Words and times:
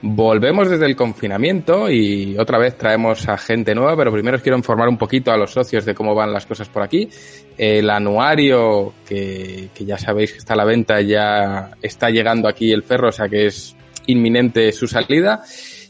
Volvemos 0.00 0.70
desde 0.70 0.86
el 0.86 0.94
confinamiento 0.94 1.90
y 1.90 2.38
otra 2.38 2.56
vez 2.56 2.76
traemos 2.76 3.28
a 3.28 3.36
gente 3.36 3.74
nueva, 3.74 3.96
pero 3.96 4.12
primero 4.12 4.36
os 4.36 4.42
quiero 4.42 4.56
informar 4.56 4.88
un 4.88 4.96
poquito 4.96 5.32
a 5.32 5.36
los 5.36 5.50
socios 5.50 5.84
de 5.84 5.94
cómo 5.94 6.14
van 6.14 6.32
las 6.32 6.46
cosas 6.46 6.68
por 6.68 6.82
aquí. 6.82 7.08
El 7.56 7.90
anuario, 7.90 8.94
que, 9.08 9.70
que 9.74 9.84
ya 9.84 9.98
sabéis 9.98 10.32
que 10.32 10.38
está 10.38 10.54
a 10.54 10.58
la 10.58 10.64
venta, 10.64 11.00
ya 11.00 11.72
está 11.82 12.10
llegando 12.10 12.46
aquí 12.46 12.70
el 12.70 12.84
ferro, 12.84 13.08
o 13.08 13.12
sea 13.12 13.28
que 13.28 13.46
es 13.46 13.74
inminente 14.06 14.70
su 14.70 14.86
salida. 14.86 15.42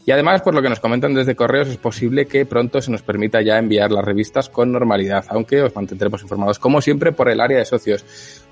Y 0.07 0.11
además, 0.11 0.41
por 0.41 0.55
lo 0.55 0.63
que 0.63 0.69
nos 0.69 0.79
comentan 0.79 1.13
desde 1.13 1.35
correos, 1.35 1.67
es 1.67 1.77
posible 1.77 2.25
que 2.25 2.47
pronto 2.47 2.81
se 2.81 2.89
nos 2.89 3.03
permita 3.03 3.43
ya 3.43 3.59
enviar 3.59 3.91
las 3.91 4.03
revistas 4.03 4.49
con 4.49 4.71
normalidad, 4.71 5.23
aunque 5.29 5.61
os 5.61 5.75
mantendremos 5.75 6.23
informados, 6.23 6.57
como 6.57 6.81
siempre, 6.81 7.11
por 7.11 7.29
el 7.29 7.39
área 7.39 7.59
de 7.59 7.65
socios. 7.65 8.03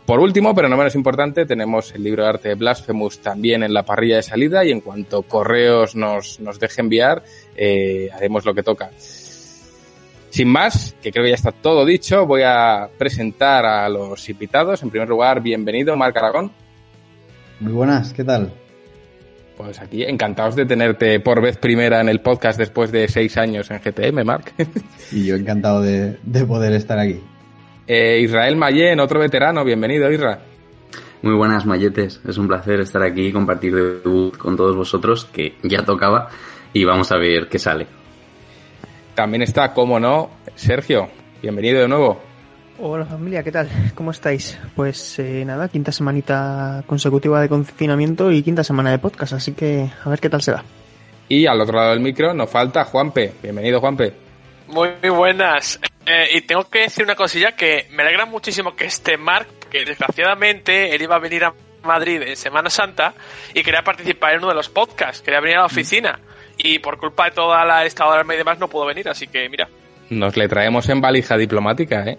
Por 0.08 0.22
último, 0.22 0.56
pero 0.56 0.70
no 0.70 0.78
menos 0.78 0.96
importante, 0.96 1.46
tenemos 1.46 1.94
el 1.94 2.02
libro 2.02 2.24
de 2.24 2.30
arte 2.30 2.48
de 2.48 2.56
Blasphemous 2.56 3.20
también 3.20 3.62
en 3.62 3.74
la 3.74 3.84
parrilla 3.84 4.16
de 4.16 4.24
salida 4.24 4.64
y 4.64 4.72
en 4.72 4.80
cuanto 4.80 5.24
correos 5.24 5.98
nos, 5.98 6.40
nos 6.40 6.62
deje 6.62 6.80
enviar, 6.80 7.24
eh, 7.58 8.08
haremos 8.14 8.46
lo 8.46 8.54
que 8.54 8.64
toca. 8.64 8.90
Sin 10.30 10.48
más, 10.48 10.96
que 11.02 11.12
creo 11.12 11.26
que 11.26 11.32
ya 11.32 11.36
está 11.36 11.52
todo 11.52 11.86
dicho, 11.86 12.26
voy 12.26 12.44
a 12.46 12.88
presentar 12.98 13.66
a 13.66 13.90
los 13.90 14.30
invitados. 14.30 14.82
En 14.82 14.92
primer 14.92 15.10
lugar, 15.10 15.42
bienvenido, 15.42 15.98
Marc 15.98 16.16
Aragón. 16.16 16.54
Muy 17.60 17.74
buenas, 17.74 18.14
¿qué 18.14 18.24
tal? 18.24 18.54
Pues 19.58 19.82
aquí, 19.82 20.04
encantados 20.04 20.56
de 20.56 20.66
tenerte 20.66 21.20
por 21.20 21.42
vez 21.42 21.58
primera 21.58 22.00
en 22.00 22.08
el 22.08 22.22
podcast 22.22 22.58
después 22.58 22.94
de 22.94 23.10
seis 23.10 23.36
años 23.36 23.70
en 23.72 23.82
GTM, 23.82 24.24
Marc. 24.24 24.54
Y 25.12 25.26
yo 25.26 25.36
encantado 25.36 25.82
de, 25.82 26.18
de 26.24 26.46
poder 26.46 26.72
estar 26.72 26.98
aquí. 26.98 27.20
Eh, 27.88 28.20
Israel 28.20 28.58
Mayen, 28.58 29.00
otro 29.00 29.18
veterano, 29.18 29.64
bienvenido, 29.64 30.12
Isra. 30.12 30.40
Muy 31.22 31.34
buenas, 31.36 31.66
Mayetes. 31.66 32.20
Es 32.28 32.38
un 32.38 32.48
placer 32.48 32.82
estar 32.82 33.02
aquí 33.02 33.28
y 33.28 33.32
compartir 33.32 33.74
debut 33.74 34.36
con 34.38 34.58
todos 34.58 34.76
vosotros, 34.76 35.24
que 35.26 35.56
ya 35.64 35.84
tocaba, 35.86 36.28
y 36.74 36.84
vamos 36.84 37.14
a 37.14 37.18
ver 37.18 37.48
qué 37.48 37.58
sale. 37.58 37.88
También 39.16 39.42
está, 39.42 39.74
como 39.74 40.02
no, 40.02 40.30
Sergio. 40.56 41.08
Bienvenido 41.42 41.80
de 41.80 41.88
nuevo. 41.88 42.22
Hola 42.80 43.06
familia, 43.06 43.42
¿qué 43.42 43.54
tal? 43.54 43.70
¿Cómo 43.96 44.12
estáis? 44.12 44.60
Pues 44.76 45.18
eh, 45.20 45.44
nada, 45.46 45.70
quinta 45.70 45.94
semanita 45.94 46.84
consecutiva 46.86 47.42
de 47.42 47.48
confinamiento 47.48 48.32
y 48.32 48.44
quinta 48.44 48.66
semana 48.66 48.92
de 48.92 49.00
podcast, 49.00 49.34
así 49.34 49.54
que 49.54 49.90
a 50.04 50.10
ver 50.10 50.20
qué 50.20 50.30
tal 50.30 50.42
se 50.42 50.52
da. 50.52 50.64
Y 51.30 51.46
al 51.48 51.60
otro 51.60 51.78
lado 51.78 51.92
del 51.92 52.02
micro 52.02 52.34
nos 52.34 52.50
falta 52.50 52.84
Juanpe. 52.84 53.34
Bienvenido, 53.42 53.80
Juanpe. 53.80 54.27
Muy 54.68 55.10
buenas. 55.10 55.80
Eh, 56.06 56.38
y 56.38 56.42
tengo 56.42 56.70
que 56.70 56.80
decir 56.80 57.04
una 57.04 57.16
cosilla 57.16 57.54
que 57.54 57.88
me 57.92 58.04
alegra 58.04 58.26
muchísimo 58.26 58.76
que 58.76 58.86
esté 58.86 59.18
Mark, 59.18 59.48
porque 59.60 59.86
desgraciadamente 59.86 60.96
él 60.96 61.02
iba 61.02 61.16
a 61.16 61.20
venir 61.20 61.44
a 61.44 61.54
Madrid 61.84 62.22
en 62.22 62.36
Semana 62.36 62.70
Santa 62.70 63.14
y 63.54 63.64
quería 63.64 63.82
participar 63.82 64.34
en 64.34 64.40
uno 64.40 64.50
de 64.50 64.56
los 64.56 64.70
podcasts, 64.70 65.22
quería 65.22 65.40
venir 65.40 65.58
a 65.58 65.62
la 65.62 65.66
oficina. 65.66 66.20
Y 66.58 66.80
por 66.80 66.98
culpa 66.98 67.26
de 67.26 67.32
toda 67.32 67.64
la 67.66 67.86
estado 67.86 68.14
de 68.14 68.34
y 68.34 68.38
demás 68.38 68.58
no 68.60 68.68
pudo 68.68 68.86
venir, 68.86 69.08
así 69.10 69.28
que 69.28 69.48
mira. 69.50 69.68
Nos 70.10 70.38
le 70.38 70.48
traemos 70.48 70.88
en 70.90 71.02
valija 71.02 71.38
diplomática, 71.38 72.06
¿eh? 72.06 72.18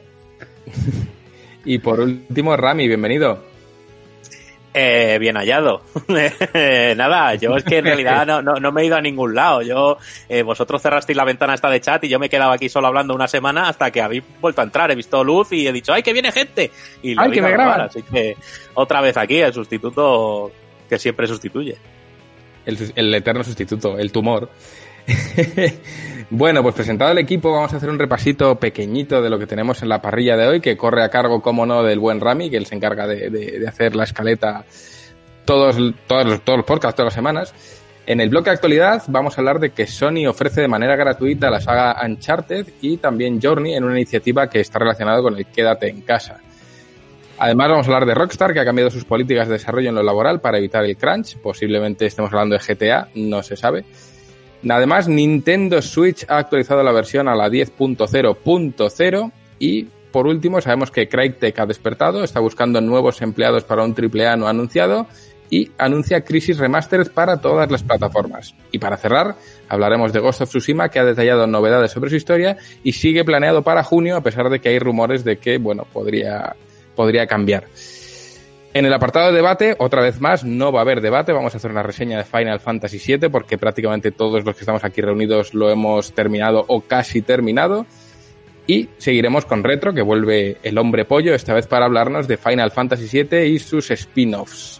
y 1.65 1.79
por 1.79 2.01
último, 2.01 2.57
Rami, 2.57 2.87
bienvenido. 2.87 3.43
Eh, 4.75 5.17
bien 5.19 5.37
hallado. 5.37 5.83
Nada, 6.97 7.35
yo 7.35 7.57
es 7.57 7.65
que 7.65 7.79
en 7.79 7.87
realidad 7.87 8.27
no, 8.27 8.43
no, 8.43 8.55
no, 8.55 8.71
me 8.71 8.83
he 8.83 8.87
ido 8.87 8.97
a 8.97 9.01
ningún 9.01 9.35
lado. 9.35 9.63
Yo, 9.63 9.99
eh, 10.29 10.43
vosotros 10.43 10.83
cerrasteis 10.83 11.17
la 11.17 11.25
ventana 11.25 11.55
esta 11.55 11.71
de 11.71 11.81
chat 11.81 12.05
y 12.05 12.09
yo 12.09 12.19
me 12.19 12.27
he 12.27 12.29
quedado 12.29 12.53
aquí 12.53 12.69
solo 12.69 12.87
hablando 12.87 13.15
una 13.15 13.29
semana 13.29 13.69
hasta 13.69 13.91
que 13.91 14.03
habéis 14.03 14.23
vuelto 14.41 14.61
a 14.61 14.65
entrar. 14.65 14.91
He 14.91 14.95
visto 14.95 15.25
luz 15.25 15.53
y 15.53 15.67
he 15.67 15.73
dicho, 15.73 15.93
¡ay, 15.93 16.03
que 16.03 16.13
viene 16.13 16.33
gente! 16.33 16.71
Y 17.03 17.19
¡Ay, 17.19 17.31
que 17.31 17.43
me 17.43 17.51
graban! 17.51 17.81
Así 17.81 18.03
que 18.03 18.37
otra 18.75 19.01
vez 19.01 19.17
aquí, 19.17 19.39
el 19.39 19.53
sustituto 19.53 20.53
que 20.89 20.99
siempre 20.99 21.27
sustituye. 21.27 21.77
El, 22.67 22.93
el 22.95 23.15
eterno 23.15 23.43
sustituto, 23.43 23.99
el 23.99 24.13
tumor. 24.13 24.51
bueno, 26.31 26.63
pues 26.63 26.75
presentado 26.75 27.13
el 27.13 27.19
equipo, 27.19 27.53
vamos 27.53 27.73
a 27.73 27.77
hacer 27.77 27.89
un 27.89 27.99
repasito 27.99 28.57
pequeñito 28.57 29.23
de 29.23 29.31
lo 29.31 29.39
que 29.39 29.47
tenemos 29.47 29.83
en 29.83 29.89
la 29.89 30.03
parrilla 30.03 30.37
de 30.37 30.47
hoy, 30.47 30.61
que 30.61 30.77
corre 30.77 31.03
a 31.03 31.09
cargo, 31.09 31.41
como 31.41 31.67
no, 31.67 31.83
del 31.83 31.99
buen 31.99 32.21
Rami, 32.21 32.51
que 32.51 32.57
él 32.57 32.67
se 32.67 32.75
encarga 32.75 33.07
de, 33.07 33.65
hacer 33.67 33.97
la 33.97 34.05
escaleta 34.05 34.65
todos, 35.45 35.77
todos, 36.07 36.45
todos 36.45 36.59
los 36.59 36.67
podcasts, 36.67 36.97
todas 36.97 37.07
las 37.07 37.15
semanas. 37.15 37.55
En 38.07 38.21
el 38.21 38.31
bloque 38.31 38.51
de 38.51 38.55
actualidad 38.55 39.03
vamos 39.09 39.37
a 39.37 39.41
hablar 39.43 39.61
de 39.61 39.71
que 39.71 39.87
Sony 39.87 40.27
ofrece 40.27 40.63
de 40.63 40.69
manera 40.69 40.97
gratuita 40.97 41.51
la 41.51 41.61
saga 41.61 41.97
Uncharted 42.07 42.67
y 42.81 42.97
también 42.97 43.39
Journey 43.41 43.75
en 43.75 43.85
una 43.85 43.97
iniciativa 43.97 44.49
que 44.49 44.61
está 44.61 44.79
relacionada 44.79 45.21
con 45.21 45.37
el 45.37 45.47
Quédate 45.47 45.89
en 45.89 46.01
casa. 46.01 46.41
Además 47.39 47.69
vamos 47.69 47.87
a 47.87 47.91
hablar 47.91 48.07
de 48.09 48.15
Rockstar, 48.15 48.53
que 48.53 48.61
ha 48.61 48.65
cambiado 48.65 48.91
sus 48.91 49.05
políticas 49.05 49.47
de 49.47 49.55
desarrollo 49.55 49.91
en 49.91 49.95
lo 49.95 50.03
laboral 50.03 50.41
para 50.41 50.59
evitar 50.59 50.85
el 50.85 50.97
crunch. 50.97 51.37
Posiblemente 51.37 52.07
estemos 52.07 52.33
hablando 52.33 52.57
de 52.57 52.75
GTA, 52.75 53.09
no 53.15 53.43
se 53.43 53.57
sabe. 53.57 53.85
Además, 54.69 55.09
Nintendo 55.09 55.81
Switch 55.83 56.25
ha 56.29 56.39
actualizado 56.39 56.83
la 56.83 56.93
versión 56.93 57.29
a 57.29 57.35
la 57.35 57.49
10.0.0 57.49 59.33
y 59.59 59.85
por 60.11 60.27
último 60.27 60.61
sabemos 60.61 60.91
que 60.91 61.09
Crytek 61.09 61.59
ha 61.59 61.67
despertado, 61.67 62.25
está 62.25 62.41
buscando 62.41 62.81
nuevos 62.81 63.21
empleados 63.23 63.65
para 63.65 63.85
un 63.85 63.95
AAA 63.95 64.37
no 64.37 64.49
anunciado 64.49 65.07
y 65.51 65.71
anuncia 65.79 66.23
Crisis 66.23 66.59
Remastered 66.59 67.13
para 67.13 67.41
todas 67.41 67.71
las 67.71 67.83
plataformas. 67.83 68.55
Y 68.71 68.79
para 68.79 68.97
cerrar, 68.97 69.37
hablaremos 69.69 70.13
de 70.13 70.21
Ghost 70.21 70.43
of 70.43 70.49
Tsushima 70.49 70.89
que 70.91 70.99
ha 70.99 71.05
detallado 71.05 71.47
novedades 71.47 71.93
sobre 71.93 72.11
su 72.11 72.17
historia 72.17 72.57
y 72.83 72.93
sigue 72.93 73.25
planeado 73.25 73.63
para 73.63 73.85
junio 73.85 74.17
a 74.17 74.23
pesar 74.23 74.51
de 74.51 74.61
que 74.61 74.71
hay 74.71 74.79
rumores 74.79 75.25
de 75.25 75.39
que, 75.39 75.59
bueno, 75.59 75.87
podría, 75.91 76.55
podría 76.95 77.27
cambiar. 77.27 77.65
En 78.79 78.87
el 78.87 78.93
apartado 78.93 79.33
de 79.33 79.33
debate, 79.33 79.75
otra 79.81 80.01
vez 80.03 80.21
más, 80.21 80.45
no 80.45 80.71
va 80.71 80.79
a 80.79 80.83
haber 80.83 81.01
debate. 81.01 81.33
Vamos 81.33 81.53
a 81.53 81.57
hacer 81.57 81.73
una 81.73 81.83
reseña 81.83 82.17
de 82.17 82.23
Final 82.23 82.61
Fantasy 82.61 83.01
VII 83.05 83.29
porque 83.29 83.59
prácticamente 83.59 84.13
todos 84.13 84.45
los 84.45 84.55
que 84.55 84.61
estamos 84.61 84.85
aquí 84.85 85.01
reunidos 85.01 85.53
lo 85.53 85.69
hemos 85.69 86.13
terminado 86.13 86.65
o 86.69 86.83
casi 86.83 87.21
terminado. 87.21 87.87
Y 88.69 88.89
seguiremos 88.99 89.47
con 89.47 89.65
Retro, 89.65 89.93
que 89.95 90.03
vuelve 90.03 90.59
el 90.63 90.79
hombre 90.79 91.05
pollo, 91.05 91.35
esta 91.35 91.55
vez 91.55 91.67
para 91.67 91.87
hablarnos 91.87 92.29
de 92.29 92.37
Final 92.37 92.71
Fantasy 92.71 93.25
VII 93.25 93.47
y 93.47 93.59
sus 93.59 93.91
spin-offs. 93.91 94.78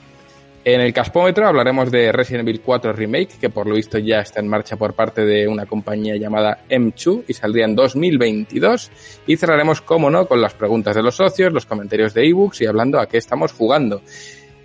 En 0.71 0.83
el 0.83 0.93
Caspómetro 0.93 1.49
hablaremos 1.49 1.91
de 1.91 2.13
Resident 2.13 2.47
Evil 2.47 2.61
4 2.61 2.93
Remake, 2.93 3.39
que 3.41 3.49
por 3.49 3.67
lo 3.67 3.75
visto 3.75 3.97
ya 3.97 4.21
está 4.21 4.41
en 4.41 4.49
marcha 4.49 4.77
por 4.77 4.93
parte 4.93 5.25
de 5.25 5.49
una 5.49 5.65
compañía 5.65 6.15
llamada 6.17 6.59
M2 6.69 7.25
y 7.27 7.33
saldría 7.33 7.65
en 7.65 7.75
2022. 7.75 8.91
Y 9.27 9.39
cerraremos, 9.39 9.81
como 9.81 10.11
no, 10.11 10.29
con 10.29 10.43
las 10.43 10.53
preguntas 10.53 10.95
de 10.95 11.03
los 11.03 11.17
socios, 11.17 11.55
los 11.55 11.65
comentarios 11.65 12.13
de 12.13 12.29
ebooks 12.29 12.61
y 12.61 12.67
hablando 12.67 13.01
a 13.01 13.07
qué 13.07 13.17
estamos 13.17 13.53
jugando. 13.53 14.03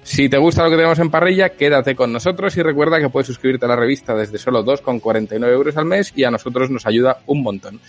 Si 0.03 0.27
te 0.27 0.37
gusta 0.37 0.65
lo 0.65 0.71
que 0.71 0.75
tenemos 0.75 0.99
en 0.99 1.09
parrilla, 1.09 1.55
quédate 1.55 1.95
con 1.95 2.11
nosotros 2.11 2.57
y 2.57 2.61
recuerda 2.61 2.99
que 2.99 3.07
puedes 3.07 3.27
suscribirte 3.27 3.63
a 3.63 3.69
la 3.69 3.77
revista 3.77 4.13
desde 4.13 4.37
solo 4.37 4.65
2,49 4.65 5.53
euros 5.53 5.77
al 5.77 5.85
mes 5.85 6.11
y 6.17 6.25
a 6.25 6.31
nosotros 6.31 6.69
nos 6.69 6.85
ayuda 6.85 7.19
un 7.27 7.43
montón. 7.43 7.79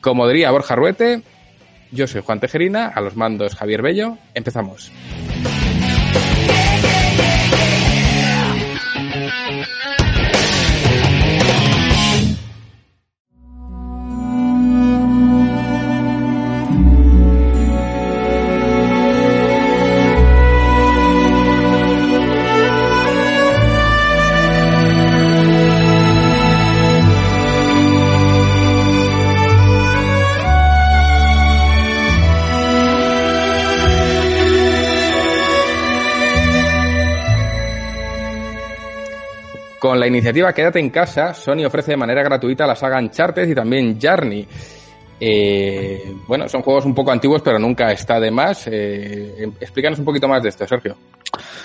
Como 0.00 0.26
diría 0.26 0.50
Borja 0.50 0.74
Ruete, 0.74 1.20
yo 1.90 2.06
soy 2.06 2.22
Juan 2.22 2.40
Tejerina, 2.40 2.86
a 2.86 3.02
los 3.02 3.14
mandos 3.14 3.56
Javier 3.56 3.82
Bello. 3.82 4.16
Empezamos. 4.32 4.90
Con 39.82 39.98
la 39.98 40.06
iniciativa 40.06 40.52
Quédate 40.52 40.78
en 40.78 40.90
casa, 40.90 41.34
Sony 41.34 41.64
ofrece 41.66 41.90
de 41.90 41.96
manera 41.96 42.22
gratuita 42.22 42.68
la 42.68 42.76
saga 42.76 43.00
Uncharted 43.00 43.48
y 43.48 43.52
también 43.52 43.98
Journey. 44.00 44.46
Eh, 45.24 46.16
bueno, 46.26 46.48
son 46.48 46.62
juegos 46.62 46.84
un 46.84 46.96
poco 46.96 47.12
antiguos, 47.12 47.42
pero 47.42 47.56
nunca 47.56 47.92
está 47.92 48.18
de 48.18 48.32
más. 48.32 48.66
Eh, 48.66 49.52
explícanos 49.60 50.00
un 50.00 50.04
poquito 50.04 50.26
más 50.26 50.42
de 50.42 50.48
esto, 50.48 50.66
Sergio. 50.66 50.96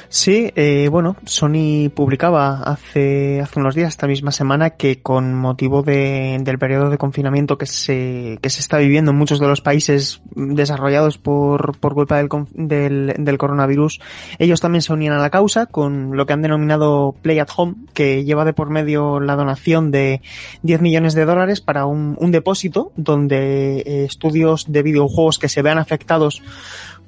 Sí, 0.10 0.52
eh, 0.56 0.88
bueno, 0.90 1.18
Sony 1.26 1.90
publicaba 1.94 2.62
hace, 2.64 3.42
hace 3.42 3.60
unos 3.60 3.76
días, 3.76 3.90
esta 3.90 4.08
misma 4.08 4.32
semana, 4.32 4.72
que 4.72 5.02
con 5.02 5.34
motivo 5.34 5.82
de, 5.82 6.38
del 6.40 6.60
periodo 6.60 6.90
de 6.90 6.98
confinamiento 6.98 7.58
que 7.58 7.66
se, 7.66 8.38
que 8.42 8.50
se 8.50 8.62
está 8.62 8.78
viviendo 8.78 9.12
en 9.12 9.18
muchos 9.18 9.40
de 9.40 9.48
los 9.48 9.60
países 9.60 10.22
desarrollados 10.36 11.18
por, 11.18 11.78
por 11.80 11.94
culpa 11.94 12.18
del, 12.18 12.30
del, 12.54 13.16
del 13.18 13.38
coronavirus, 13.38 14.00
ellos 14.40 14.62
también 14.62 14.82
se 14.82 14.94
unían 14.94 15.14
a 15.14 15.20
la 15.20 15.30
causa 15.30 15.66
con 15.66 16.16
lo 16.16 16.26
que 16.26 16.34
han 16.34 16.42
denominado 16.42 17.14
Play 17.22 17.40
at 17.40 17.50
Home, 17.58 17.76
que 17.94 18.24
lleva 18.24 18.46
de 18.46 18.54
por 18.54 18.70
medio 18.70 19.20
la 19.20 19.36
donación 19.36 19.92
de 19.92 20.22
10 20.62 20.80
millones 20.80 21.16
de 21.16 21.26
dólares 21.26 21.60
para 21.60 21.86
un, 21.86 22.16
un 22.18 22.32
depósito 22.32 22.94
donde 22.96 23.47
eh, 23.48 24.06
estudios 24.06 24.72
de 24.72 24.84
videojuegos 24.84 25.40
que 25.40 25.50
se 25.50 25.62
vean 25.62 25.78
afectados 25.78 26.42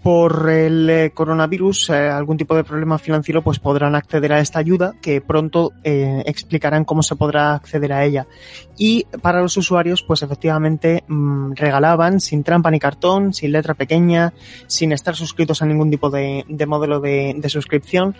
por 0.01 0.49
el 0.49 0.89
eh, 0.89 1.11
coronavirus, 1.13 1.89
eh, 1.89 2.09
algún 2.09 2.37
tipo 2.37 2.55
de 2.55 2.63
problema 2.63 2.97
financiero, 2.97 3.41
pues 3.41 3.59
podrán 3.59 3.95
acceder 3.95 4.31
a 4.31 4.39
esta 4.39 4.59
ayuda 4.59 4.95
que 5.01 5.19
pronto 5.19 5.73
explicarán 5.83 6.85
cómo 6.85 7.03
se 7.03 7.15
podrá 7.15 7.53
acceder 7.53 7.91
a 7.91 8.05
ella. 8.05 8.27
Y 8.81 9.03
para 9.21 9.41
los 9.41 9.57
usuarios, 9.57 10.03
pues 10.03 10.23
efectivamente 10.23 11.03
mmm, 11.05 11.51
regalaban 11.53 12.21
sin 12.21 12.43
trampa 12.43 12.71
ni 12.71 12.79
cartón, 12.79 13.33
sin 13.33 13.51
letra 13.51 13.73
pequeña, 13.73 14.33
sin 14.67 14.93
estar 14.93 15.17
suscritos 15.17 15.61
a 15.61 15.65
ningún 15.65 15.91
tipo 15.91 16.09
de, 16.09 16.45
de 16.47 16.65
modelo 16.65 17.01
de, 17.01 17.35
de 17.37 17.49
suscripción, 17.49 18.15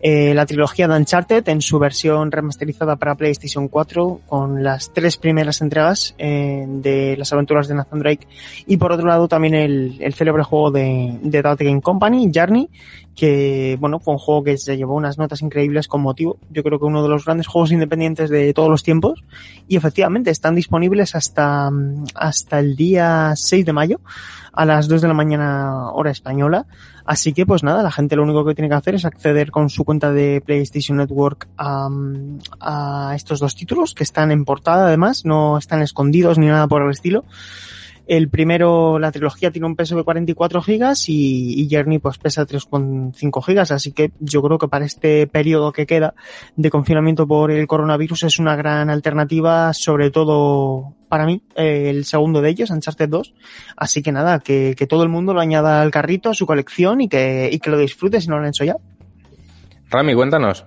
eh, 0.00 0.32
la 0.32 0.46
trilogía 0.46 0.86
de 0.86 0.96
Uncharted 0.96 1.48
en 1.48 1.60
su 1.60 1.80
versión 1.80 2.30
remasterizada 2.30 2.94
para 2.94 3.16
PlayStation 3.16 3.66
4 3.66 4.20
con 4.28 4.62
las 4.62 4.92
tres 4.92 5.16
primeras 5.16 5.60
entregas 5.60 6.14
eh, 6.18 6.64
de 6.68 7.16
las 7.16 7.32
aventuras 7.32 7.66
de 7.66 7.74
Nathan 7.74 7.98
Drake. 7.98 8.28
Y 8.68 8.76
por 8.76 8.92
otro 8.92 9.08
lado 9.08 9.26
también 9.26 9.54
el, 9.54 9.96
el 10.00 10.14
célebre 10.14 10.44
juego 10.44 10.70
de, 10.70 11.18
de 11.22 11.42
Game 11.42 11.80
Company, 11.80 12.30
Journey, 12.32 12.70
que 13.14 13.76
bueno, 13.80 14.00
fue 14.00 14.14
un 14.14 14.18
juego 14.18 14.42
que 14.42 14.58
se 14.58 14.76
llevó 14.76 14.94
unas 14.94 15.18
notas 15.18 15.42
increíbles 15.42 15.88
con 15.88 16.02
motivo. 16.02 16.38
Yo 16.50 16.62
creo 16.62 16.78
que 16.78 16.84
uno 16.84 17.02
de 17.02 17.08
los 17.08 17.24
grandes 17.24 17.46
juegos 17.46 17.72
independientes 17.72 18.30
de 18.30 18.52
todos 18.52 18.68
los 18.68 18.82
tiempos. 18.82 19.24
Y 19.68 19.76
efectivamente 19.76 20.30
están 20.30 20.54
disponibles 20.54 21.14
hasta, 21.14 21.70
hasta 22.14 22.58
el 22.58 22.76
día 22.76 23.32
6 23.36 23.64
de 23.64 23.72
mayo 23.72 24.00
a 24.52 24.64
las 24.64 24.88
2 24.88 25.02
de 25.02 25.08
la 25.08 25.14
mañana 25.14 25.90
hora 25.92 26.10
española. 26.10 26.66
Así 27.04 27.32
que 27.32 27.44
pues 27.44 27.62
nada, 27.62 27.82
la 27.82 27.90
gente 27.90 28.16
lo 28.16 28.22
único 28.22 28.44
que 28.44 28.54
tiene 28.54 28.68
que 28.68 28.76
hacer 28.76 28.94
es 28.94 29.04
acceder 29.04 29.50
con 29.50 29.68
su 29.68 29.84
cuenta 29.84 30.10
de 30.10 30.42
PlayStation 30.44 30.96
Network 30.96 31.48
a, 31.58 31.88
a 32.60 33.12
estos 33.14 33.40
dos 33.40 33.54
títulos 33.54 33.94
que 33.94 34.04
están 34.04 34.30
en 34.30 34.44
portada 34.44 34.86
además, 34.86 35.24
no 35.24 35.58
están 35.58 35.82
escondidos 35.82 36.38
ni 36.38 36.46
nada 36.46 36.66
por 36.66 36.82
el 36.82 36.90
estilo. 36.90 37.24
El 38.06 38.28
primero, 38.28 38.98
la 38.98 39.10
trilogía 39.10 39.50
tiene 39.50 39.66
un 39.66 39.76
peso 39.76 39.96
de 39.96 40.04
44 40.04 40.60
gigas 40.60 41.08
y, 41.08 41.60
y 41.60 41.68
Journey 41.70 41.98
pues 41.98 42.18
pesa 42.18 42.46
3,5 42.46 43.44
gigas, 43.44 43.70
así 43.70 43.92
que 43.92 44.12
yo 44.20 44.42
creo 44.42 44.58
que 44.58 44.68
para 44.68 44.84
este 44.84 45.26
periodo 45.26 45.72
que 45.72 45.86
queda 45.86 46.14
de 46.56 46.70
confinamiento 46.70 47.26
por 47.26 47.50
el 47.50 47.66
coronavirus 47.66 48.24
es 48.24 48.38
una 48.38 48.56
gran 48.56 48.90
alternativa, 48.90 49.72
sobre 49.72 50.10
todo 50.10 50.94
para 51.08 51.26
mí, 51.26 51.42
eh, 51.54 51.90
el 51.90 52.04
segundo 52.04 52.42
de 52.42 52.50
ellos, 52.50 52.70
Uncharted 52.70 53.08
2. 53.08 53.34
Así 53.76 54.02
que 54.02 54.12
nada, 54.12 54.40
que, 54.40 54.74
que 54.76 54.86
todo 54.86 55.04
el 55.04 55.08
mundo 55.08 55.32
lo 55.32 55.40
añada 55.40 55.80
al 55.80 55.90
carrito, 55.90 56.30
a 56.30 56.34
su 56.34 56.44
colección 56.44 57.00
y 57.00 57.08
que, 57.08 57.48
y 57.52 57.58
que 57.60 57.70
lo 57.70 57.78
disfrute 57.78 58.20
si 58.20 58.28
no 58.28 58.34
lo 58.36 58.42
han 58.42 58.48
hecho 58.48 58.64
ya. 58.64 58.76
Rami, 59.90 60.14
cuéntanos. 60.14 60.66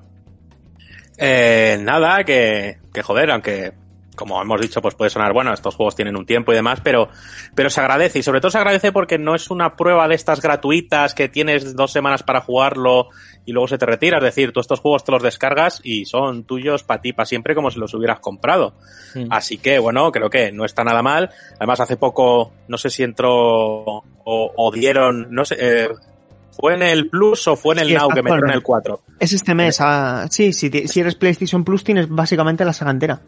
Eh, 1.17 1.77
nada, 1.81 2.23
que, 2.23 2.77
que 2.93 3.01
joder, 3.01 3.31
aunque 3.31 3.73
como 4.17 4.41
hemos 4.41 4.59
dicho, 4.59 4.81
pues 4.81 4.95
puede 4.95 5.09
sonar, 5.09 5.31
bueno, 5.31 5.53
estos 5.53 5.75
juegos 5.75 5.95
tienen 5.95 6.17
un 6.17 6.25
tiempo 6.25 6.51
y 6.51 6.55
demás, 6.55 6.81
pero, 6.83 7.07
pero 7.55 7.69
se 7.69 7.79
agradece 7.79 8.19
y 8.19 8.23
sobre 8.23 8.41
todo 8.41 8.51
se 8.51 8.57
agradece 8.57 8.91
porque 8.91 9.17
no 9.17 9.35
es 9.35 9.49
una 9.49 9.77
prueba 9.77 10.07
de 10.09 10.15
estas 10.15 10.41
gratuitas 10.41 11.13
que 11.13 11.29
tienes 11.29 11.75
dos 11.75 11.91
semanas 11.91 12.23
para 12.23 12.41
jugarlo 12.41 13.09
y 13.45 13.53
luego 13.53 13.67
se 13.67 13.77
te 13.77 13.85
retira. 13.85 14.17
Es 14.17 14.23
decir, 14.23 14.51
tú 14.51 14.59
estos 14.59 14.81
juegos 14.81 15.05
te 15.05 15.11
los 15.13 15.23
descargas 15.23 15.79
y 15.83 16.05
son 16.05 16.43
tuyos 16.43 16.83
para 16.83 17.01
ti, 17.01 17.13
para 17.13 17.25
siempre, 17.25 17.55
como 17.55 17.71
si 17.71 17.79
los 17.79 17.93
hubieras 17.93 18.19
comprado. 18.19 18.73
Mm. 19.15 19.27
Así 19.29 19.57
que, 19.57 19.79
bueno, 19.79 20.11
creo 20.11 20.29
que 20.29 20.51
no 20.51 20.65
está 20.65 20.83
nada 20.83 21.01
mal. 21.01 21.29
Además, 21.57 21.79
hace 21.79 21.95
poco, 21.95 22.51
no 22.67 22.77
sé 22.77 22.89
si 22.89 23.03
entró 23.03 23.31
o, 23.31 24.03
o 24.25 24.71
dieron, 24.71 25.27
no 25.29 25.45
sé, 25.45 25.55
eh, 25.59 25.89
¿Fue 26.59 26.73
en 26.73 26.81
el 26.81 27.09
Plus 27.09 27.47
o 27.47 27.55
fue 27.55 27.75
en 27.75 27.81
el 27.81 27.87
sí, 27.89 27.93
Now 27.93 28.09
que 28.09 28.23
metieron 28.23 28.49
en 28.49 28.55
el 28.55 28.63
4? 28.63 28.99
Es 29.19 29.31
este 29.31 29.53
mes. 29.53 29.79
Ah, 29.79 30.25
sí, 30.29 30.53
si, 30.53 30.69
si, 30.87 30.99
eres 30.99 31.13
PlayStation 31.13 31.63
Plus 31.63 31.83
tienes 31.83 32.09
básicamente 32.09 32.65
la 32.65 32.73
saga 32.73 32.91
entera. 32.91 33.21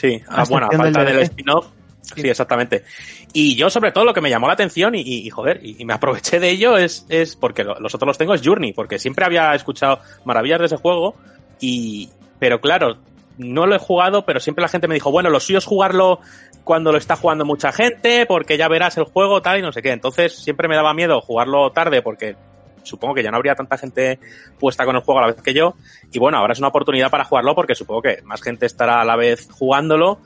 Sí, 0.00 0.22
ah, 0.28 0.44
bueno, 0.48 0.68
a 0.70 0.76
falta 0.76 1.04
del, 1.04 1.16
del 1.16 1.22
spin-off. 1.24 1.66
Sí. 2.00 2.22
sí. 2.22 2.28
exactamente. 2.28 2.84
Y 3.32 3.54
yo, 3.56 3.68
sobre 3.70 3.92
todo, 3.92 4.04
lo 4.04 4.14
que 4.14 4.20
me 4.20 4.30
llamó 4.30 4.46
la 4.46 4.54
atención 4.54 4.94
y, 4.94 5.00
y 5.00 5.30
joder, 5.30 5.60
y, 5.62 5.76
y, 5.78 5.84
me 5.84 5.92
aproveché 5.92 6.40
de 6.40 6.50
ello 6.50 6.76
es, 6.76 7.06
es 7.08 7.36
porque 7.36 7.64
lo, 7.64 7.78
los 7.78 7.94
otros 7.94 8.06
los 8.06 8.18
tengo, 8.18 8.34
es 8.34 8.42
Journey, 8.44 8.72
porque 8.72 8.98
siempre 8.98 9.24
había 9.24 9.54
escuchado 9.54 10.00
maravillas 10.24 10.60
de 10.60 10.66
ese 10.66 10.76
juego 10.76 11.14
y, 11.60 12.08
pero 12.38 12.60
claro, 12.60 12.98
no 13.38 13.66
lo 13.66 13.74
he 13.74 13.78
jugado, 13.78 14.24
pero 14.24 14.40
siempre 14.40 14.62
la 14.62 14.68
gente 14.68 14.88
me 14.88 14.94
dijo, 14.94 15.10
bueno, 15.10 15.30
lo 15.30 15.40
suyo 15.40 15.58
es 15.58 15.64
jugarlo 15.64 16.20
cuando 16.64 16.92
lo 16.92 16.98
está 16.98 17.16
jugando 17.16 17.44
mucha 17.44 17.72
gente, 17.72 18.26
porque 18.26 18.56
ya 18.56 18.68
verás 18.68 18.96
el 18.96 19.04
juego, 19.04 19.42
tal 19.42 19.58
y 19.58 19.62
no 19.62 19.72
sé 19.72 19.82
qué. 19.82 19.92
Entonces 19.92 20.36
siempre 20.36 20.68
me 20.68 20.76
daba 20.76 20.94
miedo 20.94 21.20
jugarlo 21.20 21.70
tarde 21.72 22.02
porque 22.02 22.36
supongo 22.82 23.14
que 23.14 23.22
ya 23.22 23.30
no 23.30 23.36
habría 23.36 23.54
tanta 23.54 23.76
gente 23.78 24.18
puesta 24.58 24.84
con 24.84 24.96
el 24.96 25.02
juego 25.02 25.18
a 25.20 25.22
la 25.22 25.32
vez 25.32 25.42
que 25.42 25.54
yo. 25.54 25.74
Y 26.12 26.18
bueno, 26.18 26.38
ahora 26.38 26.52
es 26.52 26.58
una 26.58 26.68
oportunidad 26.68 27.10
para 27.10 27.24
jugarlo 27.24 27.54
porque 27.54 27.74
supongo 27.74 28.02
que 28.02 28.22
más 28.24 28.42
gente 28.42 28.66
estará 28.66 29.00
a 29.00 29.04
la 29.04 29.16
vez 29.16 29.48
jugándolo 29.50 30.20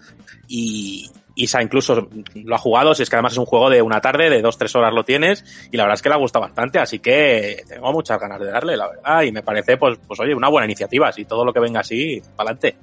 y, 0.49 1.11
Isa 1.37 1.61
incluso 1.63 2.09
lo 2.35 2.55
ha 2.55 2.59
jugado, 2.59 2.95
si 2.95 3.03
es 3.03 3.11
que 3.11 3.17
además 3.17 3.33
es 3.33 3.39
un 3.39 3.47
juego 3.47 3.69
de 3.69 3.83
una 3.83 4.01
tarde, 4.01 4.31
de 4.31 4.41
dos, 4.41 4.57
tres 4.57 4.75
horas 4.77 4.95
lo 4.95 5.05
tienes, 5.05 5.45
y 5.71 5.77
la 5.77 5.85
verdad 5.85 5.95
es 5.95 6.03
que 6.03 6.09
le 6.09 6.15
ha 6.15 6.19
gustado 6.19 6.45
bastante, 6.45 6.79
así 6.79 7.01
que 7.01 7.65
tengo 7.69 7.93
muchas 7.93 8.21
ganas 8.21 8.39
de 8.39 8.47
darle, 8.47 8.77
la 8.77 8.89
verdad, 8.89 9.23
y 9.23 9.33
me 9.33 9.43
parece, 9.43 9.77
pues, 9.77 9.99
pues 10.07 10.21
oye, 10.21 10.35
una 10.35 10.49
buena 10.49 10.67
iniciativa, 10.67 11.11
si 11.11 11.25
todo 11.25 11.45
lo 11.45 11.53
que 11.53 11.61
venga 11.61 11.81
así, 11.81 12.23
para 12.37 12.51
adelante. 12.51 12.77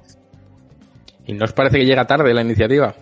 ¿Y 1.26 1.32
no 1.32 1.44
os 1.44 1.52
parece 1.52 1.78
que 1.78 1.86
llega 1.86 2.06
tarde 2.06 2.34
la 2.34 2.42
iniciativa? 2.42 2.94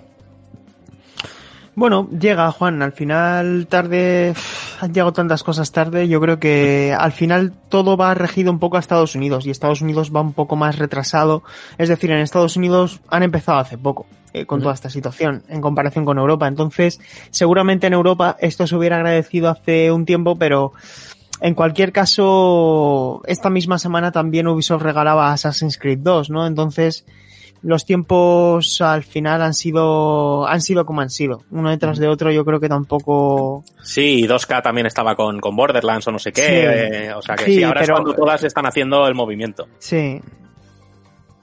Bueno, 1.74 2.08
llega 2.10 2.52
Juan, 2.52 2.82
al 2.82 2.92
final 2.92 3.66
tarde, 3.68 4.34
han 4.82 4.92
llegado 4.92 5.12
tantas 5.12 5.42
cosas 5.42 5.72
tarde, 5.72 6.08
yo 6.08 6.20
creo 6.20 6.38
que 6.38 6.94
al 6.98 7.12
final 7.12 7.52
todo 7.68 7.96
va 7.96 8.14
regido 8.14 8.50
un 8.50 8.58
poco 8.58 8.76
a 8.76 8.80
Estados 8.80 9.14
Unidos 9.14 9.46
y 9.46 9.50
Estados 9.50 9.82
Unidos 9.82 10.12
va 10.14 10.20
un 10.20 10.32
poco 10.32 10.56
más 10.56 10.78
retrasado, 10.78 11.42
es 11.78 11.88
decir, 11.88 12.10
en 12.10 12.18
Estados 12.18 12.56
Unidos 12.56 13.00
han 13.08 13.22
empezado 13.22 13.58
hace 13.58 13.78
poco 13.78 14.06
eh, 14.32 14.46
con 14.46 14.60
toda 14.60 14.74
esta 14.74 14.90
situación 14.90 15.42
en 15.48 15.60
comparación 15.60 16.04
con 16.04 16.18
Europa, 16.18 16.48
entonces 16.48 17.00
seguramente 17.30 17.86
en 17.86 17.92
Europa 17.92 18.36
esto 18.40 18.66
se 18.66 18.76
hubiera 18.76 18.96
agradecido 18.96 19.50
hace 19.50 19.92
un 19.92 20.06
tiempo, 20.06 20.36
pero 20.36 20.72
en 21.40 21.54
cualquier 21.54 21.90
caso, 21.90 23.22
esta 23.26 23.48
misma 23.48 23.78
semana 23.78 24.12
también 24.12 24.46
Ubisoft 24.46 24.82
regalaba 24.82 25.32
Assassin's 25.32 25.78
Creed 25.78 26.00
2, 26.00 26.28
¿no? 26.28 26.46
Entonces, 26.46 27.06
los 27.62 27.84
tiempos 27.84 28.80
al 28.80 29.02
final 29.02 29.42
han 29.42 29.54
sido 29.54 30.46
han 30.46 30.60
sido 30.60 30.86
como 30.86 31.00
han 31.00 31.10
sido 31.10 31.42
uno 31.50 31.70
detrás 31.70 31.98
de 31.98 32.08
otro 32.08 32.30
yo 32.32 32.44
creo 32.44 32.60
que 32.60 32.68
tampoco 32.68 33.64
sí 33.82 34.26
2K 34.26 34.62
también 34.62 34.86
estaba 34.86 35.14
con, 35.14 35.40
con 35.40 35.54
Borderlands 35.56 36.06
o 36.08 36.12
no 36.12 36.18
sé 36.18 36.32
qué 36.32 36.42
sí. 36.42 36.48
eh, 36.52 37.12
o 37.14 37.22
sea 37.22 37.36
que 37.36 37.44
sí, 37.44 37.56
sí 37.56 37.62
ahora 37.62 37.80
pero... 37.80 37.94
es 37.94 38.00
cuando 38.00 38.14
todas 38.14 38.44
están 38.44 38.66
haciendo 38.66 39.06
el 39.06 39.14
movimiento 39.14 39.68
sí 39.78 40.20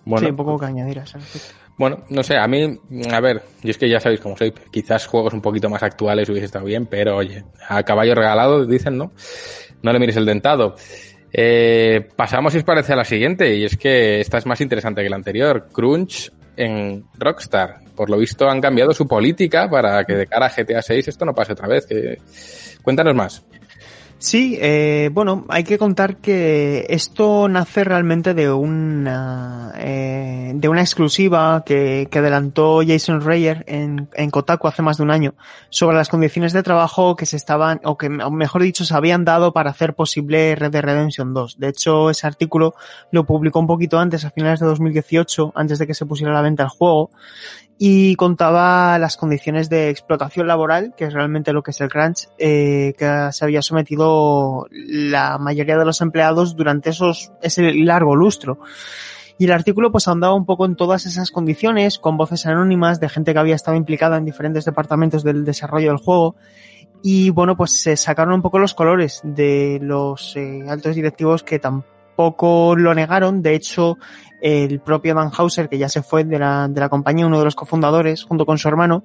bueno 0.05 0.25
sí, 0.25 0.31
un 0.31 0.37
poco 0.37 0.57
que 0.57 0.65
añadir 0.65 0.99
a 0.99 1.03
eso 1.03 1.19
bueno, 1.77 2.05
no 2.09 2.23
sé, 2.23 2.35
a 2.35 2.47
mí, 2.47 2.75
a 3.11 3.19
ver, 3.19 3.43
yo 3.61 3.69
es 3.69 3.77
que 3.77 3.87
ya 3.87 3.99
sabéis 3.99 4.19
cómo 4.19 4.35
soy, 4.35 4.51
quizás 4.71 5.05
juegos 5.05 5.33
un 5.33 5.41
poquito 5.41 5.69
más 5.69 5.83
actuales 5.83 6.27
hubiese 6.27 6.45
estado 6.45 6.65
bien, 6.65 6.87
pero 6.87 7.17
oye, 7.17 7.43
a 7.69 7.83
caballo 7.83 8.15
regalado, 8.15 8.65
dicen, 8.65 8.97
¿no? 8.97 9.11
No 9.83 9.93
le 9.93 9.99
mires 9.99 10.17
el 10.17 10.25
dentado. 10.25 10.75
Eh, 11.31 12.07
pasamos, 12.15 12.53
si 12.53 12.59
os 12.59 12.63
parece, 12.63 12.93
a 12.93 12.95
la 12.95 13.05
siguiente, 13.05 13.55
y 13.55 13.65
es 13.65 13.77
que 13.77 14.19
esta 14.21 14.37
es 14.37 14.45
más 14.45 14.61
interesante 14.61 15.03
que 15.03 15.09
la 15.09 15.15
anterior. 15.17 15.67
Crunch 15.71 16.31
en 16.55 17.05
Rockstar. 17.17 17.79
Por 17.95 18.09
lo 18.09 18.17
visto 18.17 18.49
han 18.49 18.61
cambiado 18.61 18.93
su 18.93 19.07
política 19.07 19.69
para 19.69 20.03
que 20.05 20.13
de 20.13 20.27
cara 20.27 20.47
a 20.47 20.49
GTA 20.49 20.81
6 20.81 21.07
esto 21.07 21.25
no 21.25 21.33
pase 21.33 21.53
otra 21.53 21.67
vez. 21.67 21.87
Cuéntanos 22.81 23.15
más. 23.15 23.43
Sí, 24.19 24.57
eh, 24.59 25.11
bueno, 25.13 25.45
hay 25.47 25.63
que 25.63 25.77
contar 25.77 26.17
que 26.17 26.87
esto 26.89 27.47
nace 27.47 27.83
realmente 27.83 28.33
de 28.33 28.51
una 28.51 29.73
eh, 29.77 30.53
de 30.55 30.69
una 30.69 30.81
exclusiva 30.81 31.63
que, 31.63 32.07
que 32.09 32.17
adelantó 32.17 32.81
Jason 32.85 33.21
Reyer 33.21 33.63
en, 33.67 34.09
en, 34.13 34.31
Kotaku 34.31 34.67
hace 34.67 34.81
más 34.81 34.97
de 34.97 35.03
un 35.03 35.11
año 35.11 35.35
sobre 35.69 35.97
las 35.97 36.09
condiciones 36.09 36.51
de 36.51 36.63
trabajo 36.63 37.15
que 37.15 37.27
se 37.27 37.37
estaban, 37.37 37.79
o 37.83 37.95
que 37.95 38.09
mejor 38.09 38.63
dicho, 38.63 38.85
se 38.85 38.95
habían 38.95 39.23
dado 39.23 39.53
para 39.53 39.69
hacer 39.69 39.93
posible 39.93 40.55
Red 40.55 40.71
Dead 40.71 40.83
Redemption 40.83 41.35
2. 41.35 41.59
De 41.59 41.69
hecho, 41.69 42.09
ese 42.09 42.25
artículo 42.25 42.73
lo 43.11 43.23
publicó 43.23 43.59
un 43.59 43.67
poquito 43.67 43.99
antes, 43.99 44.25
a 44.25 44.31
finales 44.31 44.59
de 44.59 44.65
2018, 44.65 45.51
antes 45.53 45.77
de 45.77 45.85
que 45.85 45.93
se 45.93 46.07
pusiera 46.07 46.31
a 46.31 46.35
la 46.35 46.41
venta 46.41 46.63
el 46.63 46.69
juego, 46.69 47.11
y 47.79 48.15
contaba 48.15 48.97
las 48.97 49.17
condiciones 49.17 49.69
de 49.69 49.89
explotación 49.89 50.47
laboral, 50.47 50.93
que 50.97 51.05
es 51.05 51.13
realmente 51.13 51.53
lo 51.53 51.61
que 51.61 51.71
es 51.71 51.81
el 51.81 51.89
crunch, 51.89 52.27
eh, 52.39 52.93
que 52.97 53.29
se 53.31 53.45
había 53.45 53.61
sometido 53.61 54.67
la 54.71 55.37
mayoría 55.37 55.77
de 55.77 55.85
los 55.85 56.01
empleados 56.01 56.55
durante 56.55 56.89
esos, 56.89 57.31
ese 57.41 57.73
largo 57.73 58.15
lustro. 58.15 58.59
Y 59.37 59.45
el 59.45 59.51
artículo 59.51 59.91
pues 59.91 60.07
ahondaba 60.07 60.33
un 60.33 60.45
poco 60.45 60.65
en 60.65 60.75
todas 60.75 61.05
esas 61.05 61.29
condiciones, 61.29 61.99
con 61.99 62.17
voces 62.17 62.47
anónimas 62.47 62.99
de 62.99 63.09
gente 63.09 63.33
que 63.33 63.39
había 63.39 63.55
estado 63.55 63.77
implicada 63.77 64.17
en 64.17 64.25
diferentes 64.25 64.65
departamentos 64.65 65.23
del 65.23 65.45
desarrollo 65.45 65.89
del 65.89 65.97
juego. 65.97 66.35
y 67.03 67.29
bueno, 67.29 67.55
pues 67.55 67.79
se 67.79 67.95
sacaron 67.95 68.33
un 68.33 68.41
poco 68.41 68.57
los 68.57 68.73
colores 68.73 69.21
de 69.23 69.77
los 69.83 70.35
eh, 70.35 70.65
altos 70.67 70.95
directivos 70.95 71.43
que 71.43 71.59
tampoco 71.59 72.75
lo 72.75 72.95
negaron. 72.95 73.43
De 73.43 73.53
hecho, 73.53 73.97
el 74.41 74.79
propio 74.79 75.15
Van 75.15 75.31
Hauser, 75.35 75.69
que 75.69 75.77
ya 75.77 75.89
se 75.89 76.01
fue 76.01 76.23
de 76.23 76.39
la, 76.39 76.67
de 76.67 76.79
la 76.79 76.89
compañía, 76.89 77.25
uno 77.25 77.39
de 77.39 77.45
los 77.45 77.55
cofundadores, 77.55 78.23
junto 78.23 78.45
con 78.45 78.57
su 78.57 78.67
hermano, 78.67 79.03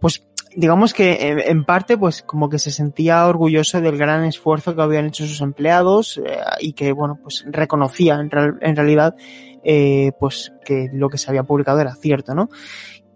pues 0.00 0.26
digamos 0.56 0.94
que 0.94 1.34
en, 1.46 1.64
parte 1.64 1.98
pues 1.98 2.22
como 2.22 2.48
que 2.48 2.58
se 2.58 2.70
sentía 2.70 3.26
orgulloso 3.26 3.80
del 3.80 3.96
gran 3.96 4.24
esfuerzo 4.24 4.76
que 4.76 4.82
habían 4.82 5.06
hecho 5.06 5.26
sus 5.26 5.40
empleados 5.40 6.18
eh, 6.24 6.38
y 6.60 6.74
que 6.74 6.92
bueno 6.92 7.18
pues 7.20 7.44
reconocía 7.48 8.14
en, 8.14 8.30
en 8.60 8.76
realidad 8.76 9.16
eh, 9.64 10.12
pues 10.20 10.52
que 10.64 10.90
lo 10.92 11.08
que 11.08 11.16
se 11.16 11.30
había 11.30 11.42
publicado 11.42 11.80
era 11.80 11.94
cierto, 11.94 12.34
¿no? 12.34 12.50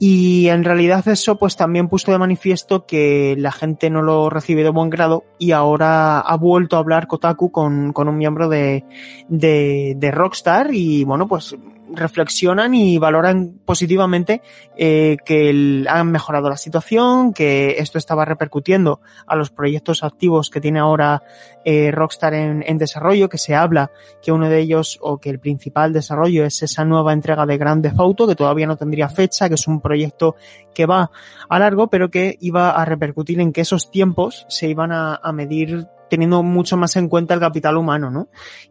Y 0.00 0.48
en 0.48 0.62
realidad 0.62 1.06
eso 1.08 1.38
pues 1.38 1.56
también 1.56 1.88
puso 1.88 2.12
de 2.12 2.18
manifiesto 2.18 2.86
que 2.86 3.34
la 3.36 3.50
gente 3.50 3.90
no 3.90 4.00
lo 4.00 4.30
recibe 4.30 4.62
de 4.62 4.70
buen 4.70 4.90
grado 4.90 5.24
y 5.38 5.50
ahora 5.50 6.20
ha 6.20 6.36
vuelto 6.36 6.76
a 6.76 6.78
hablar 6.78 7.08
Kotaku 7.08 7.50
con, 7.50 7.92
con 7.92 8.08
un 8.08 8.16
miembro 8.16 8.48
de, 8.48 8.84
de, 9.28 9.94
de 9.96 10.10
Rockstar 10.12 10.72
y 10.72 11.02
bueno 11.02 11.26
pues 11.26 11.56
reflexionan 11.92 12.74
y 12.74 12.98
valoran 12.98 13.60
positivamente 13.64 14.42
eh, 14.76 15.16
que 15.24 15.84
han 15.88 16.10
mejorado 16.10 16.48
la 16.48 16.56
situación, 16.56 17.32
que 17.32 17.76
esto 17.78 17.98
estaba 17.98 18.24
repercutiendo 18.24 19.00
a 19.26 19.36
los 19.36 19.50
proyectos 19.50 20.02
activos 20.02 20.50
que 20.50 20.60
tiene 20.60 20.78
ahora 20.78 21.22
eh, 21.64 21.90
Rockstar 21.90 22.34
en, 22.34 22.78
desarrollo, 22.78 23.28
que 23.28 23.38
se 23.38 23.54
habla 23.54 23.90
que 24.22 24.32
uno 24.32 24.48
de 24.48 24.58
ellos 24.60 24.98
o 25.00 25.18
que 25.18 25.30
el 25.30 25.38
principal 25.38 25.92
desarrollo 25.92 26.44
es 26.44 26.62
esa 26.62 26.84
nueva 26.84 27.12
entrega 27.12 27.46
de 27.46 27.58
Grand 27.58 27.82
Theft 27.82 28.00
Auto, 28.00 28.26
que 28.26 28.36
todavía 28.36 28.66
no 28.66 28.76
tendría 28.76 29.08
fecha, 29.08 29.48
que 29.48 29.54
es 29.54 29.66
un 29.66 29.80
proyecto 29.80 30.36
que 30.74 30.86
va 30.86 31.10
a 31.48 31.58
largo, 31.58 31.88
pero 31.88 32.10
que 32.10 32.36
iba 32.40 32.70
a 32.70 32.84
repercutir 32.84 33.40
en 33.40 33.52
que 33.52 33.62
esos 33.62 33.90
tiempos 33.90 34.46
se 34.48 34.68
iban 34.68 34.92
a 34.92 35.32
medir 35.32 35.88
teniendo 36.08 36.42
mucho 36.42 36.76
más 36.76 36.96
en 36.96 37.08
cuenta 37.08 37.34
el 37.34 37.40
capital 37.40 37.76
humano, 37.76 38.10
¿no? 38.10 38.28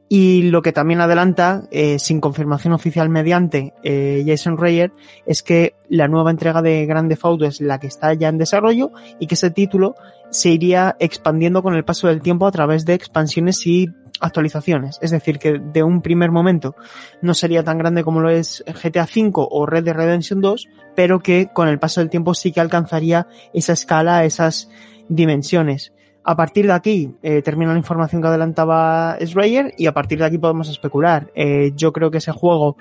Y 0.10 0.44
lo 0.44 0.62
que 0.62 0.72
también 0.72 1.02
adelanta, 1.02 1.64
eh, 1.72 2.00
sin 2.00 2.22
confirmación 2.22 2.74
oficial 2.74 3.10
mediante 3.10 3.74
eh, 3.84 4.24
Jason 4.26 4.58
Reyer, 4.58 4.92
es 5.26 5.44
que 5.44 5.76
la 5.90 6.08
nueva 6.08 6.32
entrega 6.32 6.62
de 6.62 6.86
Grand 6.86 7.10
Theft 7.10 7.26
Auto 7.26 7.46
es 7.46 7.62
la 7.62 7.80
que 7.80 7.88
está 7.88 8.14
ya 8.14 8.30
en 8.30 8.38
desarrollo 8.38 8.92
y 9.20 9.28
que 9.28 9.36
ese 9.36 9.52
título 9.52 9.96
se 10.30 10.50
iría 10.50 10.96
expandiendo 11.00 11.64
con 11.64 11.76
el 11.76 11.86
paso 11.86 12.08
del 12.08 12.22
tiempo 12.22 12.48
a 12.48 12.52
través 12.52 12.86
de 12.86 12.94
expansiones 12.94 13.66
y 13.68 13.90
actualizaciones. 14.20 14.98
Es 15.02 15.12
decir, 15.12 15.40
que 15.40 15.60
de 15.60 15.84
un 15.84 16.02
primer 16.02 16.32
momento 16.32 16.76
no 17.22 17.34
sería 17.34 17.64
tan 17.64 17.78
grande 17.78 18.04
como 18.04 18.20
lo 18.20 18.30
es 18.30 18.64
GTA 18.66 19.04
V 19.04 19.32
o 19.36 19.66
Red 19.66 19.84
Dead 19.84 19.96
Redemption 19.96 20.42
2, 20.42 20.68
pero 20.96 21.20
que 21.20 21.50
con 21.54 21.68
el 21.68 21.80
paso 21.80 22.02
del 22.02 22.10
tiempo 22.10 22.34
sí 22.34 22.52
que 22.52 22.62
alcanzaría 22.62 23.28
esa 23.54 23.74
escala, 23.74 24.26
esas 24.26 24.70
dimensiones. 25.10 25.94
A 26.30 26.36
partir 26.36 26.68
de 26.68 26.74
aquí 26.74 27.16
eh, 27.24 27.42
termina 27.42 27.72
la 27.72 27.78
información 27.78 28.22
que 28.22 28.28
adelantaba 28.28 29.18
Schreier 29.22 29.74
y 29.78 29.86
a 29.88 29.94
partir 29.94 30.20
de 30.20 30.26
aquí 30.26 30.38
podemos 30.38 30.68
especular. 30.68 31.32
Eh, 31.36 31.72
yo 31.74 31.94
creo 31.94 32.12
que 32.12 32.18
ese 32.18 32.34
juego 32.34 32.76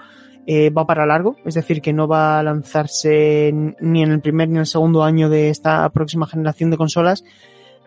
eh, 0.49 0.71
va 0.71 0.85
para 0.85 1.07
largo, 1.07 1.37
es 1.45 1.55
decir, 1.55 1.81
que 1.81 1.93
no 1.93 2.09
va 2.09 2.41
a 2.41 2.43
lanzarse 2.43 3.55
ni 3.79 4.03
en 4.03 4.11
el 4.11 4.21
primer 4.21 4.49
ni 4.49 4.57
en 4.57 4.61
el 4.63 4.67
segundo 4.67 5.05
año 5.05 5.29
de 5.29 5.51
esta 5.51 5.89
próxima 5.91 6.27
generación 6.27 6.73
de 6.73 6.77
consolas, 6.77 7.23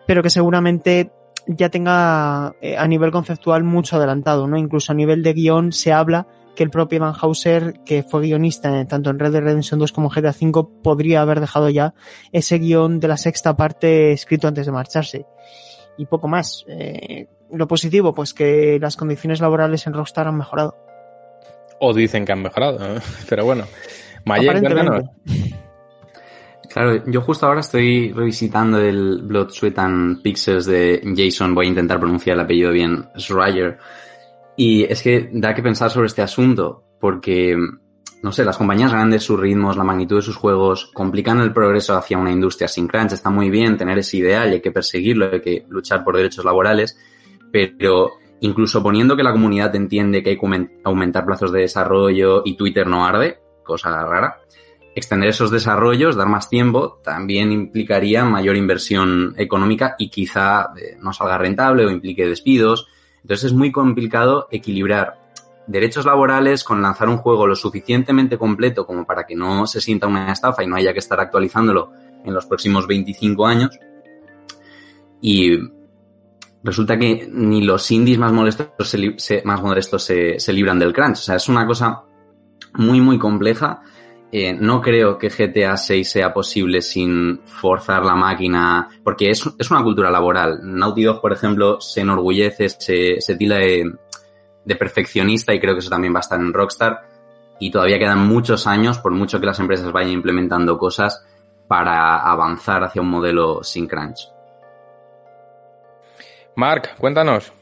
pero 0.06 0.22
que 0.22 0.30
seguramente 0.30 1.12
ya 1.46 1.68
tenga 1.68 2.54
a 2.78 2.88
nivel 2.88 3.10
conceptual 3.10 3.62
mucho 3.62 3.96
adelantado, 3.96 4.46
¿no? 4.46 4.56
Incluso 4.56 4.92
a 4.92 4.94
nivel 4.94 5.22
de 5.22 5.34
guion 5.34 5.72
se 5.72 5.92
habla 5.92 6.26
que 6.54 6.62
el 6.62 6.70
propio 6.70 7.00
Van 7.00 7.14
Hauser, 7.20 7.80
que 7.84 8.02
fue 8.02 8.22
guionista 8.22 8.84
tanto 8.86 9.10
en 9.10 9.18
Red 9.18 9.32
Dead 9.32 9.42
Redemption 9.42 9.80
2 9.80 9.92
como 9.92 10.08
GTA 10.08 10.34
V, 10.38 10.68
podría 10.82 11.22
haber 11.22 11.40
dejado 11.40 11.68
ya 11.70 11.94
ese 12.32 12.58
guion 12.58 13.00
de 13.00 13.08
la 13.08 13.16
sexta 13.16 13.56
parte 13.56 14.12
escrito 14.12 14.48
antes 14.48 14.66
de 14.66 14.72
marcharse 14.72 15.26
y 15.96 16.06
poco 16.06 16.28
más. 16.28 16.64
Eh, 16.68 17.26
lo 17.52 17.66
positivo, 17.66 18.14
pues 18.14 18.32
que 18.32 18.78
las 18.80 18.96
condiciones 18.96 19.40
laborales 19.40 19.86
en 19.86 19.94
Rockstar 19.94 20.28
han 20.28 20.36
mejorado. 20.36 20.76
O 21.80 21.92
dicen 21.92 22.24
que 22.24 22.32
han 22.32 22.42
mejorado, 22.42 22.96
¿eh? 22.96 23.00
pero 23.28 23.44
bueno. 23.44 23.64
Mayer, 24.24 24.62
Claro, 26.70 27.02
yo 27.06 27.20
justo 27.20 27.46
ahora 27.46 27.60
estoy 27.60 28.12
revisitando 28.12 28.78
el 28.78 29.22
Blood, 29.22 29.50
Sweat 29.50 29.78
and 29.80 30.22
Pixels 30.22 30.66
de 30.66 31.02
Jason, 31.16 31.52
voy 31.52 31.66
a 31.66 31.68
intentar 31.68 31.98
pronunciar 31.98 32.34
el 32.34 32.44
apellido 32.44 32.70
bien, 32.70 33.08
Schreier. 33.18 33.78
Y 34.62 34.84
es 34.84 35.02
que 35.02 35.30
da 35.32 35.54
que 35.54 35.62
pensar 35.62 35.90
sobre 35.90 36.08
este 36.08 36.20
asunto, 36.20 36.84
porque 37.00 37.56
no 38.22 38.30
sé, 38.30 38.44
las 38.44 38.58
compañías 38.58 38.92
grandes, 38.92 39.22
sus 39.22 39.40
ritmos, 39.40 39.78
la 39.78 39.84
magnitud 39.84 40.16
de 40.16 40.22
sus 40.22 40.36
juegos, 40.36 40.90
complican 40.92 41.40
el 41.40 41.54
progreso 41.54 41.96
hacia 41.96 42.18
una 42.18 42.30
industria 42.30 42.68
sin 42.68 42.86
crunch. 42.86 43.12
Está 43.12 43.30
muy 43.30 43.48
bien 43.48 43.78
tener 43.78 43.96
ese 43.96 44.18
ideal 44.18 44.50
y 44.50 44.52
hay 44.56 44.60
que 44.60 44.70
perseguirlo, 44.70 45.30
hay 45.32 45.40
que 45.40 45.64
luchar 45.70 46.04
por 46.04 46.14
derechos 46.14 46.44
laborales, 46.44 46.98
pero 47.50 48.10
incluso 48.40 48.82
poniendo 48.82 49.16
que 49.16 49.22
la 49.22 49.32
comunidad 49.32 49.74
entiende 49.74 50.22
que 50.22 50.28
hay 50.28 50.38
que 50.38 50.68
aumentar 50.84 51.24
plazos 51.24 51.52
de 51.52 51.60
desarrollo 51.60 52.42
y 52.44 52.54
Twitter 52.54 52.86
no 52.86 53.06
arde, 53.06 53.38
cosa 53.64 54.04
rara, 54.04 54.40
extender 54.94 55.30
esos 55.30 55.50
desarrollos, 55.50 56.16
dar 56.16 56.28
más 56.28 56.50
tiempo, 56.50 57.00
también 57.02 57.50
implicaría 57.50 58.26
mayor 58.26 58.56
inversión 58.56 59.32
económica 59.38 59.94
y 59.98 60.10
quizá 60.10 60.74
eh, 60.76 60.98
no 61.00 61.14
salga 61.14 61.38
rentable 61.38 61.86
o 61.86 61.90
implique 61.90 62.28
despidos. 62.28 62.89
Entonces 63.22 63.44
es 63.44 63.52
muy 63.52 63.70
complicado 63.72 64.48
equilibrar 64.50 65.18
derechos 65.66 66.04
laborales 66.04 66.64
con 66.64 66.82
lanzar 66.82 67.08
un 67.08 67.18
juego 67.18 67.46
lo 67.46 67.54
suficientemente 67.54 68.36
completo 68.36 68.86
como 68.86 69.06
para 69.06 69.24
que 69.24 69.36
no 69.36 69.66
se 69.66 69.80
sienta 69.80 70.06
una 70.06 70.32
estafa 70.32 70.64
y 70.64 70.66
no 70.66 70.76
haya 70.76 70.92
que 70.92 70.98
estar 70.98 71.20
actualizándolo 71.20 71.92
en 72.24 72.34
los 72.34 72.46
próximos 72.46 72.86
25 72.86 73.46
años. 73.46 73.78
Y 75.20 75.58
resulta 76.62 76.98
que 76.98 77.28
ni 77.30 77.62
los 77.62 77.90
indies 77.90 78.18
más 78.18 78.32
molestos 78.32 78.88
se, 78.88 79.42
más 79.44 79.62
modestos 79.62 80.02
se, 80.02 80.40
se, 80.40 80.52
libran 80.52 80.78
del 80.78 80.92
crunch. 80.92 81.18
O 81.18 81.22
sea, 81.22 81.36
es 81.36 81.48
una 81.48 81.66
cosa 81.66 82.02
muy, 82.74 83.00
muy 83.00 83.18
compleja. 83.18 83.82
Eh, 84.32 84.52
no 84.52 84.80
creo 84.80 85.18
que 85.18 85.28
GTA 85.28 85.76
6 85.76 86.08
sea 86.08 86.32
posible 86.32 86.82
sin 86.82 87.40
forzar 87.44 88.04
la 88.04 88.14
máquina, 88.14 88.88
porque 89.02 89.30
es, 89.30 89.44
es 89.58 89.70
una 89.70 89.82
cultura 89.82 90.10
laboral. 90.10 90.60
Naughty 90.62 91.02
Dog, 91.02 91.20
por 91.20 91.32
ejemplo, 91.32 91.80
se 91.80 92.02
enorgullece, 92.02 92.68
se, 92.68 93.20
se 93.20 93.36
tila 93.36 93.56
de, 93.56 93.92
de 94.64 94.76
perfeccionista 94.76 95.52
y 95.52 95.58
creo 95.58 95.74
que 95.74 95.80
eso 95.80 95.90
también 95.90 96.14
va 96.14 96.18
a 96.18 96.20
estar 96.20 96.38
en 96.38 96.52
Rockstar. 96.52 97.00
Y 97.58 97.70
todavía 97.70 97.98
quedan 97.98 98.26
muchos 98.26 98.66
años, 98.66 98.98
por 98.98 99.12
mucho 99.12 99.40
que 99.40 99.46
las 99.46 99.58
empresas 99.58 99.92
vayan 99.92 100.12
implementando 100.12 100.78
cosas, 100.78 101.24
para 101.66 102.18
avanzar 102.18 102.84
hacia 102.84 103.02
un 103.02 103.08
modelo 103.08 103.62
sin 103.62 103.86
crunch. 103.86 104.28
Mark, 106.56 106.90
cuéntanos. 106.98 107.52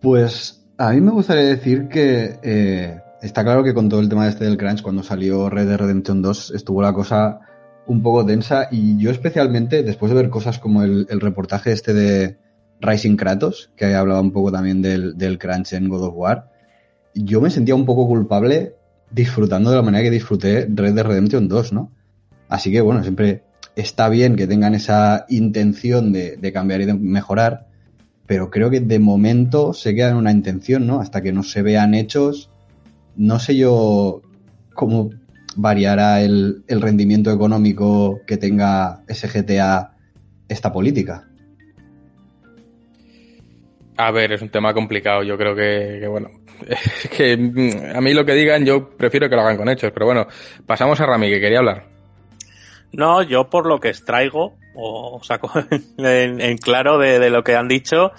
Pues 0.00 0.64
a 0.78 0.90
mí 0.92 1.00
me 1.00 1.10
gustaría 1.10 1.44
decir 1.44 1.88
que 1.88 2.38
eh, 2.42 3.00
está 3.22 3.42
claro 3.44 3.62
que 3.62 3.74
con 3.74 3.88
todo 3.88 4.00
el 4.00 4.08
tema 4.08 4.28
este 4.28 4.44
del 4.44 4.56
crunch, 4.56 4.82
cuando 4.82 5.02
salió 5.02 5.48
Red 5.50 5.68
Dead 5.68 5.78
Redemption 5.78 6.22
2, 6.22 6.52
estuvo 6.54 6.82
la 6.82 6.92
cosa 6.92 7.40
un 7.86 8.02
poco 8.02 8.24
densa 8.24 8.68
y 8.70 8.96
yo 8.98 9.10
especialmente, 9.10 9.82
después 9.82 10.10
de 10.10 10.16
ver 10.16 10.30
cosas 10.30 10.58
como 10.58 10.82
el, 10.82 11.06
el 11.10 11.20
reportaje 11.20 11.72
este 11.72 11.92
de, 11.92 12.38
Rising 12.80 13.16
Kratos, 13.16 13.70
que 13.76 13.94
hablaba 13.94 14.20
un 14.20 14.32
poco 14.32 14.50
también 14.50 14.80
del, 14.82 15.16
del 15.16 15.38
crunch 15.38 15.74
en 15.74 15.88
God 15.88 16.04
of 16.04 16.14
War, 16.16 16.50
yo 17.14 17.40
me 17.40 17.50
sentía 17.50 17.74
un 17.74 17.84
poco 17.84 18.06
culpable 18.06 18.74
disfrutando 19.10 19.70
de 19.70 19.76
la 19.76 19.82
manera 19.82 20.04
que 20.04 20.10
disfruté 20.10 20.66
Red 20.68 20.94
Dead 20.94 21.06
Redemption 21.06 21.48
2, 21.48 21.72
¿no? 21.72 21.92
Así 22.48 22.72
que 22.72 22.80
bueno, 22.80 23.02
siempre 23.02 23.42
está 23.76 24.08
bien 24.08 24.36
que 24.36 24.46
tengan 24.46 24.74
esa 24.74 25.26
intención 25.28 26.12
de, 26.12 26.36
de 26.36 26.52
cambiar 26.52 26.80
y 26.80 26.86
de 26.86 26.94
mejorar, 26.94 27.66
pero 28.26 28.50
creo 28.50 28.70
que 28.70 28.80
de 28.80 28.98
momento 28.98 29.72
se 29.72 29.94
queda 29.94 30.10
en 30.10 30.16
una 30.16 30.32
intención, 30.32 30.86
¿no? 30.86 31.00
Hasta 31.00 31.20
que 31.20 31.32
no 31.32 31.42
se 31.42 31.62
vean 31.62 31.94
hechos, 31.94 32.49
no 33.20 33.38
sé 33.38 33.54
yo 33.54 34.22
cómo 34.72 35.10
variará 35.54 36.22
el, 36.22 36.64
el 36.68 36.80
rendimiento 36.80 37.30
económico 37.30 38.22
que 38.26 38.38
tenga 38.38 39.02
SGTA 39.08 39.94
esta 40.48 40.72
política. 40.72 41.28
A 43.98 44.10
ver, 44.10 44.32
es 44.32 44.40
un 44.40 44.48
tema 44.48 44.72
complicado. 44.72 45.22
Yo 45.22 45.36
creo 45.36 45.54
que, 45.54 45.98
que, 46.00 46.08
bueno, 46.08 46.30
que 47.16 47.36
mm, 47.36 47.94
a 47.94 48.00
mí 48.00 48.14
lo 48.14 48.24
que 48.24 48.32
digan, 48.32 48.64
yo 48.64 48.88
prefiero 48.96 49.28
que 49.28 49.36
lo 49.36 49.42
hagan 49.42 49.58
con 49.58 49.68
hechos. 49.68 49.90
Pero 49.92 50.06
bueno, 50.06 50.26
pasamos 50.64 50.98
a 51.02 51.06
Rami, 51.06 51.28
que 51.28 51.40
quería 51.40 51.58
hablar. 51.58 51.84
No, 52.92 53.22
yo 53.22 53.50
por 53.50 53.66
lo 53.66 53.80
que 53.80 53.90
extraigo, 53.90 54.56
o 54.74 55.20
saco 55.22 55.52
en, 55.98 56.40
en 56.40 56.56
claro 56.56 56.96
de, 56.96 57.18
de, 57.18 57.28
lo 57.28 57.42
que 57.42 57.54
han 57.54 57.68
dicho, 57.68 58.12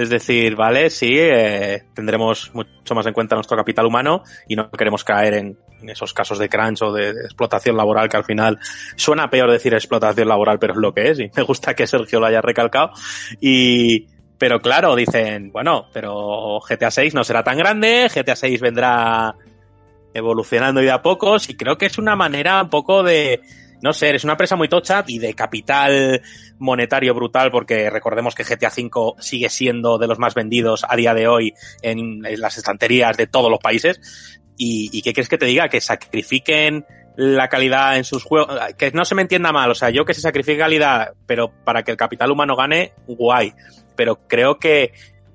es 0.00 0.08
decir, 0.08 0.56
vale, 0.56 0.88
sí, 0.88 1.10
eh, 1.12 1.84
tendremos 1.94 2.50
mucho 2.54 2.94
más 2.94 3.06
en 3.06 3.12
cuenta 3.12 3.34
nuestro 3.34 3.56
capital 3.56 3.86
humano 3.86 4.22
y 4.48 4.56
no 4.56 4.70
queremos 4.70 5.04
caer 5.04 5.34
en, 5.34 5.58
esos 5.86 6.12
casos 6.12 6.38
de 6.38 6.48
crunch 6.48 6.82
o 6.82 6.92
de, 6.92 7.14
de, 7.14 7.20
explotación 7.22 7.76
laboral 7.76 8.08
que 8.08 8.16
al 8.16 8.24
final 8.24 8.58
suena 8.96 9.30
peor 9.30 9.50
decir 9.50 9.72
explotación 9.74 10.28
laboral, 10.28 10.58
pero 10.58 10.74
es 10.74 10.78
lo 10.78 10.92
que 10.92 11.10
es 11.10 11.20
y 11.20 11.30
me 11.34 11.42
gusta 11.42 11.74
que 11.74 11.86
Sergio 11.86 12.20
lo 12.20 12.26
haya 12.26 12.40
recalcado. 12.40 12.92
Y, 13.40 14.06
pero 14.38 14.60
claro, 14.60 14.96
dicen, 14.96 15.52
bueno, 15.52 15.86
pero 15.92 16.60
GTA 16.60 16.90
6 16.90 17.14
no 17.14 17.24
será 17.24 17.44
tan 17.44 17.58
grande, 17.58 18.08
GTA 18.14 18.36
6 18.36 18.60
vendrá 18.60 19.34
evolucionando 20.14 20.80
y 20.80 20.86
de 20.86 20.92
a 20.92 21.02
pocos, 21.02 21.48
y 21.50 21.56
creo 21.56 21.76
que 21.76 21.86
es 21.86 21.98
una 21.98 22.16
manera 22.16 22.62
un 22.62 22.70
poco 22.70 23.02
de 23.02 23.40
no 23.82 23.92
sé, 23.92 24.14
es 24.14 24.24
una 24.24 24.34
empresa 24.34 24.56
muy 24.56 24.68
tocha 24.68 25.04
y 25.06 25.18
de 25.18 25.34
capital 25.34 26.22
monetario 26.58 27.14
brutal, 27.14 27.50
porque 27.50 27.90
recordemos 27.90 28.34
que 28.34 28.44
GTA 28.44 28.68
V 28.68 29.14
sigue 29.20 29.48
siendo 29.48 29.98
de 29.98 30.06
los 30.06 30.18
más 30.18 30.34
vendidos 30.34 30.84
a 30.88 30.96
día 30.96 31.14
de 31.14 31.28
hoy 31.28 31.54
en, 31.82 32.22
las 32.22 32.58
estanterías 32.58 33.16
de 33.16 33.26
todos 33.26 33.50
los 33.50 33.60
países. 33.60 34.00
¿Y, 34.56 34.90
¿Y 34.92 35.02
qué 35.02 35.12
quieres 35.12 35.28
que 35.28 35.38
te 35.38 35.46
diga? 35.46 35.68
Que 35.68 35.80
sacrifiquen 35.80 36.84
la 37.16 37.48
calidad 37.48 37.96
en 37.96 38.04
sus 38.04 38.24
juegos, 38.24 38.58
que 38.78 38.90
no 38.92 39.04
se 39.04 39.14
me 39.14 39.22
entienda 39.22 39.52
mal, 39.52 39.70
o 39.70 39.74
sea, 39.74 39.90
yo 39.90 40.04
que 40.04 40.14
se 40.14 40.20
sacrifique 40.20 40.58
calidad, 40.58 41.12
pero 41.26 41.52
para 41.64 41.82
que 41.82 41.90
el 41.90 41.96
capital 41.96 42.30
humano 42.30 42.56
gane, 42.56 42.92
guay. 43.06 43.52
Pero 43.96 44.26
creo 44.26 44.58
que 44.58 44.92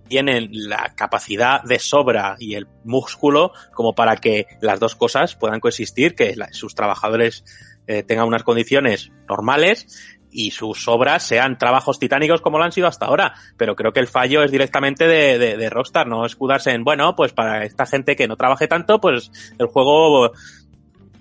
tienen 0.08 0.50
la 0.52 0.94
capacidad 0.96 1.64
de 1.64 1.80
sobra 1.80 2.36
y 2.40 2.56
el 2.56 2.68
músculo 2.84 3.52
como 3.74 3.94
para 3.94 4.16
que 4.18 4.46
las 4.62 4.80
dos 4.80 4.96
cosas 4.96 5.36
puedan 5.36 5.60
coexistir, 5.60 6.16
que 6.16 6.36
sus 6.52 6.76
trabajadores 6.76 7.44
eh, 7.88 8.04
tengan 8.04 8.28
unas 8.28 8.44
condiciones 8.44 9.12
normales 9.28 10.18
y 10.32 10.52
sus 10.52 10.88
obras 10.88 11.24
sean 11.24 11.58
trabajos 11.58 11.98
titánicos 11.98 12.42
como 12.42 12.58
lo 12.58 12.66
han 12.66 12.72
sido 12.72 12.88
hasta 12.88 13.06
ahora. 13.06 13.34
Pero 13.58 13.76
creo 13.76 13.94
que 13.94 14.02
el 14.02 14.08
fallo 14.08 14.44
es 14.44 14.52
directamente 14.52 15.08
de, 15.08 15.38
de, 15.38 15.58
de 15.58 15.70
Rockstar, 15.70 16.08
no 16.08 16.26
escudarse 16.26 16.72
en, 16.72 16.84
bueno, 16.84 17.16
pues 17.16 17.32
para 17.32 17.64
esta 17.64 17.86
gente 17.86 18.16
que 18.16 18.28
no 18.28 18.36
trabaje 18.36 18.68
tanto, 18.68 19.00
pues 19.00 19.32
el 19.58 19.68
juego 19.68 20.32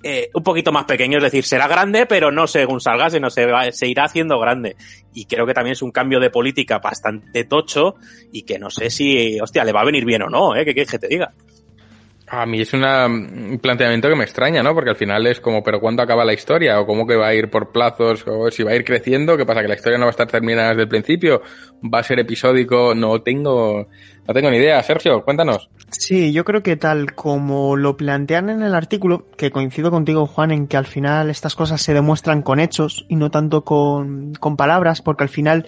eh, 0.07 0.29
un 0.35 0.43
poquito 0.43 0.71
más 0.71 0.85
pequeño, 0.85 1.17
es 1.17 1.25
decir, 1.25 1.45
será 1.45 1.67
grande, 1.67 2.05
pero 2.05 2.31
no 2.31 2.47
según 2.47 2.79
salga, 2.79 3.09
sino 3.09 3.31
se, 3.31 3.47
va, 3.47 3.73
se 3.73 3.89
irá 3.89 4.05
haciendo 4.05 4.39
grande. 4.39 4.77
Y 5.15 5.25
creo 5.25 5.47
que 5.47 5.55
también 5.55 5.73
es 5.73 5.81
un 5.81 5.93
cambio 5.93 6.21
de 6.21 6.29
política 6.29 6.79
bastante 6.79 7.45
tocho 7.45 7.95
y 8.31 8.43
que 8.43 8.59
no 8.59 8.69
sé 8.69 8.91
si, 8.91 9.41
hostia, 9.41 9.65
le 9.65 9.73
va 9.73 9.81
a 9.81 9.87
venir 9.87 10.05
bien 10.05 10.21
o 10.21 10.29
no, 10.29 10.55
¿eh? 10.55 10.67
¿Qué 10.67 10.75
quieres 10.75 10.91
que 10.91 10.99
te 10.99 11.09
diga? 11.09 11.33
A 12.27 12.47
mí 12.47 12.63
es 12.63 12.73
una, 12.73 13.07
un 13.07 13.59
planteamiento 13.61 14.09
que 14.09 14.17
me 14.17 14.25
extraña, 14.25 14.63
¿no? 14.63 14.75
Porque 14.75 14.91
al 14.91 14.97
final 14.97 15.27
es 15.27 15.41
como, 15.41 15.63
¿pero 15.63 15.79
cuándo 15.79 16.03
acaba 16.03 16.25
la 16.25 16.33
historia? 16.33 16.81
¿O 16.81 16.87
cómo 16.87 17.07
que 17.07 17.17
va 17.17 17.29
a 17.29 17.35
ir 17.35 17.51
por 17.51 17.71
plazos? 17.71 18.25
¿O 18.27 18.51
si 18.51 18.63
va 18.63 18.73
a 18.73 18.77
ir 18.77 18.85
creciendo? 18.85 19.37
¿Qué 19.37 19.45
pasa? 19.45 19.61
¿Que 19.61 19.69
la 19.69 19.75
historia 19.75 19.99
no 19.99 20.07
va 20.07 20.11
a 20.11 20.13
estar 20.13 20.27
terminada 20.27 20.71
desde 20.71 20.83
el 20.83 20.89
principio? 20.89 21.43
¿Va 21.83 21.99
a 21.99 22.03
ser 22.03 22.19
episódico? 22.19 22.95
No 22.95 23.21
tengo, 23.21 23.89
no 24.27 24.35
tengo 24.35 24.51
ni 24.51 24.57
idea. 24.57 24.83
Sergio, 24.83 25.23
cuéntanos. 25.23 25.69
Sí, 25.91 26.33
yo 26.33 26.45
creo 26.45 26.63
que 26.63 26.77
tal 26.77 27.15
como 27.15 27.77
lo 27.77 27.97
plantean 27.99 28.49
en 28.49 28.63
el 28.63 28.75
artículo, 28.75 29.27
que 29.37 29.51
coincido 29.51 29.91
contigo, 29.91 30.27
Juan, 30.27 30.51
en 30.51 30.67
que 30.67 30.79
al 30.79 30.87
final 30.87 31.29
estas 31.29 31.55
cosas 31.55 31.83
se 31.83 31.93
demuestran 31.93 32.41
con 32.41 32.59
hechos 32.59 33.05
y 33.09 33.17
no 33.17 33.31
tanto 33.31 33.65
con, 33.65 34.33
con 34.35 34.57
palabras, 34.57 35.03
porque 35.03 35.25
al 35.25 35.29
final 35.29 35.67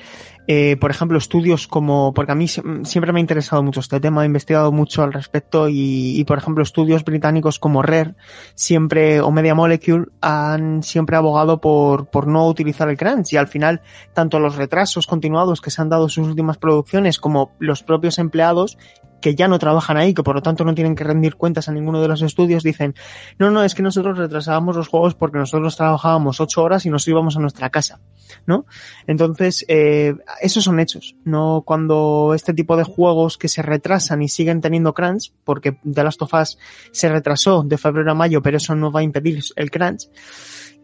eh, 0.48 0.76
por 0.76 0.90
ejemplo, 0.90 1.18
estudios 1.18 1.66
como, 1.66 2.14
porque 2.14 2.32
a 2.32 2.34
mí 2.36 2.46
siempre 2.48 3.12
me 3.12 3.18
ha 3.18 3.20
interesado 3.20 3.62
mucho 3.62 3.80
este 3.80 3.98
tema, 3.98 4.22
he 4.22 4.26
investigado 4.26 4.70
mucho 4.70 5.02
al 5.02 5.12
respecto 5.12 5.68
y, 5.68 6.20
y, 6.20 6.24
por 6.24 6.38
ejemplo, 6.38 6.62
estudios 6.62 7.04
británicos 7.04 7.58
como 7.58 7.82
Rare, 7.82 8.14
siempre, 8.54 9.20
o 9.20 9.30
Media 9.32 9.54
Molecule, 9.54 10.06
han 10.20 10.82
siempre 10.82 11.16
abogado 11.16 11.60
por, 11.60 12.06
por 12.06 12.26
no 12.28 12.46
utilizar 12.46 12.88
el 12.88 12.96
crunch. 12.96 13.32
Y 13.32 13.36
al 13.36 13.48
final, 13.48 13.82
tanto 14.12 14.38
los 14.38 14.56
retrasos 14.56 15.06
continuados 15.06 15.60
que 15.60 15.70
se 15.70 15.82
han 15.82 15.88
dado 15.88 16.08
sus 16.08 16.28
últimas 16.28 16.58
producciones 16.58 17.18
como 17.18 17.52
los 17.58 17.82
propios 17.82 18.18
empleados 18.18 18.78
que 19.26 19.34
ya 19.34 19.48
no 19.48 19.58
trabajan 19.58 19.96
ahí, 19.96 20.14
que 20.14 20.22
por 20.22 20.36
lo 20.36 20.40
tanto 20.40 20.62
no 20.62 20.72
tienen 20.72 20.94
que 20.94 21.02
rendir 21.02 21.34
cuentas 21.34 21.68
a 21.68 21.72
ninguno 21.72 22.00
de 22.00 22.06
los 22.06 22.22
estudios, 22.22 22.62
dicen, 22.62 22.94
no, 23.40 23.50
no, 23.50 23.64
es 23.64 23.74
que 23.74 23.82
nosotros 23.82 24.16
retrasábamos 24.16 24.76
los 24.76 24.86
juegos 24.86 25.16
porque 25.16 25.36
nosotros 25.36 25.76
trabajábamos 25.76 26.40
ocho 26.40 26.62
horas 26.62 26.86
y 26.86 26.90
nos 26.90 27.08
íbamos 27.08 27.36
a 27.36 27.40
nuestra 27.40 27.68
casa, 27.68 27.98
¿no? 28.46 28.66
Entonces, 29.08 29.64
eh, 29.66 30.14
esos 30.40 30.62
son 30.62 30.78
hechos, 30.78 31.16
no 31.24 31.64
cuando 31.66 32.34
este 32.36 32.54
tipo 32.54 32.76
de 32.76 32.84
juegos 32.84 33.36
que 33.36 33.48
se 33.48 33.62
retrasan 33.62 34.22
y 34.22 34.28
siguen 34.28 34.60
teniendo 34.60 34.94
crunch, 34.94 35.32
porque 35.42 35.72
The 35.72 36.04
Last 36.04 36.22
of 36.22 36.32
Us 36.32 36.56
se 36.92 37.08
retrasó 37.08 37.64
de 37.64 37.78
febrero 37.78 38.12
a 38.12 38.14
mayo, 38.14 38.40
pero 38.42 38.58
eso 38.58 38.76
no 38.76 38.92
va 38.92 39.00
a 39.00 39.02
impedir 39.02 39.42
el 39.56 39.72
crunch, 39.72 40.08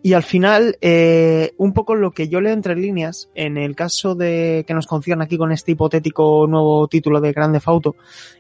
y 0.03 0.15
al 0.15 0.25
final, 0.25 0.77
eh, 0.81 1.55
un 1.59 1.73
poco 1.73 1.95
lo 1.95 2.11
que 2.11 2.29
yo 2.29 2.41
leo 2.41 2.53
entre 2.53 2.75
líneas, 2.75 3.31
en 3.37 3.57
el 3.57 3.77
caso 3.77 4.17
de 4.17 4.65
que 4.67 4.75
nos 4.75 4.89
concierne 4.89 5.25
aquí 5.25 5.39
con 5.39 5.53
este 5.53 5.73
hipotético 5.73 6.47
nuevo 6.49 6.89
título 6.89 7.21
de 7.21 7.33
Grande 7.33 7.61
Auto, 7.65 7.95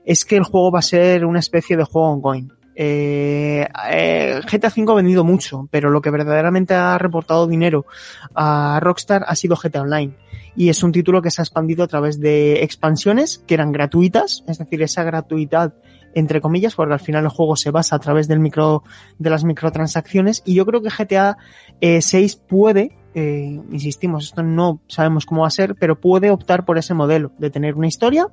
es 0.04 0.24
que 0.24 0.36
el 0.36 0.42
juego 0.42 0.72
va 0.72 0.80
a 0.80 0.82
ser 0.82 1.24
una 1.24 1.38
especie 1.38 1.76
de 1.76 1.84
juego 1.84 2.10
ongoing. 2.10 2.52
Eh, 2.74 3.68
eh, 3.90 4.40
GTA 4.50 4.72
V 4.74 4.90
ha 4.90 4.94
vendido 4.94 5.22
mucho, 5.22 5.68
pero 5.70 5.90
lo 5.90 6.00
que 6.00 6.10
verdaderamente 6.10 6.74
ha 6.74 6.98
reportado 6.98 7.46
dinero 7.46 7.86
a 8.34 8.80
Rockstar 8.82 9.24
ha 9.26 9.36
sido 9.36 9.56
GTA 9.56 9.82
Online. 9.82 10.16
Y 10.56 10.68
es 10.68 10.82
un 10.82 10.90
título 10.90 11.22
que 11.22 11.30
se 11.30 11.42
ha 11.42 11.44
expandido 11.44 11.84
a 11.84 11.88
través 11.88 12.18
de 12.18 12.64
expansiones 12.64 13.44
que 13.46 13.54
eran 13.54 13.70
gratuitas, 13.70 14.42
es 14.48 14.58
decir, 14.58 14.82
esa 14.82 15.04
gratuidad 15.04 15.74
entre 16.14 16.40
comillas, 16.40 16.74
porque 16.74 16.94
al 16.94 17.00
final 17.00 17.24
el 17.24 17.30
juego 17.30 17.56
se 17.56 17.70
basa 17.70 17.96
a 17.96 17.98
través 17.98 18.28
del 18.28 18.40
micro, 18.40 18.82
de 19.18 19.30
las 19.30 19.44
microtransacciones, 19.44 20.42
y 20.44 20.54
yo 20.54 20.66
creo 20.66 20.82
que 20.82 20.90
GTA 20.90 21.36
eh, 21.80 22.02
6 22.02 22.36
puede, 22.36 22.96
eh, 23.14 23.60
insistimos, 23.70 24.24
esto 24.24 24.42
no 24.42 24.80
sabemos 24.88 25.26
cómo 25.26 25.42
va 25.42 25.48
a 25.48 25.50
ser, 25.50 25.74
pero 25.74 26.00
puede 26.00 26.30
optar 26.30 26.64
por 26.64 26.78
ese 26.78 26.94
modelo 26.94 27.32
de 27.38 27.50
tener 27.50 27.74
una 27.74 27.86
historia 27.86 28.28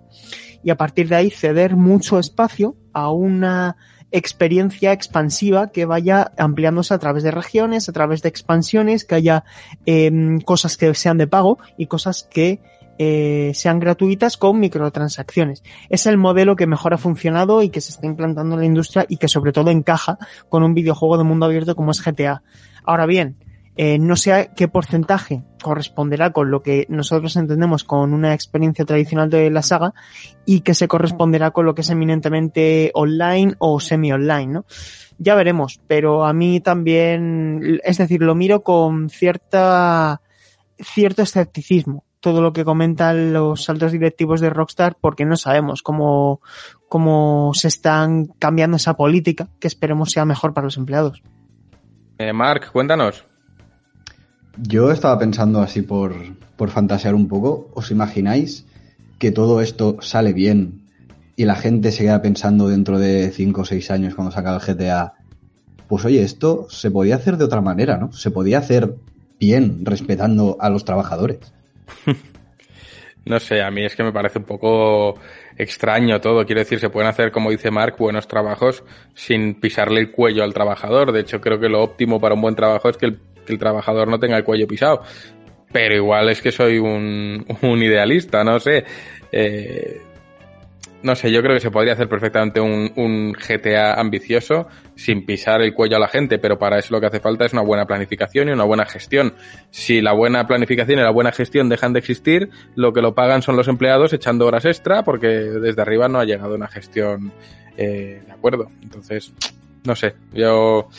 y 0.63 0.69
a 0.69 0.77
partir 0.77 1.09
de 1.09 1.15
ahí 1.15 1.29
ceder 1.29 1.75
mucho 1.75 2.19
espacio 2.19 2.75
a 2.93 3.11
una 3.11 3.75
experiencia 4.11 4.91
expansiva 4.91 5.71
que 5.71 5.85
vaya 5.85 6.31
ampliándose 6.37 6.93
a 6.93 6.97
través 6.99 7.23
de 7.23 7.31
regiones, 7.31 7.89
a 7.89 7.93
través 7.93 8.21
de 8.21 8.29
expansiones, 8.29 9.05
que 9.05 9.15
haya 9.15 9.43
eh, 9.85 10.11
cosas 10.45 10.77
que 10.77 10.93
sean 10.95 11.17
de 11.17 11.27
pago 11.27 11.59
y 11.77 11.87
cosas 11.87 12.27
que 12.29 12.59
eh, 13.01 13.51
sean 13.55 13.79
gratuitas 13.79 14.35
con 14.35 14.59
microtransacciones. 14.59 15.63
Es 15.87 16.05
el 16.05 16.17
modelo 16.17 16.57
que 16.57 16.67
mejor 16.67 16.93
ha 16.93 16.97
funcionado 16.97 17.63
y 17.63 17.69
que 17.69 17.79
se 17.79 17.91
está 17.91 18.05
implantando 18.05 18.55
en 18.55 18.59
la 18.59 18.65
industria 18.65 19.05
y 19.07 19.15
que 19.15 19.29
sobre 19.29 19.53
todo 19.53 19.71
encaja 19.71 20.17
con 20.49 20.63
un 20.63 20.73
videojuego 20.73 21.17
de 21.17 21.23
mundo 21.23 21.45
abierto 21.45 21.77
como 21.77 21.91
es 21.91 22.03
GTA. 22.03 22.43
Ahora 22.83 23.05
bien, 23.05 23.37
eh, 23.77 23.97
no 23.99 24.17
sé 24.17 24.51
qué 24.53 24.67
porcentaje 24.67 25.43
corresponderá 25.63 26.33
con 26.33 26.51
lo 26.51 26.61
que 26.61 26.87
nosotros 26.89 27.37
entendemos 27.37 27.85
con 27.85 28.13
una 28.13 28.33
experiencia 28.33 28.83
tradicional 28.83 29.29
de 29.29 29.49
la 29.49 29.61
saga 29.61 29.93
y 30.45 30.59
que 30.59 30.73
se 30.73 30.89
corresponderá 30.89 31.51
con 31.51 31.65
lo 31.65 31.73
que 31.75 31.81
es 31.81 31.89
eminentemente 31.89 32.91
online 32.95 33.53
o 33.59 33.79
semi-online, 33.79 34.47
¿no? 34.47 34.65
Ya 35.19 35.35
veremos, 35.35 35.79
pero 35.87 36.25
a 36.25 36.33
mí 36.33 36.59
también, 36.59 37.79
es 37.85 37.97
decir, 37.97 38.21
lo 38.21 38.35
miro 38.35 38.61
con 38.61 39.09
cierta, 39.09 40.21
cierto 40.77 41.21
escepticismo 41.21 42.03
todo 42.19 42.41
lo 42.41 42.53
que 42.53 42.65
comentan 42.65 43.33
los 43.33 43.69
altos 43.69 43.91
directivos 43.91 44.41
de 44.41 44.49
Rockstar 44.49 44.97
porque 44.99 45.25
no 45.25 45.37
sabemos 45.37 45.81
cómo, 45.81 46.41
cómo 46.87 47.51
se 47.53 47.67
están 47.67 48.25
cambiando 48.39 48.77
esa 48.77 48.95
política 48.95 49.47
que 49.59 49.67
esperemos 49.67 50.11
sea 50.11 50.25
mejor 50.25 50.53
para 50.53 50.65
los 50.65 50.77
empleados. 50.77 51.21
Eh, 52.17 52.33
Mark, 52.33 52.71
cuéntanos. 52.71 53.25
Yo 54.57 54.91
estaba 54.91 55.17
pensando 55.17 55.61
así 55.61 55.81
por, 55.81 56.13
por 56.57 56.69
fantasear 56.69 57.15
un 57.15 57.27
poco. 57.29 57.69
¿Os 57.73 57.91
imagináis 57.91 58.65
que 59.17 59.31
todo 59.31 59.61
esto 59.61 59.97
sale 60.01 60.33
bien 60.33 60.81
y 61.37 61.45
la 61.45 61.55
gente 61.55 61.93
se 61.93 62.03
queda 62.03 62.21
pensando 62.21 62.67
dentro 62.67 62.99
de 62.99 63.31
5 63.31 63.61
o 63.61 63.65
6 63.65 63.91
años 63.91 64.15
cuando 64.15 64.31
saca 64.31 64.53
el 64.53 64.59
GTA? 64.59 65.13
Pues 65.87 66.03
oye, 66.03 66.21
esto 66.21 66.67
se 66.69 66.91
podía 66.91 67.15
hacer 67.15 67.37
de 67.37 67.45
otra 67.45 67.61
manera, 67.61 67.97
¿no? 67.97 68.11
Se 68.11 68.31
podía 68.31 68.59
hacer 68.59 68.95
bien, 69.39 69.85
respetando 69.85 70.57
a 70.59 70.69
los 70.69 70.83
trabajadores. 70.83 71.39
No 73.25 73.39
sé, 73.39 73.61
a 73.61 73.69
mí 73.69 73.83
es 73.83 73.95
que 73.95 74.03
me 74.03 74.11
parece 74.11 74.39
un 74.39 74.45
poco 74.45 75.19
extraño 75.57 76.19
todo. 76.19 76.45
Quiero 76.45 76.61
decir, 76.61 76.79
se 76.79 76.89
pueden 76.89 77.09
hacer, 77.09 77.31
como 77.31 77.51
dice 77.51 77.69
Mark, 77.69 77.95
buenos 77.99 78.27
trabajos 78.27 78.83
sin 79.13 79.59
pisarle 79.59 79.99
el 79.99 80.11
cuello 80.11 80.43
al 80.43 80.53
trabajador. 80.53 81.11
De 81.11 81.19
hecho, 81.19 81.39
creo 81.39 81.59
que 81.59 81.69
lo 81.69 81.83
óptimo 81.83 82.19
para 82.19 82.33
un 82.33 82.41
buen 82.41 82.55
trabajo 82.55 82.89
es 82.89 82.97
que 82.97 83.05
el, 83.05 83.59
trabajador 83.59 84.07
no 84.07 84.19
tenga 84.19 84.37
el 84.37 84.43
cuello 84.43 84.67
pisado. 84.67 85.03
Pero 85.71 85.95
igual 85.95 86.29
es 86.29 86.41
que 86.41 86.51
soy 86.51 86.79
un, 86.79 87.45
un 87.61 87.83
idealista, 87.83 88.43
no 88.43 88.59
sé. 88.59 88.83
Eh, 89.31 90.01
no 91.01 91.15
sé, 91.15 91.31
yo 91.31 91.41
creo 91.41 91.53
que 91.53 91.61
se 91.61 91.71
podría 91.71 91.93
hacer 91.93 92.09
perfectamente 92.09 92.59
un, 92.59 93.33
GTA 93.33 93.93
ambicioso 93.93 94.67
sin 94.95 95.25
pisar 95.25 95.61
el 95.61 95.73
cuello 95.73 95.95
a 95.95 95.99
la 95.99 96.09
gente, 96.09 96.39
pero 96.39 96.59
para 96.59 96.77
eso 96.77 96.93
lo 96.93 96.99
que 96.99 97.07
hace 97.07 97.19
falta 97.19 97.45
es 97.45 97.53
una 97.53 97.61
buena 97.61 97.85
planificación 97.85 98.49
y 98.49 98.51
una 98.51 98.65
buena 98.65 98.85
gestión. 98.85 99.33
Si 99.69 100.01
la 100.01 100.11
buena 100.11 100.45
planificación 100.45 100.99
y 100.99 101.01
la 101.01 101.11
buena 101.11 101.31
gestión 101.31 101.69
dejan 101.69 101.93
de 101.93 101.99
existir, 101.99 102.49
lo 102.75 102.91
que 102.91 103.01
lo 103.01 103.15
pagan 103.15 103.41
son 103.41 103.55
los 103.55 103.67
empleados 103.67 104.11
echando 104.11 104.45
horas 104.45 104.65
extra 104.65 105.03
porque 105.03 105.27
desde 105.27 105.81
arriba 105.81 106.09
no 106.09 106.19
ha 106.19 106.25
llegado 106.25 106.55
una 106.55 106.67
gestión 106.67 107.31
eh, 107.77 108.21
de 108.25 108.31
acuerdo. 108.31 108.69
Entonces, 108.81 109.33
no 109.85 109.95
sé, 109.95 110.15
yo... 110.33 110.89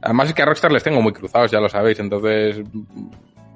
Además 0.00 0.28
es 0.28 0.34
que 0.34 0.42
a 0.42 0.44
Rockstar 0.44 0.70
les 0.70 0.84
tengo 0.84 1.02
muy 1.02 1.12
cruzados, 1.12 1.50
ya 1.50 1.58
lo 1.58 1.68
sabéis, 1.68 1.98
entonces 1.98 2.62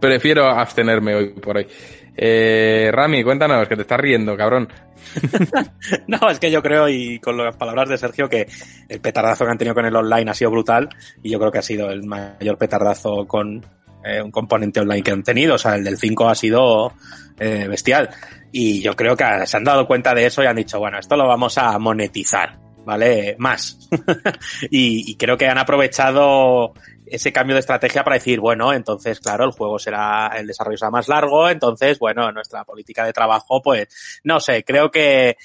prefiero 0.01 0.49
abstenerme 0.49 1.15
hoy 1.15 1.29
por 1.29 1.57
hoy. 1.57 1.69
Eh, 2.17 2.91
Rami, 2.93 3.25
cuéntanos, 3.25 3.67
que 3.69 3.77
te 3.77 3.83
estás 3.83 4.01
riendo, 4.01 4.37
cabrón. 4.37 4.69
no, 6.07 6.31
es 6.31 6.39
que 6.39 6.51
yo 6.51 6.63
creo, 6.63 6.89
y 6.89 7.19
con 7.19 7.37
las 7.37 7.57
palabras 7.57 7.89
de 7.89 7.99
Sergio, 7.99 8.29
que 8.29 8.47
el 8.89 9.01
petardazo 9.01 9.45
que 9.45 9.51
han 9.51 9.59
tenido 9.59 9.75
con 9.75 9.87
el 9.87 9.97
online 9.97 10.31
ha 10.31 10.35
sido 10.35 10.51
brutal, 10.51 10.89
y 11.23 11.31
yo 11.31 11.39
creo 11.39 11.51
que 11.51 11.59
ha 11.59 11.63
sido 11.63 11.91
el 11.91 12.05
mayor 12.05 12.59
petardazo 12.59 13.27
con 13.27 13.65
eh, 14.05 14.21
un 14.21 14.31
componente 14.31 14.81
online 14.81 15.03
que 15.03 15.11
han 15.13 15.23
tenido. 15.23 15.55
O 15.55 15.59
sea, 15.59 15.77
el 15.77 15.85
del 15.85 15.97
5 15.97 16.29
ha 16.29 16.35
sido 16.35 16.93
eh, 17.39 17.67
bestial. 17.69 18.11
Y 18.51 18.83
yo 18.83 18.95
creo 18.95 19.17
que 19.17 19.25
se 19.47 19.57
han 19.57 19.65
dado 19.65 19.87
cuenta 19.87 20.15
de 20.15 20.27
eso 20.27 20.43
y 20.43 20.47
han 20.47 20.57
dicho, 20.57 20.79
bueno, 20.79 20.99
esto 20.99 21.17
lo 21.17 21.27
vamos 21.27 21.57
a 21.57 21.79
monetizar, 21.79 22.59
¿vale? 22.85 23.37
Más. 23.39 23.89
y, 24.71 25.11
y 25.11 25.17
creo 25.17 25.37
que 25.37 25.47
han 25.47 25.59
aprovechado 25.59 26.75
ese 27.13 27.33
cambio 27.33 27.55
de 27.55 27.61
estrategia 27.61 28.03
para 28.03 28.17
decir, 28.17 28.41
bueno, 28.41 28.73
entonces, 28.73 29.21
claro, 29.21 29.45
el 29.45 29.53
juego 29.53 29.79
será, 29.79 30.29
el 30.37 30.47
desarrollo 30.47 30.79
será 30.79 30.91
más 30.91 31.09
largo, 31.09 31.49
entonces, 31.49 31.99
bueno, 31.99 32.33
nuestra 32.33 32.65
política 32.65 33.05
de 33.05 33.13
trabajo, 33.13 33.61
pues, 33.63 34.21
no 34.25 34.41
sé, 34.41 34.65
creo 34.65 34.91
que, 34.91 35.37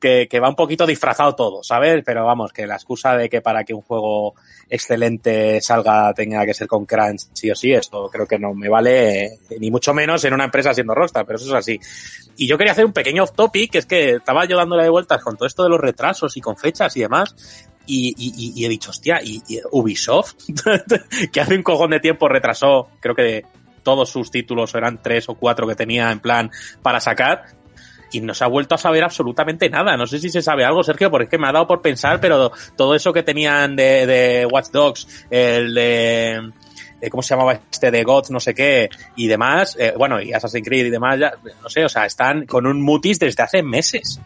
que, 0.00 0.26
que, 0.28 0.40
va 0.40 0.48
un 0.48 0.56
poquito 0.56 0.86
disfrazado 0.86 1.34
todo, 1.34 1.62
¿sabes? 1.62 2.02
Pero 2.04 2.24
vamos, 2.24 2.52
que 2.52 2.66
la 2.66 2.74
excusa 2.74 3.16
de 3.16 3.28
que 3.28 3.40
para 3.40 3.64
que 3.64 3.74
un 3.74 3.82
juego 3.82 4.34
excelente 4.68 5.60
salga 5.60 6.12
tenga 6.14 6.44
que 6.46 6.54
ser 6.54 6.66
con 6.66 6.86
crunch 6.86 7.28
sí 7.32 7.50
o 7.50 7.54
sí, 7.54 7.72
esto 7.72 8.08
creo 8.10 8.26
que 8.26 8.38
no 8.38 8.54
me 8.54 8.68
vale 8.68 9.24
eh, 9.24 9.38
ni 9.58 9.70
mucho 9.70 9.92
menos 9.92 10.24
en 10.24 10.34
una 10.34 10.44
empresa 10.44 10.72
siendo 10.72 10.94
Rockstar, 10.94 11.26
pero 11.26 11.38
eso 11.38 11.48
es 11.48 11.54
así. 11.54 11.80
Y 12.36 12.46
yo 12.46 12.56
quería 12.56 12.72
hacer 12.72 12.86
un 12.86 12.92
pequeño 12.92 13.24
off 13.24 13.32
topic, 13.32 13.74
es 13.74 13.86
que 13.86 14.12
estaba 14.16 14.46
yo 14.46 14.56
dándole 14.56 14.84
de 14.84 14.90
vueltas 14.90 15.22
con 15.22 15.36
todo 15.36 15.46
esto 15.46 15.62
de 15.62 15.68
los 15.68 15.80
retrasos 15.80 16.36
y 16.36 16.40
con 16.40 16.56
fechas 16.56 16.96
y 16.96 17.00
demás, 17.00 17.34
y, 17.86 18.14
y, 18.16 18.52
y, 18.54 18.64
he 18.64 18.68
dicho, 18.68 18.90
hostia, 18.90 19.20
y, 19.22 19.42
y 19.48 19.60
Ubisoft, 19.72 20.34
que 21.32 21.40
hace 21.40 21.56
un 21.56 21.62
cojón 21.62 21.90
de 21.90 22.00
tiempo 22.00 22.28
retrasó, 22.28 22.88
creo 23.00 23.14
que 23.14 23.44
todos 23.82 24.08
sus 24.08 24.30
títulos 24.30 24.74
eran 24.74 25.02
tres 25.02 25.28
o 25.28 25.34
cuatro 25.34 25.66
que 25.66 25.74
tenía 25.74 26.10
en 26.12 26.20
plan 26.20 26.50
para 26.82 27.00
sacar, 27.00 27.44
y 28.12 28.20
no 28.20 28.34
se 28.34 28.44
ha 28.44 28.48
vuelto 28.48 28.74
a 28.74 28.78
saber 28.78 29.04
absolutamente 29.04 29.68
nada. 29.68 29.96
No 29.96 30.06
sé 30.06 30.18
si 30.18 30.30
se 30.30 30.42
sabe 30.42 30.64
algo, 30.64 30.82
Sergio, 30.82 31.10
porque 31.10 31.24
es 31.24 31.30
que 31.30 31.38
me 31.38 31.48
ha 31.48 31.52
dado 31.52 31.66
por 31.66 31.80
pensar, 31.80 32.20
pero 32.20 32.52
todo 32.76 32.94
eso 32.94 33.12
que 33.12 33.22
tenían 33.22 33.76
de, 33.76 34.06
de 34.06 34.46
Watch 34.46 34.70
Dogs, 34.70 35.26
el 35.30 35.74
de, 35.74 36.52
de, 37.00 37.10
¿cómo 37.10 37.22
se 37.22 37.34
llamaba 37.34 37.60
este? 37.70 37.90
De 37.90 38.02
Gods, 38.04 38.30
no 38.30 38.40
sé 38.40 38.54
qué, 38.54 38.88
y 39.16 39.26
demás, 39.26 39.76
eh, 39.78 39.94
bueno, 39.96 40.20
y 40.20 40.32
Assassin's 40.32 40.66
Creed 40.66 40.86
y 40.86 40.90
demás, 40.90 41.18
ya, 41.18 41.32
no 41.62 41.68
sé, 41.68 41.84
o 41.84 41.88
sea, 41.88 42.04
están 42.06 42.46
con 42.46 42.66
un 42.66 42.82
mutis 42.82 43.18
desde 43.18 43.42
hace 43.42 43.62
meses. 43.62 44.20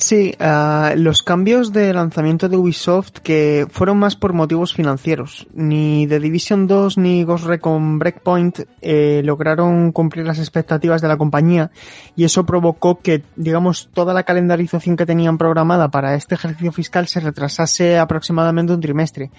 Sí, 0.00 0.34
uh, 0.40 0.96
los 0.96 1.22
cambios 1.22 1.74
de 1.74 1.92
lanzamiento 1.92 2.48
de 2.48 2.56
Ubisoft 2.56 3.18
que 3.22 3.66
fueron 3.70 3.98
más 3.98 4.16
por 4.16 4.32
motivos 4.32 4.72
financieros. 4.72 5.46
Ni 5.52 6.06
The 6.06 6.20
Division 6.20 6.66
2 6.66 6.96
ni 6.96 7.22
Ghost 7.24 7.44
Recon 7.44 7.98
Breakpoint 7.98 8.60
eh, 8.80 9.20
lograron 9.22 9.92
cumplir 9.92 10.24
las 10.24 10.38
expectativas 10.38 11.02
de 11.02 11.08
la 11.08 11.18
compañía 11.18 11.70
y 12.16 12.24
eso 12.24 12.46
provocó 12.46 13.00
que, 13.00 13.22
digamos, 13.36 13.90
toda 13.92 14.14
la 14.14 14.22
calendarización 14.22 14.96
que 14.96 15.04
tenían 15.04 15.36
programada 15.36 15.90
para 15.90 16.14
este 16.14 16.34
ejercicio 16.34 16.72
fiscal 16.72 17.06
se 17.06 17.20
retrasase 17.20 17.98
aproximadamente 17.98 18.72
un 18.72 18.80
trimestre. 18.80 19.30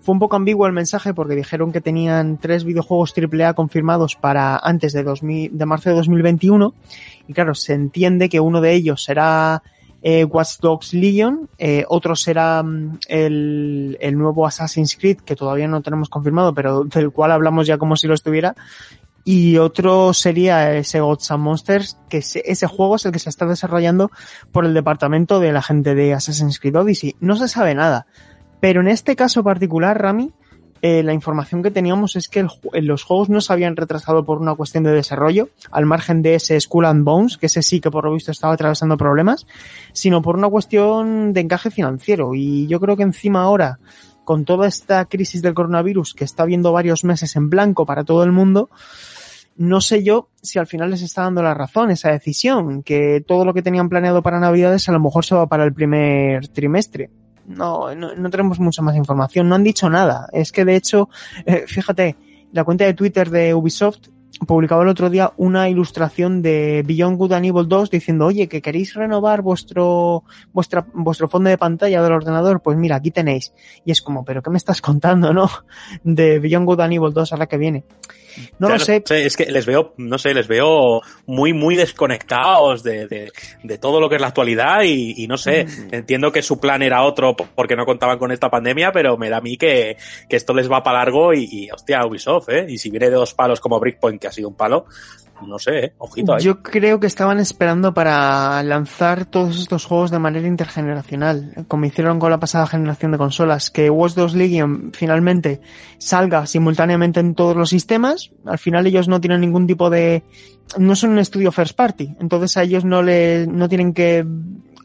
Fue 0.00 0.14
un 0.14 0.18
poco 0.18 0.34
ambiguo 0.34 0.66
el 0.66 0.72
mensaje 0.72 1.14
porque 1.14 1.36
dijeron 1.36 1.70
que 1.70 1.80
tenían 1.80 2.38
tres 2.38 2.64
videojuegos 2.64 3.14
AAA 3.16 3.54
confirmados 3.54 4.16
para 4.16 4.56
antes 4.56 4.94
de, 4.94 5.04
2000, 5.04 5.56
de 5.56 5.64
marzo 5.64 5.90
de 5.90 5.96
2021 5.96 6.74
y 7.28 7.34
claro, 7.34 7.54
se 7.54 7.74
entiende 7.74 8.28
que 8.28 8.40
uno 8.40 8.60
de 8.60 8.72
ellos 8.72 9.04
será 9.04 9.62
eh, 10.02 10.24
Watch 10.24 10.58
Dogs 10.60 10.92
Legion, 10.92 11.48
eh, 11.58 11.84
otro 11.88 12.16
será 12.16 12.60
um, 12.60 12.98
el, 13.08 13.96
el, 14.00 14.18
nuevo 14.18 14.46
Assassin's 14.46 14.96
Creed, 14.96 15.18
que 15.18 15.36
todavía 15.36 15.68
no 15.68 15.80
tenemos 15.80 16.08
confirmado, 16.08 16.52
pero 16.52 16.84
del 16.84 17.12
cual 17.12 17.30
hablamos 17.30 17.66
ya 17.66 17.78
como 17.78 17.96
si 17.96 18.08
lo 18.08 18.14
estuviera, 18.14 18.56
y 19.24 19.58
otro 19.58 20.12
sería 20.12 20.74
ese 20.76 21.00
Gods 21.00 21.30
and 21.30 21.44
Monsters, 21.44 21.96
que 22.08 22.18
ese, 22.18 22.42
ese, 22.44 22.66
juego 22.66 22.96
es 22.96 23.06
el 23.06 23.12
que 23.12 23.20
se 23.20 23.30
está 23.30 23.46
desarrollando 23.46 24.10
por 24.50 24.64
el 24.64 24.74
departamento 24.74 25.38
de 25.38 25.52
la 25.52 25.62
gente 25.62 25.94
de 25.94 26.12
Assassin's 26.12 26.58
Creed 26.58 26.76
Odyssey. 26.76 27.14
No 27.20 27.36
se 27.36 27.46
sabe 27.46 27.74
nada, 27.74 28.06
pero 28.60 28.80
en 28.80 28.88
este 28.88 29.14
caso 29.14 29.44
particular, 29.44 30.00
Rami, 30.02 30.32
eh, 30.84 31.04
la 31.04 31.12
información 31.12 31.62
que 31.62 31.70
teníamos 31.70 32.16
es 32.16 32.28
que 32.28 32.40
el, 32.40 32.86
los 32.86 33.04
juegos 33.04 33.28
no 33.28 33.40
se 33.40 33.52
habían 33.52 33.76
retrasado 33.76 34.24
por 34.24 34.38
una 34.38 34.56
cuestión 34.56 34.82
de 34.82 34.90
desarrollo, 34.90 35.48
al 35.70 35.86
margen 35.86 36.22
de 36.22 36.34
ese 36.34 36.60
Skull 36.60 36.86
and 36.86 37.04
Bones, 37.04 37.38
que 37.38 37.46
ese 37.46 37.62
sí 37.62 37.80
que 37.80 37.92
por 37.92 38.04
lo 38.04 38.12
visto 38.12 38.32
estaba 38.32 38.54
atravesando 38.54 38.96
problemas, 38.96 39.46
sino 39.92 40.22
por 40.22 40.36
una 40.36 40.48
cuestión 40.48 41.32
de 41.32 41.40
encaje 41.40 41.70
financiero. 41.70 42.34
Y 42.34 42.66
yo 42.66 42.80
creo 42.80 42.96
que 42.96 43.04
encima 43.04 43.42
ahora, 43.42 43.78
con 44.24 44.44
toda 44.44 44.66
esta 44.66 45.04
crisis 45.04 45.40
del 45.40 45.54
coronavirus 45.54 46.14
que 46.14 46.24
está 46.24 46.44
viendo 46.44 46.72
varios 46.72 47.04
meses 47.04 47.36
en 47.36 47.48
blanco 47.48 47.86
para 47.86 48.02
todo 48.02 48.24
el 48.24 48.32
mundo, 48.32 48.68
no 49.56 49.80
sé 49.80 50.02
yo 50.02 50.30
si 50.42 50.58
al 50.58 50.66
final 50.66 50.90
les 50.90 51.02
está 51.02 51.22
dando 51.22 51.44
la 51.44 51.54
razón 51.54 51.92
esa 51.92 52.10
decisión, 52.10 52.82
que 52.82 53.22
todo 53.24 53.44
lo 53.44 53.54
que 53.54 53.62
tenían 53.62 53.88
planeado 53.88 54.20
para 54.20 54.40
Navidades 54.40 54.88
a 54.88 54.92
lo 54.92 54.98
mejor 54.98 55.24
se 55.24 55.36
va 55.36 55.46
para 55.46 55.62
el 55.62 55.72
primer 55.72 56.48
trimestre 56.48 57.08
no, 57.46 57.94
no, 57.94 58.14
no, 58.14 58.30
tenemos 58.30 58.58
mucha 58.60 58.82
más 58.82 58.96
información, 58.96 59.48
no 59.48 59.54
han 59.54 59.64
dicho 59.64 59.88
nada. 59.90 60.28
Es 60.32 60.52
que 60.52 60.64
de 60.64 60.76
hecho, 60.76 61.08
eh, 61.46 61.64
fíjate, 61.66 62.16
la 62.52 62.64
cuenta 62.64 62.84
de 62.84 62.94
Twitter 62.94 63.30
de 63.30 63.54
Ubisoft 63.54 64.08
publicaba 64.46 64.82
el 64.82 64.88
otro 64.88 65.10
día 65.10 65.32
una 65.36 65.68
ilustración 65.68 66.42
de 66.42 66.82
Beyond 66.86 67.18
Good 67.18 67.32
and 67.32 67.46
Evil 67.46 67.68
2 67.68 67.90
diciendo, 67.90 68.26
oye, 68.26 68.48
que 68.48 68.62
queréis 68.62 68.94
renovar 68.94 69.42
vuestro, 69.42 70.24
vuestra, 70.52 70.86
vuestro 70.94 71.28
fondo 71.28 71.50
de 71.50 71.58
pantalla 71.58 72.02
del 72.02 72.12
ordenador, 72.12 72.60
pues 72.62 72.76
mira, 72.76 72.96
aquí 72.96 73.10
tenéis. 73.10 73.52
Y 73.84 73.92
es 73.92 74.02
como, 74.02 74.24
pero 74.24 74.42
¿qué 74.42 74.50
me 74.50 74.58
estás 74.58 74.80
contando, 74.80 75.32
no? 75.32 75.48
De 76.04 76.38
Beyond 76.38 76.66
Good 76.66 76.80
and 76.80 76.92
Evil 76.94 77.12
2 77.12 77.32
a 77.32 77.36
la 77.36 77.46
que 77.46 77.58
viene. 77.58 77.84
No 78.58 78.68
claro, 78.68 78.78
lo 78.78 78.84
sé. 78.84 79.02
Es 79.08 79.36
que 79.36 79.46
les 79.46 79.66
veo, 79.66 79.94
no 79.96 80.18
sé, 80.18 80.34
les 80.34 80.48
veo 80.48 81.00
muy, 81.26 81.52
muy 81.52 81.76
desconectados 81.76 82.82
de, 82.82 83.06
de, 83.06 83.32
de 83.62 83.78
todo 83.78 84.00
lo 84.00 84.08
que 84.08 84.16
es 84.16 84.20
la 84.20 84.28
actualidad 84.28 84.82
y, 84.84 85.22
y 85.22 85.26
no 85.26 85.36
sé, 85.36 85.64
mm. 85.64 85.94
entiendo 85.94 86.32
que 86.32 86.42
su 86.42 86.58
plan 86.58 86.82
era 86.82 87.02
otro 87.02 87.36
porque 87.36 87.76
no 87.76 87.84
contaban 87.84 88.18
con 88.18 88.32
esta 88.32 88.50
pandemia, 88.50 88.92
pero 88.92 89.16
me 89.16 89.30
da 89.30 89.38
a 89.38 89.40
mí 89.40 89.56
que, 89.56 89.96
que 90.28 90.36
esto 90.36 90.54
les 90.54 90.70
va 90.70 90.82
para 90.82 90.98
largo 90.98 91.34
y, 91.34 91.48
y, 91.50 91.70
hostia, 91.70 92.06
Ubisoft, 92.06 92.48
¿eh? 92.48 92.66
Y 92.68 92.78
si 92.78 92.90
viene 92.90 93.10
de 93.10 93.16
dos 93.16 93.34
palos 93.34 93.60
como 93.60 93.80
Breakpoint, 93.80 94.20
que 94.20 94.28
ha 94.28 94.32
sido 94.32 94.48
un 94.48 94.56
palo, 94.56 94.86
no 95.46 95.58
sé, 95.58 95.78
¿eh? 95.78 95.92
ojito 95.98 96.34
ahí. 96.34 96.42
Yo 96.42 96.62
creo 96.62 97.00
que 97.00 97.06
estaban 97.06 97.38
esperando 97.38 97.94
para 97.94 98.62
lanzar 98.62 99.26
todos 99.26 99.58
estos 99.60 99.84
juegos 99.84 100.10
de 100.10 100.18
manera 100.18 100.46
intergeneracional, 100.46 101.64
como 101.68 101.84
hicieron 101.84 102.18
con 102.18 102.30
la 102.30 102.40
pasada 102.40 102.66
generación 102.66 103.12
de 103.12 103.18
consolas, 103.18 103.70
que 103.70 103.90
Watch 103.90 104.14
2 104.14 104.34
Legion 104.34 104.92
finalmente 104.94 105.60
salga 105.98 106.46
simultáneamente 106.46 107.20
en 107.20 107.34
todos 107.34 107.56
los 107.56 107.70
sistemas, 107.70 108.30
al 108.44 108.58
final 108.58 108.86
ellos 108.86 109.08
no 109.08 109.20
tienen 109.20 109.40
ningún 109.40 109.66
tipo 109.66 109.90
de, 109.90 110.22
no 110.78 110.96
son 110.96 111.10
un 111.10 111.18
estudio 111.18 111.52
first 111.52 111.76
party, 111.76 112.16
entonces 112.20 112.56
a 112.56 112.62
ellos 112.62 112.84
no 112.84 113.02
le, 113.02 113.46
no 113.46 113.68
tienen 113.68 113.92
que, 113.92 114.26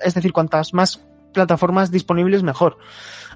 es 0.03 0.13
decir, 0.13 0.33
cuantas 0.33 0.73
más 0.73 1.03
plataformas 1.33 1.91
disponibles 1.91 2.43
mejor. 2.43 2.77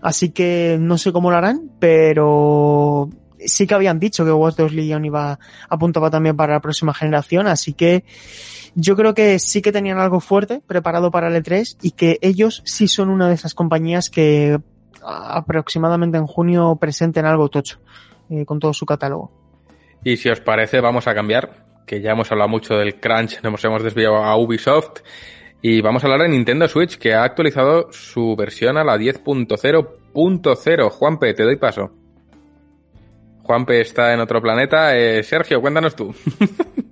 Así 0.01 0.31
que 0.31 0.77
no 0.79 0.97
sé 0.97 1.11
cómo 1.11 1.29
lo 1.29 1.37
harán, 1.37 1.69
pero 1.79 3.09
sí 3.45 3.67
que 3.67 3.73
habían 3.73 3.99
dicho 3.99 4.25
que 4.25 4.31
Watch 4.31 4.55
Dogs 4.55 4.73
Legion 4.73 5.05
iba, 5.05 5.39
apuntaba 5.69 6.09
también 6.09 6.35
para 6.35 6.53
la 6.53 6.59
próxima 6.59 6.93
generación, 6.93 7.47
así 7.47 7.73
que 7.73 8.03
yo 8.75 8.95
creo 8.95 9.13
que 9.13 9.37
sí 9.39 9.61
que 9.61 9.71
tenían 9.71 9.99
algo 9.99 10.19
fuerte 10.19 10.61
preparado 10.65 11.11
para 11.11 11.27
el 11.27 11.43
E3 11.43 11.77
y 11.81 11.91
que 11.91 12.17
ellos 12.21 12.61
sí 12.65 12.87
son 12.87 13.09
una 13.09 13.27
de 13.27 13.35
esas 13.35 13.53
compañías 13.53 14.09
que 14.09 14.59
aproximadamente 15.03 16.17
en 16.17 16.27
junio 16.27 16.77
presenten 16.79 17.25
algo 17.25 17.49
tocho 17.49 17.79
eh, 18.29 18.45
con 18.45 18.59
todo 18.59 18.73
su 18.73 18.85
catálogo. 18.85 19.31
Y 20.03 20.17
si 20.17 20.29
os 20.29 20.39
parece, 20.39 20.81
vamos 20.81 21.07
a 21.07 21.13
cambiar, 21.13 21.65
que 21.85 22.01
ya 22.01 22.11
hemos 22.11 22.31
hablado 22.31 22.49
mucho 22.49 22.75
del 22.75 22.99
crunch, 22.99 23.41
nos 23.43 23.63
hemos 23.63 23.83
desviado 23.83 24.17
a 24.17 24.35
Ubisoft. 24.37 25.01
Y 25.63 25.81
vamos 25.81 26.03
a 26.03 26.07
hablar 26.07 26.21
de 26.23 26.29
Nintendo 26.29 26.67
Switch, 26.67 26.97
que 26.97 27.13
ha 27.13 27.23
actualizado 27.23 27.91
su 27.91 28.35
versión 28.35 28.77
a 28.77 28.83
la 28.83 28.97
10.0.0. 28.97 30.89
Juanpe, 30.89 31.35
te 31.35 31.43
doy 31.43 31.57
paso. 31.57 32.00
Juanpe 33.43 33.81
está 33.81 34.13
en 34.13 34.19
otro 34.19 34.41
planeta. 34.41 34.97
Eh, 34.97 35.23
Sergio, 35.23 35.61
cuéntanos 35.61 35.95
tú. 35.95 36.13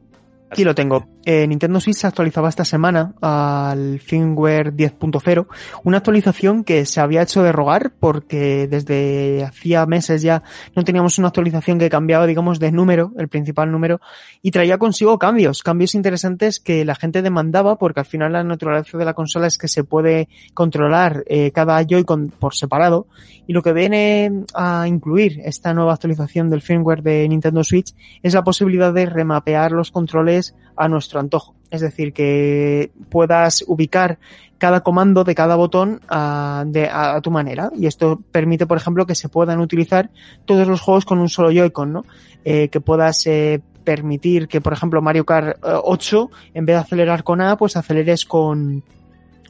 Aquí 0.52 0.64
lo 0.64 0.74
tengo. 0.74 1.08
Eh, 1.26 1.46
Nintendo 1.46 1.80
Switch 1.80 1.98
se 1.98 2.08
actualizaba 2.08 2.50
esta 2.50 2.66
semana 2.66 3.14
al 3.22 4.00
firmware 4.00 4.74
10.0, 4.74 5.46
una 5.84 5.98
actualización 5.98 6.64
que 6.64 6.86
se 6.86 7.02
había 7.02 7.22
hecho 7.22 7.44
de 7.44 7.52
rogar 7.52 7.92
porque 8.00 8.68
desde 8.68 9.44
hacía 9.44 9.86
meses 9.86 10.24
ya 10.24 10.42
no 10.76 10.84
teníamos 10.84 11.20
una 11.20 11.28
actualización 11.28 11.78
que 11.78 11.90
cambiaba, 11.90 12.26
digamos, 12.26 12.60
de 12.60 12.72
número, 12.72 13.12
el 13.18 13.28
principal 13.28 13.72
número, 13.72 14.02
y 14.42 14.50
traía 14.50 14.80
consigo 14.80 15.20
cambios, 15.20 15.62
cambios 15.62 15.94
interesantes 15.94 16.60
que 16.60 16.84
la 16.84 16.96
gente 16.96 17.22
demandaba 17.22 17.78
porque 17.78 18.00
al 18.00 18.08
final 18.08 18.32
la 18.32 18.44
naturaleza 18.44 18.98
de 18.98 19.06
la 19.06 19.14
consola 19.14 19.46
es 19.46 19.60
que 19.60 19.68
se 19.68 19.84
puede 19.84 20.30
controlar 20.56 21.24
eh, 21.28 21.52
cada 21.52 21.84
Joy-Con 21.84 22.30
por 22.30 22.56
separado 22.56 23.06
y 23.46 23.54
lo 23.54 23.62
que 23.62 23.74
viene 23.74 24.46
a 24.56 24.88
incluir 24.88 25.42
esta 25.44 25.74
nueva 25.74 25.94
actualización 25.94 26.50
del 26.50 26.62
firmware 26.62 27.04
de 27.04 27.28
Nintendo 27.28 27.64
Switch 27.64 27.94
es 28.24 28.34
la 28.34 28.44
posibilidad 28.44 28.94
de 28.94 29.06
remapear 29.06 29.72
los 29.72 29.92
controles 29.92 30.39
a 30.76 30.88
nuestro 30.88 31.20
antojo. 31.20 31.56
Es 31.72 31.82
decir, 31.82 32.14
que 32.14 32.92
puedas 33.10 33.64
ubicar 33.68 34.18
cada 34.58 34.82
comando 34.82 35.24
de 35.24 35.36
cada 35.36 35.56
botón 35.56 36.02
a, 36.10 36.64
de, 36.68 36.90
a, 36.92 37.20
tu 37.22 37.32
manera. 37.32 37.72
Y 37.76 37.88
esto 37.88 38.22
permite, 38.32 38.68
por 38.68 38.78
ejemplo, 38.78 39.06
que 39.06 39.16
se 39.16 39.30
puedan 39.30 39.60
utilizar 39.60 40.10
todos 40.46 40.68
los 40.68 40.82
juegos 40.82 41.06
con 41.06 41.20
un 41.20 41.30
solo 41.30 41.52
Joy-Con, 41.52 41.94
¿no? 41.94 42.06
Eh, 42.44 42.70
que 42.70 42.82
puedas 42.82 43.26
eh, 43.28 43.62
permitir 43.84 44.48
que, 44.48 44.62
por 44.62 44.74
ejemplo, 44.74 45.02
Mario 45.02 45.26
Kart 45.26 45.58
8, 45.64 46.30
en 46.54 46.66
vez 46.66 46.76
de 46.76 46.82
acelerar 46.82 47.24
con 47.24 47.42
A, 47.42 47.58
pues 47.58 47.78
aceleres 47.78 48.26
con, 48.26 48.84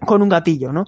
con 0.06 0.22
un 0.22 0.30
gatillo, 0.30 0.72
¿no? 0.72 0.86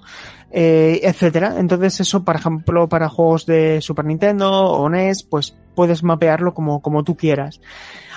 Eh, 0.50 1.00
etcétera. 1.02 1.54
Entonces 1.58 2.00
eso, 2.00 2.24
por 2.24 2.36
ejemplo, 2.36 2.88
para 2.88 3.08
juegos 3.08 3.46
de 3.46 3.80
Super 3.80 4.04
Nintendo 4.04 4.50
o 4.50 4.88
NES, 4.88 5.22
pues 5.22 5.56
puedes 5.74 6.02
mapearlo 6.02 6.54
como, 6.54 6.80
como 6.80 7.04
tú 7.04 7.16
quieras. 7.16 7.60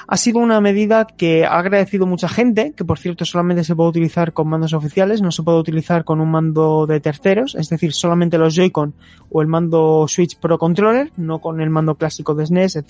Ha 0.07 0.17
sido 0.17 0.39
una 0.39 0.61
medida 0.61 1.07
que 1.07 1.45
ha 1.45 1.57
agradecido 1.57 2.05
mucha 2.05 2.27
gente, 2.27 2.73
que 2.77 2.85
por 2.85 2.99
cierto 2.99 3.25
solamente 3.25 3.63
se 3.63 3.75
puede 3.75 3.89
utilizar 3.89 4.33
con 4.33 4.47
mandos 4.47 4.73
oficiales, 4.73 5.21
no 5.21 5.31
se 5.31 5.41
puede 5.41 5.57
utilizar 5.57 6.03
con 6.03 6.21
un 6.21 6.29
mando 6.29 6.85
de 6.85 6.99
terceros, 6.99 7.55
es 7.55 7.69
decir, 7.69 7.91
solamente 7.91 8.37
los 8.37 8.55
Joy-Con 8.55 8.93
o 9.31 9.41
el 9.41 9.47
mando 9.47 10.05
Switch 10.07 10.37
Pro 10.37 10.59
Controller, 10.59 11.11
no 11.17 11.39
con 11.39 11.59
el 11.59 11.71
mando 11.71 11.95
clásico 11.95 12.35
de 12.35 12.45
SNES. 12.45 12.83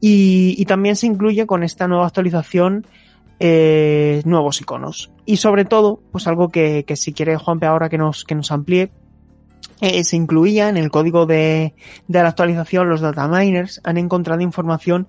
Y, 0.00 0.54
y 0.56 0.64
también 0.66 0.94
se 0.94 1.08
incluye 1.08 1.46
con 1.46 1.64
esta 1.64 1.88
nueva 1.88 2.06
actualización 2.06 2.86
eh, 3.40 4.22
nuevos 4.24 4.60
iconos. 4.60 5.10
Y 5.24 5.36
sobre 5.36 5.64
todo, 5.64 6.00
pues 6.10 6.26
algo 6.26 6.48
que, 6.48 6.84
que 6.84 6.96
si 6.96 7.12
quiere 7.12 7.36
Juanpe 7.36 7.66
ahora 7.66 7.88
que 7.88 7.98
nos, 7.98 8.24
que 8.24 8.34
nos 8.34 8.50
amplíe, 8.50 8.90
eh, 9.80 10.02
se 10.04 10.16
incluía 10.16 10.68
en 10.68 10.76
el 10.76 10.90
código 10.90 11.26
de, 11.26 11.74
de 12.08 12.22
la 12.22 12.30
actualización, 12.30 12.88
los 12.88 13.00
data 13.00 13.28
miners 13.28 13.80
han 13.84 13.96
encontrado 13.96 14.42
información 14.42 15.06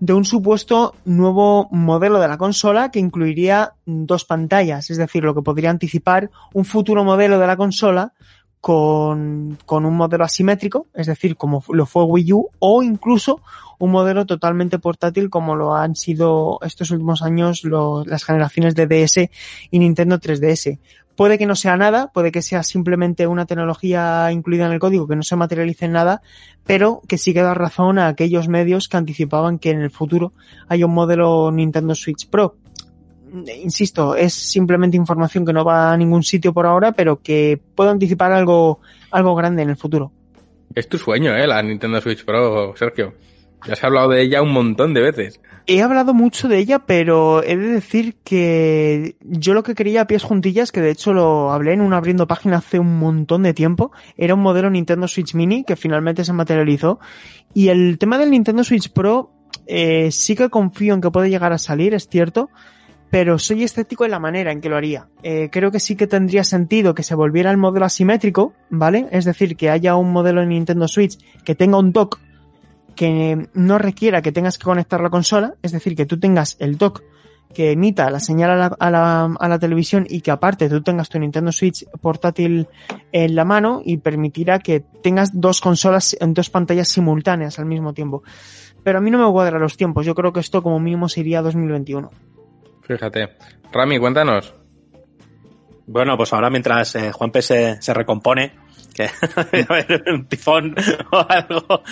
de 0.00 0.14
un 0.14 0.24
supuesto 0.24 0.94
nuevo 1.04 1.68
modelo 1.70 2.18
de 2.18 2.28
la 2.28 2.38
consola 2.38 2.90
que 2.90 2.98
incluiría 2.98 3.74
dos 3.84 4.24
pantallas, 4.24 4.90
es 4.90 4.96
decir, 4.96 5.22
lo 5.22 5.34
que 5.34 5.42
podría 5.42 5.70
anticipar 5.70 6.30
un 6.54 6.64
futuro 6.64 7.04
modelo 7.04 7.38
de 7.38 7.46
la 7.46 7.56
consola 7.56 8.12
con, 8.60 9.58
con 9.64 9.84
un 9.84 9.96
modelo 9.96 10.24
asimétrico, 10.24 10.86
es 10.94 11.06
decir, 11.06 11.36
como 11.36 11.62
lo 11.68 11.86
fue 11.86 12.04
Wii 12.04 12.32
U, 12.32 12.48
o 12.58 12.82
incluso 12.82 13.40
un 13.78 13.90
modelo 13.90 14.26
totalmente 14.26 14.78
portátil 14.78 15.30
como 15.30 15.54
lo 15.54 15.74
han 15.74 15.94
sido 15.94 16.58
estos 16.62 16.90
últimos 16.90 17.22
años 17.22 17.62
las 17.64 18.24
generaciones 18.24 18.74
de 18.74 18.86
DS 18.86 19.28
y 19.70 19.78
Nintendo 19.78 20.18
3DS. 20.18 20.78
Puede 21.16 21.38
que 21.38 21.46
no 21.46 21.56
sea 21.56 21.76
nada, 21.76 22.10
puede 22.12 22.30
que 22.30 22.42
sea 22.42 22.62
simplemente 22.62 23.26
una 23.26 23.46
tecnología 23.46 24.30
incluida 24.30 24.66
en 24.66 24.72
el 24.72 24.78
código 24.78 25.08
que 25.08 25.16
no 25.16 25.22
se 25.22 25.34
materialice 25.34 25.86
en 25.86 25.92
nada, 25.92 26.20
pero 26.64 27.00
que 27.08 27.16
sí 27.16 27.32
que 27.32 27.40
da 27.40 27.54
razón 27.54 27.98
a 27.98 28.08
aquellos 28.08 28.48
medios 28.48 28.88
que 28.88 28.98
anticipaban 28.98 29.58
que 29.58 29.70
en 29.70 29.80
el 29.80 29.90
futuro 29.90 30.34
haya 30.68 30.84
un 30.84 30.92
modelo 30.92 31.50
Nintendo 31.50 31.94
Switch 31.94 32.28
Pro. 32.28 32.56
Insisto, 33.62 34.14
es 34.14 34.34
simplemente 34.34 34.96
información 34.96 35.46
que 35.46 35.52
no 35.52 35.64
va 35.64 35.92
a 35.92 35.96
ningún 35.96 36.22
sitio 36.22 36.52
por 36.52 36.66
ahora, 36.66 36.92
pero 36.92 37.20
que 37.22 37.58
puede 37.74 37.90
anticipar 37.90 38.32
algo, 38.32 38.80
algo 39.10 39.34
grande 39.34 39.62
en 39.62 39.70
el 39.70 39.76
futuro. 39.76 40.12
Es 40.74 40.86
tu 40.88 40.98
sueño, 40.98 41.34
¿eh? 41.34 41.46
La 41.46 41.62
Nintendo 41.62 42.00
Switch 42.00 42.24
Pro, 42.24 42.74
Sergio. 42.76 43.14
Ya 43.66 43.76
se 43.76 43.84
ha 43.84 43.88
hablado 43.88 44.10
de 44.10 44.22
ella 44.22 44.42
un 44.42 44.52
montón 44.52 44.94
de 44.94 45.02
veces. 45.02 45.40
He 45.68 45.82
hablado 45.82 46.14
mucho 46.14 46.46
de 46.46 46.58
ella, 46.58 46.80
pero 46.86 47.42
he 47.42 47.56
de 47.56 47.68
decir 47.68 48.16
que 48.22 49.16
yo 49.20 49.52
lo 49.52 49.64
que 49.64 49.74
quería 49.74 50.02
a 50.02 50.06
pies 50.06 50.22
juntillas, 50.22 50.70
que 50.70 50.80
de 50.80 50.90
hecho 50.90 51.12
lo 51.12 51.50
hablé 51.50 51.72
en 51.72 51.80
un 51.80 51.92
abriendo 51.92 52.28
página 52.28 52.58
hace 52.58 52.78
un 52.78 53.00
montón 53.00 53.42
de 53.42 53.52
tiempo, 53.52 53.90
era 54.16 54.34
un 54.34 54.42
modelo 54.42 54.70
Nintendo 54.70 55.08
Switch 55.08 55.34
Mini 55.34 55.64
que 55.64 55.74
finalmente 55.74 56.24
se 56.24 56.32
materializó. 56.32 57.00
Y 57.52 57.68
el 57.68 57.98
tema 57.98 58.16
del 58.16 58.30
Nintendo 58.30 58.62
Switch 58.62 58.92
Pro, 58.92 59.32
eh, 59.66 60.12
sí 60.12 60.36
que 60.36 60.50
confío 60.50 60.94
en 60.94 61.00
que 61.00 61.10
puede 61.10 61.30
llegar 61.30 61.52
a 61.52 61.58
salir, 61.58 61.94
es 61.94 62.08
cierto, 62.08 62.48
pero 63.10 63.38
soy 63.38 63.64
escéptico 63.64 64.04
en 64.04 64.12
la 64.12 64.20
manera 64.20 64.52
en 64.52 64.60
que 64.60 64.68
lo 64.68 64.76
haría. 64.76 65.08
Eh, 65.24 65.48
creo 65.50 65.72
que 65.72 65.80
sí 65.80 65.96
que 65.96 66.06
tendría 66.06 66.44
sentido 66.44 66.94
que 66.94 67.02
se 67.02 67.16
volviera 67.16 67.50
el 67.50 67.56
modelo 67.56 67.86
asimétrico, 67.86 68.52
¿vale? 68.70 69.08
Es 69.10 69.24
decir, 69.24 69.56
que 69.56 69.70
haya 69.70 69.96
un 69.96 70.12
modelo 70.12 70.42
en 70.42 70.50
Nintendo 70.50 70.86
Switch 70.86 71.18
que 71.44 71.56
tenga 71.56 71.78
un 71.78 71.92
dock 71.92 72.20
que 72.96 73.48
no 73.54 73.78
requiera 73.78 74.22
que 74.22 74.32
tengas 74.32 74.58
que 74.58 74.64
conectar 74.64 75.00
la 75.00 75.10
consola, 75.10 75.54
es 75.62 75.72
decir, 75.72 75.94
que 75.94 76.06
tú 76.06 76.18
tengas 76.18 76.56
el 76.58 76.78
dock 76.78 77.02
que 77.54 77.72
emita 77.72 78.10
la 78.10 78.20
señal 78.20 78.50
a 78.50 78.56
la, 78.56 78.66
a 78.66 78.90
la, 78.90 79.24
a 79.38 79.48
la 79.48 79.58
televisión 79.58 80.06
y 80.08 80.20
que 80.20 80.30
aparte 80.30 80.68
tú 80.68 80.82
tengas 80.82 81.08
tu 81.08 81.18
Nintendo 81.18 81.52
Switch 81.52 81.86
portátil 82.02 82.68
en 83.12 83.34
la 83.34 83.44
mano 83.44 83.80
y 83.84 83.98
permitirá 83.98 84.58
que 84.58 84.80
tengas 85.02 85.30
dos 85.32 85.60
consolas 85.60 86.16
en 86.20 86.34
dos 86.34 86.50
pantallas 86.50 86.88
simultáneas 86.88 87.58
al 87.58 87.66
mismo 87.66 87.94
tiempo. 87.94 88.22
Pero 88.82 88.98
a 88.98 89.00
mí 89.00 89.10
no 89.10 89.24
me 89.24 89.32
cuadra 89.32 89.58
los 89.58 89.76
tiempos, 89.76 90.04
yo 90.04 90.14
creo 90.14 90.32
que 90.32 90.40
esto 90.40 90.62
como 90.62 90.78
mínimo 90.80 91.08
se 91.08 91.20
iría 91.20 91.38
a 91.38 91.42
2021. 91.42 92.10
Fíjate. 92.82 93.30
Rami, 93.72 93.98
cuéntanos. 93.98 94.54
Bueno, 95.86 96.16
pues 96.16 96.32
ahora 96.32 96.50
mientras 96.50 96.94
eh, 96.96 97.12
Juanpe 97.12 97.42
se, 97.42 97.80
se 97.80 97.94
recompone, 97.94 98.52
que 98.96 100.10
un 100.10 100.26
tifón 100.26 100.74
o 101.12 101.26
algo, 101.28 101.82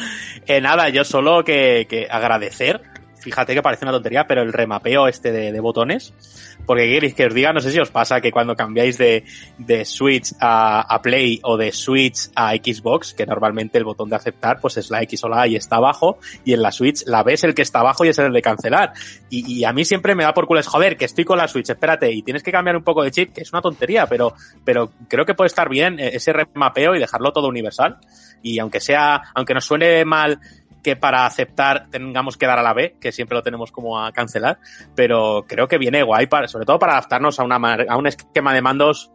eh, 0.46 0.60
nada, 0.60 0.88
yo 0.88 1.04
solo 1.04 1.44
que, 1.44 1.86
que 1.88 2.08
agradecer, 2.10 2.80
fíjate 3.20 3.54
que 3.54 3.62
parece 3.62 3.84
una 3.84 3.92
tontería, 3.92 4.26
pero 4.26 4.42
el 4.42 4.52
remapeo 4.52 5.06
este 5.06 5.30
de 5.30 5.60
botones, 5.60 6.53
porque 6.66 6.85
¿qué 6.85 6.94
queréis 6.94 7.14
que 7.14 7.27
os 7.27 7.35
diga? 7.35 7.53
No 7.53 7.61
sé 7.61 7.70
si 7.70 7.79
os 7.79 7.90
pasa 7.90 8.20
que 8.20 8.31
cuando 8.31 8.55
cambiáis 8.55 8.98
de, 8.98 9.24
de 9.59 9.85
Switch 9.85 10.33
a, 10.40 10.81
a 10.83 11.03
Play 11.03 11.40
o 11.42 11.57
de 11.57 11.72
Switch 11.72 12.31
a 12.35 12.53
Xbox, 12.55 13.14
que 13.14 13.27
normalmente 13.27 13.79
el 13.79 13.85
botón 13.85 14.09
de 14.11 14.16
aceptar 14.16 14.61
pues 14.61 14.77
es 14.77 14.90
la 14.90 15.03
X 15.03 15.24
o 15.24 15.29
la 15.29 15.42
A 15.42 15.46
y 15.46 15.57
está 15.57 15.77
abajo, 15.77 16.18
y 16.44 16.53
en 16.53 16.62
la 16.62 16.72
Switch 16.72 17.05
la 17.07 17.22
B 17.22 17.35
es 17.35 17.44
el 17.44 17.55
que 17.55 17.62
está 17.62 17.81
abajo 17.81 18.05
y 18.05 18.09
es 18.09 18.18
el 18.18 18.33
de 18.33 18.42
cancelar. 18.42 18.92
Y, 19.31 19.61
y 19.61 19.64
a 19.64 19.72
mí 19.72 19.85
siempre 19.85 20.14
me 20.14 20.24
da 20.24 20.35
por 20.35 20.46
culo 20.46 20.61
es, 20.61 20.66
joder, 20.66 20.96
que 20.96 21.05
estoy 21.05 21.24
con 21.24 21.38
la 21.38 21.48
Switch, 21.48 21.68
espérate, 21.68 22.11
y 22.12 22.22
tienes 22.22 22.42
que 22.42 22.53
cambiar 22.53 22.77
un 22.77 22.85
poco 22.85 23.03
de 23.03 23.11
chip, 23.11 23.33
que 23.33 23.42
es 23.42 23.53
una 23.53 23.62
tontería, 23.62 24.07
pero, 24.07 24.35
pero 24.64 24.92
creo 25.09 25.24
que 25.24 25.35
puede 25.35 25.48
estar 25.48 25.68
bien 25.68 25.98
eh, 25.98 26.11
ese 26.14 26.33
remapeo 26.33 26.94
y 26.94 26.98
dejarlo 26.98 27.33
todo 27.33 27.48
universal. 27.48 27.98
Y 28.42 28.59
aunque 28.59 28.81
sea, 28.81 29.22
aunque 29.35 29.55
nos 29.55 29.64
suene 29.64 30.05
mal 30.05 30.38
que 30.84 30.94
para 30.94 31.26
aceptar 31.26 31.88
tengamos 31.90 32.36
que 32.36 32.46
dar 32.46 32.58
a 32.58 32.62
la 32.62 32.74
B, 32.74 32.96
que 33.00 33.10
siempre 33.10 33.36
lo 33.36 33.42
tenemos 33.42 33.72
como 33.72 33.98
a 33.98 34.12
cancelar, 34.12 34.58
pero 34.94 35.44
creo 35.48 35.66
que 35.66 35.78
viene 35.78 36.04
guay, 36.04 36.28
para, 36.28 36.46
sobre 36.46 36.66
todo 36.66 36.78
para 36.78 36.92
adaptarnos 36.92 37.40
a, 37.40 37.44
una, 37.44 37.56
a 37.88 37.96
un 37.96 38.06
esquema 38.06 38.54
de 38.54 38.62
mandos 38.62 39.10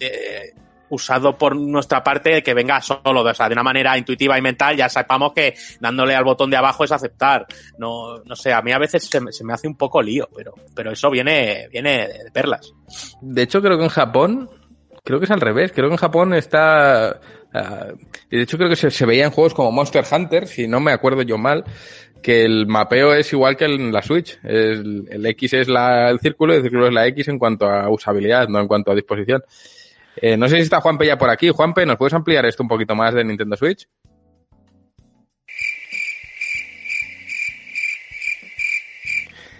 eh, 0.00 0.52
usado 0.90 1.38
por 1.38 1.56
nuestra 1.56 2.02
parte 2.02 2.42
que 2.42 2.52
venga 2.52 2.82
solo, 2.82 3.22
o 3.22 3.34
sea, 3.34 3.48
de 3.48 3.54
una 3.54 3.62
manera 3.62 3.96
intuitiva 3.96 4.36
y 4.36 4.42
mental, 4.42 4.76
ya 4.76 4.90
sepamos 4.90 5.32
que 5.32 5.54
dándole 5.80 6.14
al 6.14 6.24
botón 6.24 6.50
de 6.50 6.58
abajo 6.58 6.84
es 6.84 6.92
aceptar. 6.92 7.46
No, 7.78 8.18
no 8.18 8.36
sé, 8.36 8.52
a 8.52 8.60
mí 8.60 8.72
a 8.72 8.78
veces 8.78 9.04
se, 9.04 9.20
se 9.30 9.44
me 9.44 9.54
hace 9.54 9.68
un 9.68 9.76
poco 9.76 10.02
lío, 10.02 10.28
pero, 10.36 10.52
pero 10.74 10.92
eso 10.92 11.08
viene, 11.10 11.68
viene 11.70 12.08
de 12.08 12.30
perlas. 12.30 12.74
De 13.22 13.42
hecho, 13.42 13.62
creo 13.62 13.78
que 13.78 13.84
en 13.84 13.90
Japón, 13.90 14.50
creo 15.04 15.18
que 15.18 15.24
es 15.24 15.30
al 15.30 15.40
revés. 15.40 15.72
Creo 15.72 15.88
que 15.88 15.94
en 15.94 16.00
Japón 16.00 16.34
está. 16.34 17.20
Ah, 17.54 17.88
y 18.30 18.36
de 18.36 18.42
hecho, 18.42 18.56
creo 18.56 18.68
que 18.68 18.76
se, 18.76 19.06
veía 19.06 19.24
en 19.24 19.30
juegos 19.30 19.54
como 19.54 19.72
Monster 19.72 20.04
Hunter, 20.10 20.46
si 20.46 20.66
no 20.66 20.80
me 20.80 20.92
acuerdo 20.92 21.22
yo 21.22 21.38
mal, 21.38 21.64
que 22.22 22.44
el 22.44 22.66
mapeo 22.66 23.14
es 23.14 23.32
igual 23.32 23.56
que 23.56 23.64
en 23.64 23.92
la 23.92 24.02
Switch. 24.02 24.38
El, 24.42 25.08
el 25.10 25.26
X 25.26 25.54
es 25.54 25.68
la, 25.68 26.10
el 26.10 26.20
círculo 26.20 26.54
y 26.54 26.58
el 26.58 26.62
círculo 26.62 26.86
es 26.86 26.92
la 26.92 27.06
X 27.08 27.28
en 27.28 27.38
cuanto 27.38 27.66
a 27.66 27.90
usabilidad, 27.90 28.48
no 28.48 28.60
en 28.60 28.68
cuanto 28.68 28.92
a 28.92 28.94
disposición. 28.94 29.42
Eh, 30.16 30.36
no 30.36 30.48
sé 30.48 30.56
si 30.56 30.62
está 30.62 30.80
Juanpe 30.80 31.06
ya 31.06 31.18
por 31.18 31.30
aquí. 31.30 31.48
Juanpe, 31.48 31.86
¿nos 31.86 31.96
puedes 31.96 32.14
ampliar 32.14 32.44
esto 32.46 32.62
un 32.62 32.68
poquito 32.68 32.94
más 32.94 33.14
de 33.14 33.24
Nintendo 33.24 33.56
Switch? 33.56 33.88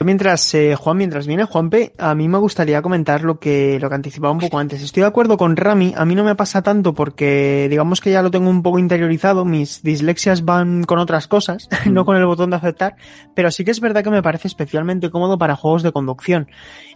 Mientras, 0.04 0.54
eh, 0.54 0.74
Juan, 0.76 0.96
mientras 0.96 1.26
viene 1.26 1.44
Juanpe, 1.44 1.92
a 1.98 2.14
mí 2.14 2.28
me 2.28 2.38
gustaría 2.38 2.82
comentar 2.82 3.22
lo 3.22 3.38
que, 3.38 3.78
lo 3.80 3.88
que 3.88 3.94
anticipaba 3.94 4.32
un 4.32 4.38
poco 4.38 4.58
antes. 4.58 4.82
Estoy 4.82 5.02
de 5.02 5.08
acuerdo 5.08 5.36
con 5.36 5.56
Rami, 5.56 5.94
a 5.96 6.04
mí 6.04 6.14
no 6.14 6.24
me 6.24 6.34
pasa 6.34 6.62
tanto 6.62 6.94
porque 6.94 7.66
digamos 7.70 8.00
que 8.00 8.10
ya 8.10 8.22
lo 8.22 8.30
tengo 8.30 8.48
un 8.50 8.62
poco 8.62 8.78
interiorizado, 8.78 9.44
mis 9.44 9.82
dislexias 9.82 10.44
van 10.44 10.84
con 10.84 10.98
otras 10.98 11.28
cosas, 11.28 11.68
no 11.86 12.04
con 12.04 12.16
el 12.16 12.26
botón 12.26 12.50
de 12.50 12.56
aceptar, 12.56 12.96
pero 13.34 13.50
sí 13.50 13.64
que 13.64 13.70
es 13.70 13.80
verdad 13.80 14.02
que 14.02 14.10
me 14.10 14.22
parece 14.22 14.48
especialmente 14.48 15.10
cómodo 15.10 15.38
para 15.38 15.56
juegos 15.56 15.82
de 15.82 15.92
conducción. 15.92 16.48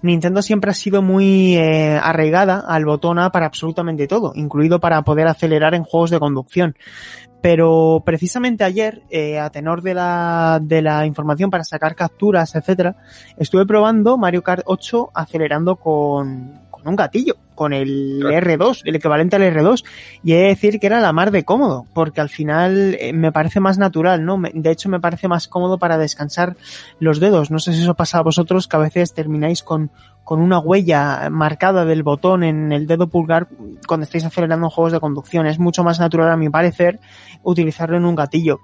Nintendo 0.03 0.43
siempre 0.43 0.71
ha 0.71 0.75
sido 0.75 1.03
muy 1.03 1.57
eh, 1.57 1.99
arraigada 2.03 2.65
al 2.67 2.85
botón 2.85 3.19
A 3.19 3.31
para 3.31 3.47
absolutamente 3.47 4.07
todo, 4.07 4.33
incluido 4.35 4.81
para 4.81 5.03
poder 5.03 5.27
acelerar 5.27 5.75
en 5.75 5.85
juegos 5.85 6.11
de 6.11 6.19
conducción. 6.19 6.77
Pero 7.47 8.03
precisamente 8.05 8.65
ayer, 8.65 9.05
eh, 9.09 9.39
a 9.39 9.51
tenor 9.51 9.81
de 9.81 9.95
la, 9.95 10.59
de 10.61 10.83
la 10.83 11.07
información 11.07 11.49
para 11.49 11.63
sacar 11.63 11.95
capturas, 11.95 12.57
etcétera, 12.57 12.97
estuve 13.37 13.65
probando 13.65 14.19
Mario 14.19 14.43
Kart 14.43 14.65
8 14.67 15.13
acelerando 15.15 15.77
con, 15.77 16.63
con 16.66 16.66
un 16.89 16.97
gatillo, 16.97 17.37
con 17.55 17.73
el 17.73 18.23
R2, 18.23 18.83
el 18.85 18.97
equivalente 18.97 19.37
al 19.37 19.43
R2, 19.43 19.85
y 20.23 20.33
he 20.33 20.37
de 20.37 20.47
decir 20.49 20.79
que 20.79 20.87
era 20.87 21.01
la 21.01 21.13
mar 21.13 21.31
de 21.31 21.45
cómodo, 21.45 21.87
porque 21.95 22.21
al 22.21 22.29
final 22.29 22.97
eh, 23.01 23.13
me 23.13 23.33
parece 23.33 23.61
más 23.61 23.79
natural, 23.79 24.25
¿no? 24.25 24.41
De 24.53 24.71
hecho, 24.71 24.89
me 24.89 25.01
parece 25.01 25.29
más 25.29 25.49
cómodo 25.49 25.79
para 25.79 25.99
descansar 25.99 26.57
los 26.99 27.21
dedos. 27.21 27.51
No 27.51 27.59
sé 27.59 27.73
si 27.73 27.83
eso 27.83 27.95
pasa 27.95 28.19
a 28.19 28.23
vosotros, 28.23 28.69
que 28.69 28.77
a 28.77 28.81
veces 28.81 29.15
termináis 29.15 29.63
con, 29.63 29.91
con 30.25 30.41
una 30.41 30.59
huella 30.59 31.29
marcada 31.31 31.85
del 31.85 32.03
botón 32.03 32.43
en 32.45 32.73
el 32.73 32.87
dedo 32.87 33.09
pulgar 33.09 33.49
cuando 33.87 34.05
estáis 34.05 34.25
acelerando 34.25 34.71
juegos 34.71 34.93
de 34.93 35.01
conducción. 35.01 35.47
Es 35.47 35.59
mucho 35.59 35.85
más 35.85 36.01
natural, 36.01 36.31
a 36.31 36.37
mi 36.37 36.51
parecer, 36.51 37.01
utilizarlo 37.43 37.97
en 37.97 38.05
un 38.05 38.15
gatillo. 38.15 38.61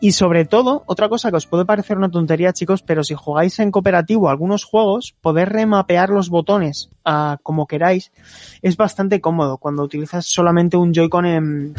Y 0.00 0.12
sobre 0.12 0.44
todo, 0.44 0.82
otra 0.86 1.08
cosa 1.08 1.30
que 1.30 1.36
os 1.36 1.46
puede 1.46 1.64
parecer 1.64 1.96
una 1.96 2.10
tontería, 2.10 2.52
chicos, 2.52 2.82
pero 2.82 3.02
si 3.02 3.14
jugáis 3.14 3.58
en 3.58 3.70
cooperativo 3.70 4.28
algunos 4.28 4.64
juegos, 4.64 5.14
poder 5.22 5.48
remapear 5.48 6.10
los 6.10 6.28
botones 6.28 6.90
a 7.06 7.38
como 7.42 7.66
queráis 7.66 8.12
es 8.60 8.76
bastante 8.76 9.22
cómodo 9.22 9.56
cuando 9.56 9.82
utilizas 9.82 10.26
solamente 10.26 10.76
un 10.76 10.92
Joy-Con 10.92 11.24
en, 11.24 11.74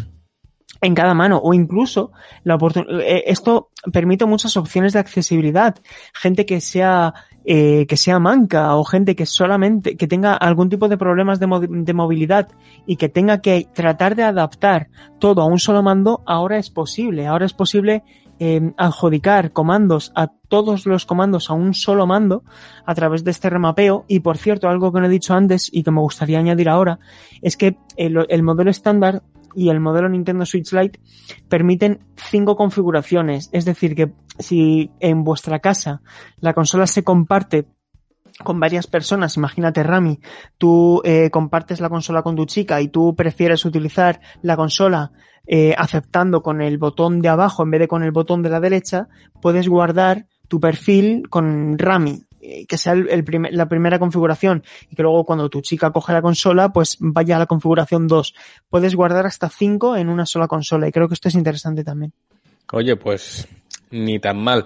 en 0.81 0.95
cada 0.95 1.13
mano. 1.13 1.39
O 1.43 1.53
incluso 1.53 2.13
la 2.43 2.57
oportun- 2.57 2.87
eh, 3.03 3.25
esto 3.27 3.69
permite 3.93 4.25
muchas 4.25 4.57
opciones 4.57 4.93
de 4.93 4.99
accesibilidad. 4.99 5.75
Gente 6.13 6.47
que 6.47 6.61
sea 6.61 7.13
eh, 7.45 7.85
que 7.87 7.97
sea 7.97 8.19
manca 8.19 8.75
o 8.75 8.83
gente 8.83 9.15
que 9.15 9.25
solamente, 9.25 9.95
que 9.97 10.07
tenga 10.07 10.33
algún 10.33 10.69
tipo 10.69 10.87
de 10.87 10.97
problemas 10.97 11.39
de, 11.39 11.67
de 11.69 11.93
movilidad 11.93 12.49
y 12.85 12.95
que 12.95 13.09
tenga 13.09 13.41
que 13.41 13.67
tratar 13.73 14.15
de 14.15 14.23
adaptar 14.23 14.89
todo 15.19 15.41
a 15.41 15.45
un 15.45 15.59
solo 15.59 15.83
mando, 15.83 16.21
ahora 16.25 16.57
es 16.57 16.69
posible. 16.69 17.27
Ahora 17.27 17.45
es 17.45 17.53
posible 17.53 18.03
eh, 18.37 18.73
adjudicar 18.75 19.53
comandos 19.53 20.11
a 20.13 20.27
todos 20.27 20.85
los 20.85 21.05
comandos 21.05 21.49
a 21.49 21.53
un 21.53 21.73
solo 21.73 22.05
mando 22.05 22.43
a 22.85 22.93
través 22.93 23.23
de 23.23 23.31
este 23.31 23.49
remapeo. 23.49 24.05
Y 24.07 24.19
por 24.19 24.37
cierto, 24.37 24.67
algo 24.67 24.91
que 24.91 24.99
no 24.99 25.05
he 25.05 25.09
dicho 25.09 25.33
antes 25.33 25.69
y 25.71 25.83
que 25.83 25.91
me 25.91 26.01
gustaría 26.01 26.39
añadir 26.39 26.67
ahora, 26.67 26.99
es 27.41 27.55
que 27.55 27.77
el, 27.95 28.25
el 28.27 28.43
modelo 28.43 28.71
estándar 28.71 29.21
y 29.55 29.69
el 29.69 29.79
modelo 29.79 30.09
Nintendo 30.09 30.45
Switch 30.45 30.73
Lite 30.73 30.99
permiten 31.47 31.99
cinco 32.35 32.57
configuraciones. 32.57 33.49
Es 33.53 33.63
decir, 33.63 33.95
que 33.95 34.11
si 34.39 34.91
en 34.99 35.23
vuestra 35.23 35.59
casa 35.59 36.01
la 36.41 36.53
consola 36.53 36.85
se 36.85 37.01
comparte 37.01 37.65
con 38.43 38.59
varias 38.59 38.87
personas, 38.87 39.37
imagínate 39.37 39.83
Rami, 39.83 40.19
tú 40.57 41.01
eh, 41.05 41.29
compartes 41.29 41.79
la 41.79 41.87
consola 41.87 42.23
con 42.23 42.35
tu 42.35 42.45
chica 42.45 42.81
y 42.81 42.89
tú 42.89 43.15
prefieres 43.15 43.63
utilizar 43.63 44.19
la 44.41 44.57
consola 44.57 45.13
eh, 45.47 45.73
aceptando 45.77 46.41
con 46.41 46.61
el 46.61 46.77
botón 46.77 47.21
de 47.21 47.29
abajo 47.29 47.63
en 47.63 47.71
vez 47.71 47.79
de 47.79 47.87
con 47.87 48.03
el 48.03 48.11
botón 48.11 48.41
de 48.41 48.49
la 48.49 48.59
derecha, 48.59 49.07
puedes 49.41 49.69
guardar 49.69 50.25
tu 50.49 50.59
perfil 50.59 51.29
con 51.29 51.79
Rami, 51.79 52.21
eh, 52.41 52.65
que 52.67 52.77
sea 52.77 52.95
la 52.95 53.69
primera 53.69 53.97
configuración 53.97 54.61
y 54.89 54.95
que 54.97 55.03
luego 55.03 55.23
cuando 55.23 55.49
tu 55.49 55.61
chica 55.61 55.91
coge 55.91 56.11
la 56.11 56.21
consola, 56.21 56.73
pues 56.73 56.97
vaya 56.99 57.37
a 57.37 57.39
la 57.39 57.45
configuración 57.45 58.07
2. 58.07 58.35
Puedes 58.69 58.93
guardar 58.93 59.25
hasta 59.25 59.49
5 59.49 59.95
en 59.95 60.09
una 60.09 60.25
sola 60.25 60.49
consola 60.49 60.87
y 60.87 60.91
creo 60.91 61.07
que 61.07 61.13
esto 61.13 61.29
es 61.29 61.35
interesante 61.35 61.83
también. 61.83 62.11
Oye, 62.71 62.95
pues 62.95 63.47
ni 63.91 64.19
tan 64.19 64.37
mal. 64.37 64.65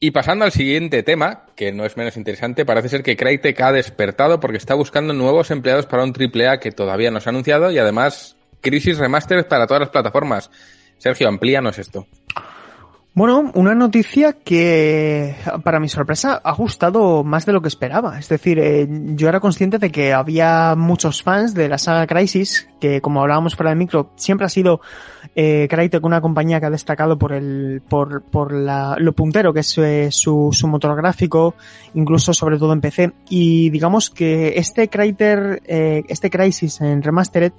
Y 0.00 0.10
pasando 0.10 0.44
al 0.44 0.50
siguiente 0.50 1.02
tema, 1.04 1.46
que 1.54 1.70
no 1.72 1.84
es 1.84 1.96
menos 1.96 2.16
interesante, 2.16 2.64
parece 2.64 2.88
ser 2.88 3.04
que 3.04 3.16
Crytek 3.16 3.60
ha 3.60 3.70
despertado 3.70 4.40
porque 4.40 4.56
está 4.56 4.74
buscando 4.74 5.12
nuevos 5.12 5.52
empleados 5.52 5.86
para 5.86 6.02
un 6.02 6.12
AAA 6.12 6.58
que 6.58 6.72
todavía 6.72 7.12
no 7.12 7.20
se 7.20 7.28
ha 7.28 7.30
anunciado 7.30 7.70
y 7.70 7.78
además 7.78 8.36
Crisis 8.60 8.98
Remastered 8.98 9.46
para 9.46 9.68
todas 9.68 9.80
las 9.80 9.90
plataformas. 9.90 10.50
Sergio, 10.98 11.28
amplíanos 11.28 11.78
esto. 11.78 12.06
Bueno, 13.14 13.50
una 13.54 13.74
noticia 13.74 14.32
que 14.32 15.36
para 15.64 15.78
mi 15.78 15.88
sorpresa 15.90 16.40
ha 16.42 16.52
gustado 16.52 17.22
más 17.22 17.44
de 17.44 17.52
lo 17.52 17.60
que 17.60 17.68
esperaba. 17.68 18.18
Es 18.18 18.30
decir, 18.30 18.58
eh, 18.58 18.88
yo 18.88 19.28
era 19.28 19.38
consciente 19.38 19.78
de 19.78 19.90
que 19.90 20.14
había 20.14 20.74
muchos 20.76 21.22
fans 21.22 21.52
de 21.52 21.68
la 21.68 21.76
saga 21.76 22.06
Crisis, 22.06 22.68
que 22.80 23.02
como 23.02 23.20
hablábamos 23.20 23.54
fuera 23.54 23.68
del 23.68 23.78
micro, 23.78 24.12
siempre 24.16 24.46
ha 24.46 24.48
sido 24.48 24.80
eh, 25.34 25.66
Crytek 25.68 26.04
una 26.04 26.20
compañía 26.20 26.60
que 26.60 26.66
ha 26.66 26.70
destacado 26.70 27.18
por 27.18 27.32
el 27.32 27.82
por, 27.88 28.22
por 28.22 28.52
la, 28.52 28.96
lo 28.98 29.12
puntero 29.12 29.52
que 29.52 29.60
es 29.60 29.78
eh, 29.78 30.08
su, 30.10 30.50
su 30.52 30.68
motor 30.68 30.96
gráfico, 30.96 31.54
incluso 31.94 32.32
sobre 32.34 32.58
todo 32.58 32.72
en 32.72 32.80
PC. 32.80 33.12
Y 33.28 33.70
digamos 33.70 34.10
que 34.10 34.54
este 34.56 34.88
Crytek, 34.88 35.62
eh, 35.66 36.02
este 36.08 36.30
Crisis 36.30 36.80
en 36.80 37.02
Remastered 37.02 37.52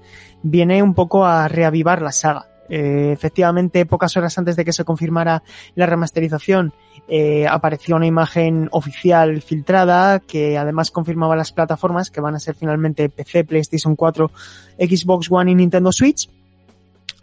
viene 0.43 0.83
un 0.83 0.93
poco 0.93 1.25
a 1.25 1.47
reavivar 1.47 2.01
la 2.01 2.11
saga. 2.11 2.47
Eh, 2.69 3.11
efectivamente, 3.11 3.85
pocas 3.85 4.15
horas 4.15 4.37
antes 4.37 4.55
de 4.55 4.65
que 4.65 4.73
se 4.73 4.85
confirmara 4.85 5.43
la 5.75 5.85
remasterización, 5.85 6.73
eh, 7.07 7.45
apareció 7.47 7.95
una 7.95 8.07
imagen 8.07 8.69
oficial 8.71 9.41
filtrada 9.41 10.19
que 10.19 10.57
además 10.57 10.89
confirmaba 10.89 11.35
las 11.35 11.51
plataformas 11.51 12.09
que 12.09 12.21
van 12.21 12.35
a 12.35 12.39
ser 12.39 12.55
finalmente 12.55 13.09
PC, 13.09 13.43
PlayStation 13.43 13.95
4, 13.95 14.31
Xbox 14.79 15.29
One 15.29 15.51
y 15.51 15.55
Nintendo 15.55 15.91
Switch. 15.91 16.29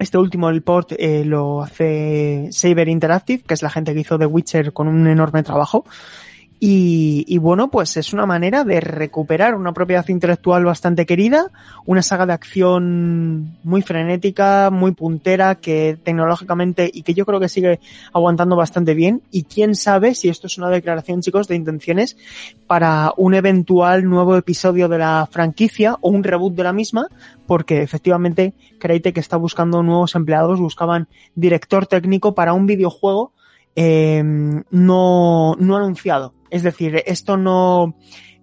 Este 0.01 0.17
último, 0.17 0.49
el 0.49 0.63
port, 0.63 0.93
eh, 0.97 1.27
lo 1.27 1.63
hace 1.63 2.49
Saber 2.53 2.89
Interactive, 2.89 3.43
que 3.43 3.53
es 3.53 3.63
la 3.63 3.69
gente 3.69 3.93
que 3.93 4.01
hizo 4.01 4.19
The 4.19 4.25
Witcher 4.25 4.73
con 4.73 4.89
un 4.89 5.07
enorme 5.07 5.43
trabajo. 5.43 5.85
Y, 6.63 7.25
y, 7.27 7.39
bueno, 7.39 7.71
pues 7.71 7.97
es 7.97 8.13
una 8.13 8.27
manera 8.27 8.65
de 8.65 8.81
recuperar 8.81 9.55
una 9.55 9.73
propiedad 9.73 10.07
intelectual 10.09 10.63
bastante 10.63 11.07
querida, 11.07 11.47
una 11.87 12.03
saga 12.03 12.27
de 12.27 12.35
acción 12.35 13.57
muy 13.65 13.81
frenética, 13.81 14.69
muy 14.71 14.93
puntera, 14.93 15.55
que 15.55 15.97
tecnológicamente 16.05 16.91
y 16.93 17.01
que 17.03 17.15
yo 17.15 17.25
creo 17.25 17.41
que 17.41 17.49
sigue 17.49 17.81
aguantando 18.13 18.57
bastante 18.57 18.93
bien. 18.93 19.23
Y 19.31 19.45
quién 19.45 19.75
sabe 19.75 20.15
si 20.15 20.29
esto 20.29 20.49
es 20.49 20.59
una 20.59 20.69
declaración, 20.69 21.23
chicos, 21.23 21.49
de 21.49 21.57
intenciones 21.57 22.19
para 22.67 23.15
un 23.17 23.33
eventual 23.33 24.05
nuevo 24.05 24.37
episodio 24.37 24.87
de 24.89 24.99
la 24.99 25.27
franquicia 25.31 25.97
o 26.03 26.11
un 26.11 26.23
reboot 26.23 26.55
de 26.55 26.65
la 26.65 26.75
misma, 26.75 27.09
porque 27.47 27.81
efectivamente 27.81 28.53
Crytek 28.79 29.17
está 29.17 29.39
buscando 29.39 29.83
nuevos 29.83 30.15
empleados, 30.15 30.61
buscaban 30.61 31.09
director 31.35 31.87
técnico 31.87 32.35
para 32.35 32.53
un 32.53 32.67
videojuego 32.67 33.33
eh, 33.77 34.23
no, 34.23 35.55
no 35.59 35.77
anunciado. 35.77 36.35
Es 36.51 36.63
decir, 36.63 37.03
esto 37.07 37.37
no, 37.37 37.95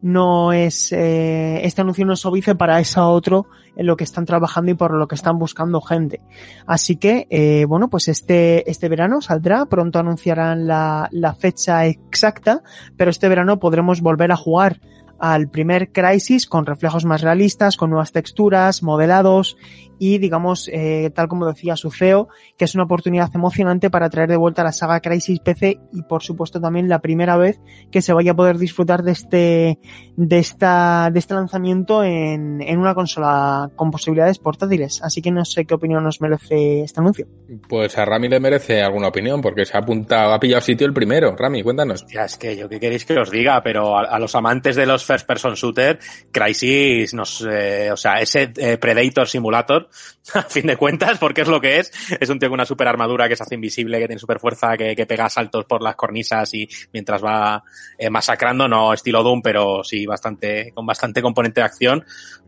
no 0.02 0.54
es, 0.54 0.91
eh, 0.91 1.65
este 1.65 1.82
anuncio 1.82 2.06
no 2.06 2.13
es 2.13 2.26
obvio 2.26 2.58
para 2.58 2.80
esa 2.80 3.08
otro 3.08 3.48
en 3.76 3.86
lo 3.86 3.98
que 3.98 4.04
están 4.04 4.26
trabajando 4.26 4.72
y 4.72 4.76
por 4.76 4.93
lo 4.93 5.08
que 5.08 5.15
están 5.15 5.39
buscando 5.39 5.82
gente. 5.82 6.22
Así 6.65 6.96
que, 6.96 7.28
eh, 7.30 7.65
bueno, 7.65 7.89
pues 7.89 8.08
este, 8.08 8.70
este 8.70 8.89
verano 8.89 9.22
saldrá, 9.22 9.65
pronto 9.65 10.00
anunciarán 10.00 10.67
la, 10.67 11.10
la 11.12 11.34
fecha 11.34 11.86
exacta, 11.86 12.62
pero 12.96 13.12
este 13.12 13.30
verano 13.30 13.60
podremos 13.60 14.02
volver 14.02 14.32
a 14.32 14.38
jugar 14.38 14.80
al 15.20 15.50
primer 15.50 15.91
Crisis 15.91 16.46
con 16.46 16.65
reflejos 16.65 17.06
más 17.06 17.22
realistas, 17.22 17.78
con 17.78 17.89
nuevas 17.89 18.12
texturas, 18.12 18.84
modelados 18.84 19.58
y 20.00 20.18
digamos, 20.18 20.70
eh, 20.72 21.12
tal 21.14 21.28
como 21.28 21.48
decía 21.48 21.76
su 21.76 21.92
CEO, 21.92 22.28
que 22.58 22.66
es 22.66 22.76
una 22.76 22.84
oportunidad 22.84 23.30
emocionante 23.34 23.90
para 23.90 24.10
traer 24.10 24.30
de 24.30 24.38
vuelta 24.38 24.64
la 24.64 24.72
saga 24.72 25.00
Crisis 25.00 25.40
PC 25.40 25.80
y 25.94 26.02
por 26.04 26.24
supuesto 26.24 26.60
también 26.60 26.90
la 26.90 27.00
primera 27.00 27.38
vez 27.38 27.60
que 27.92 28.02
se 28.02 28.14
vaya 28.14 28.32
a 28.32 28.36
poder 28.36 28.58
disfrutar 28.58 29.04
de 29.04 29.12
este, 29.12 29.80
de 30.16 30.40
esta, 30.40 31.10
de 31.12 31.20
este 31.20 31.34
lanzamiento 31.34 32.04
en, 32.04 32.62
en 32.62 32.80
una 32.80 32.96
consola 32.96 33.72
con 33.76 33.92
posibilidades 33.92 34.40
portátiles. 34.40 35.02
Así 35.04 35.22
que 35.22 35.32
no 35.32 35.46
sé 35.46 35.66
qué 35.66 35.74
opinión 35.74 36.04
nos 36.04 36.22
merece 36.22 36.82
este 36.82 37.00
anuncio. 37.00 37.28
Pues 37.68 37.98
a 37.98 38.06
Rami 38.06 38.28
le 38.28 38.40
merece 38.40 38.82
alguna 38.82 39.08
opinión 39.08 39.42
porque 39.42 39.66
se 39.66 39.76
ha 39.78 39.82
apuntado, 39.82 40.34
ha 40.34 40.40
pillado 40.40 40.62
sitio 40.62 40.88
el 40.88 40.94
primero. 40.94 41.36
Rami, 41.36 41.64
cuéntanos. 41.64 42.06
Ya 42.08 42.26
es 42.26 42.38
que 42.38 42.56
yo 42.56 42.70
qué 42.70 42.80
queréis 42.80 43.06
que 43.06 43.20
os 43.20 43.32
diga, 43.32 43.62
pero 43.64 43.98
a, 43.98 44.04
a 44.04 44.20
los 44.20 44.36
amantes 44.36 44.76
de 44.76 44.86
los 44.86 45.06
first 45.06 45.28
person 45.28 45.54
shooter, 45.54 46.00
Crisis 46.32 47.14
nos, 47.14 47.46
eh, 47.50 47.92
o 47.92 47.98
sea, 47.98 48.22
ese 48.22 48.52
eh, 48.58 48.78
Predator 48.78 49.28
Simulator, 49.28 49.87
a 50.34 50.43
fin 50.43 50.67
de 50.67 50.78
cuentas, 50.78 51.17
porque 51.17 51.41
es 51.41 51.47
lo 51.47 51.62
que 51.62 51.80
es, 51.80 51.91
es 52.19 52.30
un 52.30 52.39
tío 52.39 52.50
con 52.50 52.56
una 52.56 52.65
super 52.65 52.88
armadura 52.88 53.28
que 53.28 53.36
se 53.36 53.43
hace 53.43 53.56
invisible, 53.56 54.00
que 54.00 54.08
tiene 54.08 54.19
super 54.19 54.39
fuerza, 54.39 54.78
que, 54.78 54.95
que 54.95 55.06
pega 55.06 55.30
saltos 55.30 55.65
por 55.65 55.82
las 55.82 55.95
cornisas 55.95 56.54
y 56.54 56.67
mientras 56.93 57.23
va 57.23 57.63
eh, 57.97 58.10
masacrando, 58.10 58.67
no 58.67 58.93
estilo 58.93 59.23
Doom, 59.23 59.41
pero 59.41 59.84
sí 59.84 60.06
bastante, 60.06 60.71
con 60.73 60.86
bastante 60.86 61.21
componente 61.21 61.62
de 61.62 61.65
acción, 61.65 62.06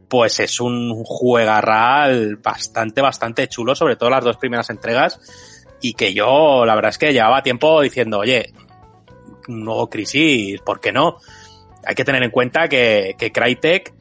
pues 0.08 0.40
es 0.40 0.60
un 0.60 1.04
juegarral 1.04 2.38
bastante, 2.38 3.02
bastante 3.02 3.48
chulo, 3.48 3.76
sobre 3.76 3.96
todo 3.96 4.10
las 4.10 4.24
dos 4.24 4.38
primeras 4.38 4.70
entregas, 4.70 5.20
y 5.82 5.94
que 5.94 6.14
yo, 6.14 6.66
la 6.66 6.76
verdad 6.76 6.90
es 6.90 6.98
que 6.98 7.14
llevaba 7.14 7.44
tiempo 7.44 7.82
diciendo, 7.82 8.20
oye, 8.20 8.52
un 9.48 9.64
nuevo 9.64 9.90
Crisis, 9.90 10.62
¿por 10.62 10.80
qué 10.80 10.92
no? 10.92 11.18
hay 11.86 11.96
que 11.96 12.06
tener 12.06 12.24
en 12.24 12.32
cuenta 12.32 12.68
que, 12.68 13.16
que 13.18 13.32
Crytek 13.32 13.94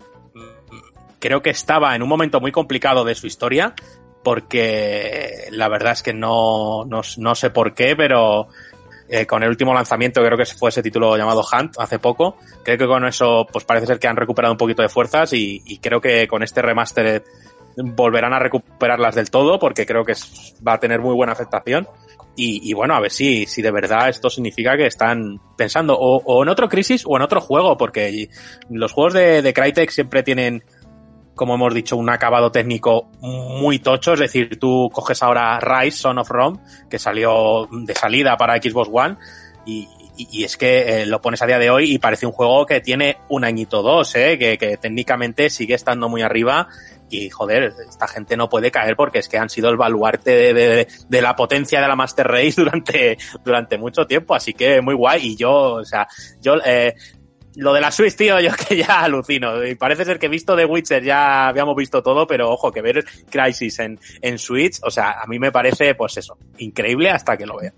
creo 1.18 1.42
que 1.42 1.50
estaba 1.50 1.94
en 1.94 2.02
un 2.02 2.08
momento 2.08 2.40
muy 2.40 2.52
complicado 2.52 3.04
de 3.04 3.14
su 3.14 3.26
historia, 3.26 3.74
porque 4.22 5.46
la 5.50 5.68
verdad 5.68 5.92
es 5.92 6.02
que 6.02 6.12
no, 6.12 6.84
no, 6.84 7.00
no 7.16 7.34
sé 7.34 7.50
por 7.50 7.74
qué, 7.74 7.96
pero 7.96 8.48
eh, 9.08 9.26
con 9.26 9.42
el 9.42 9.48
último 9.48 9.72
lanzamiento, 9.72 10.22
creo 10.22 10.36
que 10.36 10.44
fue 10.44 10.68
ese 10.68 10.82
título 10.82 11.16
llamado 11.16 11.42
Hunt 11.42 11.76
hace 11.78 11.98
poco, 11.98 12.36
creo 12.62 12.76
que 12.76 12.86
con 12.86 13.06
eso 13.06 13.46
pues 13.50 13.64
parece 13.64 13.86
ser 13.86 13.98
que 13.98 14.06
han 14.06 14.16
recuperado 14.16 14.52
un 14.52 14.58
poquito 14.58 14.82
de 14.82 14.90
fuerzas 14.90 15.32
y, 15.32 15.78
creo 15.80 16.00
que 16.00 16.28
con 16.28 16.42
este 16.42 16.60
remaster 16.60 17.24
volverán 17.76 18.34
a 18.34 18.38
recuperarlas 18.38 19.14
del 19.14 19.30
todo 19.30 19.58
porque 19.58 19.86
creo 19.86 20.04
que 20.04 20.12
va 20.66 20.74
a 20.74 20.78
tener 20.80 21.00
muy 21.00 21.14
buena 21.14 21.32
aceptación. 21.32 21.88
Y, 22.40 22.72
bueno, 22.72 22.94
a 22.94 23.00
ver 23.00 23.10
si, 23.10 23.46
si 23.46 23.62
de 23.62 23.72
verdad 23.72 24.08
esto 24.08 24.30
significa 24.30 24.76
que 24.76 24.86
están 24.86 25.40
pensando 25.56 25.98
o, 25.98 26.42
en 26.44 26.48
otro 26.48 26.68
crisis 26.68 27.02
o 27.04 27.16
en 27.16 27.22
otro 27.22 27.40
juego, 27.40 27.76
porque 27.76 28.28
los 28.70 28.92
juegos 28.92 29.14
de 29.14 29.52
Crytek 29.52 29.90
siempre 29.90 30.22
tienen, 30.22 30.62
como 31.38 31.54
hemos 31.54 31.72
dicho, 31.72 31.96
un 31.96 32.10
acabado 32.10 32.52
técnico 32.52 33.08
muy 33.22 33.78
tocho. 33.78 34.12
Es 34.12 34.20
decir, 34.20 34.58
tú 34.58 34.90
coges 34.92 35.22
ahora 35.22 35.58
Rise, 35.60 35.96
Son 35.96 36.18
of 36.18 36.28
Rome, 36.28 36.58
que 36.90 36.98
salió 36.98 37.66
de 37.70 37.94
salida 37.94 38.36
para 38.36 38.60
Xbox 38.60 38.90
One, 38.92 39.16
y, 39.64 39.88
y, 40.16 40.44
es 40.44 40.56
que 40.56 41.02
eh, 41.02 41.06
lo 41.06 41.20
pones 41.20 41.40
a 41.42 41.46
día 41.46 41.58
de 41.58 41.70
hoy 41.70 41.92
y 41.92 41.98
parece 41.98 42.26
un 42.26 42.32
juego 42.32 42.66
que 42.66 42.80
tiene 42.80 43.18
un 43.28 43.44
añito 43.44 43.82
dos, 43.82 44.14
¿eh? 44.16 44.36
que, 44.38 44.58
que 44.58 44.76
técnicamente 44.76 45.48
sigue 45.48 45.74
estando 45.74 46.08
muy 46.08 46.22
arriba 46.22 46.68
y 47.10 47.30
joder, 47.30 47.72
esta 47.88 48.06
gente 48.06 48.36
no 48.36 48.48
puede 48.48 48.70
caer 48.70 48.96
porque 48.96 49.18
es 49.18 49.28
que 49.28 49.38
han 49.38 49.48
sido 49.48 49.70
el 49.70 49.76
baluarte 49.76 50.52
de, 50.52 50.86
de, 51.08 51.22
la 51.22 51.36
potencia 51.36 51.80
de 51.80 51.88
la 51.88 51.96
Master 51.96 52.26
Race 52.26 52.54
durante, 52.56 53.18
durante 53.44 53.78
mucho 53.78 54.06
tiempo, 54.06 54.34
así 54.34 54.52
que 54.52 54.80
muy 54.80 54.94
guay. 54.94 55.28
Y 55.28 55.36
yo, 55.36 55.52
o 55.52 55.84
sea, 55.84 56.06
yo, 56.40 56.54
eh, 56.64 56.94
lo 57.58 57.72
de 57.72 57.80
la 57.80 57.90
Switch, 57.90 58.14
tío, 58.14 58.38
yo 58.40 58.50
que 58.68 58.76
ya 58.76 59.00
alucino. 59.02 59.64
Y 59.64 59.74
parece 59.74 60.04
ser 60.04 60.18
que 60.18 60.26
he 60.26 60.28
visto 60.28 60.56
The 60.56 60.64
Witcher, 60.64 61.02
ya 61.02 61.48
habíamos 61.48 61.76
visto 61.76 62.02
todo, 62.02 62.26
pero 62.26 62.50
ojo, 62.50 62.70
que 62.70 62.82
ver 62.82 63.04
Crisis 63.28 63.80
en, 63.80 63.98
en 64.22 64.38
Switch, 64.38 64.78
o 64.82 64.90
sea, 64.90 65.20
a 65.20 65.26
mí 65.26 65.38
me 65.38 65.50
parece, 65.50 65.94
pues 65.94 66.16
eso, 66.16 66.38
increíble 66.58 67.10
hasta 67.10 67.36
que 67.36 67.46
lo 67.46 67.58
vea. 67.58 67.72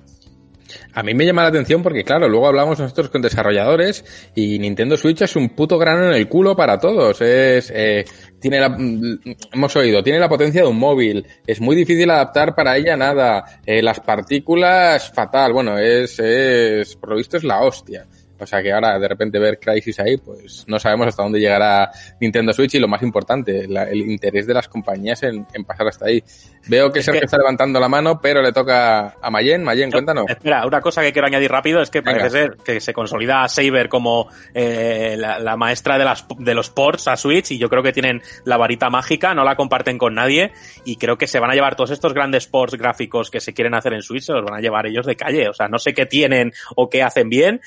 A 0.93 1.03
mí 1.03 1.14
me 1.14 1.24
llama 1.24 1.43
la 1.43 1.49
atención 1.49 1.83
porque, 1.83 2.05
claro, 2.05 2.28
luego 2.28 2.47
hablamos 2.47 2.78
nosotros 2.78 3.11
con 3.11 3.22
desarrolladores 3.22 4.05
y 4.35 4.59
Nintendo 4.59 4.97
Switch 4.97 5.22
es 5.22 5.35
un 5.35 5.51
puto 5.51 5.78
grano 5.78 6.07
en 6.07 6.14
el 6.14 6.28
culo 6.28 6.55
para 6.55 6.78
todos. 6.78 7.20
Es, 7.20 7.72
eh, 7.74 8.05
tiene 8.39 8.61
la, 8.61 8.68
mm, 8.68 9.20
hemos 9.53 9.74
oído, 9.76 10.03
tiene 10.03 10.20
la 10.20 10.28
potencia 10.28 10.62
de 10.62 10.68
un 10.68 10.78
móvil. 10.78 11.26
Es 11.47 11.61
muy 11.61 11.74
difícil 11.74 12.11
adaptar 12.11 12.55
para 12.55 12.76
ella 12.76 12.97
nada. 12.97 13.61
Eh, 13.64 13.83
las 13.83 14.01
partículas, 14.01 15.11
fatal. 15.12 15.53
Bueno, 15.53 15.78
es, 15.78 16.18
es, 16.18 16.97
por 16.97 17.11
lo 17.11 17.16
visto 17.16 17.37
es 17.37 17.45
la 17.45 17.62
hostia. 17.62 18.07
O 18.41 18.47
sea 18.47 18.62
que 18.62 18.72
ahora 18.72 18.99
de 18.99 19.09
repente 19.09 19.38
ver 19.38 19.59
Crisis 19.59 20.01
ahí, 20.01 20.16
pues 20.16 20.64
no 20.66 20.78
sabemos 20.78 21.09
hasta 21.09 21.22
dónde 21.22 21.41
llegará 21.41 21.91
Nintendo 22.20 22.53
Switch 22.53 22.74
y 22.74 22.78
lo 22.78 22.88
más 22.88 23.03
importante, 23.03 23.66
la, 23.68 23.84
el 23.84 24.01
interés 24.01 24.47
de 24.47 24.55
las 24.55 24.68
compañías 24.68 25.22
en, 25.22 25.47
en, 25.53 25.64
pasar 25.64 25.88
hasta 25.88 26.07
ahí. 26.07 26.22
Veo 26.68 26.91
que 26.93 27.03
Sergio 27.03 27.20
que... 27.20 27.26
está 27.26 27.38
levantando 27.38 27.80
la 27.80 27.88
mano, 27.88 28.20
pero 28.20 28.43
le 28.43 28.53
toca 28.53 29.16
a 29.20 29.30
Mayen. 29.30 29.62
Mayen, 29.62 29.91
cuéntanos. 29.91 30.26
Espera, 30.28 30.66
una 30.66 30.80
cosa 30.80 31.03
que 31.03 31.12
quiero 31.12 31.26
añadir 31.26 31.51
rápido 31.51 31.80
es 31.80 31.91
que 31.91 32.01
Venga. 32.01 32.18
parece 32.18 32.38
ser 32.38 32.57
que 32.64 32.80
se 32.80 32.93
consolida 32.93 33.43
a 33.43 33.49
Saber 33.49 33.88
como 33.88 34.28
eh, 34.55 35.16
la, 35.18 35.38
la, 35.38 35.57
maestra 35.57 35.99
de, 35.99 36.05
las, 36.05 36.26
de 36.38 36.55
los 36.55 36.70
ports 36.70 37.09
a 37.09 37.16
Switch 37.16 37.53
y 37.53 37.59
yo 37.59 37.68
creo 37.68 37.82
que 37.82 37.93
tienen 37.93 38.22
la 38.45 38.57
varita 38.57 38.91
mágica, 38.91 39.34
no 39.34 39.45
la 39.45 39.57
comparten 39.57 39.99
con 39.99 40.14
nadie 40.14 40.53
y 40.84 40.97
creo 40.97 41.18
que 41.18 41.26
se 41.26 41.38
van 41.38 41.51
a 41.51 41.55
llevar 41.55 41.76
todos 41.76 41.91
estos 41.91 42.14
grandes 42.14 42.47
ports 42.47 42.76
gráficos 42.76 43.30
que 43.30 43.41
se 43.41 43.55
quieren 43.55 43.74
hacer 43.74 43.93
en 43.93 44.03
Switch, 44.03 44.24
se 44.24 44.32
los 44.32 44.45
van 44.45 44.55
a 44.55 44.61
llevar 44.61 44.86
ellos 44.86 45.07
de 45.07 45.16
calle. 45.16 45.49
O 45.49 45.55
sea, 45.55 45.68
no 45.68 45.78
sé 45.78 45.95
qué 45.95 46.07
tienen 46.07 46.53
o 46.76 46.88
qué 46.88 47.03
hacen 47.03 47.28
bien, 47.28 47.61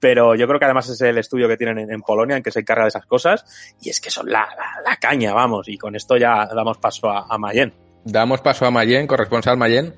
pero 0.00 0.34
yo 0.34 0.46
creo 0.48 0.58
que 0.58 0.64
además 0.64 0.88
es 0.88 1.00
el 1.02 1.18
estudio 1.18 1.46
que 1.46 1.56
tienen 1.56 1.78
en, 1.78 1.92
en, 1.92 2.00
Polonia 2.00 2.36
en 2.36 2.42
que 2.42 2.50
se 2.50 2.60
encarga 2.60 2.84
de 2.84 2.88
esas 2.88 3.06
cosas 3.06 3.44
y 3.80 3.90
es 3.90 4.00
que 4.00 4.10
son 4.10 4.28
la, 4.30 4.48
la, 4.56 4.90
la 4.90 4.96
caña, 4.96 5.32
vamos, 5.34 5.68
y 5.68 5.76
con 5.76 5.94
esto 5.94 6.16
ya 6.16 6.46
damos 6.46 6.78
paso 6.78 7.08
a, 7.10 7.26
a 7.28 7.38
Mayen. 7.38 7.72
Damos 8.04 8.40
paso 8.40 8.66
a 8.66 8.70
Mayen, 8.70 9.06
corresponsal 9.06 9.56
Mayen. 9.58 9.94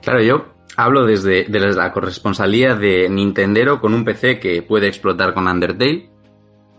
Claro, 0.00 0.22
yo 0.22 0.54
hablo 0.76 1.04
desde, 1.04 1.44
desde 1.44 1.74
la 1.74 1.92
corresponsalía 1.92 2.74
de 2.74 3.08
Nintendero 3.08 3.80
con 3.80 3.94
un 3.94 4.04
PC 4.04 4.40
que 4.40 4.62
puede 4.62 4.88
explotar 4.88 5.34
con 5.34 5.46
Undertale. 5.46 6.10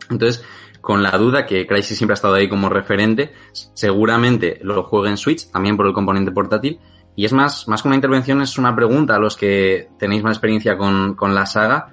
Entonces, 0.09 0.43
con 0.81 1.03
la 1.03 1.11
duda 1.11 1.45
que 1.45 1.67
Crysis 1.67 1.97
siempre 1.97 2.13
ha 2.13 2.15
estado 2.15 2.33
ahí 2.33 2.49
como 2.49 2.67
referente, 2.67 3.31
seguramente 3.53 4.59
lo 4.63 4.83
juegue 4.83 5.09
en 5.09 5.17
Switch, 5.17 5.49
también 5.51 5.77
por 5.77 5.85
el 5.85 5.93
componente 5.93 6.31
portátil, 6.31 6.79
y 7.15 7.25
es 7.25 7.33
más, 7.33 7.67
más 7.67 7.81
que 7.81 7.87
una 7.87 7.95
intervención, 7.95 8.41
es 8.41 8.57
una 8.57 8.75
pregunta 8.75 9.15
a 9.15 9.19
los 9.19 9.35
que 9.35 9.89
tenéis 9.97 10.23
más 10.23 10.37
experiencia 10.37 10.77
con, 10.77 11.15
con 11.15 11.35
la 11.35 11.45
saga. 11.45 11.89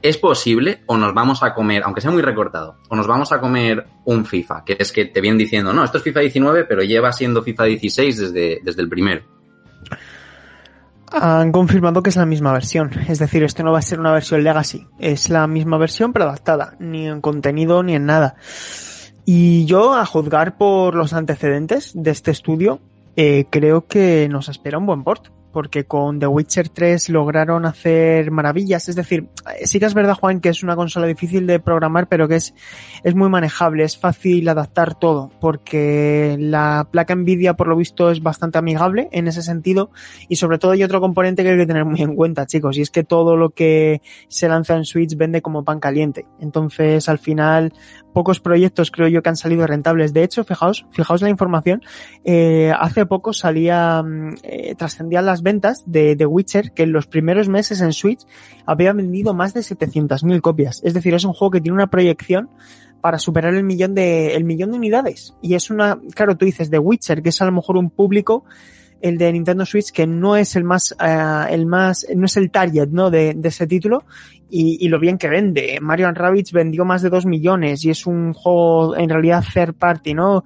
¿Es 0.00 0.16
posible 0.16 0.82
o 0.86 0.96
nos 0.96 1.12
vamos 1.12 1.42
a 1.42 1.54
comer, 1.54 1.82
aunque 1.84 2.00
sea 2.00 2.10
muy 2.10 2.22
recortado, 2.22 2.76
o 2.88 2.94
nos 2.94 3.06
vamos 3.06 3.32
a 3.32 3.40
comer 3.40 3.86
un 4.04 4.24
FIFA? 4.24 4.64
Que 4.64 4.76
es 4.78 4.92
que 4.92 5.06
te 5.06 5.20
vienen 5.20 5.38
diciendo, 5.38 5.72
no, 5.72 5.84
esto 5.84 5.98
es 5.98 6.04
FIFA 6.04 6.20
19, 6.20 6.64
pero 6.64 6.82
lleva 6.82 7.12
siendo 7.12 7.42
FIFA 7.42 7.64
16 7.64 8.16
desde, 8.16 8.60
desde 8.62 8.82
el 8.82 8.88
primero. 8.88 9.22
Han 11.10 11.52
confirmado 11.52 12.02
que 12.02 12.10
es 12.10 12.16
la 12.16 12.26
misma 12.26 12.52
versión, 12.52 12.90
es 13.08 13.18
decir, 13.18 13.42
esto 13.42 13.62
no 13.62 13.72
va 13.72 13.78
a 13.78 13.82
ser 13.82 13.98
una 13.98 14.12
versión 14.12 14.44
Legacy, 14.44 14.86
es 14.98 15.30
la 15.30 15.46
misma 15.46 15.78
versión 15.78 16.12
pero 16.12 16.26
adaptada, 16.26 16.74
ni 16.78 17.08
en 17.08 17.20
contenido 17.20 17.82
ni 17.82 17.94
en 17.94 18.04
nada. 18.06 18.36
Y 19.24 19.64
yo, 19.64 19.94
a 19.94 20.06
juzgar 20.06 20.56
por 20.56 20.94
los 20.94 21.12
antecedentes 21.12 21.92
de 21.94 22.10
este 22.10 22.30
estudio, 22.30 22.80
eh, 23.20 23.46
creo 23.50 23.88
que 23.88 24.28
nos 24.28 24.48
espera 24.48 24.78
un 24.78 24.86
buen 24.86 25.02
port 25.02 25.30
porque 25.52 25.86
con 25.86 26.20
The 26.20 26.28
Witcher 26.28 26.68
3 26.68 27.08
lograron 27.08 27.66
hacer 27.66 28.30
maravillas. 28.30 28.88
Es 28.88 28.94
decir, 28.94 29.28
sí 29.64 29.80
que 29.80 29.86
es 29.86 29.94
verdad, 29.94 30.14
Juan, 30.14 30.40
que 30.40 30.50
es 30.50 30.62
una 30.62 30.76
consola 30.76 31.08
difícil 31.08 31.48
de 31.48 31.58
programar, 31.58 32.08
pero 32.08 32.28
que 32.28 32.36
es, 32.36 32.54
es 33.02 33.16
muy 33.16 33.28
manejable, 33.28 33.82
es 33.82 33.98
fácil 33.98 34.48
adaptar 34.48 34.94
todo, 34.94 35.32
porque 35.40 36.36
la 36.38 36.86
placa 36.92 37.16
Nvidia, 37.16 37.54
por 37.54 37.66
lo 37.66 37.76
visto, 37.76 38.10
es 38.10 38.22
bastante 38.22 38.58
amigable 38.58 39.08
en 39.10 39.26
ese 39.26 39.42
sentido, 39.42 39.90
y 40.28 40.36
sobre 40.36 40.58
todo 40.58 40.72
hay 40.72 40.84
otro 40.84 41.00
componente 41.00 41.42
que 41.42 41.50
hay 41.50 41.58
que 41.58 41.66
tener 41.66 41.84
muy 41.84 42.02
en 42.02 42.14
cuenta, 42.14 42.46
chicos, 42.46 42.76
y 42.78 42.82
es 42.82 42.90
que 42.90 43.02
todo 43.02 43.36
lo 43.36 43.50
que 43.50 44.00
se 44.28 44.48
lanza 44.48 44.76
en 44.76 44.84
Switch 44.84 45.16
vende 45.16 45.42
como 45.42 45.64
pan 45.64 45.80
caliente. 45.80 46.26
Entonces, 46.40 47.08
al 47.08 47.18
final, 47.18 47.72
pocos 48.18 48.40
proyectos 48.40 48.90
creo 48.90 49.06
yo 49.06 49.22
que 49.22 49.28
han 49.28 49.36
salido 49.36 49.64
rentables. 49.64 50.12
De 50.12 50.24
hecho, 50.24 50.42
fijaos, 50.42 50.86
fijaos 50.90 51.22
la 51.22 51.28
información, 51.28 51.82
eh, 52.24 52.72
hace 52.76 53.06
poco 53.06 53.32
salía, 53.32 54.02
eh, 54.42 54.74
trascendían 54.74 55.24
las 55.24 55.42
ventas 55.42 55.84
de 55.86 56.16
The 56.16 56.26
Witcher 56.26 56.72
que 56.72 56.82
en 56.82 56.90
los 56.90 57.06
primeros 57.06 57.48
meses 57.48 57.80
en 57.80 57.92
Switch 57.92 58.26
había 58.66 58.92
vendido 58.92 59.34
más 59.34 59.54
de 59.54 59.60
700.000 59.60 60.40
copias. 60.40 60.80
Es 60.82 60.94
decir, 60.94 61.14
es 61.14 61.24
un 61.24 61.32
juego 61.32 61.52
que 61.52 61.60
tiene 61.60 61.76
una 61.76 61.86
proyección 61.86 62.50
para 63.00 63.20
superar 63.20 63.54
el 63.54 63.62
millón 63.62 63.94
de, 63.94 64.34
el 64.34 64.42
millón 64.42 64.72
de 64.72 64.78
unidades. 64.78 65.36
Y 65.40 65.54
es 65.54 65.70
una, 65.70 66.00
claro, 66.12 66.36
tú 66.36 66.44
dices 66.44 66.70
The 66.70 66.80
Witcher, 66.80 67.22
que 67.22 67.28
es 67.28 67.40
a 67.40 67.44
lo 67.44 67.52
mejor 67.52 67.76
un 67.76 67.88
público 67.88 68.44
el 69.00 69.18
de 69.18 69.32
Nintendo 69.32 69.64
Switch 69.64 69.92
que 69.92 70.06
no 70.06 70.36
es 70.36 70.56
el 70.56 70.64
más 70.64 70.92
uh, 70.92 71.46
el 71.50 71.66
más 71.66 72.06
no 72.14 72.26
es 72.26 72.36
el 72.36 72.50
target 72.50 72.88
no 72.88 73.10
de, 73.10 73.34
de 73.34 73.48
ese 73.48 73.66
título 73.66 74.04
y, 74.50 74.84
y, 74.84 74.88
lo 74.88 74.98
bien 74.98 75.18
que 75.18 75.28
vende. 75.28 75.78
Mario 75.82 76.10
Rabbids 76.10 76.52
vendió 76.52 76.86
más 76.86 77.02
de 77.02 77.10
2 77.10 77.26
millones 77.26 77.84
y 77.84 77.90
es 77.90 78.06
un 78.06 78.32
juego 78.32 78.96
en 78.96 79.10
realidad 79.10 79.44
third 79.52 79.74
party 79.74 80.14
no 80.14 80.44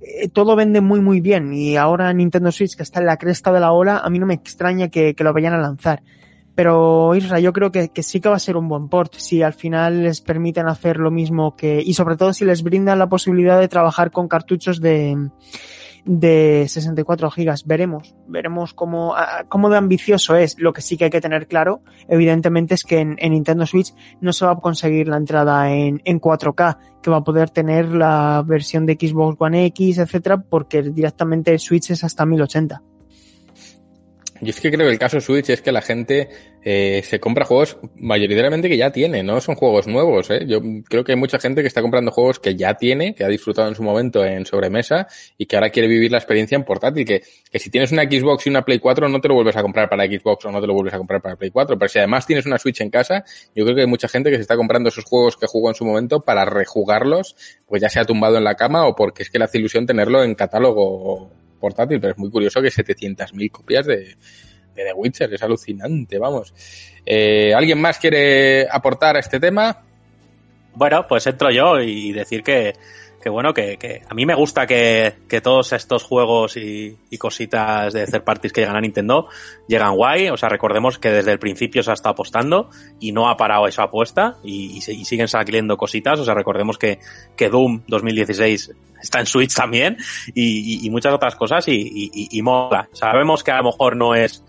eh, 0.00 0.28
todo 0.28 0.54
vende 0.54 0.80
muy 0.80 1.00
muy 1.00 1.20
bien 1.20 1.52
y 1.52 1.76
ahora 1.76 2.12
Nintendo 2.12 2.52
Switch 2.52 2.76
que 2.76 2.82
está 2.82 3.00
en 3.00 3.06
la 3.06 3.16
cresta 3.16 3.52
de 3.52 3.60
la 3.60 3.72
ola 3.72 3.98
a 3.98 4.10
mí 4.10 4.18
no 4.18 4.26
me 4.26 4.34
extraña 4.34 4.88
que, 4.88 5.14
que 5.14 5.24
lo 5.24 5.32
vayan 5.32 5.54
a 5.54 5.58
lanzar. 5.58 6.02
Pero 6.54 7.14
Isra, 7.14 7.40
yo 7.40 7.54
creo 7.54 7.72
que, 7.72 7.88
que, 7.88 8.02
sí 8.02 8.20
que 8.20 8.28
va 8.28 8.36
a 8.36 8.38
ser 8.38 8.58
un 8.58 8.68
buen 8.68 8.90
port 8.90 9.14
si 9.14 9.42
al 9.42 9.54
final 9.54 10.02
les 10.02 10.20
permiten 10.20 10.68
hacer 10.68 10.98
lo 10.98 11.10
mismo 11.10 11.56
que 11.56 11.82
y 11.82 11.94
sobre 11.94 12.16
todo 12.16 12.34
si 12.34 12.44
les 12.44 12.62
brindan 12.62 12.98
la 12.98 13.08
posibilidad 13.08 13.58
de 13.58 13.68
trabajar 13.68 14.10
con 14.10 14.28
cartuchos 14.28 14.78
de 14.82 15.30
de 16.04 16.66
64 16.68 17.30
gigas. 17.30 17.66
Veremos, 17.66 18.14
veremos 18.26 18.74
cómo, 18.74 19.14
cómo 19.48 19.70
de 19.70 19.76
ambicioso 19.76 20.36
es. 20.36 20.58
Lo 20.58 20.72
que 20.72 20.82
sí 20.82 20.96
que 20.96 21.04
hay 21.04 21.10
que 21.10 21.20
tener 21.20 21.46
claro, 21.46 21.82
evidentemente, 22.08 22.74
es 22.74 22.84
que 22.84 22.98
en, 23.00 23.16
en 23.18 23.32
Nintendo 23.32 23.66
Switch 23.66 23.94
no 24.20 24.32
se 24.32 24.44
va 24.44 24.52
a 24.52 24.56
conseguir 24.56 25.08
la 25.08 25.16
entrada 25.16 25.72
en, 25.72 26.00
en 26.04 26.20
4K, 26.20 26.78
que 27.02 27.10
va 27.10 27.18
a 27.18 27.24
poder 27.24 27.50
tener 27.50 27.94
la 27.94 28.42
versión 28.46 28.86
de 28.86 28.94
Xbox 28.94 29.36
One 29.40 29.66
X, 29.66 29.98
etcétera, 29.98 30.42
porque 30.42 30.82
directamente 30.82 31.58
Switch 31.58 31.90
es 31.90 32.04
hasta 32.04 32.26
1080. 32.26 32.82
Yo 34.42 34.50
es 34.50 34.60
que 34.60 34.72
creo 34.72 34.88
que 34.88 34.92
el 34.92 34.98
caso 34.98 35.20
Switch 35.20 35.50
es 35.50 35.62
que 35.62 35.70
la 35.70 35.82
gente 35.82 36.28
eh, 36.64 37.00
se 37.04 37.20
compra 37.20 37.44
juegos 37.44 37.78
mayoritariamente 37.94 38.68
que 38.68 38.76
ya 38.76 38.90
tiene, 38.90 39.22
no 39.22 39.40
son 39.40 39.54
juegos 39.54 39.86
nuevos. 39.86 40.30
¿eh? 40.30 40.46
Yo 40.48 40.60
creo 40.88 41.04
que 41.04 41.12
hay 41.12 41.16
mucha 41.18 41.38
gente 41.38 41.62
que 41.62 41.68
está 41.68 41.80
comprando 41.80 42.10
juegos 42.10 42.40
que 42.40 42.56
ya 42.56 42.74
tiene, 42.74 43.14
que 43.14 43.22
ha 43.22 43.28
disfrutado 43.28 43.68
en 43.68 43.76
su 43.76 43.84
momento 43.84 44.24
en 44.24 44.44
sobremesa 44.44 45.06
y 45.38 45.46
que 45.46 45.54
ahora 45.54 45.70
quiere 45.70 45.86
vivir 45.86 46.10
la 46.10 46.18
experiencia 46.18 46.56
en 46.56 46.64
portátil. 46.64 47.06
Que, 47.06 47.22
que 47.52 47.58
si 47.60 47.70
tienes 47.70 47.92
una 47.92 48.02
Xbox 48.02 48.44
y 48.48 48.50
una 48.50 48.64
Play 48.64 48.80
4 48.80 49.08
no 49.08 49.20
te 49.20 49.28
lo 49.28 49.34
vuelves 49.34 49.56
a 49.56 49.62
comprar 49.62 49.88
para 49.88 50.06
Xbox 50.06 50.44
o 50.44 50.50
no 50.50 50.60
te 50.60 50.66
lo 50.66 50.74
vuelves 50.74 50.94
a 50.94 50.98
comprar 50.98 51.22
para 51.22 51.36
Play 51.36 51.52
4. 51.52 51.78
Pero 51.78 51.88
si 51.88 52.00
además 52.00 52.26
tienes 52.26 52.44
una 52.44 52.58
Switch 52.58 52.80
en 52.80 52.90
casa, 52.90 53.24
yo 53.54 53.62
creo 53.62 53.76
que 53.76 53.82
hay 53.82 53.86
mucha 53.86 54.08
gente 54.08 54.28
que 54.30 54.36
se 54.36 54.42
está 54.42 54.56
comprando 54.56 54.88
esos 54.88 55.04
juegos 55.04 55.36
que 55.36 55.46
jugó 55.46 55.68
en 55.68 55.76
su 55.76 55.84
momento 55.84 56.18
para 56.22 56.44
rejugarlos, 56.44 57.36
pues 57.68 57.80
ya 57.80 57.88
sea 57.88 58.04
tumbado 58.04 58.38
en 58.38 58.44
la 58.44 58.56
cama 58.56 58.88
o 58.88 58.96
porque 58.96 59.22
es 59.22 59.30
que 59.30 59.38
le 59.38 59.44
hace 59.44 59.58
ilusión 59.58 59.86
tenerlo 59.86 60.24
en 60.24 60.34
catálogo 60.34 61.30
portátil, 61.62 62.00
pero 62.00 62.12
es 62.12 62.18
muy 62.18 62.28
curioso 62.28 62.60
que 62.60 62.68
700.000 62.68 63.50
copias 63.52 63.86
de, 63.86 64.16
de 64.74 64.84
The 64.84 64.92
Witcher, 64.92 65.32
es 65.32 65.42
alucinante, 65.42 66.18
vamos. 66.18 66.52
Eh, 67.06 67.54
¿Alguien 67.54 67.80
más 67.80 67.98
quiere 67.98 68.66
aportar 68.68 69.16
a 69.16 69.20
este 69.20 69.38
tema? 69.38 69.78
Bueno, 70.74 71.06
pues 71.06 71.24
entro 71.28 71.52
yo 71.52 71.80
y 71.80 72.12
decir 72.12 72.42
que, 72.42 72.74
que 73.22 73.30
bueno, 73.30 73.54
que, 73.54 73.76
que, 73.78 74.02
a 74.08 74.14
mí 74.14 74.26
me 74.26 74.34
gusta 74.34 74.66
que, 74.66 75.14
que 75.28 75.40
todos 75.40 75.72
estos 75.72 76.02
juegos 76.02 76.56
y, 76.56 76.96
y, 77.08 77.18
cositas 77.18 77.92
de 77.92 78.02
hacer 78.02 78.24
parties 78.24 78.52
que 78.52 78.62
llegan 78.62 78.76
a 78.76 78.80
Nintendo 78.80 79.28
llegan 79.68 79.94
guay. 79.94 80.28
O 80.28 80.36
sea, 80.36 80.48
recordemos 80.48 80.98
que 80.98 81.10
desde 81.10 81.32
el 81.32 81.38
principio 81.38 81.82
se 81.82 81.90
ha 81.90 81.94
estado 81.94 82.12
apostando 82.12 82.68
y 83.00 83.12
no 83.12 83.28
ha 83.28 83.36
parado 83.36 83.66
esa 83.66 83.84
apuesta 83.84 84.36
y, 84.42 84.78
y, 84.78 84.92
y 84.92 85.04
siguen 85.04 85.28
saliendo 85.28 85.76
cositas. 85.76 86.18
O 86.18 86.24
sea, 86.24 86.34
recordemos 86.34 86.76
que, 86.78 86.98
que 87.36 87.48
Doom 87.48 87.82
2016 87.86 88.72
está 89.02 89.20
en 89.20 89.26
Switch 89.26 89.54
también 89.54 89.98
y, 90.34 90.88
muchas 90.90 91.12
otras 91.12 91.34
cosas 91.34 91.64
y, 91.68 92.40
mola. 92.42 92.88
Sabemos 92.92 93.42
que 93.42 93.50
a 93.50 93.58
lo 93.58 93.64
mejor 93.64 93.96
no 93.96 94.14
es 94.14 94.44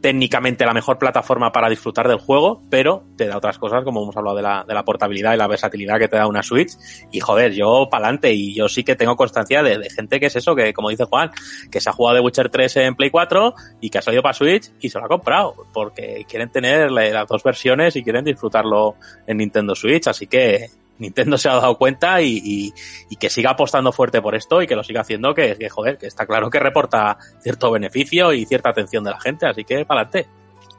técnicamente 0.00 0.64
la 0.64 0.74
mejor 0.74 0.98
plataforma 0.98 1.52
para 1.52 1.68
disfrutar 1.68 2.08
del 2.08 2.18
juego, 2.18 2.62
pero 2.70 3.04
te 3.16 3.26
da 3.26 3.36
otras 3.36 3.58
cosas, 3.58 3.84
como 3.84 4.02
hemos 4.02 4.16
hablado 4.16 4.36
de 4.36 4.42
la, 4.42 4.64
de 4.66 4.74
la 4.74 4.84
portabilidad 4.84 5.34
y 5.34 5.36
la 5.36 5.46
versatilidad 5.46 5.98
que 5.98 6.08
te 6.08 6.16
da 6.16 6.26
una 6.26 6.42
Switch. 6.42 6.72
Y 7.10 7.20
joder, 7.20 7.52
yo 7.52 7.88
pa'lante, 7.90 8.32
y 8.32 8.54
yo 8.54 8.68
sí 8.68 8.84
que 8.84 8.96
tengo 8.96 9.16
constancia 9.16 9.62
de, 9.62 9.78
de, 9.78 9.90
gente 9.90 10.20
que 10.20 10.26
es 10.26 10.36
eso, 10.36 10.54
que 10.54 10.72
como 10.72 10.90
dice 10.90 11.04
Juan, 11.04 11.30
que 11.70 11.80
se 11.80 11.90
ha 11.90 11.92
jugado 11.92 12.16
de 12.16 12.20
Witcher 12.22 12.48
3 12.48 12.76
en 12.76 12.94
Play 12.94 13.10
4 13.10 13.54
y 13.80 13.90
que 13.90 13.98
ha 13.98 14.02
salido 14.02 14.22
para 14.22 14.34
Switch 14.34 14.70
y 14.80 14.88
se 14.88 14.98
lo 14.98 15.04
ha 15.04 15.08
comprado, 15.08 15.54
porque 15.72 16.24
quieren 16.28 16.50
tener 16.50 16.90
las 16.90 17.26
dos 17.26 17.42
versiones 17.42 17.96
y 17.96 18.02
quieren 18.02 18.24
disfrutarlo 18.24 18.96
en 19.26 19.38
Nintendo 19.38 19.74
Switch, 19.74 20.06
así 20.06 20.26
que 20.26 20.68
Nintendo 20.98 21.38
se 21.38 21.48
ha 21.48 21.54
dado 21.54 21.78
cuenta 21.78 22.20
y, 22.20 22.40
y, 22.42 22.74
y, 23.08 23.16
que 23.16 23.30
siga 23.30 23.50
apostando 23.50 23.92
fuerte 23.92 24.20
por 24.20 24.34
esto 24.34 24.62
y 24.62 24.66
que 24.66 24.76
lo 24.76 24.82
siga 24.82 25.02
haciendo, 25.02 25.34
que, 25.34 25.56
que 25.56 25.68
joder, 25.68 25.98
que 25.98 26.06
está 26.06 26.26
claro 26.26 26.50
que 26.50 26.58
reporta 26.58 27.18
cierto 27.40 27.70
beneficio 27.70 28.32
y 28.32 28.44
cierta 28.46 28.70
atención 28.70 29.04
de 29.04 29.10
la 29.10 29.20
gente, 29.20 29.46
así 29.46 29.64
que 29.64 29.84
para 29.84 30.02
adelante. 30.02 30.28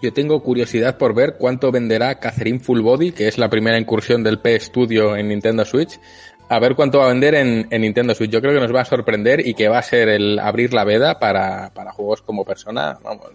Yo 0.01 0.13
tengo 0.13 0.41
curiosidad 0.41 0.97
por 0.97 1.13
ver 1.13 1.35
cuánto 1.37 1.71
venderá 1.71 2.19
Catherine 2.19 2.59
Full 2.59 2.81
Body, 2.81 3.11
que 3.11 3.27
es 3.27 3.37
la 3.37 3.49
primera 3.49 3.77
incursión 3.77 4.23
del 4.23 4.39
P 4.39 4.57
Studio 4.59 5.15
en 5.15 5.27
Nintendo 5.27 5.65
Switch. 5.65 5.99
A 6.47 6.57
ver 6.59 6.75
cuánto 6.75 6.99
va 6.99 7.05
a 7.05 7.09
vender 7.09 7.35
en, 7.35 7.67
en, 7.69 7.81
Nintendo 7.81 8.15
Switch. 8.15 8.31
Yo 8.31 8.41
creo 8.41 8.53
que 8.53 8.61
nos 8.61 8.73
va 8.73 8.81
a 8.81 8.85
sorprender 8.85 9.45
y 9.45 9.53
que 9.53 9.67
va 9.67 9.79
a 9.79 9.83
ser 9.83 10.07
el 10.07 10.39
abrir 10.39 10.73
la 10.73 10.85
veda 10.85 11.19
para, 11.19 11.71
para 11.73 11.91
juegos 11.91 12.21
como 12.21 12.45
persona, 12.45 12.97
vamos, 13.03 13.27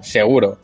seguro. 0.00 0.58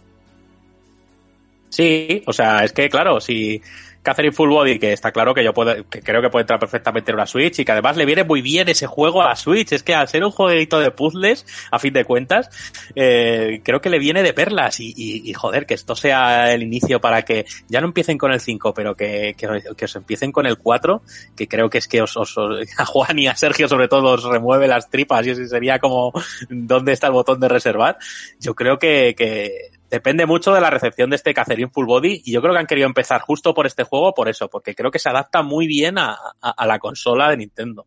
Sí, 1.68 2.22
o 2.26 2.32
sea, 2.32 2.64
es 2.64 2.72
que 2.72 2.88
claro, 2.88 3.20
si 3.20 3.60
Catherine 4.06 4.32
Full 4.32 4.50
Body, 4.50 4.78
que 4.78 4.92
está 4.92 5.10
claro 5.10 5.34
que 5.34 5.42
yo 5.42 5.52
puedo, 5.52 5.88
que 5.88 6.00
creo 6.00 6.22
que 6.22 6.30
puede 6.30 6.42
entrar 6.42 6.60
perfectamente 6.60 7.10
en 7.10 7.16
una 7.16 7.26
Switch 7.26 7.58
y 7.58 7.64
que 7.64 7.72
además 7.72 7.96
le 7.96 8.06
viene 8.06 8.22
muy 8.22 8.40
bien 8.40 8.68
ese 8.68 8.86
juego 8.86 9.20
a 9.20 9.24
la 9.30 9.34
Switch. 9.34 9.72
Es 9.72 9.82
que 9.82 9.96
al 9.96 10.06
ser 10.06 10.24
un 10.24 10.30
jueguito 10.30 10.78
de 10.78 10.92
puzzles, 10.92 11.44
a 11.72 11.80
fin 11.80 11.92
de 11.92 12.04
cuentas, 12.04 12.48
eh, 12.94 13.60
creo 13.64 13.80
que 13.80 13.90
le 13.90 13.98
viene 13.98 14.22
de 14.22 14.32
perlas 14.32 14.78
y, 14.78 14.94
y, 14.96 15.32
joder, 15.32 15.66
que 15.66 15.74
esto 15.74 15.96
sea 15.96 16.54
el 16.54 16.62
inicio 16.62 17.00
para 17.00 17.22
que 17.22 17.46
ya 17.66 17.80
no 17.80 17.88
empiecen 17.88 18.16
con 18.16 18.30
el 18.30 18.38
5, 18.38 18.72
pero 18.74 18.94
que, 18.94 19.34
que, 19.36 19.84
os 19.84 19.96
empiecen 19.96 20.30
con 20.30 20.46
el 20.46 20.56
4, 20.56 21.02
que 21.36 21.48
creo 21.48 21.68
que 21.68 21.78
es 21.78 21.88
que 21.88 22.00
os, 22.00 22.16
a 22.78 22.84
Juan 22.84 23.18
y 23.18 23.26
a 23.26 23.34
Sergio 23.34 23.66
sobre 23.66 23.88
todo 23.88 24.12
os 24.12 24.22
remueve 24.22 24.68
las 24.68 24.88
tripas 24.88 25.26
y 25.26 25.34
sería 25.48 25.80
como 25.80 26.12
dónde 26.48 26.92
está 26.92 27.08
el 27.08 27.12
botón 27.12 27.40
de 27.40 27.48
reservar. 27.48 27.98
Yo 28.38 28.54
creo 28.54 28.78
que, 28.78 29.16
que 29.18 29.75
depende 29.90 30.26
mucho 30.26 30.52
de 30.52 30.60
la 30.60 30.70
recepción 30.70 31.10
de 31.10 31.16
este 31.16 31.34
Catherine 31.34 31.70
Full 31.72 31.86
Body 31.86 32.22
y 32.24 32.32
yo 32.32 32.40
creo 32.40 32.52
que 32.52 32.60
han 32.60 32.66
querido 32.66 32.86
empezar 32.86 33.20
justo 33.20 33.54
por 33.54 33.66
este 33.66 33.84
juego 33.84 34.12
por 34.14 34.28
eso, 34.28 34.48
porque 34.48 34.74
creo 34.74 34.90
que 34.90 34.98
se 34.98 35.08
adapta 35.08 35.42
muy 35.42 35.66
bien 35.66 35.98
a, 35.98 36.16
a, 36.40 36.50
a 36.50 36.66
la 36.66 36.78
consola 36.78 37.30
de 37.30 37.36
Nintendo. 37.38 37.86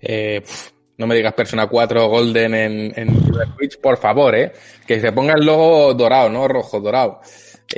Eh, 0.00 0.42
pff, 0.42 0.74
no 0.98 1.06
me 1.06 1.14
digas 1.14 1.32
Persona 1.34 1.66
4 1.66 2.08
Golden 2.08 2.54
en, 2.54 2.92
en 2.94 3.24
Switch, 3.56 3.80
por 3.80 3.96
favor, 3.96 4.34
eh. 4.34 4.52
Que 4.86 5.00
se 5.00 5.12
ponga 5.12 5.34
el 5.34 5.44
logo 5.44 5.94
dorado, 5.94 6.28
¿no? 6.28 6.46
Rojo, 6.46 6.80
dorado. 6.80 7.20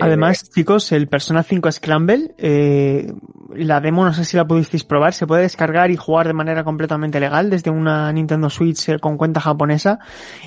Además, 0.00 0.42
eh, 0.42 0.46
chicos, 0.54 0.92
el 0.92 1.08
Persona 1.08 1.42
5 1.42 1.72
Scramble, 1.72 2.34
eh, 2.36 3.10
la 3.54 3.80
demo 3.80 4.04
no 4.04 4.12
sé 4.12 4.24
si 4.24 4.36
la 4.36 4.46
pudisteis 4.46 4.84
probar, 4.84 5.14
se 5.14 5.26
puede 5.26 5.42
descargar 5.42 5.90
y 5.90 5.96
jugar 5.96 6.26
de 6.26 6.34
manera 6.34 6.64
completamente 6.64 7.20
legal 7.20 7.48
desde 7.48 7.70
una 7.70 8.12
Nintendo 8.12 8.50
Switch 8.50 8.88
eh, 8.90 8.98
con 8.98 9.16
cuenta 9.16 9.40
japonesa. 9.40 9.98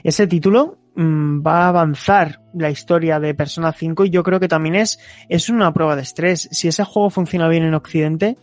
Ese 0.04 0.28
título 0.28 0.78
va 1.00 1.66
a 1.66 1.70
avanzar 1.70 2.42
la 2.54 2.70
historia 2.70 3.20
de 3.20 3.34
Persona 3.34 3.72
5 3.72 4.06
y 4.06 4.10
yo 4.10 4.24
creo 4.24 4.40
que 4.40 4.48
también 4.48 4.76
es, 4.76 5.00
es 5.30 5.50
una 5.50 5.72
prueba 5.72 5.96
de 5.96 6.02
estrés. 6.02 6.50
Si 6.52 6.68
ese 6.68 6.84
juego 6.84 7.10
funciona 7.10 7.48
bien 7.48 7.64
en 7.64 7.74
Occidente, 7.74 8.38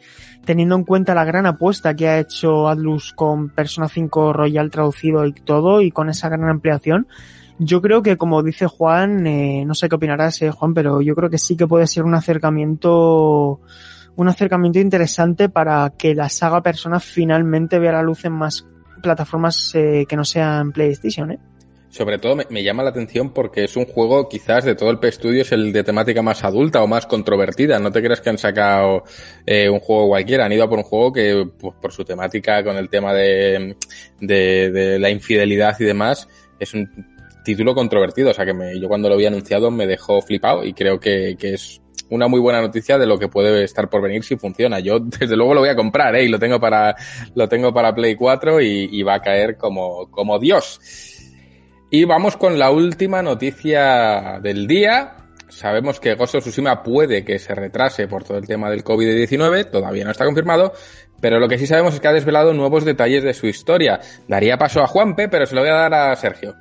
teniendo 0.45 0.75
en 0.77 0.85
cuenta 0.85 1.15
la 1.15 1.25
gran 1.25 1.47
apuesta 1.47 1.95
que 1.95 2.09
ha 2.09 2.19
hecho 2.19 2.69
Atlus 2.69 3.13
con 3.13 3.51
Persona 3.51 3.89
5 3.89 4.33
Royal 4.33 4.71
traducido 4.71 5.27
y 5.27 5.33
todo 5.33 5.83
y 5.83 5.91
con 5.91 6.09
esa 6.09 6.29
gran 6.29 6.49
ampliación, 6.49 7.07
yo 7.59 7.83
creo 7.83 8.03
que, 8.03 8.17
como 8.17 8.43
dice 8.43 8.67
Juan, 8.67 9.27
eh, 9.27 9.65
no 9.67 9.75
sé 9.75 9.89
qué 9.89 9.97
opinarás, 9.97 10.41
eh, 10.43 10.51
Juan, 10.51 10.75
pero 10.75 11.01
yo 11.01 11.15
creo 11.15 11.31
que 11.31 11.39
sí 11.39 11.57
que 11.57 11.67
puede 11.67 11.87
ser 11.87 12.05
un 12.05 12.15
acercamiento, 12.15 13.61
un 14.15 14.29
acercamiento 14.29 14.79
interesante 14.79 15.49
para 15.49 15.91
que 15.97 16.15
la 16.15 16.29
saga 16.29 16.63
Persona 16.63 17.01
finalmente 17.01 17.79
vea 17.79 17.93
la 17.93 18.03
luz 18.03 18.25
en 18.25 18.33
más 18.33 18.67
plataformas 19.03 19.75
eh, 19.75 20.07
que 20.09 20.17
no 20.17 20.25
sean 20.25 20.73
PlayStation, 20.73 21.33
¿eh? 21.33 21.39
Sobre 21.89 22.19
todo 22.19 22.37
me, 22.37 22.47
me, 22.51 22.63
llama 22.63 22.83
la 22.83 22.91
atención 22.91 23.33
porque 23.33 23.65
es 23.65 23.77
un 23.77 23.87
juego 23.87 24.29
quizás 24.29 24.65
de 24.65 24.75
todo 24.75 24.91
el 24.91 24.99
P-Studio 24.99 25.43
es 25.43 25.53
el 25.53 25.73
de 25.73 25.85
temática 25.85 26.21
más 26.21 26.45
adulta 26.45 26.83
o 26.83 26.87
más 26.87 27.07
controvertida. 27.07 27.79
No 27.79 27.91
te 27.91 28.03
creas 28.03 28.21
que 28.21 28.31
han 28.31 28.39
sacado 28.39 29.05
eh, 29.47 29.69
un 29.69 29.81
juego 29.81 30.09
cualquiera. 30.09 30.45
Han 30.45 30.53
ido 30.53 30.65
a 30.65 30.69
por 30.69 30.79
un 30.79 30.85
juego 30.85 31.13
que 31.13 31.49
pues, 31.59 31.75
por 31.81 31.93
su 31.93 32.05
temática 32.05 32.63
con 32.63 32.77
el 32.77 32.89
tema 32.89 33.15
de, 33.15 33.77
de, 34.21 34.71
de 34.71 34.99
la 34.99 35.11
infidelidad 35.11 35.77
y 35.81 35.85
demás 35.85 36.29
es 36.59 36.75
un 36.75 36.89
título 37.45 37.75
controvertido, 37.75 38.31
o 38.31 38.35
sea 38.35 38.45
que 38.45 38.53
me, 38.53 38.79
yo 38.81 38.89
cuando 38.89 39.09
lo 39.09 39.15
había 39.15 39.29
anunciado 39.29 39.71
me 39.71 39.87
dejó 39.87 40.21
flipado 40.21 40.65
y 40.65 40.73
creo 40.73 40.99
que, 40.99 41.37
que, 41.39 41.55
es 41.55 41.81
una 42.11 42.29
muy 42.29 42.41
buena 42.41 42.61
noticia 42.61 42.99
de 42.99 43.07
lo 43.07 43.19
que 43.19 43.29
puede 43.29 43.65
estar 43.65 43.89
por 43.89 44.03
venir 44.03 44.25
si 44.25 44.37
funciona. 44.37 44.81
Yo 44.81 44.99
desde 45.01 45.37
luego 45.37 45.55
lo 45.55 45.61
voy 45.61 45.69
a 45.69 45.77
comprar, 45.77 46.15
¿eh? 46.17 46.25
Y 46.25 46.29
lo 46.29 46.39
tengo 46.39 46.59
para, 46.59 46.97
lo 47.35 47.49
tengo 47.49 47.73
para 47.73 47.95
Play 47.95 48.17
4 48.17 48.61
y, 48.61 48.89
y 48.91 49.03
va 49.03 49.15
a 49.15 49.23
caer 49.23 49.57
como, 49.57 50.11
como 50.11 50.39
Dios. 50.39 50.81
Y 51.91 52.05
vamos 52.05 52.37
con 52.37 52.59
la 52.59 52.71
última 52.71 53.23
noticia 53.23 54.41
del 54.43 54.67
día. 54.67 55.15
Sabemos 55.49 56.01
que 56.01 56.15
Ghost 56.15 56.35
of 56.35 56.43
Tsushima 56.43 56.83
puede 56.83 57.25
que 57.25 57.39
se 57.39 57.55
retrase 57.55 58.09
por 58.09 58.25
todo 58.25 58.39
el 58.39 58.47
tema 58.47 58.69
del 58.69 58.83
COVID-19, 58.83 59.71
todavía 59.71 60.05
no 60.05 60.11
está 60.11 60.25
confirmado, 60.25 60.73
pero 61.21 61.39
lo 61.39 61.49
que 61.49 61.59
sí 61.59 61.67
sabemos 61.69 61.95
es 61.95 62.01
que 62.01 62.09
ha 62.09 62.13
desvelado 62.13 62.53
nuevos 62.53 62.85
detalles 62.85 63.23
de 63.23 63.35
su 63.35 63.47
historia. 63.47 64.01
Daría 64.27 64.59
paso 64.59 64.83
a 64.83 64.89
Juanpe, 64.89 65.29
pero 65.29 65.47
se 65.47 65.55
lo 65.55 65.61
voy 65.61 65.71
a 65.71 65.75
dar 65.75 65.95
a 65.95 66.17
Sergio. 66.17 66.57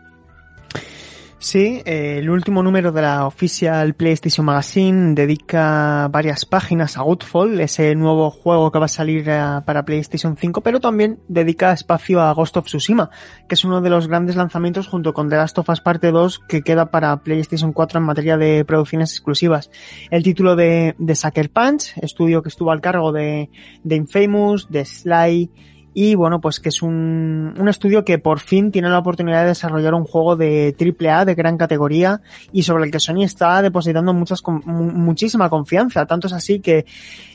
Sí, 1.46 1.84
eh, 1.86 2.16
el 2.18 2.32
último 2.32 2.64
número 2.64 2.92
de 2.92 3.04
la 3.04 3.28
Official 3.28 3.94
PlayStation 3.94 4.44
Magazine 4.44 5.14
dedica 5.14 6.08
varias 6.12 6.44
páginas 6.44 6.98
a 6.98 7.04
Godfall, 7.04 7.62
ese 7.62 7.94
nuevo 7.94 8.32
juego 8.32 8.72
que 8.72 8.80
va 8.80 8.86
a 8.86 8.88
salir 8.88 9.30
uh, 9.30 9.64
para 9.64 9.86
PlayStation 9.86 10.36
5, 10.36 10.62
pero 10.62 10.80
también 10.80 11.20
dedica 11.28 11.72
espacio 11.72 12.20
a 12.20 12.34
Ghost 12.34 12.58
of 12.58 12.66
Tsushima, 12.66 13.12
que 13.48 13.54
es 13.54 13.64
uno 13.64 13.80
de 13.82 13.92
los 13.92 14.08
grandes 14.08 14.36
lanzamientos 14.36 14.88
junto 14.88 15.14
con 15.14 15.30
The 15.30 15.36
Last 15.36 15.60
of 15.60 15.70
Us 15.70 15.82
Parte 15.82 16.10
2 16.10 16.40
que 16.50 16.64
queda 16.64 16.90
para 16.90 17.16
PlayStation 17.18 17.74
4 17.74 18.00
en 18.00 18.06
materia 18.06 18.38
de 18.38 18.66
producciones 18.66 19.12
exclusivas. 19.12 19.70
El 20.10 20.24
título 20.24 20.56
de, 20.56 20.96
de 20.98 21.16
Sucker 21.16 21.52
Punch, 21.52 21.94
estudio 22.02 22.42
que 22.42 22.50
estuvo 22.50 22.72
al 22.72 22.82
cargo 22.82 23.12
de 23.12 23.52
Infamous, 23.84 24.68
de 24.72 24.84
Sly, 24.84 25.52
y 25.98 26.14
bueno, 26.14 26.42
pues 26.42 26.60
que 26.60 26.68
es 26.68 26.82
un, 26.82 27.54
un, 27.58 27.70
estudio 27.70 28.04
que 28.04 28.20
por 28.20 28.42
fin 28.42 28.70
tiene 28.70 28.90
la 28.90 29.00
oportunidad 29.00 29.44
de 29.44 29.48
desarrollar 29.48 29.94
un 29.94 30.04
juego 30.04 30.36
de 30.36 30.76
AAA 30.78 31.24
de 31.24 31.36
gran 31.36 31.58
categoría 31.58 32.20
y 32.52 32.64
sobre 32.64 32.84
el 32.84 32.92
que 32.92 33.00
Sony 33.00 33.24
está 33.24 33.62
depositando 33.62 34.14
muchas, 34.14 34.44
muchísima 34.66 35.50
confianza. 35.50 36.06
Tanto 36.06 36.28
es 36.28 36.34
así 36.34 36.60
que 36.60 36.86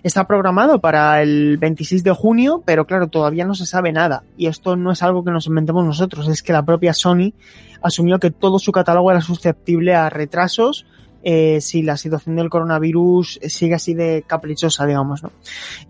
está 0.02 0.26
programado 0.26 0.78
para 0.78 1.22
el 1.22 1.56
26 1.56 2.04
de 2.04 2.10
junio, 2.12 2.62
pero 2.66 2.84
claro, 2.84 3.08
todavía 3.08 3.46
no 3.46 3.54
se 3.54 3.64
sabe 3.64 3.92
nada. 3.92 4.24
Y 4.36 4.46
esto 4.46 4.76
no 4.76 4.92
es 4.92 5.02
algo 5.02 5.24
que 5.24 5.30
nos 5.30 5.46
inventemos 5.46 5.82
nosotros, 5.82 6.28
es 6.28 6.42
que 6.42 6.52
la 6.52 6.62
propia 6.62 6.92
Sony 6.92 7.32
asumió 7.80 8.18
que 8.18 8.30
todo 8.30 8.58
su 8.58 8.72
catálogo 8.72 9.10
era 9.10 9.22
susceptible 9.22 9.94
a 9.94 10.10
retrasos 10.10 10.84
eh, 11.22 11.60
si 11.60 11.82
la 11.82 11.96
situación 11.96 12.36
del 12.36 12.50
coronavirus 12.50 13.40
sigue 13.42 13.74
así 13.74 13.94
de 13.94 14.24
caprichosa, 14.26 14.86
digamos, 14.86 15.22
¿no? 15.22 15.30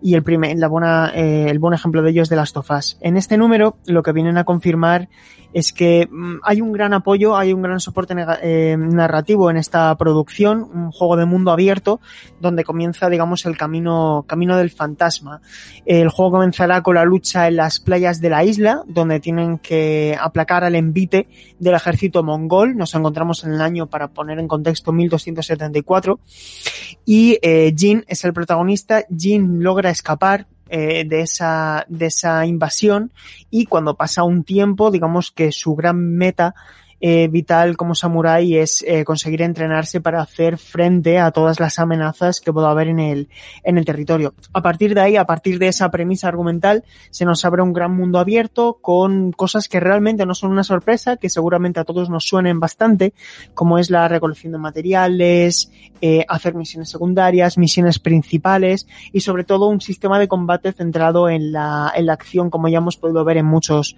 Y 0.01 0.15
el 0.15 0.23
primer, 0.23 0.57
la 0.57 0.67
buena, 0.67 1.11
eh, 1.15 1.47
el 1.49 1.59
buen 1.59 1.73
ejemplo 1.73 2.01
de 2.01 2.11
ello 2.11 2.23
es 2.23 2.29
de 2.29 2.35
las 2.35 2.53
tofas. 2.53 2.97
En 3.01 3.17
este 3.17 3.37
número, 3.37 3.77
lo 3.85 4.03
que 4.03 4.11
vienen 4.11 4.37
a 4.37 4.43
confirmar 4.43 5.09
es 5.53 5.73
que 5.73 6.07
mmm, 6.09 6.37
hay 6.43 6.61
un 6.61 6.71
gran 6.71 6.93
apoyo, 6.93 7.35
hay 7.35 7.51
un 7.51 7.61
gran 7.61 7.79
soporte 7.79 8.15
eh, 8.41 8.77
narrativo 8.77 9.49
en 9.49 9.57
esta 9.57 9.93
producción, 9.97 10.61
un 10.73 10.91
juego 10.91 11.17
de 11.17 11.25
mundo 11.25 11.51
abierto, 11.51 11.99
donde 12.39 12.63
comienza, 12.63 13.09
digamos, 13.09 13.45
el 13.45 13.57
camino, 13.57 14.23
camino 14.27 14.55
del 14.57 14.69
fantasma. 14.69 15.41
El 15.85 16.09
juego 16.09 16.31
comenzará 16.31 16.81
con 16.81 16.95
la 16.95 17.03
lucha 17.03 17.47
en 17.47 17.57
las 17.57 17.79
playas 17.79 18.21
de 18.21 18.29
la 18.29 18.43
isla, 18.43 18.83
donde 18.87 19.19
tienen 19.19 19.57
que 19.57 20.17
aplacar 20.19 20.63
al 20.63 20.75
envite 20.75 21.27
del 21.59 21.75
ejército 21.75 22.23
mongol. 22.23 22.77
Nos 22.77 22.95
encontramos 22.95 23.43
en 23.43 23.53
el 23.53 23.61
año, 23.61 23.87
para 23.87 24.07
poner 24.07 24.39
en 24.39 24.47
contexto, 24.47 24.93
1274. 25.25 26.19
Y 27.05 27.37
eh, 27.41 27.73
Jin 27.75 28.03
es 28.07 28.23
el 28.23 28.33
protagonista. 28.33 29.05
Jin 29.15 29.63
logra 29.63 29.89
escapar 29.89 30.47
eh, 30.69 31.03
de 31.05 31.21
esa, 31.21 31.85
de 31.89 32.05
esa 32.05 32.45
invasión 32.45 33.11
y 33.49 33.65
cuando 33.65 33.97
pasa 33.97 34.23
un 34.23 34.45
tiempo, 34.45 34.89
digamos 34.89 35.29
que 35.31 35.51
su 35.51 35.75
gran 35.75 36.15
meta 36.15 36.55
eh, 37.01 37.27
vital 37.27 37.77
como 37.77 37.95
samurái 37.95 38.57
es 38.57 38.83
eh, 38.87 39.03
conseguir 39.03 39.41
entrenarse 39.41 40.01
para 40.01 40.21
hacer 40.21 40.59
frente 40.59 41.17
a 41.17 41.31
todas 41.31 41.59
las 41.59 41.79
amenazas 41.79 42.39
que 42.39 42.53
pueda 42.53 42.69
haber 42.69 42.89
en 42.89 42.99
el, 42.99 43.29
en 43.63 43.79
el 43.79 43.85
territorio. 43.85 44.35
A 44.53 44.61
partir 44.61 44.93
de 44.93 45.01
ahí, 45.01 45.15
a 45.15 45.25
partir 45.25 45.57
de 45.57 45.67
esa 45.67 45.89
premisa 45.89 46.27
argumental, 46.27 46.83
se 47.09 47.25
nos 47.25 47.43
abre 47.43 47.63
un 47.63 47.73
gran 47.73 47.95
mundo 47.95 48.19
abierto 48.19 48.77
con 48.81 49.31
cosas 49.31 49.67
que 49.67 49.79
realmente 49.79 50.27
no 50.27 50.35
son 50.35 50.51
una 50.51 50.63
sorpresa, 50.63 51.17
que 51.17 51.29
seguramente 51.29 51.79
a 51.79 51.85
todos 51.85 52.09
nos 52.09 52.25
suenen 52.25 52.59
bastante, 52.59 53.13
como 53.55 53.79
es 53.79 53.89
la 53.89 54.07
recolección 54.07 54.53
de 54.53 54.59
materiales, 54.59 55.71
eh, 56.01 56.23
hacer 56.29 56.53
misiones 56.53 56.89
secundarias, 56.89 57.57
misiones 57.57 57.97
principales 57.97 58.87
y 59.11 59.21
sobre 59.21 59.43
todo 59.43 59.67
un 59.67 59.81
sistema 59.81 60.19
de 60.19 60.27
combate 60.27 60.71
centrado 60.71 61.29
en 61.29 61.51
la, 61.51 61.91
en 61.95 62.05
la 62.05 62.13
acción, 62.13 62.49
como 62.51 62.67
ya 62.67 62.77
hemos 62.77 62.97
podido 62.97 63.23
ver 63.25 63.37
en 63.37 63.45
muchos, 63.47 63.95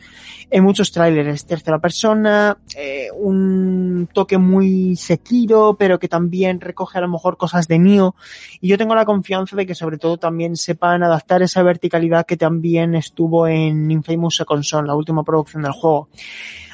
en 0.49 0.63
muchos 0.63 0.91
trailers, 0.91 1.45
tercera 1.45 1.79
persona, 1.79 2.57
eh, 2.75 2.92
un 3.15 4.09
toque 4.11 4.37
muy 4.37 4.95
Sekiro, 4.95 5.75
pero 5.77 5.99
que 5.99 6.07
también 6.07 6.59
recoge 6.59 6.97
a 6.97 7.01
lo 7.01 7.07
mejor 7.07 7.37
cosas 7.37 7.67
de 7.67 7.79
Nioh. 7.79 8.15
Y 8.61 8.67
yo 8.69 8.77
tengo 8.77 8.95
la 8.95 9.05
confianza 9.05 9.55
de 9.55 9.65
que 9.65 9.75
sobre 9.75 9.97
todo 9.97 10.17
también 10.17 10.55
sepan 10.55 11.03
adaptar 11.03 11.41
esa 11.41 11.63
verticalidad 11.63 12.25
que 12.25 12.37
también 12.37 12.95
estuvo 12.95 13.47
en 13.47 13.89
Infamous 13.91 14.37
Second 14.37 14.63
Son, 14.63 14.87
la 14.87 14.95
última 14.95 15.23
producción 15.23 15.63
del 15.63 15.71
juego. 15.71 16.09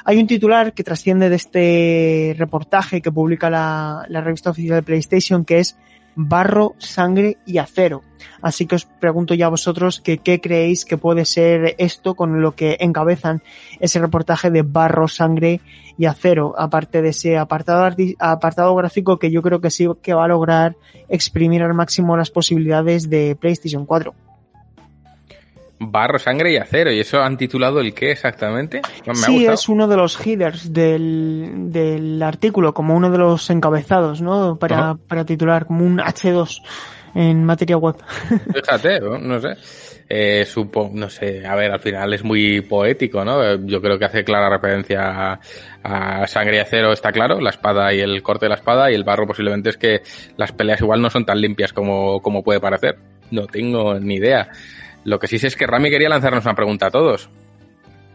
Hay 0.04 0.18
un 0.18 0.26
titular 0.26 0.72
que 0.72 0.82
trasciende 0.82 1.28
de 1.28 1.36
este 1.36 2.34
reportaje 2.38 3.02
que 3.02 3.12
publica 3.12 3.50
la, 3.50 4.06
la 4.08 4.20
revista 4.20 4.50
oficial 4.50 4.76
de 4.76 4.82
PlayStation 4.82 5.44
que 5.44 5.58
es 5.58 5.76
barro, 6.14 6.74
sangre 6.78 7.38
y 7.46 7.58
acero. 7.58 8.02
Así 8.42 8.66
que 8.66 8.74
os 8.74 8.84
pregunto 8.84 9.34
ya 9.34 9.46
a 9.46 9.50
vosotros 9.50 10.00
que 10.00 10.18
qué 10.18 10.40
creéis 10.40 10.84
que 10.84 10.98
puede 10.98 11.24
ser 11.24 11.74
esto 11.78 12.14
con 12.14 12.42
lo 12.42 12.54
que 12.54 12.76
encabezan 12.80 13.42
ese 13.80 13.98
reportaje 13.98 14.50
de 14.50 14.62
barro, 14.62 15.08
sangre 15.08 15.60
y 15.96 16.06
acero, 16.06 16.54
aparte 16.58 17.02
de 17.02 17.10
ese 17.10 17.38
apartado, 17.38 17.88
apartado 18.18 18.74
gráfico 18.74 19.18
que 19.18 19.30
yo 19.30 19.42
creo 19.42 19.60
que 19.60 19.70
sí 19.70 19.86
que 20.02 20.14
va 20.14 20.24
a 20.24 20.28
lograr 20.28 20.76
exprimir 21.08 21.62
al 21.62 21.74
máximo 21.74 22.16
las 22.16 22.30
posibilidades 22.30 23.10
de 23.10 23.36
PlayStation 23.36 23.84
4. 23.86 24.14
Barro, 25.82 26.18
sangre 26.18 26.52
y 26.52 26.56
acero. 26.58 26.92
¿Y 26.92 27.00
eso 27.00 27.22
han 27.22 27.38
titulado 27.38 27.80
el 27.80 27.94
qué 27.94 28.10
exactamente? 28.12 28.82
Me 29.06 29.14
Sí, 29.14 29.46
es 29.46 29.68
uno 29.68 29.88
de 29.88 29.96
los 29.96 30.24
headers 30.24 30.72
del, 30.72 31.72
del 31.72 32.22
artículo, 32.22 32.74
como 32.74 32.94
uno 32.94 33.10
de 33.10 33.16
los 33.16 33.48
encabezados, 33.48 34.20
¿no? 34.20 34.56
Para, 34.56 34.94
para 34.94 35.24
titular, 35.24 35.64
como 35.66 35.86
un 35.86 35.98
H2 35.98 36.60
en 37.14 37.44
materia 37.44 37.78
web. 37.78 37.96
Fíjate, 38.54 39.00
¿no? 39.00 39.18
no 39.18 39.40
sé. 39.40 39.56
Eh, 40.12 40.44
supo, 40.44 40.90
no 40.92 41.08
sé, 41.08 41.46
a 41.46 41.54
ver, 41.54 41.70
al 41.70 41.78
final 41.78 42.12
es 42.12 42.24
muy 42.24 42.62
poético, 42.62 43.24
¿no? 43.24 43.54
Yo 43.64 43.80
creo 43.80 43.96
que 43.96 44.06
hace 44.06 44.24
clara 44.24 44.50
referencia 44.50 45.02
a, 45.04 45.40
a 45.84 46.26
sangre 46.26 46.56
y 46.56 46.58
acero, 46.58 46.92
está 46.92 47.12
claro, 47.12 47.40
la 47.40 47.50
espada 47.50 47.94
y 47.94 48.00
el 48.00 48.20
corte 48.20 48.46
de 48.46 48.50
la 48.50 48.56
espada, 48.56 48.90
y 48.90 48.94
el 48.96 49.04
barro 49.04 49.28
posiblemente 49.28 49.70
es 49.70 49.76
que 49.76 50.02
las 50.36 50.50
peleas 50.50 50.80
igual 50.80 51.00
no 51.00 51.10
son 51.10 51.24
tan 51.24 51.40
limpias 51.40 51.72
como, 51.72 52.20
como 52.20 52.42
puede 52.42 52.58
parecer. 52.58 52.98
No 53.30 53.46
tengo 53.46 54.00
ni 54.00 54.16
idea. 54.16 54.50
Lo 55.04 55.18
que 55.18 55.26
sí 55.26 55.38
sé 55.38 55.46
es 55.48 55.56
que 55.56 55.66
Rami 55.66 55.90
quería 55.90 56.08
lanzarnos 56.08 56.44
una 56.44 56.54
pregunta 56.54 56.86
a 56.86 56.90
todos. 56.90 57.28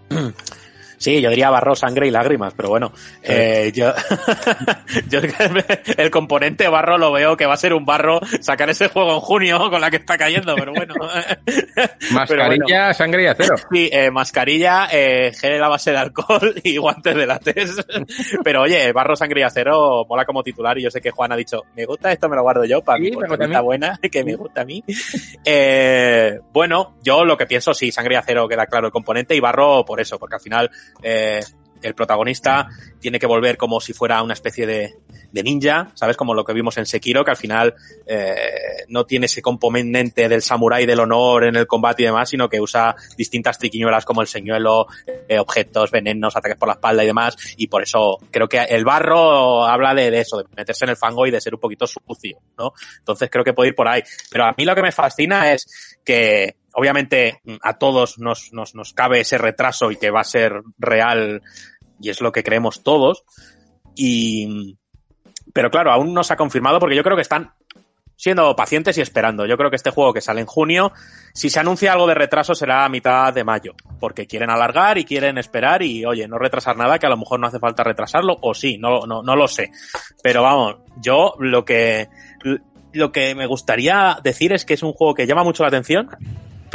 Sí, 0.98 1.22
yo 1.22 1.30
diría 1.30 1.50
barro, 1.50 1.76
sangre 1.76 2.08
y 2.08 2.12
lágrimas, 2.12 2.54
pero 2.56 2.70
bueno, 2.70 2.92
eh, 3.24 3.72
yo, 3.74 3.94
yo 5.10 5.20
el 5.98 6.10
componente 6.12 6.68
barro 6.68 6.98
lo 6.98 7.12
veo 7.12 7.38
que 7.38 7.46
va 7.46 7.54
a 7.54 7.58
ser 7.58 7.74
un 7.74 7.86
barro 7.86 8.20
sacar 8.42 8.70
ese 8.70 8.88
juego 8.88 9.14
en 9.14 9.20
junio 9.20 9.70
con 9.70 9.82
la 9.82 9.90
que 9.90 9.98
está 9.98 10.18
cayendo, 10.18 10.56
pero 10.56 10.74
bueno. 10.74 10.94
Mascarilla, 12.12 12.48
Pero 12.56 12.66
bueno. 12.68 12.94
sangre 12.94 13.24
y 13.24 13.28
acero. 13.28 13.56
Sí, 13.72 13.90
eh, 13.92 14.12
mascarilla, 14.12 14.88
eh, 14.92 15.32
gel 15.34 15.64
a 15.64 15.70
base 15.70 15.92
de 15.92 15.98
alcohol 15.98 16.54
y 16.64 16.78
guantes 16.78 17.16
de 17.16 17.26
látex. 17.26 17.86
Pero 18.44 18.62
oye, 18.64 18.92
barro, 18.92 19.16
sangre 19.16 19.42
y 19.42 19.44
acero 19.44 20.06
mola 20.08 20.26
como 20.26 20.44
titular 20.44 20.78
y 20.78 20.84
yo 20.84 20.92
sé 20.92 21.02
que 21.02 21.12
Juan 21.12 21.32
ha 21.32 21.36
dicho, 21.36 21.64
me 21.76 21.86
gusta 21.86 22.12
esto, 22.12 22.30
me 22.30 22.36
lo 22.36 22.42
guardo 22.44 22.66
yo 22.66 22.82
para 22.82 22.98
Sí, 22.98 23.06
mí, 23.06 23.12
porque 23.12 23.44
está 23.46 23.62
buena, 23.62 24.00
que 24.12 24.24
me 24.24 24.36
gusta 24.36 24.62
a 24.62 24.66
mí. 24.66 24.84
Eh, 25.44 26.40
bueno, 26.52 26.96
yo 27.04 27.26
lo 27.26 27.38
que 27.38 27.46
pienso, 27.46 27.74
sí, 27.74 27.92
sangre 27.92 28.16
y 28.16 28.18
acero 28.18 28.48
queda 28.48 28.66
claro 28.68 28.88
el 28.88 28.92
componente 28.94 29.36
y 29.36 29.40
barro 29.40 29.84
por 29.86 30.00
eso, 30.00 30.18
porque 30.20 30.36
al 30.36 30.42
final 30.42 30.70
eh, 31.02 31.42
el 31.86 31.94
protagonista 31.94 32.68
tiene 33.00 33.20
que 33.20 33.28
volver 33.28 33.58
como 33.58 33.80
si 33.80 33.94
fuera 33.94 34.24
una 34.24 34.34
especie 34.34 34.66
de, 34.66 34.96
ninja, 35.44 35.92
¿sabes? 35.96 36.16
Como 36.16 36.34
lo 36.34 36.46
que 36.46 36.54
vimos 36.54 36.78
en 36.78 36.86
Sekiro, 36.86 37.24
que 37.24 37.32
al 37.32 37.38
final 37.38 37.76
eh, 38.08 38.86
no 38.88 39.06
tiene 39.06 39.26
ese 39.26 39.42
componente 39.42 40.30
del 40.30 40.42
samurái 40.42 40.86
del 40.86 41.02
honor 41.02 41.44
en 41.44 41.58
el 41.58 41.68
combate 41.68 42.04
y 42.04 42.06
demás, 42.06 42.30
sino 42.30 42.48
que 42.48 42.62
usa 42.62 42.96
distintas 43.18 43.60
triquiñuelas 43.60 44.06
como 44.06 44.22
el 44.22 44.28
señuelo, 44.28 44.88
eh, 45.28 45.38
objetos, 45.38 45.92
venenos, 45.92 46.36
ataques 46.36 46.58
por 46.58 46.70
la 46.70 46.76
espalda 46.76 47.04
y 47.04 47.08
demás, 47.08 47.36
y 47.58 47.68
por 47.68 47.84
eso 47.84 48.18
creo 48.32 48.48
que 48.48 48.60
el 48.60 48.86
barro 48.86 49.66
habla 49.66 49.94
de, 49.94 50.10
de 50.10 50.22
eso, 50.22 50.38
de 50.38 50.46
meterse 50.56 50.86
en 50.86 50.92
el 50.92 50.98
fango 50.98 51.28
y 51.28 51.32
de 51.32 51.42
ser 51.42 51.54
un 51.54 51.60
poquito 51.60 51.86
sucio, 51.86 52.40
¿no? 52.58 52.74
Entonces 53.00 53.30
creo 53.30 53.44
que 53.44 53.54
puede 53.54 53.70
ir 53.70 53.76
por 53.76 53.90
ahí. 53.90 54.02
Pero 54.32 54.46
a 54.46 54.56
mí 54.58 54.64
lo 54.64 54.74
que 54.74 54.82
me 54.82 54.92
fascina 54.94 55.52
es 55.52 56.00
que 56.06 56.56
obviamente 56.76 57.42
a 57.62 57.78
todos 57.78 58.20
nos, 58.20 58.54
nos, 58.54 58.76
nos 58.76 58.94
cabe 58.94 59.22
ese 59.22 59.38
retraso 59.38 59.92
y 59.92 59.98
que 59.98 60.12
va 60.12 60.22
a 60.22 60.26
ser 60.26 60.62
real 60.78 61.42
y 62.00 62.10
es 62.10 62.22
lo 62.22 62.32
que 62.32 62.44
creemos 62.44 62.84
todos. 62.84 63.24
Y, 63.96 64.78
pero 65.54 65.72
claro, 65.72 65.92
aún 65.92 66.14
no 66.14 66.24
se 66.24 66.34
ha 66.34 66.38
confirmado 66.38 66.80
porque 66.80 66.96
yo 66.96 67.04
creo 67.04 67.16
que 67.16 67.22
están 67.22 67.54
siendo 68.18 68.56
pacientes 68.56 68.98
y 68.98 69.02
esperando. 69.02 69.46
Yo 69.46 69.58
creo 69.58 69.70
que 69.70 69.76
este 69.76 69.92
juego 69.92 70.14
que 70.14 70.22
sale 70.22 70.42
en 70.42 70.48
junio, 70.48 70.92
si 71.34 71.50
se 71.50 71.60
anuncia 71.60 71.94
algo 71.94 72.08
de 72.08 72.14
retraso 72.14 72.56
será 72.56 72.86
a 72.86 72.90
mitad 72.90 73.34
de 73.34 73.44
mayo, 73.44 73.74
porque 74.00 74.28
quieren 74.28 74.50
alargar 74.50 74.98
y 74.98 75.06
quieren 75.06 75.38
esperar 75.38 75.82
y, 75.82 76.06
oye, 76.06 76.28
no 76.28 76.38
retrasar 76.38 76.78
nada, 76.78 77.00
que 77.00 77.06
a 77.06 77.10
lo 77.10 77.18
mejor 77.18 77.40
no 77.40 77.48
hace 77.48 77.60
falta 77.60 77.84
retrasarlo, 77.84 78.38
o 78.42 78.54
sí, 78.54 78.78
no, 78.78 79.02
no, 79.06 79.22
no 79.22 79.36
lo 79.36 79.48
sé. 79.48 79.72
Pero 80.24 80.44
vamos, 80.44 80.78
yo 81.02 81.36
lo 81.40 81.66
que, 81.66 82.10
lo 82.94 83.12
que 83.12 83.36
me 83.36 83.46
gustaría 83.46 84.18
decir 84.24 84.54
es 84.54 84.66
que 84.66 84.76
es 84.76 84.84
un 84.84 84.94
juego 84.94 85.14
que 85.14 85.28
llama 85.28 85.44
mucho 85.44 85.64
la 85.64 85.70
atención, 85.70 86.10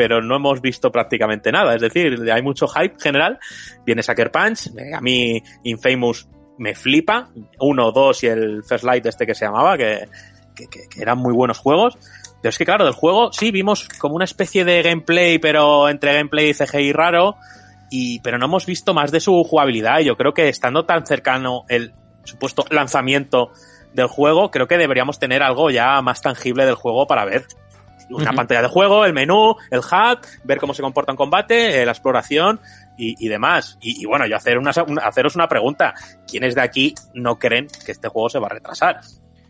pero 0.00 0.22
no 0.22 0.36
hemos 0.36 0.62
visto 0.62 0.90
prácticamente 0.90 1.52
nada. 1.52 1.74
Es 1.74 1.82
decir, 1.82 2.18
hay 2.32 2.40
mucho 2.40 2.66
hype 2.66 2.94
general. 2.98 3.38
Viene 3.84 4.02
Sucker 4.02 4.30
Punch, 4.30 4.68
eh, 4.68 4.94
a 4.94 5.00
mí 5.02 5.42
Infamous 5.64 6.26
me 6.56 6.74
flipa. 6.74 7.28
Uno, 7.58 7.92
dos 7.92 8.24
y 8.24 8.28
el 8.28 8.64
First 8.64 8.84
Light 8.84 9.04
este 9.04 9.26
que 9.26 9.34
se 9.34 9.44
llamaba, 9.44 9.76
que, 9.76 10.08
que, 10.54 11.02
eran 11.02 11.18
muy 11.18 11.34
buenos 11.34 11.58
juegos. 11.58 11.98
Pero 12.40 12.48
es 12.48 12.56
que 12.56 12.64
claro, 12.64 12.86
del 12.86 12.94
juego 12.94 13.30
sí 13.30 13.50
vimos 13.50 13.90
como 13.98 14.14
una 14.14 14.24
especie 14.24 14.64
de 14.64 14.80
gameplay, 14.80 15.38
pero 15.38 15.90
entre 15.90 16.14
gameplay 16.14 16.48
y 16.48 16.54
CGI 16.54 16.94
raro. 16.94 17.36
Y, 17.90 18.20
pero 18.20 18.38
no 18.38 18.46
hemos 18.46 18.64
visto 18.64 18.94
más 18.94 19.10
de 19.12 19.20
su 19.20 19.44
jugabilidad. 19.44 19.98
Y 20.00 20.04
yo 20.04 20.16
creo 20.16 20.32
que 20.32 20.48
estando 20.48 20.86
tan 20.86 21.04
cercano 21.04 21.66
el 21.68 21.92
supuesto 22.24 22.64
lanzamiento 22.70 23.50
del 23.92 24.06
juego, 24.06 24.50
creo 24.50 24.66
que 24.66 24.78
deberíamos 24.78 25.18
tener 25.18 25.42
algo 25.42 25.68
ya 25.68 26.00
más 26.00 26.22
tangible 26.22 26.64
del 26.64 26.76
juego 26.76 27.06
para 27.06 27.26
ver. 27.26 27.44
Una 28.10 28.32
pantalla 28.32 28.62
de 28.62 28.68
juego, 28.68 29.04
el 29.04 29.12
menú, 29.12 29.54
el 29.70 29.78
HUD, 29.80 30.18
ver 30.44 30.58
cómo 30.58 30.74
se 30.74 30.82
comporta 30.82 31.12
en 31.12 31.16
combate, 31.16 31.80
eh, 31.80 31.86
la 31.86 31.92
exploración 31.92 32.60
y, 32.98 33.14
y 33.24 33.28
demás. 33.28 33.78
Y, 33.80 34.02
y 34.02 34.06
bueno, 34.06 34.26
yo 34.26 34.36
hacer 34.36 34.58
una, 34.58 34.72
una- 34.86 35.02
haceros 35.02 35.34
una 35.36 35.48
pregunta. 35.48 35.94
¿Quiénes 36.26 36.54
de 36.54 36.60
aquí 36.62 36.94
no 37.14 37.38
creen 37.38 37.68
que 37.84 37.92
este 37.92 38.08
juego 38.08 38.28
se 38.28 38.38
va 38.38 38.46
a 38.46 38.50
retrasar? 38.54 39.00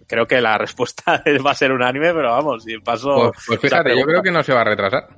Creo 0.07 0.27
que 0.27 0.41
la 0.41 0.59
respuesta 0.59 1.23
va 1.45 1.51
a 1.53 1.55
ser 1.55 1.73
unánime, 1.73 2.13
pero 2.13 2.31
vamos, 2.31 2.67
y 2.69 2.79
paso. 2.79 3.33
Pues, 3.33 3.45
pues 3.47 3.61
fíjate, 3.61 3.99
yo 3.99 4.05
creo 4.05 4.23
que 4.23 4.31
no 4.33 4.43
se 4.43 4.53
va 4.53 4.61
a 4.63 4.65
retrasar. 4.65 5.09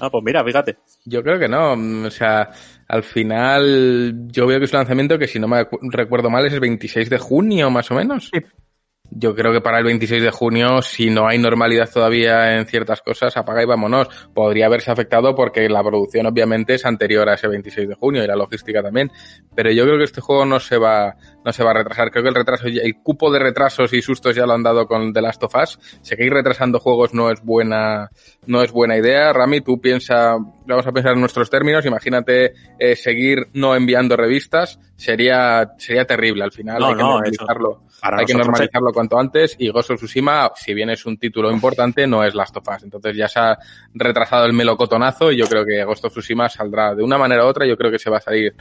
Ah, 0.00 0.08
pues 0.08 0.24
mira, 0.24 0.42
fíjate. 0.42 0.78
Yo 1.04 1.22
creo 1.22 1.38
que 1.38 1.48
no. 1.48 1.72
O 2.06 2.10
sea, 2.10 2.50
al 2.88 3.02
final 3.02 4.14
yo 4.28 4.46
veo 4.46 4.58
que 4.58 4.64
es 4.64 4.72
un 4.72 4.78
lanzamiento 4.78 5.18
que 5.18 5.26
si 5.28 5.38
no 5.38 5.48
me 5.48 5.66
recuerdo 5.90 6.30
mal 6.30 6.46
es 6.46 6.52
el 6.54 6.60
26 6.60 7.10
de 7.10 7.18
junio 7.18 7.70
más 7.70 7.90
o 7.90 7.94
menos. 7.94 8.30
Sí. 8.32 8.40
Yo 9.14 9.34
creo 9.34 9.52
que 9.52 9.60
para 9.60 9.78
el 9.78 9.84
26 9.84 10.22
de 10.22 10.30
junio, 10.30 10.80
si 10.80 11.10
no 11.10 11.28
hay 11.28 11.38
normalidad 11.38 11.90
todavía 11.92 12.56
en 12.56 12.66
ciertas 12.66 13.02
cosas, 13.02 13.36
apaga 13.36 13.62
y 13.62 13.66
vámonos. 13.66 14.08
Podría 14.32 14.66
haberse 14.66 14.90
afectado 14.90 15.34
porque 15.34 15.68
la 15.68 15.82
producción 15.82 16.26
obviamente 16.26 16.74
es 16.74 16.86
anterior 16.86 17.28
a 17.28 17.34
ese 17.34 17.46
26 17.46 17.88
de 17.90 17.94
junio 17.94 18.24
y 18.24 18.26
la 18.26 18.36
logística 18.36 18.82
también. 18.82 19.10
Pero 19.54 19.70
yo 19.70 19.84
creo 19.84 19.98
que 19.98 20.04
este 20.04 20.22
juego 20.22 20.46
no 20.46 20.58
se 20.60 20.78
va, 20.78 21.14
no 21.44 21.52
se 21.52 21.64
va 21.64 21.70
a 21.70 21.74
retrasar. 21.74 22.10
Creo 22.10 22.22
que 22.22 22.28
el 22.28 22.34
retraso, 22.34 22.66
el 22.66 22.94
cupo 23.02 23.30
de 23.32 23.38
retrasos 23.38 23.92
y 23.92 24.02
sustos 24.02 24.34
ya 24.34 24.46
lo 24.46 24.52
han 24.52 24.62
dado 24.62 24.86
con 24.86 25.12
The 25.12 25.22
Last 25.22 25.42
of 25.42 25.54
Us. 25.54 25.78
Seguir 26.02 26.32
retrasando 26.32 26.78
juegos 26.78 27.14
no 27.14 27.30
es 27.30 27.42
buena, 27.42 28.10
no 28.46 28.62
es 28.62 28.72
buena 28.72 28.96
idea. 28.96 29.32
Rami, 29.32 29.60
tú 29.60 29.80
piensa, 29.80 30.36
vamos 30.66 30.86
a 30.86 30.92
pensar 30.92 31.14
en 31.14 31.20
nuestros 31.20 31.50
términos. 31.50 31.84
Imagínate 31.86 32.52
eh, 32.78 32.96
seguir 32.96 33.48
no 33.54 33.74
enviando 33.74 34.16
revistas. 34.16 34.78
Sería, 34.96 35.72
sería 35.78 36.04
terrible 36.04 36.44
al 36.44 36.52
final. 36.52 36.78
No, 36.78 36.86
hay 36.88 36.94
que 36.94 37.02
no, 37.02 37.08
normalizarlo. 37.10 37.82
Hay 38.02 38.24
que 38.24 38.34
normalizarlo 38.34 38.92
cuanto 38.92 39.18
antes 39.18 39.56
y 39.58 39.70
Ghost 39.70 39.90
of 39.90 39.96
Tsushima, 39.98 40.50
si 40.56 40.74
bien 40.74 40.90
es 40.90 41.06
un 41.06 41.18
título 41.18 41.52
importante, 41.52 42.06
no 42.06 42.24
es 42.24 42.34
Last 42.34 42.56
of 42.56 42.68
Us. 42.68 42.82
Entonces 42.82 43.16
ya 43.16 43.28
se 43.28 43.38
ha 43.38 43.58
retrasado 43.94 44.44
el 44.44 44.52
melocotonazo 44.52 45.30
y 45.30 45.38
yo 45.38 45.46
creo 45.46 45.64
que 45.64 45.84
Ghost 45.84 46.04
of 46.04 46.12
Tsushima 46.12 46.48
saldrá 46.48 46.94
de 46.94 47.02
una 47.02 47.16
manera 47.16 47.44
u 47.44 47.48
otra. 47.48 47.66
Yo 47.66 47.76
creo 47.76 47.90
que 47.90 47.98
se 47.98 48.10
va 48.10 48.18
a 48.18 48.20
salir 48.20 48.54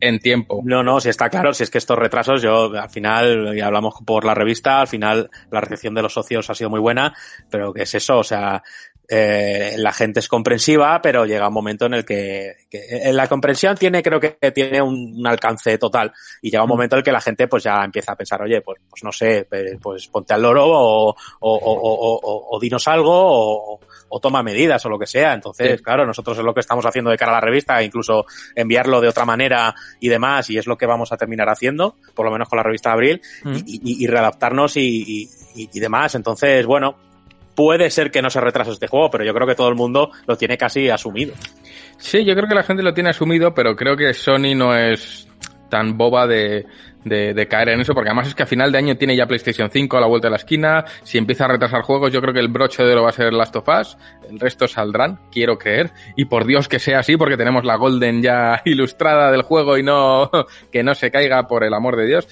en 0.00 0.18
tiempo. 0.18 0.62
No, 0.64 0.82
no, 0.82 1.00
si 1.00 1.08
está 1.08 1.28
claro, 1.28 1.52
si 1.52 1.62
es 1.62 1.70
que 1.70 1.78
estos 1.78 1.98
retrasos, 1.98 2.42
yo 2.42 2.72
al 2.74 2.90
final, 2.90 3.56
y 3.56 3.60
hablamos 3.60 3.94
por 4.04 4.24
la 4.24 4.34
revista, 4.34 4.80
al 4.80 4.88
final 4.88 5.30
la 5.50 5.60
recepción 5.60 5.94
de 5.94 6.02
los 6.02 6.12
socios 6.12 6.48
ha 6.50 6.54
sido 6.54 6.70
muy 6.70 6.80
buena, 6.80 7.14
pero 7.50 7.72
¿qué 7.72 7.82
es 7.82 7.94
eso? 7.94 8.18
O 8.18 8.24
sea, 8.24 8.62
eh, 9.08 9.74
la 9.78 9.92
gente 9.92 10.20
es 10.20 10.28
comprensiva, 10.28 11.00
pero 11.02 11.24
llega 11.26 11.48
un 11.48 11.54
momento 11.54 11.86
en 11.86 11.94
el 11.94 12.04
que, 12.04 12.54
que 12.70 12.78
eh, 12.90 13.12
la 13.12 13.26
comprensión 13.28 13.76
tiene, 13.76 14.02
creo 14.02 14.18
que 14.20 14.36
tiene 14.52 14.82
un, 14.82 15.14
un 15.18 15.26
alcance 15.26 15.78
total, 15.78 16.12
y 16.42 16.50
llega 16.50 16.62
un 16.64 16.68
momento 16.68 16.96
en 16.96 16.98
el 16.98 17.04
que 17.04 17.12
la 17.12 17.20
gente 17.20 17.46
pues 17.48 17.62
ya 17.64 17.82
empieza 17.84 18.12
a 18.12 18.16
pensar, 18.16 18.42
oye, 18.42 18.60
pues, 18.62 18.80
pues 18.90 19.04
no 19.04 19.12
sé, 19.12 19.46
eh, 19.50 19.78
pues 19.80 20.08
ponte 20.08 20.34
al 20.34 20.42
loro 20.42 20.64
o, 20.66 21.08
o, 21.10 21.14
o, 21.40 21.54
o, 21.58 22.20
o- 22.22 22.56
o 22.56 22.60
dinos 22.60 22.86
algo 22.88 23.12
o, 23.14 23.80
o 24.08 24.20
toma 24.20 24.42
medidas 24.42 24.84
o 24.86 24.88
lo 24.88 24.98
que 24.98 25.06
sea. 25.06 25.34
Entonces, 25.34 25.78
Sí. 25.78 25.82
claro, 25.82 26.06
nosotros 26.06 26.38
es 26.38 26.44
lo 26.44 26.54
que 26.54 26.60
estamos 26.60 26.84
haciendo 26.86 27.10
de 27.10 27.16
cara 27.16 27.32
a 27.32 27.34
la 27.36 27.40
revista, 27.40 27.82
incluso 27.82 28.24
enviarlo 28.54 29.00
de 29.00 29.08
otra 29.08 29.24
manera 29.24 29.74
y 30.00 30.08
demás, 30.08 30.48
y 30.50 30.58
es 30.58 30.66
lo 30.66 30.76
que 30.76 30.86
vamos 30.86 31.12
a 31.12 31.16
terminar 31.16 31.48
haciendo, 31.48 31.96
por 32.14 32.24
lo 32.26 32.32
menos 32.32 32.48
con 32.48 32.56
la 32.56 32.62
revista 32.62 32.90
de 32.90 32.94
Abril, 32.94 33.20
Mm. 33.44 33.54
y, 33.66 33.76
y- 33.82 34.04
y 34.04 34.06
readaptarnos 34.06 34.76
y- 34.76 35.28
y 35.54 35.80
demás. 35.80 36.14
Entonces, 36.14 36.64
bueno, 36.66 36.96
puede 37.56 37.90
ser 37.90 38.12
que 38.12 38.22
no 38.22 38.30
se 38.30 38.40
retrase 38.40 38.70
este 38.70 38.86
juego, 38.86 39.10
pero 39.10 39.24
yo 39.24 39.34
creo 39.34 39.48
que 39.48 39.56
todo 39.56 39.68
el 39.68 39.74
mundo 39.74 40.12
lo 40.26 40.36
tiene 40.36 40.56
casi 40.56 40.88
asumido. 40.88 41.34
Sí, 41.96 42.24
yo 42.24 42.34
creo 42.34 42.46
que 42.46 42.54
la 42.54 42.62
gente 42.62 42.84
lo 42.84 42.94
tiene 42.94 43.10
asumido, 43.10 43.54
pero 43.54 43.74
creo 43.74 43.96
que 43.96 44.14
Sony 44.14 44.54
no 44.54 44.76
es 44.76 45.26
tan 45.68 45.96
boba 45.96 46.28
de, 46.28 46.66
de, 47.04 47.48
caer 47.48 47.70
en 47.70 47.80
eso, 47.80 47.94
porque 47.94 48.10
además 48.10 48.28
es 48.28 48.34
que 48.34 48.42
a 48.42 48.46
final 48.46 48.70
de 48.70 48.78
año 48.78 48.96
tiene 48.96 49.16
ya 49.16 49.26
PlayStation 49.26 49.70
5 49.70 49.96
a 49.96 50.00
la 50.00 50.06
vuelta 50.06 50.26
de 50.26 50.30
la 50.30 50.36
esquina, 50.36 50.84
si 51.02 51.18
empieza 51.18 51.46
a 51.46 51.48
retrasar 51.48 51.82
juegos, 51.82 52.12
yo 52.12 52.20
creo 52.20 52.34
que 52.34 52.40
el 52.40 52.48
broche 52.48 52.84
de 52.84 52.92
oro 52.92 53.02
va 53.02 53.08
a 53.08 53.12
ser 53.12 53.32
Last 53.32 53.56
of 53.56 53.68
Us, 53.68 53.96
el 54.28 54.38
resto 54.38 54.68
saldrán, 54.68 55.18
quiero 55.32 55.58
creer, 55.58 55.90
y 56.16 56.26
por 56.26 56.46
Dios 56.46 56.68
que 56.68 56.78
sea 56.78 57.00
así, 57.00 57.16
porque 57.16 57.36
tenemos 57.36 57.64
la 57.64 57.76
Golden 57.76 58.22
ya 58.22 58.62
ilustrada 58.64 59.30
del 59.30 59.42
juego 59.42 59.78
y 59.78 59.82
no, 59.82 60.30
que 60.72 60.82
no 60.82 60.94
se 60.94 61.10
caiga 61.10 61.46
por 61.46 61.64
el 61.64 61.74
amor 61.74 61.96
de 61.96 62.06
Dios, 62.06 62.28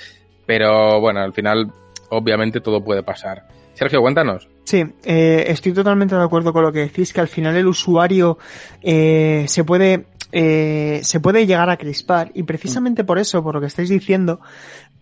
pero 0.47 1.01
bueno, 1.01 1.21
al 1.21 1.33
final, 1.33 1.73
obviamente 2.11 2.61
todo 2.61 2.85
puede 2.85 3.03
pasar. 3.03 3.47
Sergio, 3.75 4.01
cuéntanos. 4.01 4.54
Sí, 4.65 4.83
eh, 5.05 5.45
estoy 5.49 5.73
totalmente 5.73 6.15
de 6.15 6.23
acuerdo 6.23 6.53
con 6.53 6.63
lo 6.63 6.73
que 6.73 6.81
decís, 6.81 7.13
que 7.13 7.21
al 7.21 7.29
final 7.29 7.55
el 7.55 7.67
usuario 7.67 8.39
eh, 8.83 9.45
se 9.47 9.63
puede 9.63 10.07
eh, 10.37 10.99
se 11.05 11.21
puede 11.21 11.47
llegar 11.47 11.71
a 11.71 11.77
crispar. 11.77 12.33
Y 12.35 12.43
precisamente 12.43 13.05
por 13.05 13.19
eso, 13.19 13.43
por 13.45 13.55
lo 13.55 13.61
que 13.61 13.69
estáis 13.69 13.89
diciendo, 13.89 14.41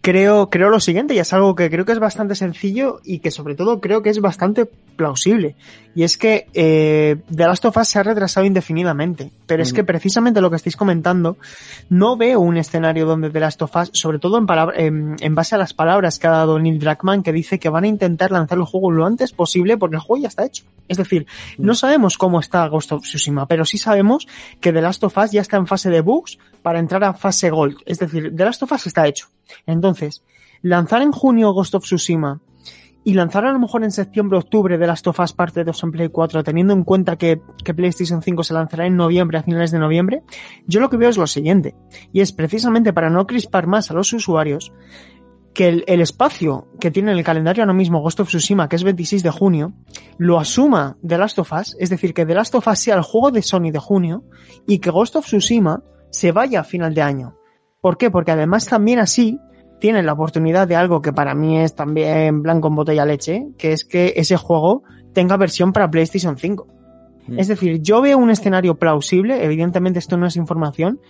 creo, 0.03 0.51
creo 0.51 0.69
lo 0.69 0.81
siguiente, 0.81 1.15
y 1.15 1.21
es 1.21 1.33
algo 1.33 1.55
que 1.55 1.71
creo 1.71 1.87
que 1.87 1.93
es 1.93 2.01
bastante 2.01 2.35
sencillo 2.35 3.01
y 3.05 3.21
que 3.21 3.31
sobre 3.31 3.55
todo 3.55 3.81
creo 3.81 4.03
que 4.03 4.11
es 4.11 4.21
bastante 4.21 4.67
plausible. 4.97 5.55
Y 5.95 6.03
es 6.03 6.19
que 6.19 6.49
eh, 6.55 7.17
The 7.35 7.47
Last 7.47 7.65
of 7.65 7.77
Us 7.77 7.89
se 7.89 7.99
ha 7.99 8.03
retrasado 8.03 8.45
indefinidamente. 8.45 9.31
Pero 9.47 9.63
es 9.63 9.73
que 9.73 9.85
precisamente 9.85 10.41
lo 10.41 10.51
que 10.51 10.57
estáis 10.57 10.77
comentando, 10.77 11.37
no 11.89 12.17
veo 12.17 12.41
un 12.41 12.57
escenario 12.57 13.07
donde 13.07 13.31
The 13.31 13.41
Last 13.41 13.63
of 13.63 13.77
Us, 13.77 13.91
sobre 13.93 14.19
todo 14.19 14.39
en, 14.39 14.47
en, 14.77 15.17
en 15.21 15.35
base 15.35 15.55
a 15.55 15.59
las 15.59 15.73
palabras 15.73 16.19
que 16.19 16.27
ha 16.27 16.31
dado 16.31 16.59
Neil 16.59 16.79
Druckmann, 16.79 17.23
que 17.23 17.33
dice 17.33 17.59
que 17.59 17.69
van 17.69 17.85
a 17.85 17.89
intentar 17.89 18.33
lanzar 18.33 18.59
el 18.59 18.65
juego 18.65 18.91
lo 18.91 19.07
antes 19.07 19.33
posible 19.33 19.77
porque 19.77 19.97
el 19.97 20.03
juego 20.03 20.23
ya 20.23 20.29
está 20.29 20.45
hecho. 20.45 20.65
Es 20.89 20.99
decir, 20.99 21.27
no 21.59 21.75
sabemos 21.75 22.19
cómo 22.19 22.41
está 22.41 22.67
Ghost 22.67 22.93
of 22.93 23.03
Tsushima, 23.03 23.47
pero 23.47 23.65
sí 23.65 23.79
sabemos 23.79 24.27
que 24.61 24.73
The 24.73 24.83
Last 24.83 25.05
of 25.05 25.17
Us 25.17 25.31
ya 25.31 25.41
está 25.41 25.57
en 25.59 25.67
fase 25.67 25.91
de 25.91 26.01
bugs 26.01 26.39
para 26.63 26.79
entrar 26.79 27.05
a 27.05 27.15
fase 27.15 27.51
Gold. 27.51 27.79
Es 27.87 27.99
decir, 27.99 28.35
The 28.35 28.45
Last 28.45 28.63
of 28.63 28.73
Us 28.73 28.87
está 28.87 29.07
hecho. 29.07 29.29
Entonces, 29.67 30.25
lanzar 30.63 31.03
en 31.03 31.13
junio 31.13 31.53
Ghost 31.53 31.75
of 31.75 31.85
Tsushima 31.85 32.41
y 33.05 33.15
lanzar 33.15 33.45
a 33.45 33.53
lo 33.53 33.59
mejor 33.59 33.83
en 33.83 33.91
septiembre, 33.91 34.39
octubre 34.39 34.79
de 34.79 34.87
Last 34.87 35.07
of 35.09 35.19
Us 35.19 35.33
parte 35.33 35.65
2 35.65 35.83
en 35.83 35.91
Play 35.91 36.09
4, 36.09 36.45
teniendo 36.45 36.73
en 36.73 36.85
cuenta 36.85 37.17
que, 37.17 37.41
que, 37.65 37.75
PlayStation 37.75 38.23
5 38.23 38.45
se 38.45 38.55
lanzará 38.55 38.87
en 38.87 38.97
noviembre, 38.97 39.39
a 39.39 39.43
finales 39.43 39.73
de 39.73 39.81
noviembre, 39.81 40.23
yo 40.67 40.81
lo 40.81 40.89
que 40.89 40.97
veo 40.97 41.11
es 41.11 41.19
lo 41.19 41.27
siguiente, 41.27 41.75
y 42.13 42.21
es 42.21 42.33
precisamente 42.33 42.93
para 42.93 43.11
no 43.11 43.27
crispar 43.27 43.67
más 43.67 43.91
a 43.91 43.95
los 43.95 44.13
usuarios, 44.13 44.73
que 45.53 45.85
el, 45.87 46.01
espacio 46.01 46.69
que 46.81 46.91
tiene 46.91 47.13
en 47.13 47.19
el 47.19 47.25
calendario 47.25 47.63
ahora 47.63 47.75
mismo 47.75 48.01
Ghost 48.01 48.21
of 48.21 48.29
Tsushima, 48.29 48.69
que 48.69 48.77
es 48.77 48.85
26 48.85 49.23
de 49.23 49.31
junio, 49.31 49.73
lo 50.19 50.39
asuma 50.39 50.97
The 51.07 51.19
Last 51.19 51.39
of 51.39 51.53
Us, 51.53 51.77
es 51.79 51.91
decir, 51.91 52.15
que 52.15 52.25
The 52.25 52.35
Last 52.35 52.55
of 52.55 52.67
Us 52.67 52.79
sea 52.79 52.95
el 52.95 53.03
juego 53.03 53.31
de 53.31 53.43
Sony 53.43 53.71
de 53.71 53.79
junio, 53.79 54.25
y 54.67 54.79
que 54.79 54.91
Ghost 54.91 55.17
of 55.17 55.27
Tsushima 55.27 55.83
se 56.11 56.33
vaya 56.33 56.61
a 56.61 56.65
final 56.65 56.95
de 56.95 57.03
año. 57.03 57.37
¿Por 57.83 57.99
qué? 57.99 58.13
Porque 58.13 58.31
además 58.31 58.65
también 58.67 59.01
así 59.01 59.41
tienen 59.81 60.07
la 60.07 60.13
oportunidad 60.13 60.69
de 60.69 60.77
algo 60.77 61.03
que 61.03 61.13
para 61.13 61.35
mí 61.35 61.59
es 61.59 61.75
también 61.75 62.41
blanco 62.41 62.69
en 62.69 62.77
botella 62.77 63.05
leche, 63.05 63.49
que 63.59 63.73
es 63.73 63.85
que 63.85 64.15
ese 64.17 64.37
juego 64.37 64.85
tenga 65.13 65.37
versión 65.37 65.73
para 65.73 65.91
PlayStation 65.91 66.39
5. 66.39 66.69
Mm. 67.27 67.39
Es 67.41 67.49
decir, 67.49 67.83
yo 67.83 68.01
veo 68.01 68.19
un 68.19 68.31
escenario 68.31 68.77
plausible, 68.77 69.45
evidentemente 69.45 69.99
esto 69.99 70.17
no 70.17 70.27
es 70.27 70.37
información, 70.37 71.01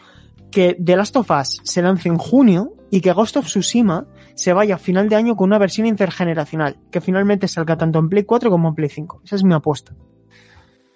que 0.50 0.74
The 0.82 0.96
Last 0.96 1.14
of 1.16 1.30
Us 1.30 1.60
se 1.62 1.82
lance 1.82 2.08
en 2.08 2.16
junio 2.16 2.72
y 2.90 3.02
que 3.02 3.12
Ghost 3.12 3.36
of 3.36 3.44
Tsushima 3.44 4.06
se 4.34 4.54
vaya 4.54 4.76
a 4.76 4.78
final 4.78 5.10
de 5.10 5.16
año 5.16 5.36
con 5.36 5.50
una 5.50 5.58
versión 5.58 5.86
intergeneracional, 5.86 6.78
que 6.90 7.02
finalmente 7.02 7.48
salga 7.48 7.76
tanto 7.76 7.98
en 7.98 8.08
Play 8.08 8.24
4 8.24 8.50
como 8.50 8.68
en 8.68 8.74
Play 8.74 8.88
5. 8.88 9.20
Esa 9.26 9.36
es 9.36 9.44
mi 9.44 9.52
apuesta. 9.52 9.92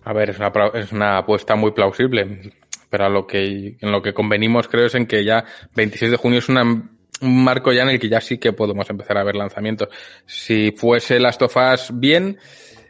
A 0.04 0.12
ver, 0.14 0.30
es 0.30 0.38
una, 0.38 0.50
es 0.72 0.92
una 0.92 1.18
apuesta 1.18 1.56
muy 1.56 1.72
plausible, 1.72 2.52
pero 2.88 3.06
a 3.06 3.08
lo 3.08 3.26
que, 3.26 3.76
en 3.80 3.92
lo 3.92 4.02
que 4.02 4.14
convenimos 4.14 4.68
creo 4.68 4.86
es 4.86 4.94
en 4.94 5.06
que 5.06 5.24
ya 5.24 5.44
26 5.74 6.10
de 6.12 6.16
junio 6.16 6.38
es 6.38 6.48
una 6.48 6.90
un 7.20 7.44
marco 7.44 7.72
ya 7.72 7.82
en 7.82 7.90
el 7.90 7.98
que 7.98 8.08
ya 8.08 8.20
sí 8.20 8.38
que 8.38 8.52
podemos 8.52 8.88
empezar 8.90 9.18
a 9.18 9.24
ver 9.24 9.36
lanzamientos. 9.36 9.88
Si 10.26 10.72
fuese 10.72 11.18
Last 11.18 11.42
of 11.42 11.56
Us 11.56 11.90
bien, 11.92 12.38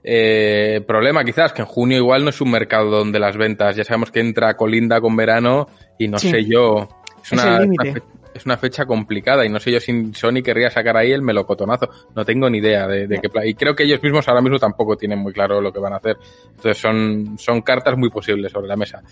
eh, 0.03 0.81
problema 0.87 1.25
quizás 1.25 1.53
que 1.53 1.63
en 1.63 1.69
junio 1.69 1.99
igual 1.99 2.25
no 2.25 2.31
es 2.31 2.41
un 2.41 2.51
mercado 2.51 2.91
donde 2.91 3.19
las 3.19 3.37
ventas, 3.37 3.77
ya 3.77 3.85
sabemos 3.85 4.11
que 4.11 4.21
entra 4.21 4.57
colinda 4.57 5.01
con 5.01 5.17
verano 5.17 5.69
y 5.99 6.09
no 6.09 6.19
sí. 6.19 6.31
sé 6.31 6.45
yo, 6.45 6.89
es 7.23 7.33
una, 7.33 7.59
es, 7.59 7.67
una 7.67 7.93
fecha, 7.93 8.07
es 8.35 8.47
una, 8.47 8.57
fecha, 8.57 8.87
complicada 8.87 9.45
y 9.45 9.49
no 9.49 9.59
sé 9.61 9.73
yo 9.73 9.81
si 9.81 10.13
Sony 10.15 10.43
querría 10.45 10.71
sacar 10.71 10.97
ahí 10.97 11.13
el 11.13 11.23
melocotonazo, 11.23 11.89
no 12.15 12.25
tengo 12.25 12.49
ni 12.51 12.59
idea 12.59 12.87
de, 12.87 13.07
de 13.07 13.19
qué 13.19 13.29
plan. 13.29 13.47
Y 13.47 13.55
creo 13.55 13.75
que 13.75 13.85
ellos 13.85 14.03
mismos 14.03 14.29
ahora 14.29 14.43
mismo 14.43 14.59
tampoco 14.59 14.97
tienen 14.97 15.19
muy 15.19 15.33
claro 15.33 15.61
lo 15.61 15.73
que 15.73 15.81
van 15.81 15.93
a 15.93 15.97
hacer. 15.97 16.17
Entonces 16.51 16.79
son, 16.79 17.37
son 17.39 17.63
cartas 17.63 17.97
muy 17.97 18.11
posibles 18.11 18.53
sobre 18.53 18.69
la 18.69 18.77
mesa. 18.77 19.03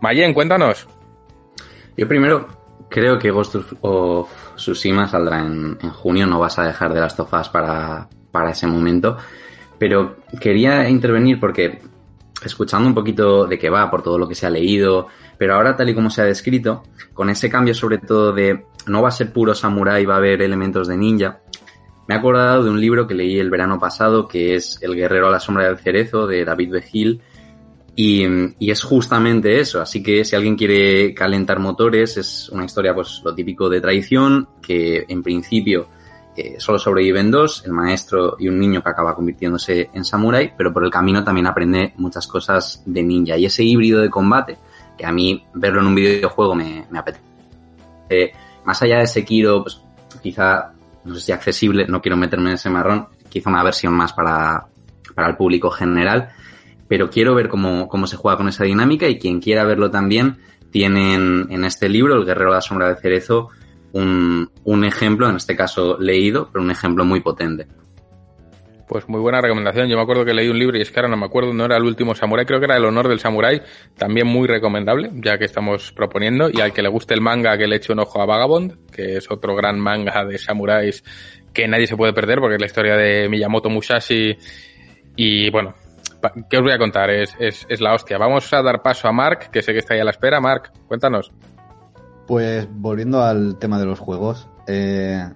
Mayen, 0.00 0.34
cuéntanos. 0.34 0.86
Yo 1.96 2.08
primero 2.08 2.48
creo 2.88 3.18
que 3.18 3.30
Ghost 3.30 3.56
of 3.82 4.30
Tsushima 4.56 5.06
saldrá 5.06 5.40
en, 5.40 5.78
junio, 5.78 6.26
no 6.26 6.38
vas 6.38 6.58
a 6.58 6.64
dejar 6.64 6.92
de 6.92 7.00
las 7.00 7.16
tofas 7.16 7.48
para, 7.48 8.08
para 8.30 8.50
ese 8.50 8.66
momento. 8.66 9.16
Pero 9.78 10.16
quería 10.40 10.88
intervenir 10.88 11.38
porque, 11.38 11.80
escuchando 12.44 12.88
un 12.88 12.94
poquito 12.94 13.46
de 13.46 13.58
qué 13.58 13.70
va, 13.70 13.90
por 13.90 14.02
todo 14.02 14.18
lo 14.18 14.28
que 14.28 14.34
se 14.34 14.46
ha 14.46 14.50
leído, 14.50 15.08
pero 15.38 15.54
ahora 15.54 15.76
tal 15.76 15.88
y 15.88 15.94
como 15.94 16.10
se 16.10 16.22
ha 16.22 16.24
descrito, 16.24 16.82
con 17.14 17.30
ese 17.30 17.48
cambio 17.48 17.74
sobre 17.74 17.98
todo 17.98 18.32
de 18.32 18.64
no 18.86 19.02
va 19.02 19.08
a 19.08 19.12
ser 19.12 19.32
puro 19.32 19.54
samurai, 19.54 20.04
va 20.04 20.14
a 20.14 20.18
haber 20.18 20.42
elementos 20.42 20.88
de 20.88 20.96
ninja, 20.96 21.40
me 22.10 22.16
he 22.16 22.18
acordado 22.18 22.64
de 22.64 22.70
un 22.70 22.80
libro 22.80 23.06
que 23.06 23.14
leí 23.14 23.38
el 23.38 23.50
verano 23.50 23.78
pasado, 23.78 24.26
que 24.26 24.56
es 24.56 24.78
El 24.82 24.96
guerrero 24.96 25.28
a 25.28 25.30
la 25.30 25.38
sombra 25.38 25.66
del 25.66 25.78
cerezo, 25.78 26.26
de 26.26 26.44
David 26.44 26.72
Begil, 26.72 27.22
y, 28.02 28.26
y, 28.58 28.70
es 28.70 28.82
justamente 28.82 29.60
eso. 29.60 29.78
Así 29.82 30.02
que 30.02 30.24
si 30.24 30.34
alguien 30.34 30.56
quiere 30.56 31.12
calentar 31.12 31.58
motores, 31.58 32.16
es 32.16 32.48
una 32.48 32.64
historia, 32.64 32.94
pues 32.94 33.20
lo 33.22 33.34
típico 33.34 33.68
de 33.68 33.82
traición, 33.82 34.48
que 34.62 35.04
en 35.06 35.22
principio 35.22 35.88
eh, 36.34 36.54
solo 36.58 36.78
sobreviven 36.78 37.30
dos, 37.30 37.62
el 37.66 37.72
maestro 37.72 38.36
y 38.38 38.48
un 38.48 38.58
niño 38.58 38.82
que 38.82 38.88
acaba 38.88 39.14
convirtiéndose 39.14 39.90
en 39.92 40.02
samurái, 40.06 40.54
pero 40.56 40.72
por 40.72 40.82
el 40.82 40.90
camino 40.90 41.22
también 41.22 41.46
aprende 41.46 41.92
muchas 41.98 42.26
cosas 42.26 42.82
de 42.86 43.02
ninja. 43.02 43.36
Y 43.36 43.44
ese 43.44 43.64
híbrido 43.64 44.00
de 44.00 44.08
combate, 44.08 44.56
que 44.96 45.04
a 45.04 45.12
mí 45.12 45.44
verlo 45.52 45.80
en 45.80 45.88
un 45.88 45.94
videojuego 45.94 46.54
me, 46.54 46.86
apetece. 46.96 47.24
Eh, 48.08 48.32
más 48.64 48.80
allá 48.80 49.00
de 49.00 49.06
Sekiro, 49.06 49.62
pues 49.62 49.78
quizá, 50.22 50.72
no 51.04 51.14
sé 51.16 51.20
si 51.20 51.32
accesible, 51.32 51.86
no 51.86 52.00
quiero 52.00 52.16
meterme 52.16 52.48
en 52.48 52.54
ese 52.54 52.70
marrón, 52.70 53.08
quizá 53.28 53.50
una 53.50 53.62
versión 53.62 53.92
más 53.92 54.14
para, 54.14 54.66
para 55.14 55.28
el 55.28 55.36
público 55.36 55.70
general 55.70 56.30
pero 56.90 57.08
quiero 57.08 57.36
ver 57.36 57.48
cómo, 57.48 57.86
cómo 57.86 58.08
se 58.08 58.16
juega 58.16 58.36
con 58.36 58.48
esa 58.48 58.64
dinámica 58.64 59.06
y 59.06 59.16
quien 59.16 59.40
quiera 59.40 59.62
verlo 59.62 59.92
también 59.92 60.38
tiene 60.72 61.14
en, 61.14 61.64
este 61.64 61.88
libro, 61.88 62.16
El 62.16 62.24
Guerrero 62.24 62.50
de 62.50 62.56
la 62.56 62.60
Sombra 62.60 62.88
del 62.88 62.96
Cerezo, 62.96 63.50
un, 63.92 64.50
un, 64.64 64.84
ejemplo, 64.84 65.28
en 65.28 65.36
este 65.36 65.54
caso 65.54 65.98
leído, 66.00 66.48
pero 66.52 66.64
un 66.64 66.72
ejemplo 66.72 67.04
muy 67.04 67.20
potente. 67.20 67.68
Pues 68.88 69.08
muy 69.08 69.20
buena 69.20 69.40
recomendación. 69.40 69.88
Yo 69.88 69.96
me 69.96 70.02
acuerdo 70.02 70.24
que 70.24 70.34
leí 70.34 70.48
un 70.48 70.58
libro 70.58 70.76
y 70.78 70.80
es 70.80 70.90
que 70.90 70.98
ahora 70.98 71.08
no 71.08 71.16
me 71.16 71.26
acuerdo, 71.26 71.52
no 71.54 71.64
era 71.64 71.76
el 71.76 71.84
último 71.84 72.16
samurái, 72.16 72.44
creo 72.44 72.58
que 72.58 72.64
era 72.64 72.76
El 72.76 72.84
honor 72.84 73.06
del 73.06 73.20
samurái, 73.20 73.62
también 73.96 74.26
muy 74.26 74.48
recomendable, 74.48 75.12
ya 75.14 75.38
que 75.38 75.44
estamos 75.44 75.92
proponiendo. 75.92 76.50
Y 76.52 76.60
al 76.60 76.72
que 76.72 76.82
le 76.82 76.88
guste 76.88 77.14
el 77.14 77.20
manga, 77.20 77.56
que 77.56 77.68
le 77.68 77.76
eche 77.76 77.92
un 77.92 78.00
ojo 78.00 78.20
a 78.20 78.26
Vagabond, 78.26 78.90
que 78.90 79.18
es 79.18 79.30
otro 79.30 79.54
gran 79.54 79.78
manga 79.78 80.24
de 80.24 80.38
samuráis 80.38 81.04
que 81.54 81.68
nadie 81.68 81.86
se 81.86 81.96
puede 81.96 82.12
perder 82.12 82.40
porque 82.40 82.56
es 82.56 82.60
la 82.60 82.66
historia 82.66 82.96
de 82.96 83.28
Miyamoto 83.28 83.70
Musashi. 83.70 84.36
Y 85.14 85.50
bueno, 85.50 85.74
¿qué 86.48 86.56
os 86.56 86.62
voy 86.62 86.72
a 86.72 86.78
contar? 86.78 87.10
Es, 87.10 87.34
es, 87.38 87.66
es, 87.68 87.80
la 87.80 87.94
hostia. 87.94 88.18
Vamos 88.18 88.52
a 88.52 88.62
dar 88.62 88.82
paso 88.82 89.08
a 89.08 89.12
Mark, 89.12 89.50
que 89.50 89.62
sé 89.62 89.72
que 89.72 89.78
está 89.78 89.94
ahí 89.94 90.00
a 90.00 90.04
la 90.04 90.10
espera. 90.10 90.40
Mark, 90.40 90.72
cuéntanos. 90.86 91.32
Pues 92.26 92.68
volviendo 92.70 93.22
al 93.22 93.58
tema 93.58 93.78
de 93.78 93.86
los 93.86 93.98
juegos, 93.98 94.48
eh, 94.66 95.28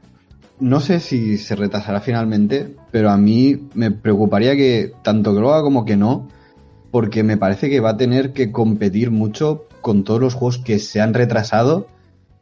no 0.61 0.81
sé 0.81 1.01
si 1.01 1.39
se 1.39 1.57
retrasará 1.57 2.01
finalmente, 2.01 2.77
pero 2.91 3.11
a 3.11 3.17
mí 3.17 3.69
me 3.75 3.91
preocuparía 3.91 4.55
que 4.55 4.93
tanto 5.03 5.35
que 5.35 5.41
lo 5.41 5.53
haga 5.53 5.63
como 5.63 5.85
que 5.85 5.97
no, 5.97 6.29
porque 6.91 7.25
me 7.25 7.37
parece 7.37 7.69
que 7.69 7.81
va 7.81 7.91
a 7.91 7.97
tener 7.97 8.33
que 8.33 8.53
competir 8.53 9.11
mucho 9.11 9.67
con 9.81 10.05
todos 10.05 10.21
los 10.21 10.35
juegos 10.35 10.59
que 10.59 10.79
se 10.79 11.01
han 11.01 11.15
retrasado 11.15 11.89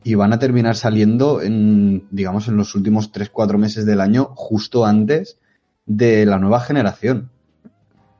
y 0.05 0.15
van 0.15 0.33
a 0.33 0.39
terminar 0.39 0.77
saliendo 0.77 1.41
en, 1.41 2.07
digamos, 2.11 2.49
en 2.49 2.57
los 2.57 2.75
últimos 2.75 3.13
3-4 3.13 3.57
meses 3.57 3.87
del 3.87 4.01
año, 4.01 4.33
justo 4.35 4.85
antes 4.85 5.39
de 5.87 6.27
la 6.27 6.39
nueva 6.39 6.61
generación. 6.61 7.31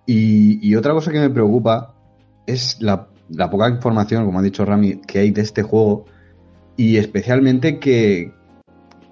Y, 0.07 0.75
otra 0.75 0.93
cosa 0.93 1.13
que 1.13 1.21
me 1.21 1.31
preocupa 1.31 1.95
es 2.47 2.81
la, 2.81 3.09
poca 3.51 3.69
información, 3.69 4.25
como 4.25 4.41
ha 4.41 4.43
dicho 4.43 4.65
Rami, 4.65 5.01
que 5.07 5.21
hay 5.21 5.31
de 5.31 5.43
este 5.43 5.63
juego. 5.63 6.07
Y 6.77 6.97
especialmente 6.97 7.79
que, 7.79 8.33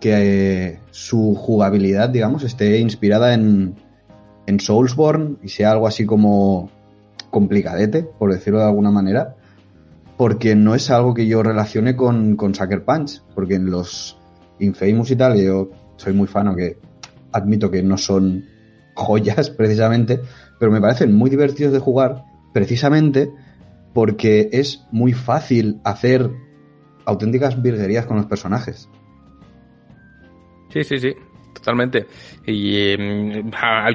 eh, 0.03 0.79
su 0.91 1.35
jugabilidad, 1.35 2.09
digamos, 2.09 2.43
esté 2.43 2.79
inspirada 2.79 3.35
en, 3.35 3.77
en 4.47 4.61
Soulsborne 4.61 5.37
y 5.43 5.49
sea 5.49 5.73
algo 5.73 5.87
así 5.87 6.07
como 6.07 6.71
complicadete, 7.31 8.03
por 8.03 8.33
decirlo 8.33 8.59
de 8.59 8.67
alguna 8.67 8.91
manera, 8.91 9.37
porque 10.17 10.55
no 10.55 10.75
es 10.75 10.91
algo 10.91 11.15
que 11.15 11.27
yo 11.27 11.43
relacione 11.43 11.97
con, 11.97 12.37
con 12.37 12.55
Sucker 12.55 12.85
Punch, 12.85 13.23
porque 13.35 13.55
en 13.55 13.71
los 13.71 14.19
Infamous 14.59 15.11
y 15.11 15.17
tal, 15.17 15.41
yo 15.41 15.71
soy 15.97 16.13
muy 16.13 16.27
fan, 16.27 16.49
aunque 16.49 16.79
admito 17.33 17.71
que 17.71 17.83
no 17.83 17.97
son 17.97 18.45
joyas 18.95 19.51
precisamente, 19.57 20.21
pero 20.61 20.71
me 20.71 20.81
parecen 20.81 21.17
muy 21.17 21.31
divertidos 21.31 21.73
de 21.73 21.81
jugar 21.81 22.23
precisamente 22.53 23.33
porque 23.95 24.51
es 24.53 24.87
muy 24.93 25.15
fácil 25.15 25.81
hacer 25.85 26.31
auténticas 27.07 27.61
virguerías 27.61 28.07
con 28.07 28.19
los 28.19 28.27
personajes. 28.27 28.89
Sí, 30.69 30.85
sí, 30.85 30.99
sí, 30.99 31.15
totalmente. 31.55 32.07
Y 32.47 32.77
eh, 32.77 33.43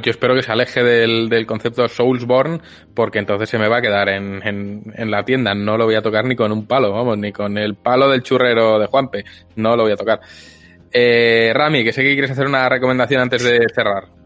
yo 0.01 0.11
espero 0.11 0.35
que 0.35 0.41
se 0.41 0.51
aleje 0.51 0.83
del, 0.83 1.29
del, 1.29 1.45
concepto 1.45 1.87
Soulsborne, 1.87 2.59
porque 2.93 3.19
entonces 3.19 3.47
se 3.47 3.59
me 3.59 3.69
va 3.69 3.77
a 3.77 3.81
quedar 3.81 4.09
en, 4.09 4.41
en, 4.43 5.11
la 5.11 5.23
tienda. 5.23 5.53
No 5.53 5.77
lo 5.77 5.85
voy 5.85 5.95
a 5.95 6.01
tocar 6.01 6.25
ni 6.25 6.35
con 6.35 6.51
un 6.51 6.65
palo, 6.65 6.91
vamos, 6.91 7.17
ni 7.17 7.31
con 7.31 7.57
el 7.57 7.75
palo 7.75 8.09
del 8.09 8.23
churrero 8.23 8.79
de 8.79 8.87
Juanpe. 8.87 9.23
No 9.55 9.77
lo 9.77 9.83
voy 9.83 9.93
a 9.93 9.97
tocar. 9.97 10.19
Eh, 10.91 11.51
Rami, 11.53 11.83
que 11.83 11.93
sé 11.93 12.01
que 12.01 12.13
quieres 12.13 12.31
hacer 12.31 12.47
una 12.47 12.67
recomendación 12.67 13.21
antes 13.21 13.43
de 13.43 13.59
cerrar. 13.73 14.24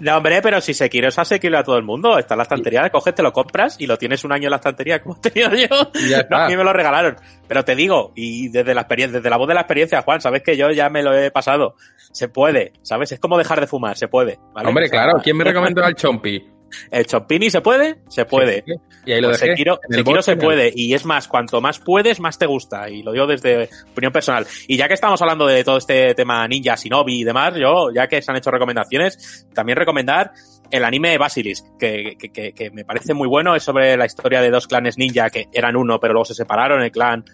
No, 0.00 0.16
hombre, 0.16 0.40
pero 0.42 0.60
si 0.60 0.74
Sekiro 0.74 1.08
es 1.08 1.18
asequible 1.18 1.58
a 1.58 1.62
todo 1.62 1.76
el 1.76 1.84
mundo. 1.84 2.18
Está 2.18 2.34
en 2.34 2.38
la 2.38 2.42
estantería, 2.42 2.90
coges, 2.90 3.14
te 3.14 3.22
lo 3.22 3.32
compras 3.32 3.76
y 3.78 3.86
lo 3.86 3.96
tienes 3.98 4.24
un 4.24 4.32
año 4.32 4.44
en 4.44 4.50
la 4.50 4.56
estantería 4.56 5.02
como 5.02 5.16
he 5.16 5.30
tenido 5.30 5.54
yo. 5.54 5.90
No, 6.30 6.38
a 6.38 6.48
mí 6.48 6.56
me 6.56 6.64
lo 6.64 6.72
regalaron. 6.72 7.16
Pero 7.46 7.64
te 7.64 7.74
digo, 7.74 8.12
y 8.14 8.48
desde 8.48 8.74
la 8.74 8.82
experiencia, 8.82 9.18
desde 9.18 9.30
la 9.30 9.36
voz 9.36 9.48
de 9.48 9.54
la 9.54 9.60
experiencia, 9.60 10.02
Juan, 10.02 10.20
sabes 10.20 10.42
que 10.42 10.56
yo 10.56 10.70
ya 10.70 10.88
me 10.88 11.02
lo 11.02 11.14
he 11.14 11.30
pasado. 11.30 11.76
Se 12.12 12.28
puede, 12.28 12.72
¿sabes? 12.82 13.12
Es 13.12 13.20
como 13.20 13.36
dejar 13.36 13.60
de 13.60 13.66
fumar, 13.66 13.96
se 13.96 14.08
puede. 14.08 14.38
Hombre, 14.54 14.88
claro, 14.88 15.20
¿quién 15.22 15.36
me 15.36 15.44
recomendó 15.44 15.84
al 15.84 15.94
Chompi? 15.94 16.53
El 16.90 17.06
Chompini 17.06 17.50
se 17.50 17.60
puede, 17.60 17.96
se 18.08 18.24
puede. 18.24 18.64
Y 19.06 19.12
ahí 19.12 19.20
lo 19.20 19.28
pues 19.28 19.40
dejé. 19.40 19.52
Sekiro, 19.52 20.22
se 20.22 20.36
puede. 20.36 20.72
Y 20.74 20.94
es 20.94 21.04
más, 21.04 21.28
cuanto 21.28 21.60
más 21.60 21.78
puedes, 21.78 22.20
más 22.20 22.38
te 22.38 22.46
gusta. 22.46 22.88
Y 22.88 23.02
lo 23.02 23.12
digo 23.12 23.26
desde 23.26 23.68
opinión 23.90 24.12
personal. 24.12 24.46
Y 24.66 24.76
ya 24.76 24.88
que 24.88 24.94
estamos 24.94 25.20
hablando 25.22 25.46
de 25.46 25.62
todo 25.64 25.78
este 25.78 26.14
tema 26.14 26.46
ninja, 26.48 26.74
shinobi 26.76 27.20
y 27.20 27.24
demás, 27.24 27.54
yo, 27.56 27.90
ya 27.94 28.06
que 28.06 28.22
se 28.22 28.30
han 28.30 28.38
hecho 28.38 28.50
recomendaciones, 28.50 29.46
también 29.52 29.76
recomendar 29.76 30.32
el 30.70 30.84
anime 30.84 31.18
Basilisk, 31.18 31.76
que, 31.78 32.16
que, 32.18 32.52
que, 32.52 32.70
me 32.70 32.84
parece 32.84 33.14
muy 33.14 33.28
bueno. 33.28 33.54
Es 33.54 33.62
sobre 33.62 33.96
la 33.96 34.06
historia 34.06 34.40
de 34.40 34.50
dos 34.50 34.66
clanes 34.66 34.98
ninja 34.98 35.30
que 35.30 35.48
eran 35.52 35.76
uno, 35.76 36.00
pero 36.00 36.14
luego 36.14 36.24
se 36.24 36.34
separaron. 36.34 36.82
El 36.82 36.90
clan 36.90 37.24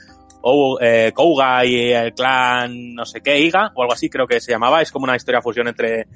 eh, 0.81 1.13
Kouga 1.15 1.65
y 1.65 1.93
el 1.93 2.15
clan 2.15 2.95
no 2.95 3.05
sé 3.05 3.21
qué, 3.21 3.39
Iga, 3.39 3.73
o 3.75 3.83
algo 3.83 3.93
así 3.93 4.09
creo 4.09 4.27
que 4.27 4.41
se 4.41 4.53
llamaba. 4.53 4.83
Es 4.83 4.91
como 4.91 5.05
una 5.05 5.17
historia 5.17 5.43
fusión 5.43 5.69
entre 5.69 6.07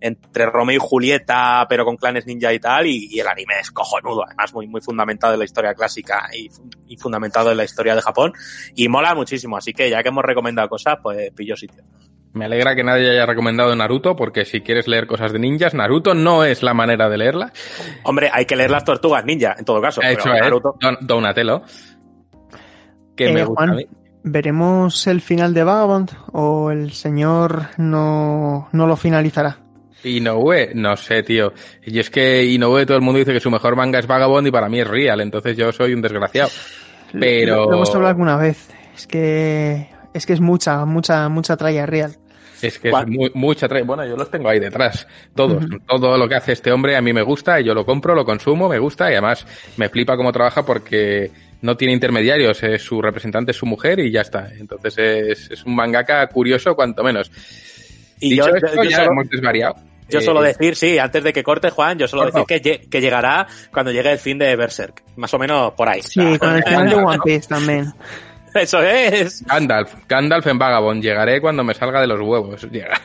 entre 0.00 0.46
Romeo 0.46 0.76
y 0.76 0.80
Julieta, 0.80 1.66
pero 1.68 1.84
con 1.84 1.96
clanes 1.96 2.26
ninja 2.26 2.52
y 2.52 2.60
tal, 2.60 2.86
y, 2.86 3.18
el 3.18 3.26
anime 3.26 3.54
es 3.60 3.70
cojonudo, 3.70 4.24
además 4.24 4.54
muy, 4.54 4.66
muy 4.66 4.80
fundamentado 4.80 5.32
en 5.32 5.40
la 5.40 5.44
historia 5.44 5.74
clásica 5.74 6.28
y, 6.32 6.96
fundamentado 6.96 7.50
en 7.50 7.56
la 7.56 7.64
historia 7.64 7.94
de 7.94 8.02
Japón, 8.02 8.32
y 8.74 8.88
mola 8.88 9.14
muchísimo, 9.14 9.56
así 9.56 9.72
que 9.72 9.90
ya 9.90 10.02
que 10.02 10.08
hemos 10.08 10.24
recomendado 10.24 10.68
cosas, 10.68 10.96
pues 11.02 11.30
pillo 11.32 11.56
sitio. 11.56 11.82
Me 12.32 12.44
alegra 12.44 12.76
que 12.76 12.84
nadie 12.84 13.10
haya 13.10 13.26
recomendado 13.26 13.74
Naruto, 13.74 14.14
porque 14.14 14.44
si 14.44 14.60
quieres 14.60 14.86
leer 14.86 15.06
cosas 15.06 15.32
de 15.32 15.38
ninjas, 15.38 15.74
Naruto 15.74 16.14
no 16.14 16.44
es 16.44 16.62
la 16.62 16.74
manera 16.74 17.08
de 17.08 17.18
leerla. 17.18 17.52
Hombre, 18.04 18.30
hay 18.32 18.44
que 18.44 18.54
leer 18.54 18.70
las 18.70 18.84
tortugas 18.84 19.24
ninja, 19.24 19.56
en 19.58 19.64
todo 19.64 19.80
caso. 19.80 20.02
hecho 20.02 20.28
Naruto... 20.28 20.76
Donatello. 21.00 21.62
Que 23.16 23.32
me 23.32 23.40
eh, 23.40 23.44
gusta 23.44 23.76
¿Veremos 24.24 25.06
el 25.06 25.20
final 25.20 25.54
de 25.54 25.64
Vagabond 25.64 26.10
o 26.32 26.70
el 26.70 26.92
señor 26.92 27.68
no, 27.78 28.68
no 28.72 28.86
lo 28.86 28.96
finalizará? 28.96 29.58
Inoue, 30.04 30.72
no 30.74 30.96
sé, 30.96 31.22
tío. 31.22 31.52
Y 31.84 31.98
es 31.98 32.10
que 32.10 32.44
Inoue 32.44 32.86
todo 32.86 32.96
el 32.96 33.02
mundo 33.02 33.18
dice 33.18 33.32
que 33.32 33.40
su 33.40 33.50
mejor 33.50 33.76
manga 33.76 33.98
es 33.98 34.06
Vagabond 34.06 34.46
y 34.46 34.50
para 34.50 34.68
mí 34.68 34.80
es 34.80 34.86
Real, 34.86 35.20
entonces 35.20 35.56
yo 35.56 35.72
soy 35.72 35.94
un 35.94 36.02
desgraciado. 36.02 36.50
Pero... 37.12 37.66
Lo, 37.66 37.74
hemos 37.74 37.94
hablado 37.94 38.10
alguna 38.10 38.36
vez. 38.36 38.68
Es 38.94 39.06
que 39.06 39.88
es 40.14 40.26
que 40.26 40.32
es 40.32 40.40
mucha, 40.40 40.84
mucha, 40.84 41.28
mucha 41.28 41.56
tralla 41.56 41.86
Real. 41.86 42.16
Es 42.60 42.78
que 42.78 42.88
es 42.88 43.34
mucha 43.34 43.68
tralla. 43.68 43.84
Bueno, 43.84 44.04
yo 44.04 44.16
los 44.16 44.30
tengo 44.30 44.48
ahí 44.48 44.58
detrás. 44.58 45.06
Todos. 45.34 45.64
Todo 45.86 46.18
lo 46.18 46.28
que 46.28 46.34
hace 46.34 46.52
este 46.52 46.72
hombre 46.72 46.96
a 46.96 47.00
mí 47.00 47.12
me 47.12 47.22
gusta 47.22 47.60
y 47.60 47.64
yo 47.64 47.74
lo 47.74 47.84
compro, 47.84 48.14
lo 48.14 48.24
consumo, 48.24 48.68
me 48.68 48.78
gusta 48.78 49.10
y 49.10 49.12
además 49.12 49.46
me 49.76 49.88
flipa 49.88 50.16
cómo 50.16 50.32
trabaja 50.32 50.64
porque 50.64 51.30
no 51.62 51.76
tiene 51.76 51.94
intermediarios. 51.94 52.62
Es 52.64 52.82
su 52.82 53.00
representante, 53.00 53.52
es 53.52 53.56
su 53.56 53.66
mujer 53.66 54.00
y 54.00 54.10
ya 54.10 54.22
está. 54.22 54.50
Entonces 54.58 54.98
es, 54.98 55.50
es 55.52 55.64
un 55.64 55.76
mangaka 55.76 56.26
curioso, 56.26 56.74
cuanto 56.74 57.04
menos. 57.04 57.30
Y 58.20 58.30
Dicho 58.30 58.48
yo, 58.48 58.56
esto, 58.56 58.82
ya 58.82 59.04
hemos 59.04 59.28
desvariado. 59.28 59.76
Yo 60.08 60.20
solo 60.20 60.42
eh, 60.44 60.48
decir, 60.48 60.74
sí, 60.74 60.98
antes 60.98 61.22
de 61.22 61.32
que 61.32 61.42
corte 61.42 61.70
Juan, 61.70 61.98
yo 61.98 62.08
solo 62.08 62.24
decir 62.30 62.44
que, 62.46 62.80
que, 62.88 63.00
llegará 63.00 63.46
cuando 63.72 63.92
llegue 63.92 64.10
el 64.10 64.18
fin 64.18 64.38
de 64.38 64.56
Berserk. 64.56 65.02
Más 65.16 65.32
o 65.34 65.38
menos 65.38 65.72
por 65.74 65.88
ahí. 65.88 66.02
Sí, 66.02 66.38
con 66.38 66.56
el 66.56 66.62
final 66.64 66.88
de 66.88 66.94
One 67.04 67.18
Piece 67.24 67.48
también. 67.48 67.92
Eso 68.54 68.82
es. 68.82 69.44
Gandalf, 69.44 69.94
Gandalf 70.08 70.46
en 70.46 70.58
Vagabond. 70.58 71.02
Llegaré 71.02 71.40
cuando 71.40 71.62
me 71.62 71.74
salga 71.74 72.00
de 72.00 72.06
los 72.06 72.20
huevos. 72.20 72.62
Llega. 72.70 73.00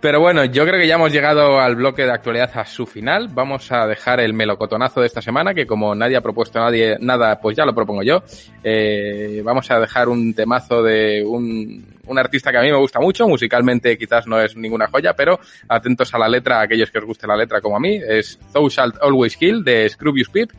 Pero 0.00 0.18
bueno, 0.18 0.46
yo 0.46 0.64
creo 0.64 0.80
que 0.80 0.86
ya 0.86 0.94
hemos 0.94 1.12
llegado 1.12 1.60
al 1.60 1.76
bloque 1.76 2.04
de 2.04 2.12
actualidad 2.12 2.50
a 2.54 2.64
su 2.64 2.86
final. 2.86 3.28
Vamos 3.28 3.70
a 3.70 3.86
dejar 3.86 4.18
el 4.20 4.32
melocotonazo 4.32 5.02
de 5.02 5.06
esta 5.06 5.20
semana, 5.20 5.52
que 5.52 5.66
como 5.66 5.94
nadie 5.94 6.16
ha 6.16 6.22
propuesto 6.22 6.58
nadie 6.58 6.96
nada, 7.00 7.38
pues 7.38 7.54
ya 7.54 7.66
lo 7.66 7.74
propongo 7.74 8.02
yo. 8.02 8.22
Eh, 8.64 9.42
vamos 9.44 9.70
a 9.70 9.78
dejar 9.78 10.08
un 10.08 10.32
temazo 10.32 10.82
de 10.82 11.22
un, 11.22 11.84
un 12.06 12.18
artista 12.18 12.50
que 12.50 12.56
a 12.56 12.62
mí 12.62 12.70
me 12.70 12.78
gusta 12.78 12.98
mucho, 12.98 13.28
musicalmente 13.28 13.98
quizás 13.98 14.26
no 14.26 14.40
es 14.40 14.56
ninguna 14.56 14.86
joya, 14.86 15.12
pero 15.14 15.38
atentos 15.68 16.14
a 16.14 16.18
la 16.18 16.28
letra, 16.28 16.62
aquellos 16.62 16.90
que 16.90 16.98
os 16.98 17.04
guste 17.04 17.26
la 17.26 17.36
letra 17.36 17.60
como 17.60 17.76
a 17.76 17.80
mí, 17.80 18.00
es 18.02 18.38
Thou 18.54 18.70
Shalt 18.70 18.96
Always 19.02 19.36
Kill 19.36 19.62
de 19.62 19.86
Scroobius 19.86 20.30
Pip. 20.30 20.50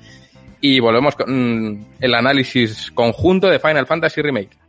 Y 0.63 0.79
volvemos 0.79 1.15
con 1.15 1.71
mm, 1.71 1.85
el 1.99 2.13
análisis 2.13 2.91
conjunto 2.91 3.47
de 3.47 3.57
Final 3.57 3.87
Fantasy 3.87 4.21
Remake. 4.21 4.60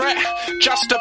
Just 0.00 0.88
just 0.88 0.99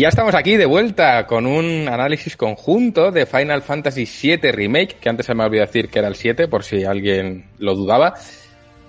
Y 0.00 0.04
ya 0.04 0.08
estamos 0.08 0.34
aquí 0.34 0.56
de 0.56 0.64
vuelta 0.64 1.26
con 1.26 1.44
un 1.44 1.86
análisis 1.86 2.34
conjunto 2.34 3.10
de 3.10 3.26
Final 3.26 3.60
Fantasy 3.60 4.06
VII 4.06 4.50
Remake, 4.50 4.96
que 4.98 5.10
antes 5.10 5.26
se 5.26 5.34
me 5.34 5.44
olvidó 5.44 5.60
decir 5.60 5.90
que 5.90 5.98
era 5.98 6.08
el 6.08 6.16
7, 6.16 6.48
por 6.48 6.64
si 6.64 6.84
alguien 6.84 7.44
lo 7.58 7.74
dudaba. 7.74 8.14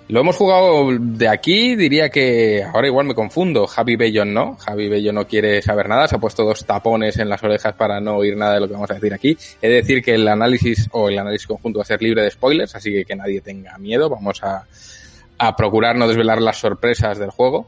Lo 0.08 0.20
hemos 0.20 0.36
jugado 0.36 0.88
de 0.98 1.28
aquí, 1.28 1.76
diría 1.76 2.08
que 2.08 2.64
ahora 2.64 2.86
igual 2.86 3.08
me 3.08 3.14
confundo. 3.14 3.66
Javi 3.66 3.96
Bello 3.96 4.24
no, 4.24 4.56
Javi 4.56 4.88
Bello 4.88 5.12
no 5.12 5.26
quiere 5.26 5.60
saber 5.60 5.86
nada, 5.86 6.08
se 6.08 6.16
ha 6.16 6.18
puesto 6.18 6.44
dos 6.44 6.64
tapones 6.64 7.18
en 7.18 7.28
las 7.28 7.42
orejas 7.42 7.74
para 7.74 8.00
no 8.00 8.16
oír 8.16 8.34
nada 8.34 8.54
de 8.54 8.60
lo 8.60 8.66
que 8.66 8.72
vamos 8.72 8.90
a 8.90 8.94
decir 8.94 9.12
aquí. 9.12 9.36
He 9.60 9.68
de 9.68 9.74
decir 9.74 10.02
que 10.02 10.14
el 10.14 10.26
análisis 10.26 10.88
o 10.92 11.10
el 11.10 11.18
análisis 11.18 11.46
conjunto 11.46 11.80
va 11.80 11.82
a 11.82 11.86
ser 11.88 12.00
libre 12.00 12.22
de 12.22 12.30
spoilers, 12.30 12.74
así 12.74 12.90
que 12.90 13.04
que 13.04 13.16
nadie 13.16 13.42
tenga 13.42 13.76
miedo, 13.76 14.08
vamos 14.08 14.42
a, 14.42 14.64
a 15.36 15.56
procurar 15.56 15.94
no 15.94 16.08
desvelar 16.08 16.40
las 16.40 16.56
sorpresas 16.56 17.18
del 17.18 17.28
juego. 17.28 17.66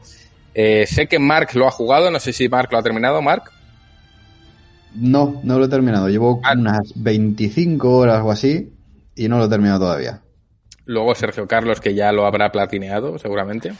Eh, 0.55 0.85
sé 0.87 1.07
que 1.07 1.19
Mark 1.19 1.49
lo 1.53 1.67
ha 1.67 1.71
jugado, 1.71 2.09
no 2.09 2.19
sé 2.19 2.31
si 2.33 2.47
Mark 2.49 2.69
lo 2.71 2.77
ha 2.77 2.83
terminado, 2.83 3.21
Mark. 3.21 3.51
No, 4.95 5.41
no 5.43 5.59
lo 5.59 5.65
he 5.65 5.69
terminado. 5.69 6.07
Llevo 6.09 6.39
Ah. 6.43 6.53
unas 6.57 6.93
25 6.95 7.97
horas 7.97 8.21
o 8.23 8.31
así 8.31 8.71
y 9.15 9.27
no 9.27 9.37
lo 9.37 9.45
he 9.45 9.49
terminado 9.49 9.79
todavía. 9.81 10.21
Luego 10.85 11.13
Sergio 11.15 11.47
Carlos, 11.47 11.81
que 11.81 11.93
ya 11.93 12.11
lo 12.11 12.25
habrá 12.25 12.51
platineado, 12.51 13.17
seguramente. 13.19 13.73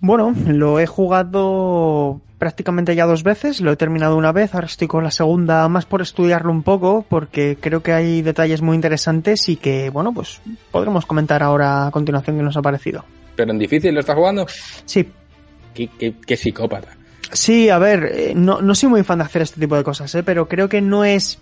Bueno, 0.00 0.34
lo 0.46 0.80
he 0.80 0.86
jugado 0.86 2.22
prácticamente 2.38 2.94
ya 2.94 3.04
dos 3.04 3.22
veces, 3.22 3.60
lo 3.60 3.70
he 3.72 3.76
terminado 3.76 4.16
una 4.16 4.32
vez, 4.32 4.54
ahora 4.54 4.66
estoy 4.66 4.88
con 4.88 5.04
la 5.04 5.10
segunda 5.10 5.68
más 5.68 5.84
por 5.84 6.00
estudiarlo 6.00 6.50
un 6.50 6.62
poco 6.62 7.04
porque 7.08 7.56
creo 7.60 7.82
que 7.82 7.92
hay 7.92 8.22
detalles 8.22 8.62
muy 8.62 8.74
interesantes 8.74 9.48
y 9.50 9.56
que, 9.56 9.90
bueno, 9.90 10.12
pues 10.14 10.40
podremos 10.70 11.04
comentar 11.06 11.42
ahora 11.42 11.86
a 11.86 11.90
continuación 11.90 12.36
qué 12.38 12.42
nos 12.42 12.56
ha 12.56 12.62
parecido. 12.62 13.04
Pero 13.36 13.52
en 13.52 13.58
difícil 13.58 13.92
lo 13.94 14.00
está 14.00 14.14
jugando. 14.14 14.46
Sí, 14.86 15.08
Qué, 15.74 15.88
qué- 15.98 16.14
qué 16.26 16.36
psicópata. 16.36 16.96
Sí, 17.32 17.70
a 17.70 17.78
ver, 17.78 18.10
eh, 18.14 18.32
no, 18.34 18.60
no 18.60 18.74
soy 18.74 18.88
muy 18.90 19.02
fan 19.04 19.18
de 19.18 19.24
hacer 19.24 19.42
este 19.42 19.60
tipo 19.60 19.76
de 19.76 19.82
cosas, 19.84 20.14
¿eh? 20.14 20.22
pero 20.22 20.48
creo 20.48 20.68
que 20.68 20.80
no 20.82 21.04
es 21.04 21.38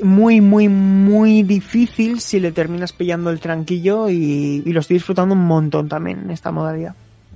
muy, 0.00 0.40
muy, 0.40 0.68
muy 0.68 1.44
difícil 1.44 2.20
si 2.20 2.40
le 2.40 2.50
terminas 2.50 2.92
pillando 2.92 3.30
el 3.30 3.38
tranquillo 3.38 4.10
y, 4.10 4.62
y 4.66 4.72
lo 4.72 4.80
estoy 4.80 4.94
disfrutando 4.94 5.34
un 5.34 5.46
montón 5.46 5.88
también 5.88 6.20
en 6.24 6.30
esta 6.30 6.50
modalidad. 6.50 6.94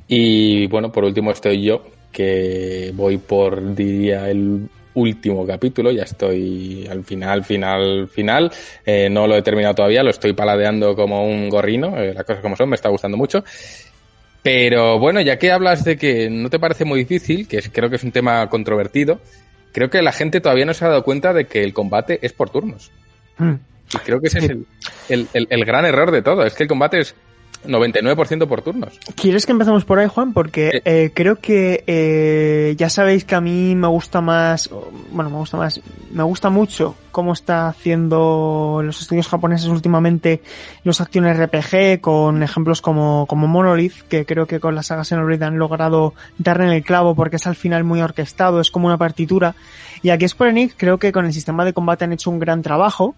Y 0.09 0.67
bueno, 0.67 0.91
por 0.91 1.05
último 1.05 1.31
estoy 1.31 1.63
yo, 1.63 1.85
que 2.11 2.93
voy 2.97 3.19
por, 3.19 3.75
diría, 3.77 4.29
el 4.29 4.69
último 4.95 5.47
capítulo, 5.47 5.93
ya 5.93 6.03
estoy 6.03 6.89
al 6.91 7.05
final, 7.05 7.45
final, 7.45 8.09
final. 8.09 8.51
Eh, 8.85 9.09
no 9.09 9.27
lo 9.29 9.37
he 9.37 9.43
terminado 9.43 9.75
todavía, 9.77 10.03
lo 10.03 10.11
estoy 10.11 10.33
paladeando 10.33 10.97
como 10.97 11.25
un 11.25 11.49
gorrino, 11.49 11.97
eh, 11.97 12.13
las 12.15 12.25
cosas 12.25 12.43
como 12.43 12.57
son, 12.57 12.71
me 12.71 12.75
está 12.77 12.89
gustando 12.89 13.17
mucho. 13.17 13.45
Pero 14.51 14.99
bueno, 14.99 15.21
ya 15.21 15.39
que 15.39 15.53
hablas 15.53 15.85
de 15.85 15.99
que 15.99 16.31
no 16.31 16.49
te 16.49 16.59
parece 16.59 16.87
muy 16.87 17.01
difícil, 17.01 17.47
que 17.47 17.61
creo 17.71 17.91
que 17.91 17.97
es 17.97 18.03
un 18.03 18.13
tema 18.13 18.49
controvertido, 18.49 19.21
creo 19.73 19.91
que 19.91 20.01
la 20.01 20.11
gente 20.11 20.41
todavía 20.41 20.65
no 20.65 20.73
se 20.73 20.87
ha 20.87 20.89
dado 20.89 21.05
cuenta 21.05 21.35
de 21.35 21.45
que 21.45 21.63
el 21.63 21.75
combate 21.75 22.19
es 22.23 22.33
por 22.33 22.49
turnos. 22.49 22.91
Mm. 23.37 23.53
Y 23.93 23.99
creo 23.99 24.23
que 24.23 24.29
ese 24.29 24.39
es 24.39 24.45
el, 24.49 24.67
el- 25.11 25.29
el- 25.35 25.49
el 25.51 25.65
gran 25.67 25.85
error 25.85 26.11
de 26.11 26.23
todo, 26.23 26.47
es 26.47 26.55
que 26.55 26.63
el 26.63 26.69
combate 26.71 26.99
es 27.01 27.15
99% 27.67 28.47
por 28.47 28.63
turnos. 28.63 28.99
¿Quieres 29.15 29.47
que 29.47 29.53
empecemos 29.53 29.85
por 29.85 29.99
ahí, 29.99 30.09
Juan? 30.09 30.33
Porque 30.33 30.71
Sí. 30.73 30.81
eh, 30.85 31.11
creo 31.15 31.37
que 31.37 31.85
eh, 31.87 32.75
ya 32.77 32.89
sabéis 32.89 33.25
que 33.25 33.35
a 33.35 33.41
mí 33.41 33.75
me 33.75 33.89
gusta 33.89 34.21
más, 34.21 34.71
bueno, 35.13 35.31
me 35.31 35.37
gusta 35.37 35.57
más, 35.57 35.81
me 36.11 36.23
gusta 36.23 36.51
mucho 36.51 36.95
cómo 37.11 37.33
está 37.33 37.69
haciendo 37.69 38.81
los 38.85 39.01
estudios 39.01 39.27
japoneses 39.29 39.67
últimamente 39.69 40.41
los 40.85 41.01
acciones 41.01 41.37
RPG 41.37 42.01
con 42.01 42.43
ejemplos 42.43 42.81
como, 42.81 43.27
como 43.27 43.49
Monolith, 43.49 44.03
que 44.09 44.25
creo 44.25 44.47
que 44.47 44.61
con 44.61 44.75
la 44.75 44.83
saga 44.83 45.05
Xenoblade 45.05 45.45
han 45.45 45.59
logrado 45.59 46.15
darle 46.39 46.65
en 46.67 46.71
el 46.71 46.83
clavo 46.85 47.15
porque 47.15 47.37
es 47.37 47.47
al 47.47 47.57
final 47.57 47.83
muy 47.85 48.01
orquestado, 48.01 48.61
es 48.61 48.71
como 48.71 48.87
una 48.87 48.99
partitura. 48.99 49.55
Y 50.01 50.11
aquí 50.11 50.29
Square 50.29 50.53
Enix 50.53 50.75
creo 50.77 50.99
que 50.99 51.11
con 51.11 51.27
el 51.27 51.33
sistema 51.33 51.65
de 51.65 51.73
combate 51.73 52.05
han 52.05 52.13
hecho 52.13 52.31
un 52.31 52.39
gran 52.39 52.63
trabajo 52.63 53.17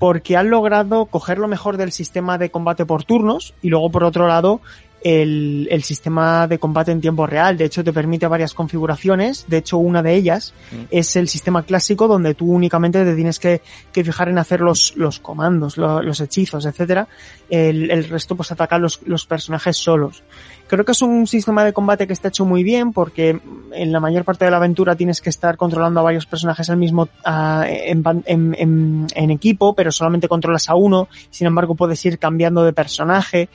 porque 0.00 0.36
han 0.36 0.50
logrado 0.50 1.06
coger 1.06 1.38
lo 1.38 1.46
mejor 1.46 1.76
del 1.76 1.92
sistema 1.92 2.36
de 2.38 2.50
combate 2.50 2.84
por 2.84 3.04
turnos 3.04 3.54
y 3.62 3.68
luego 3.76 3.90
por 3.90 4.04
otro 4.04 4.26
lado 4.26 4.60
el, 5.02 5.68
el 5.70 5.82
sistema 5.84 6.48
de 6.48 6.58
combate 6.58 6.90
en 6.90 7.00
tiempo 7.00 7.26
real. 7.26 7.56
De 7.56 7.66
hecho, 7.66 7.84
te 7.84 7.92
permite 7.92 8.26
varias 8.26 8.54
configuraciones. 8.54 9.44
De 9.46 9.58
hecho, 9.58 9.76
una 9.78 10.02
de 10.02 10.14
ellas 10.14 10.52
es 10.90 11.14
el 11.14 11.28
sistema 11.28 11.62
clásico 11.62 12.08
donde 12.08 12.34
tú 12.34 12.50
únicamente 12.50 13.04
te 13.04 13.14
tienes 13.14 13.38
que, 13.38 13.60
que 13.92 14.02
fijar 14.02 14.30
en 14.30 14.38
hacer 14.38 14.60
los, 14.62 14.96
los 14.96 15.20
comandos, 15.20 15.76
lo- 15.76 16.02
los 16.02 16.20
hechizos, 16.20 16.64
etcétera. 16.66 17.06
El, 17.48 17.90
el 17.90 18.08
resto, 18.08 18.34
pues, 18.34 18.50
atacan 18.50 18.82
los, 18.82 19.00
los 19.04 19.26
personajes 19.26 19.76
solos. 19.76 20.24
Creo 20.66 20.84
que 20.84 20.92
es 20.92 21.02
un 21.02 21.26
sistema 21.26 21.64
de 21.64 21.72
combate 21.72 22.06
que 22.06 22.12
está 22.12 22.28
hecho 22.28 22.44
muy 22.44 22.64
bien 22.64 22.92
porque 22.92 23.40
en 23.72 23.92
la 23.92 24.00
mayor 24.00 24.24
parte 24.24 24.44
de 24.44 24.50
la 24.50 24.56
aventura 24.56 24.96
tienes 24.96 25.20
que 25.20 25.30
estar 25.30 25.56
controlando 25.56 26.00
a 26.00 26.02
varios 26.02 26.26
personajes 26.26 26.68
al 26.70 26.76
mismo 26.76 27.08
ah, 27.24 27.64
en, 27.68 29.30
equipo, 29.30 29.74
pero 29.74 29.92
solamente 29.92 30.28
controlas 30.28 30.68
a 30.68 30.74
uno. 30.74 31.08
Sin 31.30 31.46
embargo, 31.46 31.74
puedes 31.74 32.04
ir 32.04 32.18
cambiando 32.18 32.64
de 32.64 32.72
personaje. 32.72 33.48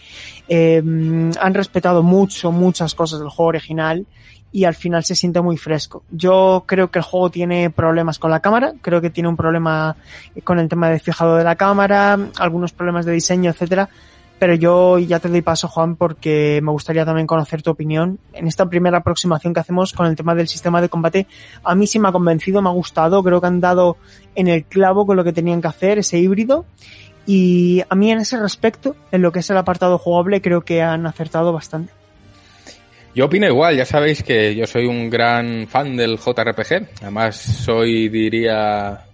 Eh, 0.47 0.81
han 0.81 1.53
respetado 1.53 2.01
mucho, 2.01 2.51
muchas 2.51 2.95
cosas 2.95 3.19
del 3.19 3.29
juego 3.29 3.49
original 3.49 4.05
y 4.51 4.65
al 4.65 4.75
final 4.75 5.03
se 5.03 5.15
siente 5.15 5.41
muy 5.41 5.57
fresco. 5.57 6.03
Yo 6.11 6.63
creo 6.65 6.91
que 6.91 6.99
el 6.99 7.03
juego 7.03 7.29
tiene 7.29 7.69
problemas 7.69 8.19
con 8.19 8.31
la 8.31 8.41
cámara, 8.41 8.73
creo 8.81 9.01
que 9.01 9.09
tiene 9.09 9.29
un 9.29 9.37
problema 9.37 9.95
con 10.43 10.59
el 10.59 10.67
tema 10.67 10.89
de 10.89 10.99
fijado 10.99 11.37
de 11.37 11.43
la 11.43 11.55
cámara, 11.55 12.17
algunos 12.37 12.73
problemas 12.73 13.05
de 13.05 13.13
diseño, 13.13 13.51
etcétera. 13.51 13.89
Pero 14.41 14.55
yo 14.55 14.97
ya 14.97 15.19
te 15.19 15.29
doy 15.29 15.43
paso, 15.43 15.67
Juan, 15.67 15.95
porque 15.95 16.61
me 16.63 16.71
gustaría 16.71 17.05
también 17.05 17.27
conocer 17.27 17.61
tu 17.61 17.69
opinión. 17.69 18.17
En 18.33 18.47
esta 18.47 18.67
primera 18.67 18.97
aproximación 18.97 19.53
que 19.53 19.59
hacemos 19.59 19.93
con 19.93 20.07
el 20.07 20.15
tema 20.15 20.33
del 20.33 20.47
sistema 20.47 20.81
de 20.81 20.89
combate, 20.89 21.27
a 21.63 21.75
mí 21.75 21.85
sí 21.85 21.99
me 21.99 22.09
ha 22.09 22.11
convencido, 22.11 22.59
me 22.59 22.69
ha 22.69 22.71
gustado, 22.71 23.21
creo 23.21 23.39
que 23.39 23.45
han 23.45 23.59
dado 23.59 23.97
en 24.33 24.47
el 24.47 24.63
clavo 24.63 25.05
con 25.05 25.15
lo 25.15 25.23
que 25.23 25.31
tenían 25.31 25.61
que 25.61 25.67
hacer, 25.67 25.99
ese 25.99 26.17
híbrido. 26.17 26.65
Y 27.27 27.83
a 27.87 27.93
mí 27.93 28.11
en 28.11 28.17
ese 28.17 28.39
respecto, 28.39 28.95
en 29.11 29.21
lo 29.21 29.31
que 29.31 29.41
es 29.41 29.49
el 29.51 29.57
apartado 29.57 29.99
jugable, 29.99 30.41
creo 30.41 30.61
que 30.61 30.81
han 30.81 31.05
acertado 31.05 31.53
bastante. 31.53 31.93
Yo 33.13 33.25
opino 33.25 33.45
igual, 33.45 33.77
ya 33.77 33.85
sabéis 33.85 34.23
que 34.23 34.55
yo 34.55 34.65
soy 34.65 34.87
un 34.87 35.11
gran 35.11 35.67
fan 35.67 35.95
del 35.95 36.17
JRPG, 36.17 37.01
además 37.03 37.35
soy, 37.35 38.09
diría, 38.09 39.05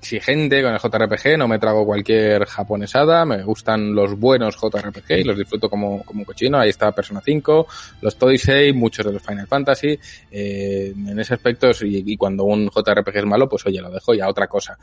exigente 0.00 0.62
con 0.62 0.72
el 0.72 0.80
JRPG, 0.80 1.36
no 1.36 1.46
me 1.46 1.58
trago 1.58 1.84
cualquier 1.84 2.46
japonesada, 2.46 3.24
me 3.26 3.42
gustan 3.42 3.94
los 3.94 4.18
buenos 4.18 4.56
JRPG 4.56 5.18
y 5.18 5.24
los 5.24 5.36
disfruto 5.36 5.68
como, 5.68 6.02
como 6.04 6.20
un 6.20 6.24
cochino, 6.24 6.58
ahí 6.58 6.70
está 6.70 6.90
Persona 6.92 7.20
5, 7.22 7.66
los 8.00 8.16
Toysei, 8.16 8.72
muchos 8.72 9.04
de 9.04 9.12
los 9.12 9.22
Final 9.22 9.46
Fantasy, 9.46 9.98
eh, 10.30 10.92
en 10.96 11.20
ese 11.20 11.34
aspecto, 11.34 11.70
y, 11.82 12.12
y 12.12 12.16
cuando 12.16 12.44
un 12.44 12.70
JRPG 12.70 13.16
es 13.18 13.26
malo, 13.26 13.48
pues 13.48 13.66
oye, 13.66 13.80
lo 13.80 13.90
dejo 13.90 14.14
ya 14.14 14.28
otra 14.28 14.46
cosa. 14.46 14.78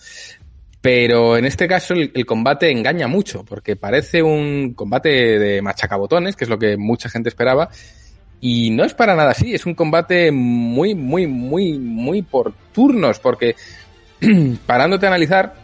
Pero 0.80 1.36
en 1.36 1.45
este 1.45 1.68
caso 1.68 1.95
el, 1.95 2.11
el, 2.13 2.26
combate 2.26 2.70
engaña 2.70 3.07
mucho, 3.07 3.43
porque 3.43 3.76
parece 3.76 4.22
un 4.22 4.74
combate 4.76 5.39
de 5.39 5.61
machacabotones, 5.63 6.36
que 6.36 6.45
es 6.45 6.49
lo 6.49 6.59
que 6.59 6.78
mucha 6.78 7.09
gente 7.09 7.30
esperaba, 7.30 7.70
y 8.39 8.70
no 8.70 8.84
es 8.84 8.93
para 8.93 9.15
nada 9.15 9.32
así, 9.32 9.53
es 9.53 9.65
un 9.65 9.74
combate 9.74 10.32
muy, 10.32 10.93
muy, 10.93 11.26
muy, 11.26 11.80
muy 11.80 12.22
por 12.22 12.53
turnos, 12.72 13.20
porque 13.20 13.55
parándote 14.65 15.05
a 15.05 15.09
analizar, 15.09 15.55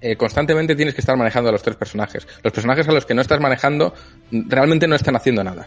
eh, 0.00 0.16
constantemente 0.16 0.76
tienes 0.76 0.94
que 0.94 1.00
estar 1.00 1.16
manejando 1.16 1.48
a 1.48 1.52
los 1.52 1.62
tres 1.62 1.76
personajes. 1.76 2.26
Los 2.42 2.52
personajes 2.52 2.86
a 2.88 2.92
los 2.92 3.06
que 3.06 3.14
no 3.14 3.22
estás 3.22 3.40
manejando 3.40 3.94
realmente 4.30 4.86
no 4.86 4.96
están 4.96 5.16
haciendo 5.16 5.42
nada. 5.42 5.66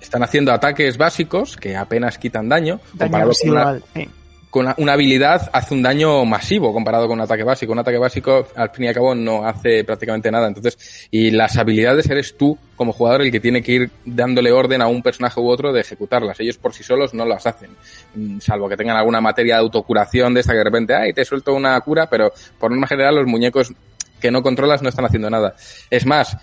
Están 0.00 0.22
haciendo 0.22 0.52
ataques 0.52 0.98
básicos 0.98 1.56
que 1.56 1.76
apenas 1.76 2.18
quitan 2.18 2.48
daño, 2.48 2.80
Daño 2.92 3.10
comparado 3.10 3.32
con 3.40 3.50
una, 3.50 3.72
residual, 3.72 3.84
sí. 3.94 4.10
Con 4.50 4.74
una, 4.78 4.92
habilidad 4.92 5.50
hace 5.52 5.74
un 5.74 5.82
daño 5.82 6.24
masivo 6.24 6.72
comparado 6.72 7.06
con 7.06 7.18
un 7.18 7.24
ataque 7.24 7.42
básico. 7.42 7.72
Un 7.72 7.80
ataque 7.80 7.98
básico, 7.98 8.48
al 8.54 8.70
fin 8.70 8.84
y 8.84 8.88
al 8.88 8.94
cabo, 8.94 9.14
no 9.14 9.46
hace 9.46 9.84
prácticamente 9.84 10.30
nada. 10.30 10.48
Entonces, 10.48 11.08
y 11.10 11.30
las 11.30 11.56
habilidades 11.58 12.08
eres 12.08 12.36
tú, 12.36 12.56
como 12.76 12.92
jugador, 12.92 13.22
el 13.22 13.30
que 13.30 13.40
tiene 13.40 13.62
que 13.62 13.72
ir 13.72 13.90
dándole 14.04 14.50
orden 14.50 14.80
a 14.80 14.86
un 14.86 15.02
personaje 15.02 15.40
u 15.40 15.48
otro 15.48 15.72
de 15.72 15.80
ejecutarlas. 15.80 16.40
Ellos 16.40 16.56
por 16.56 16.72
sí 16.72 16.82
solos 16.82 17.12
no 17.12 17.26
las 17.26 17.46
hacen. 17.46 17.70
Mm, 18.14 18.40
Salvo 18.40 18.68
que 18.68 18.76
tengan 18.76 18.96
alguna 18.96 19.20
materia 19.20 19.56
de 19.56 19.60
autocuración 19.60 20.32
de 20.34 20.40
esta 20.40 20.52
que 20.52 20.58
de 20.58 20.64
repente, 20.64 20.94
ay, 20.94 21.12
te 21.12 21.24
suelto 21.24 21.54
una 21.54 21.78
cura, 21.80 22.08
pero 22.08 22.32
por 22.58 22.70
norma 22.70 22.86
general 22.86 23.16
los 23.16 23.26
muñecos 23.26 23.72
que 24.20 24.30
no 24.30 24.42
controlas 24.42 24.82
no 24.82 24.88
están 24.88 25.04
haciendo 25.04 25.30
nada. 25.30 25.54
Es 25.90 26.06
más, 26.06 26.36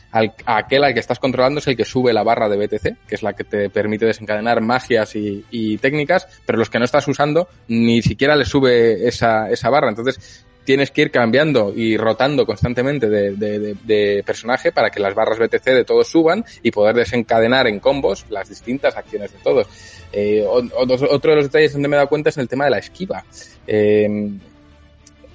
aquel 0.45 0.83
al 0.83 0.93
que 0.93 0.99
estás 0.99 1.19
controlando 1.19 1.59
es 1.59 1.67
el 1.67 1.77
que 1.77 1.85
sube 1.85 2.13
la 2.13 2.23
barra 2.23 2.49
de 2.49 2.57
BTC, 2.57 3.07
que 3.07 3.15
es 3.15 3.23
la 3.23 3.33
que 3.33 3.43
te 3.43 3.69
permite 3.69 4.05
desencadenar 4.05 4.61
magias 4.61 5.15
y, 5.15 5.77
técnicas, 5.77 6.27
pero 6.45 6.57
los 6.57 6.69
que 6.69 6.79
no 6.79 6.85
estás 6.85 7.07
usando 7.07 7.47
ni 7.67 8.01
siquiera 8.01 8.35
le 8.35 8.45
sube 8.45 9.07
esa, 9.07 9.49
esa 9.49 9.69
barra. 9.69 9.89
Entonces, 9.89 10.45
tienes 10.65 10.91
que 10.91 11.03
ir 11.03 11.11
cambiando 11.11 11.71
y 11.73 11.95
rotando 11.95 12.45
constantemente 12.45 13.07
de, 13.07 14.23
personaje 14.25 14.71
para 14.71 14.89
que 14.89 14.99
las 14.99 15.13
barras 15.13 15.39
BTC 15.39 15.63
de 15.63 15.85
todos 15.85 16.07
suban 16.07 16.43
y 16.63 16.71
poder 16.71 16.95
desencadenar 16.95 17.67
en 17.67 17.79
combos 17.79 18.25
las 18.29 18.49
distintas 18.49 18.97
acciones 18.97 19.31
de 19.31 19.37
todos. 19.39 19.67
Eh, 20.11 20.43
otro 20.47 21.31
de 21.31 21.35
los 21.35 21.45
detalles 21.45 21.73
donde 21.73 21.87
me 21.87 21.95
he 21.95 21.97
dado 21.97 22.09
cuenta 22.09 22.29
es 22.29 22.37
en 22.37 22.41
el 22.41 22.49
tema 22.49 22.65
de 22.65 22.71
la 22.71 22.79
esquiva. 22.79 23.23
Eh, 23.67 24.07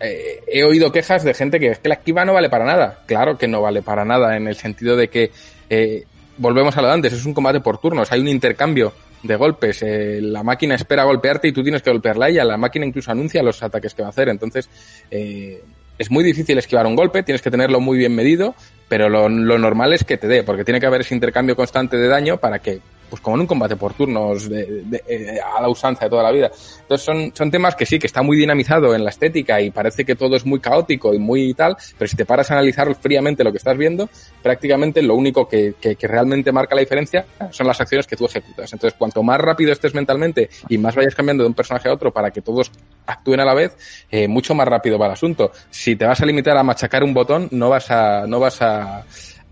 eh, 0.00 0.42
he 0.46 0.64
oído 0.64 0.92
quejas 0.92 1.24
de 1.24 1.34
gente 1.34 1.60
que 1.60 1.68
es 1.68 1.78
que 1.78 1.88
la 1.88 1.96
esquiva 1.96 2.24
no 2.24 2.34
vale 2.34 2.48
para 2.48 2.64
nada. 2.64 3.00
Claro 3.06 3.36
que 3.38 3.48
no 3.48 3.60
vale 3.60 3.82
para 3.82 4.04
nada 4.04 4.36
en 4.36 4.48
el 4.48 4.56
sentido 4.56 4.96
de 4.96 5.08
que 5.08 5.30
eh, 5.68 6.04
volvemos 6.40 6.76
a 6.76 6.82
lo 6.82 6.88
de 6.88 6.94
antes, 6.94 7.12
es 7.12 7.26
un 7.26 7.34
combate 7.34 7.60
por 7.60 7.78
turnos, 7.78 8.10
hay 8.10 8.20
un 8.20 8.28
intercambio 8.28 8.92
de 9.22 9.36
golpes, 9.36 9.82
eh, 9.82 10.18
la 10.22 10.42
máquina 10.42 10.74
espera 10.74 11.04
golpearte 11.04 11.48
y 11.48 11.52
tú 11.52 11.62
tienes 11.62 11.82
que 11.82 11.90
golpearla 11.90 12.26
a 12.26 12.44
la 12.44 12.56
máquina 12.56 12.86
incluso 12.86 13.10
anuncia 13.10 13.42
los 13.42 13.62
ataques 13.62 13.94
que 13.94 14.02
va 14.02 14.08
a 14.08 14.10
hacer, 14.10 14.30
entonces 14.30 14.70
eh, 15.10 15.62
es 15.98 16.10
muy 16.10 16.24
difícil 16.24 16.56
esquivar 16.56 16.86
un 16.86 16.96
golpe, 16.96 17.22
tienes 17.22 17.42
que 17.42 17.50
tenerlo 17.50 17.78
muy 17.80 17.98
bien 17.98 18.14
medido, 18.14 18.54
pero 18.88 19.10
lo 19.10 19.28
normal 19.28 19.92
es 19.92 20.04
que 20.04 20.16
te 20.16 20.26
dé, 20.26 20.42
porque 20.42 20.64
tiene 20.64 20.80
que 20.80 20.86
haber 20.86 21.02
ese 21.02 21.14
intercambio 21.14 21.54
constante 21.54 21.98
de 21.98 22.08
daño 22.08 22.38
para 22.38 22.58
que 22.60 22.80
pues 23.10 23.20
como 23.20 23.36
en 23.36 23.42
un 23.42 23.46
combate 23.46 23.76
por 23.76 23.92
turnos 23.92 24.48
de, 24.48 24.64
de, 24.64 24.82
de, 24.84 25.02
eh, 25.08 25.40
a 25.40 25.60
la 25.60 25.68
usanza 25.68 26.04
de 26.04 26.10
toda 26.10 26.22
la 26.22 26.30
vida. 26.30 26.50
Entonces 26.80 27.04
son, 27.04 27.32
son 27.34 27.50
temas 27.50 27.74
que 27.74 27.84
sí, 27.84 27.98
que 27.98 28.06
está 28.06 28.22
muy 28.22 28.36
dinamizado 28.36 28.94
en 28.94 29.04
la 29.04 29.10
estética 29.10 29.60
y 29.60 29.70
parece 29.70 30.04
que 30.04 30.14
todo 30.14 30.36
es 30.36 30.46
muy 30.46 30.60
caótico 30.60 31.12
y 31.12 31.18
muy 31.18 31.52
tal, 31.54 31.76
pero 31.98 32.08
si 32.08 32.16
te 32.16 32.24
paras 32.24 32.50
a 32.50 32.54
analizar 32.54 32.94
fríamente 32.94 33.44
lo 33.44 33.50
que 33.50 33.58
estás 33.58 33.76
viendo, 33.76 34.08
prácticamente 34.42 35.02
lo 35.02 35.16
único 35.16 35.48
que, 35.48 35.74
que, 35.80 35.96
que 35.96 36.06
realmente 36.06 36.52
marca 36.52 36.74
la 36.74 36.80
diferencia 36.80 37.26
son 37.50 37.66
las 37.66 37.80
acciones 37.80 38.06
que 38.06 38.16
tú 38.16 38.26
ejecutas. 38.26 38.72
Entonces 38.72 38.96
cuanto 38.98 39.22
más 39.22 39.40
rápido 39.40 39.72
estés 39.72 39.94
mentalmente 39.94 40.48
y 40.68 40.78
más 40.78 40.94
vayas 40.94 41.14
cambiando 41.14 41.42
de 41.42 41.48
un 41.48 41.54
personaje 41.54 41.88
a 41.88 41.92
otro 41.92 42.12
para 42.12 42.30
que 42.30 42.40
todos 42.40 42.70
actúen 43.06 43.40
a 43.40 43.44
la 43.44 43.54
vez, 43.54 43.76
eh, 44.10 44.28
mucho 44.28 44.54
más 44.54 44.68
rápido 44.68 44.98
va 44.98 45.06
el 45.06 45.12
asunto. 45.12 45.50
Si 45.70 45.96
te 45.96 46.06
vas 46.06 46.20
a 46.20 46.26
limitar 46.26 46.56
a 46.56 46.62
machacar 46.62 47.02
un 47.02 47.12
botón, 47.12 47.48
no 47.50 47.68
vas 47.68 47.90
a, 47.90 48.26
no 48.26 48.38
vas 48.38 48.62
a, 48.62 49.04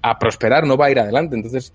a 0.03 0.19
prosperar, 0.19 0.67
no 0.67 0.77
va 0.77 0.87
a 0.87 0.91
ir 0.91 1.01
adelante. 1.01 1.37
Entonces, 1.37 1.73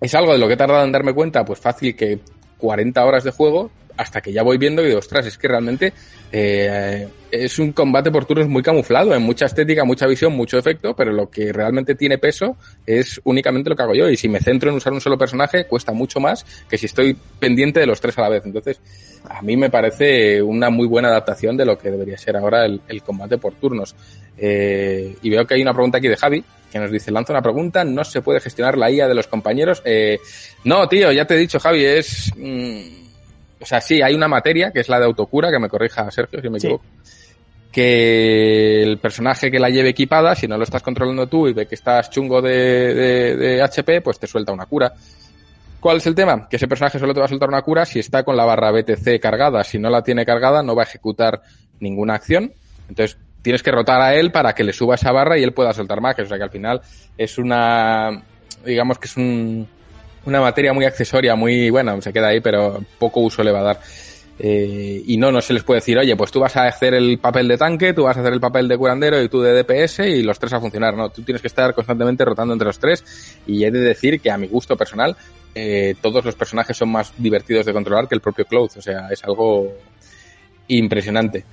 es 0.00 0.14
algo 0.14 0.32
de 0.32 0.38
lo 0.38 0.46
que 0.46 0.54
he 0.54 0.56
tardado 0.56 0.84
en 0.84 0.92
darme 0.92 1.14
cuenta, 1.14 1.44
pues 1.44 1.58
fácil 1.58 1.94
que 1.96 2.18
40 2.58 3.04
horas 3.04 3.24
de 3.24 3.30
juego, 3.30 3.70
hasta 3.96 4.20
que 4.20 4.32
ya 4.32 4.42
voy 4.42 4.58
viendo 4.58 4.82
y 4.82 4.86
digo, 4.86 4.98
ostras, 4.98 5.26
es 5.26 5.38
que 5.38 5.48
realmente 5.48 5.92
eh, 6.32 7.06
es 7.30 7.58
un 7.58 7.72
combate 7.72 8.10
por 8.10 8.24
turnos 8.24 8.48
muy 8.48 8.62
camuflado, 8.62 9.14
en 9.14 9.22
mucha 9.22 9.46
estética, 9.46 9.84
mucha 9.84 10.06
visión, 10.06 10.32
mucho 10.32 10.58
efecto, 10.58 10.94
pero 10.96 11.12
lo 11.12 11.30
que 11.30 11.52
realmente 11.52 11.94
tiene 11.94 12.18
peso 12.18 12.56
es 12.86 13.20
únicamente 13.24 13.70
lo 13.70 13.76
que 13.76 13.82
hago 13.82 13.94
yo. 13.94 14.08
Y 14.08 14.16
si 14.16 14.28
me 14.28 14.40
centro 14.40 14.70
en 14.70 14.76
usar 14.76 14.92
un 14.92 15.00
solo 15.00 15.16
personaje, 15.16 15.66
cuesta 15.66 15.92
mucho 15.92 16.20
más 16.20 16.44
que 16.68 16.76
si 16.76 16.86
estoy 16.86 17.16
pendiente 17.38 17.80
de 17.80 17.86
los 17.86 18.00
tres 18.00 18.18
a 18.18 18.22
la 18.22 18.30
vez. 18.30 18.42
Entonces, 18.44 18.80
a 19.28 19.42
mí 19.42 19.56
me 19.56 19.70
parece 19.70 20.42
una 20.42 20.70
muy 20.70 20.88
buena 20.88 21.08
adaptación 21.08 21.56
de 21.56 21.64
lo 21.64 21.78
que 21.78 21.90
debería 21.90 22.18
ser 22.18 22.36
ahora 22.36 22.64
el, 22.64 22.80
combate 23.04 23.38
por 23.38 23.54
turnos. 23.54 23.94
Eh, 24.36 25.16
y 25.22 25.30
veo 25.30 25.46
que 25.46 25.54
hay 25.54 25.62
una 25.62 25.72
pregunta 25.72 25.98
aquí 25.98 26.08
de 26.08 26.16
Javi, 26.16 26.44
que 26.74 26.80
nos 26.80 26.90
dice, 26.90 27.12
lanza 27.12 27.32
una 27.32 27.40
pregunta, 27.40 27.84
¿no 27.84 28.02
se 28.02 28.20
puede 28.20 28.40
gestionar 28.40 28.76
la 28.76 28.90
IA 28.90 29.06
de 29.06 29.14
los 29.14 29.28
compañeros? 29.28 29.80
Eh, 29.84 30.18
no, 30.64 30.88
tío, 30.88 31.12
ya 31.12 31.24
te 31.24 31.34
he 31.34 31.38
dicho, 31.38 31.60
Javi, 31.60 31.84
es... 31.84 32.32
Mmm, 32.36 32.80
o 33.60 33.64
sea, 33.64 33.80
sí, 33.80 34.02
hay 34.02 34.12
una 34.12 34.26
materia, 34.26 34.72
que 34.72 34.80
es 34.80 34.88
la 34.88 34.98
de 34.98 35.04
autocura, 35.06 35.52
que 35.52 35.60
me 35.60 35.68
corrija 35.68 36.10
Sergio 36.10 36.40
si 36.42 36.48
me 36.50 36.58
Sí. 36.58 36.66
equivoco, 36.66 36.84
que 37.70 38.82
el 38.82 38.98
personaje 38.98 39.50
que 39.52 39.58
la 39.60 39.70
lleve 39.70 39.90
equipada, 39.90 40.34
si 40.34 40.48
no 40.48 40.56
lo 40.58 40.64
estás 40.64 40.82
controlando 40.82 41.28
tú 41.28 41.46
y 41.48 41.52
ve 41.52 41.66
que 41.66 41.76
estás 41.76 42.10
chungo 42.10 42.42
de, 42.42 42.92
de, 42.92 43.36
de 43.36 43.62
HP, 43.62 44.00
pues 44.00 44.18
te 44.18 44.26
suelta 44.26 44.52
una 44.52 44.66
cura. 44.66 44.92
¿Cuál 45.80 45.98
es 45.98 46.06
el 46.08 46.14
tema? 46.16 46.48
Que 46.48 46.56
ese 46.56 46.66
personaje 46.66 46.98
solo 46.98 47.14
te 47.14 47.20
va 47.20 47.26
a 47.26 47.28
soltar 47.28 47.48
una 47.48 47.62
cura 47.62 47.84
si 47.84 48.00
está 48.00 48.22
con 48.24 48.36
la 48.36 48.44
barra 48.44 48.72
BTC 48.72 49.20
cargada. 49.20 49.62
Si 49.62 49.78
no 49.78 49.90
la 49.90 50.02
tiene 50.02 50.24
cargada, 50.26 50.62
no 50.62 50.74
va 50.74 50.82
a 50.82 50.86
ejecutar 50.86 51.40
ninguna 51.78 52.14
acción. 52.14 52.52
Entonces, 52.88 53.16
tienes 53.44 53.62
que 53.62 53.70
rotar 53.70 54.00
a 54.00 54.14
él 54.14 54.32
para 54.32 54.54
que 54.54 54.64
le 54.64 54.72
suba 54.72 54.94
esa 54.94 55.12
barra 55.12 55.38
y 55.38 55.42
él 55.42 55.52
pueda 55.52 55.72
soltar 55.74 56.00
magias. 56.00 56.26
O 56.26 56.28
sea 56.28 56.38
que 56.38 56.44
al 56.44 56.50
final 56.50 56.80
es 57.16 57.36
una, 57.36 58.22
digamos 58.64 58.98
que 58.98 59.06
es 59.06 59.16
un, 59.18 59.68
una 60.24 60.40
materia 60.40 60.72
muy 60.72 60.86
accesoria, 60.86 61.36
muy, 61.36 61.68
bueno, 61.68 62.00
se 62.00 62.12
queda 62.12 62.28
ahí, 62.28 62.40
pero 62.40 62.82
poco 62.98 63.20
uso 63.20 63.44
le 63.44 63.52
va 63.52 63.60
a 63.60 63.64
dar. 63.64 63.80
Eh, 64.36 65.02
y 65.06 65.16
no, 65.18 65.30
no 65.30 65.40
se 65.40 65.52
les 65.52 65.62
puede 65.62 65.78
decir, 65.78 65.96
oye, 65.98 66.16
pues 66.16 66.32
tú 66.32 66.40
vas 66.40 66.56
a 66.56 66.64
hacer 66.64 66.94
el 66.94 67.18
papel 67.18 67.46
de 67.46 67.58
tanque, 67.58 67.92
tú 67.92 68.04
vas 68.04 68.16
a 68.16 68.20
hacer 68.20 68.32
el 68.32 68.40
papel 68.40 68.66
de 68.66 68.78
curandero 68.78 69.22
y 69.22 69.28
tú 69.28 69.40
de 69.42 69.62
DPS 69.62 70.00
y 70.00 70.22
los 70.22 70.38
tres 70.38 70.54
a 70.54 70.60
funcionar. 70.60 70.96
No, 70.96 71.10
tú 71.10 71.22
tienes 71.22 71.42
que 71.42 71.48
estar 71.48 71.74
constantemente 71.74 72.24
rotando 72.24 72.54
entre 72.54 72.66
los 72.66 72.78
tres 72.78 73.04
y 73.46 73.62
he 73.62 73.70
de 73.70 73.80
decir 73.80 74.20
que 74.20 74.30
a 74.30 74.38
mi 74.38 74.48
gusto 74.48 74.74
personal, 74.74 75.14
eh, 75.54 75.94
todos 76.00 76.24
los 76.24 76.34
personajes 76.34 76.76
son 76.76 76.90
más 76.90 77.12
divertidos 77.18 77.66
de 77.66 77.74
controlar 77.74 78.08
que 78.08 78.14
el 78.14 78.22
propio 78.22 78.46
Cloud. 78.46 78.70
O 78.76 78.80
sea, 78.82 79.08
es 79.10 79.22
algo 79.22 79.70
impresionante. 80.66 81.44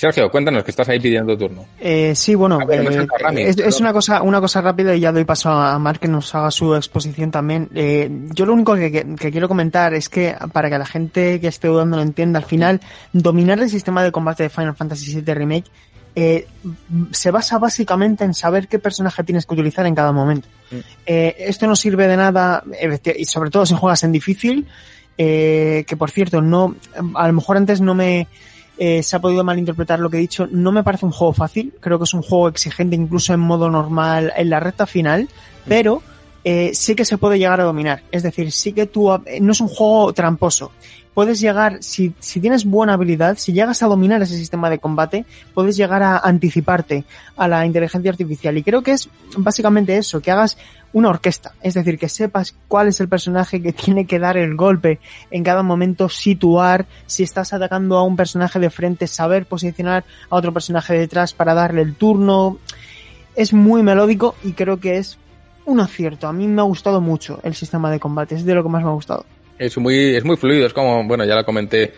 Sergio, 0.00 0.30
cuéntanos 0.30 0.64
que 0.64 0.70
estás 0.70 0.88
ahí 0.88 0.98
pidiendo 0.98 1.36
turno. 1.36 1.66
Eh, 1.78 2.14
sí, 2.16 2.34
bueno, 2.34 2.58
Ah, 2.62 2.66
eh, 2.72 3.06
Rami, 3.18 3.42
es, 3.42 3.80
una 3.80 3.92
cosa 3.92 4.22
una 4.22 4.40
cosa 4.40 4.62
rápida 4.62 4.94
y 4.96 5.00
ya 5.00 5.12
doy 5.12 5.24
paso 5.24 5.50
a 5.50 5.78
Mark 5.78 6.00
que 6.00 6.08
nos 6.08 6.34
haga 6.34 6.50
su 6.50 6.74
exposición 6.74 7.30
también. 7.30 7.68
Eh, 7.74 8.10
yo 8.32 8.46
lo 8.46 8.54
único 8.54 8.74
que, 8.76 8.90
que- 8.90 9.14
que 9.14 9.30
quiero 9.30 9.46
comentar 9.46 9.92
es 9.92 10.08
que 10.08 10.34
para 10.52 10.70
que 10.70 10.78
la 10.78 10.86
gente 10.86 11.38
que 11.38 11.48
esté 11.48 11.68
dudando 11.68 11.98
lo 11.98 12.02
entienda, 12.02 12.38
al 12.38 12.46
final 12.46 12.80
dominar 13.12 13.60
el 13.60 13.68
sistema 13.68 14.02
de 14.02 14.10
combate 14.10 14.44
de 14.44 14.48
Final 14.48 14.74
Fantasy 14.74 15.20
VII 15.20 15.34
Remake 15.34 15.66
eh, 16.16 16.46
se 17.12 17.30
basa 17.30 17.58
básicamente 17.58 18.24
en 18.24 18.32
saber 18.32 18.68
qué 18.68 18.78
personaje 18.78 19.22
tienes 19.22 19.44
que 19.44 19.52
utilizar 19.52 19.84
en 19.84 19.94
cada 19.94 20.12
momento. 20.12 20.48
Mm. 20.70 20.76
Eh, 21.04 21.36
esto 21.40 21.66
no 21.66 21.76
sirve 21.76 22.08
de 22.08 22.16
nada, 22.16 22.64
y 23.16 23.24
sobre 23.26 23.50
todo 23.50 23.66
si 23.66 23.74
juegas 23.74 24.02
en 24.02 24.12
difícil, 24.12 24.66
eh, 25.18 25.84
que 25.86 25.96
por 25.96 26.10
cierto, 26.10 26.40
no, 26.40 26.74
a 27.14 27.26
lo 27.26 27.32
mejor 27.34 27.58
antes 27.58 27.80
no 27.82 27.94
me 27.94 28.26
eh, 28.82 29.02
se 29.02 29.14
ha 29.14 29.20
podido 29.20 29.44
malinterpretar 29.44 30.00
lo 30.00 30.08
que 30.08 30.16
he 30.16 30.20
dicho. 30.20 30.48
No 30.50 30.72
me 30.72 30.82
parece 30.82 31.04
un 31.04 31.12
juego 31.12 31.34
fácil, 31.34 31.74
creo 31.80 31.98
que 31.98 32.04
es 32.04 32.14
un 32.14 32.22
juego 32.22 32.48
exigente 32.48 32.96
incluso 32.96 33.34
en 33.34 33.40
modo 33.40 33.68
normal 33.68 34.32
en 34.34 34.48
la 34.48 34.58
recta 34.58 34.86
final, 34.86 35.28
pero 35.68 36.02
eh, 36.44 36.70
sí 36.72 36.94
que 36.94 37.04
se 37.04 37.18
puede 37.18 37.38
llegar 37.38 37.60
a 37.60 37.64
dominar. 37.64 38.02
Es 38.10 38.22
decir, 38.22 38.50
sí 38.50 38.72
que 38.72 38.86
tú, 38.86 39.12
eh, 39.12 39.38
no 39.42 39.52
es 39.52 39.60
un 39.60 39.68
juego 39.68 40.14
tramposo. 40.14 40.72
Puedes 41.20 41.38
llegar, 41.38 41.82
si, 41.82 42.14
si 42.18 42.40
tienes 42.40 42.64
buena 42.64 42.94
habilidad, 42.94 43.36
si 43.36 43.52
llegas 43.52 43.82
a 43.82 43.88
dominar 43.88 44.22
ese 44.22 44.38
sistema 44.38 44.70
de 44.70 44.78
combate, 44.78 45.26
puedes 45.52 45.76
llegar 45.76 46.02
a 46.02 46.16
anticiparte 46.16 47.04
a 47.36 47.46
la 47.46 47.66
inteligencia 47.66 48.10
artificial. 48.10 48.56
Y 48.56 48.62
creo 48.62 48.82
que 48.82 48.92
es 48.92 49.10
básicamente 49.36 49.98
eso, 49.98 50.22
que 50.22 50.30
hagas 50.30 50.56
una 50.94 51.10
orquesta. 51.10 51.52
Es 51.60 51.74
decir, 51.74 51.98
que 51.98 52.08
sepas 52.08 52.54
cuál 52.68 52.88
es 52.88 53.00
el 53.00 53.10
personaje 53.10 53.60
que 53.60 53.72
tiene 53.84 54.06
que 54.06 54.18
dar 54.18 54.38
el 54.38 54.56
golpe 54.56 54.98
en 55.30 55.44
cada 55.44 55.62
momento, 55.62 56.08
situar, 56.08 56.86
si 57.04 57.22
estás 57.22 57.52
atacando 57.52 57.98
a 57.98 58.02
un 58.02 58.16
personaje 58.16 58.58
de 58.58 58.70
frente, 58.70 59.06
saber 59.06 59.44
posicionar 59.44 60.06
a 60.30 60.36
otro 60.36 60.54
personaje 60.54 60.94
detrás 60.94 61.34
para 61.34 61.52
darle 61.52 61.82
el 61.82 61.96
turno. 61.96 62.56
Es 63.36 63.52
muy 63.52 63.82
melódico 63.82 64.36
y 64.42 64.52
creo 64.52 64.80
que 64.80 64.96
es 64.96 65.18
un 65.66 65.80
acierto. 65.80 66.28
A 66.28 66.32
mí 66.32 66.48
me 66.48 66.62
ha 66.62 66.64
gustado 66.64 67.02
mucho 67.02 67.40
el 67.42 67.54
sistema 67.54 67.90
de 67.90 68.00
combate, 68.00 68.36
es 68.36 68.46
de 68.46 68.54
lo 68.54 68.62
que 68.62 68.70
más 68.70 68.82
me 68.82 68.88
ha 68.88 68.92
gustado. 68.92 69.26
Es 69.60 69.76
muy, 69.76 70.16
es 70.16 70.24
muy 70.24 70.38
fluido, 70.38 70.66
es 70.66 70.72
como, 70.72 71.06
bueno, 71.06 71.22
ya 71.26 71.34
lo 71.34 71.44
comenté. 71.44 71.92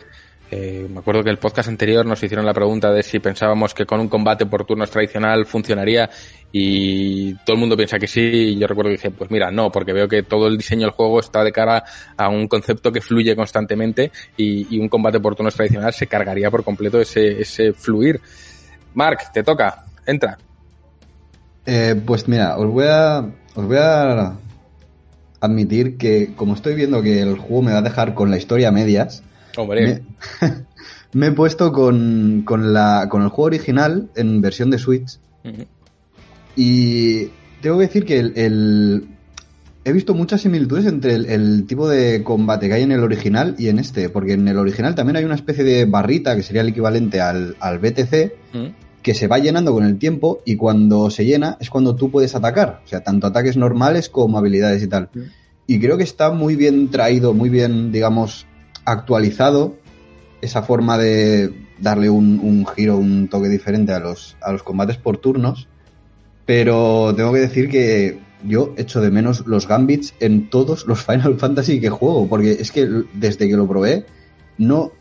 eh, 0.51 0.85
me 0.91 0.99
acuerdo 0.99 1.23
que 1.23 1.31
el 1.31 1.39
podcast 1.39 1.69
anterior 1.69 2.05
nos 2.05 2.21
hicieron 2.21 2.45
la 2.45 2.53
pregunta 2.53 2.91
de 2.91 3.05
si 3.05 3.21
pensábamos 3.21 3.73
que 3.73 3.87
con 3.87 4.01
un 4.01 4.09
combate 4.09 4.47
por 4.47 4.65
turnos 4.65 4.91
tradicional 4.91 5.47
funcionaría 5.47 6.11
y 6.51 7.33
todo 7.45 7.55
el 7.55 7.61
mundo 7.61 7.77
piensa 7.77 8.01
que 8.01 8.09
sí. 8.09 8.21
Y 8.21 8.59
yo 8.59 8.67
recuerdo 8.67 8.89
que 8.89 8.97
dije, 8.97 9.11
pues 9.13 9.31
mira, 9.31 9.53
no, 9.53 9.71
porque 9.71 9.93
veo 9.93 10.09
que 10.09 10.25
todo 10.25 10.49
el 10.49 10.59
diseño 10.59 10.83
del 10.83 10.91
juego 10.91 11.21
está 11.21 11.45
de 11.45 11.53
cara 11.53 11.85
a 12.17 12.29
un 12.29 12.49
concepto 12.49 12.91
que 12.91 13.01
fluye 13.01 13.37
constantemente 13.37 14.11
y, 14.37 14.75
y 14.75 14.81
un 14.81 14.89
combate 14.89 15.21
por 15.21 15.37
turnos 15.37 15.55
tradicional 15.55 15.93
se 15.93 16.09
cargaría 16.09 16.51
por 16.51 16.65
completo 16.65 17.01
ese, 17.01 17.41
ese 17.41 17.73
fluir. 17.73 18.21
Mark, 18.95 19.19
te 19.33 19.45
toca, 19.45 19.85
entra. 20.05 20.37
Eh, 21.65 21.95
pues 22.05 22.27
mira, 22.27 22.57
os 22.59 22.67
voy 22.67 22.87
a. 22.89 23.25
Os 23.55 23.67
voy 23.67 23.77
a 23.79 24.33
admitir 25.43 25.97
que, 25.99 26.33
como 26.37 26.55
estoy 26.55 26.75
viendo 26.75 27.03
que 27.03 27.21
el 27.21 27.37
juego 27.37 27.63
me 27.63 27.73
va 27.73 27.79
a 27.79 27.83
dejar 27.83 28.15
con 28.15 28.31
la 28.31 28.39
historia 28.39 28.69
a 28.69 28.73
medias, 28.73 29.23
Hombre, 29.57 30.03
me, 30.41 30.49
me 31.13 31.27
he 31.27 31.33
puesto 31.33 31.73
con, 31.73 32.43
con, 32.47 32.73
la, 32.73 33.09
con 33.11 33.23
el 33.23 33.29
juego 33.29 33.47
original 33.49 34.09
en 34.17 34.41
versión 34.41 34.71
de 34.71 34.79
Switch. 34.79 35.19
Y 36.57 37.27
tengo 37.61 37.79
que 37.79 37.87
decir 37.87 38.05
que 38.05 38.19
el, 38.21 38.33
el- 38.37 39.09
he 39.85 39.93
visto 39.93 40.15
muchas 40.15 40.41
similitudes 40.43 40.87
entre 40.87 41.15
el, 41.15 41.27
el 41.27 41.67
tipo 41.67 41.89
de 41.89 42.23
combate 42.23 42.69
que 42.69 42.75
hay 42.75 42.83
en 42.85 42.93
el 42.93 43.01
original 43.01 43.57
y 43.59 43.69
en 43.69 43.79
este, 43.81 44.09
porque 44.11 44.35
en 44.35 44.47
el 44.47 44.57
original 44.59 44.95
también 44.95 45.17
hay 45.17 45.25
una 45.25 45.35
especie 45.35 45.65
de 45.65 45.87
barrita 45.87 46.37
que 46.37 46.43
sería 46.45 46.63
el 46.63 46.69
equivalente 46.69 47.21
al, 47.21 47.57
al 47.59 47.79
BTC. 47.79 48.33
Que 49.03 49.15
se 49.15 49.27
va 49.27 49.39
llenando 49.39 49.73
con 49.73 49.85
el 49.85 49.99
tiempo 49.99 50.41
y 50.45 50.57
cuando 50.57 51.11
se 51.11 51.25
llena 51.25 51.57
es 51.61 51.71
cuando 51.71 51.97
tú 51.97 52.11
puedes 52.11 52.35
atacar. 52.35 52.81
O 52.85 52.89
sea, 52.89 53.03
tanto 53.03 53.27
ataques 53.27 53.57
normales 53.57 54.09
como 54.09 54.39
habilidades 54.39 54.83
y 54.83 54.89
tal. 54.89 55.11
Mm. 55.13 55.21
Y 55.67 55.81
creo 55.81 55.97
que 55.97 56.05
está 56.05 56.31
muy 56.31 56.57
bien 56.57 56.91
traído, 56.91 57.35
muy 57.35 57.49
bien, 57.49 57.93
digamos, 57.93 58.47
actualizado 58.85 59.77
esa 60.41 60.63
forma 60.63 60.99
de 60.99 61.53
darle 61.79 62.11
un, 62.11 62.41
un 62.41 62.67
giro, 62.67 62.97
un 62.97 63.29
toque 63.29 63.49
diferente 63.49 63.93
a 63.93 64.01
los, 64.01 64.37
a 64.41 64.53
los 64.53 64.63
combates 64.63 64.97
por 64.97 65.19
turnos. 65.19 65.69
Pero 66.47 67.15
tengo 67.17 67.33
que 67.33 67.41
decir 67.41 67.69
que 67.69 68.19
yo 68.45 68.75
echo 68.77 69.01
de 69.01 69.11
menos 69.11 69.47
los 69.47 69.69
gambits 69.69 70.15
en 70.21 70.51
todos 70.51 70.87
los 70.87 71.03
Final 71.07 71.39
Fantasy 71.39 71.81
que 71.81 71.91
juego, 71.91 72.29
porque 72.29 72.53
es 72.53 72.71
que 72.73 72.89
desde 73.15 73.49
que 73.49 73.57
lo 73.57 73.69
probé 73.69 74.07
no, 74.59 74.93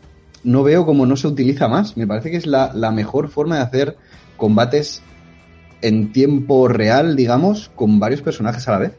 no 0.44 0.62
veo 0.62 0.84
cómo 0.86 1.06
no 1.06 1.16
se 1.16 1.28
utiliza 1.28 1.68
más. 1.68 1.96
Me 1.96 2.06
parece 2.06 2.30
que 2.30 2.36
es 2.36 2.46
la, 2.46 2.72
la 2.74 2.90
mejor 2.90 3.28
forma 3.28 3.56
de 3.56 3.62
hacer 3.62 3.96
combates 4.36 5.02
en 5.82 6.12
tiempo 6.12 6.68
real, 6.68 7.16
digamos, 7.16 7.70
con 7.74 7.98
varios 7.98 8.22
personajes 8.22 8.66
a 8.68 8.72
la 8.72 8.78
vez. 8.78 8.92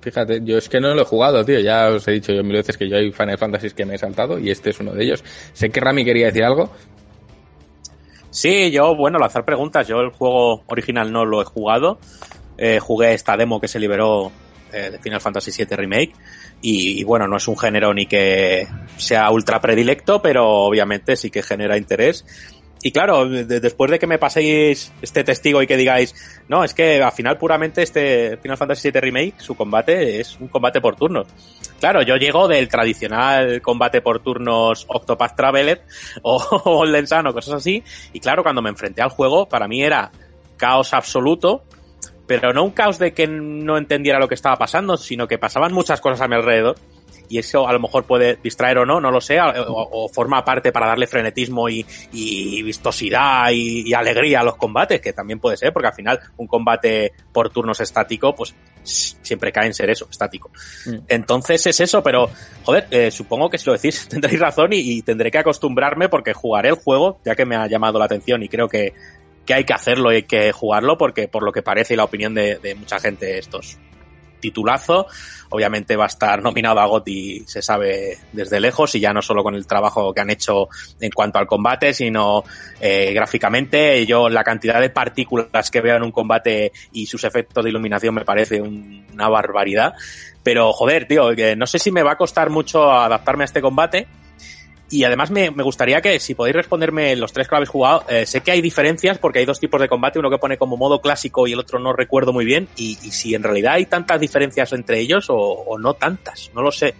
Fíjate, 0.00 0.40
yo 0.42 0.56
es 0.56 0.68
que 0.68 0.80
no 0.80 0.94
lo 0.94 1.02
he 1.02 1.04
jugado, 1.04 1.44
tío. 1.44 1.60
Ya 1.60 1.88
os 1.88 2.08
he 2.08 2.12
dicho 2.12 2.32
yo 2.32 2.42
mil 2.42 2.56
veces 2.56 2.76
que 2.76 2.88
yo 2.88 2.96
hay 2.96 3.12
Final 3.12 3.36
Fantasy 3.36 3.70
que 3.70 3.84
me 3.84 3.96
he 3.96 3.98
saltado 3.98 4.38
y 4.38 4.50
este 4.50 4.70
es 4.70 4.80
uno 4.80 4.92
de 4.92 5.04
ellos. 5.04 5.22
Sé 5.52 5.70
que 5.70 5.80
Rami 5.80 6.04
quería 6.04 6.26
decir 6.26 6.44
algo. 6.44 6.70
Sí, 8.30 8.70
yo, 8.70 8.94
bueno, 8.96 9.18
lanzar 9.18 9.44
preguntas. 9.44 9.86
Yo 9.88 10.00
el 10.00 10.10
juego 10.10 10.62
original 10.66 11.12
no 11.12 11.24
lo 11.24 11.42
he 11.42 11.44
jugado. 11.44 11.98
Eh, 12.56 12.78
jugué 12.78 13.12
esta 13.12 13.36
demo 13.36 13.60
que 13.60 13.68
se 13.68 13.78
liberó 13.78 14.32
de 14.70 14.98
Final 14.98 15.20
Fantasy 15.20 15.50
VII 15.50 15.76
Remake. 15.76 16.12
Y, 16.62 17.02
bueno, 17.04 17.26
no 17.26 17.36
es 17.36 17.48
un 17.48 17.58
género 17.58 17.92
ni 17.94 18.06
que 18.06 18.66
sea 18.96 19.30
ultra 19.30 19.60
predilecto, 19.60 20.20
pero 20.22 20.46
obviamente 20.48 21.16
sí 21.16 21.30
que 21.30 21.42
genera 21.42 21.76
interés. 21.76 22.24
Y 22.82 22.92
claro, 22.92 23.28
de- 23.28 23.60
después 23.60 23.90
de 23.90 23.98
que 23.98 24.06
me 24.06 24.18
paséis 24.18 24.90
este 25.02 25.22
testigo 25.22 25.60
y 25.62 25.66
que 25.66 25.76
digáis, 25.76 26.14
no, 26.48 26.64
es 26.64 26.72
que 26.72 27.02
al 27.02 27.12
final 27.12 27.36
puramente 27.36 27.82
este 27.82 28.38
Final 28.38 28.56
Fantasy 28.56 28.90
VII 28.90 29.00
Remake, 29.02 29.34
su 29.36 29.54
combate 29.54 30.18
es 30.18 30.38
un 30.40 30.48
combate 30.48 30.80
por 30.80 30.96
turnos. 30.96 31.26
Claro, 31.78 32.00
yo 32.00 32.16
llego 32.16 32.48
del 32.48 32.68
tradicional 32.68 33.60
combate 33.60 34.00
por 34.00 34.20
turnos 34.22 34.86
Octopath 34.88 35.36
Traveler 35.36 35.82
o, 36.22 36.36
o 36.36 37.32
cosas 37.34 37.54
así. 37.54 37.82
Y 38.14 38.20
claro, 38.20 38.42
cuando 38.42 38.62
me 38.62 38.70
enfrenté 38.70 39.02
al 39.02 39.10
juego, 39.10 39.46
para 39.46 39.68
mí 39.68 39.82
era 39.82 40.10
caos 40.56 40.94
absoluto, 40.94 41.64
pero 42.30 42.52
no 42.52 42.62
un 42.62 42.70
caos 42.70 43.00
de 43.00 43.12
que 43.12 43.26
no 43.26 43.76
entendiera 43.76 44.20
lo 44.20 44.28
que 44.28 44.36
estaba 44.36 44.54
pasando, 44.54 44.96
sino 44.96 45.26
que 45.26 45.36
pasaban 45.36 45.72
muchas 45.72 46.00
cosas 46.00 46.20
a 46.20 46.28
mi 46.28 46.36
alrededor. 46.36 46.76
Y 47.28 47.38
eso 47.38 47.66
a 47.66 47.72
lo 47.72 47.80
mejor 47.80 48.04
puede 48.04 48.38
distraer 48.40 48.78
o 48.78 48.86
no, 48.86 49.00
no 49.00 49.10
lo 49.10 49.20
sé, 49.20 49.40
o, 49.40 49.48
o 49.48 50.08
forma 50.08 50.44
parte 50.44 50.70
para 50.70 50.86
darle 50.86 51.08
frenetismo 51.08 51.68
y, 51.68 51.84
y 52.12 52.62
vistosidad 52.62 53.50
y, 53.50 53.88
y 53.88 53.94
alegría 53.94 54.40
a 54.40 54.44
los 54.44 54.54
combates, 54.54 55.00
que 55.00 55.12
también 55.12 55.40
puede 55.40 55.56
ser, 55.56 55.72
porque 55.72 55.88
al 55.88 55.94
final 55.94 56.20
un 56.36 56.46
combate 56.46 57.12
por 57.32 57.50
turnos 57.50 57.80
estático, 57.80 58.32
pues 58.32 58.54
siempre 58.84 59.50
cae 59.50 59.66
en 59.66 59.74
ser 59.74 59.90
eso, 59.90 60.06
estático. 60.08 60.52
Mm. 60.86 60.98
Entonces 61.08 61.66
es 61.66 61.80
eso, 61.80 62.02
pero 62.04 62.30
joder, 62.62 62.86
eh, 62.92 63.10
supongo 63.10 63.50
que 63.50 63.58
si 63.58 63.66
lo 63.66 63.72
decís 63.72 64.06
tendréis 64.08 64.38
razón 64.38 64.72
y, 64.72 64.78
y 64.78 65.02
tendré 65.02 65.32
que 65.32 65.38
acostumbrarme 65.38 66.08
porque 66.08 66.32
jugaré 66.32 66.68
el 66.68 66.76
juego, 66.76 67.20
ya 67.24 67.34
que 67.34 67.44
me 67.44 67.56
ha 67.56 67.66
llamado 67.66 67.98
la 67.98 68.04
atención 68.04 68.40
y 68.44 68.48
creo 68.48 68.68
que, 68.68 68.92
que 69.46 69.54
hay 69.54 69.64
que 69.64 69.72
hacerlo 69.72 70.12
y 70.12 70.16
hay 70.16 70.22
que 70.24 70.52
jugarlo 70.52 70.96
porque 70.98 71.28
por 71.28 71.42
lo 71.42 71.52
que 71.52 71.62
parece 71.62 71.94
y 71.94 71.96
la 71.96 72.04
opinión 72.04 72.34
de, 72.34 72.58
de 72.58 72.74
mucha 72.74 72.98
gente 73.00 73.38
estos 73.38 73.78
titulazo. 74.40 75.06
Obviamente 75.50 75.96
va 75.96 76.04
a 76.04 76.06
estar 76.06 76.42
nominado 76.42 76.80
a 76.80 76.86
GOTY, 76.86 77.44
se 77.46 77.60
sabe 77.60 78.16
desde 78.32 78.58
lejos, 78.58 78.94
y 78.94 79.00
ya 79.00 79.12
no 79.12 79.20
solo 79.20 79.42
con 79.42 79.54
el 79.54 79.66
trabajo 79.66 80.14
que 80.14 80.20
han 80.22 80.30
hecho 80.30 80.68
en 80.98 81.10
cuanto 81.10 81.38
al 81.38 81.46
combate, 81.46 81.92
sino 81.92 82.44
eh, 82.80 83.12
gráficamente. 83.12 84.06
Yo 84.06 84.30
la 84.30 84.42
cantidad 84.42 84.80
de 84.80 84.88
partículas 84.88 85.70
que 85.70 85.80
veo 85.82 85.96
en 85.96 86.04
un 86.04 86.12
combate 86.12 86.72
y 86.92 87.04
sus 87.06 87.24
efectos 87.24 87.62
de 87.64 87.68
iluminación 87.70 88.14
me 88.14 88.24
parece 88.24 88.62
un- 88.62 89.04
una 89.12 89.28
barbaridad. 89.28 89.92
Pero 90.42 90.72
joder, 90.72 91.06
tío, 91.06 91.34
que 91.36 91.54
no 91.54 91.66
sé 91.66 91.78
si 91.78 91.90
me 91.90 92.02
va 92.02 92.12
a 92.12 92.16
costar 92.16 92.48
mucho 92.48 92.90
adaptarme 92.90 93.44
a 93.44 93.46
este 93.46 93.60
combate. 93.60 94.06
Y 94.90 95.04
además 95.04 95.30
me, 95.30 95.50
me 95.52 95.62
gustaría 95.62 96.00
que, 96.00 96.18
si 96.18 96.34
podéis 96.34 96.56
responderme 96.56 97.14
los 97.14 97.32
tres 97.32 97.46
que 97.46 97.52
lo 97.52 97.56
habéis 97.58 97.70
jugado, 97.70 98.04
eh, 98.08 98.26
sé 98.26 98.40
que 98.40 98.50
hay 98.50 98.60
diferencias 98.60 99.18
porque 99.18 99.38
hay 99.38 99.44
dos 99.44 99.60
tipos 99.60 99.80
de 99.80 99.88
combate, 99.88 100.18
uno 100.18 100.30
que 100.30 100.38
pone 100.38 100.58
como 100.58 100.76
modo 100.76 101.00
clásico 101.00 101.46
y 101.46 101.52
el 101.52 101.60
otro 101.60 101.78
no 101.78 101.92
recuerdo 101.92 102.32
muy 102.32 102.44
bien, 102.44 102.68
y, 102.76 102.98
y 103.02 103.10
si 103.12 103.34
en 103.34 103.42
realidad 103.44 103.74
hay 103.74 103.86
tantas 103.86 104.20
diferencias 104.20 104.72
entre 104.72 104.98
ellos 104.98 105.30
o, 105.30 105.36
o 105.36 105.78
no 105.78 105.94
tantas, 105.94 106.50
no 106.54 106.62
lo 106.62 106.72
sé. 106.72 106.94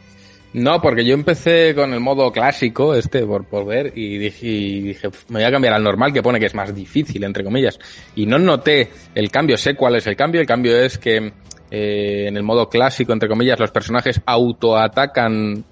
No, 0.53 0.83
porque 0.83 1.05
yo 1.05 1.15
empecé 1.15 1.75
con 1.77 1.93
el 1.93 2.01
modo 2.01 2.33
clásico, 2.33 2.95
este, 2.95 3.25
por, 3.25 3.45
por 3.45 3.65
ver, 3.65 3.93
y 3.95 4.19
dije, 4.19 4.47
y 4.47 4.81
dije, 4.81 5.11
"Pf, 5.11 5.27
me 5.31 5.39
voy 5.39 5.45
a 5.45 5.51
cambiar 5.53 5.75
al 5.75 5.83
normal, 5.85 6.13
que 6.13 6.23
pone 6.23 6.41
que 6.41 6.47
es 6.47 6.55
más 6.55 6.75
difícil, 6.75 7.23
entre 7.23 7.45
comillas. 7.45 7.79
Y 8.17 8.27
no 8.27 8.37
noté 8.39 8.91
el 9.15 9.31
cambio, 9.31 9.57
sé 9.57 9.77
cuál 9.77 9.95
es 9.95 10.09
el 10.09 10.17
cambio. 10.17 10.41
El 10.41 10.49
cambio 10.49 10.77
es 10.77 10.99
que 10.99 11.33
eh, 11.71 12.27
en 12.27 12.37
el 12.37 12.43
modo 12.43 12.69
clásico, 12.69 13.13
entre 13.13 13.29
comillas, 13.29 13.61
los 13.61 13.71
personajes 13.71 14.21
autoatacan 14.27 15.65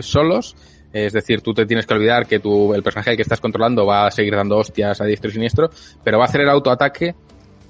solos. 0.00 0.56
Es 0.94 1.12
decir, 1.12 1.40
tú 1.40 1.52
te 1.52 1.66
tienes 1.66 1.86
que 1.86 1.94
olvidar 1.94 2.24
que 2.24 2.38
tu, 2.38 2.72
el 2.72 2.84
personaje 2.84 3.16
que 3.16 3.22
estás 3.22 3.40
controlando 3.40 3.84
va 3.84 4.06
a 4.06 4.10
seguir 4.12 4.36
dando 4.36 4.58
hostias 4.58 5.00
a 5.00 5.04
diestro 5.04 5.28
y 5.28 5.32
siniestro, 5.32 5.68
pero 6.04 6.18
va 6.18 6.24
a 6.24 6.28
hacer 6.28 6.42
el 6.42 6.48
autoataque 6.48 7.16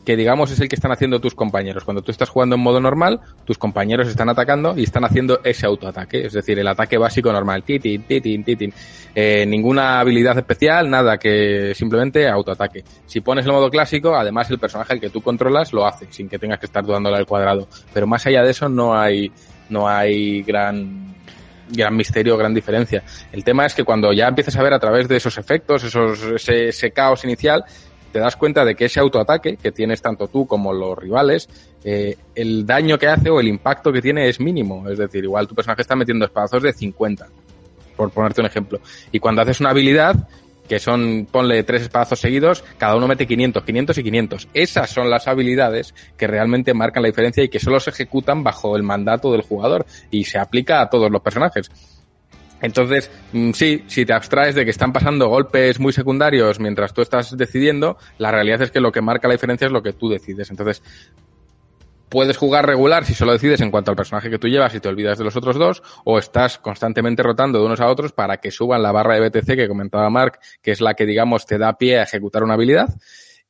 que 0.05 0.17
digamos 0.17 0.51
es 0.51 0.61
el 0.61 0.69
que 0.69 0.77
están 0.77 0.93
haciendo 0.93 1.19
tus 1.19 1.35
compañeros. 1.35 1.85
Cuando 1.85 2.03
tú 2.03 2.11
estás 2.11 2.29
jugando 2.29 2.57
en 2.57 2.61
modo 2.61 2.81
normal, 2.81 3.21
tus 3.47 3.57
compañeros 3.57 4.09
están 4.09 4.29
atacando 4.29 4.75
y 4.77 4.83
están 4.83 5.05
haciendo 5.05 5.41
ese 5.43 5.65
autoataque, 5.65 6.27
es 6.27 6.35
decir, 6.35 6.59
el 6.59 6.69
ataque 6.69 6.99
básico 6.99 7.33
normal, 7.33 7.63
titin, 7.63 8.03
titin, 8.03 8.45
titin. 8.45 8.75
Eh, 9.15 9.47
ninguna 9.47 10.01
habilidad 10.01 10.37
especial, 10.37 10.91
nada 10.91 11.17
que 11.17 11.73
simplemente 11.75 12.29
autoataque. 12.29 12.85
Si 13.07 13.23
pones 13.23 13.47
el 13.47 13.53
modo 13.53 13.71
clásico, 13.71 14.15
además 14.15 14.51
el 14.51 14.59
personaje 14.59 15.01
que 15.01 15.09
tú 15.09 15.23
controlas 15.23 15.73
lo 15.73 15.87
hace, 15.87 16.07
sin 16.11 16.29
que 16.29 16.39
tengas 16.39 16.59
que 16.59 16.67
estar 16.67 16.85
dándole 16.85 17.17
al 17.17 17.27
cuadrado. 17.27 17.67
Pero 17.95 18.07
más 18.07 18.27
allá 18.27 18.43
de 18.43 18.51
eso 18.51 18.69
no 18.69 18.95
hay, 18.95 19.33
no 19.71 19.89
hay 19.89 20.43
gran 20.43 21.15
gran 21.69 21.97
misterio, 21.97 22.37
gran 22.37 22.55
diferencia. 22.55 23.03
El 23.33 23.45
tema 23.45 23.67
es 23.67 23.75
que 23.75 23.85
cuando 23.85 24.13
ya 24.13 24.29
empiezas 24.29 24.57
a 24.57 24.63
ver 24.63 24.73
a 24.73 24.79
través 24.79 25.09
de 25.09 25.17
esos 25.17 25.39
efectos, 25.39 25.85
esos, 25.85 26.23
ese, 26.49 26.91
caos 26.93 27.25
inicial, 27.25 27.65
te 28.13 28.19
das 28.19 28.37
cuenta 28.37 28.65
de 28.65 28.75
que 28.75 28.85
ese 28.85 29.01
autoataque 29.01 29.57
que 29.57 29.73
tienes 29.73 30.01
tanto 30.01 30.29
tú 30.29 30.47
como 30.47 30.73
los 30.73 30.97
rivales, 30.97 31.49
eh, 31.83 32.17
el 32.35 32.65
daño 32.65 32.99
que 32.99 33.09
hace 33.09 33.29
o 33.31 33.41
el 33.41 33.49
impacto 33.49 33.93
que 33.93 34.01
tiene 34.01 34.29
es 34.29 34.41
mínimo. 34.41 34.89
Es 34.89 34.99
decir, 34.99 35.25
igual 35.25 35.49
tu 35.49 35.55
personaje 35.55 35.83
está 35.83 35.97
metiendo 35.97 36.25
espadazos 36.25 36.63
de 36.63 36.73
50, 36.73 37.27
por 37.97 38.11
ponerte 38.11 38.41
un 38.41 38.47
ejemplo. 38.47 38.81
Y 39.11 39.19
cuando 39.19 39.43
haces 39.43 39.61
una 39.61 39.71
habilidad, 39.71 40.29
que 40.69 40.79
son, 40.79 41.27
ponle 41.31 41.63
tres 41.63 41.83
espadazos 41.83 42.21
seguidos, 42.21 42.65
cada 42.79 42.97
uno 42.97 43.07
mete 43.07 43.27
500, 43.27 43.65
500 43.65 43.99
y 43.99 44.03
500. 44.03 44.49
Esas 44.55 44.91
son 44.91 45.11
las 45.11 45.29
habilidades 45.29 45.95
que 46.17 46.27
realmente 46.27 46.75
marcan 46.75 47.03
la 47.03 47.09
diferencia 47.09 47.45
y 47.45 47.49
que 47.49 47.61
solo 47.61 47.81
se 47.81 47.91
ejecutan 47.91 48.43
bajo 48.43 48.77
el 48.77 48.83
mandato 48.83 49.33
del 49.33 49.43
jugador 49.43 49.87
y 50.11 50.25
se 50.25 50.39
aplica 50.39 50.81
a 50.81 50.89
todos 50.89 51.11
los 51.11 51.23
personajes. 51.23 51.71
Entonces, 52.65 53.11
mm, 53.33 53.51
sí, 53.51 53.85
si 53.89 54.07
te 54.07 54.15
abstraes 54.15 54.55
de 54.55 54.65
que 54.65 54.71
están 54.71 54.91
pasando 54.91 55.29
golpes 55.29 55.79
muy 55.79 55.93
secundarios 55.93 56.61
mientras 56.61 56.95
tú 56.95 57.03
estás 57.03 57.37
decidiendo, 57.37 57.99
la 58.17 58.31
realidad 58.31 58.63
es 58.63 58.71
que 58.71 58.81
lo 58.81 58.91
que 58.91 59.03
marca 59.03 59.29
la 59.29 59.35
diferencia 59.35 59.67
es 59.67 59.73
lo 59.73 59.83
que 59.83 59.93
tú 59.93 60.09
decides. 60.09 60.49
Entonces, 60.51 60.83
puedes 62.15 62.37
jugar 62.37 62.65
regular 62.65 63.05
si 63.05 63.13
solo 63.13 63.33
decides 63.33 63.61
en 63.61 63.73
cuanto 63.73 63.91
al 63.91 63.97
personaje 63.97 64.31
que 64.31 64.39
tú 64.39 64.47
llevas 64.47 64.73
y 64.73 64.79
te 64.79 64.89
olvidas 64.89 65.19
de 65.19 65.25
los 65.25 65.35
otros 65.35 65.59
dos, 65.59 65.83
o 66.05 66.17
estás 66.17 66.59
constantemente 66.59 67.25
rotando 67.25 67.59
de 67.59 67.67
unos 67.67 67.81
a 67.81 67.89
otros 67.89 68.13
para 68.13 68.37
que 68.37 68.53
suban 68.53 68.85
la 68.85 68.93
barra 68.93 69.19
de 69.19 69.29
BTC 69.29 69.57
que 69.57 69.67
comentaba 69.67 70.09
Mark, 70.11 70.39
que 70.63 70.71
es 70.71 70.81
la 70.81 70.95
que, 70.95 71.07
digamos, 71.07 71.45
te 71.45 71.59
da 71.59 71.77
pie 71.77 71.99
a 71.99 72.05
ejecutar 72.05 72.45
una 72.45 72.55
habilidad. 72.55 72.89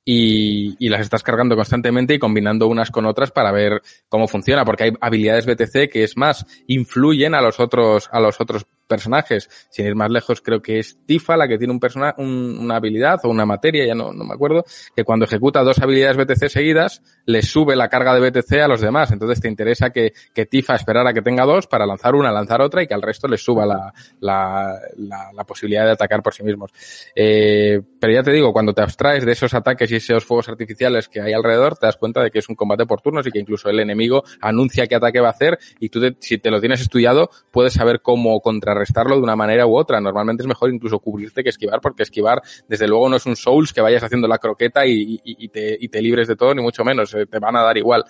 Y, 0.04 0.76
y, 0.78 0.90
las 0.90 1.00
estás 1.00 1.22
cargando 1.22 1.56
constantemente 1.56 2.12
y 2.12 2.18
combinando 2.18 2.68
unas 2.68 2.90
con 2.90 3.06
otras 3.06 3.30
para 3.30 3.52
ver 3.52 3.80
cómo 4.10 4.28
funciona, 4.28 4.64
porque 4.64 4.84
hay 4.84 4.92
habilidades 5.00 5.46
BTC 5.46 5.90
que 5.90 6.04
es 6.04 6.18
más, 6.18 6.44
influyen 6.66 7.34
a 7.34 7.40
los 7.40 7.58
otros, 7.58 8.10
a 8.12 8.20
los 8.20 8.38
otros 8.38 8.66
personajes. 8.86 9.48
Sin 9.70 9.86
ir 9.86 9.94
más 9.94 10.10
lejos, 10.10 10.40
creo 10.40 10.60
que 10.60 10.78
es 10.78 10.98
Tifa 11.06 11.36
la 11.36 11.48
que 11.48 11.58
tiene 11.58 11.72
un 11.72 11.80
persona, 11.80 12.14
un, 12.18 12.58
una 12.60 12.76
habilidad 12.76 13.20
o 13.24 13.28
una 13.28 13.46
materia, 13.46 13.86
ya 13.86 13.94
no, 13.94 14.12
no 14.12 14.24
me 14.24 14.34
acuerdo, 14.34 14.64
que 14.94 15.04
cuando 15.04 15.24
ejecuta 15.24 15.62
dos 15.62 15.78
habilidades 15.80 16.16
BTC 16.16 16.48
seguidas, 16.48 17.02
le 17.26 17.42
sube 17.42 17.76
la 17.76 17.88
carga 17.88 18.14
de 18.14 18.30
BTC 18.30 18.52
a 18.60 18.68
los 18.68 18.80
demás. 18.80 19.10
Entonces 19.10 19.40
te 19.40 19.48
interesa 19.48 19.90
que, 19.90 20.12
que 20.32 20.46
Tifa 20.46 20.74
esperara 20.74 21.12
que 21.12 21.22
tenga 21.22 21.44
dos 21.44 21.66
para 21.66 21.86
lanzar 21.86 22.14
una, 22.14 22.30
lanzar 22.30 22.60
otra 22.60 22.82
y 22.82 22.86
que 22.86 22.94
al 22.94 23.02
resto 23.02 23.28
les 23.28 23.42
suba 23.42 23.66
la, 23.66 23.92
la, 24.20 24.78
la, 24.96 25.30
la 25.32 25.44
posibilidad 25.44 25.84
de 25.84 25.92
atacar 25.92 26.22
por 26.22 26.34
sí 26.34 26.42
mismos. 26.42 26.70
Eh, 27.14 27.80
pero 27.98 28.12
ya 28.12 28.22
te 28.22 28.32
digo, 28.32 28.52
cuando 28.52 28.72
te 28.74 28.82
abstraes 28.82 29.24
de 29.24 29.32
esos 29.32 29.54
ataques 29.54 29.90
esos 29.96 30.24
fuegos 30.24 30.48
artificiales 30.48 31.08
que 31.08 31.20
hay 31.20 31.32
alrededor, 31.32 31.76
te 31.76 31.86
das 31.86 31.96
cuenta 31.96 32.22
de 32.22 32.30
que 32.30 32.40
es 32.40 32.48
un 32.48 32.54
combate 32.54 32.86
por 32.86 33.00
turnos 33.00 33.26
y 33.26 33.30
que 33.30 33.38
incluso 33.38 33.68
el 33.68 33.80
enemigo 33.80 34.24
anuncia 34.40 34.86
qué 34.86 34.96
ataque 34.96 35.20
va 35.20 35.28
a 35.28 35.32
hacer 35.32 35.58
y 35.80 35.88
tú, 35.88 36.00
te, 36.00 36.16
si 36.20 36.38
te 36.38 36.50
lo 36.50 36.60
tienes 36.60 36.80
estudiado, 36.80 37.30
puedes 37.50 37.72
saber 37.72 38.00
cómo 38.02 38.40
contra 38.40 38.64
contrarrestarlo 38.64 39.16
de 39.16 39.22
una 39.22 39.36
manera 39.36 39.66
u 39.66 39.76
otra. 39.76 40.00
Normalmente 40.00 40.42
es 40.42 40.46
mejor 40.46 40.72
incluso 40.72 40.98
cubrirte 40.98 41.42
que 41.42 41.50
esquivar, 41.50 41.80
porque 41.80 42.02
esquivar, 42.02 42.42
desde 42.68 42.88
luego, 42.88 43.08
no 43.08 43.16
es 43.16 43.26
un 43.26 43.36
Souls 43.36 43.72
que 43.72 43.80
vayas 43.80 44.02
haciendo 44.02 44.26
la 44.26 44.38
croqueta 44.38 44.86
y, 44.86 45.20
y, 45.24 45.44
y, 45.44 45.48
te, 45.48 45.76
y 45.78 45.88
te, 45.88 46.02
libres 46.02 46.28
de 46.28 46.36
todo, 46.36 46.54
ni 46.54 46.62
mucho 46.62 46.84
menos. 46.84 47.14
Eh, 47.14 47.26
te 47.26 47.38
van 47.38 47.56
a 47.56 47.62
dar 47.62 47.76
igual. 47.76 48.04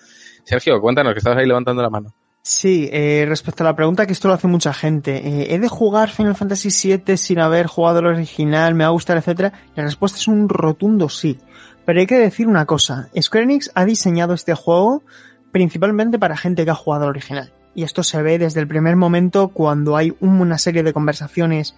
Sergio, 0.44 0.80
cuéntanos, 0.80 1.12
que 1.12 1.18
estás 1.18 1.36
ahí 1.36 1.46
levantando 1.46 1.82
la 1.82 1.90
mano. 1.90 2.14
Sí, 2.42 2.90
eh, 2.92 3.24
respecto 3.26 3.62
a 3.62 3.66
la 3.66 3.74
pregunta 3.74 4.06
que 4.06 4.12
esto 4.12 4.28
lo 4.28 4.34
hace 4.34 4.46
mucha 4.46 4.74
gente, 4.74 5.16
eh, 5.16 5.54
¿he 5.54 5.58
de 5.58 5.68
jugar 5.68 6.10
Final 6.10 6.34
Fantasy 6.34 6.68
VII 6.68 7.16
sin 7.16 7.38
haber 7.38 7.66
jugado 7.66 8.00
el 8.00 8.06
original, 8.06 8.74
me 8.74 8.84
va 8.84 8.88
a 8.88 8.92
gustar, 8.92 9.16
etcétera? 9.16 9.52
La 9.74 9.82
respuesta 9.82 10.18
es 10.18 10.28
un 10.28 10.50
rotundo 10.50 11.08
sí. 11.08 11.38
Pero 11.84 12.00
hay 12.00 12.06
que 12.06 12.18
decir 12.18 12.46
una 12.46 12.66
cosa, 12.66 13.08
Square 13.20 13.44
Enix 13.44 13.70
ha 13.74 13.84
diseñado 13.84 14.34
este 14.34 14.54
juego 14.54 15.02
principalmente 15.52 16.18
para 16.18 16.36
gente 16.36 16.64
que 16.64 16.70
ha 16.70 16.74
jugado 16.74 17.04
el 17.04 17.10
original 17.10 17.52
y 17.74 17.82
esto 17.82 18.02
se 18.02 18.22
ve 18.22 18.38
desde 18.38 18.60
el 18.60 18.68
primer 18.68 18.96
momento 18.96 19.48
cuando 19.48 19.96
hay 19.96 20.14
una 20.20 20.58
serie 20.58 20.82
de 20.82 20.92
conversaciones 20.92 21.74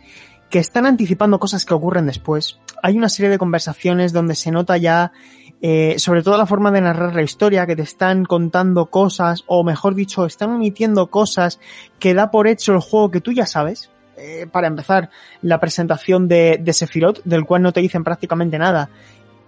que 0.51 0.59
están 0.59 0.87
anticipando 0.87 1.41
cosas 1.41 1.65
que 1.65 1.75
ocurren 1.75 2.07
después. 2.07 2.59
Hay 2.83 2.97
una 2.97 3.09
serie 3.09 3.31
de 3.31 3.39
conversaciones 3.39 4.13
donde 4.13 4.37
se 4.37 4.53
nota 4.53 4.77
ya, 4.77 5.13
eh, 5.61 5.97
sobre 5.99 6.23
todo 6.23 6.37
la 6.37 6.47
forma 6.47 6.71
de 6.71 6.83
narrar 6.83 7.15
la 7.15 7.23
historia, 7.23 7.67
que 7.67 7.75
te 7.75 7.83
están 7.83 8.25
contando 8.25 8.87
cosas, 8.87 9.43
o 9.47 9.65
mejor 9.65 9.95
dicho, 9.95 10.25
están 10.25 10.51
omitiendo 10.51 11.09
cosas 11.09 11.59
que 11.99 12.15
da 12.15 12.31
por 12.31 12.47
hecho 12.47 12.75
el 12.75 12.81
juego 12.81 13.11
que 13.11 13.21
tú 13.21 13.33
ya 13.33 13.47
sabes. 13.47 13.91
Eh, 14.19 14.47
para 14.51 14.69
empezar, 14.69 15.11
la 15.43 15.61
presentación 15.61 16.27
de, 16.27 16.59
de 16.63 16.73
Sephiroth, 16.73 17.23
del 17.25 17.45
cual 17.45 17.61
no 17.61 17.73
te 17.73 17.81
dicen 17.81 18.03
prácticamente 18.03 18.59
nada, 18.59 18.89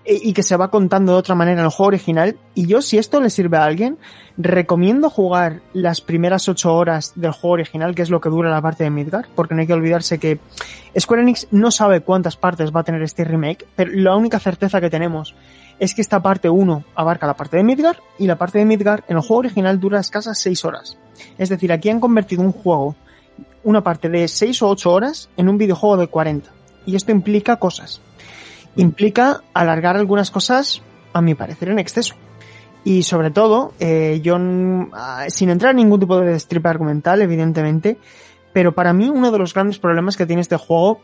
y 0.09 0.32
que 0.32 0.43
se 0.43 0.56
va 0.56 0.70
contando 0.70 1.12
de 1.12 1.18
otra 1.18 1.35
manera 1.35 1.60
en 1.60 1.64
el 1.66 1.70
juego 1.70 1.89
original. 1.89 2.36
Y 2.55 2.66
yo, 2.66 2.80
si 2.80 2.97
esto 2.97 3.20
le 3.20 3.28
sirve 3.28 3.59
a 3.59 3.64
alguien, 3.64 3.98
recomiendo 4.39 5.10
jugar 5.10 5.60
las 5.74 6.01
primeras 6.01 6.48
ocho 6.48 6.74
horas 6.74 7.12
del 7.14 7.32
juego 7.32 7.55
original, 7.55 7.94
que 7.94 8.02
es 8.02 8.10
lo 8.10 8.20
que 8.20 8.30
dura 8.30 8.51
la 8.51 8.62
parte 8.62 8.85
de 8.85 8.90
Midgar, 8.90 9.26
porque 9.35 9.55
no 9.55 9.60
hay 9.60 9.66
que 9.66 9.74
olvidarse 9.74 10.18
que 10.18 10.39
Square 10.98 11.22
Enix 11.22 11.48
no 11.51 11.70
sabe 11.70 12.01
cuántas 12.01 12.36
partes 12.36 12.72
va 12.74 12.80
a 12.80 12.85
tener 12.85 13.02
este 13.02 13.24
remake, 13.24 13.66
pero 13.76 13.93
la 13.93 14.16
única 14.16 14.39
certeza 14.39 14.80
que 14.80 14.89
tenemos 14.89 15.35
es 15.78 15.94
que 15.94 16.01
esta 16.01 16.22
parte 16.22 16.48
1 16.48 16.85
abarca 16.94 17.26
la 17.26 17.35
parte 17.35 17.59
de 17.59 17.62
Midgar 17.62 17.98
y 18.18 18.26
la 18.26 18.36
parte 18.36 18.59
de 18.59 18.64
Midgar 18.64 19.05
en 19.09 19.16
el 19.16 19.22
juego 19.22 19.40
original 19.40 19.78
dura 19.78 20.01
escasas 20.01 20.39
6 20.40 20.64
horas. 20.64 20.97
Es 21.36 21.51
decir, 21.51 21.70
aquí 21.70 21.90
han 21.90 22.01
convertido 22.01 22.43
un 22.43 22.52
juego, 22.52 22.97
una 23.62 23.82
parte 23.82 24.09
de 24.09 24.26
6 24.26 24.62
o 24.62 24.70
8 24.70 24.90
horas, 24.90 25.28
en 25.36 25.48
un 25.48 25.59
videojuego 25.59 25.98
de 25.98 26.06
40. 26.06 26.51
Y 26.86 26.97
esto 26.97 27.12
implica 27.12 27.56
cosas 27.56 28.01
implica 28.79 29.43
alargar 29.53 29.97
algunas 29.97 30.31
cosas, 30.31 30.83
a 31.13 31.21
mi 31.21 31.35
parecer, 31.35 31.69
en 31.69 31.79
exceso. 31.79 32.15
Y 32.85 33.03
sobre 33.03 33.31
todo, 33.31 33.75
eh, 33.81 34.21
yo, 34.23 34.37
sin 35.29 35.51
entrar 35.51 35.73
en 35.73 35.77
ningún 35.77 36.01
tipo 36.01 36.19
de 36.21 36.35
strip 36.37 36.65
argumental, 36.65 37.21
evidentemente, 37.21 37.99
pero 38.53 38.73
para 38.73 38.93
mí 38.93 39.09
uno 39.09 39.31
de 39.31 39.39
los 39.39 39.53
grandes 39.53 39.79
problemas 39.79 40.17
que 40.17 40.27
tiene 40.27 40.41
este 40.41 40.57
juego, 40.57 41.01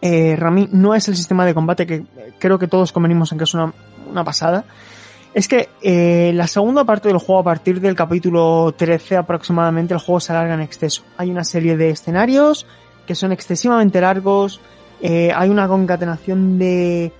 eh, 0.00 0.36
Rami, 0.36 0.68
no 0.70 0.94
es 0.94 1.08
el 1.08 1.16
sistema 1.16 1.46
de 1.46 1.54
combate, 1.54 1.86
que 1.86 2.04
creo 2.38 2.58
que 2.58 2.68
todos 2.68 2.92
convenimos 2.92 3.32
en 3.32 3.38
que 3.38 3.44
es 3.44 3.54
una, 3.54 3.72
una 4.08 4.22
pasada, 4.22 4.64
es 5.32 5.48
que 5.48 5.68
eh, 5.82 6.32
la 6.34 6.46
segunda 6.46 6.84
parte 6.84 7.08
del 7.08 7.18
juego, 7.18 7.40
a 7.40 7.44
partir 7.44 7.80
del 7.80 7.96
capítulo 7.96 8.72
13 8.76 9.16
aproximadamente, 9.16 9.94
el 9.94 10.00
juego 10.00 10.20
se 10.20 10.32
alarga 10.32 10.54
en 10.54 10.60
exceso. 10.60 11.02
Hay 11.16 11.30
una 11.30 11.42
serie 11.42 11.76
de 11.76 11.90
escenarios 11.90 12.66
que 13.06 13.16
son 13.16 13.32
excesivamente 13.32 14.00
largos, 14.00 14.60
eh, 15.06 15.32
hay 15.36 15.50
una 15.50 15.68
concatenación 15.68 16.58
de, 16.58 17.12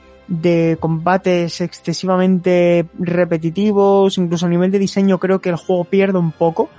combates 0.81 1.61
excesivamente 1.61 2.87
repetitivos, 2.99 4.17
incluso 4.17 4.47
a 4.47 4.49
nivel 4.49 4.71
de 4.71 4.79
diseño 4.79 5.19
creo 5.19 5.43
que 5.43 5.51
el 5.51 5.57
juego 5.57 5.85
pierde 5.85 6.17
un 6.17 6.33
poco. 6.33 6.71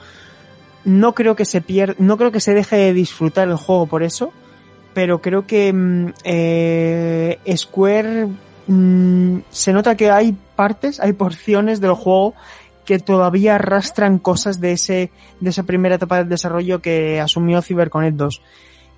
No 0.83 1.13
creo 1.13 1.35
que 1.35 1.45
se 1.45 1.61
pierde, 1.61 1.95
no 1.99 2.17
creo 2.17 2.31
que 2.31 2.39
se 2.39 2.55
deje 2.55 2.77
de 2.77 2.93
disfrutar 2.93 3.47
el 3.47 3.55
juego 3.55 3.85
por 3.85 4.01
eso, 4.01 4.31
pero 4.95 5.21
creo 5.21 5.45
que 5.45 5.71
mm, 5.71 6.13
eh, 6.23 7.37
Square 7.55 8.27
mm, 8.65 9.37
se 9.51 9.73
nota 9.73 9.95
que 9.95 10.09
hay 10.09 10.35
partes, 10.55 10.99
hay 10.99 11.13
porciones 11.13 11.81
del 11.81 11.93
juego 11.93 12.33
que 12.83 12.97
todavía 12.97 13.55
arrastran 13.55 14.17
cosas 14.17 14.59
de 14.59 14.71
ese 14.71 15.11
de 15.39 15.49
esa 15.51 15.63
primera 15.63 15.95
etapa 15.95 16.23
de 16.23 16.29
desarrollo 16.29 16.81
que 16.81 17.19
asumió 17.19 17.61
CyberConnect 17.61 18.17
2 18.17 18.41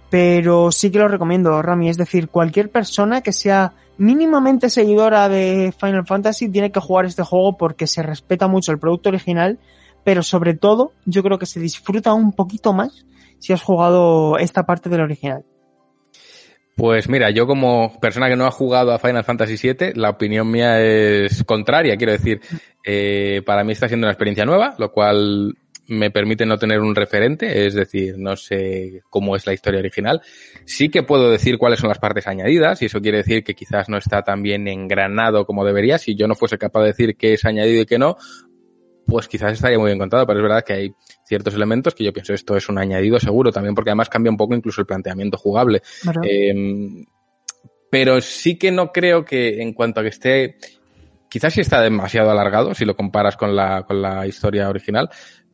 pero 0.10 0.72
sí 0.72 0.92
que 0.92 1.00
lo 1.00 1.08
recomiendo, 1.08 1.62
Rami. 1.62 1.90
Es 1.90 1.98
decir, 1.98 2.30
cualquier 2.30 2.70
persona 2.72 3.22
que 3.22 3.34
sea 3.34 3.74
mínimamente 3.98 4.70
seguidora 4.70 5.28
de 5.28 5.74
Final 5.78 6.06
Fantasy 6.06 6.50
tiene 6.50 6.72
que 6.72 6.80
jugar 6.80 7.06
este 7.06 7.24
juego 7.24 7.58
porque 7.58 7.88
se 7.88 8.04
respeta 8.04 8.48
mucho 8.48 8.72
el 8.72 8.80
producto 8.80 9.10
original, 9.10 9.60
pero 10.04 10.24
sobre 10.24 10.54
todo 10.54 10.94
yo 11.06 11.24
creo 11.24 11.40
que 11.40 11.46
se 11.46 11.60
disfruta 11.60 12.14
un 12.14 12.32
poquito 12.32 12.74
más 12.74 13.06
si 13.40 13.54
has 13.54 13.62
jugado 13.62 14.38
esta 14.38 14.66
parte 14.66 14.90
del 14.90 15.02
original. 15.02 15.44
Pues 16.78 17.10
mira, 17.10 17.32
yo 17.32 17.48
como 17.48 18.00
persona 18.00 18.30
que 18.30 18.36
no 18.36 18.46
ha 18.46 18.52
jugado 18.52 18.94
a 18.94 19.00
Final 19.00 19.24
Fantasy 19.24 19.56
VII, 19.58 19.94
la 19.96 20.12
opinión 20.12 20.50
mía 20.50 20.80
es 20.80 21.44
contraria. 21.44 21.98
Quiero 21.98 22.12
decir, 22.12 22.40
eh, 22.86 23.42
para 23.44 23.64
mí 23.64 23.72
está 23.72 23.88
siendo 23.88 24.06
una 24.06 24.12
experiencia 24.12 24.46
nueva, 24.46 24.76
lo 24.78 24.92
cual 24.92 25.58
me 25.88 26.12
permite 26.12 26.46
no 26.46 26.58
tener 26.58 26.80
un 26.82 26.96
referente, 26.96 27.66
es 27.66 27.74
decir, 27.74 28.16
no 28.18 28.36
sé 28.36 29.04
cómo 29.10 29.36
es 29.36 29.46
la 29.46 29.54
historia 29.54 29.80
original. 29.80 30.22
Sí 30.66 30.90
que 30.90 31.04
puedo 31.04 31.32
decir 31.32 31.58
cuáles 31.58 31.80
son 31.80 31.90
las 31.90 32.00
partes 32.00 32.28
añadidas, 32.28 32.82
y 32.82 32.86
eso 32.86 33.02
quiere 33.02 33.20
decir 33.20 33.44
que 33.44 33.56
quizás 33.56 33.90
no 33.90 33.98
está 33.98 34.22
tan 34.22 34.42
bien 34.42 34.68
engranado 34.68 35.46
como 35.46 35.66
debería. 35.66 35.98
Si 35.98 36.16
yo 36.16 36.28
no 36.28 36.36
fuese 36.36 36.58
capaz 36.58 36.82
de 36.82 36.88
decir 36.88 37.16
qué 37.16 37.34
es 37.34 37.46
añadido 37.46 37.82
y 37.82 37.86
qué 37.86 37.98
no, 37.98 38.18
pues 39.06 39.28
quizás 39.28 39.54
estaría 39.54 39.80
muy 39.80 39.88
bien 39.88 40.00
contado, 40.00 40.28
pero 40.28 40.40
es 40.40 40.44
verdad 40.44 40.64
que 40.66 40.74
hay 40.74 40.94
ciertos 41.26 41.54
elementos 41.56 41.96
que 41.96 42.04
yo 42.04 42.12
pienso 42.12 42.34
esto 42.34 42.58
es 42.58 42.68
un 42.68 42.78
añadido 42.78 43.20
seguro, 43.20 43.52
también 43.52 43.74
porque 43.74 43.90
además 43.90 44.10
cambia 44.10 44.32
un 44.32 44.38
poco 44.38 44.54
incluso 44.54 44.82
el 44.82 44.88
planteamiento 44.88 45.38
jugable. 45.38 45.82
Eh, 46.24 46.54
pero 47.90 48.20
sí 48.20 48.58
que 48.58 48.72
no 48.72 48.92
creo 48.92 49.24
que 49.24 49.62
en 49.62 49.74
cuanto 49.74 50.02
a 50.02 50.04
que 50.04 50.10
esté, 50.10 50.58
quizás 51.30 51.54
sí 51.54 51.62
está 51.62 51.82
demasiado 51.82 52.32
alargado 52.32 52.74
si 52.74 52.86
lo 52.86 52.96
comparas 52.96 53.38
con 53.38 53.56
la, 53.56 53.84
con 53.84 54.02
la 54.02 54.28
historia 54.28 54.70
original, 54.70 55.10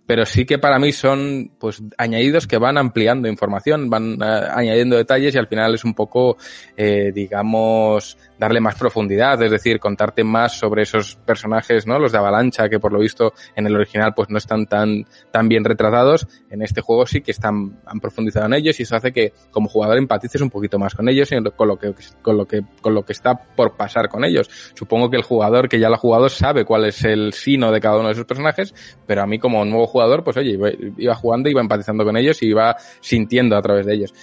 pero 0.06 0.26
sí 0.26 0.46
que 0.46 0.60
para 0.60 0.80
mí 0.80 0.92
son 0.92 1.52
pues 1.58 1.82
añadidos 1.98 2.48
que 2.48 2.58
van 2.58 2.78
ampliando 2.78 3.28
información, 3.28 3.90
van 3.90 4.18
eh, 4.22 4.48
añadiendo 4.52 4.98
detalles 4.98 5.34
y 5.34 5.38
al 5.38 5.48
final 5.48 5.74
es 5.76 5.86
un 5.86 5.94
poco, 5.94 6.38
eh, 6.76 7.12
digamos, 7.14 8.18
darle 8.44 8.60
más 8.60 8.76
profundidad, 8.76 9.42
es 9.42 9.52
decir, 9.52 9.80
contarte 9.80 10.24
más 10.24 10.58
sobre 10.60 10.84
esos 10.84 11.16
personajes, 11.16 11.88
¿no? 11.88 11.98
Los 11.98 12.12
de 12.12 12.18
Avalancha, 12.18 12.68
que 12.68 12.78
por 12.78 12.92
lo 12.92 13.00
visto 13.00 13.34
en 13.56 13.68
el 13.68 13.76
original 13.76 14.14
pues 14.14 14.30
no 14.30 14.38
están 14.38 14.66
tan, 14.66 15.06
tan 15.32 15.48
bien 15.48 15.64
retratados, 15.64 16.28
en 16.50 16.62
este 16.62 16.82
juego 16.82 17.06
sí 17.06 17.22
que 17.22 17.32
están, 17.32 17.80
han 17.86 18.00
profundizado 18.02 18.46
en 18.48 18.54
ellos 18.56 18.78
y 18.80 18.84
eso 18.84 18.98
hace 18.98 19.14
que 19.14 19.32
como 19.50 19.70
jugador 19.70 19.98
empatices 19.98 20.42
un 20.42 20.50
poquito 20.50 20.78
más 20.78 20.94
con 20.94 21.08
ellos 21.08 21.32
y 21.32 21.42
con 21.56 21.68
lo 21.70 21.78
que, 21.78 21.94
con 22.22 22.38
lo 22.38 22.46
que, 22.46 22.62
con 22.82 22.94
lo 22.94 23.04
que 23.04 23.14
está 23.14 23.36
por 23.36 23.78
pasar 23.78 24.10
con 24.10 24.26
ellos. 24.26 24.50
Supongo 24.76 25.10
que 25.10 25.16
el 25.16 25.24
jugador 25.24 25.70
que 25.70 25.80
ya 25.80 25.88
lo 25.88 25.96
ha 25.96 26.00
jugado 26.00 26.28
sabe 26.28 26.66
cuál 26.66 26.86
es 26.86 27.04
el 27.06 27.32
sino 27.32 27.72
de 27.72 27.80
cada 27.80 27.98
uno 27.98 28.08
de 28.08 28.14
esos 28.14 28.26
personajes, 28.26 28.76
pero 29.08 29.22
a 29.22 29.26
mí 29.26 29.40
como 29.40 29.64
nuevo 29.64 29.88
jugador, 29.88 30.24
pues 30.24 30.36
oye, 30.36 30.52
iba, 30.52 30.70
iba 30.98 31.16
jugando, 31.16 31.50
iba 31.50 31.62
empatizando 31.62 32.04
con 32.04 32.18
ellos 32.18 32.44
y 32.44 32.48
iba 32.48 32.76
sintiendo 33.00 33.56
a 33.56 33.62
través 33.62 33.86
de 33.86 33.94
ellos. 33.94 34.14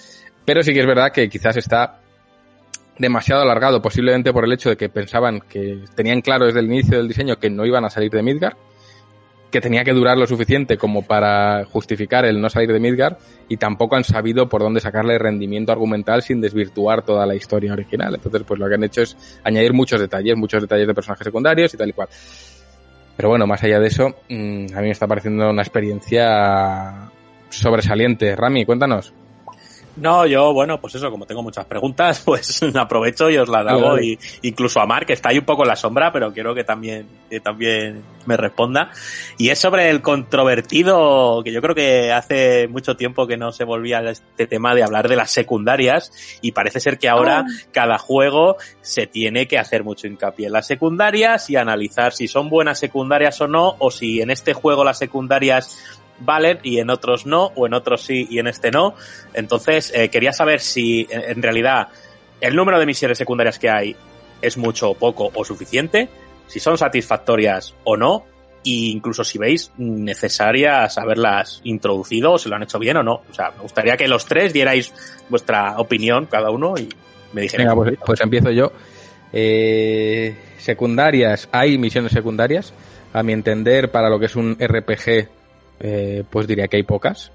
Pero 0.45 0.63
sí 0.63 0.73
que 0.73 0.79
es 0.79 0.87
verdad 0.87 1.11
que 1.11 1.29
quizás 1.29 1.57
está 1.57 2.00
demasiado 3.01 3.41
alargado, 3.41 3.81
posiblemente 3.81 4.31
por 4.31 4.45
el 4.45 4.53
hecho 4.53 4.69
de 4.69 4.77
que 4.77 4.87
pensaban 4.87 5.41
que 5.41 5.83
tenían 5.95 6.21
claro 6.21 6.45
desde 6.45 6.59
el 6.59 6.67
inicio 6.67 6.97
del 6.97 7.07
diseño 7.07 7.37
que 7.37 7.49
no 7.49 7.65
iban 7.65 7.83
a 7.83 7.89
salir 7.89 8.11
de 8.11 8.21
Midgar, 8.21 8.55
que 9.49 9.59
tenía 9.59 9.83
que 9.83 9.91
durar 9.91 10.17
lo 10.17 10.27
suficiente 10.27 10.77
como 10.77 11.05
para 11.05 11.65
justificar 11.65 12.25
el 12.25 12.39
no 12.39 12.49
salir 12.49 12.71
de 12.71 12.79
Midgar 12.79 13.17
y 13.49 13.57
tampoco 13.57 13.95
han 13.95 14.03
sabido 14.03 14.47
por 14.47 14.61
dónde 14.61 14.79
sacarle 14.79 15.17
rendimiento 15.17 15.71
argumental 15.71 16.21
sin 16.21 16.39
desvirtuar 16.39 17.03
toda 17.03 17.25
la 17.25 17.35
historia 17.35 17.73
original. 17.73 18.15
Entonces, 18.15 18.43
pues 18.47 18.59
lo 18.59 18.69
que 18.69 18.75
han 18.75 18.83
hecho 18.83 19.01
es 19.01 19.17
añadir 19.43 19.73
muchos 19.73 19.99
detalles, 19.99 20.37
muchos 20.37 20.61
detalles 20.61 20.87
de 20.87 20.93
personajes 20.93 21.25
secundarios 21.25 21.73
y 21.73 21.77
tal 21.77 21.89
y 21.89 21.93
cual. 21.93 22.07
Pero 23.17 23.29
bueno, 23.29 23.45
más 23.45 23.61
allá 23.63 23.79
de 23.79 23.87
eso, 23.87 24.15
mm, 24.29 24.67
a 24.73 24.79
mí 24.79 24.83
me 24.83 24.91
está 24.91 25.07
pareciendo 25.07 25.49
una 25.49 25.63
experiencia 25.63 27.11
sobresaliente. 27.49 28.35
Rami, 28.35 28.63
cuéntanos. 28.63 29.13
No, 29.97 30.25
yo, 30.25 30.53
bueno, 30.53 30.79
pues 30.79 30.95
eso, 30.95 31.11
como 31.11 31.25
tengo 31.25 31.43
muchas 31.43 31.65
preguntas, 31.65 32.21
pues 32.25 32.61
aprovecho 32.75 33.29
y 33.29 33.37
os 33.37 33.49
las 33.49 33.67
hago. 33.67 33.99
Y 33.99 34.17
incluso 34.43 34.79
a 34.79 34.85
Mark, 34.85 35.05
que 35.05 35.13
está 35.13 35.29
ahí 35.29 35.39
un 35.39 35.45
poco 35.45 35.63
en 35.63 35.69
la 35.69 35.75
sombra, 35.75 36.11
pero 36.11 36.31
quiero 36.33 36.55
que 36.55 36.63
también, 36.63 37.07
que 37.29 37.39
también 37.39 38.03
me 38.25 38.37
responda. 38.37 38.91
Y 39.37 39.49
es 39.49 39.59
sobre 39.59 39.89
el 39.89 40.01
controvertido, 40.01 41.41
que 41.43 41.51
yo 41.51 41.61
creo 41.61 41.75
que 41.75 42.11
hace 42.11 42.67
mucho 42.67 42.95
tiempo 42.95 43.27
que 43.27 43.37
no 43.37 43.51
se 43.51 43.63
volvía 43.63 43.99
a 43.99 44.11
este 44.11 44.47
tema 44.47 44.73
de 44.75 44.83
hablar 44.83 45.09
de 45.09 45.15
las 45.15 45.31
secundarias. 45.31 46.11
Y 46.41 46.53
parece 46.53 46.79
ser 46.79 46.97
que 46.97 47.09
ahora 47.09 47.45
cada 47.71 47.97
juego 47.97 48.57
se 48.81 49.07
tiene 49.07 49.47
que 49.47 49.57
hacer 49.57 49.83
mucho 49.83 50.07
hincapié 50.07 50.47
en 50.47 50.53
las 50.53 50.67
secundarias 50.67 51.49
y 51.49 51.55
analizar 51.55 52.13
si 52.13 52.27
son 52.27 52.49
buenas 52.49 52.79
secundarias 52.79 53.39
o 53.41 53.47
no, 53.47 53.75
o 53.79 53.91
si 53.91 54.21
en 54.21 54.31
este 54.31 54.53
juego 54.53 54.83
las 54.83 54.97
secundarias 54.97 56.00
valen 56.21 56.59
y 56.63 56.79
en 56.79 56.89
otros 56.89 57.25
no, 57.25 57.51
o 57.55 57.67
en 57.67 57.73
otros 57.73 58.01
sí 58.01 58.27
y 58.29 58.39
en 58.39 58.47
este 58.47 58.71
no. 58.71 58.95
Entonces, 59.33 59.91
eh, 59.93 60.09
quería 60.09 60.33
saber 60.33 60.59
si 60.59 61.07
en 61.09 61.41
realidad 61.41 61.89
el 62.39 62.55
número 62.55 62.79
de 62.79 62.85
misiones 62.85 63.17
secundarias 63.17 63.59
que 63.59 63.69
hay 63.69 63.95
es 64.41 64.57
mucho 64.57 64.93
poco 64.95 65.31
o 65.33 65.45
suficiente, 65.45 66.09
si 66.47 66.59
son 66.59 66.77
satisfactorias 66.77 67.75
o 67.83 67.95
no, 67.95 68.25
e 68.63 68.91
incluso 68.91 69.23
si 69.23 69.37
veis 69.37 69.71
necesarias 69.77 70.97
haberlas 70.97 71.61
introducido 71.63 72.33
o 72.33 72.37
si 72.37 72.49
lo 72.49 72.55
han 72.55 72.63
hecho 72.63 72.79
bien 72.79 72.97
o 72.97 73.03
no. 73.03 73.21
O 73.29 73.33
sea, 73.33 73.51
me 73.51 73.63
gustaría 73.63 73.97
que 73.97 74.07
los 74.07 74.25
tres 74.25 74.53
dierais 74.53 74.93
vuestra 75.29 75.79
opinión 75.79 76.27
cada 76.27 76.51
uno 76.51 76.75
y 76.77 76.89
me 77.33 77.41
dijerais. 77.41 77.67
Venga, 77.67 77.75
pues, 77.75 77.97
pues 78.05 78.21
empiezo 78.21 78.51
yo. 78.51 78.71
Eh, 79.33 80.35
secundarias, 80.57 81.47
hay 81.51 81.77
misiones 81.77 82.11
secundarias. 82.11 82.73
A 83.13 83.23
mi 83.23 83.33
entender, 83.33 83.91
para 83.91 84.09
lo 84.09 84.19
que 84.19 84.27
es 84.27 84.35
un 84.35 84.57
RPG, 84.59 85.27
eh, 85.81 86.23
pues 86.29 86.47
diría 86.47 86.67
que 86.67 86.77
hay 86.77 86.83
pocas. 86.83 87.31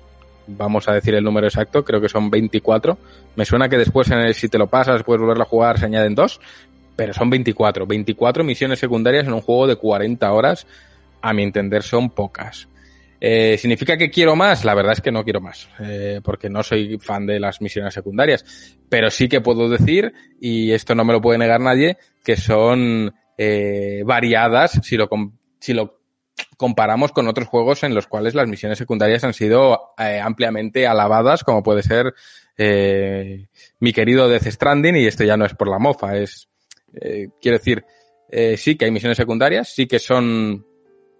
Vamos 0.46 0.88
a 0.88 0.92
decir 0.92 1.14
el 1.14 1.24
número 1.24 1.46
exacto, 1.46 1.84
creo 1.84 2.00
que 2.00 2.08
son 2.08 2.30
24. 2.30 2.96
Me 3.34 3.44
suena 3.44 3.68
que 3.68 3.76
después, 3.76 4.08
si 4.34 4.48
te 4.48 4.58
lo 4.58 4.68
pasas, 4.68 5.02
puedes 5.02 5.20
volverlo 5.20 5.42
a 5.42 5.46
jugar, 5.46 5.78
se 5.78 5.86
añaden 5.86 6.14
dos, 6.14 6.40
pero 6.94 7.12
son 7.12 7.28
24. 7.30 7.86
24 7.86 8.44
misiones 8.44 8.78
secundarias 8.78 9.26
en 9.26 9.32
un 9.32 9.40
juego 9.40 9.66
de 9.66 9.76
40 9.76 10.32
horas, 10.32 10.66
a 11.20 11.32
mi 11.32 11.42
entender, 11.42 11.82
son 11.82 12.10
pocas. 12.10 12.68
Eh, 13.20 13.56
¿Significa 13.58 13.96
que 13.96 14.10
quiero 14.10 14.36
más? 14.36 14.64
La 14.64 14.74
verdad 14.74 14.92
es 14.92 15.00
que 15.00 15.10
no 15.10 15.24
quiero 15.24 15.40
más, 15.40 15.68
eh, 15.80 16.20
porque 16.22 16.50
no 16.50 16.62
soy 16.62 16.98
fan 16.98 17.26
de 17.26 17.40
las 17.40 17.60
misiones 17.60 17.94
secundarias. 17.94 18.76
Pero 18.88 19.10
sí 19.10 19.28
que 19.28 19.40
puedo 19.40 19.68
decir, 19.68 20.12
y 20.40 20.72
esto 20.72 20.94
no 20.94 21.04
me 21.04 21.12
lo 21.12 21.20
puede 21.20 21.38
negar 21.38 21.60
nadie, 21.60 21.96
que 22.22 22.36
son 22.36 23.12
eh, 23.38 24.02
variadas 24.04 24.80
si 24.82 24.96
lo, 24.96 25.08
si 25.58 25.72
lo 25.72 25.95
comparamos 26.56 27.12
con 27.12 27.28
otros 27.28 27.48
juegos 27.48 27.82
en 27.82 27.94
los 27.94 28.06
cuales 28.06 28.34
las 28.34 28.48
misiones 28.48 28.78
secundarias 28.78 29.24
han 29.24 29.34
sido 29.34 29.90
eh, 29.98 30.20
ampliamente 30.20 30.86
alabadas, 30.86 31.44
como 31.44 31.62
puede 31.62 31.82
ser 31.82 32.14
eh, 32.56 33.48
mi 33.80 33.92
querido 33.92 34.28
Death 34.28 34.46
Stranding, 34.46 34.96
y 34.96 35.06
esto 35.06 35.24
ya 35.24 35.36
no 35.36 35.44
es 35.44 35.54
por 35.54 35.68
la 35.68 35.78
mofa, 35.78 36.16
es, 36.16 36.48
eh, 37.00 37.28
quiero 37.40 37.58
decir, 37.58 37.84
eh, 38.28 38.56
sí 38.56 38.76
que 38.76 38.86
hay 38.86 38.90
misiones 38.90 39.16
secundarias, 39.16 39.68
sí 39.74 39.86
que 39.86 39.98
son 39.98 40.66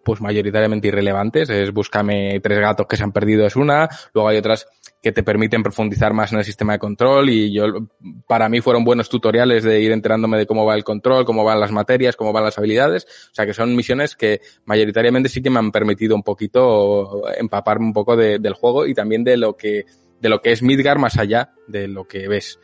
pues 0.03 0.21
mayoritariamente 0.21 0.89
irrelevantes, 0.89 1.51
es 1.51 1.73
búscame 1.73 2.39
tres 2.41 2.61
gatos 2.61 2.87
que 2.87 2.97
se 2.97 3.03
han 3.03 3.13
perdido 3.13 3.45
es 3.45 3.57
una, 3.57 3.89
luego 4.15 4.29
hay 4.29 4.39
otras 4.39 4.69
que 5.07 5.13
te 5.13 5.23
permiten 5.23 5.63
profundizar 5.63 6.13
más 6.15 6.33
en 6.33 6.41
el 6.41 6.45
sistema 6.45 6.73
de 6.73 6.81
control 6.81 7.31
y 7.31 7.53
yo 7.53 7.67
para 8.27 8.49
mí 8.49 8.61
fueron 8.61 8.83
buenos 8.83 9.09
tutoriales 9.09 9.63
de 9.63 9.81
ir 9.81 9.93
enterándome 9.93 10.37
de 10.37 10.47
cómo 10.47 10.67
va 10.67 10.75
el 10.75 10.83
control, 10.83 11.25
cómo 11.25 11.45
van 11.45 11.61
las 11.61 11.71
materias, 11.71 12.17
cómo 12.17 12.33
van 12.33 12.43
las 12.43 12.59
habilidades, 12.59 13.05
o 13.31 13.33
sea 13.37 13.47
que 13.47 13.55
son 13.55 13.77
misiones 13.77 14.17
que 14.17 14.41
mayoritariamente 14.65 15.29
sí 15.29 15.43
que 15.43 15.49
me 15.49 15.61
han 15.61 15.71
permitido 15.71 16.17
un 16.17 16.25
poquito 16.25 17.23
empaparme 17.39 17.87
un 17.87 17.93
poco 17.93 18.17
de- 18.17 18.41
del 18.41 18.55
juego 18.55 18.85
y 18.85 18.95
también 18.95 19.23
de 19.23 19.37
lo 19.37 19.57
que 19.57 19.85
de 20.21 20.29
lo 20.29 20.41
que 20.41 20.51
es 20.51 20.65
Midgar 20.65 20.99
más 20.99 21.19
allá 21.19 21.53
de 21.69 21.87
lo 21.87 22.09
que 22.09 22.27
ves. 22.27 22.59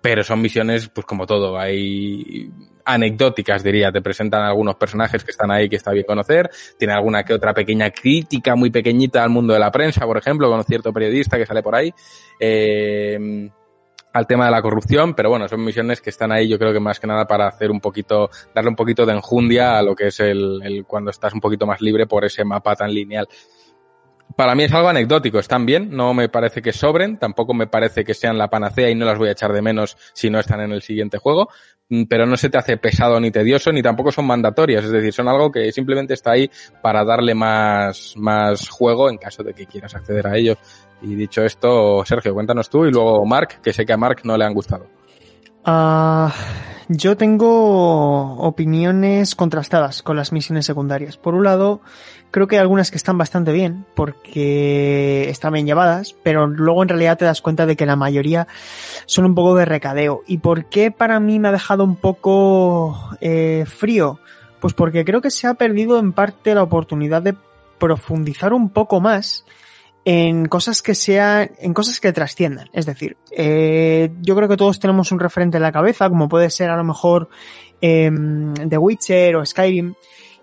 Pero 0.00 0.24
son 0.24 0.42
misiones, 0.42 0.88
pues 0.88 1.06
como 1.06 1.26
todo, 1.26 1.56
hay 1.60 2.50
anecdóticas, 2.88 3.62
diría. 3.62 3.92
Te 3.92 4.00
presentan 4.00 4.42
algunos 4.42 4.76
personajes 4.76 5.22
que 5.22 5.30
están 5.30 5.50
ahí 5.50 5.68
que 5.68 5.76
está 5.76 5.92
bien 5.92 6.06
conocer. 6.06 6.50
Tiene 6.78 6.94
alguna 6.94 7.22
que 7.22 7.34
otra 7.34 7.52
pequeña 7.52 7.90
crítica 7.90 8.56
muy 8.56 8.70
pequeñita 8.70 9.22
al 9.22 9.30
mundo 9.30 9.52
de 9.52 9.60
la 9.60 9.70
prensa, 9.70 10.06
por 10.06 10.16
ejemplo, 10.16 10.50
con 10.50 10.64
cierto 10.64 10.92
periodista 10.92 11.36
que 11.36 11.46
sale 11.46 11.62
por 11.62 11.74
ahí. 11.74 11.92
Eh, 12.40 13.50
al 14.10 14.26
tema 14.26 14.46
de 14.46 14.50
la 14.50 14.62
corrupción, 14.62 15.14
pero 15.14 15.28
bueno, 15.28 15.46
son 15.48 15.62
misiones 15.62 16.00
que 16.00 16.10
están 16.10 16.32
ahí, 16.32 16.48
yo 16.48 16.58
creo 16.58 16.72
que 16.72 16.80
más 16.80 16.98
que 16.98 17.06
nada 17.06 17.26
para 17.26 17.46
hacer 17.46 17.70
un 17.70 17.78
poquito, 17.78 18.30
darle 18.54 18.70
un 18.70 18.74
poquito 18.74 19.04
de 19.04 19.12
enjundia 19.12 19.78
a 19.78 19.82
lo 19.82 19.94
que 19.94 20.08
es 20.08 20.18
el, 20.20 20.60
el 20.64 20.86
cuando 20.86 21.10
estás 21.10 21.34
un 21.34 21.40
poquito 21.40 21.66
más 21.66 21.80
libre 21.82 22.06
por 22.06 22.24
ese 22.24 22.42
mapa 22.42 22.74
tan 22.74 22.92
lineal 22.92 23.28
para 24.36 24.54
mí 24.54 24.64
es 24.64 24.72
algo 24.72 24.88
anecdótico, 24.88 25.38
están 25.38 25.66
bien, 25.66 25.90
no 25.90 26.14
me 26.14 26.28
parece 26.28 26.62
que 26.62 26.72
sobren, 26.72 27.18
tampoco 27.18 27.54
me 27.54 27.66
parece 27.66 28.04
que 28.04 28.14
sean 28.14 28.38
la 28.38 28.48
panacea 28.48 28.90
y 28.90 28.94
no 28.94 29.04
las 29.04 29.18
voy 29.18 29.28
a 29.28 29.32
echar 29.32 29.52
de 29.52 29.62
menos 29.62 29.96
si 30.12 30.30
no 30.30 30.38
están 30.38 30.60
en 30.60 30.72
el 30.72 30.82
siguiente 30.82 31.18
juego, 31.18 31.48
pero 32.08 32.26
no 32.26 32.36
se 32.36 32.50
te 32.50 32.58
hace 32.58 32.76
pesado 32.76 33.18
ni 33.20 33.30
tedioso, 33.30 33.72
ni 33.72 33.82
tampoco 33.82 34.12
son 34.12 34.26
mandatorias, 34.26 34.84
es 34.84 34.90
decir, 34.90 35.12
son 35.12 35.28
algo 35.28 35.50
que 35.50 35.72
simplemente 35.72 36.14
está 36.14 36.32
ahí 36.32 36.50
para 36.82 37.04
darle 37.04 37.34
más, 37.34 38.14
más 38.16 38.68
juego 38.68 39.08
en 39.08 39.18
caso 39.18 39.42
de 39.42 39.54
que 39.54 39.66
quieras 39.66 39.94
acceder 39.94 40.26
a 40.26 40.36
ello. 40.36 40.56
Y 41.00 41.14
dicho 41.14 41.42
esto, 41.44 42.04
Sergio, 42.04 42.34
cuéntanos 42.34 42.68
tú 42.68 42.84
y 42.84 42.90
luego 42.90 43.24
Mark, 43.24 43.60
que 43.62 43.72
sé 43.72 43.86
que 43.86 43.92
a 43.92 43.96
Mark 43.96 44.20
no 44.24 44.36
le 44.36 44.44
han 44.44 44.52
gustado. 44.54 44.86
Ah, 45.64 46.32
yo 46.88 47.16
tengo 47.16 48.36
opiniones 48.38 49.34
contrastadas 49.34 50.02
con 50.02 50.16
las 50.16 50.32
misiones 50.32 50.66
secundarias. 50.66 51.16
Por 51.16 51.34
un 51.34 51.44
lado, 51.44 51.80
creo 52.30 52.46
que 52.46 52.56
hay 52.56 52.60
algunas 52.60 52.90
que 52.90 52.96
están 52.96 53.18
bastante 53.18 53.52
bien, 53.52 53.84
porque 53.94 55.28
están 55.28 55.52
bien 55.52 55.66
llevadas, 55.66 56.14
pero 56.22 56.46
luego 56.46 56.82
en 56.82 56.88
realidad 56.88 57.18
te 57.18 57.24
das 57.24 57.42
cuenta 57.42 57.66
de 57.66 57.76
que 57.76 57.86
la 57.86 57.96
mayoría 57.96 58.46
son 59.06 59.24
un 59.24 59.34
poco 59.34 59.54
de 59.56 59.64
recadeo. 59.64 60.22
¿Y 60.26 60.38
por 60.38 60.66
qué 60.66 60.90
para 60.90 61.20
mí 61.20 61.38
me 61.38 61.48
ha 61.48 61.52
dejado 61.52 61.84
un 61.84 61.96
poco 61.96 63.10
eh, 63.20 63.64
frío? 63.66 64.18
Pues 64.60 64.74
porque 64.74 65.04
creo 65.04 65.20
que 65.20 65.30
se 65.30 65.46
ha 65.46 65.54
perdido 65.54 65.98
en 65.98 66.12
parte 66.12 66.54
la 66.54 66.62
oportunidad 66.62 67.22
de 67.22 67.36
profundizar 67.78 68.52
un 68.52 68.70
poco 68.70 69.00
más 69.00 69.44
en 70.04 70.46
cosas 70.46 70.80
que 70.82 70.94
sean, 70.94 71.50
en 71.58 71.74
cosas 71.74 72.00
que 72.00 72.12
trasciendan. 72.12 72.70
Es 72.72 72.86
decir, 72.86 73.16
eh, 73.30 74.10
yo 74.20 74.34
creo 74.34 74.48
que 74.48 74.56
todos 74.56 74.80
tenemos 74.80 75.12
un 75.12 75.20
referente 75.20 75.58
en 75.58 75.62
la 75.62 75.72
cabeza, 75.72 76.08
como 76.08 76.28
puede 76.28 76.50
ser 76.50 76.70
a 76.70 76.76
lo 76.76 76.84
mejor 76.84 77.28
eh, 77.80 78.10
The 78.68 78.78
Witcher 78.78 79.36
o 79.36 79.44
Skyrim. 79.44 79.94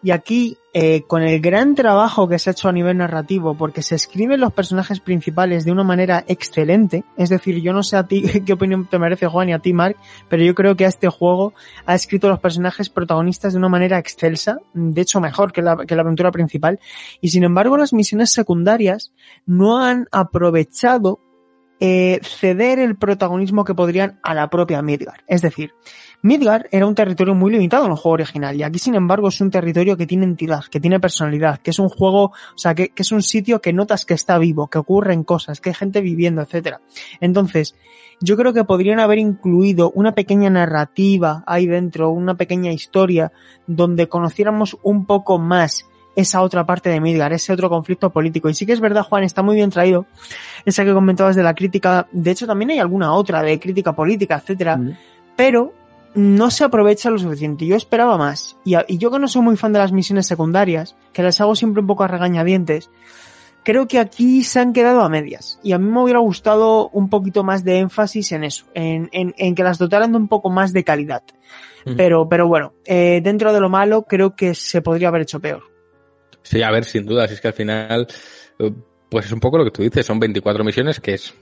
Y 0.03 0.12
aquí, 0.12 0.56
eh, 0.77 1.03
con 1.07 1.23
el 1.23 1.39
gran 1.39 1.73
trabajo 1.73 2.27
que 2.27 2.38
se 2.38 2.49
ha 2.49 2.52
hecho 2.52 2.68
a 2.68 2.73
nivel 2.73 2.97
narrativo, 2.97 3.56
porque 3.56 3.81
se 3.81 3.95
escriben 3.95 4.41
los 4.41 4.52
personajes 4.52 4.99
principales 4.99 5.64
de 5.64 5.72
una 5.72 5.85
manera 5.85 6.26
excelente, 6.27 7.06
es 7.15 7.30
decir, 7.30 7.61
yo 7.61 7.72
no 7.72 7.81
sé 7.81 7.95
a 7.95 8.07
ti 8.07 8.22
qué 8.45 8.52
opinión 8.52 8.85
te 8.85 8.99
merece 8.99 9.27
Juan 9.27 9.47
y 9.47 9.53
a 9.53 9.60
ti 9.60 9.72
Mark, 9.72 9.95
pero 10.27 10.43
yo 10.43 10.53
creo 10.53 10.76
que 10.76 10.84
a 10.84 10.89
este 10.89 11.07
juego 11.07 11.53
ha 11.85 11.95
escrito 11.95 12.27
los 12.27 12.41
personajes 12.41 12.89
protagonistas 12.89 13.53
de 13.53 13.60
una 13.60 13.69
manera 13.69 13.97
excelsa, 13.97 14.57
de 14.73 15.02
hecho 15.02 15.22
mejor 15.22 15.53
que 15.53 15.61
la, 15.61 15.77
que 15.85 15.95
la 15.95 16.02
aventura 16.02 16.30
principal, 16.31 16.77
y 17.22 17.30
sin 17.30 17.45
embargo 17.45 17.77
las 17.77 17.93
misiones 17.93 18.34
secundarias 18.34 19.14
no 19.45 19.81
han 19.81 20.10
aprovechado 20.11 21.22
eh, 21.80 22.19
ceder 22.23 22.80
el 22.80 22.95
protagonismo 22.95 23.65
que 23.65 23.76
podrían 23.76 24.19
a 24.23 24.34
la 24.34 24.49
propia 24.49 24.81
Midgar. 24.81 25.23
Es 25.27 25.41
decir, 25.41 25.73
Midgar 26.22 26.68
era 26.72 26.85
un 26.88 26.95
territorio 26.95 27.35
muy 27.35 27.52
limitado 27.52 27.85
en 27.85 27.91
el 27.91 27.97
juego 27.97 28.14
original 28.14 28.56
y 28.56 28.64
aquí 28.64 28.80
sin 28.80 28.95
embargo 28.95 29.27
es 29.27 29.41
un 29.41 29.52
territorio 29.52 29.97
que 29.97 30.07
tiene 30.07 30.23
entidad, 30.23 30.64
que 30.72 30.80
tiene 30.80 30.99
personalidad, 30.99 31.60
que 31.60 31.72
es 31.72 31.80
un 31.80 31.89
juego, 31.89 32.23
o 32.26 32.57
sea, 32.57 32.73
que, 32.73 32.89
que 32.89 33.03
es 33.03 33.11
un 33.11 33.22
sitio 33.22 33.61
que 33.61 33.73
notas 33.73 34.06
que 34.06 34.14
está 34.14 34.38
vivo, 34.38 34.68
que 34.68 34.77
ocurren 34.77 35.23
cosas, 35.23 35.60
que 35.60 35.69
hay 35.69 35.76
gente 35.76 36.02
viviendo, 36.02 36.41
etcétera. 36.41 36.81
Entonces, 37.19 37.76
yo 38.22 38.38
creo 38.38 38.53
que 38.53 38.64
podrían 38.64 38.99
haber 38.99 39.19
incluido 39.19 39.91
una 39.91 40.14
pequeña 40.14 40.49
narrativa 40.49 41.43
ahí 41.45 41.68
dentro, 41.68 42.10
una 42.10 42.35
pequeña 42.35 42.72
historia 42.72 43.31
donde 43.68 44.07
conociéramos 44.07 44.77
un 44.81 45.06
poco 45.06 45.38
más 45.38 45.85
esa 46.15 46.41
otra 46.41 46.65
parte 46.65 46.89
de 46.89 46.99
Midgar, 47.01 47.33
ese 47.33 47.51
otro 47.53 47.69
conflicto 47.69 48.09
político. 48.09 48.49
Y 48.49 48.53
sí 48.53 48.65
que 48.65 48.73
es 48.73 48.79
verdad, 48.79 49.03
Juan, 49.03 49.23
está 49.23 49.41
muy 49.41 49.55
bien 49.55 49.69
traído 49.69 50.05
esa 50.65 50.85
que 50.85 50.93
comentabas 50.93 51.35
de 51.35 51.43
la 51.43 51.53
crítica. 51.53 52.07
De 52.11 52.31
hecho, 52.31 52.47
también 52.47 52.71
hay 52.71 52.79
alguna 52.79 53.13
otra 53.13 53.41
de 53.41 53.59
crítica 53.59 53.93
política, 53.93 54.35
etcétera. 54.37 54.77
Mm. 54.77 54.97
Pero 55.35 55.73
no 56.15 56.49
se 56.49 56.63
aprovecha 56.63 57.09
lo 57.09 57.17
suficiente. 57.19 57.65
Yo 57.65 57.75
esperaba 57.75 58.17
más. 58.17 58.55
Y, 58.63 58.75
a- 58.75 58.85
y 58.87 58.97
yo 58.97 59.11
que 59.11 59.19
no 59.19 59.27
soy 59.27 59.41
muy 59.41 59.57
fan 59.57 59.73
de 59.73 59.79
las 59.79 59.91
misiones 59.91 60.25
secundarias, 60.27 60.95
que 61.11 61.21
las 61.23 61.41
hago 61.41 61.55
siempre 61.55 61.81
un 61.81 61.87
poco 61.87 62.03
a 62.05 62.07
regañadientes, 62.07 62.89
creo 63.63 63.87
que 63.87 63.99
aquí 63.99 64.43
se 64.43 64.59
han 64.61 64.71
quedado 64.71 65.01
a 65.01 65.09
medias. 65.09 65.59
Y 65.61 65.73
a 65.73 65.77
mí 65.77 65.89
me 65.91 66.01
hubiera 66.01 66.19
gustado 66.19 66.87
un 66.93 67.09
poquito 67.09 67.43
más 67.43 67.65
de 67.65 67.79
énfasis 67.79 68.31
en 68.31 68.45
eso, 68.45 68.65
en, 68.73 69.09
en, 69.11 69.33
en 69.37 69.55
que 69.55 69.63
las 69.63 69.77
dotaran 69.77 70.11
de 70.13 70.17
un 70.19 70.29
poco 70.29 70.49
más 70.49 70.71
de 70.71 70.85
calidad. 70.85 71.23
Ujú. 71.85 71.95
Pero, 71.97 72.29
pero 72.29 72.47
bueno, 72.47 72.71
eh, 72.85 73.19
dentro 73.21 73.51
de 73.51 73.59
lo 73.59 73.69
malo, 73.69 74.03
creo 74.03 74.35
que 74.35 74.55
se 74.55 74.81
podría 74.81 75.09
haber 75.09 75.23
hecho 75.23 75.41
peor. 75.41 75.63
Sí, 76.45 76.61
a 76.61 76.69
ver, 76.69 76.85
sin 76.85 77.05
duda, 77.05 77.27
si 77.27 77.34
es 77.34 77.41
que 77.41 77.47
al 77.47 77.53
final, 77.53 78.07
eh, 78.59 78.72
pues 79.09 79.26
es 79.26 79.31
un 79.31 79.39
poco 79.39 79.57
lo 79.57 79.65
que 79.65 79.72
tú 79.72 79.81
dices, 79.81 80.05
son 80.05 80.19
24 80.19 80.63
misiones, 80.63 80.99
que 80.99 81.15
es 81.15 81.34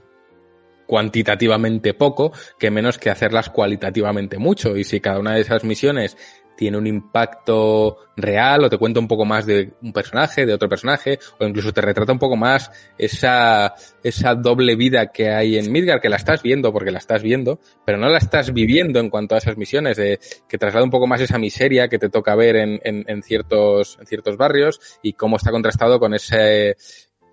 cuantitativamente 0.88 1.94
poco, 1.94 2.32
que 2.58 2.72
menos 2.72 2.98
que 2.98 3.10
hacerlas 3.10 3.50
cualitativamente 3.50 4.38
mucho. 4.38 4.78
Y 4.78 4.86
si 4.86 5.02
cada 5.02 5.20
una 5.20 5.34
de 5.36 5.42
esas 5.42 5.66
misiones 5.66 6.18
tiene 6.56 6.78
un 6.78 6.88
impacto 6.88 7.98
real 8.16 8.64
o 8.64 8.70
te 8.70 8.78
cuenta 8.78 9.00
un 9.00 9.08
poco 9.08 9.26
más 9.26 9.46
de 9.46 9.74
un 9.82 9.92
personaje, 9.92 10.46
de 10.46 10.54
otro 10.54 10.70
personaje, 10.70 11.20
o 11.40 11.46
incluso 11.46 11.74
te 11.74 11.82
retrata 11.82 12.12
un 12.12 12.20
poco 12.20 12.36
más 12.36 12.72
esa, 12.98 13.74
esa 14.04 14.36
doble 14.36 14.76
vida 14.76 15.12
que 15.12 15.30
hay 15.30 15.58
en 15.58 15.72
Midgar, 15.72 16.00
que 16.00 16.10
la 16.10 16.18
estás 16.18 16.44
viendo 16.44 16.72
porque 16.72 16.92
la 16.92 17.00
estás 17.00 17.24
viendo, 17.24 17.60
pero 17.86 17.98
no 17.98 18.10
la 18.10 18.18
estás 18.18 18.54
viviendo 18.54 19.00
en 19.00 19.10
cuanto 19.10 19.36
a 19.36 19.40
esas 19.40 19.58
misiones, 19.58 19.98
de, 19.98 20.20
que 20.48 20.58
traslada 20.58 20.86
un 20.86 20.92
poco 20.92 21.08
más 21.08 21.22
esa 21.22 21.40
miseria 21.40 21.88
que 21.88 22.00
te 22.00 22.10
toca 22.10 22.36
ver 22.36 22.56
en, 22.56 22.80
en, 22.84 23.04
en 23.08 23.24
ciertos, 23.24 23.98
en 24.00 24.06
ciertos 24.06 24.38
barrios 24.38 24.80
y 25.02 25.14
cómo 25.14 25.38
está 25.38 25.52
contrastado 25.52 26.00
con 26.00 26.14
ese, 26.14 26.76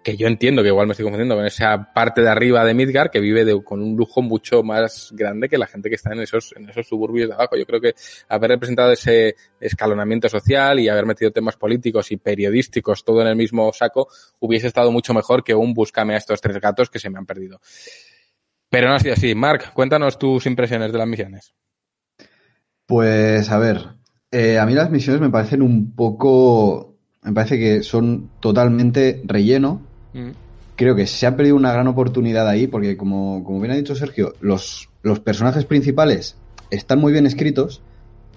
que 0.03 0.17
yo 0.17 0.27
entiendo 0.27 0.63
que 0.63 0.69
igual 0.69 0.87
me 0.87 0.93
estoy 0.93 1.05
confundiendo 1.05 1.37
con 1.37 1.45
esa 1.45 1.93
parte 1.93 2.23
de 2.23 2.29
arriba 2.29 2.65
de 2.65 2.73
Midgar 2.73 3.11
que 3.11 3.21
vive 3.21 3.63
con 3.63 3.83
un 3.83 3.97
lujo 3.97 4.23
mucho 4.23 4.63
más 4.63 5.11
grande 5.13 5.49
que 5.49 5.59
la 5.59 5.67
gente 5.67 5.91
que 5.91 5.97
está 5.97 6.13
en 6.13 6.21
esos, 6.21 6.55
en 6.57 6.69
esos 6.71 6.87
suburbios 6.87 7.29
de 7.29 7.35
abajo. 7.35 7.57
Yo 7.57 7.67
creo 7.67 7.81
que 7.81 7.95
haber 8.29 8.51
representado 8.51 8.93
ese 8.93 9.37
escalonamiento 9.61 10.29
social 10.29 10.81
y 10.81 10.89
haber 10.89 11.05
metido 11.05 11.31
temas 11.31 11.57
políticos 11.57 12.11
y 12.13 12.17
periodísticos 12.17 13.05
todo 13.05 13.21
en 13.21 13.29
el 13.29 13.37
mismo 13.37 13.71
saco 13.73 14.09
hubiese 14.39 14.69
estado 14.69 14.91
mucho 14.91 15.13
mejor 15.13 15.45
que 15.45 15.55
un 15.55 15.75
búscame 15.75 16.15
a 16.15 16.19
estos 16.19 16.41
tres 16.41 16.59
gatos 16.61 16.89
que 16.89 16.99
se 16.99 17.11
me 17.11 17.19
han 17.19 17.27
perdido. 17.27 17.61
Pero 18.71 18.89
no 18.89 18.95
ha 18.95 19.01
sido 19.01 19.15
así. 19.15 19.35
Mark, 19.35 19.73
cuéntanos 19.75 20.19
tus 20.19 20.47
impresiones 20.47 20.93
de 20.93 20.99
las 20.99 21.09
misiones. 21.09 21.53
Pues 22.87 23.51
a 23.51 23.59
ver, 23.59 23.87
eh, 24.31 24.59
a 24.59 24.67
mí 24.67 24.75
las 24.75 24.91
misiones 24.91 25.21
me 25.21 25.31
parecen 25.31 25.61
un 25.61 25.95
poco, 25.95 26.97
me 27.23 27.33
parece 27.33 27.59
que 27.59 27.83
son 27.83 28.31
totalmente 28.41 29.23
relleno. 29.25 29.90
Creo 30.77 30.97
que 30.97 31.07
se 31.07 31.27
ha 31.27 31.37
perdido 31.37 31.57
una 31.57 31.73
gran 31.73 31.87
oportunidad 31.89 32.49
ahí 32.49 32.67
porque 32.67 32.97
como, 32.97 33.45
como 33.45 33.61
bien 33.61 33.73
ha 33.73 33.77
dicho 33.77 33.95
Sergio, 33.95 34.35
los, 34.41 34.89
los 35.03 35.21
personajes 35.21 35.65
principales 35.65 36.37
están 36.71 37.01
muy 37.01 37.13
bien 37.13 37.27
escritos, 37.27 37.83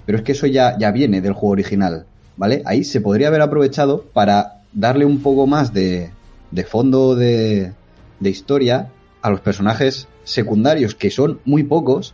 pero 0.05 0.17
es 0.17 0.23
que 0.23 0.33
eso 0.33 0.47
ya, 0.47 0.77
ya 0.77 0.91
viene 0.91 1.21
del 1.21 1.33
juego 1.33 1.53
original, 1.53 2.05
¿vale? 2.35 2.61
Ahí 2.65 2.83
se 2.83 3.01
podría 3.01 3.29
haber 3.29 3.41
aprovechado 3.41 4.03
para 4.13 4.63
darle 4.73 5.05
un 5.05 5.21
poco 5.21 5.47
más 5.47 5.73
de, 5.73 6.11
de 6.51 6.63
fondo 6.63 7.15
de, 7.15 7.71
de 8.19 8.29
historia 8.29 8.89
a 9.21 9.29
los 9.29 9.39
personajes 9.39 10.07
secundarios, 10.23 10.95
que 10.95 11.11
son 11.11 11.39
muy 11.45 11.63
pocos, 11.63 12.13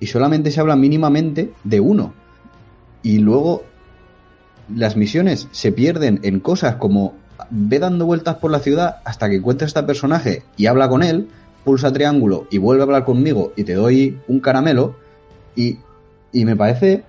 y 0.00 0.06
solamente 0.06 0.50
se 0.50 0.60
habla 0.60 0.76
mínimamente 0.76 1.52
de 1.64 1.80
uno. 1.80 2.14
Y 3.02 3.18
luego 3.18 3.64
las 4.74 4.96
misiones 4.96 5.48
se 5.52 5.72
pierden 5.72 6.20
en 6.22 6.40
cosas 6.40 6.76
como 6.76 7.14
ve 7.50 7.78
dando 7.78 8.06
vueltas 8.06 8.36
por 8.36 8.50
la 8.50 8.60
ciudad 8.60 8.98
hasta 9.04 9.28
que 9.28 9.36
encuentra 9.36 9.66
a 9.66 9.68
este 9.68 9.82
personaje 9.82 10.42
y 10.56 10.66
habla 10.66 10.88
con 10.88 11.02
él, 11.02 11.28
pulsa 11.64 11.92
triángulo 11.92 12.46
y 12.50 12.58
vuelve 12.58 12.82
a 12.82 12.84
hablar 12.84 13.04
conmigo 13.04 13.52
y 13.56 13.64
te 13.64 13.74
doy 13.74 14.18
un 14.28 14.40
caramelo 14.40 14.96
y, 15.54 15.78
y 16.32 16.44
me 16.44 16.56
parece 16.56 17.04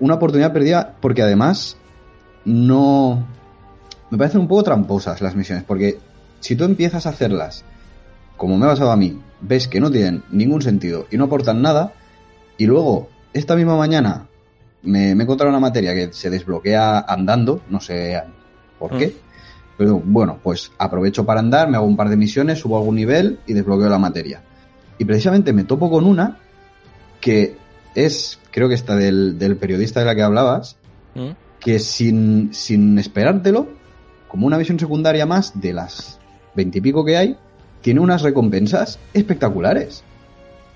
una 0.00 0.14
oportunidad 0.14 0.52
perdida 0.52 0.94
porque 1.00 1.22
además 1.22 1.76
no... 2.44 3.26
Me 4.10 4.18
parecen 4.18 4.42
un 4.42 4.48
poco 4.48 4.62
tramposas 4.62 5.20
las 5.20 5.34
misiones 5.34 5.64
porque 5.64 5.98
si 6.40 6.56
tú 6.56 6.64
empiezas 6.64 7.06
a 7.06 7.10
hacerlas 7.10 7.64
como 8.36 8.58
me 8.58 8.66
ha 8.66 8.70
pasado 8.70 8.90
a 8.90 8.96
mí, 8.96 9.20
ves 9.40 9.68
que 9.68 9.80
no 9.80 9.90
tienen 9.90 10.24
ningún 10.30 10.60
sentido 10.60 11.06
y 11.10 11.16
no 11.16 11.24
aportan 11.24 11.62
nada 11.62 11.92
y 12.58 12.66
luego 12.66 13.08
esta 13.32 13.56
misma 13.56 13.76
mañana 13.76 14.26
me, 14.82 15.14
me 15.14 15.22
he 15.22 15.24
encontrado 15.24 15.50
una 15.50 15.60
materia 15.60 15.94
que 15.94 16.12
se 16.12 16.30
desbloquea 16.30 16.98
andando, 17.00 17.62
no 17.70 17.80
sé 17.80 18.22
por 18.78 18.96
qué. 18.98 19.14
Pero 19.76 20.00
bueno, 20.04 20.38
pues 20.42 20.70
aprovecho 20.78 21.26
para 21.26 21.40
andar, 21.40 21.68
me 21.68 21.76
hago 21.76 21.86
un 21.86 21.96
par 21.96 22.08
de 22.08 22.16
misiones, 22.16 22.60
subo 22.60 22.78
algún 22.78 22.94
nivel 22.94 23.40
y 23.46 23.54
desbloqueo 23.54 23.88
la 23.88 23.98
materia. 23.98 24.42
Y 24.98 25.04
precisamente 25.04 25.52
me 25.52 25.64
topo 25.64 25.90
con 25.90 26.04
una 26.04 26.38
que 27.20 27.56
es, 27.94 28.38
creo 28.50 28.68
que 28.68 28.74
esta 28.74 28.94
del, 28.94 29.38
del 29.38 29.56
periodista 29.56 30.00
de 30.00 30.06
la 30.06 30.14
que 30.14 30.22
hablabas, 30.22 30.76
que 31.58 31.78
sin, 31.78 32.52
sin 32.52 32.98
esperártelo, 32.98 33.68
como 34.28 34.46
una 34.46 34.58
misión 34.58 34.78
secundaria 34.78 35.26
más 35.26 35.60
de 35.60 35.72
las 35.72 36.20
veintipico 36.54 37.04
que 37.04 37.16
hay, 37.16 37.36
tiene 37.80 38.00
unas 38.00 38.22
recompensas 38.22 38.98
espectaculares. 39.12 40.04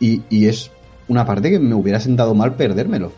Y, 0.01 0.23
y 0.31 0.47
es 0.47 0.71
una 1.09 1.25
parte 1.25 1.51
que 1.51 1.59
me 1.59 1.75
hubiera 1.75 2.01
sentado 2.01 2.35
mal 2.35 2.55
perdérmelo. 2.55 3.13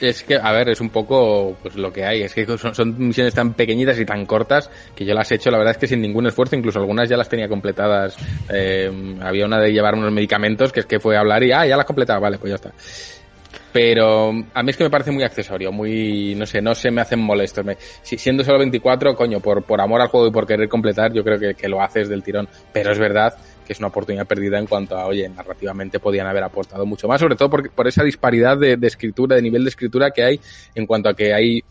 Es 0.00 0.22
que, 0.24 0.36
a 0.36 0.52
ver, 0.52 0.68
es 0.68 0.80
un 0.80 0.90
poco 0.90 1.56
pues 1.62 1.76
lo 1.76 1.92
que 1.92 2.04
hay. 2.04 2.22
Es 2.22 2.34
que 2.34 2.46
son, 2.58 2.94
misiones 2.98 3.34
tan 3.34 3.54
pequeñitas 3.54 3.98
y 3.98 4.04
tan 4.04 4.26
cortas 4.26 4.70
que 4.94 5.04
yo 5.04 5.14
las 5.14 5.30
he 5.30 5.36
hecho, 5.36 5.50
la 5.50 5.58
verdad 5.58 5.72
es 5.72 5.78
que 5.78 5.86
sin 5.86 6.00
ningún 6.00 6.26
esfuerzo. 6.26 6.56
Incluso 6.56 6.78
algunas 6.78 7.08
ya 7.08 7.16
las 7.16 7.28
tenía 7.28 7.48
completadas. 7.48 8.16
Eh, 8.52 8.90
había 9.20 9.46
una 9.46 9.58
de 9.60 9.72
llevar 9.72 9.94
unos 9.94 10.12
medicamentos 10.12 10.72
que 10.72 10.80
es 10.80 10.86
que 10.86 11.00
fue 11.00 11.16
a 11.16 11.20
hablar 11.20 11.42
y, 11.42 11.52
ah, 11.52 11.66
ya 11.66 11.76
las 11.76 11.86
completaba, 11.86 12.20
vale, 12.20 12.38
pues 12.38 12.50
ya 12.50 12.56
está. 12.56 12.72
Pero 13.72 14.30
a 14.54 14.62
mí 14.62 14.70
es 14.70 14.76
que 14.76 14.84
me 14.84 14.90
parece 14.90 15.10
muy 15.10 15.22
accesorio, 15.22 15.70
muy, 15.70 16.34
no 16.34 16.46
sé, 16.46 16.62
no 16.62 16.74
se 16.74 16.90
me 16.90 17.02
hacen 17.02 17.20
molestos. 17.20 17.64
Me, 17.64 17.76
si, 18.02 18.16
siendo 18.16 18.42
solo 18.42 18.58
24, 18.58 19.14
coño, 19.14 19.40
por, 19.40 19.62
por 19.64 19.80
amor 19.80 20.00
al 20.00 20.08
juego 20.08 20.28
y 20.28 20.30
por 20.30 20.46
querer 20.46 20.68
completar, 20.68 21.12
yo 21.12 21.22
creo 21.22 21.38
que, 21.38 21.54
que 21.54 21.68
lo 21.68 21.82
haces 21.82 22.08
del 22.08 22.22
tirón. 22.22 22.48
Pero 22.72 22.92
es 22.92 22.98
verdad 22.98 23.34
que 23.66 23.72
es 23.72 23.78
una 23.78 23.88
oportunidad 23.88 24.26
perdida 24.26 24.58
en 24.58 24.66
cuanto 24.66 24.96
a, 24.96 25.06
oye, 25.06 25.28
narrativamente 25.28 25.98
podían 25.98 26.26
haber 26.26 26.44
aportado 26.44 26.86
mucho 26.86 27.08
más, 27.08 27.20
sobre 27.20 27.36
todo 27.36 27.50
por, 27.50 27.70
por 27.70 27.88
esa 27.88 28.04
disparidad 28.04 28.56
de, 28.56 28.76
de, 28.76 28.86
escritura, 28.86 29.36
de 29.36 29.42
nivel 29.42 29.64
de 29.64 29.70
escritura 29.70 30.10
que 30.10 30.22
hay 30.22 30.40
en 30.74 30.86
cuanto 30.86 31.08
a 31.08 31.14
que 31.14 31.34
hay 31.34 31.62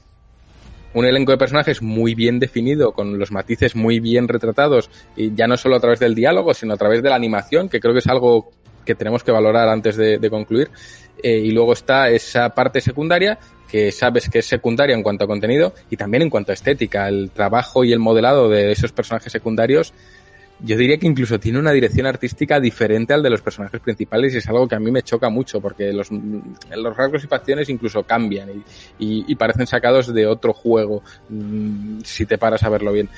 un 0.93 1.05
elenco 1.05 1.31
de 1.31 1.37
personajes 1.37 1.81
muy 1.81 2.15
bien 2.15 2.39
definido, 2.39 2.93
con 2.93 3.19
los 3.19 3.31
matices 3.31 3.75
muy 3.75 3.99
bien 3.99 4.27
retratados, 4.29 4.89
y 5.15 5.35
ya 5.35 5.45
no 5.45 5.57
solo 5.57 5.75
a 5.75 5.79
través 5.79 5.99
del 5.99 6.15
diálogo, 6.15 6.53
sino 6.53 6.73
a 6.73 6.77
través 6.77 7.03
de 7.03 7.09
la 7.09 7.15
animación, 7.15 7.67
que 7.67 7.81
creo 7.81 7.93
que 7.93 7.99
es 7.99 8.07
algo 8.07 8.51
que 8.85 8.95
tenemos 8.95 9.23
que 9.23 9.31
valorar 9.31 9.67
antes 9.67 9.97
de, 9.97 10.29
concluir. 10.29 10.69
Eh, 11.21 11.37
y 11.37 11.51
luego 11.51 11.73
está 11.73 12.09
esa 12.09 12.49
parte 12.49 12.79
secundaria 12.81 13.39
que 13.67 13.91
sabes 13.91 14.29
que 14.29 14.39
es 14.39 14.45
secundaria 14.45 14.95
en 14.95 15.01
cuanto 15.01 15.25
a 15.25 15.27
contenido 15.27 15.73
y 15.89 15.97
también 15.97 16.23
en 16.23 16.29
cuanto 16.29 16.51
a 16.51 16.53
estética. 16.53 17.09
El 17.09 17.31
trabajo 17.31 17.83
y 17.83 17.91
el 17.91 17.99
modelado 17.99 18.47
de 18.47 18.71
esos 18.71 18.91
personajes 18.91 19.31
secundarios 19.31 19.93
yo 20.59 20.77
diría 20.77 20.97
que 20.97 21.07
incluso 21.07 21.39
tiene 21.39 21.59
una 21.59 21.71
dirección 21.71 22.05
artística 22.05 22.59
diferente 22.59 23.13
al 23.13 23.21
de 23.21 23.29
los 23.29 23.41
personajes 23.41 23.81
principales 23.81 24.33
y 24.33 24.37
es 24.37 24.47
algo 24.47 24.67
que 24.67 24.75
a 24.75 24.79
mí 24.79 24.89
me 24.91 25.03
choca 25.03 25.29
mucho 25.29 25.59
porque 25.59 25.91
los, 25.91 26.09
los 26.11 26.95
rasgos 26.95 27.23
y 27.23 27.27
facciones 27.27 27.69
incluso 27.69 28.03
cambian 28.03 28.49
y, 28.49 28.63
y, 28.99 29.25
y 29.27 29.35
parecen 29.35 29.67
sacados 29.67 30.13
de 30.13 30.25
otro 30.25 30.53
juego 30.53 31.03
mmm, 31.29 31.99
si 32.03 32.25
te 32.25 32.37
paras 32.37 32.63
a 32.63 32.69
verlo 32.69 32.93
bien. 32.93 33.09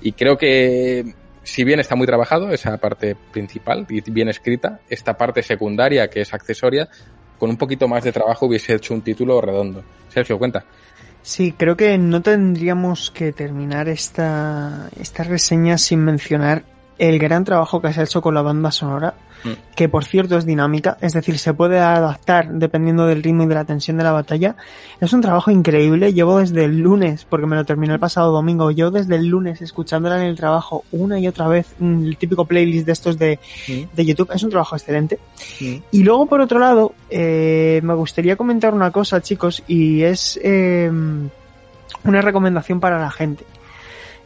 Y 0.00 0.12
creo 0.12 0.38
que 0.38 1.14
si 1.42 1.64
bien 1.64 1.80
está 1.80 1.94
muy 1.94 2.06
trabajado 2.06 2.50
esa 2.50 2.76
parte 2.78 3.16
principal 3.32 3.86
y 3.88 4.00
bien 4.10 4.28
escrita, 4.28 4.80
esta 4.88 5.16
parte 5.16 5.42
secundaria 5.42 6.08
que 6.08 6.20
es 6.22 6.32
accesoria, 6.32 6.88
con 7.38 7.50
un 7.50 7.56
poquito 7.56 7.88
más 7.88 8.04
de 8.04 8.12
trabajo 8.12 8.46
hubiese 8.46 8.74
hecho 8.74 8.94
un 8.94 9.02
título 9.02 9.40
redondo. 9.40 9.82
Sergio, 10.08 10.38
cuenta. 10.38 10.64
Sí, 11.22 11.52
creo 11.52 11.76
que 11.76 11.98
no 11.98 12.22
tendríamos 12.22 13.10
que 13.10 13.32
terminar 13.32 13.88
esta, 13.88 14.88
esta 14.98 15.24
reseña 15.24 15.76
sin 15.76 16.00
mencionar 16.00 16.64
el 16.98 17.18
gran 17.18 17.44
trabajo 17.44 17.80
que 17.80 17.92
se 17.92 18.00
ha 18.00 18.04
hecho 18.04 18.20
con 18.20 18.34
la 18.34 18.42
banda 18.42 18.70
sonora, 18.70 19.14
Mm. 19.44 19.50
que 19.76 19.88
por 19.88 20.04
cierto 20.04 20.36
es 20.36 20.44
dinámica, 20.44 20.98
es 21.00 21.12
decir, 21.12 21.38
se 21.38 21.54
puede 21.54 21.78
adaptar 21.78 22.48
dependiendo 22.54 23.06
del 23.06 23.22
ritmo 23.22 23.44
y 23.44 23.46
de 23.46 23.54
la 23.54 23.64
tensión 23.64 23.96
de 23.96 24.02
la 24.02 24.10
batalla. 24.10 24.56
Es 25.00 25.12
un 25.12 25.20
trabajo 25.20 25.52
increíble. 25.52 26.12
Llevo 26.12 26.38
desde 26.40 26.64
el 26.64 26.80
lunes, 26.80 27.24
porque 27.24 27.46
me 27.46 27.54
lo 27.54 27.64
terminé 27.64 27.92
el 27.94 28.00
pasado 28.00 28.32
domingo, 28.32 28.72
yo 28.72 28.90
desde 28.90 29.14
el 29.14 29.26
lunes 29.26 29.62
escuchándola 29.62 30.20
en 30.20 30.26
el 30.26 30.34
trabajo 30.36 30.82
una 30.90 31.20
y 31.20 31.28
otra 31.28 31.46
vez, 31.46 31.72
el 31.80 32.16
típico 32.18 32.46
playlist 32.46 32.84
de 32.86 32.92
estos 32.92 33.16
de, 33.16 33.38
Mm. 33.68 33.94
de 33.94 34.04
YouTube. 34.04 34.30
Es 34.34 34.42
un 34.42 34.50
trabajo 34.50 34.74
excelente. 34.74 35.20
Mm. 35.60 35.74
Y 35.92 36.02
luego, 36.02 36.26
por 36.26 36.40
otro 36.40 36.58
lado, 36.58 36.94
eh, 37.08 37.80
me 37.84 37.94
gustaría 37.94 38.34
comentar 38.34 38.74
una 38.74 38.90
cosa, 38.90 39.20
chicos, 39.20 39.62
y 39.68 40.02
es 40.02 40.36
eh, 40.42 40.90
una 42.04 42.20
recomendación 42.22 42.80
para 42.80 42.98
la 42.98 43.10
gente. 43.12 43.44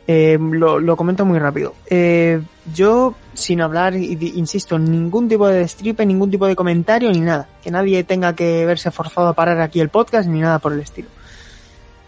Eh, 0.06 0.36
lo, 0.40 0.80
lo 0.80 0.96
comento 0.96 1.24
muy 1.24 1.38
rápido. 1.38 1.74
Eh, 1.86 2.40
yo, 2.74 3.14
sin 3.34 3.60
hablar, 3.60 3.94
insisto, 3.94 4.78
ningún 4.78 5.28
tipo 5.28 5.46
de 5.46 5.58
destripe, 5.58 6.04
ningún 6.04 6.30
tipo 6.30 6.46
de 6.46 6.56
comentario, 6.56 7.10
ni 7.10 7.20
nada. 7.20 7.48
Que 7.62 7.70
nadie 7.70 8.02
tenga 8.04 8.34
que 8.34 8.66
verse 8.66 8.90
forzado 8.90 9.28
a 9.28 9.32
parar 9.34 9.60
aquí 9.60 9.80
el 9.80 9.88
podcast, 9.88 10.28
ni 10.28 10.40
nada 10.40 10.58
por 10.58 10.72
el 10.72 10.80
estilo. 10.80 11.08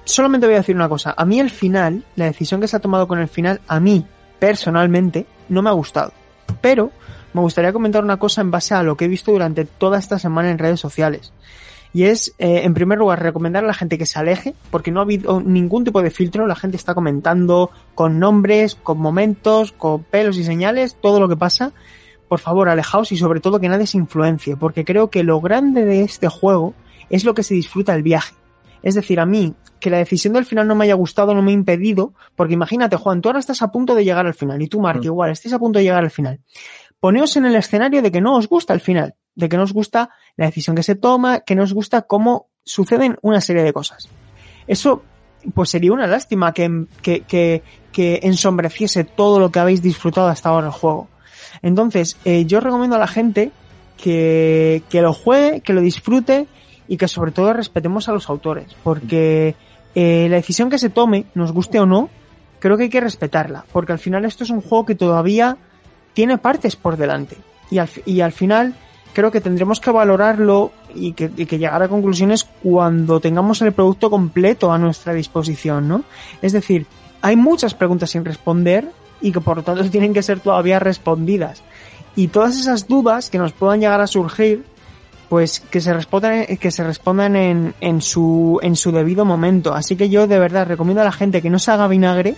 Solamente 0.05 0.47
voy 0.47 0.55
a 0.55 0.59
decir 0.59 0.77
una 0.77 0.89
cosa. 0.89 1.15
A 1.17 1.25
mí 1.25 1.41
el 1.41 1.51
final, 1.51 2.05
la 2.17 2.27
decisión 2.27 2.61
que 2.61 2.69
se 2.69 2.77
ha 2.77 2.81
tomado 2.81 3.09
con 3.09 3.21
el 3.21 3.29
final, 3.29 3.61
a 3.69 3.81
mí, 3.81 4.05
personalmente, 4.39 5.27
no 5.49 5.63
me 5.63 5.71
ha 5.71 5.75
gustado. 5.75 6.13
Pero, 6.61 6.91
me 7.33 7.41
gustaría 7.41 7.73
comentar 7.73 8.05
una 8.05 8.19
cosa 8.19 8.41
en 8.41 8.51
base 8.51 8.75
a 8.75 8.83
lo 8.83 8.97
que 8.97 9.07
he 9.07 9.09
visto 9.09 9.33
durante 9.33 9.65
toda 9.65 9.99
esta 9.99 10.19
semana 10.19 10.51
en 10.51 10.59
redes 10.59 10.81
sociales. 10.81 11.33
Y 11.95 12.05
es, 12.05 12.35
eh, 12.39 12.63
en 12.65 12.75
primer 12.75 12.99
lugar, 12.99 13.23
recomendar 13.23 13.63
a 13.63 13.69
la 13.69 13.73
gente 13.73 13.97
que 13.97 14.05
se 14.05 14.19
aleje, 14.19 14.55
porque 14.73 14.91
no 14.91 14.99
ha 14.99 15.05
habido 15.05 15.41
ningún 15.41 15.85
tipo 15.85 16.03
de 16.03 16.11
filtro, 16.11 16.47
la 16.47 16.57
gente 16.57 16.77
está 16.77 16.93
comentando 16.93 17.71
con 17.95 18.19
nombres, 18.19 18.75
con 18.75 18.99
momentos, 18.99 19.71
con 19.71 20.03
pelos 20.03 20.37
y 20.37 20.43
señales, 20.43 20.97
todo 21.01 21.21
lo 21.21 21.29
que 21.29 21.37
pasa. 21.37 21.73
Por 22.29 22.41
favor, 22.41 22.69
alejaos 22.69 23.13
y 23.13 23.17
sobre 23.17 23.39
todo 23.39 23.61
que 23.61 23.69
nadie 23.69 23.87
se 23.87 23.97
influencie, 23.97 24.57
porque 24.57 24.85
creo 24.85 25.09
que 25.09 25.23
lo 25.23 25.41
grande 25.41 25.85
de 25.85 26.03
este 26.03 26.29
juego 26.29 26.75
es 27.11 27.25
lo 27.25 27.33
que 27.35 27.45
se 27.45 27.55
disfruta 27.55 27.95
el 27.95 28.03
viaje. 28.03 28.35
Es 28.83 28.97
decir, 28.97 29.21
a 29.21 29.25
mí, 29.25 29.55
que 29.79 29.89
la 29.89 29.99
decisión 29.99 30.35
del 30.35 30.45
final 30.47 30.67
no 30.67 30.75
me 30.75 30.85
haya 30.87 30.95
gustado 30.95 31.33
no 31.33 31.43
me 31.43 31.53
ha 31.53 31.55
impedido, 31.55 32.13
porque 32.35 32.55
imagínate, 32.55 32.97
Juan, 32.97 33.21
tú 33.21 33.29
ahora 33.29 33.39
estás 33.39 33.63
a 33.63 33.69
punto 33.71 33.95
de 33.95 34.05
llegar 34.05 34.27
al 34.27 34.35
final, 34.35 34.61
y 34.61 34.67
tú, 34.67 34.81
Mark, 34.81 35.01
Mm. 35.01 35.05
igual, 35.05 35.31
estés 35.31 35.53
a 35.53 35.59
punto 35.61 35.79
de 35.79 35.85
llegar 35.85 36.03
al 36.03 36.11
final. 36.11 36.41
Poneos 36.99 37.37
en 37.37 37.45
el 37.45 37.55
escenario 37.55 38.03
de 38.03 38.11
que 38.11 38.21
no 38.21 38.35
os 38.37 38.49
gusta 38.49 38.75
el 38.75 38.81
final, 38.81 39.15
de 39.35 39.49
que 39.49 39.57
no 39.57 39.65
os 39.65 39.73
gusta 39.73 40.11
la 40.37 40.47
decisión 40.47 40.77
que 40.77 40.83
se 40.83 40.95
toma, 40.95 41.41
que 41.41 41.55
no 41.55 41.63
os 41.63 41.73
gusta 41.73 42.03
cómo 42.03 42.49
suceden 42.65 43.19
una 43.23 43.41
serie 43.41 43.63
de 43.63 43.73
cosas. 43.73 44.09
Eso, 44.67 45.03
pues 45.55 45.71
sería 45.71 45.93
una 45.93 46.07
lástima 46.07 46.53
que, 46.53 46.87
que, 47.03 47.23
que, 47.23 47.63
que 47.93 48.21
ensombreciese 48.23 49.05
todo 49.05 49.39
lo 49.39 49.51
que 49.51 49.59
habéis 49.59 49.83
disfrutado 49.83 50.29
hasta 50.29 50.49
ahora 50.49 50.69
el 50.69 50.73
juego. 50.73 51.09
Entonces, 51.63 52.17
eh, 52.25 52.45
yo 52.47 52.61
recomiendo 52.61 52.97
a 52.97 52.99
la 52.99 53.07
gente 53.07 53.51
que, 53.97 54.83
que 54.89 55.03
lo 55.03 55.13
juegue, 55.13 55.61
que 55.61 55.73
lo 55.73 55.81
disfrute 55.81 56.47
y 56.89 56.97
que 56.97 57.09
sobre 57.09 57.33
todo 57.33 57.53
respetemos 57.53 58.09
a 58.09 58.13
los 58.13 58.29
autores, 58.29 58.75
porque 58.83 59.55
eh, 59.95 60.27
la 60.29 60.37
decisión 60.37 60.71
que 60.71 60.79
se 60.79 60.91
tome, 60.91 61.27
nos 61.35 61.53
guste 61.53 61.79
o 61.79 61.87
no, 61.87 62.11
creo 62.59 62.77
que 62.77 62.85
hay 62.85 62.91
que 62.91 63.01
respetarla, 63.01 63.65
porque 63.73 63.93
al 63.93 63.99
final 63.99 64.25
esto 64.25 64.45
es 64.45 64.51
un 64.51 64.61
juego 64.61 64.85
que 64.85 64.95
todavía 64.95 65.57
tiene 66.13 66.39
partes 66.39 66.77
por 66.77 66.97
delante 66.97 67.37
y 67.71 67.79
al, 67.79 67.89
y 68.05 68.21
al 68.21 68.33
final 68.33 68.75
creo 69.15 69.31
que 69.31 69.41
tendremos 69.41 69.81
que 69.81 69.91
valorarlo 69.91 70.73
y 70.95 71.13
que, 71.13 71.29
llegar 71.29 71.83
a 71.83 71.89
conclusiones 71.89 72.45
cuando 72.63 73.21
tengamos 73.21 73.63
el 73.63 73.73
producto 73.73 74.11
completo 74.11 74.73
a 74.73 74.79
nuestra 74.79 75.15
disposición, 75.15 75.89
¿no? 75.89 76.05
Es 76.43 76.53
decir, 76.53 76.87
hay 77.23 77.37
muchas 77.37 77.75
preguntas 77.75 78.11
sin 78.11 78.25
responder 78.25 78.91
y 79.23 79.33
que 79.33 79.41
por 79.41 79.57
lo 79.57 79.63
tanto 79.63 79.83
tienen 79.91 80.13
que 80.13 80.23
ser 80.23 80.41
todavía 80.41 80.79
respondidas. 80.79 81.63
Y 82.17 82.29
todas 82.29 82.59
esas 82.59 82.87
dudas 82.87 83.31
que 83.31 83.39
nos 83.39 83.53
puedan 83.53 83.81
llegar 83.81 84.01
a 84.01 84.07
surgir, 84.07 84.65
pues 85.29 85.61
que 85.61 85.81
se 85.81 85.93
respondan, 85.95 86.45
que 86.45 86.71
se 86.71 86.85
respondan 86.85 87.35
en, 87.35 87.75
en 87.81 88.03
su, 88.03 88.61
en 88.63 88.77
su 88.77 88.93
debido 88.93 89.25
momento. 89.25 89.75
Así 89.75 89.97
que 89.97 90.11
yo 90.11 90.27
de 90.27 90.39
verdad 90.39 90.67
recomiendo 90.67 91.01
a 91.01 91.05
la 91.05 91.13
gente 91.13 91.41
que 91.41 91.51
no 91.51 91.59
se 91.59 91.71
haga 91.71 91.89
vinagre 91.89 92.37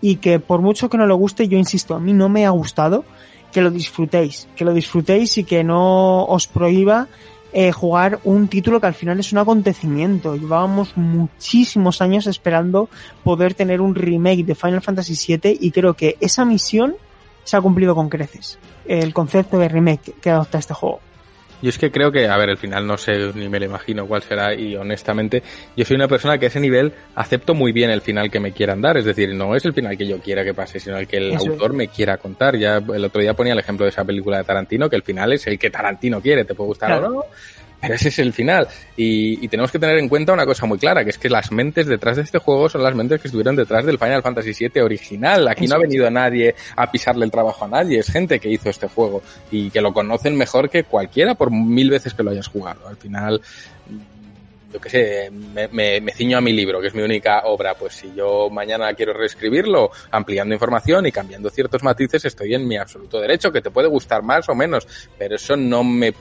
y 0.00 0.16
que 0.16 0.40
por 0.40 0.60
mucho 0.60 0.88
que 0.90 0.98
no 0.98 1.06
le 1.06 1.14
guste, 1.14 1.46
yo 1.46 1.58
insisto, 1.58 1.94
a 1.94 2.00
mí 2.00 2.12
no 2.12 2.28
me 2.28 2.46
ha 2.46 2.50
gustado, 2.50 3.04
que 3.52 3.60
lo 3.60 3.70
disfrutéis, 3.70 4.48
que 4.56 4.64
lo 4.64 4.72
disfrutéis 4.72 5.38
y 5.38 5.44
que 5.44 5.62
no 5.62 6.24
os 6.24 6.46
prohíba 6.46 7.08
eh, 7.52 7.70
jugar 7.70 8.18
un 8.24 8.48
título 8.48 8.80
que 8.80 8.86
al 8.86 8.94
final 8.94 9.20
es 9.20 9.30
un 9.32 9.38
acontecimiento. 9.38 10.34
Llevábamos 10.36 10.96
muchísimos 10.96 12.00
años 12.00 12.26
esperando 12.26 12.88
poder 13.22 13.52
tener 13.52 13.82
un 13.82 13.94
remake 13.94 14.44
de 14.44 14.54
Final 14.54 14.80
Fantasy 14.80 15.36
VII 15.36 15.58
y 15.60 15.70
creo 15.70 15.94
que 15.94 16.16
esa 16.20 16.46
misión 16.46 16.96
se 17.44 17.56
ha 17.56 17.60
cumplido 17.60 17.94
con 17.94 18.08
creces. 18.08 18.58
El 18.86 19.12
concepto 19.12 19.58
de 19.58 19.68
remake 19.68 20.14
que 20.20 20.30
adopta 20.30 20.58
este 20.58 20.72
juego. 20.74 21.00
Yo 21.62 21.68
es 21.70 21.78
que 21.78 21.90
creo 21.92 22.10
que, 22.12 22.26
a 22.28 22.36
ver, 22.36 22.50
el 22.50 22.56
final 22.58 22.86
no 22.86 22.98
sé 22.98 23.30
ni 23.34 23.48
me 23.48 23.58
lo 23.60 23.66
imagino 23.66 24.06
cuál 24.06 24.22
será 24.22 24.52
y 24.54 24.74
honestamente 24.76 25.42
yo 25.76 25.84
soy 25.84 25.94
una 25.96 26.08
persona 26.08 26.36
que 26.36 26.46
a 26.46 26.48
ese 26.48 26.58
nivel 26.60 26.92
acepto 27.14 27.54
muy 27.54 27.70
bien 27.72 27.88
el 27.90 28.00
final 28.00 28.30
que 28.30 28.40
me 28.40 28.52
quieran 28.52 28.80
dar, 28.82 28.96
es 28.96 29.04
decir, 29.04 29.32
no 29.34 29.54
es 29.54 29.64
el 29.64 29.72
final 29.72 29.96
que 29.96 30.06
yo 30.06 30.18
quiera 30.18 30.44
que 30.44 30.52
pase, 30.54 30.80
sino 30.80 30.98
el 30.98 31.06
que 31.06 31.18
el 31.18 31.32
Eso 31.32 31.44
es. 31.44 31.48
autor 31.50 31.72
me 31.72 31.88
quiera 31.88 32.16
contar. 32.18 32.56
Ya 32.56 32.76
el 32.78 33.04
otro 33.04 33.20
día 33.22 33.34
ponía 33.34 33.52
el 33.52 33.58
ejemplo 33.60 33.84
de 33.86 33.90
esa 33.90 34.04
película 34.04 34.38
de 34.38 34.44
Tarantino, 34.44 34.90
que 34.90 34.96
el 34.96 35.02
final 35.02 35.32
es 35.32 35.46
el 35.46 35.58
que 35.58 35.70
Tarantino 35.70 36.20
quiere, 36.20 36.44
te 36.44 36.54
puede 36.54 36.66
gustar 36.68 36.88
Claro. 36.90 37.06
o 37.06 37.10
no, 37.12 37.24
pero 37.82 37.94
ese 37.94 38.08
es 38.08 38.18
el 38.20 38.32
final. 38.32 38.68
Y, 38.96 39.44
y 39.44 39.48
tenemos 39.48 39.72
que 39.72 39.78
tener 39.80 39.98
en 39.98 40.08
cuenta 40.08 40.32
una 40.32 40.46
cosa 40.46 40.66
muy 40.66 40.78
clara, 40.78 41.02
que 41.02 41.10
es 41.10 41.18
que 41.18 41.28
las 41.28 41.50
mentes 41.50 41.88
detrás 41.88 42.16
de 42.16 42.22
este 42.22 42.38
juego 42.38 42.68
son 42.68 42.82
las 42.84 42.94
mentes 42.94 43.20
que 43.20 43.26
estuvieron 43.26 43.56
detrás 43.56 43.84
del 43.84 43.98
Final 43.98 44.22
Fantasy 44.22 44.52
VII 44.68 44.82
original. 44.82 45.48
Aquí 45.48 45.66
no 45.66 45.74
ha 45.74 45.78
venido 45.78 46.08
nadie 46.08 46.54
a 46.76 46.90
pisarle 46.90 47.24
el 47.24 47.32
trabajo 47.32 47.64
a 47.64 47.68
nadie, 47.68 47.98
es 47.98 48.10
gente 48.10 48.38
que 48.38 48.48
hizo 48.48 48.70
este 48.70 48.86
juego 48.86 49.22
y 49.50 49.68
que 49.70 49.80
lo 49.80 49.92
conocen 49.92 50.36
mejor 50.36 50.70
que 50.70 50.84
cualquiera 50.84 51.34
por 51.34 51.50
mil 51.50 51.90
veces 51.90 52.14
que 52.14 52.22
lo 52.22 52.30
hayas 52.30 52.46
jugado. 52.46 52.86
Al 52.86 52.96
final, 52.96 53.40
yo 54.72 54.80
qué 54.80 54.88
sé, 54.88 55.30
me, 55.30 55.66
me, 55.68 56.00
me 56.00 56.12
ciño 56.12 56.38
a 56.38 56.40
mi 56.40 56.52
libro, 56.52 56.80
que 56.80 56.86
es 56.86 56.94
mi 56.94 57.02
única 57.02 57.42
obra, 57.46 57.74
pues 57.74 57.94
si 57.94 58.14
yo 58.14 58.48
mañana 58.48 58.94
quiero 58.94 59.12
reescribirlo, 59.12 59.90
ampliando 60.12 60.54
información 60.54 61.04
y 61.06 61.12
cambiando 61.12 61.50
ciertos 61.50 61.82
matices, 61.82 62.24
estoy 62.24 62.54
en 62.54 62.66
mi 62.66 62.76
absoluto 62.76 63.20
derecho, 63.20 63.50
que 63.50 63.60
te 63.60 63.70
puede 63.70 63.88
gustar 63.88 64.22
más 64.22 64.48
o 64.48 64.54
menos, 64.54 64.86
pero 65.18 65.34
eso 65.34 65.56
no 65.56 65.82
me 65.82 66.14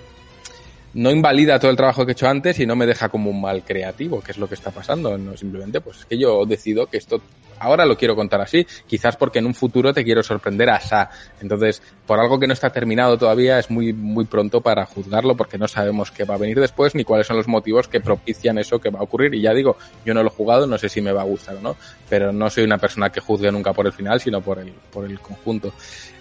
no 0.93 1.11
invalida 1.11 1.59
todo 1.59 1.71
el 1.71 1.77
trabajo 1.77 2.05
que 2.05 2.11
he 2.11 2.13
hecho 2.13 2.27
antes 2.27 2.59
y 2.59 2.65
no 2.65 2.75
me 2.75 2.85
deja 2.85 3.09
como 3.09 3.29
un 3.29 3.41
mal 3.41 3.63
creativo, 3.63 4.21
que 4.21 4.31
es 4.31 4.37
lo 4.37 4.47
que 4.47 4.55
está 4.55 4.71
pasando. 4.71 5.17
No 5.17 5.37
simplemente, 5.37 5.81
pues 5.81 5.99
es 5.99 6.05
que 6.05 6.17
yo 6.17 6.45
decido 6.45 6.87
que 6.87 6.97
esto 6.97 7.21
ahora 7.61 7.85
lo 7.85 7.95
quiero 7.95 8.15
contar 8.15 8.41
así, 8.41 8.65
quizás 8.87 9.15
porque 9.15 9.39
en 9.39 9.45
un 9.45 9.53
futuro 9.53 9.93
te 9.93 10.03
quiero 10.03 10.23
sorprender 10.23 10.69
a 10.71 10.79
sa. 10.79 11.09
Entonces, 11.39 11.81
por 12.07 12.19
algo 12.19 12.39
que 12.39 12.47
no 12.47 12.53
está 12.53 12.71
terminado 12.71 13.17
todavía, 13.17 13.59
es 13.59 13.69
muy, 13.69 13.93
muy 13.93 14.25
pronto 14.25 14.61
para 14.61 14.85
juzgarlo 14.85 15.37
porque 15.37 15.59
no 15.59 15.67
sabemos 15.67 16.11
qué 16.11 16.23
va 16.23 16.35
a 16.35 16.39
venir 16.39 16.59
después 16.59 16.95
ni 16.95 17.03
cuáles 17.03 17.27
son 17.27 17.37
los 17.37 17.47
motivos 17.47 17.87
que 17.87 18.01
propician 18.01 18.57
eso 18.57 18.79
que 18.79 18.89
va 18.89 18.99
a 18.99 19.03
ocurrir. 19.03 19.35
Y 19.35 19.41
ya 19.41 19.53
digo, 19.53 19.77
yo 20.03 20.13
no 20.13 20.23
lo 20.23 20.29
he 20.29 20.33
jugado, 20.33 20.65
no 20.65 20.77
sé 20.77 20.89
si 20.89 21.01
me 21.01 21.11
va 21.11 21.21
a 21.21 21.25
gustar 21.25 21.55
o 21.55 21.61
no, 21.61 21.77
pero 22.09 22.33
no 22.33 22.49
soy 22.49 22.63
una 22.63 22.79
persona 22.79 23.11
que 23.11 23.21
juzgue 23.21 23.51
nunca 23.51 23.73
por 23.73 23.85
el 23.85 23.93
final, 23.93 24.19
sino 24.19 24.41
por 24.41 24.57
el, 24.57 24.73
por 24.91 25.05
el 25.05 25.19
conjunto. 25.19 25.71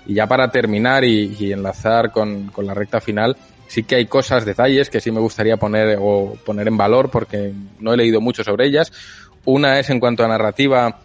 Y 0.07 0.15
ya 0.15 0.27
para 0.27 0.51
terminar 0.51 1.05
y, 1.05 1.37
y 1.39 1.53
enlazar 1.53 2.11
con, 2.11 2.49
con 2.49 2.67
la 2.67 2.75
recta 2.75 3.01
final, 3.01 3.37
sí 3.71 3.85
que 3.85 3.95
hay 3.95 4.07
cosas, 4.07 4.45
detalles 4.45 4.91
que 4.91 5.01
sí 5.01 5.13
me 5.13 5.21
gustaría 5.21 5.57
poner 5.57 5.97
o 6.01 6.37
poner 6.45 6.67
en 6.67 6.77
valor 6.77 7.09
porque 7.09 7.53
no 7.79 7.95
he 7.95 7.97
leído 7.97 8.21
mucho 8.21 8.43
sobre 8.43 8.67
ellas. 8.67 8.93
Una 9.45 9.79
es 9.79 9.91
en 9.91 10.01
cuanto 10.01 10.25
a 10.25 10.29
narrativa, 10.29 10.99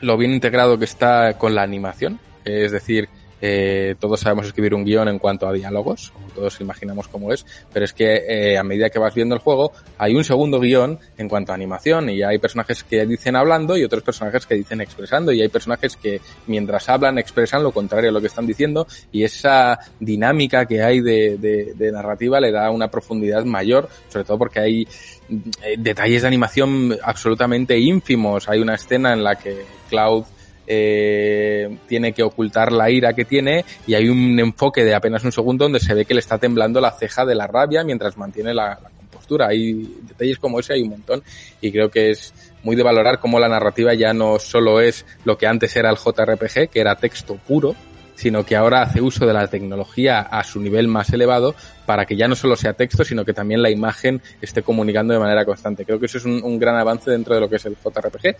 lo 0.00 0.16
bien 0.16 0.32
integrado 0.32 0.78
que 0.78 0.84
está 0.84 1.36
con 1.38 1.56
la 1.56 1.62
animación, 1.62 2.20
es 2.44 2.70
decir, 2.70 3.08
eh, 3.40 3.94
todos 3.98 4.20
sabemos 4.20 4.46
escribir 4.46 4.74
un 4.74 4.84
guion 4.84 5.08
en 5.08 5.18
cuanto 5.18 5.46
a 5.46 5.52
diálogos, 5.52 6.10
como 6.10 6.28
todos 6.28 6.60
imaginamos 6.60 7.08
cómo 7.08 7.32
es, 7.32 7.44
pero 7.72 7.84
es 7.84 7.92
que 7.92 8.24
eh, 8.28 8.58
a 8.58 8.62
medida 8.62 8.90
que 8.90 8.98
vas 8.98 9.14
viendo 9.14 9.34
el 9.34 9.40
juego 9.40 9.72
hay 9.98 10.14
un 10.14 10.24
segundo 10.24 10.60
guion 10.60 10.98
en 11.16 11.28
cuanto 11.28 11.52
a 11.52 11.54
animación 11.54 12.10
y 12.10 12.22
hay 12.22 12.38
personajes 12.38 12.84
que 12.84 13.06
dicen 13.06 13.36
hablando 13.36 13.76
y 13.76 13.84
otros 13.84 14.02
personajes 14.02 14.46
que 14.46 14.54
dicen 14.54 14.80
expresando 14.80 15.32
y 15.32 15.40
hay 15.42 15.48
personajes 15.48 15.96
que 15.96 16.20
mientras 16.46 16.88
hablan 16.88 17.18
expresan 17.18 17.62
lo 17.62 17.72
contrario 17.72 18.10
a 18.10 18.12
lo 18.12 18.20
que 18.20 18.26
están 18.26 18.46
diciendo 18.46 18.86
y 19.12 19.24
esa 19.24 19.78
dinámica 20.00 20.66
que 20.66 20.82
hay 20.82 21.00
de, 21.00 21.36
de, 21.38 21.74
de 21.74 21.92
narrativa 21.92 22.40
le 22.40 22.52
da 22.52 22.70
una 22.70 22.88
profundidad 22.88 23.44
mayor, 23.44 23.88
sobre 24.08 24.24
todo 24.24 24.38
porque 24.38 24.60
hay 24.60 24.88
eh, 25.62 25.76
detalles 25.78 26.22
de 26.22 26.28
animación 26.28 26.96
absolutamente 27.02 27.78
ínfimos. 27.78 28.48
Hay 28.48 28.60
una 28.60 28.74
escena 28.74 29.12
en 29.12 29.22
la 29.22 29.36
que 29.36 29.64
Cloud 29.90 30.24
eh, 30.70 31.78
tiene 31.86 32.12
que 32.12 32.22
ocultar 32.22 32.70
la 32.72 32.90
ira 32.90 33.14
que 33.14 33.24
tiene 33.24 33.64
y 33.86 33.94
hay 33.94 34.08
un 34.08 34.38
enfoque 34.38 34.84
de 34.84 34.94
apenas 34.94 35.24
un 35.24 35.32
segundo 35.32 35.64
donde 35.64 35.80
se 35.80 35.94
ve 35.94 36.04
que 36.04 36.12
le 36.12 36.20
está 36.20 36.36
temblando 36.36 36.78
la 36.78 36.92
ceja 36.92 37.24
de 37.24 37.34
la 37.34 37.46
rabia 37.46 37.82
mientras 37.84 38.18
mantiene 38.18 38.52
la, 38.52 38.78
la 38.82 38.90
compostura. 38.90 39.48
Hay 39.48 39.72
detalles 40.02 40.38
como 40.38 40.60
ese, 40.60 40.74
hay 40.74 40.82
un 40.82 40.90
montón 40.90 41.22
y 41.62 41.72
creo 41.72 41.90
que 41.90 42.10
es 42.10 42.34
muy 42.62 42.76
de 42.76 42.82
valorar 42.82 43.18
cómo 43.18 43.40
la 43.40 43.48
narrativa 43.48 43.94
ya 43.94 44.12
no 44.12 44.38
solo 44.38 44.82
es 44.82 45.06
lo 45.24 45.38
que 45.38 45.46
antes 45.46 45.74
era 45.74 45.90
el 45.90 45.96
JRPG, 45.96 46.68
que 46.68 46.80
era 46.80 46.96
texto 46.96 47.36
puro, 47.36 47.74
sino 48.14 48.44
que 48.44 48.56
ahora 48.56 48.82
hace 48.82 49.00
uso 49.00 49.26
de 49.26 49.32
la 49.32 49.46
tecnología 49.46 50.20
a 50.20 50.42
su 50.44 50.60
nivel 50.60 50.88
más 50.88 51.10
elevado 51.12 51.54
para 51.86 52.04
que 52.04 52.16
ya 52.16 52.28
no 52.28 52.34
solo 52.34 52.56
sea 52.56 52.72
texto, 52.74 53.04
sino 53.04 53.24
que 53.24 53.32
también 53.32 53.62
la 53.62 53.70
imagen 53.70 54.20
esté 54.42 54.62
comunicando 54.62 55.14
de 55.14 55.20
manera 55.20 55.44
constante. 55.44 55.84
Creo 55.84 55.98
que 55.98 56.06
eso 56.06 56.18
es 56.18 56.24
un, 56.24 56.42
un 56.42 56.58
gran 56.58 56.76
avance 56.76 57.10
dentro 57.10 57.34
de 57.34 57.40
lo 57.40 57.48
que 57.48 57.56
es 57.56 57.64
el 57.64 57.76
JRPG. 57.76 58.36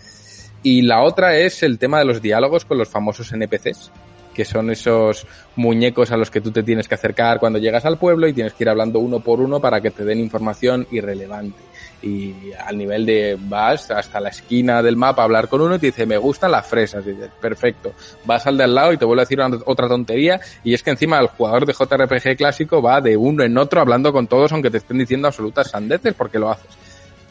Y 0.63 0.81
la 0.81 1.03
otra 1.03 1.37
es 1.37 1.63
el 1.63 1.79
tema 1.79 1.99
de 1.99 2.05
los 2.05 2.21
diálogos 2.21 2.65
con 2.65 2.77
los 2.77 2.89
famosos 2.89 3.31
NPCs, 3.31 3.91
que 4.33 4.43
son 4.45 4.69
esos 4.69 5.25
muñecos 5.55 6.11
a 6.11 6.17
los 6.17 6.29
que 6.29 6.41
tú 6.41 6.51
te 6.51 6.63
tienes 6.63 6.87
que 6.87 6.95
acercar 6.95 7.39
cuando 7.39 7.59
llegas 7.59 7.85
al 7.85 7.97
pueblo 7.97 8.27
y 8.27 8.33
tienes 8.33 8.53
que 8.53 8.63
ir 8.65 8.69
hablando 8.69 8.99
uno 8.99 9.19
por 9.21 9.39
uno 9.39 9.59
para 9.61 9.79
que 9.81 9.91
te 9.91 10.03
den 10.03 10.19
información 10.19 10.85
irrelevante. 10.91 11.57
Y 12.01 12.33
al 12.65 12.77
nivel 12.77 13.05
de 13.05 13.37
vas 13.37 13.91
hasta 13.91 14.21
la 14.21 14.29
esquina 14.29 14.81
del 14.81 14.95
mapa 14.95 15.21
a 15.21 15.25
hablar 15.25 15.49
con 15.49 15.59
uno 15.59 15.75
y 15.75 15.79
te 15.79 15.87
dice, 15.87 16.05
me 16.05 16.17
gustan 16.17 16.51
las 16.51 16.65
fresas. 16.65 17.05
Y 17.05 17.11
dices, 17.11 17.29
perfecto. 17.41 17.91
Vas 18.23 18.47
al 18.47 18.57
de 18.57 18.63
al 18.63 18.73
lado 18.73 18.93
y 18.93 18.97
te 18.97 19.03
vuelve 19.03 19.21
a 19.23 19.25
decir 19.25 19.39
una- 19.41 19.57
otra 19.65 19.89
tontería. 19.89 20.39
Y 20.63 20.73
es 20.73 20.81
que 20.81 20.91
encima 20.91 21.19
el 21.19 21.27
jugador 21.27 21.65
de 21.65 21.73
JRPG 21.73 22.37
clásico 22.37 22.81
va 22.81 23.01
de 23.01 23.17
uno 23.17 23.43
en 23.43 23.57
otro 23.57 23.81
hablando 23.81 24.13
con 24.13 24.27
todos 24.27 24.51
aunque 24.53 24.69
te 24.69 24.77
estén 24.77 24.97
diciendo 24.97 25.27
absolutas 25.27 25.71
sandeces 25.71 26.13
porque 26.13 26.39
lo 26.39 26.49
haces. 26.49 26.71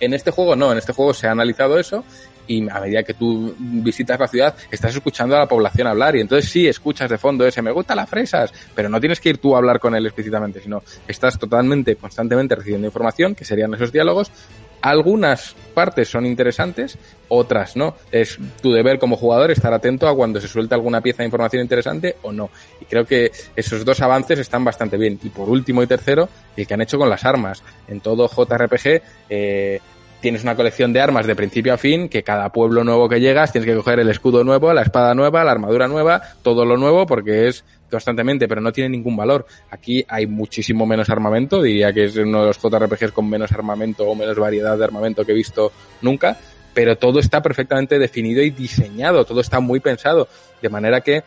En 0.00 0.12
este 0.12 0.30
juego 0.30 0.54
no, 0.54 0.70
en 0.72 0.78
este 0.78 0.92
juego 0.92 1.14
se 1.14 1.26
ha 1.28 1.30
analizado 1.32 1.78
eso 1.78 2.04
y 2.48 2.68
a 2.68 2.80
medida 2.80 3.02
que 3.04 3.14
tú 3.14 3.54
visitas 3.58 4.18
la 4.18 4.26
ciudad 4.26 4.56
estás 4.70 4.94
escuchando 4.94 5.36
a 5.36 5.40
la 5.40 5.46
población 5.46 5.86
hablar 5.86 6.16
y 6.16 6.20
entonces 6.20 6.50
sí 6.50 6.66
escuchas 6.66 7.08
de 7.08 7.18
fondo 7.18 7.46
ese 7.46 7.62
me 7.62 7.70
gusta 7.70 7.94
las 7.94 8.08
fresas, 8.08 8.52
pero 8.74 8.88
no 8.88 8.98
tienes 8.98 9.20
que 9.20 9.28
ir 9.28 9.38
tú 9.38 9.54
a 9.54 9.58
hablar 9.58 9.78
con 9.78 9.94
él 9.94 10.06
explícitamente, 10.06 10.60
sino 10.60 10.82
estás 11.06 11.38
totalmente, 11.38 11.96
constantemente 11.96 12.56
recibiendo 12.56 12.86
información, 12.86 13.34
que 13.34 13.44
serían 13.44 13.74
esos 13.74 13.92
diálogos. 13.92 14.32
Algunas 14.80 15.56
partes 15.74 16.08
son 16.08 16.24
interesantes, 16.24 16.98
otras 17.28 17.76
no. 17.76 17.96
Es 18.12 18.38
tu 18.62 18.72
deber 18.72 19.00
como 19.00 19.16
jugador 19.16 19.50
estar 19.50 19.74
atento 19.74 20.06
a 20.06 20.14
cuando 20.14 20.40
se 20.40 20.46
suelta 20.46 20.76
alguna 20.76 21.00
pieza 21.00 21.22
de 21.22 21.26
información 21.26 21.62
interesante 21.62 22.16
o 22.22 22.32
no. 22.32 22.48
Y 22.80 22.84
creo 22.84 23.04
que 23.04 23.32
esos 23.56 23.84
dos 23.84 24.00
avances 24.02 24.38
están 24.38 24.64
bastante 24.64 24.96
bien. 24.96 25.18
Y 25.22 25.30
por 25.30 25.48
último 25.48 25.82
y 25.82 25.88
tercero, 25.88 26.28
el 26.56 26.64
que 26.64 26.74
han 26.74 26.80
hecho 26.80 26.96
con 26.96 27.10
las 27.10 27.24
armas. 27.24 27.62
En 27.88 28.00
todo 28.00 28.28
JRPG, 28.28 29.02
eh, 29.28 29.80
tienes 30.20 30.42
una 30.42 30.56
colección 30.56 30.92
de 30.92 31.00
armas 31.00 31.26
de 31.26 31.36
principio 31.36 31.74
a 31.74 31.78
fin, 31.78 32.08
que 32.08 32.22
cada 32.22 32.50
pueblo 32.50 32.84
nuevo 32.84 33.08
que 33.08 33.20
llegas 33.20 33.52
tienes 33.52 33.68
que 33.68 33.76
coger 33.76 34.00
el 34.00 34.08
escudo 34.08 34.44
nuevo, 34.44 34.72
la 34.72 34.82
espada 34.82 35.14
nueva, 35.14 35.44
la 35.44 35.52
armadura 35.52 35.88
nueva, 35.88 36.22
todo 36.42 36.64
lo 36.64 36.76
nuevo, 36.76 37.06
porque 37.06 37.48
es 37.48 37.64
constantemente, 37.90 38.48
pero 38.48 38.60
no 38.60 38.72
tiene 38.72 38.90
ningún 38.90 39.16
valor. 39.16 39.46
Aquí 39.70 40.04
hay 40.08 40.26
muchísimo 40.26 40.86
menos 40.86 41.08
armamento, 41.10 41.62
diría 41.62 41.92
que 41.92 42.04
es 42.04 42.16
uno 42.16 42.40
de 42.40 42.46
los 42.46 42.58
JRPGs 42.58 43.12
con 43.12 43.28
menos 43.28 43.52
armamento 43.52 44.04
o 44.04 44.14
menos 44.14 44.38
variedad 44.38 44.76
de 44.76 44.84
armamento 44.84 45.24
que 45.24 45.32
he 45.32 45.36
visto 45.36 45.72
nunca, 46.02 46.36
pero 46.74 46.96
todo 46.96 47.18
está 47.20 47.40
perfectamente 47.42 47.98
definido 47.98 48.42
y 48.42 48.50
diseñado, 48.50 49.24
todo 49.24 49.40
está 49.40 49.60
muy 49.60 49.80
pensado, 49.80 50.28
de 50.60 50.68
manera 50.68 51.00
que 51.00 51.22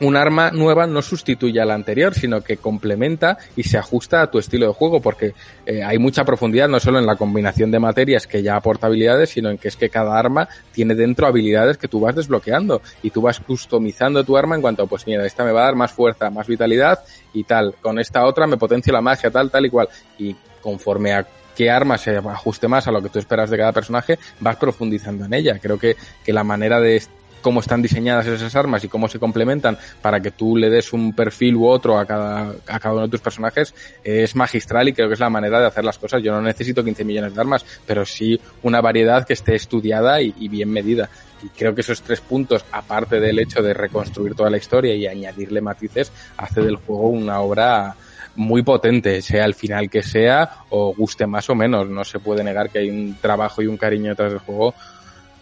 un 0.00 0.16
arma 0.16 0.50
nueva 0.50 0.86
no 0.86 1.02
sustituye 1.02 1.60
a 1.60 1.64
la 1.64 1.74
anterior, 1.74 2.14
sino 2.14 2.42
que 2.42 2.56
complementa 2.56 3.38
y 3.56 3.62
se 3.62 3.78
ajusta 3.78 4.22
a 4.22 4.30
tu 4.30 4.38
estilo 4.38 4.66
de 4.66 4.72
juego, 4.72 5.00
porque 5.00 5.34
eh, 5.64 5.82
hay 5.82 5.98
mucha 5.98 6.24
profundidad 6.24 6.68
no 6.68 6.80
solo 6.80 6.98
en 6.98 7.06
la 7.06 7.16
combinación 7.16 7.70
de 7.70 7.78
materias 7.78 8.26
que 8.26 8.42
ya 8.42 8.56
aporta 8.56 8.86
habilidades, 8.86 9.30
sino 9.30 9.50
en 9.50 9.58
que 9.58 9.68
es 9.68 9.76
que 9.76 9.88
cada 9.88 10.18
arma 10.18 10.48
tiene 10.72 10.94
dentro 10.94 11.26
habilidades 11.26 11.78
que 11.78 11.88
tú 11.88 12.00
vas 12.00 12.14
desbloqueando 12.14 12.82
y 13.02 13.10
tú 13.10 13.22
vas 13.22 13.40
customizando 13.40 14.24
tu 14.24 14.36
arma 14.36 14.56
en 14.56 14.62
cuanto 14.62 14.86
pues 14.86 15.06
mira, 15.06 15.24
esta 15.24 15.44
me 15.44 15.52
va 15.52 15.62
a 15.62 15.64
dar 15.66 15.76
más 15.76 15.92
fuerza, 15.92 16.30
más 16.30 16.46
vitalidad 16.46 17.00
y 17.32 17.44
tal, 17.44 17.74
con 17.80 17.98
esta 17.98 18.24
otra 18.24 18.46
me 18.46 18.56
potencia 18.56 18.92
la 18.92 19.00
magia, 19.00 19.30
tal, 19.30 19.50
tal 19.50 19.66
y 19.66 19.70
cual. 19.70 19.88
Y 20.18 20.36
conforme 20.60 21.12
a 21.12 21.26
qué 21.54 21.70
arma 21.70 21.96
se 21.96 22.16
ajuste 22.16 22.68
más 22.68 22.86
a 22.86 22.92
lo 22.92 23.02
que 23.02 23.08
tú 23.08 23.18
esperas 23.18 23.50
de 23.50 23.56
cada 23.56 23.72
personaje, 23.72 24.18
vas 24.40 24.56
profundizando 24.56 25.24
en 25.24 25.34
ella. 25.34 25.58
Creo 25.58 25.78
que, 25.78 25.96
que 26.24 26.32
la 26.32 26.44
manera 26.44 26.80
de 26.80 26.96
cómo 27.40 27.60
están 27.60 27.82
diseñadas 27.82 28.26
esas 28.26 28.54
armas 28.56 28.84
y 28.84 28.88
cómo 28.88 29.08
se 29.08 29.18
complementan 29.18 29.78
para 30.02 30.20
que 30.20 30.30
tú 30.30 30.56
le 30.56 30.70
des 30.70 30.92
un 30.92 31.12
perfil 31.12 31.56
u 31.56 31.66
otro 31.66 31.98
a 31.98 32.06
cada, 32.06 32.54
a 32.66 32.80
cada 32.80 32.94
uno 32.94 33.02
de 33.04 33.10
tus 33.10 33.20
personajes 33.20 33.74
es 34.02 34.34
magistral 34.34 34.88
y 34.88 34.92
creo 34.92 35.08
que 35.08 35.14
es 35.14 35.20
la 35.20 35.30
manera 35.30 35.60
de 35.60 35.66
hacer 35.66 35.84
las 35.84 35.98
cosas. 35.98 36.22
Yo 36.22 36.32
no 36.32 36.42
necesito 36.42 36.84
15 36.84 37.04
millones 37.04 37.34
de 37.34 37.40
armas, 37.40 37.64
pero 37.86 38.04
sí 38.04 38.40
una 38.62 38.80
variedad 38.80 39.26
que 39.26 39.32
esté 39.32 39.54
estudiada 39.54 40.20
y, 40.20 40.48
bien 40.48 40.70
medida. 40.70 41.08
Y 41.42 41.48
creo 41.48 41.74
que 41.74 41.82
esos 41.82 42.02
tres 42.02 42.20
puntos, 42.20 42.64
aparte 42.72 43.20
del 43.20 43.38
hecho 43.38 43.62
de 43.62 43.74
reconstruir 43.74 44.34
toda 44.34 44.50
la 44.50 44.56
historia 44.56 44.94
y 44.94 45.06
añadirle 45.06 45.60
matices, 45.60 46.10
hace 46.36 46.62
del 46.62 46.76
juego 46.76 47.08
una 47.08 47.40
obra 47.40 47.94
muy 48.36 48.62
potente, 48.62 49.22
sea 49.22 49.44
el 49.44 49.54
final 49.54 49.88
que 49.88 50.02
sea 50.02 50.64
o 50.70 50.94
guste 50.94 51.26
más 51.26 51.48
o 51.50 51.54
menos. 51.54 51.88
No 51.88 52.04
se 52.04 52.18
puede 52.18 52.42
negar 52.42 52.70
que 52.70 52.80
hay 52.80 52.90
un 52.90 53.16
trabajo 53.20 53.62
y 53.62 53.66
un 53.66 53.76
cariño 53.76 54.10
detrás 54.10 54.32
del 54.32 54.40
juego 54.40 54.74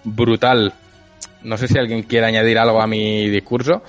brutal. 0.04 0.74
No 1.42 1.56
sé 1.56 1.68
si 1.68 1.78
alguien 1.78 2.02
quiere 2.02 2.26
añadir 2.26 2.58
algo 2.58 2.80
a 2.80 2.86
mi 2.86 3.28
discurso. 3.28 3.82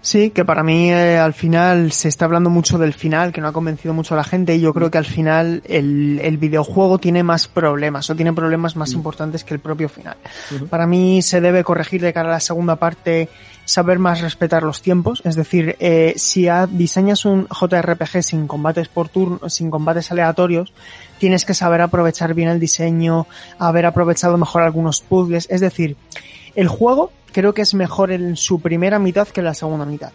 Sí, 0.00 0.28
que 0.32 0.44
para 0.44 0.62
mí 0.62 0.90
eh, 0.92 1.16
al 1.16 1.32
final 1.32 1.90
se 1.90 2.08
está 2.08 2.26
hablando 2.26 2.50
mucho 2.50 2.76
del 2.76 2.92
final, 2.92 3.32
que 3.32 3.40
no 3.40 3.48
ha 3.48 3.52
convencido 3.54 3.94
mucho 3.94 4.12
a 4.12 4.18
la 4.18 4.24
gente 4.24 4.54
y 4.54 4.60
yo 4.60 4.74
creo 4.74 4.90
que 4.90 4.98
al 4.98 5.06
final 5.06 5.62
el, 5.64 6.20
el 6.22 6.36
videojuego 6.36 6.98
tiene 6.98 7.22
más 7.22 7.48
problemas 7.48 8.10
o 8.10 8.14
tiene 8.14 8.34
problemas 8.34 8.76
más 8.76 8.92
importantes 8.92 9.44
que 9.44 9.54
el 9.54 9.60
propio 9.60 9.88
final. 9.88 10.18
Para 10.68 10.86
mí 10.86 11.22
se 11.22 11.40
debe 11.40 11.64
corregir 11.64 12.02
de 12.02 12.12
cara 12.12 12.28
a 12.28 12.32
la 12.32 12.40
segunda 12.40 12.76
parte 12.76 13.30
saber 13.64 13.98
más 13.98 14.20
respetar 14.20 14.62
los 14.62 14.82
tiempos, 14.82 15.22
es 15.24 15.36
decir, 15.36 15.74
eh, 15.80 16.12
si 16.18 16.48
a- 16.48 16.66
diseñas 16.66 17.24
un 17.24 17.48
JRPG 17.48 18.22
sin 18.22 18.46
combates 18.46 18.88
por 18.88 19.08
turno, 19.08 19.48
sin 19.48 19.70
combates 19.70 20.10
aleatorios, 20.12 20.74
tienes 21.18 21.46
que 21.46 21.54
saber 21.54 21.80
aprovechar 21.80 22.34
bien 22.34 22.50
el 22.50 22.60
diseño, 22.60 23.26
haber 23.58 23.86
aprovechado 23.86 24.36
mejor 24.36 24.60
algunos 24.64 25.00
puzzles, 25.00 25.46
es 25.50 25.62
decir, 25.62 25.96
el 26.54 26.68
juego 26.68 27.12
creo 27.32 27.52
que 27.52 27.62
es 27.62 27.74
mejor 27.74 28.12
en 28.12 28.36
su 28.36 28.60
primera 28.60 28.98
mitad 28.98 29.28
que 29.28 29.40
en 29.40 29.46
la 29.46 29.54
segunda 29.54 29.84
mitad. 29.84 30.12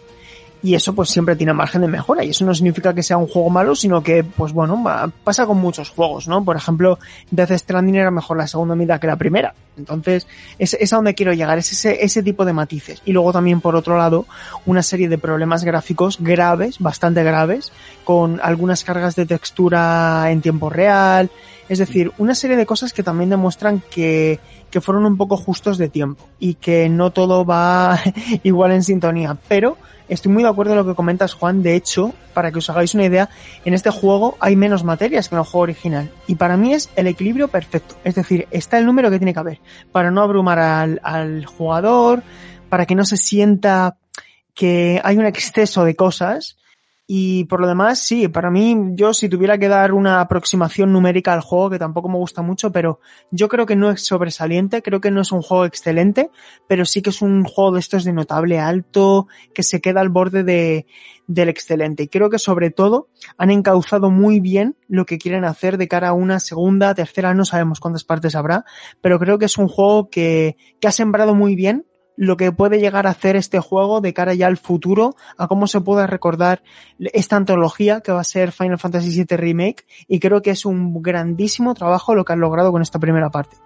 Y 0.62 0.74
eso 0.74 0.94
pues 0.94 1.08
siempre 1.08 1.36
tiene 1.36 1.54
margen 1.54 1.80
de 1.80 1.88
mejora 1.88 2.22
y 2.22 2.30
eso 2.30 2.44
no 2.44 2.54
significa 2.54 2.92
que 2.92 3.02
sea 3.02 3.16
un 3.16 3.26
juego 3.26 3.48
malo, 3.48 3.74
sino 3.74 4.02
que 4.02 4.24
pues 4.24 4.52
bueno, 4.52 4.82
pasa 5.24 5.46
con 5.46 5.58
muchos 5.58 5.88
juegos, 5.88 6.28
¿no? 6.28 6.44
Por 6.44 6.56
ejemplo, 6.56 6.98
Death 7.30 7.52
Stranding 7.52 7.94
era 7.94 8.10
mejor 8.10 8.36
la 8.36 8.46
segunda 8.46 8.74
mitad 8.74 9.00
que 9.00 9.06
la 9.06 9.16
primera. 9.16 9.54
Entonces, 9.78 10.26
es, 10.58 10.74
es 10.74 10.92
a 10.92 10.96
donde 10.96 11.14
quiero 11.14 11.32
llegar, 11.32 11.56
es 11.56 11.72
ese, 11.72 12.04
ese 12.04 12.22
tipo 12.22 12.44
de 12.44 12.52
matices. 12.52 13.00
Y 13.06 13.12
luego 13.12 13.32
también 13.32 13.62
por 13.62 13.74
otro 13.74 13.96
lado, 13.96 14.26
una 14.66 14.82
serie 14.82 15.08
de 15.08 15.16
problemas 15.16 15.64
gráficos 15.64 16.18
graves, 16.20 16.78
bastante 16.78 17.22
graves, 17.22 17.72
con 18.04 18.38
algunas 18.42 18.84
cargas 18.84 19.16
de 19.16 19.24
textura 19.24 20.30
en 20.30 20.42
tiempo 20.42 20.68
real, 20.68 21.30
es 21.70 21.78
decir, 21.78 22.12
una 22.18 22.34
serie 22.34 22.56
de 22.56 22.66
cosas 22.66 22.92
que 22.92 23.04
también 23.04 23.30
demuestran 23.30 23.80
que, 23.90 24.40
que 24.70 24.80
fueron 24.80 25.04
un 25.04 25.16
poco 25.16 25.36
justos 25.36 25.78
de 25.78 25.88
tiempo 25.88 26.24
y 26.38 26.54
que 26.54 26.88
no 26.88 27.10
todo 27.10 27.44
va 27.44 27.98
igual 28.42 28.72
en 28.72 28.82
sintonía. 28.82 29.36
Pero 29.48 29.76
estoy 30.08 30.32
muy 30.32 30.42
de 30.42 30.48
acuerdo 30.48 30.72
en 30.72 30.78
lo 30.78 30.86
que 30.86 30.94
comentas, 30.94 31.34
Juan. 31.34 31.62
De 31.62 31.74
hecho, 31.74 32.12
para 32.34 32.50
que 32.50 32.58
os 32.58 32.70
hagáis 32.70 32.94
una 32.94 33.04
idea, 33.04 33.28
en 33.64 33.74
este 33.74 33.90
juego 33.90 34.36
hay 34.40 34.56
menos 34.56 34.84
materias 34.84 35.28
que 35.28 35.34
en 35.34 35.40
el 35.40 35.44
juego 35.44 35.62
original. 35.62 36.10
Y 36.26 36.36
para 36.36 36.56
mí 36.56 36.72
es 36.72 36.90
el 36.96 37.06
equilibrio 37.06 37.48
perfecto. 37.48 37.96
Es 38.04 38.14
decir, 38.14 38.46
está 38.50 38.78
el 38.78 38.86
número 38.86 39.10
que 39.10 39.18
tiene 39.18 39.34
que 39.34 39.40
haber 39.40 39.60
para 39.92 40.10
no 40.10 40.22
abrumar 40.22 40.58
al, 40.58 41.00
al 41.02 41.44
jugador, 41.46 42.22
para 42.68 42.86
que 42.86 42.94
no 42.94 43.04
se 43.04 43.16
sienta 43.16 43.96
que 44.54 45.00
hay 45.02 45.16
un 45.16 45.26
exceso 45.26 45.84
de 45.84 45.96
cosas. 45.96 46.56
Y 47.12 47.46
por 47.46 47.60
lo 47.60 47.66
demás, 47.66 47.98
sí, 47.98 48.28
para 48.28 48.52
mí, 48.52 48.92
yo 48.92 49.12
si 49.12 49.28
tuviera 49.28 49.58
que 49.58 49.66
dar 49.66 49.94
una 49.94 50.20
aproximación 50.20 50.92
numérica 50.92 51.32
al 51.32 51.40
juego, 51.40 51.70
que 51.70 51.78
tampoco 51.80 52.08
me 52.08 52.14
gusta 52.14 52.40
mucho, 52.40 52.70
pero 52.70 53.00
yo 53.32 53.48
creo 53.48 53.66
que 53.66 53.74
no 53.74 53.90
es 53.90 54.06
sobresaliente, 54.06 54.80
creo 54.80 55.00
que 55.00 55.10
no 55.10 55.20
es 55.20 55.32
un 55.32 55.42
juego 55.42 55.64
excelente, 55.64 56.30
pero 56.68 56.84
sí 56.84 57.02
que 57.02 57.10
es 57.10 57.20
un 57.20 57.42
juego 57.42 57.72
de 57.72 57.80
estos 57.80 58.04
de 58.04 58.12
notable 58.12 58.60
alto, 58.60 59.26
que 59.52 59.64
se 59.64 59.80
queda 59.80 60.00
al 60.02 60.08
borde 60.08 60.44
de, 60.44 60.86
del 61.26 61.48
excelente. 61.48 62.04
Y 62.04 62.08
creo 62.08 62.30
que 62.30 62.38
sobre 62.38 62.70
todo 62.70 63.08
han 63.36 63.50
encauzado 63.50 64.12
muy 64.12 64.38
bien 64.38 64.76
lo 64.86 65.04
que 65.04 65.18
quieren 65.18 65.44
hacer 65.44 65.78
de 65.78 65.88
cara 65.88 66.10
a 66.10 66.12
una 66.12 66.38
segunda, 66.38 66.94
tercera, 66.94 67.34
no 67.34 67.44
sabemos 67.44 67.80
cuántas 67.80 68.04
partes 68.04 68.36
habrá, 68.36 68.64
pero 69.00 69.18
creo 69.18 69.36
que 69.36 69.46
es 69.46 69.58
un 69.58 69.66
juego 69.66 70.10
que, 70.10 70.56
que 70.78 70.86
ha 70.86 70.92
sembrado 70.92 71.34
muy 71.34 71.56
bien 71.56 71.86
lo 72.20 72.36
que 72.36 72.52
puede 72.52 72.80
llegar 72.80 73.06
a 73.06 73.10
hacer 73.10 73.34
este 73.34 73.60
juego 73.60 74.02
de 74.02 74.12
cara 74.12 74.34
ya 74.34 74.46
al 74.46 74.58
futuro, 74.58 75.16
a 75.38 75.48
cómo 75.48 75.66
se 75.66 75.80
pueda 75.80 76.06
recordar 76.06 76.62
esta 76.98 77.36
antología 77.36 78.02
que 78.02 78.12
va 78.12 78.20
a 78.20 78.24
ser 78.24 78.52
Final 78.52 78.78
Fantasy 78.78 79.24
VII 79.24 79.38
Remake 79.38 79.86
y 80.06 80.20
creo 80.20 80.42
que 80.42 80.50
es 80.50 80.66
un 80.66 81.02
grandísimo 81.02 81.72
trabajo 81.72 82.14
lo 82.14 82.26
que 82.26 82.34
han 82.34 82.40
logrado 82.40 82.72
con 82.72 82.82
esta 82.82 82.98
primera 82.98 83.30
parte. 83.30 83.56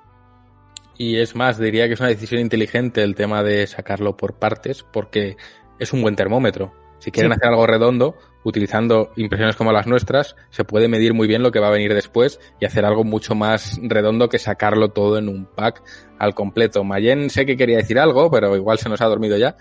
Y 0.97 1.17
es 1.17 1.35
más, 1.35 1.59
diría 1.59 1.89
que 1.89 1.95
es 1.95 2.01
una 2.01 2.11
decisión 2.11 2.41
inteligente 2.41 3.03
el 3.03 3.17
tema 3.17 3.43
de 3.43 3.67
sacarlo 3.67 4.17
por 4.17 4.35
partes, 4.35 4.85
porque 4.85 5.37
es 5.81 5.93
un 5.93 6.03
buen 6.03 6.15
termómetro. 6.15 6.73
Si 7.05 7.11
quieren 7.11 7.31
Sí. 7.33 7.37
hacer 7.37 7.51
algo 7.51 7.67
redondo, 7.67 8.17
utilizando 8.45 9.11
impresiones 9.17 9.57
como 9.57 9.73
las 9.73 9.87
nuestras, 9.87 10.37
se 10.49 10.65
puede 10.65 10.89
medir 10.89 11.13
muy 11.13 11.29
bien 11.29 11.43
lo 11.43 11.53
que 11.53 11.61
va 11.61 11.69
a 11.69 11.71
venir 11.71 11.93
después 11.93 12.41
y 12.59 12.65
hacer 12.65 12.87
algo 12.87 13.05
mucho 13.05 13.35
más 13.35 13.79
redondo 13.83 14.31
que 14.31 14.39
sacarlo 14.39 14.89
todo 14.89 15.19
en 15.19 15.29
un 15.29 15.45
pack 15.45 15.83
al 16.19 16.35
completo. 16.35 16.83
Mayen 16.83 17.29
sé 17.29 17.45
que 17.45 17.59
quería 17.59 17.77
decir 17.77 17.99
algo, 17.99 18.31
pero 18.31 18.57
igual 18.57 18.79
se 18.79 18.89
nos 18.89 19.03
ha 19.03 19.07
dormido 19.07 19.37
ya. 19.37 19.55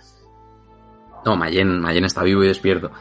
No, 1.26 1.36
Mayen, 1.36 1.82
Mayen 1.82 2.06
está 2.06 2.24
vivo 2.24 2.46
y 2.46 2.48
despierto. 2.48 2.92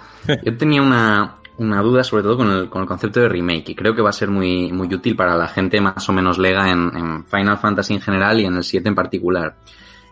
Yo 0.45 0.57
tenía 0.57 0.83
una, 0.83 1.37
una 1.59 1.81
duda 1.83 2.03
sobre 2.03 2.25
todo 2.25 2.37
con 2.39 2.51
el, 2.51 2.69
con 2.69 2.83
el 2.83 2.89
concepto 2.89 3.21
de 3.21 3.29
remake 3.29 3.69
y 3.71 3.75
creo 3.77 3.95
que 3.95 4.03
va 4.03 4.11
a 4.11 4.13
ser 4.13 4.29
muy, 4.29 4.73
muy 4.73 4.93
útil 4.93 5.15
para 5.15 5.37
la 5.37 5.47
gente 5.47 5.81
más 5.81 6.09
o 6.09 6.13
menos 6.13 6.37
lega 6.39 6.69
en, 6.69 6.91
en 6.97 7.25
Final 7.27 7.59
Fantasy 7.59 7.95
en 7.95 8.01
general 8.01 8.41
y 8.41 8.45
en 8.47 8.55
el 8.57 8.65
7 8.65 8.89
en 8.89 8.95
particular. 8.97 9.55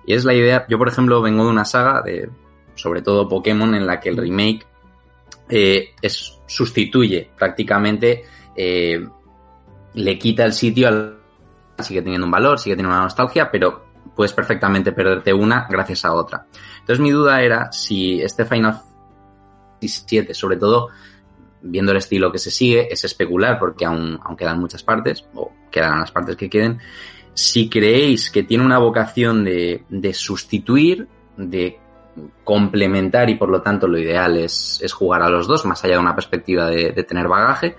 Y 0.07 0.15
es 0.15 0.24
la 0.24 0.35
idea, 0.35 0.66
yo 0.69 0.78
por 0.78 0.86
ejemplo 0.86 1.20
vengo 1.20 1.44
de 1.44 1.51
una 1.51 1.65
saga 1.65 2.01
de 2.02 2.31
sobre 2.81 3.02
todo 3.02 3.28
Pokémon 3.28 3.74
en 3.74 3.86
la 3.86 4.01
que 4.01 4.09
el 4.09 4.16
remake 4.16 4.66
eh, 5.48 5.90
es, 6.01 6.40
sustituye 6.47 7.31
prácticamente, 7.36 8.24
eh, 8.57 9.07
le 9.94 10.19
quita 10.19 10.44
el 10.44 10.52
sitio 10.52 10.89
al... 10.89 11.19
sigue 11.81 12.02
teniendo 12.02 12.27
un 12.27 12.31
valor, 12.31 12.59
sigue 12.59 12.77
teniendo 12.77 12.94
una 12.94 13.05
nostalgia, 13.05 13.51
pero 13.51 13.90
puedes 14.15 14.32
perfectamente 14.32 14.93
perderte 14.93 15.32
una 15.32 15.66
gracias 15.69 16.05
a 16.05 16.15
otra. 16.15 16.47
Entonces 16.81 17.01
mi 17.01 17.11
duda 17.11 17.43
era 17.43 17.70
si 17.73 18.20
este 18.20 18.44
Final 18.44 18.81
Fantasy 19.81 20.20
VII, 20.20 20.35
sobre 20.35 20.57
todo 20.57 20.89
viendo 21.62 21.93
el 21.93 21.98
estilo 21.98 22.32
que 22.32 22.39
se 22.39 22.51
sigue, 22.51 22.89
es 22.90 23.05
especular 23.05 23.59
porque 23.59 23.85
aún, 23.85 24.19
aún 24.23 24.36
quedan 24.36 24.59
muchas 24.59 24.82
partes, 24.82 25.27
o 25.35 25.52
quedan 25.70 26.01
las 26.01 26.11
partes 26.11 26.36
que 26.36 26.48
queden, 26.48 26.78
si 27.35 27.69
creéis 27.69 28.31
que 28.31 28.43
tiene 28.43 28.65
una 28.65 28.78
vocación 28.78 29.44
de, 29.44 29.85
de 29.89 30.15
sustituir, 30.15 31.07
de 31.36 31.78
complementar 32.44 33.30
y 33.30 33.36
por 33.36 33.48
lo 33.48 33.62
tanto 33.62 33.86
lo 33.86 33.98
ideal 33.98 34.36
es, 34.36 34.80
es, 34.82 34.92
jugar 34.92 35.22
a 35.22 35.30
los 35.30 35.46
dos, 35.46 35.64
más 35.64 35.82
allá 35.84 35.94
de 35.94 36.00
una 36.00 36.14
perspectiva 36.14 36.68
de, 36.68 36.92
tener 37.04 37.28
bagaje, 37.28 37.76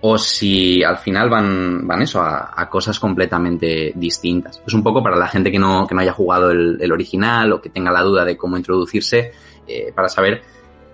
o 0.00 0.18
si 0.18 0.84
al 0.84 0.98
final 0.98 1.30
van, 1.30 1.86
van 1.86 2.02
eso, 2.02 2.22
a, 2.22 2.68
cosas 2.70 2.98
completamente 3.00 3.92
distintas. 3.94 4.62
Es 4.66 4.74
un 4.74 4.82
poco 4.82 5.02
para 5.02 5.16
la 5.16 5.28
gente 5.28 5.50
que 5.50 5.58
no, 5.58 5.86
que 5.86 5.94
no 5.94 6.02
haya 6.02 6.12
jugado 6.12 6.50
el, 6.50 6.76
el 6.80 6.92
original 6.92 7.52
o 7.52 7.60
que 7.60 7.70
tenga 7.70 7.90
la 7.90 8.02
duda 8.02 8.24
de 8.24 8.36
cómo 8.36 8.56
introducirse, 8.56 9.32
eh, 9.66 9.92
para 9.94 10.08
saber 10.08 10.42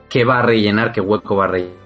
qué 0.08 0.24
va 0.24 0.38
a 0.38 0.42
rellenar, 0.42 0.92
qué 0.92 1.00
hueco 1.00 1.36
va 1.36 1.44
a 1.44 1.48
rellenar. 1.48 1.80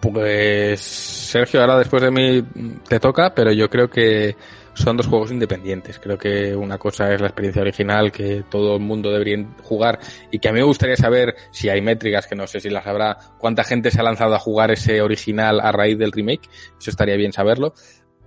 Pues 0.00 0.80
Sergio, 0.80 1.60
ahora 1.60 1.78
después 1.78 2.02
de 2.02 2.10
mí 2.10 2.44
te 2.88 3.00
toca, 3.00 3.34
pero 3.34 3.50
yo 3.52 3.68
creo 3.68 3.90
que 3.90 4.36
son 4.78 4.96
dos 4.96 5.06
juegos 5.06 5.30
independientes. 5.30 5.98
Creo 5.98 6.16
que 6.16 6.54
una 6.54 6.78
cosa 6.78 7.12
es 7.12 7.20
la 7.20 7.28
experiencia 7.28 7.62
original 7.62 8.12
que 8.12 8.44
todo 8.48 8.76
el 8.76 8.82
mundo 8.82 9.10
debería 9.10 9.44
jugar 9.62 9.98
y 10.30 10.38
que 10.38 10.48
a 10.48 10.52
mí 10.52 10.58
me 10.58 10.64
gustaría 10.64 10.96
saber 10.96 11.34
si 11.50 11.68
hay 11.68 11.80
métricas, 11.80 12.26
que 12.26 12.34
no 12.34 12.46
sé 12.46 12.60
si 12.60 12.70
las 12.70 12.86
habrá, 12.86 13.18
cuánta 13.38 13.64
gente 13.64 13.90
se 13.90 14.00
ha 14.00 14.04
lanzado 14.04 14.34
a 14.34 14.38
jugar 14.38 14.70
ese 14.70 15.02
original 15.02 15.60
a 15.60 15.72
raíz 15.72 15.98
del 15.98 16.12
remake. 16.12 16.48
Eso 16.80 16.90
estaría 16.90 17.16
bien 17.16 17.32
saberlo. 17.32 17.74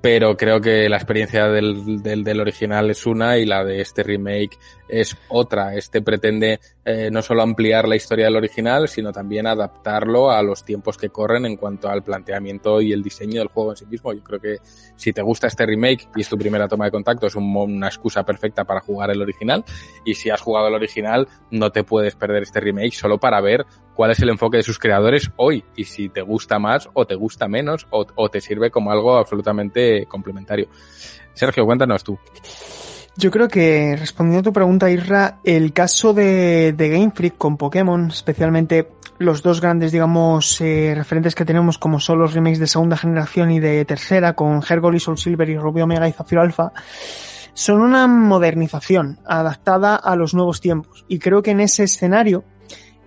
Pero 0.02 0.36
creo 0.36 0.60
que 0.60 0.90
la 0.90 0.98
experiencia 0.98 1.48
del, 1.48 2.02
del, 2.02 2.24
del 2.24 2.40
original 2.42 2.90
es 2.90 3.06
una 3.06 3.38
y 3.38 3.46
la 3.46 3.64
de 3.64 3.82
este 3.82 4.02
remake 4.02 4.58
es 4.92 5.16
otra. 5.30 5.76
Este 5.76 6.02
pretende 6.02 6.60
eh, 6.84 7.10
no 7.12 7.22
solo 7.22 7.44
ampliar 7.44 7.88
la 7.88 7.96
historia 7.96 8.26
del 8.26 8.36
original, 8.36 8.88
sino 8.88 9.12
también 9.12 9.46
adaptarlo 9.46 10.32
a 10.32 10.42
los 10.42 10.66
tiempos 10.66 10.98
que 10.98 11.10
corren 11.10 11.46
en 11.46 11.56
cuanto 11.56 11.88
al 11.88 12.04
planteamiento 12.04 12.82
y 12.82 12.92
el 12.92 13.04
diseño 13.04 13.40
del 13.40 13.48
juego 13.48 13.72
en 13.72 13.78
sí 13.78 13.86
mismo. 13.86 14.12
Yo 14.12 14.24
creo 14.24 14.40
que 14.40 14.58
si 14.96 15.14
te 15.14 15.22
gusta 15.22 15.48
este 15.48 15.66
remake 15.66 16.10
y 16.16 16.22
es 16.22 16.30
tu 16.30 16.38
primera 16.38 16.68
toma 16.68 16.86
de 16.86 16.92
contacto, 16.92 17.28
es 17.28 17.36
un, 17.36 17.56
una 17.56 17.88
excusa 17.88 18.24
perfecta 18.24 18.66
para 18.66 18.82
jugar 18.82 19.12
el 19.12 19.22
original. 19.22 19.64
Y 20.04 20.16
si 20.16 20.30
has 20.30 20.42
jugado 20.42 20.68
el 20.68 20.74
original, 20.74 21.28
no 21.52 21.72
te 21.72 21.84
puedes 21.84 22.16
perder 22.16 22.44
este 22.44 22.60
remake 22.60 22.94
solo 22.94 23.20
para 23.20 23.40
ver 23.40 23.66
cuál 23.96 24.12
es 24.12 24.20
el 24.20 24.30
enfoque 24.30 24.58
de 24.58 24.64
sus 24.64 24.80
creadores 24.80 25.32
hoy 25.38 25.64
y 25.76 25.86
si 25.86 26.10
te 26.10 26.22
gusta 26.22 26.60
más 26.60 26.90
o 26.94 27.06
te 27.06 27.16
gusta 27.16 27.48
menos 27.48 27.88
o, 27.90 28.06
o 28.16 28.30
te 28.30 28.42
sirve 28.42 28.72
como 28.72 28.92
algo 28.92 29.18
absolutamente 29.18 30.06
complementario. 30.06 30.68
Sergio, 31.34 31.66
cuéntanos 31.66 32.04
tú. 32.04 32.18
Yo 33.18 33.30
creo 33.30 33.50
que 33.50 33.96
respondiendo 33.98 34.40
a 34.40 34.44
tu 34.44 34.54
pregunta, 34.54 34.90
Irra, 34.90 35.40
el 35.44 35.74
caso 35.74 36.14
de, 36.14 36.74
Game 36.78 37.12
Freak 37.12 37.38
con 37.38 37.58
Pokémon, 37.58 38.08
especialmente 38.08 38.90
los 39.20 39.44
dos 39.44 39.60
grandes, 39.60 39.92
digamos, 39.92 40.62
eh, 40.62 40.94
referentes 40.96 41.36
que 41.36 41.46
tenemos, 41.46 41.78
como 41.78 42.00
son 42.00 42.20
los 42.20 42.34
remakes 42.34 42.60
de 42.60 42.68
segunda 42.68 42.96
generación 42.96 43.52
y 43.52 43.60
de 43.60 43.84
tercera, 43.84 44.34
con 44.34 44.64
Hergol 44.68 44.96
y 44.96 45.00
Soul 45.00 45.18
Silver 45.18 45.50
y 45.50 45.58
Rubio 45.58 45.84
Omega 45.84 46.08
y 46.08 46.14
Zafiro 46.14 46.42
Alpha, 46.42 46.72
son 47.54 47.82
una 47.82 48.08
modernización 48.08 49.20
adaptada 49.26 49.98
a 49.98 50.16
los 50.16 50.34
nuevos 50.34 50.62
tiempos. 50.62 51.06
Y 51.10 51.20
creo 51.20 51.44
que 51.44 51.52
en 51.52 51.60
ese 51.60 51.84
escenario 51.84 52.46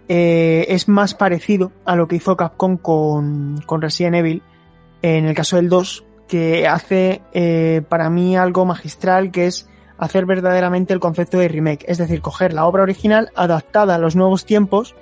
eh, 0.08 0.66
es 0.68 0.88
más 0.88 1.14
parecido 1.14 1.72
a 1.84 1.96
lo 1.96 2.08
que 2.08 2.16
hizo 2.16 2.36
Capcom 2.36 2.76
con, 2.76 3.62
con 3.66 3.80
Resident 3.80 4.16
Evil, 4.16 4.42
en 5.02 5.26
el 5.26 5.34
caso 5.34 5.56
del 5.56 5.68
2, 5.68 6.04
que 6.28 6.66
hace 6.66 7.22
eh, 7.32 7.82
para 7.88 8.10
mí 8.10 8.36
algo 8.36 8.64
magistral, 8.64 9.30
que 9.30 9.46
es 9.46 9.68
hacer 9.98 10.26
verdaderamente 10.26 10.92
el 10.92 11.00
concepto 11.00 11.38
de 11.38 11.48
remake, 11.48 11.84
es 11.86 11.98
decir, 11.98 12.20
coger 12.20 12.52
la 12.52 12.66
obra 12.66 12.82
original 12.82 13.30
adaptada 13.34 13.94
a 13.94 13.98
los 13.98 14.16
nuevos 14.16 14.44
tiempos, 14.44 14.94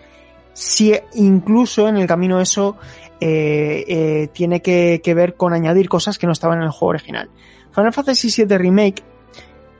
si 0.52 0.94
incluso 1.14 1.88
en 1.88 1.96
el 1.96 2.06
camino 2.06 2.40
eso 2.40 2.76
eh, 3.20 4.28
tiene 4.32 4.60
que, 4.60 5.00
que, 5.02 5.14
ver 5.14 5.34
con 5.34 5.54
añadir 5.54 5.88
cosas 5.88 6.18
que 6.18 6.26
no 6.26 6.32
estaban 6.32 6.58
en 6.58 6.64
el 6.64 6.70
juego 6.70 6.90
original. 6.90 7.30
Final 7.72 7.92
Fantasy 7.92 8.44
VII 8.44 8.58
Remake 8.58 9.02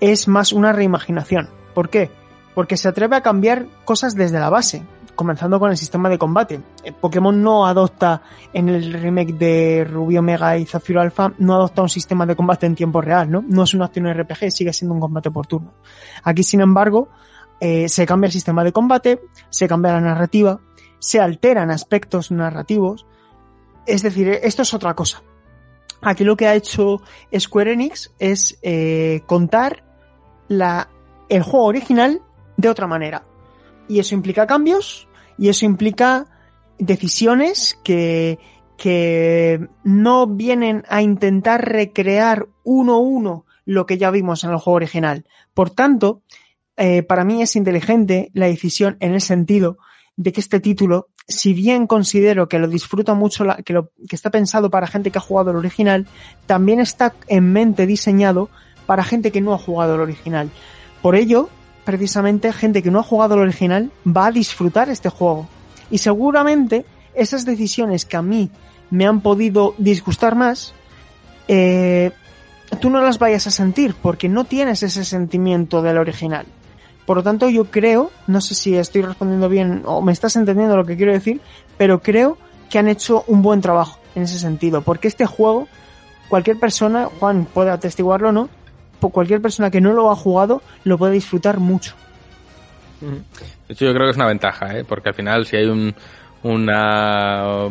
es 0.00 0.26
más 0.28 0.52
una 0.52 0.72
reimaginación. 0.72 1.48
¿Por 1.74 1.90
qué? 1.90 2.10
Porque 2.54 2.76
se 2.76 2.88
atreve 2.88 3.16
a 3.16 3.22
cambiar 3.22 3.66
cosas 3.84 4.14
desde 4.14 4.40
la 4.40 4.50
base, 4.50 4.82
comenzando 5.14 5.58
con 5.58 5.70
el 5.70 5.76
sistema 5.76 6.08
de 6.08 6.18
combate. 6.18 6.60
Pokémon 7.00 7.42
no 7.42 7.66
adopta 7.66 8.22
en 8.52 8.68
el 8.68 8.92
remake 8.92 9.32
de 9.34 9.84
Rubio 9.84 10.20
Omega 10.20 10.56
y 10.56 10.66
Zafiro 10.66 11.00
Alpha, 11.00 11.32
no 11.38 11.54
adopta 11.54 11.82
un 11.82 11.88
sistema 11.88 12.26
de 12.26 12.36
combate 12.36 12.66
en 12.66 12.74
tiempo 12.74 13.00
real, 13.00 13.30
¿no? 13.30 13.44
No 13.46 13.64
es 13.64 13.74
una 13.74 13.86
acción 13.86 14.12
RPG, 14.12 14.50
sigue 14.50 14.72
siendo 14.72 14.94
un 14.94 15.00
combate 15.00 15.30
por 15.30 15.46
turno. 15.46 15.72
Aquí, 16.24 16.42
sin 16.42 16.60
embargo, 16.60 17.08
eh, 17.60 17.88
se 17.88 18.06
cambia 18.06 18.26
el 18.26 18.32
sistema 18.32 18.64
de 18.64 18.72
combate, 18.72 19.20
se 19.50 19.68
cambia 19.68 19.92
la 19.92 20.00
narrativa, 20.00 20.60
se 20.98 21.20
alteran 21.20 21.70
aspectos 21.70 22.30
narrativos. 22.30 23.06
Es 23.86 24.02
decir, 24.02 24.28
esto 24.28 24.62
es 24.62 24.74
otra 24.74 24.94
cosa. 24.94 25.22
Aquí 26.00 26.24
lo 26.24 26.36
que 26.36 26.48
ha 26.48 26.54
hecho 26.54 27.00
Square 27.38 27.72
Enix 27.72 28.12
es 28.18 28.58
eh, 28.62 29.22
contar 29.26 29.84
la, 30.48 30.88
el 31.28 31.42
juego 31.42 31.66
original 31.66 32.20
de 32.56 32.68
otra 32.68 32.86
manera. 32.86 33.24
Y 33.88 33.98
eso 33.98 34.14
implica 34.14 34.46
cambios 34.46 35.08
y 35.38 35.48
eso 35.48 35.64
implica 35.64 36.26
decisiones 36.78 37.78
que, 37.84 38.38
que 38.76 39.68
no 39.84 40.26
vienen 40.26 40.84
a 40.88 41.02
intentar 41.02 41.64
recrear 41.68 42.48
uno 42.64 42.94
a 42.94 42.98
uno 42.98 43.46
lo 43.64 43.86
que 43.86 43.98
ya 43.98 44.10
vimos 44.10 44.44
en 44.44 44.50
el 44.50 44.56
juego 44.56 44.76
original. 44.76 45.24
Por 45.54 45.70
tanto, 45.70 46.22
eh, 46.76 47.02
para 47.02 47.24
mí 47.24 47.42
es 47.42 47.56
inteligente 47.56 48.30
la 48.34 48.46
decisión 48.46 48.96
en 49.00 49.14
el 49.14 49.20
sentido 49.20 49.78
de 50.16 50.32
que 50.32 50.40
este 50.40 50.60
título, 50.60 51.08
si 51.28 51.54
bien 51.54 51.86
considero 51.86 52.48
que 52.48 52.58
lo 52.58 52.68
disfruta 52.68 53.14
mucho, 53.14 53.44
la, 53.44 53.56
que, 53.56 53.72
lo, 53.72 53.90
que 54.08 54.16
está 54.16 54.30
pensado 54.30 54.70
para 54.70 54.86
gente 54.86 55.10
que 55.10 55.18
ha 55.18 55.22
jugado 55.22 55.50
el 55.50 55.56
original, 55.56 56.06
también 56.46 56.80
está 56.80 57.14
en 57.28 57.52
mente 57.52 57.86
diseñado 57.86 58.50
para 58.86 59.04
gente 59.04 59.30
que 59.30 59.40
no 59.40 59.54
ha 59.54 59.58
jugado 59.58 59.94
el 59.94 60.00
original. 60.00 60.50
Por 61.00 61.14
ello, 61.14 61.48
precisamente 61.84 62.52
gente 62.52 62.82
que 62.82 62.90
no 62.90 63.00
ha 63.00 63.04
jugado 63.04 63.34
el 63.34 63.40
original 63.40 63.90
va 64.06 64.26
a 64.26 64.32
disfrutar 64.32 64.88
este 64.88 65.08
juego. 65.08 65.48
Y 65.90 65.98
seguramente 65.98 66.84
esas 67.14 67.44
decisiones 67.44 68.04
que 68.04 68.16
a 68.16 68.22
mí 68.22 68.50
me 68.90 69.06
han 69.06 69.20
podido 69.20 69.74
disgustar 69.78 70.34
más, 70.34 70.74
eh, 71.48 72.12
tú 72.80 72.90
no 72.90 73.02
las 73.02 73.18
vayas 73.18 73.46
a 73.46 73.50
sentir 73.50 73.94
porque 74.00 74.28
no 74.28 74.44
tienes 74.44 74.82
ese 74.82 75.04
sentimiento 75.04 75.82
del 75.82 75.98
original. 75.98 76.46
Por 77.06 77.16
lo 77.16 77.22
tanto, 77.22 77.48
yo 77.48 77.64
creo, 77.64 78.10
no 78.26 78.40
sé 78.40 78.54
si 78.54 78.76
estoy 78.76 79.02
respondiendo 79.02 79.48
bien 79.48 79.82
o 79.84 80.00
me 80.02 80.12
estás 80.12 80.36
entendiendo 80.36 80.76
lo 80.76 80.86
que 80.86 80.96
quiero 80.96 81.12
decir, 81.12 81.40
pero 81.76 82.00
creo 82.00 82.38
que 82.70 82.78
han 82.78 82.88
hecho 82.88 83.24
un 83.26 83.42
buen 83.42 83.60
trabajo 83.60 83.98
en 84.14 84.22
ese 84.22 84.38
sentido, 84.38 84.82
porque 84.82 85.08
este 85.08 85.26
juego, 85.26 85.68
cualquier 86.28 86.58
persona, 86.58 87.08
Juan 87.18 87.46
puede 87.52 87.70
atestiguarlo 87.70 88.30
no, 88.30 88.48
cualquier 89.10 89.40
persona 89.40 89.70
que 89.70 89.80
no 89.80 89.92
lo 89.92 90.10
ha 90.10 90.16
jugado 90.16 90.62
lo 90.84 90.98
puede 90.98 91.14
disfrutar 91.14 91.58
mucho. 91.58 91.94
De 93.00 93.74
hecho, 93.74 93.84
yo 93.84 93.92
creo 93.94 94.06
que 94.06 94.10
es 94.10 94.16
una 94.16 94.26
ventaja, 94.26 94.78
¿eh? 94.78 94.84
porque 94.84 95.08
al 95.08 95.14
final 95.14 95.44
si 95.46 95.56
hay 95.56 95.66
un, 95.66 95.94
una, 96.44 97.66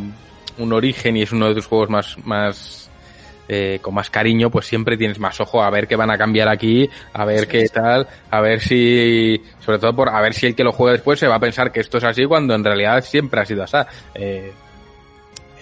un 0.58 0.74
origen 0.74 1.16
y 1.18 1.22
es 1.22 1.32
uno 1.32 1.48
de 1.48 1.56
tus 1.56 1.68
juegos 1.68 1.90
más, 1.90 2.18
más 2.26 2.90
eh, 3.48 3.80
con 3.82 3.94
más 3.94 4.10
cariño, 4.10 4.50
pues 4.50 4.66
siempre 4.66 4.98
tienes 4.98 5.20
más 5.20 5.40
ojo 5.40 5.62
a 5.62 5.70
ver 5.70 5.88
qué 5.88 5.96
van 5.96 6.12
a 6.12 6.18
cambiar 6.18 6.48
aquí, 6.48 6.90
a 7.14 7.26
ver 7.26 7.42
sí, 7.42 7.48
qué 7.48 7.68
sí. 7.68 7.74
tal, 7.74 8.08
a 8.30 8.42
ver 8.42 8.60
si, 8.60 9.42
sobre 9.60 9.80
todo 9.80 9.96
por 9.96 10.10
a 10.10 10.22
ver 10.22 10.34
si 10.34 10.48
el 10.48 10.56
que 10.56 10.64
lo 10.64 10.72
juegue 10.72 10.94
después 10.94 11.20
se 11.20 11.28
va 11.28 11.36
a 11.36 11.40
pensar 11.40 11.72
que 11.72 11.82
esto 11.82 11.98
es 11.98 12.04
así 12.04 12.26
cuando 12.26 12.56
en 12.56 12.64
realidad 12.64 13.04
siempre 13.04 13.42
ha 13.42 13.46
sido 13.46 13.64
así. 13.64 13.78
Eh, 14.16 14.54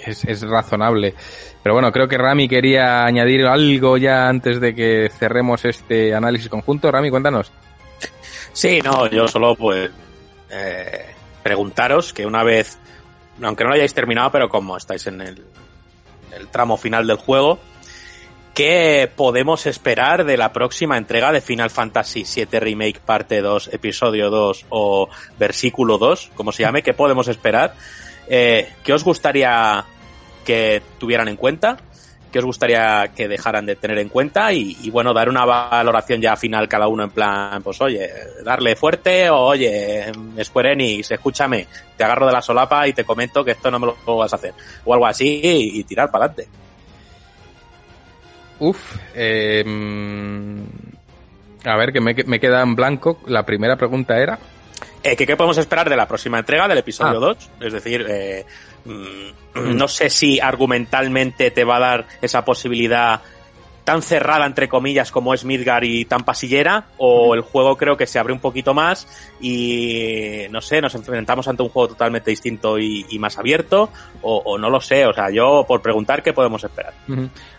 es, 0.05 0.23
es 0.25 0.41
razonable. 0.41 1.13
Pero 1.61 1.75
bueno, 1.75 1.91
creo 1.91 2.07
que 2.07 2.17
Rami 2.17 2.47
quería 2.47 3.05
añadir 3.05 3.45
algo 3.45 3.97
ya 3.97 4.27
antes 4.27 4.59
de 4.59 4.73
que 4.73 5.09
cerremos 5.17 5.65
este 5.65 6.13
análisis 6.13 6.49
conjunto. 6.49 6.91
Rami, 6.91 7.09
cuéntanos. 7.09 7.51
Sí, 8.53 8.79
no, 8.83 9.07
yo 9.07 9.27
solo 9.27 9.55
pues 9.55 9.89
eh, 10.49 11.05
preguntaros 11.43 12.13
que 12.13 12.25
una 12.25 12.43
vez, 12.43 12.77
aunque 13.41 13.63
no 13.63 13.69
lo 13.69 13.75
hayáis 13.75 13.93
terminado, 13.93 14.31
pero 14.31 14.49
como 14.49 14.77
estáis 14.77 15.07
en 15.07 15.21
el, 15.21 15.45
el 16.35 16.47
tramo 16.47 16.77
final 16.77 17.05
del 17.05 17.17
juego, 17.17 17.59
¿qué 18.53 19.09
podemos 19.13 19.65
esperar 19.65 20.25
de 20.25 20.37
la 20.37 20.51
próxima 20.51 20.97
entrega 20.97 21.31
de 21.31 21.41
Final 21.41 21.69
Fantasy 21.69 22.23
VII 22.23 22.59
Remake 22.59 22.99
Parte 22.99 23.41
2, 23.41 23.69
Episodio 23.73 24.29
2 24.29 24.65
o 24.69 25.09
Versículo 25.37 25.97
2, 25.97 26.31
como 26.35 26.51
se 26.51 26.63
llame? 26.63 26.83
¿Qué 26.83 26.93
podemos 26.93 27.27
esperar? 27.27 27.75
Eh, 28.29 28.69
¿Qué 28.83 28.93
os 28.93 29.03
gustaría 29.03 29.83
que 30.45 30.81
tuvieran 30.99 31.27
en 31.27 31.35
cuenta? 31.35 31.77
¿Qué 32.31 32.37
os 32.37 32.45
gustaría 32.45 33.09
que 33.15 33.27
dejaran 33.27 33.65
de 33.65 33.75
tener 33.75 33.97
en 33.97 34.09
cuenta? 34.09 34.53
Y, 34.53 34.87
bueno, 34.91 35.13
dar 35.13 35.29
una 35.29 35.45
valoración 35.45 36.21
ya 36.21 36.35
final 36.35 36.67
cada 36.67 36.87
uno 36.87 37.03
en 37.03 37.09
plan, 37.09 37.63
pues 37.63 37.81
oye, 37.81 38.07
darle 38.43 38.75
fuerte 38.75 39.31
o 39.31 39.37
oye, 39.37 40.11
Square 40.43 40.73
Enix, 40.73 41.09
escúchame, 41.09 41.65
te 41.97 42.03
agarro 42.03 42.27
de 42.27 42.33
la 42.33 42.41
solapa 42.43 42.87
y 42.87 42.93
te 42.93 43.03
comento 43.03 43.43
que 43.43 43.51
esto 43.51 43.71
no 43.71 43.79
me 43.79 43.87
lo 44.05 44.17
vas 44.17 44.31
a 44.31 44.35
hacer. 44.35 44.53
O 44.85 44.93
algo 44.93 45.07
así 45.07 45.41
y, 45.43 45.83
tirar 45.85 46.11
para 46.11 46.25
adelante. 46.25 46.51
Uf, 48.59 48.95
eh, 49.15 49.63
A 51.65 51.77
ver, 51.77 51.91
que 51.91 52.01
me 52.01 52.39
queda 52.39 52.61
en 52.61 52.75
blanco. 52.75 53.19
La 53.25 53.43
primera 53.43 53.75
pregunta 53.75 54.19
era. 54.19 54.37
Eh, 55.03 55.15
que 55.15 55.25
¿Qué 55.25 55.35
podemos 55.37 55.57
esperar 55.57 55.89
de 55.89 55.95
la 55.95 56.07
próxima 56.07 56.39
entrega 56.39 56.67
del 56.67 56.77
episodio 56.79 57.17
Ah. 57.17 57.35
2? 57.35 57.49
Es 57.61 57.73
decir, 57.73 58.05
eh, 58.09 58.45
mm, 58.85 59.75
no 59.77 59.87
sé 59.87 60.09
si 60.09 60.39
argumentalmente 60.39 61.51
te 61.51 61.63
va 61.63 61.77
a 61.77 61.79
dar 61.79 62.07
esa 62.21 62.43
posibilidad 62.45 63.21
tan 63.89 64.03
cerrada, 64.03 64.45
entre 64.45 64.69
comillas, 64.69 65.11
como 65.11 65.33
es 65.33 65.43
Midgar 65.43 65.83
y 65.83 66.05
tan 66.05 66.23
pasillera, 66.23 66.85
o 66.99 67.33
el 67.33 67.41
juego 67.41 67.75
creo 67.75 67.97
que 67.97 68.05
se 68.05 68.19
abre 68.19 68.33
un 68.33 68.39
poquito 68.39 68.75
más 68.75 69.07
y, 69.41 70.43
no 70.51 70.61
sé, 70.61 70.79
nos 70.79 70.93
enfrentamos 70.93 71.47
ante 71.47 71.63
un 71.63 71.69
juego 71.69 71.87
totalmente 71.87 72.29
distinto 72.29 72.77
y, 72.77 73.07
y 73.09 73.17
más 73.17 73.39
abierto, 73.39 73.89
o, 74.21 74.43
o 74.45 74.59
no 74.59 74.69
lo 74.69 74.79
sé, 74.79 75.07
o 75.07 75.13
sea, 75.13 75.31
yo 75.31 75.65
por 75.67 75.81
preguntar 75.81 76.21
qué 76.21 76.33
podemos 76.33 76.63
esperar. 76.63 76.93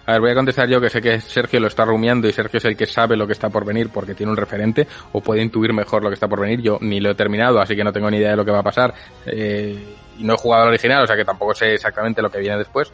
A 0.07 0.13
ver, 0.13 0.21
voy 0.21 0.31
a 0.31 0.35
contestar 0.37 0.69
yo 0.69 0.81
que 0.81 0.89
sé 0.89 1.03
que 1.03 1.21
Sergio 1.21 1.59
lo 1.59 1.67
está 1.67 1.85
rumiando 1.85 2.29
y 2.29 2.33
Sergio 2.33 2.59
es 2.59 2.65
el 2.65 2.77
que 2.77 2.87
sabe 2.87 3.17
lo 3.17 3.27
que 3.27 3.33
está 3.33 3.51
por 3.51 3.65
venir 3.65 3.91
porque 3.93 4.15
tiene 4.15 4.31
un 4.31 4.39
referente 4.39 4.87
o 5.11 5.21
puede 5.21 5.43
intuir 5.43 5.73
mejor 5.73 6.05
lo 6.05 6.11
que 6.11 6.15
está 6.15 6.29
por 6.29 6.39
venir. 6.39 6.61
Yo 6.61 6.79
ni 6.81 7.01
lo 7.01 7.11
he 7.11 7.15
terminado, 7.17 7.61
así 7.61 7.75
que 7.75 7.83
no 7.83 7.93
tengo 7.93 8.09
ni 8.09 8.19
idea 8.19 8.31
de 8.31 8.37
lo 8.37 8.45
que 8.45 8.53
va 8.53 8.61
a 8.61 8.63
pasar. 8.63 8.95
Eh, 9.27 9.97
y 10.17 10.23
no 10.23 10.35
he 10.35 10.37
jugado 10.37 10.63
al 10.63 10.69
original, 10.69 11.03
o 11.03 11.07
sea 11.09 11.17
que 11.17 11.25
tampoco 11.25 11.55
sé 11.55 11.75
exactamente 11.75 12.23
lo 12.23 12.31
que 12.31 12.39
viene 12.39 12.57
después. 12.57 12.93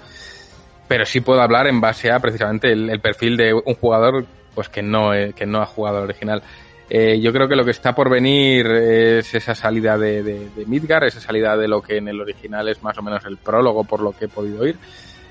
Pero 0.89 1.05
sí 1.05 1.21
puedo 1.21 1.41
hablar 1.41 1.67
en 1.67 1.81
base 1.81 2.11
a 2.11 2.21
precisamente 2.21 2.71
el, 2.71 3.01
perfil 3.01 3.37
de 3.37 3.53
un 3.53 3.75
jugador 3.75 4.25
pues 4.55 4.69
que 4.69 4.83
no, 4.83 5.13
eh, 5.13 5.33
que 5.35 5.47
no 5.47 5.61
ha 5.61 5.67
jugado 5.67 5.99
al 5.99 6.05
original. 6.05 6.43
Eh, 6.89 7.21
yo 7.21 7.33
creo 7.33 7.49
que 7.49 7.57
lo 7.57 7.65
que 7.65 7.73
está 7.73 7.95
por 7.95 8.09
venir 8.09 8.67
es 8.67 9.35
esa 9.35 9.55
salida 9.55 9.99
de 9.99 10.49
Midgar, 10.67 11.05
esa 11.05 11.21
salida 11.21 11.57
de 11.57 11.67
lo 11.67 11.83
que 11.83 11.97
en 11.97 12.09
el 12.09 12.21
original 12.21 12.69
es 12.69 12.83
más 12.83 12.97
o 12.97 13.03
menos 13.03 13.25
el 13.25 13.37
prólogo 13.39 13.85
por 13.85 14.01
lo 14.01 14.13
que 14.13 14.27
he 14.27 14.29
podido 14.29 14.63
oír. 14.63 14.77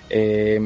Eh, 0.09 0.59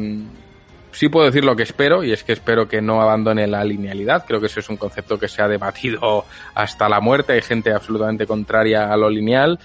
sí 0.91 1.09
puedo 1.09 1.27
decir 1.27 1.45
lo 1.45 1.55
que 1.55 1.63
espero 1.63 2.03
y 2.03 2.11
es 2.11 2.23
que 2.23 2.33
espero 2.33 2.67
que 2.67 2.81
no 2.81 3.01
abandone 3.01 3.47
la 3.47 3.63
linealidad. 3.63 4.25
Creo 4.25 4.39
que 4.39 4.47
eso 4.47 4.59
es 4.59 4.69
un 4.69 4.77
concepto 4.77 5.19
que 5.19 5.27
se 5.27 5.41
ha 5.41 5.47
debatido 5.47 6.25
hasta 6.55 6.89
la 6.89 6.99
muerte. 6.99 7.33
Hay 7.33 7.41
gente 7.41 7.71
absolutamente 7.71 8.25
contraria 8.25 8.91
a 8.91 8.97
lo 8.97 9.09
lineal 9.09 9.59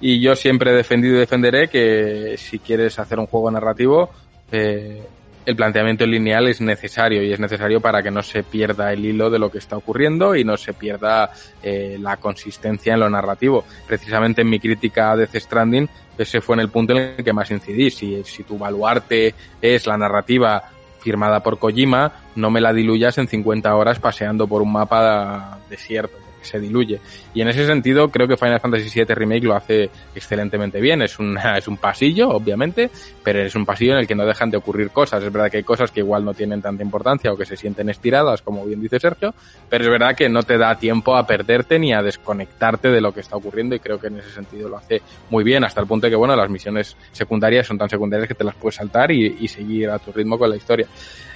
y 0.00 0.20
yo 0.20 0.34
siempre 0.34 0.70
he 0.70 0.74
defendido 0.74 1.16
y 1.16 1.20
defenderé 1.20 1.68
que 1.68 2.36
si 2.38 2.58
quieres 2.58 2.98
hacer 2.98 3.18
un 3.18 3.26
juego 3.26 3.50
narrativo, 3.50 4.10
eh, 4.52 5.02
el 5.46 5.56
planteamiento 5.56 6.06
lineal 6.06 6.48
es 6.48 6.60
necesario 6.60 7.22
y 7.22 7.32
es 7.32 7.40
necesario 7.40 7.80
para 7.80 8.02
que 8.02 8.10
no 8.10 8.22
se 8.22 8.42
pierda 8.42 8.92
el 8.92 9.04
hilo 9.04 9.30
de 9.30 9.38
lo 9.38 9.50
que 9.50 9.58
está 9.58 9.76
ocurriendo 9.76 10.36
y 10.36 10.44
no 10.44 10.56
se 10.56 10.74
pierda 10.74 11.30
eh, 11.62 11.96
la 12.00 12.18
consistencia 12.18 12.94
en 12.94 13.00
lo 13.00 13.10
narrativo. 13.10 13.64
Precisamente 13.86 14.42
en 14.42 14.50
mi 14.50 14.60
crítica 14.60 15.12
a 15.12 15.16
Death 15.16 15.36
Stranding, 15.36 15.88
ese 16.18 16.40
fue 16.40 16.56
en 16.56 16.60
el 16.60 16.68
punto 16.68 16.92
en 16.92 17.14
el 17.16 17.24
que 17.24 17.32
más 17.32 17.50
incidí. 17.50 17.90
Si, 17.90 18.22
si 18.24 18.44
tu 18.44 18.58
baluarte 18.58 19.34
es 19.60 19.86
la 19.86 19.96
narrativa 19.96 20.62
firmada 21.00 21.42
por 21.42 21.58
Kojima, 21.58 22.12
no 22.36 22.50
me 22.50 22.60
la 22.60 22.72
diluyas 22.72 23.16
en 23.18 23.26
50 23.26 23.74
horas 23.74 23.98
paseando 23.98 24.46
por 24.46 24.62
un 24.62 24.72
mapa 24.72 25.58
desierto, 25.68 26.16
se 26.42 26.58
diluye. 26.58 27.00
Y 27.34 27.40
en 27.40 27.48
ese 27.48 27.66
sentido, 27.66 28.10
creo 28.10 28.26
que 28.26 28.36
Final 28.36 28.60
Fantasy 28.60 28.90
VII 28.94 29.14
Remake 29.14 29.44
lo 29.44 29.54
hace 29.54 29.90
excelentemente 30.14 30.80
bien. 30.80 31.02
Es, 31.02 31.18
una, 31.18 31.58
es 31.58 31.68
un 31.68 31.76
pasillo, 31.76 32.30
obviamente, 32.30 32.90
pero 33.22 33.40
es 33.40 33.54
un 33.54 33.66
pasillo 33.66 33.92
en 33.92 33.98
el 33.98 34.06
que 34.06 34.14
no 34.14 34.24
dejan 34.24 34.50
de 34.50 34.56
ocurrir 34.56 34.90
cosas. 34.90 35.22
Es 35.22 35.32
verdad 35.32 35.50
que 35.50 35.58
hay 35.58 35.62
cosas 35.62 35.90
que 35.90 36.00
igual 36.00 36.24
no 36.24 36.34
tienen 36.34 36.62
tanta 36.62 36.82
importancia 36.82 37.32
o 37.32 37.36
que 37.36 37.46
se 37.46 37.56
sienten 37.56 37.88
estiradas, 37.88 38.42
como 38.42 38.64
bien 38.64 38.80
dice 38.80 38.98
Sergio, 38.98 39.34
pero 39.68 39.84
es 39.84 39.90
verdad 39.90 40.14
que 40.16 40.28
no 40.28 40.42
te 40.42 40.58
da 40.58 40.76
tiempo 40.76 41.16
a 41.16 41.26
perderte 41.26 41.78
ni 41.78 41.92
a 41.92 42.02
desconectarte 42.02 42.88
de 42.88 43.00
lo 43.00 43.12
que 43.12 43.20
está 43.20 43.36
ocurriendo 43.36 43.74
y 43.74 43.80
creo 43.80 43.98
que 43.98 44.08
en 44.08 44.18
ese 44.18 44.30
sentido 44.30 44.68
lo 44.68 44.78
hace 44.78 45.02
muy 45.30 45.44
bien, 45.44 45.64
hasta 45.64 45.80
el 45.80 45.86
punto 45.86 46.06
de 46.06 46.10
que, 46.10 46.16
bueno, 46.16 46.36
las 46.36 46.50
misiones 46.50 46.96
secundarias 47.12 47.66
son 47.66 47.78
tan 47.78 47.88
secundarias 47.88 48.28
que 48.28 48.34
te 48.34 48.44
las 48.44 48.54
puedes 48.54 48.76
saltar 48.76 49.10
y, 49.10 49.36
y 49.40 49.48
seguir 49.48 49.90
a 49.90 49.98
tu 49.98 50.12
ritmo 50.12 50.38
con 50.38 50.50
la 50.50 50.56
historia. 50.56 50.86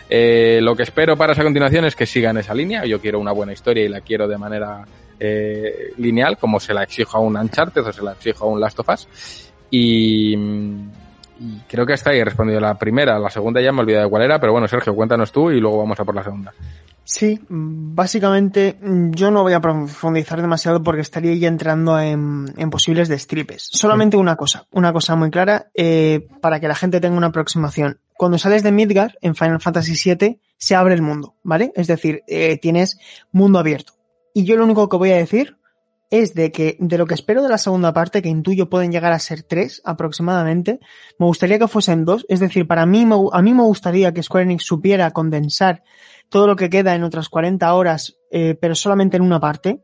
Eh, 0.09 0.61
lo 0.63 0.77
que 0.77 0.83
espero 0.83 1.17
para 1.17 1.33
esa 1.33 1.43
continuación 1.43 1.85
es 1.85 1.97
que 1.97 2.07
sigan 2.07 2.37
esa 2.37 2.55
línea. 2.55 2.85
Yo 2.85 3.01
quiero 3.01 3.19
una 3.19 3.33
buena 3.33 3.53
historia 3.53 3.85
y 3.85 3.89
la 3.89 4.01
quiero 4.01 4.29
de 4.29 4.39
manera 4.39 4.85
eh, 5.19 5.93
lineal, 5.97 6.39
como 6.39 6.61
se 6.61 6.75
la 6.75 6.83
exijo 6.83 7.17
a 7.17 7.21
un 7.21 7.37
Uncharted 7.37 7.87
o 7.87 7.93
se 7.93 8.03
la 8.03 8.13
exijo 8.13 8.45
a 8.45 8.49
un 8.49 8.61
Last 8.61 8.79
of 8.81 8.89
Us. 8.89 9.09
Y, 9.71 10.35
y 10.37 11.61
creo 11.69 11.87
que 11.87 11.95
hasta 11.95 12.11
ahí 12.11 12.19
he 12.19 12.25
respondido 12.25 12.61
la 12.61 12.75
primera. 12.79 13.19
La 13.19 13.31
segunda 13.31 13.61
ya 13.61 13.73
me 13.73 13.79
he 13.79 13.83
olvidado 13.83 14.05
de 14.05 14.11
cuál 14.11 14.23
era, 14.23 14.39
pero 14.39 14.53
bueno, 14.53 14.69
Sergio, 14.69 14.95
cuéntanos 14.95 15.33
tú 15.33 15.51
y 15.51 15.61
luego 15.61 15.79
vamos 15.79 15.99
a 15.99 16.05
por 16.05 16.15
la 16.15 16.23
segunda. 16.23 16.53
Sí, 17.07 17.39
básicamente 17.49 18.79
yo 19.11 19.31
no 19.31 19.43
voy 19.43 19.53
a 19.53 19.61
profundizar 19.61 20.41
demasiado 20.41 20.83
porque 20.83 21.03
estaría 21.03 21.35
ya 21.35 21.49
entrando 21.49 22.01
en, 22.01 22.47
en 22.57 22.71
posibles 22.71 23.09
destripes. 23.09 23.69
Solamente 23.71 24.17
una 24.17 24.37
cosa, 24.37 24.67
una 24.71 24.91
cosa 24.93 25.15
muy 25.15 25.31
clara 25.31 25.67
eh, 25.75 26.27
para 26.41 26.61
que 26.61 26.69
la 26.69 26.75
gente 26.75 27.01
tenga 27.01 27.19
una 27.19 27.27
aproximación. 27.27 27.99
Cuando 28.17 28.39
sales 28.39 28.63
de 28.63 28.73
Midgar 28.73 29.19
en 29.21 29.35
Final 29.35 29.61
Fantasy 29.61 30.15
VII 30.15 30.41
se 30.57 30.75
abre 30.75 30.95
el 30.95 31.03
mundo, 31.03 31.37
¿vale? 31.43 31.73
Es 31.75 31.87
decir, 31.87 32.23
eh, 32.27 32.59
tienes 32.59 32.99
mundo 33.33 33.59
abierto. 33.59 33.95
Y 34.33 34.45
yo 34.45 34.57
lo 34.57 34.65
único 34.65 34.89
que 34.89 34.97
voy 34.97 35.11
a 35.11 35.17
decir 35.17 35.57
es 36.11 36.35
de 36.35 36.53
que 36.53 36.77
de 36.79 36.97
lo 36.97 37.07
que 37.07 37.15
espero 37.15 37.43
de 37.43 37.49
la 37.49 37.59
segunda 37.59 37.93
parte, 37.93 38.23
que 38.23 38.29
intuyo 38.29 38.71
pueden 38.71 38.93
llegar 38.93 39.13
a 39.13 39.19
ser 39.19 39.43
tres 39.43 39.83
aproximadamente, 39.85 40.79
me 41.19 41.27
gustaría 41.27 41.59
que 41.59 41.67
fuesen 41.67 42.05
dos. 42.05 42.25
Es 42.29 42.41
decir, 42.41 42.69
para 42.69 42.87
mí, 42.87 43.05
a 43.33 43.43
mí 43.43 43.55
me 43.55 43.63
gustaría 43.63 44.13
que 44.15 44.23
Square 44.23 44.45
Enix 44.45 44.65
supiera 44.65 45.11
condensar 45.11 45.83
todo 46.29 46.47
lo 46.47 46.57
que 46.57 46.71
queda 46.71 46.95
en 46.95 47.03
otras 47.03 47.29
40 47.29 47.75
horas, 47.75 48.17
eh, 48.31 48.57
pero 48.61 48.75
solamente 48.75 49.17
en 49.17 49.25
una 49.25 49.41
parte. 49.41 49.83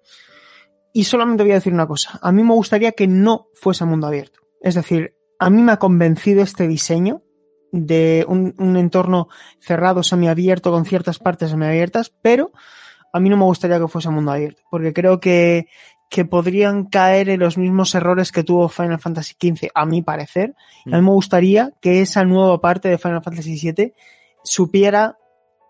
Y 0.92 1.04
solamente 1.04 1.42
voy 1.42 1.52
a 1.52 1.56
decir 1.56 1.72
una 1.72 1.86
cosa. 1.86 2.18
A 2.22 2.32
mí 2.32 2.42
me 2.42 2.54
gustaría 2.54 2.92
que 2.92 3.06
no 3.06 3.48
fuese 3.54 3.84
mundo 3.84 4.06
abierto. 4.06 4.40
Es 4.60 4.74
decir, 4.74 5.14
a 5.38 5.50
mí 5.50 5.62
me 5.62 5.72
ha 5.72 5.78
convencido 5.78 6.42
este 6.42 6.68
diseño 6.68 7.22
de 7.72 8.24
un, 8.28 8.54
un 8.58 8.76
entorno 8.76 9.28
cerrado, 9.58 10.02
semiabierto, 10.02 10.70
con 10.70 10.84
ciertas 10.84 11.18
partes 11.18 11.50
semiabiertas, 11.50 12.12
pero 12.22 12.52
a 13.12 13.20
mí 13.20 13.28
no 13.28 13.36
me 13.36 13.44
gustaría 13.44 13.78
que 13.78 13.88
fuese 13.88 14.10
mundo 14.10 14.32
abierto, 14.32 14.62
porque 14.70 14.92
creo 14.92 15.20
que, 15.20 15.66
que 16.08 16.24
podrían 16.24 16.86
caer 16.86 17.28
en 17.28 17.40
los 17.40 17.56
mismos 17.56 17.94
errores 17.94 18.32
que 18.32 18.42
tuvo 18.42 18.68
Final 18.68 18.98
Fantasy 18.98 19.34
XV, 19.40 19.68
a 19.74 19.86
mi 19.86 20.02
parecer. 20.02 20.54
A 20.86 20.96
mí 20.96 21.02
me 21.02 21.12
gustaría 21.12 21.72
que 21.80 22.02
esa 22.02 22.24
nueva 22.24 22.60
parte 22.60 22.88
de 22.88 22.98
Final 22.98 23.22
Fantasy 23.22 23.72
VII 23.72 23.94
supiera 24.42 25.16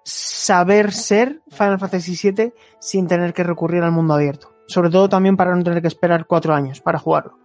saber 0.02 0.93
ser 0.93 1.43
Final 1.51 1.78
Fantasy 1.78 2.32
VII 2.32 2.52
sin 2.78 3.06
tener 3.06 3.32
que 3.35 3.44
recurrir 3.44 3.82
al 3.82 3.93
mundo 3.93 4.14
abierto. 4.14 4.55
Sobre 4.66 4.90
todo 4.90 5.09
también 5.09 5.36
para 5.36 5.55
no 5.55 5.62
tener 5.62 5.82
que 5.82 5.89
esperar 5.89 6.27
cuatro 6.27 6.55
años 6.55 6.81
para 6.81 6.98
jugarlo. 6.98 7.39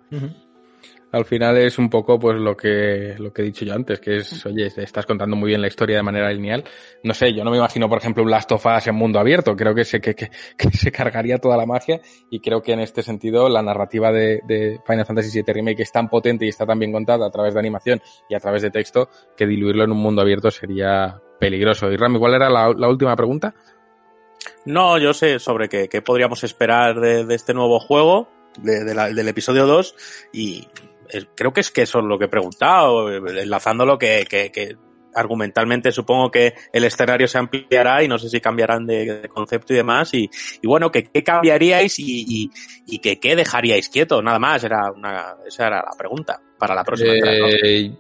Al 1.16 1.24
final 1.24 1.58
es 1.58 1.78
un 1.78 1.90
poco 1.90 2.20
pues 2.20 2.36
lo 2.36 2.58
que 2.58 3.16
lo 3.18 3.32
que 3.32 3.42
he 3.42 3.46
dicho 3.46 3.64
yo 3.64 3.74
antes, 3.74 4.02
que 4.02 4.18
es, 4.18 4.46
oye, 4.46 4.66
estás 4.66 5.06
contando 5.06 5.38
muy 5.38 5.48
bien 5.48 5.62
la 5.62 5.68
historia 5.68 5.96
de 5.96 6.04
manera 6.04 6.30
lineal. 6.30 6.66
No 7.04 7.14
sé, 7.14 7.34
yo 7.34 7.46
no 7.46 7.52
me 7.52 7.58
imagino, 7.58 7.88
por 7.88 8.00
ejemplo, 8.00 8.22
un 8.22 8.30
Last 8.30 8.52
of 8.52 8.66
Us 8.66 8.88
en 8.88 8.96
mundo 8.96 9.18
abierto. 9.18 9.56
Creo 9.56 9.74
que 9.74 9.86
se, 9.86 10.02
que, 10.02 10.30
se 10.74 10.92
cargaría 10.92 11.38
toda 11.38 11.56
la 11.56 11.66
magia 11.66 12.02
y 12.30 12.42
creo 12.42 12.62
que 12.62 12.74
en 12.74 12.82
este 12.82 13.02
sentido 13.02 13.48
la 13.48 13.62
narrativa 13.62 14.12
de, 14.12 14.82
Final 14.86 15.06
Fantasy 15.06 15.42
VII 15.42 15.54
Remake 15.54 15.84
es 15.84 15.92
tan 15.94 16.10
potente 16.10 16.46
y 16.46 16.50
está 16.50 16.66
tan 16.66 16.80
bien 16.80 16.92
contada 16.92 17.26
a 17.26 17.32
través 17.32 17.54
de 17.54 17.62
animación 17.62 18.02
y 18.30 18.36
a 18.36 18.42
través 18.42 18.64
de 18.64 18.72
texto 18.72 19.08
que 19.38 19.48
diluirlo 19.48 19.86
en 19.86 19.92
un 19.94 20.00
mundo 20.00 20.22
abierto 20.22 20.52
sería 20.52 21.22
peligroso. 21.40 21.90
Y 21.94 21.96
Rami, 21.96 22.20
¿cuál 22.20 22.34
era 22.34 22.50
la, 22.50 22.90
última 22.90 23.16
pregunta? 23.16 23.56
No, 24.66 24.98
yo 24.98 25.14
sé 25.14 25.40
sobre 25.40 25.70
qué, 25.70 26.02
podríamos 26.02 26.44
esperar 26.44 27.00
de, 27.00 27.34
este 27.34 27.54
nuevo 27.54 27.80
juego, 27.80 28.28
del 28.58 29.30
episodio 29.30 29.66
2, 29.66 29.96
y 30.34 30.68
creo 31.36 31.54
que 31.54 31.62
es 31.62 31.72
que 31.72 31.84
eso 31.84 32.00
es 32.00 32.06
lo 32.06 32.18
que 32.18 32.26
he 32.26 32.30
preguntado, 32.30 33.12
eh, 33.12 33.42
enlazándolo 33.42 33.98
que, 33.98 34.26
que, 34.30 34.52
que 34.52 34.76
argumentalmente 35.14 35.92
supongo 35.92 36.30
que 36.30 36.54
el 36.74 36.84
escenario 36.84 37.28
se 37.28 37.38
ampliará 37.38 38.04
y 38.04 38.08
no 38.08 38.18
sé 38.18 38.30
si 38.30 38.42
cambiarán 38.42 38.86
de, 38.86 39.22
de 39.22 39.30
concepto 39.30 39.74
y 39.74 39.78
demás, 39.78 40.14
y, 40.14 40.30
y 40.62 40.68
bueno, 40.68 40.92
que 40.92 41.04
qué 41.04 41.24
cambiaríais 41.24 41.98
y, 42.00 42.26
y, 42.28 42.52
y 42.86 43.00
que 43.00 43.20
qué 43.20 43.36
dejaríais 43.36 43.90
quieto, 43.90 44.22
nada 44.22 44.40
más, 44.40 44.64
era 44.64 44.92
una, 44.92 45.36
esa 45.48 45.68
era 45.68 45.78
la 45.78 45.98
pregunta 45.98 46.42
para 46.60 46.76
la 46.76 46.84
próxima. 46.84 47.14
Eh, 47.14 47.92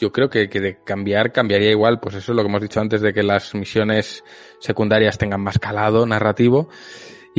yo 0.00 0.12
creo 0.12 0.28
que, 0.30 0.48
que 0.48 0.60
de 0.60 0.78
cambiar, 0.84 1.32
cambiaría 1.32 1.70
igual, 1.70 1.98
pues 1.98 2.14
eso 2.14 2.32
es 2.32 2.36
lo 2.36 2.42
que 2.42 2.48
hemos 2.48 2.62
dicho 2.62 2.80
antes 2.80 3.00
de 3.00 3.12
que 3.12 3.22
las 3.22 3.54
misiones 3.54 4.22
secundarias 4.60 5.18
tengan 5.18 5.40
más 5.40 5.58
calado 5.58 6.06
narrativo 6.06 6.68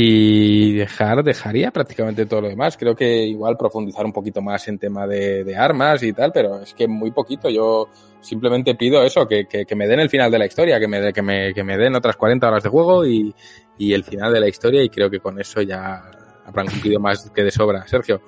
y 0.01 0.75
dejar, 0.75 1.25
dejaría 1.25 1.71
prácticamente 1.71 2.25
todo 2.25 2.39
lo 2.39 2.47
demás. 2.47 2.77
Creo 2.77 2.95
que 2.95 3.25
igual 3.25 3.57
profundizar 3.57 4.05
un 4.05 4.13
poquito 4.13 4.41
más 4.41 4.65
en 4.69 4.79
tema 4.79 5.05
de, 5.05 5.43
de 5.43 5.57
armas 5.57 6.01
y 6.03 6.13
tal, 6.13 6.31
pero 6.31 6.61
es 6.61 6.73
que 6.73 6.87
muy 6.87 7.11
poquito. 7.11 7.49
Yo 7.49 7.89
simplemente 8.21 8.75
pido 8.75 9.03
eso, 9.03 9.27
que, 9.27 9.45
que, 9.45 9.65
que 9.65 9.75
me 9.75 9.89
den 9.89 9.99
el 9.99 10.09
final 10.09 10.31
de 10.31 10.39
la 10.39 10.45
historia, 10.45 10.79
que 10.79 10.87
me, 10.87 11.11
que 11.11 11.21
me, 11.21 11.53
que 11.53 11.65
me 11.65 11.77
den 11.77 11.97
otras 11.97 12.15
40 12.15 12.47
horas 12.47 12.63
de 12.63 12.69
juego 12.69 13.05
y, 13.05 13.35
y 13.77 13.91
el 13.91 14.05
final 14.05 14.31
de 14.31 14.39
la 14.39 14.47
historia 14.47 14.81
y 14.81 14.89
creo 14.89 15.09
que 15.09 15.19
con 15.19 15.37
eso 15.37 15.61
ya 15.61 16.01
habrán 16.45 16.67
cumplido 16.67 17.01
más 17.01 17.29
que 17.31 17.43
de 17.43 17.51
sobra. 17.51 17.85
Sergio. 17.85 18.21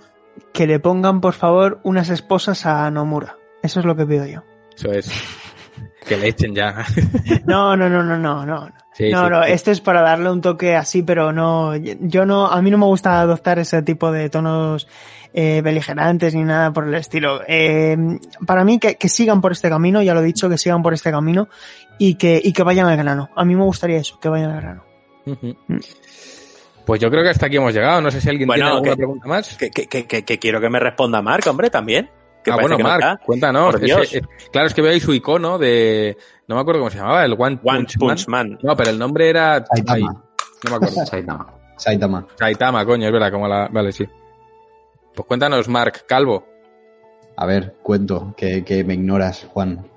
Que 0.52 0.68
le 0.68 0.82
pongan, 0.82 1.22
por 1.22 1.36
favor, 1.36 1.80
unas 1.84 2.10
esposas 2.10 2.66
a 2.66 2.92
Nomura. 2.92 3.38
Eso 3.64 3.80
es 3.80 3.86
lo 3.86 3.96
que 3.96 4.06
pido 4.06 4.26
yo. 4.26 4.44
Eso 4.76 4.92
es. 4.92 5.10
Que 6.06 6.18
le 6.18 6.28
echen 6.28 6.54
ya. 6.54 6.86
No, 7.46 7.78
no, 7.78 7.88
no, 7.88 8.04
no, 8.04 8.18
no, 8.18 8.46
no. 8.46 8.81
Sí, 8.94 9.10
no, 9.10 9.24
sí. 9.26 9.30
no, 9.32 9.44
esto 9.44 9.72
es 9.72 9.80
para 9.82 10.02
darle 10.02 10.30
un 10.30 10.42
toque 10.42 10.76
así, 10.76 11.02
pero 11.02 11.32
no, 11.32 11.76
yo 11.78 12.26
no, 12.26 12.48
a 12.48 12.62
mí 12.62 12.70
no 12.72 12.78
me 12.78 12.86
gusta 12.86 13.22
adoptar 13.22 13.58
ese 13.60 13.82
tipo 13.84 14.12
de 14.12 14.30
tonos 14.30 14.88
eh, 15.34 15.62
beligerantes 15.64 16.36
ni 16.36 16.44
nada 16.44 16.74
por 16.74 16.86
el 16.88 16.94
estilo. 16.96 17.42
Eh, 17.48 17.96
para 18.46 18.66
mí 18.66 18.80
que, 18.80 18.96
que 18.96 19.08
sigan 19.08 19.40
por 19.40 19.54
este 19.54 19.70
camino, 19.70 20.02
ya 20.02 20.14
lo 20.14 20.20
he 20.20 20.26
dicho, 20.26 20.50
que 20.50 20.58
sigan 20.58 20.84
por 20.84 20.94
este 20.94 21.10
camino 21.10 21.48
y 21.98 22.16
que, 22.16 22.42
y 22.44 22.52
que 22.52 22.64
vayan 22.64 22.88
al 22.88 22.98
grano. 22.98 23.30
A 23.36 23.46
mí 23.46 23.56
me 23.56 23.64
gustaría 23.64 23.98
eso, 23.98 24.20
que 24.20 24.28
vayan 24.28 24.52
al 24.52 24.62
grano. 24.62 24.84
Ujú. 25.26 25.56
Pues 26.86 27.00
yo 27.00 27.10
creo 27.10 27.24
que 27.24 27.30
hasta 27.30 27.46
aquí 27.46 27.56
hemos 27.58 27.74
llegado. 27.74 28.02
No 28.02 28.12
sé 28.12 28.20
si 28.20 28.28
alguien 28.28 28.48
Bueno, 28.48 28.64
tiene 28.64 28.72
alguna 28.76 28.92
que- 28.92 28.98
pregunta 28.98 29.28
más. 29.28 29.56
Que, 29.56 29.70
que- 29.72 29.86
que- 29.88 30.06
que- 30.06 30.26
que 30.26 30.40
quiero 30.40 30.60
que 30.60 30.70
me 30.70 30.80
responda 30.80 31.22
Marc, 31.22 31.46
hombre, 31.48 31.70
también. 31.70 32.10
Que 32.44 32.52
Ah, 32.52 32.56
bueno, 32.60 32.78
que 32.78 32.84
no 32.84 32.94
está. 32.94 33.18
cuéntanos. 33.24 33.76
Eh, 33.82 34.22
claro, 34.52 34.68
es 34.68 34.74
que 34.74 34.82
veo 34.82 34.92
ahí 34.92 35.00
su 35.00 35.14
icono 35.14 35.58
de... 35.58 36.18
No 36.48 36.56
me 36.56 36.62
acuerdo 36.62 36.82
cómo 36.82 36.90
se 36.92 36.98
llamaba, 36.98 37.24
el 37.24 37.34
One, 37.34 37.42
One 37.42 37.58
Punch, 37.58 37.98
Punch 38.00 38.28
Man. 38.28 38.50
Man. 38.50 38.60
No, 38.64 38.76
pero 38.76 38.90
el 38.90 38.98
nombre 39.00 39.30
era... 39.30 39.56
Ay, 39.56 39.64
Saitama. 39.86 40.24
no 40.64 40.70
me 40.70 40.76
acuerdo. 40.76 41.06
Saitama. 41.06 41.54
Saitama. 41.78 42.28
Saitama, 42.38 42.86
coño, 42.86 43.06
es 43.06 43.12
verdad, 43.12 43.32
como 43.32 43.48
la... 43.48 43.68
Vale, 43.72 43.92
sí. 43.92 44.06
Pues 45.14 45.28
cuéntanos, 45.28 45.68
Marc, 45.68 46.06
Calvo. 46.08 46.48
A 47.38 47.46
ver, 47.46 47.76
cuento, 47.84 48.34
que, 48.36 48.64
que 48.64 48.84
me 48.84 48.94
ignoras, 48.96 49.46
Juan. 49.52 49.88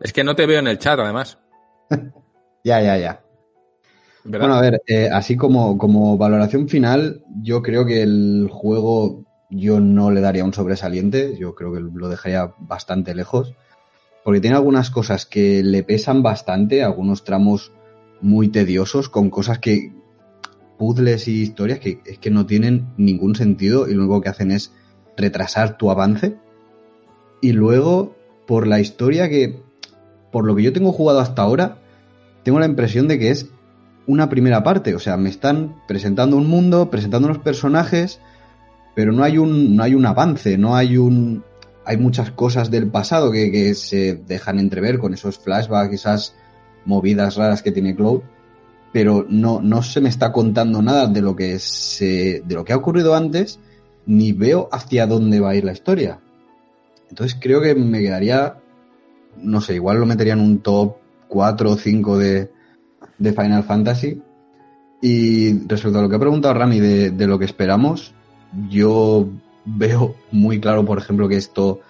Es 0.00 0.12
que 0.12 0.24
no 0.24 0.34
te 0.36 0.46
veo 0.46 0.58
en 0.58 0.68
el 0.68 0.78
chat, 0.78 0.98
además. 0.98 1.38
Ya, 2.66 2.80
ya, 2.80 2.96
ya. 2.96 3.20
¿verdad? 4.24 4.46
Bueno, 4.46 4.54
a 4.54 4.60
ver, 4.62 4.82
eh, 4.86 5.10
así 5.12 5.36
como, 5.36 5.76
como 5.76 6.16
valoración 6.16 6.66
final, 6.66 7.22
yo 7.42 7.60
creo 7.62 7.84
que 7.84 8.00
el 8.02 8.48
juego 8.50 9.23
yo 9.50 9.80
no 9.80 10.10
le 10.10 10.20
daría 10.20 10.44
un 10.44 10.54
sobresaliente, 10.54 11.36
yo 11.38 11.54
creo 11.54 11.72
que 11.72 11.80
lo 11.80 12.08
dejaría 12.08 12.54
bastante 12.58 13.14
lejos, 13.14 13.54
porque 14.24 14.40
tiene 14.40 14.56
algunas 14.56 14.90
cosas 14.90 15.26
que 15.26 15.62
le 15.62 15.82
pesan 15.82 16.22
bastante, 16.22 16.82
algunos 16.82 17.24
tramos 17.24 17.72
muy 18.20 18.48
tediosos, 18.48 19.08
con 19.08 19.30
cosas 19.30 19.58
que, 19.58 19.92
puzzles 20.78 21.28
y 21.28 21.42
historias 21.42 21.78
que 21.78 22.00
es 22.04 22.18
que 22.18 22.30
no 22.30 22.46
tienen 22.46 22.86
ningún 22.96 23.36
sentido 23.36 23.88
y 23.88 23.94
lo 23.94 24.02
único 24.02 24.20
que 24.20 24.28
hacen 24.28 24.50
es 24.50 24.72
retrasar 25.16 25.76
tu 25.76 25.90
avance. 25.90 26.36
Y 27.40 27.52
luego, 27.52 28.16
por 28.46 28.66
la 28.66 28.80
historia 28.80 29.28
que, 29.28 29.62
por 30.32 30.44
lo 30.44 30.56
que 30.56 30.62
yo 30.62 30.72
tengo 30.72 30.92
jugado 30.92 31.20
hasta 31.20 31.42
ahora, 31.42 31.78
tengo 32.42 32.58
la 32.58 32.66
impresión 32.66 33.08
de 33.08 33.18
que 33.18 33.30
es 33.30 33.48
una 34.06 34.28
primera 34.28 34.62
parte. 34.62 34.94
O 34.94 34.98
sea, 34.98 35.16
me 35.16 35.30
están 35.30 35.76
presentando 35.86 36.36
un 36.36 36.46
mundo, 36.46 36.90
presentando 36.90 37.28
unos 37.28 37.42
personajes, 37.42 38.20
pero 38.94 39.12
no 39.12 39.24
hay 39.24 39.38
un, 39.38 39.76
no 39.76 39.82
hay 39.82 39.94
un 39.94 40.06
avance, 40.06 40.56
no 40.56 40.76
hay 40.76 40.96
un. 40.96 41.42
Hay 41.86 41.98
muchas 41.98 42.30
cosas 42.30 42.70
del 42.70 42.88
pasado 42.88 43.30
que, 43.30 43.52
que 43.52 43.74
se 43.74 44.14
dejan 44.14 44.58
entrever 44.58 44.98
con 44.98 45.12
esos 45.12 45.38
flashbacks, 45.38 45.92
esas 45.92 46.34
movidas 46.86 47.36
raras 47.36 47.62
que 47.62 47.72
tiene 47.72 47.94
Cloud, 47.94 48.22
pero 48.92 49.26
no, 49.28 49.60
no 49.60 49.82
se 49.82 50.00
me 50.00 50.08
está 50.08 50.32
contando 50.32 50.80
nada 50.80 51.06
de 51.06 51.20
lo 51.20 51.36
que 51.36 51.58
se, 51.58 52.42
de 52.46 52.54
lo 52.54 52.64
que 52.64 52.72
ha 52.72 52.76
ocurrido 52.76 53.14
antes, 53.14 53.58
ni 54.06 54.32
veo 54.32 54.68
hacia 54.72 55.06
dónde 55.06 55.40
va 55.40 55.50
a 55.50 55.54
ir 55.56 55.64
la 55.64 55.72
historia. 55.72 56.20
Entonces 57.10 57.36
creo 57.40 57.60
que 57.60 57.74
me 57.74 58.00
quedaría, 58.00 58.56
no 59.36 59.60
sé, 59.60 59.74
igual 59.74 59.98
lo 59.98 60.06
metería 60.06 60.34
en 60.34 60.40
un 60.40 60.60
top 60.60 60.96
4 61.28 61.70
o 61.70 61.76
5 61.76 62.18
de, 62.18 62.50
de 63.18 63.32
Final 63.32 63.64
Fantasy. 63.64 64.22
Y 65.02 65.66
respecto 65.66 65.98
a 65.98 66.02
lo 66.02 66.08
que 66.08 66.16
ha 66.16 66.20
preguntado 66.20 66.54
Rami 66.54 66.80
de, 66.80 67.10
de 67.10 67.26
lo 67.26 67.38
que 67.38 67.44
esperamos, 67.44 68.14
yo 68.68 69.28
veo 69.64 70.14
muy 70.30 70.60
claro, 70.60 70.84
por 70.84 70.98
ejemplo, 70.98 71.28
que 71.28 71.36
esto, 71.36 71.80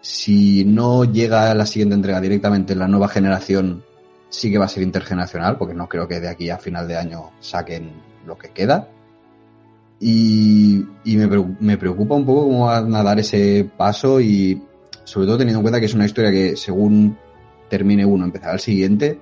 si 0.00 0.64
no 0.64 1.04
llega 1.04 1.50
a 1.50 1.54
la 1.54 1.66
siguiente 1.66 1.94
entrega 1.94 2.20
directamente 2.20 2.72
en 2.72 2.78
la 2.78 2.88
nueva 2.88 3.08
generación, 3.08 3.84
sí 4.28 4.50
que 4.50 4.58
va 4.58 4.66
a 4.66 4.68
ser 4.68 4.82
intergeneracional, 4.82 5.56
porque 5.56 5.74
no 5.74 5.88
creo 5.88 6.08
que 6.08 6.20
de 6.20 6.28
aquí 6.28 6.50
a 6.50 6.58
final 6.58 6.88
de 6.88 6.96
año 6.96 7.30
saquen 7.40 7.90
lo 8.26 8.36
que 8.36 8.50
queda. 8.50 8.88
Y, 9.98 10.84
y 11.04 11.16
me, 11.16 11.56
me 11.58 11.78
preocupa 11.78 12.14
un 12.14 12.26
poco 12.26 12.44
cómo 12.44 12.66
van 12.66 12.94
a 12.94 13.02
dar 13.02 13.18
ese 13.18 13.68
paso 13.76 14.20
y 14.20 14.62
sobre 15.04 15.26
todo 15.26 15.38
teniendo 15.38 15.60
en 15.60 15.62
cuenta 15.62 15.80
que 15.80 15.86
es 15.86 15.94
una 15.94 16.04
historia 16.04 16.30
que 16.30 16.56
según 16.56 17.16
termine 17.70 18.04
uno 18.04 18.24
empezará 18.24 18.54
el 18.54 18.60
siguiente 18.60 19.18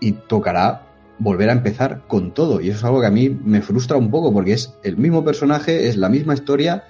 y 0.00 0.12
tocará 0.12 0.87
volver 1.18 1.50
a 1.50 1.52
empezar 1.52 2.02
con 2.06 2.32
todo. 2.32 2.60
Y 2.60 2.68
eso 2.68 2.78
es 2.78 2.84
algo 2.84 3.00
que 3.00 3.06
a 3.06 3.10
mí 3.10 3.28
me 3.28 3.62
frustra 3.62 3.96
un 3.96 4.10
poco 4.10 4.32
porque 4.32 4.52
es 4.52 4.74
el 4.82 4.96
mismo 4.96 5.24
personaje, 5.24 5.88
es 5.88 5.96
la 5.96 6.08
misma 6.08 6.34
historia 6.34 6.84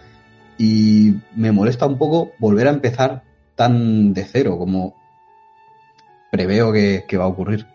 y 0.58 1.14
me 1.34 1.52
molesta 1.52 1.86
un 1.86 1.98
poco 1.98 2.32
volver 2.38 2.66
a 2.66 2.72
empezar 2.72 3.22
tan 3.54 4.12
de 4.12 4.24
cero 4.24 4.58
como 4.58 4.94
preveo 6.30 6.72
que, 6.72 7.04
que 7.08 7.16
va 7.16 7.24
a 7.24 7.28
ocurrir. 7.28 7.66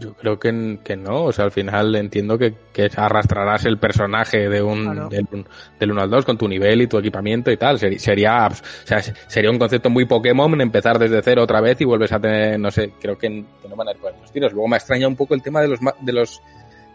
Yo 0.00 0.14
creo 0.14 0.38
que, 0.40 0.78
que 0.82 0.96
no, 0.96 1.24
o 1.24 1.32
sea, 1.32 1.44
al 1.44 1.50
final 1.52 1.94
entiendo 1.94 2.36
que, 2.38 2.54
que 2.72 2.90
arrastrarás 2.96 3.64
el 3.66 3.78
personaje 3.78 4.48
de 4.48 4.62
un, 4.62 4.82
Claro. 4.84 5.08
del, 5.08 5.26
un- 5.32 5.46
del 5.78 5.92
1 5.92 6.00
al 6.02 6.10
2 6.10 6.24
con 6.24 6.38
tu 6.38 6.48
nivel 6.48 6.82
y 6.82 6.86
tu 6.86 6.98
equipamiento 6.98 7.50
y 7.50 7.56
tal. 7.56 7.78
Sería, 7.78 8.46
abs- 8.48 8.62
o 8.62 8.86
sea, 8.86 9.02
sería 9.28 9.50
un 9.50 9.58
concepto 9.58 9.90
muy 9.90 10.06
Pokémon 10.06 10.60
empezar 10.60 10.98
desde 10.98 11.22
cero 11.22 11.42
otra 11.44 11.60
vez 11.60 11.80
y 11.80 11.84
vuelves 11.84 12.12
a 12.12 12.18
tener, 12.20 12.58
no 12.58 12.70
sé, 12.70 12.92
creo 13.00 13.16
que, 13.18 13.28
que 13.62 13.68
no 13.68 13.76
van 13.76 13.88
a 13.88 13.92
ir 13.92 13.98
por 13.98 14.12
los 14.20 14.32
tiros. 14.32 14.52
Luego 14.52 14.68
me 14.68 14.76
extraña 14.76 15.06
un 15.06 15.16
poco 15.16 15.34
el 15.34 15.42
tema 15.42 15.60
de 15.60 15.68
los, 15.68 15.80
de 16.00 16.12
los 16.12 16.40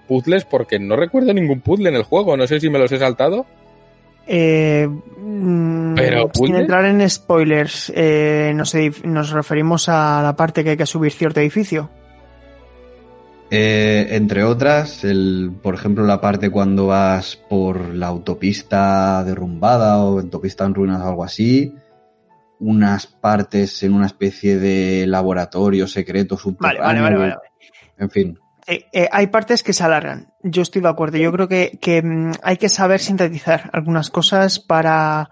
puzzles 0.07 0.45
porque 0.45 0.77
no 0.80 0.95
recuerdo 0.95 1.34
ningún 1.34 1.61
puzzle 1.61 1.90
en 1.90 1.95
el 1.95 2.03
juego, 2.03 2.36
no 2.36 2.45
sé 2.48 2.60
si 2.60 2.69
me 2.69 2.80
los 2.80 2.91
he 2.91 2.98
saltado. 2.98 3.45
Eh, 4.27 4.88
mm, 4.88 5.94
Pero, 5.95 6.32
sin 6.34 6.56
entrar 6.56 6.86
en 6.86 7.07
spoilers, 7.07 7.91
eh, 7.95 8.53
nos 8.56 9.30
referimos 9.32 9.88
a 9.88 10.22
la 10.23 10.36
parte 10.36 10.64
que 10.64 10.72
hay 10.72 10.77
que 10.77 10.86
subir 10.88 11.11
cierto 11.11 11.40
edificio. 11.41 11.90
Eh, 13.51 14.07
entre 14.11 14.43
otras, 14.43 15.03
el, 15.03 15.51
por 15.61 15.76
ejemplo, 15.76 16.03
la 16.05 16.19
parte 16.19 16.49
cuando 16.49 16.88
vas 16.88 17.35
por 17.35 17.93
la 17.93 18.07
autopista 18.07 19.23
derrumbada 19.23 19.99
o 19.99 20.19
autopista 20.19 20.65
en 20.65 20.73
ruinas 20.73 21.01
o 21.01 21.07
algo 21.09 21.23
así. 21.23 21.73
Unas 22.59 23.05
partes 23.07 23.84
en 23.84 23.93
una 23.93 24.07
especie 24.07 24.57
de 24.57 25.05
laboratorio 25.07 25.88
secreto 25.88 26.35
Vale, 26.35 26.43
subterráneo. 26.43 27.03
vale, 27.03 27.17
vale, 27.17 27.17
vale. 27.17 27.35
En 27.97 28.09
fin. 28.09 28.39
Eh, 28.67 28.85
eh, 28.91 29.07
hay 29.11 29.27
partes 29.27 29.61
que 29.61 29.73
se 29.73 29.84
alargan. 29.84 30.34
Yo 30.41 30.63
estoy 30.63 30.81
de 30.81 30.89
acuerdo. 30.89 31.17
Yo 31.17 31.31
creo 31.31 31.47
que, 31.47 31.77
que, 31.80 32.01
mm, 32.01 32.31
hay 32.41 32.57
que 32.57 32.69
saber 32.69 32.99
sintetizar 32.99 33.69
algunas 33.73 34.09
cosas 34.09 34.59
para. 34.59 35.30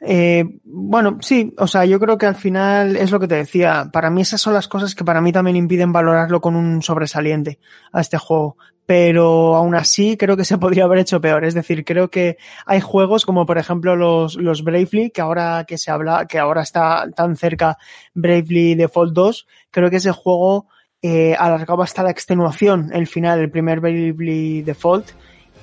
Eh, 0.00 0.44
bueno, 0.64 1.18
sí, 1.20 1.54
o 1.58 1.66
sea, 1.66 1.84
yo 1.84 1.98
creo 1.98 2.18
que 2.18 2.26
al 2.26 2.36
final 2.36 2.96
es 2.96 3.10
lo 3.10 3.18
que 3.18 3.28
te 3.28 3.34
decía. 3.34 3.90
Para 3.92 4.10
mí 4.10 4.22
esas 4.22 4.40
son 4.40 4.54
las 4.54 4.68
cosas 4.68 4.94
que 4.94 5.04
para 5.04 5.20
mí 5.20 5.32
también 5.32 5.56
impiden 5.56 5.92
valorarlo 5.92 6.40
con 6.40 6.54
un 6.54 6.82
sobresaliente 6.82 7.58
a 7.92 8.00
este 8.00 8.18
juego. 8.18 8.56
Pero 8.86 9.56
aún 9.56 9.74
así 9.74 10.16
creo 10.16 10.36
que 10.36 10.44
se 10.44 10.58
podría 10.58 10.84
haber 10.84 10.98
hecho 10.98 11.20
peor. 11.20 11.44
Es 11.44 11.54
decir, 11.54 11.84
creo 11.84 12.10
que 12.10 12.36
hay 12.64 12.80
juegos 12.80 13.26
como 13.26 13.44
por 13.44 13.58
ejemplo 13.58 13.96
los, 13.96 14.36
los 14.36 14.62
Bravely, 14.62 15.10
que 15.10 15.20
ahora 15.20 15.64
que 15.66 15.78
se 15.78 15.90
habla, 15.90 16.26
que 16.26 16.38
ahora 16.38 16.62
está 16.62 17.06
tan 17.14 17.36
cerca 17.36 17.76
Bravely 18.14 18.76
Default 18.76 19.12
2, 19.12 19.46
creo 19.70 19.90
que 19.90 19.96
ese 19.96 20.12
juego 20.12 20.68
eh, 21.02 21.34
alargaba 21.38 21.84
hasta 21.84 22.02
la 22.02 22.10
extenuación 22.10 22.90
el 22.92 23.06
final, 23.06 23.40
el 23.40 23.50
primer 23.50 23.80
Bravely 23.80 24.62
Default, 24.62 25.10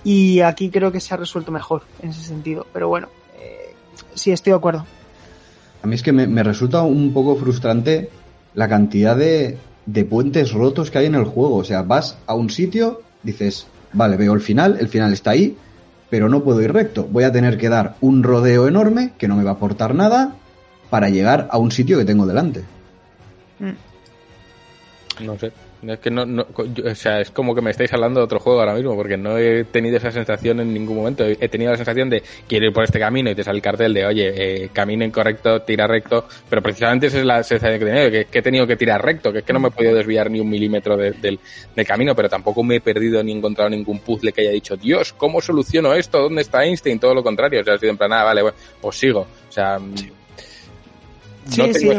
y 0.03 0.41
aquí 0.41 0.69
creo 0.69 0.91
que 0.91 0.99
se 0.99 1.13
ha 1.13 1.17
resuelto 1.17 1.51
mejor 1.51 1.83
en 2.01 2.09
ese 2.09 2.21
sentido. 2.21 2.67
Pero 2.71 2.87
bueno, 2.87 3.09
sí 4.15 4.31
estoy 4.31 4.51
de 4.51 4.57
acuerdo. 4.57 4.85
A 5.83 5.87
mí 5.87 5.95
es 5.95 6.01
que 6.01 6.11
me, 6.11 6.25
me 6.25 6.41
resulta 6.41 6.81
un 6.81 7.13
poco 7.13 7.35
frustrante 7.35 8.09
la 8.55 8.67
cantidad 8.67 9.15
de, 9.15 9.57
de 9.85 10.05
puentes 10.05 10.51
rotos 10.51 10.89
que 10.89 10.97
hay 10.97 11.05
en 11.05 11.15
el 11.15 11.25
juego. 11.25 11.57
O 11.57 11.63
sea, 11.63 11.83
vas 11.83 12.17
a 12.25 12.33
un 12.33 12.49
sitio, 12.49 13.01
dices, 13.23 13.67
vale, 13.93 14.17
veo 14.17 14.33
el 14.33 14.41
final, 14.41 14.77
el 14.79 14.87
final 14.87 15.13
está 15.13 15.31
ahí, 15.31 15.57
pero 16.09 16.29
no 16.29 16.43
puedo 16.43 16.61
ir 16.61 16.73
recto. 16.73 17.07
Voy 17.11 17.23
a 17.23 17.31
tener 17.31 17.57
que 17.57 17.69
dar 17.69 17.95
un 18.01 18.23
rodeo 18.23 18.67
enorme 18.67 19.13
que 19.17 19.27
no 19.27 19.35
me 19.35 19.43
va 19.43 19.51
a 19.51 19.53
aportar 19.55 19.95
nada 19.95 20.35
para 20.89 21.09
llegar 21.09 21.47
a 21.51 21.57
un 21.57 21.71
sitio 21.71 21.97
que 21.97 22.05
tengo 22.05 22.25
delante. 22.25 22.63
No 25.21 25.37
sé. 25.37 25.51
Es 25.87 25.99
que 25.99 26.09
no, 26.09 26.25
no- 26.25 26.45
yo- 26.73 26.85
o 26.91 26.95
sea, 26.95 27.19
es 27.21 27.29
como 27.31 27.53
que 27.53 27.61
me 27.61 27.71
estáis 27.71 27.91
hablando 27.93 28.19
de 28.19 28.23
otro 28.25 28.39
juego 28.39 28.59
ahora 28.59 28.73
mismo, 28.73 28.95
porque 28.95 29.17
no 29.17 29.37
he 29.37 29.65
tenido 29.65 29.97
esa 29.97 30.11
sensación 30.11 30.59
en 30.59 30.73
ningún 30.73 30.97
momento. 30.97 31.25
He 31.25 31.47
tenido 31.49 31.71
la 31.71 31.77
sensación 31.77 32.09
de 32.09 32.23
quiero 32.47 32.65
ir 32.67 32.73
por 32.73 32.83
este 32.85 32.99
camino 32.99 33.29
y 33.29 33.35
te 33.35 33.43
sale 33.43 33.57
el 33.57 33.61
cartel 33.61 33.93
de 33.93 34.05
oye, 34.05 34.33
eh, 34.63 34.69
camina 34.73 35.05
incorrecto, 35.05 35.61
tira 35.63 35.85
recto, 35.87 36.27
pero 36.49 36.61
precisamente 36.61 37.07
esa 37.07 37.19
es 37.19 37.25
la 37.25 37.43
sensación 37.43 37.79
que 37.79 37.85
he 37.85 37.89
tenido, 37.89 38.11
que, 38.11 38.25
que 38.25 38.39
he 38.39 38.41
tenido 38.41 38.65
que 38.65 38.75
tirar 38.77 39.03
recto, 39.03 39.31
que 39.31 39.39
es 39.39 39.43
que 39.45 39.53
no 39.53 39.59
me 39.59 39.67
he 39.67 39.71
podido 39.71 39.93
desviar 39.95 40.31
ni 40.31 40.39
un 40.39 40.49
milímetro 40.49 40.95
de- 40.97 41.11
del, 41.11 41.39
del 41.75 41.85
camino, 41.85 42.15
pero 42.15 42.29
tampoco 42.29 42.63
me 42.63 42.77
he 42.77 42.81
perdido 42.81 43.21
ni 43.23 43.31
encontrado 43.33 43.69
ningún 43.69 43.99
puzzle 43.99 44.31
que 44.33 44.41
haya 44.41 44.51
dicho, 44.51 44.75
Dios, 44.77 45.13
¿cómo 45.13 45.41
soluciono 45.41 45.93
esto? 45.93 46.19
¿Dónde 46.21 46.41
está 46.41 46.63
Einstein? 46.65 46.99
Todo 46.99 47.13
lo 47.13 47.23
contrario, 47.23 47.61
o 47.61 47.63
sea, 47.63 47.73
ha 47.75 47.77
sido 47.77 47.91
en 47.91 47.97
plan, 47.97 48.13
ah, 48.13 48.23
vale, 48.23 48.41
bueno, 48.41 48.57
pues 48.81 48.95
sigo. 48.97 49.19
O 49.21 49.51
sea, 49.51 49.77
mm, 49.79 49.95
Sí, 51.47 51.61
no 51.61 51.65
sí, 51.67 51.73
tengo 51.87 51.93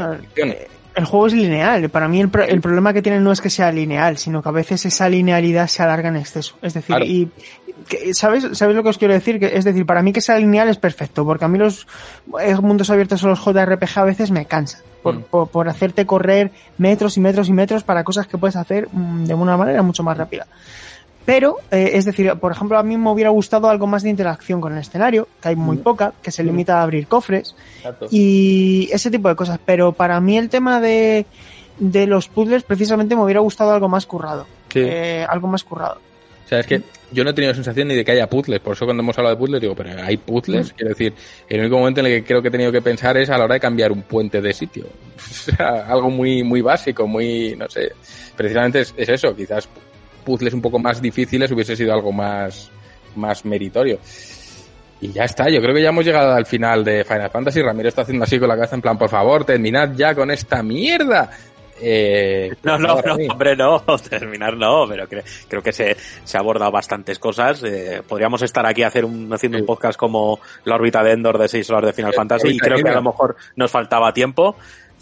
el 0.96 1.04
juego 1.04 1.26
es 1.28 1.32
lineal. 1.34 1.88
Para 1.90 2.08
mí 2.08 2.20
el, 2.20 2.28
pro- 2.28 2.42
el 2.42 2.60
problema 2.60 2.92
que 2.92 3.02
tiene 3.02 3.20
no 3.20 3.30
es 3.30 3.40
que 3.40 3.50
sea 3.50 3.70
lineal, 3.70 4.18
sino 4.18 4.42
que 4.42 4.48
a 4.48 4.52
veces 4.52 4.84
esa 4.86 5.08
linealidad 5.08 5.68
se 5.68 5.82
alarga 5.82 6.08
en 6.08 6.16
exceso. 6.16 6.56
Es 6.62 6.74
decir, 6.74 6.96
Claro. 6.96 7.04
y 7.04 7.30
que- 7.88 8.12
¿sabes, 8.14 8.46
¿sabes 8.52 8.74
lo 8.74 8.82
que 8.82 8.88
os 8.88 8.98
quiero 8.98 9.14
decir? 9.14 9.38
Que, 9.38 9.56
es 9.56 9.64
decir, 9.64 9.86
para 9.86 10.02
mí 10.02 10.12
que 10.12 10.20
sea 10.20 10.38
lineal 10.38 10.68
es 10.68 10.78
perfecto, 10.78 11.24
porque 11.24 11.44
a 11.44 11.48
mí 11.48 11.58
los 11.58 11.86
eh, 12.40 12.54
mundos 12.56 12.90
abiertos 12.90 13.22
o 13.24 13.28
los 13.28 13.38
JRPG 13.44 13.98
a 13.98 14.04
veces 14.04 14.30
me 14.30 14.46
cansan. 14.46 14.80
Por, 15.02 15.14
Mm. 15.14 15.22
por, 15.30 15.48
por 15.48 15.68
hacerte 15.68 16.04
correr 16.04 16.50
metros 16.78 17.16
y 17.16 17.20
metros 17.20 17.48
y 17.48 17.52
metros 17.52 17.84
para 17.84 18.02
cosas 18.02 18.26
que 18.26 18.38
puedes 18.38 18.56
hacer 18.56 18.88
mm, 18.90 19.24
de 19.26 19.34
una 19.34 19.56
manera 19.56 19.82
mucho 19.82 20.02
más 20.02 20.16
rápida. 20.18 20.46
Pero, 21.26 21.56
eh, 21.72 21.90
es 21.94 22.04
decir, 22.04 22.32
por 22.40 22.52
ejemplo, 22.52 22.78
a 22.78 22.82
mí 22.82 22.96
me 22.96 23.10
hubiera 23.10 23.30
gustado 23.30 23.68
algo 23.68 23.86
más 23.86 24.04
de 24.04 24.10
interacción 24.10 24.60
con 24.60 24.72
el 24.72 24.78
escenario, 24.78 25.28
que 25.42 25.48
hay 25.48 25.56
muy 25.56 25.76
poca, 25.76 26.12
que 26.22 26.30
se 26.30 26.44
limita 26.44 26.78
a 26.78 26.82
abrir 26.84 27.08
cofres 27.08 27.56
y 28.10 28.88
ese 28.92 29.10
tipo 29.10 29.28
de 29.28 29.34
cosas. 29.34 29.58
Pero 29.66 29.92
para 29.92 30.20
mí 30.20 30.38
el 30.38 30.48
tema 30.48 30.80
de 30.80 31.26
de 31.78 32.06
los 32.06 32.28
puzzles 32.28 32.62
precisamente 32.62 33.14
me 33.14 33.22
hubiera 33.22 33.40
gustado 33.40 33.72
algo 33.72 33.88
más 33.88 34.06
currado. 34.06 34.46
Sí. 34.72 34.80
Eh, 34.80 35.26
algo 35.28 35.48
más 35.48 35.64
currado. 35.64 36.00
O 36.44 36.48
sea, 36.48 36.60
es 36.60 36.66
que 36.66 36.80
yo 37.10 37.24
no 37.24 37.30
he 37.30 37.32
tenido 37.32 37.52
sensación 37.54 37.88
ni 37.88 37.94
de 37.94 38.04
que 38.04 38.12
haya 38.12 38.28
puzzles. 38.28 38.60
Por 38.60 38.74
eso 38.74 38.84
cuando 38.84 39.02
hemos 39.02 39.18
hablado 39.18 39.34
de 39.34 39.40
puzzles 39.40 39.60
digo, 39.60 39.74
pero 39.74 40.00
¿hay 40.02 40.16
puzzles? 40.16 40.72
Quiero 40.72 40.90
decir, 40.90 41.12
el 41.48 41.60
único 41.60 41.78
momento 41.78 42.00
en 42.00 42.06
el 42.06 42.12
que 42.12 42.24
creo 42.24 42.40
que 42.40 42.48
he 42.48 42.50
tenido 42.52 42.70
que 42.70 42.82
pensar 42.82 43.16
es 43.16 43.30
a 43.30 43.38
la 43.38 43.44
hora 43.44 43.54
de 43.54 43.60
cambiar 43.60 43.90
un 43.90 44.02
puente 44.02 44.40
de 44.40 44.52
sitio. 44.52 44.86
O 45.16 45.56
sea, 45.56 45.86
algo 45.86 46.10
muy, 46.10 46.42
muy 46.42 46.60
básico, 46.60 47.06
muy, 47.06 47.54
no 47.56 47.68
sé. 47.68 47.92
Precisamente 48.36 48.80
es, 48.80 48.94
es 48.96 49.08
eso, 49.08 49.34
quizás 49.34 49.68
puzzles 50.26 50.52
un 50.52 50.60
poco 50.60 50.78
más 50.78 51.00
difíciles 51.00 51.50
hubiese 51.52 51.74
sido 51.76 51.94
algo 51.94 52.12
más, 52.12 52.70
más 53.14 53.44
meritorio. 53.46 53.98
Y 55.00 55.12
ya 55.12 55.24
está, 55.24 55.48
yo 55.48 55.60
creo 55.60 55.74
que 55.74 55.82
ya 55.82 55.90
hemos 55.90 56.04
llegado 56.04 56.32
al 56.34 56.46
final 56.46 56.84
de 56.84 57.04
Final 57.04 57.30
Fantasy. 57.30 57.62
Ramiro 57.62 57.88
está 57.88 58.02
haciendo 58.02 58.24
así 58.24 58.38
con 58.38 58.48
la 58.48 58.56
cabeza 58.56 58.74
en 58.76 58.82
plan, 58.82 58.98
por 58.98 59.08
favor, 59.10 59.44
terminad 59.44 59.92
ya 59.94 60.14
con 60.14 60.30
esta 60.30 60.62
mierda. 60.62 61.30
Eh, 61.78 62.54
No, 62.62 62.78
no, 62.78 62.94
hombre, 63.28 63.54
no, 63.54 63.82
terminar 64.08 64.56
no, 64.56 64.86
pero 64.88 65.06
cre- 65.06 65.22
creo 65.46 65.62
que 65.62 65.72
se, 65.72 65.94
se 66.24 66.36
ha 66.38 66.40
abordado 66.40 66.70
bastantes 66.72 67.18
cosas. 67.18 67.62
Eh, 67.62 68.00
podríamos 68.08 68.40
estar 68.40 68.64
aquí 68.64 68.82
hacer 68.82 69.04
un, 69.04 69.30
haciendo 69.30 69.58
un 69.58 69.66
podcast 69.66 69.98
como 69.98 70.40
la 70.64 70.76
órbita 70.76 71.02
de 71.02 71.12
Endor 71.12 71.36
de 71.36 71.48
6 71.48 71.68
horas 71.70 71.88
de 71.88 71.92
Final 71.92 72.12
Eh, 72.12 72.16
Fantasy 72.16 72.48
y 72.48 72.58
creo 72.58 72.78
que 72.82 72.88
a 72.88 72.94
lo 72.94 73.02
mejor 73.02 73.36
nos 73.56 73.70
faltaba 73.70 74.14
tiempo. 74.14 74.56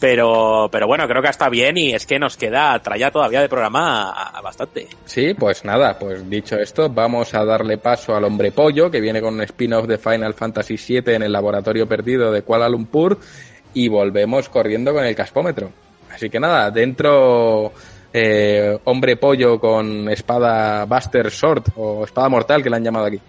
Pero, 0.05 0.69
pero 0.71 0.87
bueno, 0.87 1.09
creo 1.09 1.23
que 1.23 1.31
está 1.31 1.49
bien 1.49 1.79
y 1.79 1.95
es 1.95 2.05
que 2.05 2.19
nos 2.19 2.37
queda, 2.37 2.79
traía 2.81 3.11
todavía 3.11 3.41
de 3.41 3.49
programa 3.49 4.15
bastante. 4.43 4.87
Sí, 5.07 5.33
pues 5.33 5.65
nada, 5.65 5.99
pues 5.99 6.29
dicho 6.29 6.57
esto, 6.57 6.91
vamos 6.91 7.33
a 7.33 7.43
darle 7.43 7.79
paso 7.79 8.15
al 8.15 8.25
hombre 8.25 8.53
pollo, 8.53 8.91
que 8.91 9.01
viene 9.01 9.23
con 9.23 9.33
un 9.33 9.41
spin-off 9.41 9.87
de 9.87 9.97
Final 9.97 10.35
Fantasy 10.35 10.77
VII 10.77 11.15
en 11.15 11.23
el 11.23 11.33
laboratorio 11.33 11.89
perdido 11.89 12.31
de 12.31 12.43
Kuala 12.43 12.69
Lumpur, 12.69 13.19
y 13.73 13.89
volvemos 13.89 14.51
corriendo 14.51 14.93
con 14.93 15.07
el 15.07 15.15
caspómetro. 15.15 15.71
Así 16.13 16.29
que 16.29 16.39
nada, 16.39 16.71
dentro 16.71 17.73
eh, 18.13 18.79
hombre 18.85 19.17
pollo 19.17 19.59
con 19.59 20.11
espada 20.11 20.85
Buster 20.85 21.31
Sword, 21.31 21.65
o 21.77 22.05
espada 22.05 22.29
mortal 22.29 22.63
que 22.63 22.69
le 22.69 22.77
han 22.77 22.85
llamado 22.85 23.07
aquí. 23.07 23.21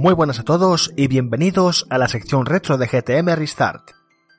Muy 0.00 0.14
buenas 0.14 0.40
a 0.40 0.44
todos 0.44 0.94
y 0.96 1.08
bienvenidos 1.08 1.86
a 1.90 1.98
la 1.98 2.08
sección 2.08 2.46
retro 2.46 2.78
de 2.78 2.86
GTM 2.86 3.36
Restart. 3.36 3.90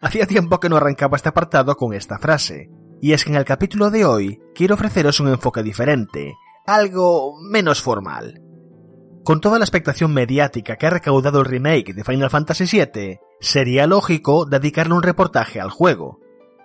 Hacía 0.01 0.25
tiempo 0.25 0.59
que 0.59 0.69
no 0.69 0.77
arrancaba 0.77 1.17
este 1.17 1.29
apartado 1.29 1.77
con 1.77 1.93
esta 1.93 2.17
frase, 2.17 2.71
y 2.99 3.13
es 3.13 3.23
que 3.23 3.29
en 3.29 3.35
el 3.35 3.45
capítulo 3.45 3.91
de 3.91 4.03
hoy 4.03 4.41
quiero 4.55 4.73
ofreceros 4.73 5.19
un 5.19 5.27
enfoque 5.27 5.61
diferente, 5.61 6.33
algo 6.65 7.39
menos 7.39 7.79
formal. 7.79 8.41
Con 9.23 9.39
toda 9.39 9.59
la 9.59 9.65
expectación 9.65 10.15
mediática 10.15 10.77
que 10.77 10.87
ha 10.87 10.89
recaudado 10.89 11.41
el 11.41 11.45
remake 11.45 11.93
de 11.93 12.03
Final 12.03 12.31
Fantasy 12.31 12.65
VII, 12.65 13.19
sería 13.39 13.85
lógico 13.85 14.45
dedicarle 14.45 14.95
un 14.95 15.03
reportaje 15.03 15.61
al 15.61 15.69
juego. 15.69 16.20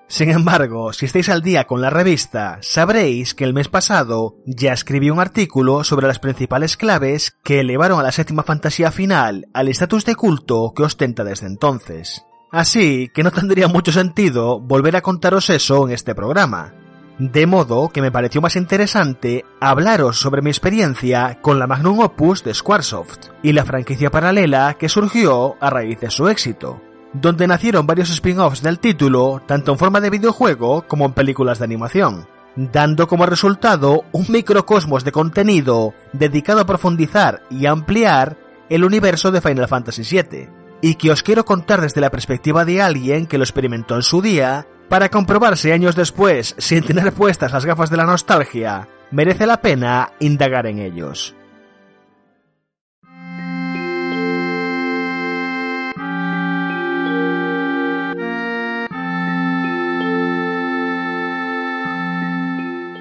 Sin 0.08 0.30
embargo, 0.30 0.92
si 0.92 1.06
estáis 1.06 1.28
al 1.28 1.42
día 1.42 1.64
con 1.64 1.80
la 1.80 1.90
revista, 1.90 2.58
sabréis 2.60 3.34
que 3.34 3.42
el 3.42 3.52
mes 3.52 3.68
pasado 3.68 4.36
ya 4.46 4.72
escribí 4.72 5.10
un 5.10 5.18
artículo 5.18 5.82
sobre 5.82 6.06
las 6.06 6.20
principales 6.20 6.76
claves 6.76 7.36
que 7.42 7.60
elevaron 7.60 7.98
a 7.98 8.04
la 8.04 8.12
séptima 8.12 8.44
fantasía 8.44 8.92
final 8.92 9.48
al 9.52 9.68
estatus 9.68 10.04
de 10.04 10.14
culto 10.14 10.72
que 10.76 10.84
ostenta 10.84 11.24
desde 11.24 11.48
entonces. 11.48 12.24
Así 12.52 13.10
que 13.12 13.24
no 13.24 13.32
tendría 13.32 13.66
mucho 13.66 13.90
sentido 13.90 14.60
volver 14.60 14.94
a 14.94 15.02
contaros 15.02 15.50
eso 15.50 15.86
en 15.86 15.92
este 15.92 16.14
programa. 16.14 16.72
De 17.18 17.46
modo 17.46 17.88
que 17.88 18.02
me 18.02 18.12
pareció 18.12 18.40
más 18.40 18.56
interesante 18.56 19.44
hablaros 19.60 20.20
sobre 20.20 20.42
mi 20.42 20.50
experiencia 20.50 21.38
con 21.40 21.58
la 21.58 21.66
Magnum 21.66 22.00
Opus 22.00 22.44
de 22.44 22.54
Squaresoft 22.54 23.30
y 23.42 23.54
la 23.54 23.64
franquicia 23.64 24.10
paralela 24.10 24.76
que 24.78 24.88
surgió 24.88 25.56
a 25.60 25.70
raíz 25.70 25.98
de 25.98 26.10
su 26.10 26.28
éxito 26.28 26.80
donde 27.20 27.46
nacieron 27.46 27.86
varios 27.86 28.10
spin-offs 28.10 28.62
del 28.62 28.78
título, 28.78 29.42
tanto 29.46 29.72
en 29.72 29.78
forma 29.78 30.00
de 30.00 30.10
videojuego 30.10 30.86
como 30.86 31.06
en 31.06 31.12
películas 31.12 31.58
de 31.58 31.64
animación, 31.64 32.26
dando 32.56 33.06
como 33.06 33.26
resultado 33.26 34.04
un 34.12 34.26
microcosmos 34.28 35.04
de 35.04 35.12
contenido 35.12 35.94
dedicado 36.12 36.60
a 36.60 36.66
profundizar 36.66 37.42
y 37.50 37.66
ampliar 37.66 38.36
el 38.68 38.84
universo 38.84 39.30
de 39.30 39.40
Final 39.40 39.68
Fantasy 39.68 40.02
VII, 40.02 40.48
y 40.82 40.96
que 40.96 41.10
os 41.10 41.22
quiero 41.22 41.44
contar 41.44 41.80
desde 41.80 42.00
la 42.00 42.10
perspectiva 42.10 42.64
de 42.64 42.82
alguien 42.82 43.26
que 43.26 43.38
lo 43.38 43.44
experimentó 43.44 43.94
en 43.94 44.02
su 44.02 44.20
día, 44.20 44.66
para 44.88 45.08
comprobarse 45.08 45.72
años 45.72 45.96
después, 45.96 46.54
sin 46.58 46.82
tener 46.84 47.12
puestas 47.12 47.52
las 47.52 47.64
gafas 47.64 47.90
de 47.90 47.96
la 47.96 48.04
nostalgia, 48.04 48.88
merece 49.10 49.46
la 49.46 49.60
pena 49.60 50.12
indagar 50.20 50.66
en 50.66 50.80
ellos. 50.80 51.35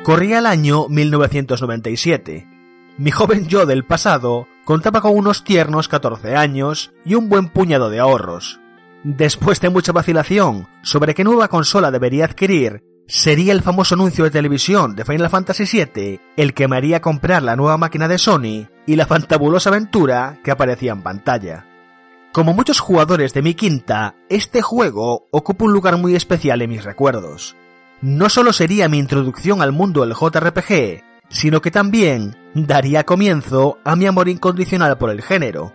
Corría 0.05 0.37
el 0.37 0.45
año 0.45 0.87
1997. 0.87 2.47
Mi 2.99 3.09
joven 3.09 3.47
yo 3.47 3.65
del 3.65 3.85
pasado 3.85 4.47
contaba 4.63 5.01
con 5.01 5.17
unos 5.17 5.43
tiernos 5.43 5.87
14 5.87 6.35
años 6.35 6.93
y 7.03 7.15
un 7.15 7.27
buen 7.27 7.49
puñado 7.49 7.89
de 7.89 7.97
ahorros. 7.97 8.59
Después 9.03 9.59
de 9.61 9.71
mucha 9.71 9.93
vacilación 9.93 10.67
sobre 10.83 11.15
qué 11.15 11.23
nueva 11.23 11.47
consola 11.47 11.89
debería 11.89 12.25
adquirir, 12.25 12.83
sería 13.07 13.51
el 13.51 13.63
famoso 13.63 13.95
anuncio 13.95 14.25
de 14.25 14.29
televisión 14.29 14.95
de 14.95 15.05
Final 15.05 15.31
Fantasy 15.31 15.63
VII 15.65 16.19
el 16.37 16.53
que 16.53 16.67
me 16.67 16.77
haría 16.77 17.01
comprar 17.01 17.41
la 17.41 17.55
nueva 17.55 17.77
máquina 17.79 18.07
de 18.07 18.19
Sony 18.19 18.67
y 18.85 18.97
la 18.97 19.07
fantabulosa 19.07 19.71
aventura 19.71 20.37
que 20.43 20.51
aparecía 20.51 20.91
en 20.91 21.01
pantalla. 21.01 21.65
Como 22.31 22.53
muchos 22.53 22.79
jugadores 22.79 23.33
de 23.33 23.41
mi 23.41 23.55
quinta, 23.55 24.13
este 24.29 24.61
juego 24.61 25.25
ocupa 25.31 25.65
un 25.65 25.73
lugar 25.73 25.97
muy 25.97 26.13
especial 26.13 26.61
en 26.61 26.69
mis 26.69 26.83
recuerdos. 26.83 27.55
No 28.05 28.29
solo 28.29 28.53
sería 28.53 28.87
mi 28.87 28.99
introducción 28.99 29.63
al 29.63 29.71
mundo 29.71 30.01
del 30.01 30.13
JRPG, 30.13 31.03
sino 31.27 31.59
que 31.59 31.71
también 31.71 32.37
daría 32.53 33.03
comienzo 33.03 33.79
a 33.83 33.95
mi 33.95 34.05
amor 34.05 34.29
incondicional 34.29 34.99
por 34.99 35.09
el 35.09 35.23
género. 35.23 35.73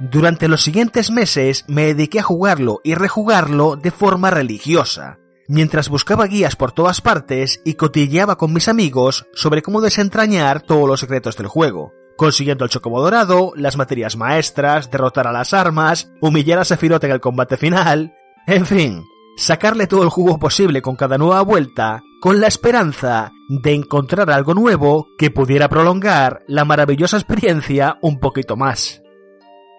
Durante 0.00 0.48
los 0.48 0.64
siguientes 0.64 1.12
meses 1.12 1.64
me 1.68 1.86
dediqué 1.86 2.18
a 2.18 2.24
jugarlo 2.24 2.80
y 2.82 2.96
rejugarlo 2.96 3.76
de 3.76 3.92
forma 3.92 4.32
religiosa, 4.32 5.20
mientras 5.46 5.88
buscaba 5.88 6.26
guías 6.26 6.56
por 6.56 6.72
todas 6.72 7.00
partes 7.00 7.62
y 7.64 7.74
cotilleaba 7.74 8.36
con 8.38 8.52
mis 8.52 8.66
amigos 8.66 9.28
sobre 9.32 9.62
cómo 9.62 9.80
desentrañar 9.80 10.62
todos 10.62 10.88
los 10.88 10.98
secretos 10.98 11.36
del 11.36 11.46
juego, 11.46 11.92
consiguiendo 12.16 12.64
el 12.64 12.70
chocobo 12.70 13.00
dorado, 13.00 13.52
las 13.54 13.76
materias 13.76 14.16
maestras, 14.16 14.90
derrotar 14.90 15.28
a 15.28 15.32
las 15.32 15.54
armas, 15.54 16.10
humillar 16.20 16.58
a 16.58 16.64
Sephiroth 16.64 17.04
en 17.04 17.12
el 17.12 17.20
combate 17.20 17.56
final, 17.56 18.16
en 18.48 18.66
fin, 18.66 19.04
sacarle 19.36 19.86
todo 19.86 20.02
el 20.02 20.08
jugo 20.08 20.38
posible 20.38 20.82
con 20.82 20.96
cada 20.96 21.18
nueva 21.18 21.42
vuelta, 21.42 22.02
con 22.20 22.40
la 22.40 22.46
esperanza 22.46 23.32
de 23.48 23.74
encontrar 23.74 24.30
algo 24.30 24.54
nuevo 24.54 25.08
que 25.18 25.30
pudiera 25.30 25.68
prolongar 25.68 26.42
la 26.46 26.64
maravillosa 26.64 27.16
experiencia 27.16 27.98
un 28.02 28.20
poquito 28.20 28.56
más. 28.56 29.02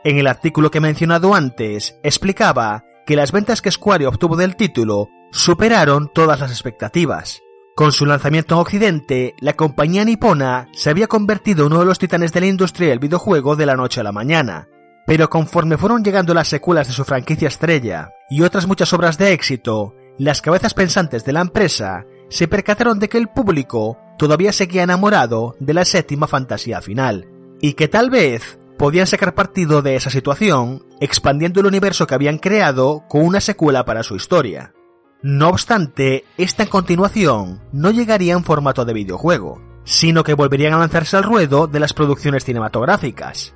En 0.04 0.18
el 0.18 0.28
artículo 0.28 0.70
que 0.70 0.80
he 0.80 0.82
mencionado 0.82 1.34
antes, 1.34 1.98
explicaba 2.04 2.84
que 3.06 3.16
las 3.16 3.32
ventas 3.32 3.62
que 3.62 3.72
Square 3.72 4.08
obtuvo 4.08 4.36
del 4.36 4.56
título 4.56 5.08
superaron 5.32 6.12
todas 6.14 6.40
las 6.40 6.52
expectativas. 6.52 7.42
Con 7.76 7.92
su 7.92 8.06
lanzamiento 8.06 8.56
en 8.56 8.62
Occidente, 8.62 9.36
la 9.40 9.54
compañía 9.54 10.06
nipona 10.06 10.68
se 10.74 10.90
había 10.90 11.08
convertido 11.08 11.66
en 11.66 11.74
uno 11.74 11.80
de 11.80 11.88
los 11.88 11.98
titanes 11.98 12.32
de 12.32 12.42
la 12.42 12.48
industria 12.48 12.90
del 12.90 13.00
videojuego 13.00 13.56
de 13.56 13.66
la 13.66 13.76
noche 13.76 14.02
a 14.02 14.04
la 14.04 14.12
mañana. 14.12 14.68
Pero 15.06 15.30
conforme 15.30 15.78
fueron 15.78 16.04
llegando 16.04 16.34
las 16.34 16.48
secuelas 16.48 16.88
de 16.88 16.94
su 16.94 17.04
franquicia 17.04 17.48
estrella 17.48 18.12
y 18.30 18.42
otras 18.42 18.68
muchas 18.68 18.94
obras 18.94 19.18
de 19.18 19.34
éxito, 19.34 19.96
las 20.18 20.42
cabezas 20.42 20.74
pensantes 20.74 21.26
de 21.26 21.34
la 21.34 21.42
empresa 21.42 22.06
se 22.30 22.48
percataron 22.48 23.00
de 23.00 23.10
que 23.10 23.18
el 23.18 23.28
público 23.28 23.98
todavía 24.18 24.54
seguía 24.54 24.84
enamorado 24.84 25.56
de 25.60 25.74
la 25.74 25.86
séptima 25.86 26.28
fantasía 26.28 26.82
final, 26.82 27.28
y 27.62 27.74
que 27.74 27.88
tal 27.88 28.10
vez 28.10 28.58
podían 28.78 29.08
sacar 29.08 29.36
partido 29.36 29.82
de 29.82 29.96
esa 29.96 30.10
situación 30.10 30.86
expandiendo 31.00 31.60
el 31.60 31.68
universo 31.68 32.08
que 32.08 32.16
habían 32.16 32.38
creado 32.38 33.04
con 33.08 33.24
una 33.24 33.42
secuela 33.42 33.86
para 33.86 34.04
su 34.04 34.16
historia. 34.16 34.74
No 35.22 35.50
obstante, 35.50 36.26
esta 36.38 36.66
continuación 36.66 37.62
no 37.72 37.92
llegaría 37.92 38.34
en 38.34 38.44
formato 38.44 38.84
de 38.84 38.94
videojuego, 38.94 39.62
sino 39.86 40.24
que 40.24 40.34
volverían 40.34 40.74
a 40.74 40.80
lanzarse 40.80 41.16
al 41.18 41.24
ruedo 41.24 41.68
de 41.68 41.80
las 41.80 41.94
producciones 41.94 42.44
cinematográficas. 42.44 43.56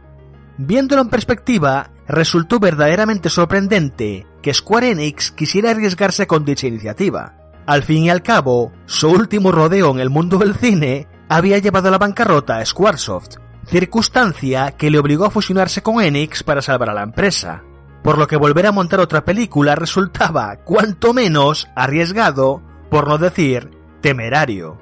Viéndolo 0.58 1.04
en 1.04 1.10
perspectiva, 1.10 1.92
resultó 2.08 2.60
verdaderamente 2.60 3.30
sorprendente 3.30 4.26
que 4.42 4.54
Square 4.54 4.92
Enix 4.92 5.32
quisiera 5.32 5.72
arriesgarse 5.72 6.26
con 6.26 6.46
dicha 6.46 6.68
iniciativa. 6.68 7.36
Al 7.68 7.84
fin 7.84 8.04
y 8.04 8.10
al 8.10 8.24
cabo, 8.24 8.72
su 8.86 9.10
último 9.10 9.52
rodeo 9.52 9.92
en 9.92 10.00
el 10.00 10.10
mundo 10.10 10.38
del 10.38 10.56
cine 10.56 11.08
había 11.30 11.60
llevado 11.60 11.90
a 11.90 11.92
la 11.92 11.98
bancarrota 11.98 12.58
a 12.58 12.66
Squaresoft, 12.66 13.36
circunstancia 13.68 14.72
que 14.72 14.90
le 14.90 14.98
obligó 14.98 15.26
a 15.26 15.32
fusionarse 15.32 15.84
con 15.84 16.02
Enix 16.02 16.44
para 16.44 16.62
salvar 16.62 16.90
a 16.90 16.94
la 16.94 17.04
empresa, 17.04 17.64
por 18.04 18.18
lo 18.18 18.26
que 18.28 18.38
volver 18.38 18.66
a 18.66 18.72
montar 18.72 19.00
otra 19.00 19.26
película 19.26 19.76
resultaba 19.76 20.56
cuanto 20.64 21.14
menos 21.14 21.68
arriesgado, 21.76 22.64
por 22.90 23.08
no 23.08 23.18
decir 23.18 23.70
temerario. 24.02 24.80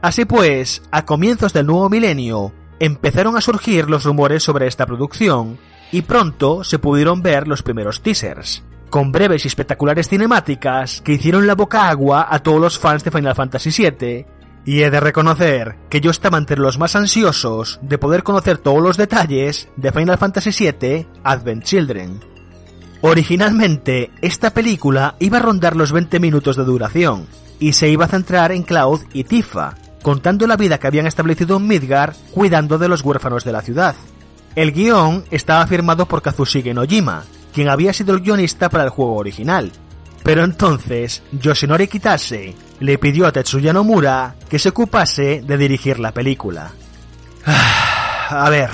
Así 0.00 0.24
pues, 0.24 0.82
a 0.90 1.04
comienzos 1.04 1.52
del 1.52 1.66
nuevo 1.66 1.90
milenio, 1.90 2.52
empezaron 2.80 3.36
a 3.36 3.40
surgir 3.40 3.88
los 3.88 4.04
rumores 4.04 4.42
sobre 4.42 4.66
esta 4.66 4.86
producción, 4.86 5.58
y 5.92 6.02
pronto 6.02 6.64
se 6.64 6.78
pudieron 6.78 7.22
ver 7.22 7.46
los 7.46 7.62
primeros 7.62 8.02
teasers, 8.02 8.62
con 8.90 9.12
breves 9.12 9.44
y 9.44 9.48
espectaculares 9.48 10.08
cinemáticas 10.08 11.00
que 11.00 11.12
hicieron 11.12 11.46
la 11.46 11.54
boca 11.54 11.88
agua 11.88 12.26
a 12.28 12.40
todos 12.40 12.60
los 12.60 12.78
fans 12.78 13.04
de 13.04 13.10
Final 13.10 13.34
Fantasy 13.34 13.70
VII, 13.70 14.26
y 14.64 14.82
he 14.82 14.90
de 14.90 15.00
reconocer 15.00 15.76
que 15.88 16.00
yo 16.00 16.10
estaba 16.10 16.38
entre 16.38 16.58
los 16.58 16.78
más 16.78 16.96
ansiosos 16.96 17.78
de 17.82 17.98
poder 17.98 18.24
conocer 18.24 18.58
todos 18.58 18.82
los 18.82 18.96
detalles 18.96 19.68
de 19.76 19.92
Final 19.92 20.18
Fantasy 20.18 20.50
VII 20.50 21.06
Advent 21.22 21.62
Children. 21.62 22.20
Originalmente, 23.02 24.10
esta 24.20 24.52
película 24.52 25.14
iba 25.20 25.38
a 25.38 25.42
rondar 25.42 25.76
los 25.76 25.92
20 25.92 26.18
minutos 26.18 26.56
de 26.56 26.64
duración, 26.64 27.26
y 27.58 27.72
se 27.72 27.88
iba 27.88 28.06
a 28.06 28.08
centrar 28.08 28.52
en 28.52 28.64
Cloud 28.64 29.00
y 29.12 29.24
Tifa, 29.24 29.74
contando 30.06 30.46
la 30.46 30.56
vida 30.56 30.78
que 30.78 30.86
habían 30.86 31.08
establecido 31.08 31.56
en 31.56 31.66
Midgar 31.66 32.14
cuidando 32.30 32.78
de 32.78 32.86
los 32.86 33.02
huérfanos 33.02 33.42
de 33.42 33.50
la 33.50 33.60
ciudad. 33.60 33.96
El 34.54 34.70
guion 34.70 35.24
estaba 35.32 35.66
firmado 35.66 36.06
por 36.06 36.22
Kazushige 36.22 36.72
Nojima, 36.72 37.24
quien 37.52 37.68
había 37.68 37.92
sido 37.92 38.14
el 38.14 38.20
guionista 38.20 38.68
para 38.68 38.84
el 38.84 38.90
juego 38.90 39.16
original. 39.16 39.72
Pero 40.22 40.44
entonces, 40.44 41.24
Yoshinori 41.32 41.88
Kitase 41.88 42.54
le 42.78 42.98
pidió 42.98 43.26
a 43.26 43.32
Tetsuya 43.32 43.72
Nomura 43.72 44.36
que 44.48 44.60
se 44.60 44.68
ocupase 44.68 45.42
de 45.44 45.58
dirigir 45.58 45.98
la 45.98 46.12
película. 46.12 46.70
A 47.44 48.48
ver, 48.48 48.70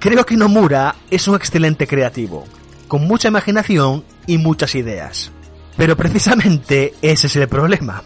creo 0.00 0.26
que 0.26 0.36
Nomura 0.36 0.96
es 1.08 1.28
un 1.28 1.36
excelente 1.36 1.86
creativo, 1.86 2.44
con 2.88 3.06
mucha 3.06 3.28
imaginación 3.28 4.02
y 4.26 4.38
muchas 4.38 4.74
ideas. 4.74 5.30
Pero 5.76 5.96
precisamente 5.96 6.94
ese 7.00 7.28
es 7.28 7.36
el 7.36 7.46
problema. 7.46 8.02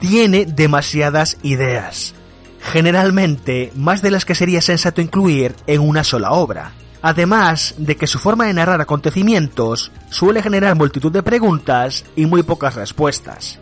Tiene 0.00 0.46
demasiadas 0.46 1.36
ideas. 1.42 2.14
Generalmente 2.60 3.70
más 3.76 4.02
de 4.02 4.10
las 4.10 4.24
que 4.24 4.34
sería 4.34 4.62
sensato 4.62 5.02
incluir 5.02 5.54
en 5.66 5.82
una 5.82 6.04
sola 6.04 6.32
obra. 6.32 6.72
Además 7.02 7.74
de 7.78 7.96
que 7.96 8.06
su 8.06 8.18
forma 8.18 8.46
de 8.46 8.54
narrar 8.54 8.80
acontecimientos 8.80 9.92
suele 10.10 10.42
generar 10.42 10.74
multitud 10.74 11.12
de 11.12 11.22
preguntas 11.22 12.04
y 12.16 12.26
muy 12.26 12.42
pocas 12.42 12.74
respuestas. 12.74 13.58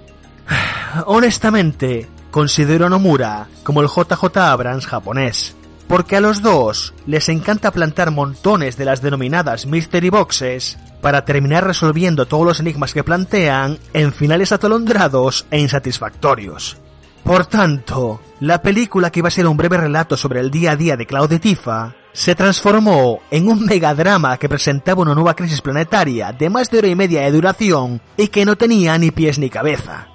Honestamente, 1.06 2.08
considero 2.30 2.86
a 2.86 2.88
Nomura 2.88 3.48
como 3.64 3.80
el 3.80 3.88
JJ 3.88 4.36
Abrams 4.38 4.86
japonés, 4.86 5.56
porque 5.88 6.16
a 6.16 6.20
los 6.20 6.40
dos 6.40 6.94
les 7.06 7.28
encanta 7.28 7.72
plantar 7.72 8.12
montones 8.12 8.76
de 8.76 8.84
las 8.84 9.02
denominadas 9.02 9.66
Mystery 9.66 10.10
Boxes 10.10 10.78
para 11.00 11.24
terminar 11.24 11.66
resolviendo 11.66 12.26
todos 12.26 12.44
los 12.44 12.60
enigmas 12.60 12.92
que 12.92 13.04
plantean 13.04 13.78
en 13.92 14.12
finales 14.12 14.52
atolondrados 14.52 15.46
e 15.50 15.60
insatisfactorios. 15.60 16.78
Por 17.24 17.46
tanto, 17.46 18.20
la 18.40 18.62
película 18.62 19.10
que 19.10 19.20
iba 19.20 19.28
a 19.28 19.30
ser 19.30 19.46
un 19.46 19.56
breve 19.56 19.76
relato 19.76 20.16
sobre 20.16 20.40
el 20.40 20.50
día 20.50 20.72
a 20.72 20.76
día 20.76 20.96
de 20.96 21.06
Cloud 21.06 21.30
y 21.32 21.38
Tifa 21.38 21.94
se 22.12 22.34
transformó 22.34 23.20
en 23.30 23.48
un 23.48 23.64
megadrama 23.66 24.38
que 24.38 24.48
presentaba 24.48 25.02
una 25.02 25.14
nueva 25.14 25.36
crisis 25.36 25.60
planetaria 25.60 26.32
de 26.32 26.50
más 26.50 26.70
de 26.70 26.78
hora 26.78 26.88
y 26.88 26.94
media 26.94 27.20
de 27.22 27.32
duración 27.32 28.00
y 28.16 28.28
que 28.28 28.44
no 28.44 28.56
tenía 28.56 28.96
ni 28.98 29.10
pies 29.10 29.38
ni 29.38 29.50
cabeza. 29.50 30.08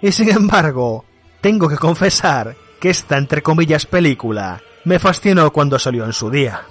Y 0.00 0.12
sin 0.12 0.30
embargo, 0.30 1.04
tengo 1.40 1.68
que 1.68 1.76
confesar 1.76 2.56
que 2.80 2.90
esta 2.90 3.18
entre 3.18 3.42
comillas 3.42 3.86
película 3.86 4.62
me 4.84 4.98
fascinó 4.98 5.52
cuando 5.52 5.78
salió 5.78 6.04
en 6.04 6.12
su 6.12 6.30
día. 6.30 6.62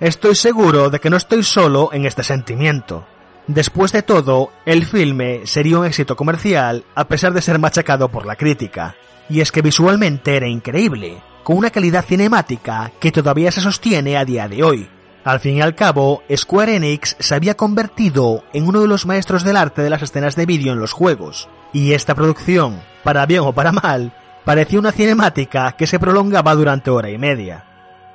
Estoy 0.00 0.34
seguro 0.34 0.90
de 0.90 0.98
que 0.98 1.08
no 1.08 1.16
estoy 1.16 1.44
solo 1.44 1.90
en 1.92 2.04
este 2.04 2.24
sentimiento. 2.24 3.06
Después 3.46 3.92
de 3.92 4.02
todo, 4.02 4.50
el 4.66 4.86
filme 4.86 5.42
sería 5.44 5.78
un 5.78 5.86
éxito 5.86 6.16
comercial 6.16 6.84
a 6.96 7.06
pesar 7.06 7.32
de 7.32 7.40
ser 7.40 7.60
machacado 7.60 8.08
por 8.08 8.26
la 8.26 8.34
crítica. 8.34 8.96
Y 9.28 9.40
es 9.40 9.52
que 9.52 9.62
visualmente 9.62 10.36
era 10.36 10.48
increíble, 10.48 11.22
con 11.44 11.56
una 11.56 11.70
calidad 11.70 12.04
cinemática 12.04 12.90
que 12.98 13.12
todavía 13.12 13.52
se 13.52 13.60
sostiene 13.60 14.16
a 14.16 14.24
día 14.24 14.48
de 14.48 14.64
hoy. 14.64 14.88
Al 15.22 15.38
fin 15.38 15.58
y 15.58 15.62
al 15.62 15.76
cabo, 15.76 16.22
Square 16.34 16.74
Enix 16.74 17.16
se 17.20 17.34
había 17.34 17.54
convertido 17.54 18.42
en 18.52 18.66
uno 18.66 18.80
de 18.80 18.88
los 18.88 19.06
maestros 19.06 19.44
del 19.44 19.56
arte 19.56 19.82
de 19.82 19.90
las 19.90 20.02
escenas 20.02 20.34
de 20.34 20.44
vídeo 20.44 20.72
en 20.72 20.80
los 20.80 20.92
juegos, 20.92 21.48
y 21.72 21.92
esta 21.92 22.14
producción, 22.14 22.82
para 23.04 23.24
bien 23.24 23.40
o 23.40 23.52
para 23.52 23.72
mal, 23.72 24.12
parecía 24.44 24.78
una 24.78 24.92
cinemática 24.92 25.72
que 25.72 25.86
se 25.86 25.98
prolongaba 25.98 26.54
durante 26.54 26.90
hora 26.90 27.10
y 27.10 27.16
media. 27.16 27.64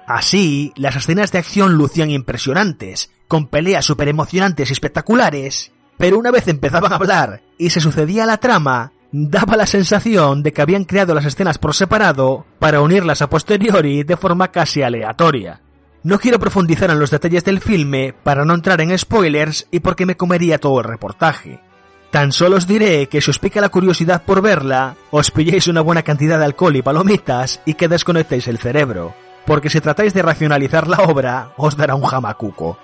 Así, 0.10 0.74
las 0.76 0.96
escenas 0.96 1.32
de 1.32 1.38
acción 1.38 1.76
lucían 1.76 2.10
impresionantes, 2.10 3.12
con 3.28 3.46
peleas 3.46 3.86
super 3.86 4.08
emocionantes 4.08 4.72
y 4.72 4.74
espectaculares, 4.74 5.72
pero 6.00 6.18
una 6.18 6.32
vez 6.32 6.48
empezaban 6.48 6.92
a 6.92 6.96
hablar 6.96 7.44
y 7.60 7.70
se 7.70 7.80
sucedía 7.80 8.26
la 8.26 8.38
trama, 8.38 8.92
daba 9.12 9.56
la 9.56 9.68
sensación 9.68 10.42
de 10.42 10.52
que 10.52 10.64
habían 10.64 10.86
creado 10.86 11.14
las 11.14 11.26
escenas 11.26 11.60
por 11.60 11.76
separado 11.76 12.48
para 12.58 12.82
unirlas 12.82 13.22
a 13.22 13.30
posteriori 13.30 14.02
de 14.02 14.18
forma 14.18 14.48
casi 14.48 14.82
aleatoria. 14.82 15.62
No 16.02 16.18
quiero 16.18 16.40
profundizar 16.40 16.90
en 16.90 17.00
los 17.00 17.12
detalles 17.12 17.46
del 17.46 17.60
filme 17.60 18.16
para 18.24 18.46
no 18.46 18.56
entrar 18.56 18.82
en 18.82 18.98
spoilers 18.98 19.68
y 19.70 19.82
porque 19.82 20.08
me 20.08 20.18
comería 20.18 20.58
todo 20.58 20.80
el 20.80 20.86
reportaje. 20.86 21.60
Tan 22.10 22.32
solo 22.32 22.56
os 22.58 22.66
diré 22.66 23.06
que 23.06 23.22
si 23.22 23.30
os 23.30 23.38
pica 23.38 23.62
la 23.62 23.70
curiosidad 23.70 24.24
por 24.24 24.42
verla, 24.42 24.96
os 25.12 25.30
pilléis 25.30 25.68
una 25.68 25.82
buena 25.82 26.02
cantidad 26.02 26.40
de 26.40 26.46
alcohol 26.46 26.78
y 26.78 26.82
palomitas 26.82 27.62
y 27.64 27.76
que 27.76 27.88
desconectéis 27.88 28.48
el 28.48 28.58
cerebro, 28.58 29.14
porque 29.50 29.72
si 29.72 29.82
tratáis 29.82 30.14
de 30.14 30.22
racionalizar 30.22 30.88
la 30.88 30.98
obra, 30.98 31.54
os 31.58 31.76
dará 31.76 31.96
un 31.96 32.04
jamacuco. 32.04 32.78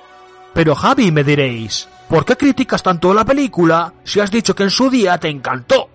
Pero 0.51 0.73
Javi, 0.73 1.11
me 1.11 1.23
diréis, 1.23 1.87
¿por 2.09 2.25
qué 2.25 2.35
criticas 2.35 2.81
tanto 2.81 3.13
la 3.13 3.23
película 3.23 3.93
si 4.03 4.19
has 4.19 4.31
dicho 4.31 4.55
que 4.55 4.63
en 4.63 4.71
su 4.71 4.89
día 4.89 5.19
te 5.19 5.29
encantó? 5.29 5.89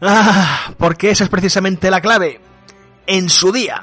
Ah, 0.00 0.72
porque 0.78 1.10
esa 1.10 1.24
es 1.24 1.28
precisamente 1.28 1.90
la 1.90 2.00
clave. 2.00 2.40
En 3.06 3.28
su 3.28 3.52
día. 3.52 3.82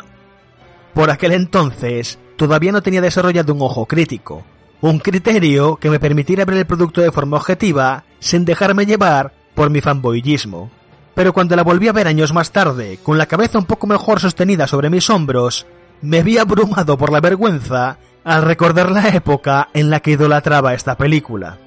Por 0.96 1.12
aquel 1.12 1.34
entonces, 1.34 2.18
todavía 2.36 2.72
no 2.72 2.82
tenía 2.82 3.00
desarrollado 3.02 3.54
un 3.54 3.62
ojo 3.62 3.86
crítico, 3.86 4.44
un 4.82 4.98
criterio 4.98 5.76
que 5.76 5.92
me 5.92 6.00
permitiera 6.00 6.46
ver 6.46 6.58
el 6.58 6.66
producto 6.66 7.02
de 7.02 7.12
forma 7.12 7.38
objetiva 7.38 8.06
sin 8.20 8.44
dejarme 8.44 8.88
llevar 8.88 9.34
por 9.54 9.70
mi 9.70 9.82
fanboyismo. 9.82 10.72
Pero 11.14 11.32
cuando 11.32 11.56
la 11.56 11.62
volví 11.62 11.90
a 11.90 11.94
ver 11.94 12.08
años 12.08 12.34
más 12.34 12.52
tarde, 12.52 12.98
con 13.04 13.20
la 13.20 13.28
cabeza 13.28 13.60
un 13.60 13.66
poco 13.66 13.86
mejor 13.86 14.20
sostenida 14.20 14.66
sobre 14.66 14.90
mis 14.90 15.12
hombros, 15.12 15.68
me 16.04 16.22
vi 16.22 16.38
abrumado 16.38 16.98
por 16.98 17.12
la 17.12 17.22
vergüenza 17.22 17.98
al 18.24 18.44
recordar 18.44 18.92
la 18.92 19.08
época 19.10 19.70
en 19.74 19.90
la 19.90 20.02
que 20.02 20.12
idolatraba 20.12 20.74
esta 20.74 20.98
película. 20.98 21.58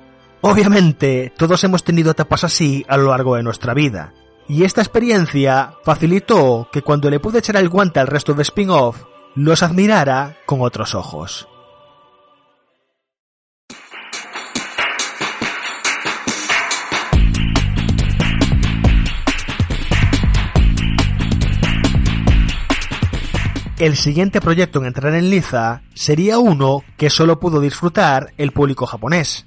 Obviamente, 0.43 1.33
todos 1.37 1.65
hemos 1.65 1.83
tenido 1.83 2.11
etapas 2.11 2.45
así 2.45 2.85
a 2.87 2.99
lo 2.99 3.11
largo 3.11 3.37
de 3.37 3.43
nuestra 3.43 3.75
vida, 3.75 4.13
y 4.47 4.65
esta 4.65 4.83
experiencia 4.83 5.73
facilitó 5.83 6.69
que 6.71 6.83
cuando 6.83 7.11
le 7.11 7.19
pude 7.19 7.39
echar 7.39 7.57
el 7.57 7.69
guante 7.69 7.99
al 7.99 8.07
resto 8.07 8.35
de 8.35 8.43
spin-off, 8.43 9.05
los 9.35 9.63
admirara 9.63 10.37
con 10.45 10.61
otros 10.61 10.95
ojos. 10.95 11.49
El 23.79 23.97
siguiente 23.97 24.41
proyecto 24.41 24.79
en 24.79 24.87
entrar 24.87 25.15
en 25.15 25.29
liza 25.29 25.83
sería 25.93 26.39
uno 26.39 26.83
que 26.97 27.11
solo 27.11 27.39
pudo 27.39 27.61
disfrutar 27.61 28.33
el 28.39 28.53
público 28.53 28.87
japonés. 28.87 29.47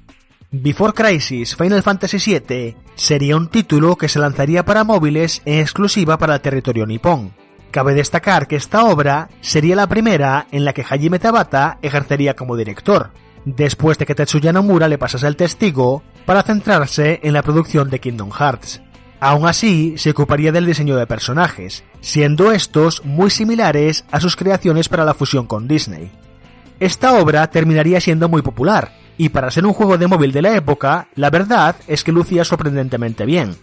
Before 0.52 0.94
Crisis 0.94 1.56
Final 1.56 1.82
Fantasy 1.82 2.40
VII 2.40 2.78
sería 2.94 3.36
un 3.36 3.50
título 3.50 3.96
que 3.96 4.08
se 4.08 4.20
lanzaría 4.20 4.64
para 4.64 4.84
móviles 4.84 5.42
en 5.46 5.60
exclusiva 5.62 6.20
para 6.20 6.36
el 6.36 6.42
territorio 6.42 6.86
nipón. 6.86 7.34
Cabe 7.72 7.96
destacar 7.96 8.48
que 8.48 8.56
esta 8.56 8.86
obra 8.86 9.30
sería 9.42 9.76
la 9.76 9.88
primera 9.88 10.46
en 10.52 10.64
la 10.64 10.74
que 10.74 10.86
Hajime 10.88 11.18
Tabata 11.18 11.80
ejercería 11.82 12.36
como 12.36 12.56
director, 12.56 13.10
después 13.46 13.98
de 13.98 14.06
que 14.06 14.14
Tetsuya 14.14 14.54
Nomura 14.54 14.88
le 14.88 15.00
pasase 15.00 15.26
el 15.26 15.38
testigo 15.38 16.04
para 16.28 16.44
centrarse 16.44 17.20
en 17.24 17.34
la 17.34 17.42
producción 17.42 17.90
de 17.90 18.00
Kingdom 18.00 18.30
Hearts. 18.30 18.80
Aún 19.20 19.48
así, 19.48 19.96
se 19.98 20.12
ocuparía 20.12 20.52
del 20.52 20.66
diseño 20.66 20.96
de 20.96 21.08
personajes, 21.08 21.84
siendo 22.00 22.52
estos 22.52 23.04
muy 23.04 23.30
similares 23.30 24.06
a 24.12 24.20
sus 24.20 24.36
creaciones 24.36 24.88
para 24.88 25.04
la 25.04 25.14
fusión 25.14 25.46
con 25.46 25.68
Disney. 25.68 26.12
Esta 26.80 27.14
obra 27.14 27.50
terminaría 27.50 28.00
siendo 28.00 28.30
muy 28.30 28.42
popular, 28.42 28.94
y 29.18 29.30
para 29.30 29.52
ser 29.52 29.66
un 29.66 29.74
juego 29.74 29.98
de 29.98 30.08
móvil 30.08 30.32
de 30.32 30.42
la 30.42 30.56
época, 30.56 31.10
la 31.16 31.30
verdad 31.30 31.76
es 31.88 32.06
que 32.06 32.14
lucía 32.14 32.46
sorprendentemente 32.46 33.26
bien. 33.26 33.58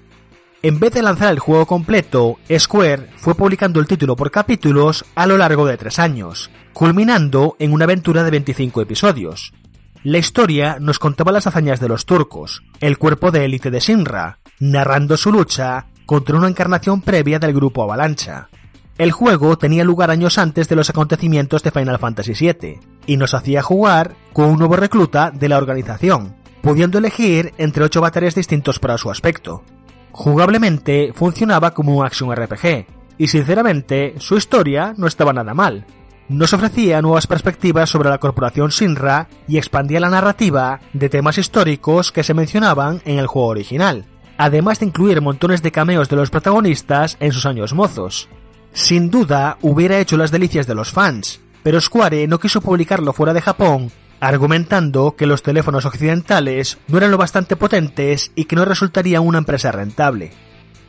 En 0.62 0.78
vez 0.78 0.92
de 0.92 1.02
lanzar 1.02 1.32
el 1.32 1.38
juego 1.38 1.64
completo, 1.64 2.36
Square 2.54 3.10
fue 3.16 3.34
publicando 3.34 3.80
el 3.80 3.86
título 3.86 4.16
por 4.16 4.30
capítulos 4.30 5.06
a 5.14 5.26
lo 5.26 5.38
largo 5.38 5.64
de 5.64 5.78
tres 5.78 5.98
años, 5.98 6.50
culminando 6.74 7.56
en 7.58 7.72
una 7.72 7.84
aventura 7.84 8.24
de 8.24 8.30
25 8.30 8.82
episodios, 8.82 9.54
la 10.06 10.18
historia 10.18 10.76
nos 10.78 11.00
contaba 11.00 11.32
las 11.32 11.48
hazañas 11.48 11.80
de 11.80 11.88
los 11.88 12.06
turcos, 12.06 12.62
el 12.78 12.96
cuerpo 12.96 13.32
de 13.32 13.44
élite 13.44 13.72
de 13.72 13.80
Sinra, 13.80 14.38
narrando 14.60 15.16
su 15.16 15.32
lucha 15.32 15.86
contra 16.06 16.36
una 16.36 16.48
encarnación 16.48 17.00
previa 17.00 17.38
del 17.38 17.52
grupo 17.52 17.82
Avalancha. 17.82 18.48
El 18.98 19.12
juego 19.12 19.58
tenía 19.58 19.84
lugar 19.84 20.10
años 20.10 20.38
antes 20.38 20.68
de 20.68 20.76
los 20.76 20.88
acontecimientos 20.88 21.62
de 21.62 21.70
Final 21.70 21.98
Fantasy 21.98 22.32
VII, 22.32 22.80
y 23.06 23.16
nos 23.18 23.34
hacía 23.34 23.62
jugar 23.62 24.14
con 24.32 24.46
un 24.46 24.58
nuevo 24.58 24.76
recluta 24.76 25.30
de 25.30 25.48
la 25.50 25.58
organización, 25.58 26.34
pudiendo 26.62 26.98
elegir 26.98 27.52
entre 27.58 27.84
ocho 27.84 27.98
avatares 27.98 28.34
distintos 28.34 28.78
para 28.78 28.96
su 28.96 29.10
aspecto. 29.10 29.62
Jugablemente 30.12 31.12
funcionaba 31.14 31.72
como 31.72 31.94
un 31.94 32.06
action 32.06 32.34
RPG, 32.34 32.86
y 33.18 33.28
sinceramente 33.28 34.14
su 34.18 34.36
historia 34.36 34.94
no 34.96 35.06
estaba 35.06 35.34
nada 35.34 35.52
mal. 35.52 35.84
Nos 36.28 36.52
ofrecía 36.54 37.02
nuevas 37.02 37.26
perspectivas 37.26 37.88
sobre 37.88 38.10
la 38.10 38.18
corporación 38.18 38.72
Sinra 38.72 39.28
y 39.46 39.58
expandía 39.58 40.00
la 40.00 40.10
narrativa 40.10 40.80
de 40.92 41.08
temas 41.08 41.38
históricos 41.38 42.10
que 42.10 42.24
se 42.24 42.34
mencionaban 42.34 43.00
en 43.04 43.18
el 43.18 43.26
juego 43.26 43.48
original, 43.48 44.06
además 44.38 44.80
de 44.80 44.86
incluir 44.86 45.20
montones 45.20 45.62
de 45.62 45.72
cameos 45.72 46.08
de 46.08 46.16
los 46.16 46.30
protagonistas 46.30 47.16
en 47.20 47.32
sus 47.32 47.46
años 47.46 47.72
mozos. 47.72 48.28
Sin 48.72 49.10
duda 49.10 49.58
hubiera 49.62 49.98
hecho 49.98 50.16
las 50.16 50.30
delicias 50.30 50.66
de 50.66 50.74
los 50.74 50.90
fans, 50.92 51.40
pero 51.62 51.80
Square 51.80 52.26
no 52.28 52.38
quiso 52.38 52.60
publicarlo 52.60 53.12
fuera 53.12 53.32
de 53.32 53.40
Japón, 53.40 53.90
argumentando 54.20 55.16
que 55.16 55.26
los 55.26 55.42
teléfonos 55.42 55.84
occidentales 55.84 56.78
no 56.88 56.98
eran 56.98 57.10
lo 57.10 57.18
bastante 57.18 57.56
potentes 57.56 58.32
y 58.34 58.44
que 58.44 58.56
no 58.56 58.64
resultaría 58.64 59.20
una 59.20 59.38
empresa 59.38 59.72
rentable. 59.72 60.32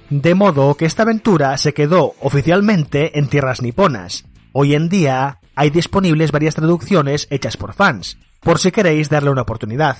De 0.09 0.35
modo 0.35 0.75
que 0.75 0.85
esta 0.85 1.03
aventura 1.03 1.57
se 1.57 1.73
quedó 1.73 2.13
oficialmente 2.21 3.19
en 3.19 3.27
tierras 3.27 3.61
niponas. 3.61 4.25
Hoy 4.53 4.73
en 4.73 4.87
día 4.87 5.39
hay 5.55 5.69
disponibles 5.69 6.31
varias 6.31 6.55
traducciones 6.55 7.27
hechas 7.29 7.57
por 7.57 7.73
fans, 7.73 8.17
por 8.41 8.59
si 8.59 8.71
queréis 8.71 9.09
darle 9.09 9.31
una 9.31 9.41
oportunidad. 9.41 9.97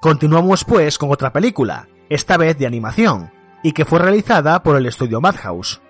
Continuamos 0.00 0.64
pues 0.64 0.98
con 0.98 1.12
otra 1.12 1.32
película, 1.32 1.86
esta 2.10 2.36
vez 2.36 2.58
de 2.58 2.66
animación, 2.66 3.32
y 3.62 3.72
que 3.72 3.86
fue 3.86 3.98
realizada 3.98 4.62
por 4.62 4.76
el 4.76 4.84
estudio 4.84 5.20
Madhouse. 5.22 5.80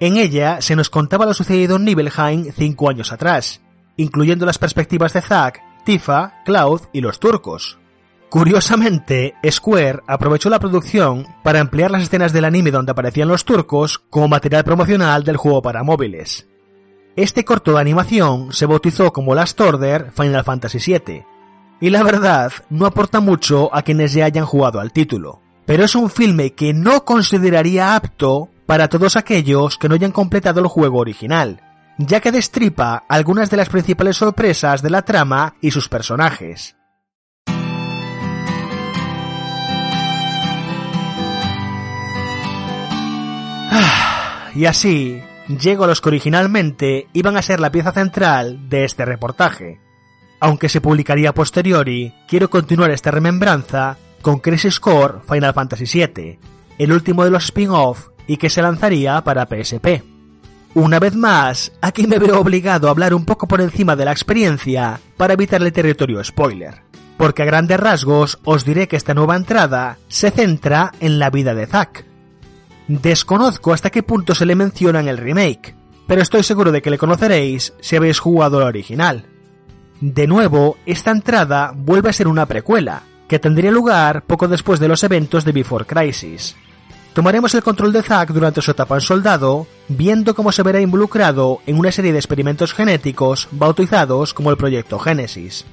En 0.00 0.16
ella 0.16 0.60
se 0.60 0.76
nos 0.76 0.90
contaba 0.90 1.26
lo 1.26 1.34
sucedido 1.34 1.76
en 1.76 1.84
Nibelheim 1.84 2.52
cinco 2.52 2.90
años 2.90 3.12
atrás, 3.12 3.62
incluyendo 3.96 4.44
las 4.44 4.58
perspectivas 4.58 5.12
de 5.12 5.22
Zack, 5.22 5.62
Tifa, 5.84 6.34
Cloud 6.44 6.82
y 6.92 7.00
los 7.00 7.18
turcos. 7.18 7.78
Curiosamente, 8.28 9.34
Square 9.50 10.00
aprovechó 10.06 10.50
la 10.50 10.58
producción 10.58 11.26
para 11.42 11.60
emplear 11.60 11.90
las 11.90 12.02
escenas 12.02 12.32
del 12.32 12.44
anime 12.44 12.70
donde 12.70 12.92
aparecían 12.92 13.28
los 13.28 13.46
turcos 13.46 13.98
como 14.10 14.28
material 14.28 14.64
promocional 14.64 15.24
del 15.24 15.38
juego 15.38 15.62
para 15.62 15.82
móviles. 15.82 16.46
Este 17.16 17.44
corto 17.44 17.72
de 17.72 17.80
animación 17.80 18.52
se 18.52 18.66
bautizó 18.66 19.12
como 19.12 19.34
Last 19.34 19.60
Order 19.60 20.12
Final 20.12 20.44
Fantasy 20.44 20.78
VII, 20.78 21.24
y 21.80 21.90
la 21.90 22.02
verdad 22.02 22.52
no 22.70 22.86
aporta 22.86 23.20
mucho 23.20 23.74
a 23.74 23.82
quienes 23.82 24.12
ya 24.12 24.26
hayan 24.26 24.44
jugado 24.44 24.78
al 24.78 24.92
título, 24.92 25.40
pero 25.68 25.84
es 25.84 25.94
un 25.94 26.08
filme 26.08 26.54
que 26.54 26.72
no 26.72 27.04
consideraría 27.04 27.94
apto 27.94 28.48
para 28.64 28.88
todos 28.88 29.16
aquellos 29.16 29.76
que 29.76 29.86
no 29.86 29.96
hayan 29.96 30.12
completado 30.12 30.60
el 30.60 30.66
juego 30.66 30.96
original, 30.96 31.60
ya 31.98 32.20
que 32.20 32.32
destripa 32.32 33.04
algunas 33.06 33.50
de 33.50 33.58
las 33.58 33.68
principales 33.68 34.16
sorpresas 34.16 34.80
de 34.80 34.88
la 34.88 35.02
trama 35.02 35.56
y 35.60 35.70
sus 35.70 35.90
personajes. 35.90 36.74
Ah, 43.70 44.48
y 44.54 44.64
así, 44.64 45.22
llego 45.48 45.84
a 45.84 45.88
los 45.88 46.00
que 46.00 46.08
originalmente 46.08 47.08
iban 47.12 47.36
a 47.36 47.42
ser 47.42 47.60
la 47.60 47.70
pieza 47.70 47.92
central 47.92 48.70
de 48.70 48.86
este 48.86 49.04
reportaje. 49.04 49.82
Aunque 50.40 50.70
se 50.70 50.80
publicaría 50.80 51.34
posteriori, 51.34 52.14
quiero 52.26 52.48
continuar 52.48 52.90
esta 52.90 53.10
remembranza 53.10 53.98
con 54.28 54.40
Crisis 54.40 54.78
Core 54.78 55.20
Final 55.26 55.54
Fantasy 55.54 55.86
VII, 55.86 56.38
el 56.76 56.92
último 56.92 57.24
de 57.24 57.30
los 57.30 57.44
spin-off 57.44 58.08
y 58.26 58.36
que 58.36 58.50
se 58.50 58.60
lanzaría 58.60 59.24
para 59.24 59.46
PSP. 59.46 60.02
Una 60.74 60.98
vez 60.98 61.16
más, 61.16 61.72
aquí 61.80 62.06
me 62.06 62.18
veo 62.18 62.38
obligado 62.38 62.88
a 62.88 62.90
hablar 62.90 63.14
un 63.14 63.24
poco 63.24 63.48
por 63.48 63.62
encima 63.62 63.96
de 63.96 64.04
la 64.04 64.12
experiencia 64.12 65.00
para 65.16 65.32
evitar 65.32 65.62
el 65.62 65.72
territorio 65.72 66.22
spoiler, 66.22 66.82
porque 67.16 67.40
a 67.40 67.46
grandes 67.46 67.80
rasgos 67.80 68.38
os 68.44 68.66
diré 68.66 68.86
que 68.86 68.96
esta 68.96 69.14
nueva 69.14 69.34
entrada 69.34 69.96
se 70.08 70.30
centra 70.30 70.92
en 71.00 71.18
la 71.18 71.30
vida 71.30 71.54
de 71.54 71.66
Zack, 71.66 72.04
Desconozco 72.86 73.72
hasta 73.72 73.88
qué 73.88 74.02
punto 74.02 74.34
se 74.34 74.44
le 74.44 74.56
menciona 74.56 75.00
en 75.00 75.08
el 75.08 75.16
remake, 75.16 75.74
pero 76.06 76.20
estoy 76.20 76.42
seguro 76.42 76.70
de 76.70 76.82
que 76.82 76.90
le 76.90 76.98
conoceréis 76.98 77.72
si 77.80 77.96
habéis 77.96 78.18
jugado 78.18 78.60
la 78.60 78.66
original. 78.66 79.24
De 80.02 80.26
nuevo, 80.26 80.76
esta 80.84 81.12
entrada 81.12 81.72
vuelve 81.74 82.10
a 82.10 82.12
ser 82.12 82.28
una 82.28 82.44
precuela, 82.44 83.04
que 83.28 83.38
tendría 83.38 83.70
lugar 83.70 84.22
poco 84.22 84.48
después 84.48 84.80
de 84.80 84.88
los 84.88 85.04
eventos 85.04 85.44
de 85.44 85.52
Before 85.52 85.84
Crisis. 85.84 86.56
Tomaremos 87.12 87.54
el 87.54 87.62
control 87.62 87.92
de 87.92 88.02
Zack 88.02 88.30
durante 88.30 88.62
su 88.62 88.70
etapa 88.70 88.94
en 88.94 89.00
soldado, 89.00 89.66
viendo 89.88 90.34
cómo 90.34 90.52
se 90.52 90.62
verá 90.62 90.80
involucrado 90.80 91.60
en 91.66 91.78
una 91.78 91.92
serie 91.92 92.12
de 92.12 92.18
experimentos 92.18 92.72
genéticos 92.72 93.48
bautizados 93.50 94.34
como 94.34 94.50
el 94.50 94.56
Proyecto 94.56 94.98
Génesis. 94.98 95.64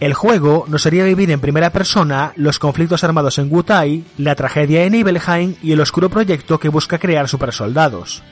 El 0.00 0.14
juego 0.14 0.64
nos 0.68 0.86
haría 0.86 1.04
vivir 1.04 1.30
en 1.30 1.40
primera 1.40 1.70
persona 1.70 2.32
los 2.36 2.58
conflictos 2.58 3.04
armados 3.04 3.38
en 3.38 3.52
Wutai, 3.52 4.04
la 4.18 4.34
tragedia 4.34 4.84
en 4.84 4.92
Nibelheim 4.92 5.56
y 5.62 5.72
el 5.72 5.80
oscuro 5.80 6.10
proyecto 6.10 6.58
que 6.58 6.68
busca 6.68 6.98
crear 6.98 7.28
supersoldados. 7.28 8.22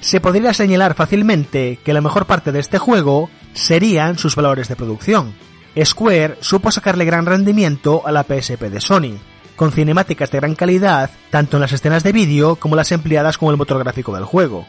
Se 0.00 0.20
podría 0.20 0.54
señalar 0.54 0.94
fácilmente 0.94 1.80
que 1.84 1.92
la 1.92 2.00
mejor 2.00 2.26
parte 2.26 2.52
de 2.52 2.60
este 2.60 2.78
juego 2.78 3.30
serían 3.52 4.16
sus 4.16 4.36
valores 4.36 4.68
de 4.68 4.76
producción. 4.76 5.34
Square 5.84 6.38
supo 6.40 6.70
sacarle 6.70 7.04
gran 7.04 7.26
rendimiento 7.26 8.02
a 8.04 8.12
la 8.12 8.24
PSP 8.24 8.62
de 8.62 8.80
Sony, 8.80 9.18
con 9.56 9.72
cinemáticas 9.72 10.30
de 10.30 10.38
gran 10.38 10.54
calidad 10.54 11.10
tanto 11.30 11.56
en 11.56 11.60
las 11.60 11.72
escenas 11.72 12.02
de 12.02 12.12
vídeo 12.12 12.56
como 12.56 12.76
las 12.76 12.92
empleadas 12.92 13.38
con 13.38 13.50
el 13.50 13.56
motor 13.56 13.78
gráfico 13.78 14.14
del 14.14 14.24
juego. 14.24 14.66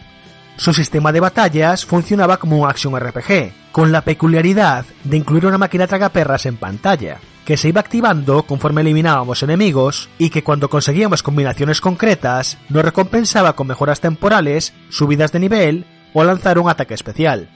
Su 0.58 0.74
sistema 0.74 1.12
de 1.12 1.22
batallas 1.22 1.86
funcionaba 1.86 2.38
como 2.38 2.58
un 2.58 2.70
action 2.70 3.00
RPG, 3.00 3.72
con 3.72 3.92
la 3.92 4.02
peculiaridad 4.02 4.86
de 5.04 5.18
incluir 5.18 5.46
una 5.46 5.58
máquina 5.58 5.88
tragaperras 5.88 6.46
en 6.46 6.58
pantalla, 6.58 7.20
que 7.46 7.56
se 7.56 7.70
iba 7.70 7.80
activando 7.80 8.44
conforme 8.44 8.82
eliminábamos 8.82 9.42
enemigos 9.42 10.10
y 10.18 10.30
que 10.30 10.44
cuando 10.44 10.70
conseguíamos 10.70 11.24
combinaciones 11.24 11.82
concretas 11.82 12.58
nos 12.68 12.84
recompensaba 12.84 13.56
con 13.56 13.68
mejoras 13.68 14.02
temporales, 14.02 14.74
subidas 14.90 15.32
de 15.32 15.40
nivel 15.40 15.86
o 16.14 16.24
lanzar 16.24 16.60
un 16.60 16.70
ataque 16.70 16.94
especial. 16.94 17.50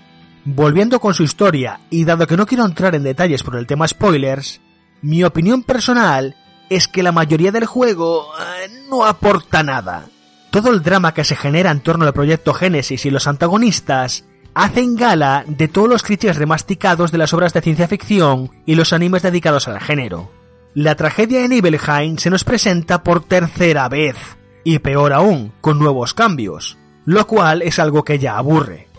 Volviendo 0.45 0.99
con 0.99 1.13
su 1.13 1.23
historia, 1.23 1.79
y 1.89 2.03
dado 2.03 2.27
que 2.27 2.35
no 2.35 2.45
quiero 2.45 2.65
entrar 2.65 2.95
en 2.95 3.03
detalles 3.03 3.43
por 3.43 3.55
el 3.55 3.65
tema 3.65 3.87
spoilers, 3.87 4.59
mi 5.01 5.23
opinión 5.23 5.63
personal 5.63 6.35
es 6.69 6.87
que 6.87 7.03
la 7.03 7.11
mayoría 7.11 7.51
del 7.51 7.65
juego 7.65 8.27
eh, 8.39 8.69
no 8.89 9.05
aporta 9.05 9.63
nada. 9.63 10.05
Todo 10.49 10.69
el 10.71 10.83
drama 10.83 11.13
que 11.13 11.23
se 11.23 11.35
genera 11.35 11.71
en 11.71 11.81
torno 11.81 12.05
al 12.05 12.13
proyecto 12.13 12.53
Génesis 12.53 13.05
y 13.05 13.09
los 13.09 13.27
antagonistas 13.27 14.25
hacen 14.53 14.95
gala 14.95 15.45
de 15.47 15.67
todos 15.67 15.89
los 15.89 16.03
clichés 16.03 16.35
remasticados 16.35 17.11
de 17.11 17.17
las 17.17 17.33
obras 17.33 17.53
de 17.53 17.61
ciencia 17.61 17.87
ficción 17.87 18.51
y 18.65 18.75
los 18.75 18.93
animes 18.93 19.23
dedicados 19.23 19.67
al 19.67 19.79
género. 19.79 20.29
La 20.73 20.95
tragedia 20.95 21.43
en 21.43 21.51
Nibelheim 21.51 22.17
se 22.17 22.29
nos 22.29 22.43
presenta 22.43 23.03
por 23.03 23.23
tercera 23.23 23.87
vez, 23.89 24.15
y 24.63 24.79
peor 24.79 25.13
aún, 25.13 25.53
con 25.61 25.79
nuevos 25.79 26.13
cambios, 26.13 26.77
lo 27.05 27.27
cual 27.27 27.61
es 27.61 27.79
algo 27.79 28.03
que 28.03 28.19
ya 28.19 28.37
aburre. 28.37 28.92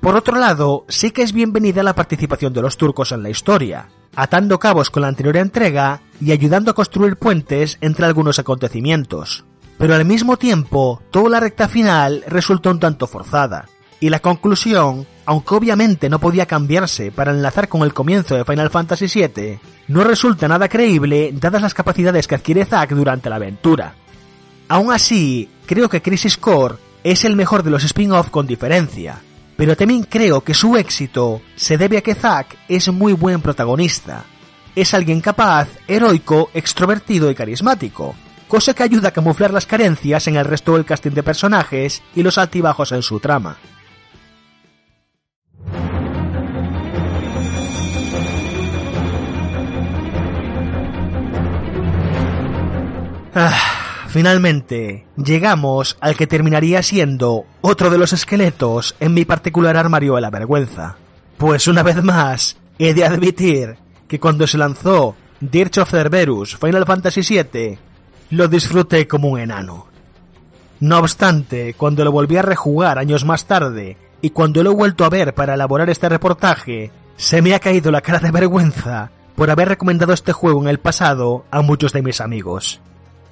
Por 0.00 0.16
otro 0.16 0.38
lado, 0.38 0.84
sí 0.88 1.10
que 1.10 1.22
es 1.22 1.32
bienvenida 1.32 1.82
la 1.82 1.94
participación 1.94 2.52
de 2.52 2.62
los 2.62 2.76
turcos 2.76 3.12
en 3.12 3.22
la 3.22 3.30
historia, 3.30 3.88
atando 4.16 4.58
cabos 4.58 4.90
con 4.90 5.02
la 5.02 5.08
anterior 5.08 5.36
entrega 5.36 6.00
y 6.20 6.32
ayudando 6.32 6.70
a 6.70 6.74
construir 6.74 7.16
puentes 7.16 7.78
entre 7.80 8.06
algunos 8.06 8.38
acontecimientos 8.38 9.44
pero 9.80 9.94
al 9.94 10.04
mismo 10.04 10.36
tiempo 10.36 11.00
toda 11.10 11.30
la 11.30 11.40
recta 11.40 11.66
final 11.66 12.22
resultó 12.26 12.70
un 12.70 12.78
tanto 12.78 13.06
forzada. 13.06 13.66
Y 13.98 14.10
la 14.10 14.18
conclusión, 14.18 15.06
aunque 15.24 15.54
obviamente 15.54 16.10
no 16.10 16.18
podía 16.18 16.44
cambiarse 16.44 17.10
para 17.10 17.32
enlazar 17.32 17.68
con 17.70 17.80
el 17.82 17.94
comienzo 17.94 18.34
de 18.34 18.44
Final 18.44 18.68
Fantasy 18.68 19.06
VII, 19.06 19.58
no 19.88 20.04
resulta 20.04 20.48
nada 20.48 20.68
creíble 20.68 21.32
dadas 21.32 21.62
las 21.62 21.72
capacidades 21.72 22.26
que 22.26 22.34
adquiere 22.34 22.66
Zack 22.66 22.90
durante 22.90 23.30
la 23.30 23.36
aventura. 23.36 23.94
Aún 24.68 24.92
así, 24.92 25.48
creo 25.64 25.88
que 25.88 26.02
Crisis 26.02 26.36
Core 26.36 26.76
es 27.02 27.24
el 27.24 27.34
mejor 27.34 27.62
de 27.62 27.70
los 27.70 27.82
spin-off 27.84 28.28
con 28.28 28.46
diferencia, 28.46 29.22
pero 29.60 29.76
también 29.76 30.04
creo 30.04 30.40
que 30.40 30.54
su 30.54 30.74
éxito 30.74 31.42
se 31.54 31.76
debe 31.76 31.98
a 31.98 32.00
que 32.00 32.14
Zack 32.14 32.56
es 32.66 32.88
muy 32.88 33.12
buen 33.12 33.42
protagonista. 33.42 34.24
Es 34.74 34.94
alguien 34.94 35.20
capaz, 35.20 35.68
heroico, 35.86 36.48
extrovertido 36.54 37.30
y 37.30 37.34
carismático, 37.34 38.14
cosa 38.48 38.72
que 38.72 38.84
ayuda 38.84 39.08
a 39.08 39.12
camuflar 39.12 39.52
las 39.52 39.66
carencias 39.66 40.26
en 40.28 40.36
el 40.36 40.46
resto 40.46 40.76
del 40.76 40.86
casting 40.86 41.10
de 41.10 41.22
personajes 41.22 42.02
y 42.14 42.22
los 42.22 42.38
altibajos 42.38 42.90
en 42.92 43.02
su 43.02 43.20
trama. 43.20 43.58
Ah, 53.34 53.79
finalmente, 54.10 55.06
llegamos 55.16 55.96
al 56.00 56.16
que 56.16 56.26
terminaría 56.26 56.82
siendo 56.82 57.44
otro 57.60 57.90
de 57.90 57.98
los 57.98 58.12
esqueletos 58.12 58.94
en 59.00 59.14
mi 59.14 59.24
particular 59.24 59.76
armario 59.76 60.16
de 60.16 60.20
la 60.20 60.30
vergüenza. 60.30 60.96
Pues 61.38 61.68
una 61.68 61.82
vez 61.82 62.02
más, 62.02 62.56
he 62.78 62.92
de 62.94 63.04
admitir 63.04 63.76
que 64.08 64.20
cuando 64.20 64.46
se 64.46 64.58
lanzó 64.58 65.16
Dirge 65.40 65.80
of 65.80 65.90
Cerberus 65.90 66.56
Final 66.56 66.84
Fantasy 66.84 67.22
VII 67.22 67.78
lo 68.30 68.48
disfruté 68.48 69.08
como 69.08 69.28
un 69.28 69.40
enano. 69.40 69.86
No 70.80 70.98
obstante, 70.98 71.74
cuando 71.74 72.04
lo 72.04 72.12
volví 72.12 72.36
a 72.36 72.42
rejugar 72.42 72.98
años 72.98 73.24
más 73.24 73.46
tarde 73.46 73.96
y 74.22 74.30
cuando 74.30 74.62
lo 74.62 74.72
he 74.72 74.74
vuelto 74.74 75.04
a 75.04 75.10
ver 75.10 75.34
para 75.34 75.54
elaborar 75.54 75.90
este 75.90 76.08
reportaje, 76.08 76.90
se 77.16 77.42
me 77.42 77.54
ha 77.54 77.60
caído 77.60 77.90
la 77.90 78.00
cara 78.00 78.18
de 78.18 78.30
vergüenza 78.30 79.10
por 79.34 79.50
haber 79.50 79.68
recomendado 79.68 80.12
este 80.12 80.32
juego 80.32 80.62
en 80.62 80.68
el 80.68 80.78
pasado 80.78 81.44
a 81.50 81.62
muchos 81.62 81.92
de 81.92 82.02
mis 82.02 82.20
amigos. 82.20 82.80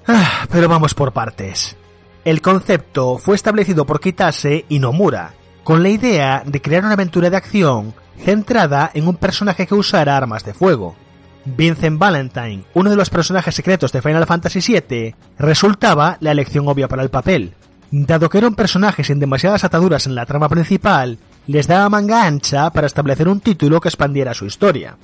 Ah, 0.09 0.47
pero 0.51 0.68
vamos 0.68 0.94
por 0.94 1.12
partes. 1.12 1.76
El 2.24 2.40
concepto 2.40 3.18
fue 3.18 3.36
establecido 3.36 3.85
por 3.85 4.01
Kitase 4.01 4.64
y 4.68 4.78
Nomura, 4.78 5.35
con 5.64 5.82
la 5.82 5.90
idea 5.90 6.43
de 6.47 6.62
crear 6.62 6.82
una 6.82 6.94
aventura 6.94 7.28
de 7.28 7.36
acción 7.36 7.94
centrada 8.18 8.90
en 8.94 9.06
un 9.06 9.16
personaje 9.16 9.66
que 9.66 9.74
usara 9.74 10.16
armas 10.16 10.44
de 10.44 10.55
fuego. 10.55 10.97
Vincent 11.44 11.98
Valentine, 11.98 12.64
uno 12.72 12.89
de 12.89 12.97
los 12.97 13.10
personajes 13.10 13.55
secretos 13.55 13.93
de 13.93 14.01
Final 14.01 14.26
Fantasy 14.26 14.60
VII, 14.60 15.14
resultaba 15.39 16.16
la 16.20 16.32
elección 16.32 16.66
obvia 16.68 16.89
para 16.89 17.02
el 17.02 17.10
papel. 17.10 17.55
Dado 17.90 18.30
que 18.30 18.39
era 18.39 18.48
un 18.48 18.55
personaje 18.55 19.05
sin 19.05 19.18
demasiadas 19.18 19.64
ataduras 19.64 20.06
en 20.06 20.14
la 20.14 20.24
trama 20.24 20.48
principal, 20.48 21.18
les 21.47 21.66
daba 21.66 21.89
manga 21.90 22.24
ancha 22.24 22.70
para 22.70 22.86
establecer 22.86 23.28
un 23.28 23.40
título 23.40 23.78
que 23.80 23.89
expandiera 23.89 24.32
su 24.32 24.47
historia. 24.47 24.97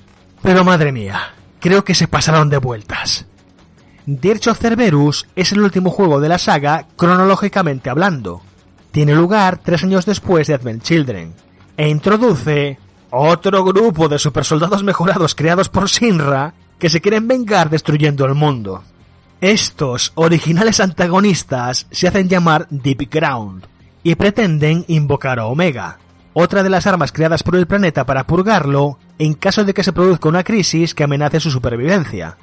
Pero 0.43 0.65
madre 0.65 0.93
mía, 0.93 1.35
creo 1.61 1.85
que 1.85 1.95
se 1.95 2.09
pasaron 2.09 2.49
de 2.49 2.59
vueltas. 2.59 3.27
Dirge 4.07 4.51
of 4.51 4.59
Cerberus 4.59 5.27
es 5.35 5.53
el 5.53 5.63
último 5.63 5.91
juego 5.91 6.21
de 6.21 6.29
la 6.29 6.39
saga 6.39 6.87
cronológicamente 6.95 7.89
hablando. 7.89 8.43
Tiene 8.93 9.15
lugar 9.15 9.61
tres 9.65 9.83
años 9.83 10.05
después 10.05 10.47
de 10.47 10.55
Advent 10.55 10.83
Children 10.83 11.33
e 11.79 11.89
introduce 11.89 12.79
otro 13.11 13.65
grupo 13.65 14.09
de 14.09 14.19
supersoldados 14.19 14.83
mejorados 14.83 15.35
creados 15.35 15.71
por 15.71 15.89
Sinra 15.89 16.53
que 16.79 16.91
se 16.91 17.01
quieren 17.01 17.27
vengar 17.27 17.71
destruyendo 17.71 18.27
el 18.27 18.35
mundo. 18.35 18.85
Estos 19.41 20.13
originales 20.17 20.81
antagonistas 20.81 21.87
se 21.91 22.07
hacen 22.07 22.29
llamar 22.29 22.67
Deep 22.69 23.11
Ground 23.11 23.65
y 24.03 24.17
pretenden 24.17 24.85
invocar 24.87 25.39
a 25.39 25.47
Omega, 25.47 25.99
otra 26.35 26.63
de 26.63 26.69
las 26.69 26.87
armas 26.87 27.11
creadas 27.11 27.43
por 27.43 27.57
el 27.57 27.67
planeta 27.67 28.05
para 28.05 28.27
purgarlo 28.27 28.99
en 29.19 29.33
caso 29.33 29.65
de 29.65 29.73
que 29.73 29.83
se 29.83 29.95
produzca 29.95 30.29
una 30.29 30.45
crisis 30.45 30.95
que 30.95 31.05
amenace 31.05 31.41
su 31.41 31.51
supervivencia. 31.51 32.37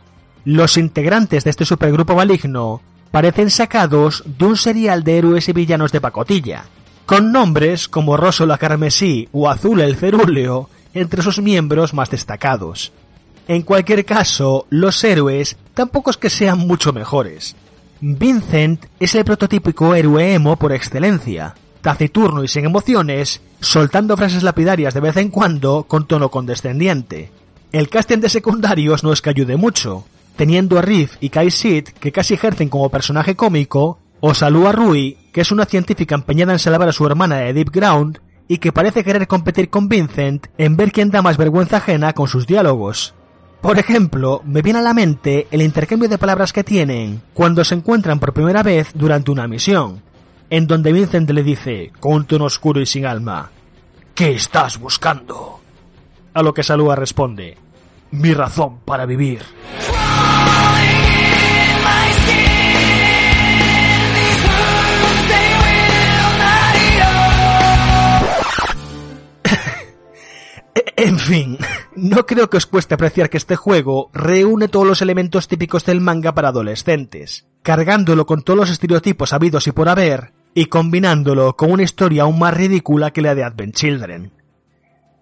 Los 0.45 0.77
integrantes 0.77 1.43
de 1.43 1.51
este 1.51 1.65
supergrupo 1.65 2.15
maligno 2.15 2.81
parecen 3.11 3.49
sacados 3.49 4.23
de 4.25 4.45
un 4.45 4.57
serial 4.57 5.03
de 5.03 5.17
héroes 5.19 5.47
y 5.49 5.53
villanos 5.53 5.91
de 5.91 6.01
pacotilla, 6.01 6.65
con 7.05 7.31
nombres 7.31 7.87
como 7.87 8.17
Rosso 8.17 8.45
la 8.45 8.57
Carmesí 8.57 9.27
o 9.31 9.49
Azul 9.49 9.81
el 9.81 9.95
Cerúleo 9.95 10.69
entre 10.93 11.21
sus 11.21 11.39
miembros 11.39 11.93
más 11.93 12.09
destacados. 12.09 12.91
En 13.47 13.61
cualquier 13.63 14.05
caso, 14.05 14.65
los 14.69 15.03
héroes 15.03 15.57
tampoco 15.73 16.09
es 16.09 16.17
que 16.17 16.29
sean 16.29 16.59
mucho 16.59 16.93
mejores. 16.93 17.55
Vincent 17.99 18.85
es 18.99 19.13
el 19.13 19.25
prototípico 19.25 19.93
héroe 19.93 20.33
emo 20.33 20.55
por 20.55 20.71
excelencia, 20.71 21.53
taciturno 21.81 22.43
y 22.43 22.47
sin 22.47 22.65
emociones, 22.65 23.41
soltando 23.59 24.17
frases 24.17 24.41
lapidarias 24.41 24.93
de 24.93 25.01
vez 25.01 25.17
en 25.17 25.29
cuando 25.29 25.83
con 25.83 26.07
tono 26.07 26.29
condescendiente. 26.29 27.31
El 27.71 27.89
casting 27.89 28.17
de 28.19 28.29
secundarios 28.29 29.03
no 29.03 29.13
es 29.13 29.21
que 29.21 29.29
ayude 29.29 29.55
mucho, 29.55 30.05
teniendo 30.35 30.77
a 30.77 30.81
Riff 30.81 31.15
y 31.19 31.29
Kai 31.29 31.51
Sid 31.51 31.89
que 31.99 32.11
casi 32.11 32.33
ejercen 32.33 32.69
como 32.69 32.89
personaje 32.89 33.35
cómico, 33.35 33.99
o 34.19 34.33
Salua 34.33 34.71
Rui, 34.71 35.17
que 35.31 35.41
es 35.41 35.51
una 35.51 35.65
científica 35.65 36.15
empeñada 36.15 36.53
en 36.53 36.59
salvar 36.59 36.87
a 36.87 36.91
su 36.91 37.05
hermana 37.05 37.37
de 37.37 37.53
Deep 37.53 37.71
Ground 37.71 38.19
y 38.47 38.57
que 38.57 38.71
parece 38.71 39.03
querer 39.03 39.27
competir 39.27 39.69
con 39.69 39.89
Vincent 39.89 40.47
en 40.57 40.77
ver 40.77 40.91
quién 40.91 41.09
da 41.09 41.21
más 41.21 41.37
vergüenza 41.37 41.77
ajena 41.77 42.13
con 42.13 42.27
sus 42.27 42.45
diálogos. 42.45 43.15
Por 43.61 43.79
ejemplo, 43.79 44.41
me 44.45 44.61
viene 44.61 44.79
a 44.79 44.83
la 44.83 44.93
mente 44.93 45.47
el 45.51 45.61
intercambio 45.61 46.09
de 46.09 46.17
palabras 46.17 46.53
que 46.53 46.63
tienen 46.63 47.21
cuando 47.33 47.63
se 47.63 47.75
encuentran 47.75 48.19
por 48.19 48.33
primera 48.33 48.63
vez 48.63 48.91
durante 48.93 49.31
una 49.31 49.47
misión, 49.47 50.01
en 50.49 50.67
donde 50.67 50.91
Vincent 50.91 51.29
le 51.29 51.43
dice, 51.43 51.91
con 51.99 52.25
tono 52.25 52.45
oscuro 52.45 52.81
y 52.81 52.85
sin 52.85 53.05
alma, 53.05 53.51
¿Qué 54.15 54.33
estás 54.33 54.77
buscando? 54.77 55.59
A 56.33 56.43
lo 56.43 56.53
que 56.53 56.63
Salua 56.63 56.95
responde, 56.95 57.57
mi 58.11 58.33
razón 58.33 58.79
para 58.85 59.05
vivir. 59.05 59.41
En 71.03 71.17
fin, 71.17 71.57
no 71.95 72.27
creo 72.27 72.51
que 72.51 72.57
os 72.57 72.67
cueste 72.67 72.93
apreciar 72.93 73.31
que 73.31 73.37
este 73.37 73.55
juego 73.55 74.11
reúne 74.13 74.67
todos 74.67 74.85
los 74.85 75.01
elementos 75.01 75.47
típicos 75.47 75.83
del 75.83 75.99
manga 75.99 76.35
para 76.35 76.49
adolescentes, 76.49 77.47
cargándolo 77.63 78.27
con 78.27 78.43
todos 78.43 78.59
los 78.59 78.69
estereotipos 78.69 79.33
habidos 79.33 79.65
y 79.65 79.71
por 79.71 79.89
haber, 79.89 80.31
y 80.53 80.67
combinándolo 80.67 81.57
con 81.57 81.71
una 81.71 81.81
historia 81.81 82.21
aún 82.21 82.37
más 82.37 82.53
ridícula 82.53 83.09
que 83.09 83.23
la 83.23 83.33
de 83.33 83.43
Advent 83.43 83.73
Children. 83.73 84.31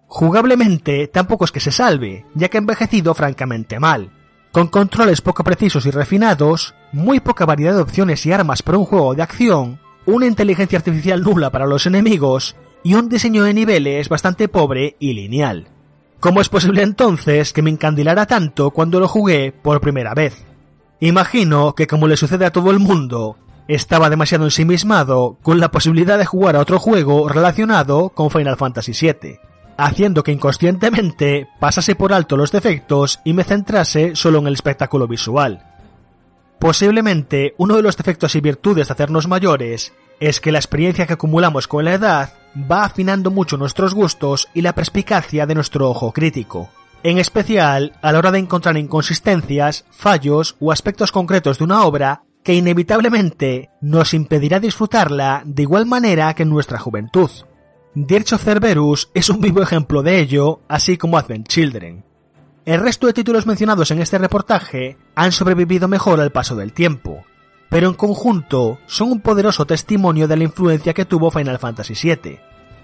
Jugablemente 0.07 1.07
tampoco 1.07 1.45
es 1.45 1.53
que 1.53 1.61
se 1.61 1.71
salve, 1.71 2.25
ya 2.35 2.49
que 2.49 2.57
ha 2.57 2.59
envejecido 2.59 3.13
francamente 3.13 3.79
mal, 3.79 4.11
con 4.51 4.67
controles 4.67 5.21
poco 5.21 5.45
precisos 5.45 5.85
y 5.85 5.91
refinados, 5.91 6.75
muy 6.91 7.21
poca 7.21 7.45
variedad 7.45 7.75
de 7.75 7.83
opciones 7.83 8.25
y 8.25 8.33
armas 8.33 8.63
para 8.63 8.77
un 8.77 8.83
juego 8.83 9.15
de 9.15 9.21
acción, 9.21 9.79
una 10.05 10.25
inteligencia 10.25 10.79
artificial 10.79 11.23
nula 11.23 11.51
para 11.51 11.67
los 11.67 11.85
enemigos 11.85 12.57
y 12.83 12.93
un 12.93 13.09
diseño 13.09 13.43
de 13.43 13.53
niveles 13.53 14.09
bastante 14.09 14.47
pobre 14.47 14.95
y 14.99 15.13
lineal. 15.13 15.67
¿Cómo 16.19 16.41
es 16.41 16.49
posible 16.49 16.83
entonces 16.83 17.53
que 17.53 17.61
me 17.61 17.69
encandilara 17.69 18.25
tanto 18.25 18.71
cuando 18.71 18.99
lo 18.99 19.07
jugué 19.07 19.51
por 19.51 19.79
primera 19.79 20.13
vez? 20.13 20.45
Imagino 20.99 21.75
que 21.75 21.87
como 21.87 22.07
le 22.07 22.17
sucede 22.17 22.45
a 22.45 22.51
todo 22.51 22.71
el 22.71 22.79
mundo, 22.79 23.37
estaba 23.69 24.09
demasiado 24.09 24.45
ensimismado 24.45 25.37
con 25.41 25.59
la 25.59 25.71
posibilidad 25.71 26.17
de 26.17 26.25
jugar 26.25 26.55
a 26.55 26.59
otro 26.59 26.79
juego 26.79 27.29
relacionado 27.29 28.09
con 28.09 28.31
Final 28.31 28.57
Fantasy 28.57 28.91
VII, 28.91 29.39
haciendo 29.77 30.23
que 30.23 30.33
inconscientemente 30.33 31.47
pasase 31.59 31.95
por 31.95 32.11
alto 32.11 32.35
los 32.35 32.51
defectos 32.51 33.21
y 33.23 33.33
me 33.33 33.45
centrase 33.45 34.15
solo 34.15 34.39
en 34.39 34.47
el 34.47 34.55
espectáculo 34.55 35.07
visual. 35.07 35.63
Posiblemente 36.59 37.53
uno 37.57 37.77
de 37.77 37.81
los 37.83 37.95
defectos 37.95 38.35
y 38.35 38.41
virtudes 38.41 38.87
de 38.87 38.93
hacernos 38.93 39.27
mayores 39.27 39.93
es 40.19 40.41
que 40.41 40.51
la 40.51 40.59
experiencia 40.59 41.07
que 41.07 41.13
acumulamos 41.13 41.69
con 41.69 41.85
la 41.85 41.93
edad 41.93 42.33
va 42.55 42.83
afinando 42.83 43.31
mucho 43.31 43.57
nuestros 43.57 43.93
gustos 43.93 44.47
y 44.53 44.61
la 44.61 44.73
perspicacia 44.73 45.45
de 45.45 45.55
nuestro 45.55 45.89
ojo 45.89 46.11
crítico, 46.11 46.69
en 47.03 47.17
especial 47.17 47.93
a 48.01 48.11
la 48.11 48.19
hora 48.19 48.31
de 48.31 48.39
encontrar 48.39 48.77
inconsistencias, 48.77 49.85
fallos 49.91 50.55
o 50.59 50.71
aspectos 50.71 51.11
concretos 51.11 51.57
de 51.57 51.63
una 51.63 51.83
obra 51.83 52.23
que 52.43 52.53
inevitablemente 52.53 53.69
nos 53.81 54.13
impedirá 54.13 54.59
disfrutarla 54.59 55.43
de 55.45 55.63
igual 55.63 55.85
manera 55.85 56.33
que 56.33 56.43
en 56.43 56.49
nuestra 56.49 56.79
juventud. 56.79 57.29
Dirge 57.95 58.35
of 58.35 58.43
Cerberus 58.43 59.09
es 59.13 59.29
un 59.29 59.41
vivo 59.41 59.61
ejemplo 59.61 60.03
de 60.03 60.19
ello, 60.19 60.61
así 60.67 60.97
como 60.97 61.17
Advent 61.17 61.47
Children. 61.47 62.05
El 62.65 62.81
resto 62.81 63.07
de 63.07 63.13
títulos 63.13 63.47
mencionados 63.47 63.89
en 63.91 63.99
este 63.99 64.17
reportaje 64.17 64.97
han 65.15 65.31
sobrevivido 65.31 65.87
mejor 65.87 66.19
al 66.19 66.31
paso 66.31 66.55
del 66.55 66.71
tiempo, 66.71 67.23
pero 67.69 67.87
en 67.87 67.93
conjunto 67.93 68.79
son 68.87 69.11
un 69.11 69.21
poderoso 69.21 69.65
testimonio 69.65 70.27
de 70.27 70.37
la 70.37 70.43
influencia 70.43 70.93
que 70.93 71.05
tuvo 71.05 71.31
Final 71.31 71.59
Fantasy 71.59 71.93
VII, 71.93 72.39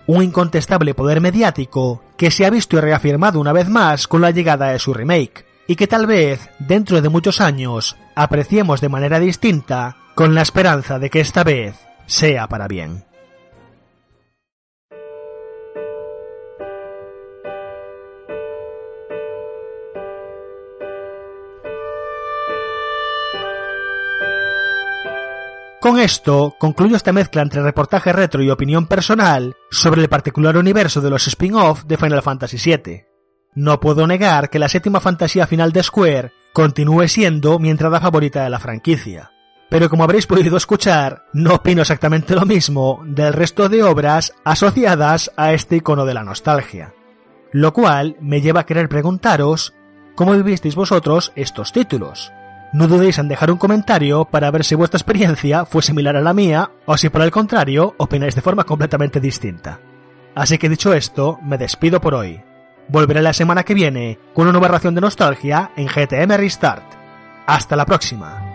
un 0.08 0.24
incontestable 0.24 0.94
poder 0.94 1.22
mediático 1.22 2.04
que 2.18 2.32
se 2.32 2.46
ha 2.46 2.50
visto 2.50 2.78
y 2.78 2.82
reafirmado 2.82 3.40
una 3.40 3.54
vez 3.54 3.68
más 3.68 4.08
con 4.08 4.22
la 4.22 4.32
llegada 4.32 4.72
de 4.72 4.80
su 4.80 4.94
remake, 4.94 5.46
y 5.68 5.76
que 5.76 5.88
tal 5.88 6.06
vez, 6.06 6.50
dentro 6.60 7.02
de 7.02 7.10
muchos 7.10 7.42
años, 7.42 7.96
apreciemos 8.14 8.82
de 8.82 8.90
manera 8.90 9.20
distinta, 9.20 9.98
con 10.14 10.36
la 10.36 10.44
esperanza 10.44 11.00
de 11.00 11.10
que 11.10 11.20
esta 11.20 11.44
vez 11.44 11.76
sea 12.06 12.48
para 12.48 12.68
bien. 12.68 13.04
Esto 26.06 26.56
concluyo 26.60 26.96
esta 26.96 27.12
mezcla 27.12 27.42
entre 27.42 27.64
reportaje 27.64 28.14
retro 28.14 28.44
y 28.44 28.52
opinión 28.52 28.86
personal 28.86 29.56
sobre 29.72 30.04
el 30.04 30.08
particular 30.08 30.56
universo 30.56 31.02
de 31.02 31.10
los 31.10 31.28
spin-off 31.28 31.84
de 31.86 31.98
Final 31.98 32.22
Fantasy 32.22 32.58
VII. 32.58 33.06
No 33.56 33.80
puedo 33.80 34.06
negar 34.06 34.52
que 34.52 34.60
la 34.60 34.70
séptima 34.70 35.00
fantasía 35.00 35.48
final 35.48 35.72
de 35.72 35.82
Square 35.82 36.32
continúe 36.54 37.08
siendo 37.08 37.58
mi 37.58 37.72
entrada 37.72 38.00
favorita 38.00 38.44
de 38.44 38.52
la 38.52 38.60
franquicia. 38.60 39.32
Pero 39.68 39.90
como 39.90 40.04
habréis 40.04 40.28
podido 40.28 40.58
escuchar, 40.58 41.26
no 41.34 41.56
opino 41.56 41.82
exactamente 41.82 42.36
lo 42.36 42.46
mismo 42.46 43.02
del 43.06 43.34
resto 43.34 43.68
de 43.68 43.82
obras 43.82 44.32
asociadas 44.44 45.32
a 45.36 45.54
este 45.54 45.78
icono 45.78 46.06
de 46.06 46.14
la 46.14 46.24
nostalgia. 46.24 46.94
Lo 47.52 47.74
cual 47.74 48.16
me 48.22 48.42
lleva 48.42 48.62
a 48.62 48.66
querer 48.68 48.90
preguntaros 48.90 49.74
cómo 50.14 50.34
vivisteis 50.34 50.76
vosotros 50.76 51.34
estos 51.36 51.72
títulos. 51.72 52.32
No 52.74 52.88
dudéis 52.88 53.20
en 53.20 53.28
dejar 53.28 53.52
un 53.52 53.58
comentario 53.58 54.26
para 54.26 54.52
ver 54.52 54.64
si 54.64 54.76
vuestra 54.76 54.98
experiencia 54.98 55.66
fue 55.66 55.82
similar 55.82 56.16
a 56.18 56.22
la 56.22 56.34
mía 56.34 56.72
o 56.86 56.98
si 56.98 57.10
por 57.10 57.22
el 57.22 57.32
contrario 57.32 57.96
opináis 57.98 58.36
de 58.36 58.42
forma 58.42 58.64
completamente 58.64 59.20
distinta. 59.20 59.80
Así 60.36 60.58
que 60.58 60.70
dicho 60.70 60.94
esto, 60.94 61.40
me 61.42 61.58
despido 61.58 62.02
por 62.02 62.14
hoy. 62.14 62.42
Volveré 62.88 63.22
la 63.22 63.34
semana 63.34 63.64
que 63.64 63.74
viene 63.74 64.20
con 64.34 64.44
una 64.44 64.52
nueva 64.52 64.68
ración 64.68 64.94
de 64.94 65.02
nostalgia 65.02 65.72
en 65.76 65.88
GTM 65.88 66.36
Restart. 66.38 66.84
Hasta 67.48 67.76
la 67.76 67.86
próxima. 67.86 68.55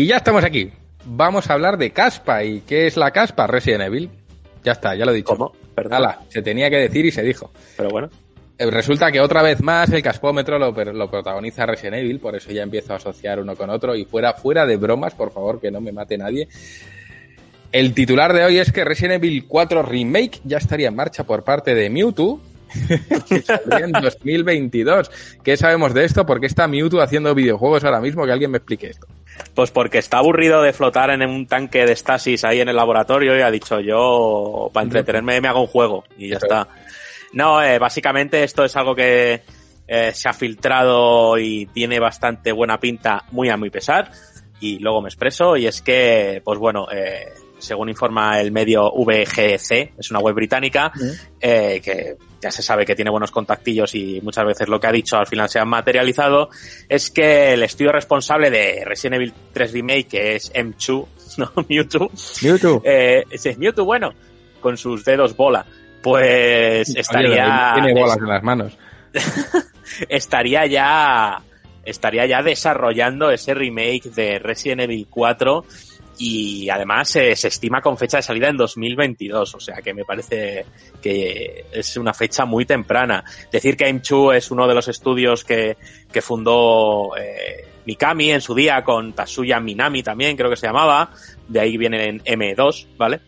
Y 0.00 0.06
ya 0.06 0.16
estamos 0.16 0.42
aquí. 0.44 0.72
Vamos 1.04 1.50
a 1.50 1.52
hablar 1.52 1.76
de 1.76 1.90
Caspa. 1.90 2.42
¿Y 2.42 2.62
qué 2.62 2.86
es 2.86 2.96
la 2.96 3.10
Caspa? 3.10 3.46
Resident 3.46 3.82
Evil. 3.82 4.08
Ya 4.64 4.72
está, 4.72 4.94
ya 4.94 5.04
lo 5.04 5.12
he 5.12 5.16
dicho. 5.16 5.36
¿Cómo? 5.36 5.52
Perdón. 5.74 6.08
Se 6.30 6.40
tenía 6.40 6.70
que 6.70 6.76
decir 6.76 7.04
y 7.04 7.10
se 7.10 7.22
dijo. 7.22 7.50
Pero 7.76 7.90
bueno. 7.90 8.08
Eh, 8.56 8.70
Resulta 8.70 9.12
que 9.12 9.20
otra 9.20 9.42
vez 9.42 9.62
más 9.62 9.90
el 9.90 10.02
caspómetro 10.02 10.58
lo, 10.58 10.72
lo 10.72 11.10
protagoniza 11.10 11.66
Resident 11.66 11.96
Evil, 11.96 12.18
por 12.18 12.34
eso 12.34 12.50
ya 12.50 12.62
empiezo 12.62 12.94
a 12.94 12.96
asociar 12.96 13.40
uno 13.40 13.54
con 13.56 13.68
otro. 13.68 13.94
Y 13.94 14.06
fuera, 14.06 14.32
fuera 14.32 14.64
de 14.64 14.78
bromas, 14.78 15.14
por 15.14 15.32
favor, 15.32 15.60
que 15.60 15.70
no 15.70 15.82
me 15.82 15.92
mate 15.92 16.16
nadie. 16.16 16.48
El 17.70 17.92
titular 17.92 18.32
de 18.32 18.42
hoy 18.42 18.56
es 18.56 18.72
que 18.72 18.86
Resident 18.86 19.22
Evil 19.22 19.44
4 19.46 19.82
Remake 19.82 20.40
ya 20.44 20.56
estaría 20.56 20.88
en 20.88 20.96
marcha 20.96 21.24
por 21.24 21.44
parte 21.44 21.74
de 21.74 21.90
Mewtwo. 21.90 22.40
En 23.70 23.92
2022. 23.92 25.10
¿Qué 25.42 25.56
sabemos 25.56 25.94
de 25.94 26.04
esto? 26.04 26.26
¿Por 26.26 26.40
qué 26.40 26.46
está 26.46 26.68
Mewtwo 26.68 27.00
haciendo 27.00 27.34
videojuegos 27.34 27.84
ahora 27.84 28.00
mismo? 28.00 28.24
Que 28.26 28.32
alguien 28.32 28.50
me 28.50 28.58
explique 28.58 28.88
esto. 28.88 29.06
Pues 29.54 29.70
porque 29.70 29.98
está 29.98 30.18
aburrido 30.18 30.62
de 30.62 30.72
flotar 30.72 31.10
en 31.10 31.22
un 31.22 31.46
tanque 31.46 31.86
de 31.86 31.92
estasis 31.92 32.44
ahí 32.44 32.60
en 32.60 32.68
el 32.68 32.76
laboratorio 32.76 33.36
y 33.36 33.42
ha 33.42 33.50
dicho 33.50 33.80
yo, 33.80 34.70
para 34.72 34.84
entretenerme 34.84 35.40
me 35.40 35.48
hago 35.48 35.62
un 35.62 35.66
juego 35.66 36.04
y 36.18 36.28
ya 36.28 36.36
está. 36.36 36.68
No, 37.32 37.62
eh, 37.62 37.78
básicamente 37.78 38.42
esto 38.42 38.64
es 38.64 38.76
algo 38.76 38.94
que 38.94 39.42
eh, 39.86 40.12
se 40.12 40.28
ha 40.28 40.32
filtrado 40.32 41.38
y 41.38 41.66
tiene 41.66 41.98
bastante 41.98 42.52
buena 42.52 42.78
pinta, 42.78 43.24
muy 43.32 43.48
a 43.48 43.56
mi 43.56 43.70
pesar. 43.70 44.10
Y 44.60 44.78
luego 44.78 45.00
me 45.00 45.08
expreso 45.08 45.56
y 45.56 45.66
es 45.66 45.80
que, 45.80 46.42
pues 46.44 46.58
bueno, 46.58 46.86
eh, 46.92 47.32
según 47.60 47.88
informa 47.88 48.40
el 48.40 48.52
medio 48.52 48.90
VGC, 48.90 49.92
es 49.98 50.10
una 50.10 50.20
web 50.20 50.34
británica, 50.34 50.92
eh, 51.40 51.80
que 51.82 52.16
ya 52.40 52.50
se 52.50 52.62
sabe 52.62 52.86
que 52.86 52.94
tiene 52.94 53.10
buenos 53.10 53.30
contactillos 53.30 53.94
y 53.94 54.20
muchas 54.22 54.44
veces 54.44 54.68
lo 54.68 54.80
que 54.80 54.86
ha 54.86 54.92
dicho 54.92 55.16
al 55.16 55.26
final 55.26 55.48
se 55.48 55.58
ha 55.58 55.64
materializado, 55.64 56.48
es 56.88 57.10
que 57.10 57.52
el 57.52 57.62
estudio 57.62 57.92
responsable 57.92 58.50
de 58.50 58.82
Resident 58.84 59.16
Evil 59.16 59.34
3 59.52 59.72
Remake, 59.72 60.06
que 60.06 60.36
es 60.36 60.52
M2, 60.52 61.06
no 61.38 61.52
Mewtwo, 61.68 62.10
Mewtwo. 62.42 62.82
eh, 62.84 63.24
es 63.30 63.58
Mewtwo, 63.58 63.84
bueno, 63.84 64.12
con 64.60 64.76
sus 64.76 65.04
dedos 65.04 65.36
bola, 65.36 65.64
pues 66.02 66.94
estaría... 66.96 67.72
Oye, 67.74 67.82
tiene 67.82 68.00
bolas 68.00 68.18
en 68.18 68.28
las 68.28 68.42
manos. 68.42 68.78
estaría 70.08 70.66
ya 70.66 71.42
estaría 71.84 72.26
ya 72.26 72.42
desarrollando 72.42 73.30
ese 73.30 73.54
remake 73.54 74.10
de 74.14 74.38
Resident 74.38 74.82
Evil 74.82 75.06
4 75.08 75.64
y 76.22 76.68
además 76.68 77.08
se 77.08 77.32
estima 77.32 77.80
con 77.80 77.96
fecha 77.96 78.18
de 78.18 78.22
salida 78.22 78.48
en 78.48 78.58
2022, 78.58 79.54
o 79.54 79.58
sea 79.58 79.76
que 79.76 79.94
me 79.94 80.04
parece 80.04 80.66
que 81.00 81.64
es 81.72 81.96
una 81.96 82.12
fecha 82.12 82.44
muy 82.44 82.66
temprana. 82.66 83.24
Decir 83.50 83.74
que 83.74 83.88
M2 83.88 84.36
es 84.36 84.50
uno 84.50 84.68
de 84.68 84.74
los 84.74 84.86
estudios 84.88 85.44
que, 85.44 85.78
que 86.12 86.20
fundó 86.20 87.16
eh, 87.16 87.70
Mikami 87.86 88.32
en 88.32 88.42
su 88.42 88.54
día 88.54 88.84
con 88.84 89.14
Tatsuya 89.14 89.60
Minami 89.60 90.02
también, 90.02 90.36
creo 90.36 90.50
que 90.50 90.56
se 90.56 90.66
llamaba, 90.66 91.10
de 91.48 91.58
ahí 91.58 91.78
viene 91.78 92.06
en 92.06 92.20
M2, 92.20 92.86
¿vale? 92.98 93.20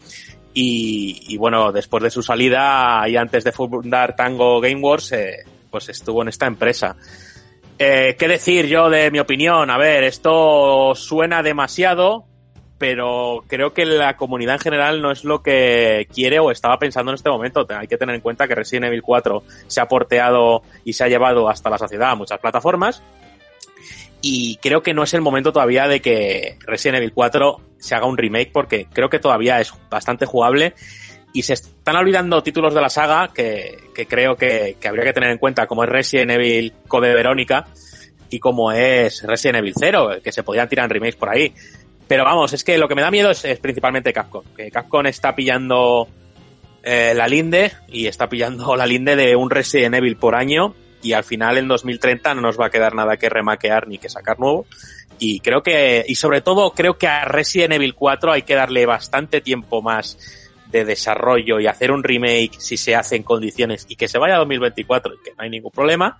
Y, 0.52 1.18
y 1.28 1.38
bueno, 1.38 1.72
después 1.72 2.02
de 2.02 2.10
su 2.10 2.22
salida 2.22 3.08
y 3.08 3.16
antes 3.16 3.42
de 3.42 3.52
fundar 3.52 4.14
Tango 4.14 4.60
Gameworks, 4.60 5.12
eh, 5.12 5.36
pues 5.70 5.88
estuvo 5.88 6.20
en 6.20 6.28
esta 6.28 6.44
empresa. 6.46 6.94
Eh, 7.78 8.16
¿Qué 8.18 8.28
decir 8.28 8.66
yo 8.66 8.90
de 8.90 9.10
mi 9.10 9.18
opinión? 9.18 9.70
A 9.70 9.78
ver, 9.78 10.04
esto 10.04 10.94
suena 10.94 11.42
demasiado, 11.42 12.26
pero 12.82 13.44
creo 13.46 13.72
que 13.72 13.86
la 13.86 14.16
comunidad 14.16 14.56
en 14.56 14.60
general 14.60 15.00
no 15.00 15.12
es 15.12 15.22
lo 15.22 15.40
que 15.40 16.08
quiere 16.12 16.40
o 16.40 16.50
estaba 16.50 16.80
pensando 16.80 17.12
en 17.12 17.14
este 17.14 17.30
momento. 17.30 17.64
Hay 17.68 17.86
que 17.86 17.96
tener 17.96 18.16
en 18.16 18.20
cuenta 18.20 18.48
que 18.48 18.56
Resident 18.56 18.86
Evil 18.86 19.02
4 19.02 19.44
se 19.68 19.80
ha 19.80 19.86
porteado 19.86 20.64
y 20.84 20.92
se 20.92 21.04
ha 21.04 21.08
llevado 21.08 21.48
hasta 21.48 21.70
la 21.70 21.78
saciedad 21.78 22.10
a 22.10 22.16
muchas 22.16 22.40
plataformas. 22.40 23.00
Y 24.20 24.56
creo 24.56 24.82
que 24.82 24.94
no 24.94 25.04
es 25.04 25.14
el 25.14 25.20
momento 25.20 25.52
todavía 25.52 25.86
de 25.86 26.02
que 26.02 26.58
Resident 26.66 26.96
Evil 26.96 27.12
4 27.12 27.60
se 27.78 27.94
haga 27.94 28.06
un 28.06 28.18
remake 28.18 28.50
porque 28.52 28.88
creo 28.92 29.08
que 29.08 29.20
todavía 29.20 29.60
es 29.60 29.72
bastante 29.88 30.26
jugable 30.26 30.74
y 31.32 31.42
se 31.42 31.52
están 31.52 31.94
olvidando 31.94 32.42
títulos 32.42 32.74
de 32.74 32.80
la 32.80 32.90
saga 32.90 33.28
que, 33.32 33.78
que 33.94 34.06
creo 34.06 34.34
que, 34.34 34.76
que, 34.80 34.88
habría 34.88 35.04
que 35.04 35.12
tener 35.12 35.30
en 35.30 35.38
cuenta, 35.38 35.68
como 35.68 35.84
es 35.84 35.88
Resident 35.88 36.32
Evil 36.32 36.72
Code 36.88 37.14
Verónica 37.14 37.68
y 38.28 38.40
como 38.40 38.72
es 38.72 39.22
Resident 39.22 39.58
Evil 39.58 39.74
0, 39.78 40.10
que 40.24 40.32
se 40.32 40.42
podían 40.42 40.68
tirar 40.68 40.90
remakes 40.90 41.14
por 41.14 41.28
ahí. 41.28 41.54
Pero 42.08 42.24
vamos, 42.24 42.52
es 42.52 42.64
que 42.64 42.78
lo 42.78 42.88
que 42.88 42.94
me 42.94 43.02
da 43.02 43.10
miedo 43.10 43.30
es, 43.30 43.44
es 43.44 43.58
principalmente 43.58 44.12
Capcom, 44.12 44.44
que 44.56 44.70
Capcom 44.70 45.06
está 45.06 45.34
pillando 45.34 46.08
eh, 46.82 47.12
la 47.14 47.28
linde 47.28 47.72
y 47.88 48.06
está 48.06 48.28
pillando 48.28 48.74
la 48.76 48.86
linde 48.86 49.14
de 49.14 49.36
un 49.36 49.50
Resident 49.50 49.94
Evil 49.94 50.16
por 50.16 50.34
año 50.34 50.74
y 51.00 51.12
al 51.12 51.24
final 51.24 51.58
en 51.58 51.68
2030 51.68 52.34
no 52.34 52.40
nos 52.40 52.58
va 52.58 52.66
a 52.66 52.70
quedar 52.70 52.94
nada 52.94 53.16
que 53.16 53.28
remaquear 53.28 53.86
ni 53.86 53.98
que 53.98 54.08
sacar 54.08 54.38
nuevo. 54.40 54.66
Y 55.18 55.40
creo 55.40 55.62
que, 55.62 56.04
y 56.06 56.16
sobre 56.16 56.40
todo 56.40 56.72
creo 56.72 56.98
que 56.98 57.06
a 57.06 57.24
Resident 57.24 57.74
Evil 57.74 57.94
4 57.94 58.32
hay 58.32 58.42
que 58.42 58.54
darle 58.54 58.86
bastante 58.86 59.40
tiempo 59.40 59.80
más 59.80 60.18
de 60.72 60.84
desarrollo 60.84 61.60
y 61.60 61.66
hacer 61.66 61.92
un 61.92 62.02
remake 62.02 62.58
si 62.58 62.76
se 62.76 62.96
hace 62.96 63.14
en 63.14 63.22
condiciones 63.22 63.84
y 63.88 63.94
que 63.94 64.08
se 64.08 64.18
vaya 64.18 64.36
a 64.36 64.38
2024 64.38 65.14
y 65.14 65.22
que 65.22 65.30
no 65.36 65.44
hay 65.44 65.50
ningún 65.50 65.70
problema, 65.70 66.16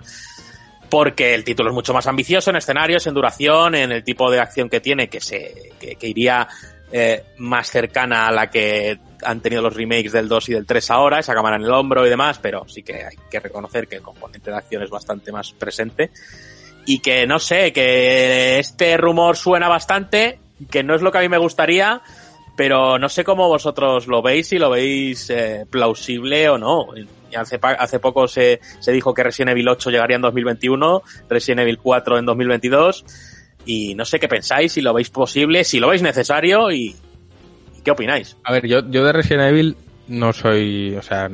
porque 0.93 1.33
el 1.33 1.43
título 1.43 1.71
es 1.71 1.75
mucho 1.75 1.95
más 1.95 2.07
ambicioso 2.07 2.51
en 2.51 2.57
escenarios, 2.57 3.07
en 3.07 3.15
duración, 3.15 3.75
en 3.75 3.93
el 3.93 4.05
tipo 4.05 4.31
de 4.31 4.41
acción 4.41 4.69
que 4.69 4.83
tiene, 4.83 5.09
que 5.09 5.23
se 5.23 5.73
que, 5.81 6.07
iría 6.07 6.47
eh, 6.93 7.25
más 7.39 7.71
cercana 7.71 8.29
a 8.29 8.31
la 8.31 8.51
que 8.51 8.99
han 9.25 9.41
tenido 9.41 9.62
los 9.62 9.75
remakes 9.75 10.12
del 10.12 10.29
2 10.29 10.51
y 10.51 10.53
del 10.53 10.67
3 10.67 10.91
ahora, 10.91 11.19
esa 11.19 11.33
cámara 11.33 11.57
en 11.57 11.62
el 11.62 11.71
hombro 11.71 12.07
y 12.07 12.11
demás, 12.11 12.39
pero 12.43 12.69
sí 12.69 12.83
que 12.83 13.07
hay 13.07 13.17
que 13.31 13.41
reconocer 13.41 13.89
que 13.89 13.97
el 13.97 14.03
componente 14.03 14.51
de 14.51 14.57
acción 14.59 14.83
es 14.83 14.91
bastante 14.91 15.33
más 15.33 15.53
presente. 15.53 16.11
Y 16.85 16.99
que 16.99 17.27
no 17.27 17.39
sé, 17.39 17.73
que 17.73 18.59
este 18.59 18.99
rumor 18.99 19.39
suena 19.39 19.69
bastante, 19.69 20.41
que 20.71 20.83
no 20.83 20.95
es 20.95 21.01
lo 21.01 21.11
que 21.11 21.17
a 21.17 21.23
mí 21.23 21.31
me 21.31 21.39
gustaría, 21.39 22.03
pero 22.55 22.99
no 22.99 23.09
sé 23.09 23.25
cómo 23.25 23.49
vosotros 23.49 24.09
lo 24.09 24.21
veis, 24.21 24.49
si 24.49 24.59
lo 24.59 24.69
veis 24.69 25.31
eh, 25.31 25.65
plausible 25.71 26.51
o 26.51 26.59
no. 26.59 26.89
Hace, 27.36 27.59
hace 27.62 27.99
poco 27.99 28.28
se, 28.28 28.61
se 28.81 28.93
dijo 28.93 29.15
que 29.15 29.23
Resident 29.23 29.52
Evil 29.52 29.69
8 29.69 29.91
llegaría 29.91 30.17
en 30.17 30.23
2021, 30.23 31.02
Resident 31.28 31.61
Evil 31.61 31.78
4 31.78 32.19
en 32.19 32.27
2022, 32.27 33.05
y 33.65 33.94
no 33.94 34.05
sé 34.05 34.19
qué 34.19 34.28
pensáis, 34.28 34.73
si 34.73 34.81
lo 34.81 34.93
veis 34.93 35.11
posible, 35.11 35.65
si 35.65 35.81
lo 35.81 35.89
veis 35.89 36.02
necesario 36.02 36.70
y, 36.70 36.94
qué 37.85 37.91
opináis. 37.91 38.36
A 38.44 38.52
ver, 38.52 38.67
yo, 38.67 38.81
yo 38.89 39.05
de 39.05 39.12
Resident 39.12 39.51
Evil 39.51 39.77
no 40.09 40.33
soy, 40.33 40.94
o 40.97 41.02
sea... 41.02 41.31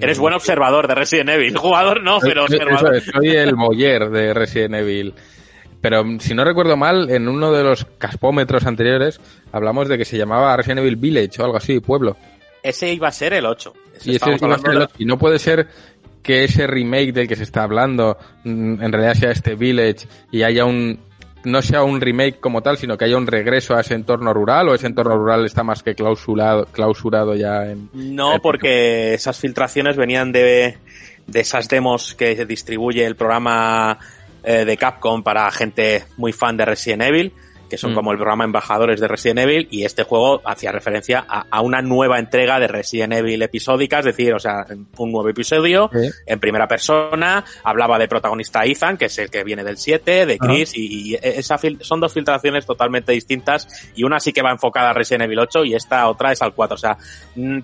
Eres 0.00 0.18
buen 0.18 0.34
observador 0.34 0.88
de 0.88 0.94
Resident 0.94 1.30
Evil, 1.30 1.56
jugador 1.56 2.02
no, 2.02 2.18
pero 2.20 2.44
observador. 2.44 2.96
Eso 2.96 3.12
soy 3.12 3.30
el 3.30 3.54
Moller 3.56 4.10
de 4.10 4.34
Resident 4.34 4.74
Evil. 4.74 5.14
Pero 5.80 6.04
si 6.18 6.34
no 6.34 6.44
recuerdo 6.44 6.76
mal, 6.76 7.10
en 7.10 7.28
uno 7.28 7.52
de 7.52 7.62
los 7.62 7.84
caspómetros 7.98 8.66
anteriores 8.66 9.20
hablamos 9.52 9.88
de 9.88 9.98
que 9.98 10.04
se 10.04 10.18
llamaba 10.18 10.56
Resident 10.56 10.80
Evil 10.80 10.96
Village 10.96 11.40
o 11.40 11.44
algo 11.44 11.56
así, 11.56 11.80
pueblo. 11.80 12.16
Ese 12.62 12.92
iba 12.92 13.08
a 13.08 13.12
ser 13.12 13.34
el 13.34 13.46
8. 13.46 13.72
Y, 14.04 14.16
ese 14.16 14.36
iba 14.40 14.54
a 14.54 14.58
ser 14.58 14.70
el 14.70 14.82
8. 14.82 14.94
y 14.98 15.04
no 15.04 15.18
puede 15.18 15.38
ser 15.38 15.68
que 16.22 16.44
ese 16.44 16.66
remake 16.66 17.12
del 17.12 17.28
que 17.28 17.36
se 17.36 17.44
está 17.44 17.62
hablando 17.62 18.18
en 18.44 18.92
realidad 18.92 19.14
sea 19.14 19.30
este 19.30 19.54
Village 19.54 20.08
y 20.32 20.42
haya 20.42 20.64
un 20.64 20.98
no 21.46 21.62
sea 21.62 21.84
un 21.84 22.00
remake 22.00 22.40
como 22.40 22.60
tal, 22.60 22.76
sino 22.76 22.98
que 22.98 23.04
haya 23.04 23.16
un 23.16 23.28
regreso 23.28 23.76
a 23.76 23.80
ese 23.80 23.94
entorno 23.94 24.34
rural 24.34 24.68
o 24.68 24.74
ese 24.74 24.88
entorno 24.88 25.16
rural 25.16 25.44
está 25.44 25.62
más 25.62 25.80
que 25.84 25.94
clausurado, 25.94 26.66
clausurado 26.66 27.36
ya 27.36 27.70
en... 27.70 27.88
No, 27.92 28.40
porque 28.42 29.14
esas 29.14 29.38
filtraciones 29.38 29.96
venían 29.96 30.32
de, 30.32 30.76
de 31.28 31.40
esas 31.40 31.68
demos 31.68 32.16
que 32.16 32.44
distribuye 32.46 33.06
el 33.06 33.14
programa 33.14 33.96
eh, 34.42 34.64
de 34.64 34.76
Capcom 34.76 35.22
para 35.22 35.48
gente 35.52 36.04
muy 36.16 36.32
fan 36.32 36.56
de 36.56 36.64
Resident 36.64 37.02
Evil, 37.02 37.32
que 37.68 37.78
son 37.78 37.92
mm. 37.92 37.94
como 37.94 38.12
el 38.12 38.18
programa 38.18 38.44
embajadores 38.44 39.00
de 39.00 39.08
Resident 39.08 39.40
Evil, 39.40 39.68
y 39.70 39.84
este 39.84 40.02
juego 40.02 40.40
hacía 40.44 40.72
referencia 40.72 41.24
a, 41.28 41.46
a, 41.50 41.60
una 41.60 41.82
nueva 41.82 42.18
entrega 42.18 42.58
de 42.60 42.68
Resident 42.68 43.14
Evil 43.14 43.42
episódica, 43.42 44.00
es 44.00 44.06
decir, 44.06 44.34
o 44.34 44.38
sea, 44.38 44.64
un 44.98 45.12
nuevo 45.12 45.28
episodio 45.28 45.90
en 46.26 46.40
primera 46.40 46.66
persona, 46.68 47.44
hablaba 47.64 47.98
de 47.98 48.08
protagonista 48.08 48.64
Ethan, 48.64 48.96
que 48.96 49.06
es 49.06 49.18
el 49.18 49.30
que 49.30 49.44
viene 49.44 49.64
del 49.64 49.78
7, 49.78 50.26
de 50.26 50.38
Chris, 50.38 50.70
ah. 50.70 50.78
y, 50.78 51.12
y, 51.12 51.18
esa 51.22 51.58
son 51.80 52.00
dos 52.00 52.12
filtraciones 52.12 52.66
totalmente 52.66 53.12
distintas, 53.12 53.90
y 53.94 54.04
una 54.04 54.20
sí 54.20 54.32
que 54.32 54.42
va 54.42 54.50
enfocada 54.50 54.90
a 54.90 54.92
Resident 54.92 55.24
Evil 55.24 55.40
8 55.40 55.64
y 55.64 55.74
esta 55.74 56.08
otra 56.08 56.32
es 56.32 56.42
al 56.42 56.54
4, 56.54 56.74
o 56.74 56.78
sea, 56.78 56.96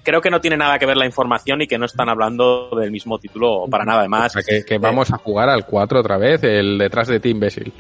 creo 0.03 0.21
que 0.21 0.31
no 0.31 0.41
tiene 0.41 0.57
nada 0.57 0.79
que 0.79 0.87
ver 0.87 0.97
la 0.97 1.07
información 1.07 1.63
y 1.63 1.67
que 1.67 1.79
no 1.79 1.87
están 1.87 2.09
hablando 2.09 2.71
del 2.79 2.91
mismo 2.91 3.19
título 3.19 3.67
para 3.71 3.85
nada, 3.85 4.01
además. 4.01 4.37
O 4.37 4.41
sea, 4.41 4.43
que, 4.43 4.65
que 4.65 4.79
vamos 4.79 5.11
eh, 5.11 5.15
a 5.15 5.19
jugar 5.19 5.49
al 5.49 5.67
4 5.67 6.01
otra 6.01 6.19
vez, 6.19 6.43
el 6.43 6.79
detrás 6.79 7.09
de 7.09 7.21
ti, 7.21 7.31
imbécil. 7.31 7.73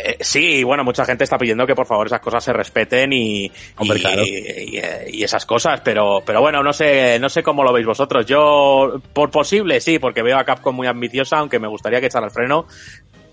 Eh, 0.00 0.16
sí, 0.20 0.62
bueno, 0.62 0.84
mucha 0.84 1.04
gente 1.04 1.24
está 1.24 1.36
pidiendo 1.36 1.66
que 1.66 1.74
por 1.74 1.86
favor 1.86 2.06
esas 2.06 2.20
cosas 2.20 2.44
se 2.44 2.52
respeten 2.52 3.12
y, 3.12 3.50
Hombre, 3.76 3.98
y, 3.98 4.00
claro. 4.00 4.22
y, 4.24 5.18
y, 5.18 5.24
esas 5.24 5.44
cosas, 5.44 5.80
pero, 5.82 6.22
pero 6.24 6.40
bueno, 6.40 6.62
no 6.62 6.72
sé, 6.72 7.18
no 7.18 7.28
sé 7.28 7.42
cómo 7.42 7.64
lo 7.64 7.72
veis 7.72 7.86
vosotros. 7.86 8.24
Yo, 8.24 9.00
por 9.12 9.30
posible, 9.30 9.80
sí, 9.80 9.98
porque 9.98 10.22
veo 10.22 10.38
a 10.38 10.44
Capcom 10.44 10.76
muy 10.76 10.86
ambiciosa, 10.86 11.38
aunque 11.38 11.58
me 11.58 11.66
gustaría 11.66 12.00
que 12.00 12.06
echara 12.06 12.26
el 12.26 12.32
freno, 12.32 12.66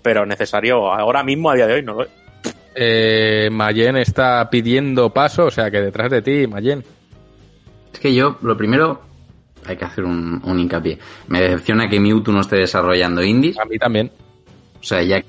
pero 0.02 0.26
necesario 0.26 0.92
ahora 0.92 1.22
mismo, 1.22 1.50
a 1.50 1.54
día 1.54 1.68
de 1.68 1.74
hoy, 1.74 1.82
no 1.82 1.94
lo 1.94 2.02
es. 2.02 2.10
Eh, 2.74 3.48
Mayen 3.52 3.96
está 3.96 4.50
pidiendo 4.50 5.10
paso, 5.10 5.46
o 5.46 5.50
sea 5.50 5.70
que 5.70 5.80
detrás 5.80 6.10
de 6.10 6.22
ti, 6.22 6.46
Mayen. 6.48 6.82
Es 7.92 8.00
que 8.00 8.12
yo, 8.12 8.38
lo 8.42 8.56
primero, 8.56 9.02
hay 9.64 9.76
que 9.76 9.84
hacer 9.84 10.04
un, 10.04 10.42
un 10.44 10.58
hincapié. 10.58 10.98
Me 11.28 11.42
decepciona 11.42 11.88
que 11.88 12.00
Mewtwo 12.00 12.32
no 12.32 12.40
esté 12.40 12.56
desarrollando 12.56 13.22
indies. 13.22 13.58
A 13.58 13.64
mí 13.64 13.78
también. 13.78 14.10
O 14.80 14.82
sea, 14.82 15.02
ya 15.02 15.22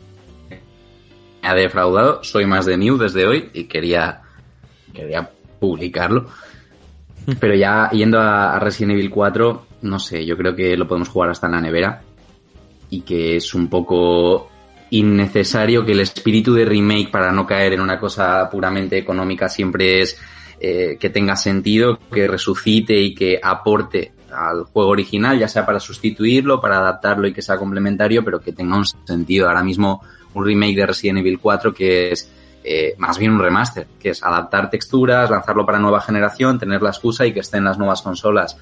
ha 1.47 1.55
defraudado. 1.55 2.23
Soy 2.23 2.45
más 2.45 2.65
de 2.65 2.77
New 2.77 2.97
desde 2.97 3.25
hoy 3.25 3.49
y 3.53 3.65
quería, 3.65 4.21
quería 4.93 5.29
publicarlo. 5.59 6.27
Pero 7.39 7.55
ya 7.55 7.89
yendo 7.91 8.19
a, 8.19 8.55
a 8.55 8.59
Resident 8.59 8.93
Evil 8.93 9.09
4, 9.09 9.65
no 9.81 9.99
sé, 9.99 10.25
yo 10.25 10.37
creo 10.37 10.55
que 10.55 10.77
lo 10.77 10.87
podemos 10.87 11.09
jugar 11.09 11.29
hasta 11.29 11.47
en 11.47 11.53
la 11.53 11.61
nevera 11.61 12.01
y 12.89 13.01
que 13.01 13.35
es 13.37 13.53
un 13.53 13.67
poco 13.67 14.49
innecesario 14.89 15.85
que 15.85 15.91
el 15.91 15.99
espíritu 15.99 16.53
de 16.53 16.65
remake 16.65 17.11
para 17.11 17.31
no 17.31 17.45
caer 17.45 17.73
en 17.73 17.81
una 17.81 17.99
cosa 17.99 18.49
puramente 18.49 18.97
económica 18.97 19.49
siempre 19.49 20.01
es 20.01 20.17
eh, 20.59 20.97
que 20.99 21.09
tenga 21.09 21.35
sentido, 21.35 21.99
que 22.11 22.27
resucite 22.27 22.99
y 22.99 23.13
que 23.13 23.39
aporte 23.41 24.13
al 24.31 24.63
juego 24.63 24.89
original, 24.89 25.37
ya 25.37 25.47
sea 25.47 25.65
para 25.65 25.79
sustituirlo, 25.79 26.61
para 26.61 26.77
adaptarlo 26.77 27.27
y 27.27 27.33
que 27.33 27.41
sea 27.41 27.57
complementario, 27.57 28.23
pero 28.23 28.39
que 28.39 28.53
tenga 28.53 28.77
un 28.77 28.85
sentido. 28.85 29.47
Ahora 29.47 29.63
mismo 29.63 30.01
un 30.37 30.45
remake 30.45 30.75
de 30.75 30.85
Resident 30.85 31.19
Evil 31.19 31.39
4 31.39 31.73
que 31.73 32.11
es 32.11 32.31
eh, 32.63 32.95
más 32.97 33.17
bien 33.17 33.31
un 33.31 33.39
remaster, 33.39 33.87
que 33.97 34.09
es 34.09 34.21
adaptar 34.23 34.69
texturas, 34.69 35.29
lanzarlo 35.29 35.65
para 35.65 35.79
nueva 35.79 36.01
generación, 36.01 36.59
tener 36.59 36.81
la 36.81 36.89
excusa 36.89 37.25
y 37.25 37.33
que 37.33 37.39
esté 37.39 37.57
en 37.57 37.63
las 37.63 37.77
nuevas 37.77 38.01
consolas. 38.01 38.57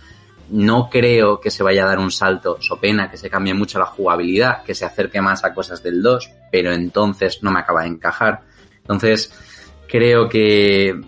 No 0.52 0.90
creo 0.92 1.40
que 1.40 1.50
se 1.50 1.64
vaya 1.64 1.84
a 1.84 1.88
dar 1.88 1.98
un 1.98 2.12
salto, 2.12 2.58
so 2.62 2.80
pena 2.80 3.10
que 3.10 3.18
se 3.18 3.32
cambie 3.32 3.56
mucho 3.56 3.80
la 3.80 3.88
jugabilidad, 3.88 4.62
que 4.64 4.76
se 4.76 4.86
acerque 4.86 5.22
más 5.22 5.44
a 5.44 5.56
cosas 5.56 5.82
del 5.82 6.04
2, 6.04 6.32
pero 6.52 6.72
entonces 6.72 7.42
no 7.42 7.50
me 7.50 7.62
acaba 7.62 7.82
de 7.82 7.88
encajar. 7.88 8.42
Entonces, 8.78 9.34
creo 9.88 10.30
que, 10.30 11.02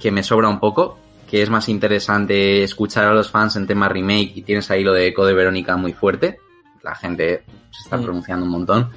que 0.00 0.10
me 0.10 0.22
sobra 0.22 0.48
un 0.48 0.60
poco, 0.60 0.98
que 1.30 1.42
es 1.42 1.50
más 1.50 1.68
interesante 1.68 2.62
escuchar 2.62 3.04
a 3.04 3.12
los 3.12 3.30
fans 3.30 3.56
en 3.56 3.66
tema 3.66 3.90
remake 3.90 4.32
y 4.34 4.42
tienes 4.42 4.70
ahí 4.70 4.82
lo 4.82 4.94
de 4.94 5.08
Eco 5.08 5.26
de 5.26 5.34
Verónica 5.34 5.76
muy 5.76 5.92
fuerte. 5.92 6.38
La 6.82 6.94
gente 6.94 7.44
se 7.70 7.82
está 7.84 7.98
pronunciando 7.98 8.46
un 8.46 8.52
montón. 8.52 8.90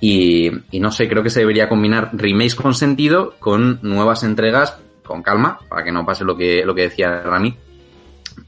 Y, 0.00 0.50
y 0.70 0.80
no 0.80 0.90
sé, 0.90 1.08
creo 1.08 1.22
que 1.22 1.30
se 1.30 1.40
debería 1.40 1.68
combinar 1.68 2.10
remakes 2.12 2.54
con 2.54 2.74
sentido 2.74 3.34
con 3.38 3.78
nuevas 3.82 4.22
entregas 4.22 4.78
con 5.10 5.22
calma, 5.22 5.58
para 5.68 5.82
que 5.82 5.90
no 5.90 6.06
pase 6.06 6.24
lo 6.24 6.36
que, 6.36 6.64
lo 6.64 6.72
que 6.74 6.82
decía 6.82 7.20
Rami. 7.22 7.56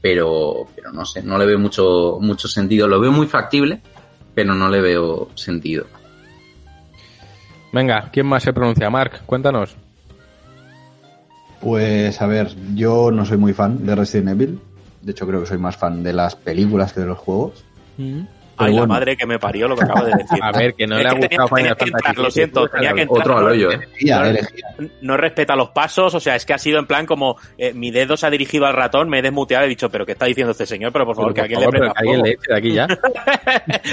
Pero, 0.01 0.65
pero 0.73 0.93
no 0.93 1.05
sé, 1.05 1.21
no 1.21 1.37
le 1.37 1.45
veo 1.45 1.59
mucho, 1.59 2.19
mucho 2.21 2.47
sentido. 2.47 2.87
Lo 2.87 3.01
veo 3.01 3.11
muy 3.11 3.27
factible, 3.27 3.81
pero 4.33 4.55
no 4.55 4.69
le 4.69 4.79
veo 4.79 5.29
sentido. 5.35 5.85
Venga, 7.73 8.09
¿quién 8.13 8.27
más 8.27 8.43
se 8.43 8.53
pronuncia? 8.53 8.89
Mark, 8.89 9.23
cuéntanos. 9.25 9.75
Pues 11.59 12.21
a 12.21 12.27
ver, 12.27 12.55
yo 12.75 13.11
no 13.11 13.25
soy 13.25 13.37
muy 13.37 13.53
fan 13.53 13.85
de 13.85 13.95
Resident 13.95 14.29
Evil. 14.29 14.59
De 15.01 15.11
hecho, 15.11 15.27
creo 15.27 15.41
que 15.41 15.47
soy 15.47 15.57
más 15.57 15.75
fan 15.75 16.01
de 16.01 16.13
las 16.13 16.35
películas 16.35 16.93
que 16.93 17.01
de 17.01 17.07
los 17.07 17.17
juegos. 17.17 17.65
Ay, 18.57 18.73
la 18.75 18.85
madre 18.85 19.17
que 19.17 19.25
me 19.25 19.39
parió 19.39 19.67
lo 19.67 19.75
que 19.75 19.83
acaba 19.83 20.05
de 20.05 20.11
decir. 20.15 20.37
A 20.41 20.51
ver, 20.51 20.73
que 20.75 20.85
no 20.85 20.97
Es 20.97 21.03
le 21.03 21.09
ha 21.09 21.13
tenía- 21.13 21.27
gustado 21.27 21.47
tenía 21.55 21.75
Final 21.75 21.77
que 21.77 21.85
entrar, 21.85 22.17
Lo 22.17 22.31
siento, 22.31 22.67
tenía 22.67 22.93
que 22.93 23.01
entrar. 23.01 23.19
Otro 23.21 23.37
al 23.37 23.43
no- 23.45 23.49
hoyo, 23.51 23.71
¿eh? 23.71 23.79
No, 25.01 25.17
respeta 25.17 25.55
los 25.55 25.69
pasos, 25.69 26.13
o 26.13 26.19
sea, 26.19 26.35
es 26.35 26.45
que 26.45 26.53
ha 26.53 26.57
sido 26.57 26.77
en 26.79 26.85
plan 26.85 27.05
como 27.05 27.37
eh, 27.57 27.73
mi 27.73 27.91
dedo 27.91 28.15
se 28.17 28.25
ha 28.27 28.29
dirigido 28.29 28.65
al 28.65 28.73
ratón, 28.75 29.09
me 29.09 29.19
he 29.19 29.21
desmuteado 29.21 29.63
y 29.63 29.67
he 29.67 29.69
dicho, 29.69 29.89
pero 29.89 30.05
¿qué 30.05 30.11
está 30.13 30.25
diciendo 30.25 30.51
este 30.51 30.65
señor? 30.65 30.91
Pero 30.93 31.05
por 31.05 31.15
favor, 31.15 31.33
Pero, 31.33 31.47
que 31.47 31.55
por 31.55 31.63
alguien 31.63 31.81
favor, 31.81 31.95
le 31.95 31.99
alguien 31.99 32.21
prenda 32.21 32.27
le 32.27 32.33
eche 32.33 32.51
de 32.51 32.57
aquí 32.57 32.73
ya. 32.73 32.87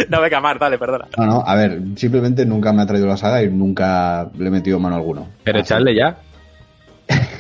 No, 0.10 0.20
venga, 0.20 0.40
Mar, 0.40 0.58
dale, 0.58 0.78
perdona. 0.78 1.06
No, 1.16 1.26
no, 1.26 1.42
a 1.46 1.54
ver, 1.54 1.80
simplemente 1.96 2.44
nunca 2.46 2.72
me 2.72 2.82
ha 2.82 2.86
traído 2.86 3.06
la 3.06 3.16
saga 3.16 3.42
y 3.42 3.48
nunca 3.50 4.28
le 4.38 4.48
he 4.48 4.50
metido 4.50 4.78
mano 4.78 4.96
alguno. 4.96 5.28
Pero 5.44 5.58
Así. 5.58 5.66
echarle 5.66 5.94
ya. 5.94 6.16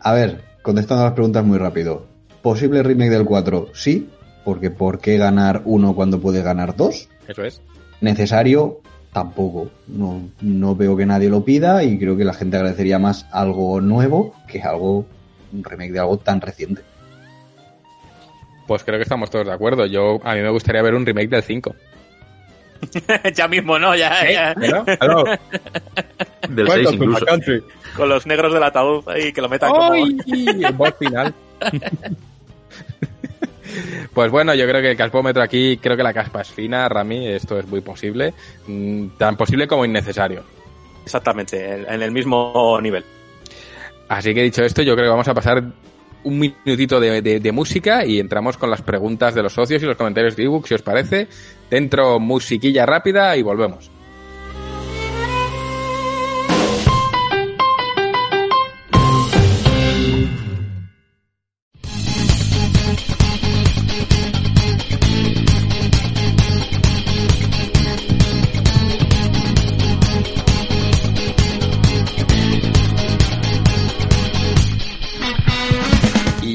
A 0.00 0.12
ver, 0.12 0.40
contestando 0.62 1.02
a 1.02 1.06
las 1.06 1.14
preguntas 1.14 1.44
muy 1.44 1.58
rápido. 1.58 2.06
¿Posible 2.42 2.82
remake 2.82 3.10
del 3.10 3.24
4? 3.24 3.68
Sí, 3.72 4.08
porque 4.44 4.70
¿por 4.70 5.00
qué 5.00 5.16
ganar 5.16 5.62
uno 5.64 5.94
cuando 5.94 6.20
puede 6.20 6.42
ganar 6.42 6.76
dos? 6.76 7.08
Eso 7.28 7.44
es. 7.44 7.60
Necesario, 8.00 8.80
tampoco. 9.12 9.70
No, 9.86 10.28
no 10.40 10.74
veo 10.74 10.96
que 10.96 11.06
nadie 11.06 11.28
lo 11.28 11.44
pida 11.44 11.84
y 11.84 11.98
creo 11.98 12.16
que 12.16 12.24
la 12.24 12.34
gente 12.34 12.56
agradecería 12.56 12.98
más 12.98 13.26
algo 13.30 13.80
nuevo 13.80 14.34
que 14.48 14.62
algo, 14.62 15.06
un 15.52 15.64
remake 15.64 15.92
de 15.92 16.00
algo 16.00 16.18
tan 16.18 16.40
reciente. 16.40 16.82
Pues 18.66 18.84
creo 18.84 18.98
que 18.98 19.04
estamos 19.04 19.30
todos 19.30 19.46
de 19.46 19.52
acuerdo. 19.52 19.86
Yo, 19.86 20.20
a 20.24 20.34
mí 20.34 20.40
me 20.40 20.50
gustaría 20.50 20.82
ver 20.82 20.94
un 20.94 21.04
remake 21.04 21.28
del 21.28 21.42
5. 21.42 21.74
ya 23.34 23.48
mismo, 23.48 23.78
¿no? 23.78 23.94
Ya, 23.94 24.28
ya. 24.30 24.54
¿No? 24.54 25.24
Del 26.48 26.68
Welcome 26.68 26.84
6 26.84 26.84
to 26.84 26.92
my 26.98 27.04
incluso. 27.04 27.26
country. 27.26 27.62
Con 27.96 28.08
los 28.08 28.26
negros 28.26 28.52
del 28.52 28.62
ataúd 28.62 29.08
ahí 29.08 29.32
que 29.32 29.40
lo 29.40 29.48
metan 29.48 29.70
como... 29.70 29.92
¡Ay! 29.92 30.16
El 30.26 30.72
boss 30.72 30.94
final. 30.98 31.34
Pues 34.12 34.30
bueno, 34.30 34.54
yo 34.54 34.66
creo 34.66 34.80
que 34.82 34.90
el 34.90 34.96
caspómetro 34.96 35.42
aquí, 35.42 35.78
creo 35.78 35.96
que 35.96 36.02
la 36.02 36.12
caspa 36.12 36.42
es 36.42 36.48
fina, 36.50 36.88
Rami, 36.88 37.26
esto 37.28 37.58
es 37.58 37.66
muy 37.66 37.80
posible. 37.80 38.34
Mm, 38.66 39.08
Tan 39.18 39.36
posible 39.36 39.66
como 39.66 39.84
innecesario. 39.84 40.42
Exactamente, 41.04 41.74
en- 41.74 41.86
en 41.92 42.02
el 42.02 42.10
mismo 42.10 42.78
nivel. 42.80 43.04
Así 44.08 44.34
que 44.34 44.42
dicho 44.42 44.62
esto, 44.64 44.82
yo 44.82 44.94
creo 44.94 45.06
que 45.06 45.10
vamos 45.10 45.28
a 45.28 45.34
pasar 45.34 45.62
un 46.24 46.38
minutito 46.38 47.00
de, 47.00 47.20
de- 47.22 47.40
de 47.40 47.52
música 47.52 48.04
y 48.04 48.20
entramos 48.20 48.56
con 48.56 48.70
las 48.70 48.82
preguntas 48.82 49.34
de 49.34 49.42
los 49.42 49.52
socios 49.54 49.82
y 49.82 49.86
los 49.86 49.96
comentarios 49.96 50.36
de 50.36 50.44
ebook, 50.44 50.66
si 50.68 50.74
os 50.74 50.82
parece. 50.82 51.26
Dentro 51.70 52.20
musiquilla 52.20 52.86
rápida 52.86 53.36
y 53.36 53.42
volvemos. 53.42 53.90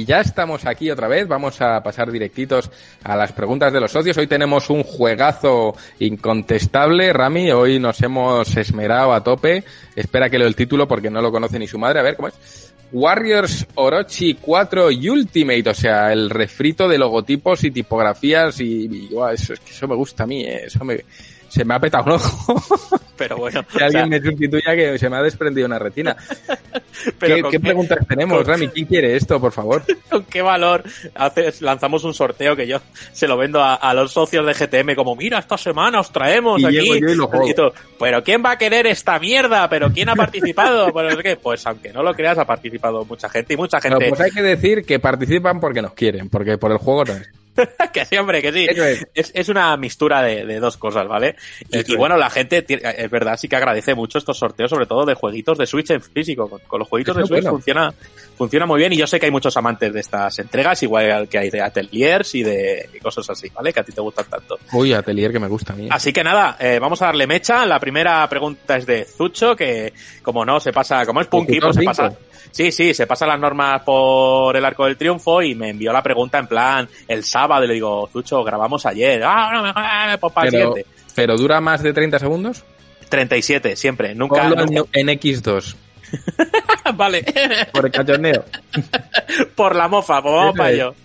Ya 0.08 0.22
estamos 0.22 0.66
aquí 0.66 0.90
otra 0.90 1.10
vez, 1.10 1.28
vamos 1.28 1.62
a 1.62 1.84
pasar 1.84 2.10
directitos 2.12 2.72
a 3.04 3.18
las 3.18 3.34
preguntas 3.34 3.74
de 3.74 3.82
los 3.82 3.92
socios. 3.92 4.18
Hoy 4.18 4.26
tenemos 4.26 4.70
un 4.70 4.84
juegazo 4.84 5.76
incontestable, 6.00 7.12
Rami, 7.12 7.52
hoy 7.52 7.78
nos 7.78 8.02
hemos 8.02 8.56
esmerado 8.56 9.14
a 9.14 9.22
tope. 9.22 9.66
Espera 9.96 10.30
que 10.30 10.40
leo 10.40 10.48
el 10.48 10.56
título 10.56 10.88
porque 10.88 11.10
no 11.10 11.22
lo 11.22 11.32
conoce 11.32 11.60
ni 11.60 11.68
su 11.68 11.78
madre, 11.78 12.00
a 12.00 12.04
ver 12.04 12.16
cómo 12.16 12.30
es. 12.30 12.74
Warriors 12.94 13.68
Orochi 13.76 14.36
4 14.36 14.88
Ultimate, 14.88 15.70
o 15.70 15.74
sea, 15.74 16.14
el 16.14 16.30
refrito 16.30 16.88
de 16.88 16.98
logotipos 16.98 17.66
y 17.66 17.72
tipografías 17.72 18.62
y, 18.62 18.86
y, 18.86 19.10
eso, 19.34 19.54
es 19.54 19.60
que 19.60 19.72
eso 19.72 19.90
me 19.90 19.96
gusta 19.96 20.24
a 20.24 20.28
mí, 20.28 20.46
eh, 20.46 20.64
eso 20.68 20.86
me, 20.86 21.04
se 21.58 21.66
me 21.66 21.74
ha 21.74 21.80
petado 21.80 22.06
un 22.06 22.12
ojo. 22.14 22.64
Pero 23.18 23.38
bueno, 23.38 23.66
que 23.76 23.84
alguien 23.84 24.10
sea, 24.10 24.20
me 24.20 24.22
sustituya 24.22 24.76
que 24.76 25.00
se 25.00 25.10
me 25.10 25.18
ha 25.18 25.24
desprendido 25.24 25.66
una 25.66 25.80
retina. 25.80 26.16
pero 27.20 27.36
¿Qué, 27.36 27.44
qué 27.52 27.60
preguntas 27.60 27.98
tenemos, 28.08 28.38
con- 28.38 28.46
Rami? 28.46 28.68
¿Quién 28.68 28.86
quiere 28.86 29.16
esto, 29.16 29.42
por 29.42 29.52
favor? 29.52 29.84
¿Con 30.10 30.24
qué 30.26 30.44
valor 30.44 30.84
haces, 31.16 31.64
lanzamos 31.64 32.04
un 32.04 32.14
sorteo 32.14 32.56
que 32.56 32.68
yo 32.68 32.80
se 33.14 33.28
lo 33.28 33.36
vendo 33.36 33.60
a, 33.62 33.74
a 33.74 33.94
los 33.96 34.12
socios 34.12 34.46
de 34.46 34.54
GTM 34.54 34.94
como, 34.96 35.16
mira, 35.16 35.40
esta 35.40 35.58
semana 35.58 36.00
os 36.00 36.12
traemos 36.12 36.62
Y 36.62 36.66
aquí. 36.66 36.76
yo 36.88 36.96
y 36.96 37.16
lo 37.16 37.28
juego. 37.28 37.48
tú, 37.56 37.72
pero 38.00 38.24
¿quién 38.24 38.44
va 38.46 38.52
a 38.52 38.58
querer 38.60 38.86
esta 38.86 39.18
mierda? 39.18 39.68
¿Pero 39.68 39.92
quién 39.92 40.10
ha 40.10 40.16
participado? 40.16 40.92
Pues, 40.92 41.10
no 41.10 41.18
sé 41.18 41.24
qué. 41.24 41.38
Pues 41.38 41.66
aunque 41.66 41.92
no 41.92 42.04
lo 42.04 42.14
creas, 42.14 42.38
ha 42.38 42.46
participado 42.46 43.04
mucha 43.06 43.30
gente 43.30 43.56
y 43.56 43.58
mucha 43.58 43.80
Bueno, 43.80 43.98
gente 43.98 44.10
pues 44.10 44.22
hay 44.22 44.32
que 44.32 44.44
decir 44.44 44.86
que 44.86 45.00
participan 45.00 45.60
porque 45.60 45.82
nos 45.82 45.94
quieren, 45.94 46.30
porque 46.30 46.60
por 46.60 46.72
el 46.72 46.78
juego 46.78 47.06
no 47.06 47.14
es. 47.14 47.30
que 47.94 48.06
sí, 48.06 48.18
hombre, 48.18 48.42
que 48.42 48.52
sí. 48.52 48.68
Es. 48.70 49.08
Es, 49.14 49.32
es 49.34 49.50
una 49.50 49.76
mistura 49.78 50.22
de, 50.22 50.46
de 50.46 50.60
dos 50.60 50.78
cosas, 50.78 51.08
¿vale? 51.08 51.36
Y, 51.70 51.96
bueno, 51.96 52.18
la 52.18 52.30
gente, 52.30 52.66
es 52.68 53.10
verdad, 53.10 53.38
sí 53.38 53.48
que 53.48 53.56
agradece 53.56 53.96
mucho 53.96 54.18
estos 54.18 54.38
sorteos, 54.38 54.70
sobre 54.70 54.86
todo 54.86 55.06
de 55.06 55.14
jueguitos 55.14 55.58
de 55.58 55.66
Switch 55.66 55.92
en 55.92 56.02
físico. 56.02 56.50
Con, 56.50 56.60
con 56.68 56.80
los 56.80 56.88
jueguitos 56.88 57.16
de 57.16 57.26
Switch 57.26 57.44
bueno. 57.44 57.52
funciona, 57.52 57.94
funciona 58.38 58.66
muy 58.66 58.80
bien 58.80 58.94
y 58.94 58.98
yo 58.98 59.08
sé 59.08 59.20
que 59.20 59.26
hay 59.26 59.32
muchos 59.32 59.56
amantes 59.58 59.94
de 59.94 60.00
estas 60.00 60.40
entregas, 60.40 60.82
igual 60.84 61.28
que 61.28 61.38
hay 61.38 61.50
de 61.50 61.62
ateliers 61.62 62.36
y 62.36 62.44
de 62.44 62.90
y 62.94 63.00
cosas 63.00 63.30
así, 63.30 63.50
¿vale? 63.54 63.74
Que 63.74 63.80
a 63.80 63.84
ti 63.84 63.92
te 63.92 64.02
gustan 64.02 64.26
tanto. 64.30 64.58
Uy, 64.74 64.94
Atelier 64.94 65.32
que 65.32 65.40
me 65.40 65.48
gusta 65.48 65.74
a 65.74 65.76
mí. 65.76 65.88
Así 65.90 66.14
que 66.14 66.24
nada, 66.24 66.58
eh, 66.60 66.80
vamos 66.80 67.02
a 67.02 67.08
darle 67.08 67.28
mecha. 67.28 67.66
La 67.66 67.80
primera 67.80 68.28
pregunta 68.30 68.78
es 68.78 68.86
de 68.86 69.06
Zucho, 69.06 69.56
que 69.56 69.94
como 70.22 70.46
no, 70.46 70.60
se 70.60 70.72
pasa, 70.72 71.06
como 71.06 71.22
es 71.22 71.28
punky, 71.28 71.60
pues 71.60 71.76
se 71.76 71.84
pasa, 71.84 72.14
sí, 72.52 72.72
sí, 72.72 72.94
se 72.94 73.08
pasa 73.08 73.26
las 73.26 73.40
normas 73.40 73.82
por 73.84 74.56
el 74.56 74.66
arco 74.66 74.86
del 74.86 74.98
triunfo 74.98 75.42
y 75.42 75.56
me 75.56 75.70
envió 75.70 75.92
la 75.92 76.04
pregunta 76.04 76.38
en 76.38 76.48
plan 76.48 76.90
el 77.08 77.24
sábado 77.24 77.64
y 77.64 77.68
le 77.68 77.74
digo, 77.76 78.10
Zucho, 78.12 78.44
grabamos 78.44 78.86
ayer. 78.86 79.24
Ah, 79.24 79.52
no, 79.54 79.64
me 80.12 80.18
pues 80.18 80.34
para 80.34 80.48
el 80.48 80.54
pero, 80.54 80.68
siguiente. 80.74 80.92
pero 81.16 81.38
dura 81.38 81.62
más 81.62 81.84
de 81.84 81.94
30 81.94 82.20
segundos. 82.20 82.64
37, 83.10 83.76
siempre, 83.76 84.14
nunca. 84.16 84.48
En, 84.48 84.84
en 84.92 85.20
X2, 85.20 85.76
vale, 86.96 87.26
por 87.72 87.86
el 87.86 87.92
cachondeo. 87.92 88.46
por 89.56 89.76
la 89.76 89.88
mofa, 89.88 90.22
pues 90.22 90.34
vamos 90.34 90.58
para 90.58 90.72
ello. 90.72 90.96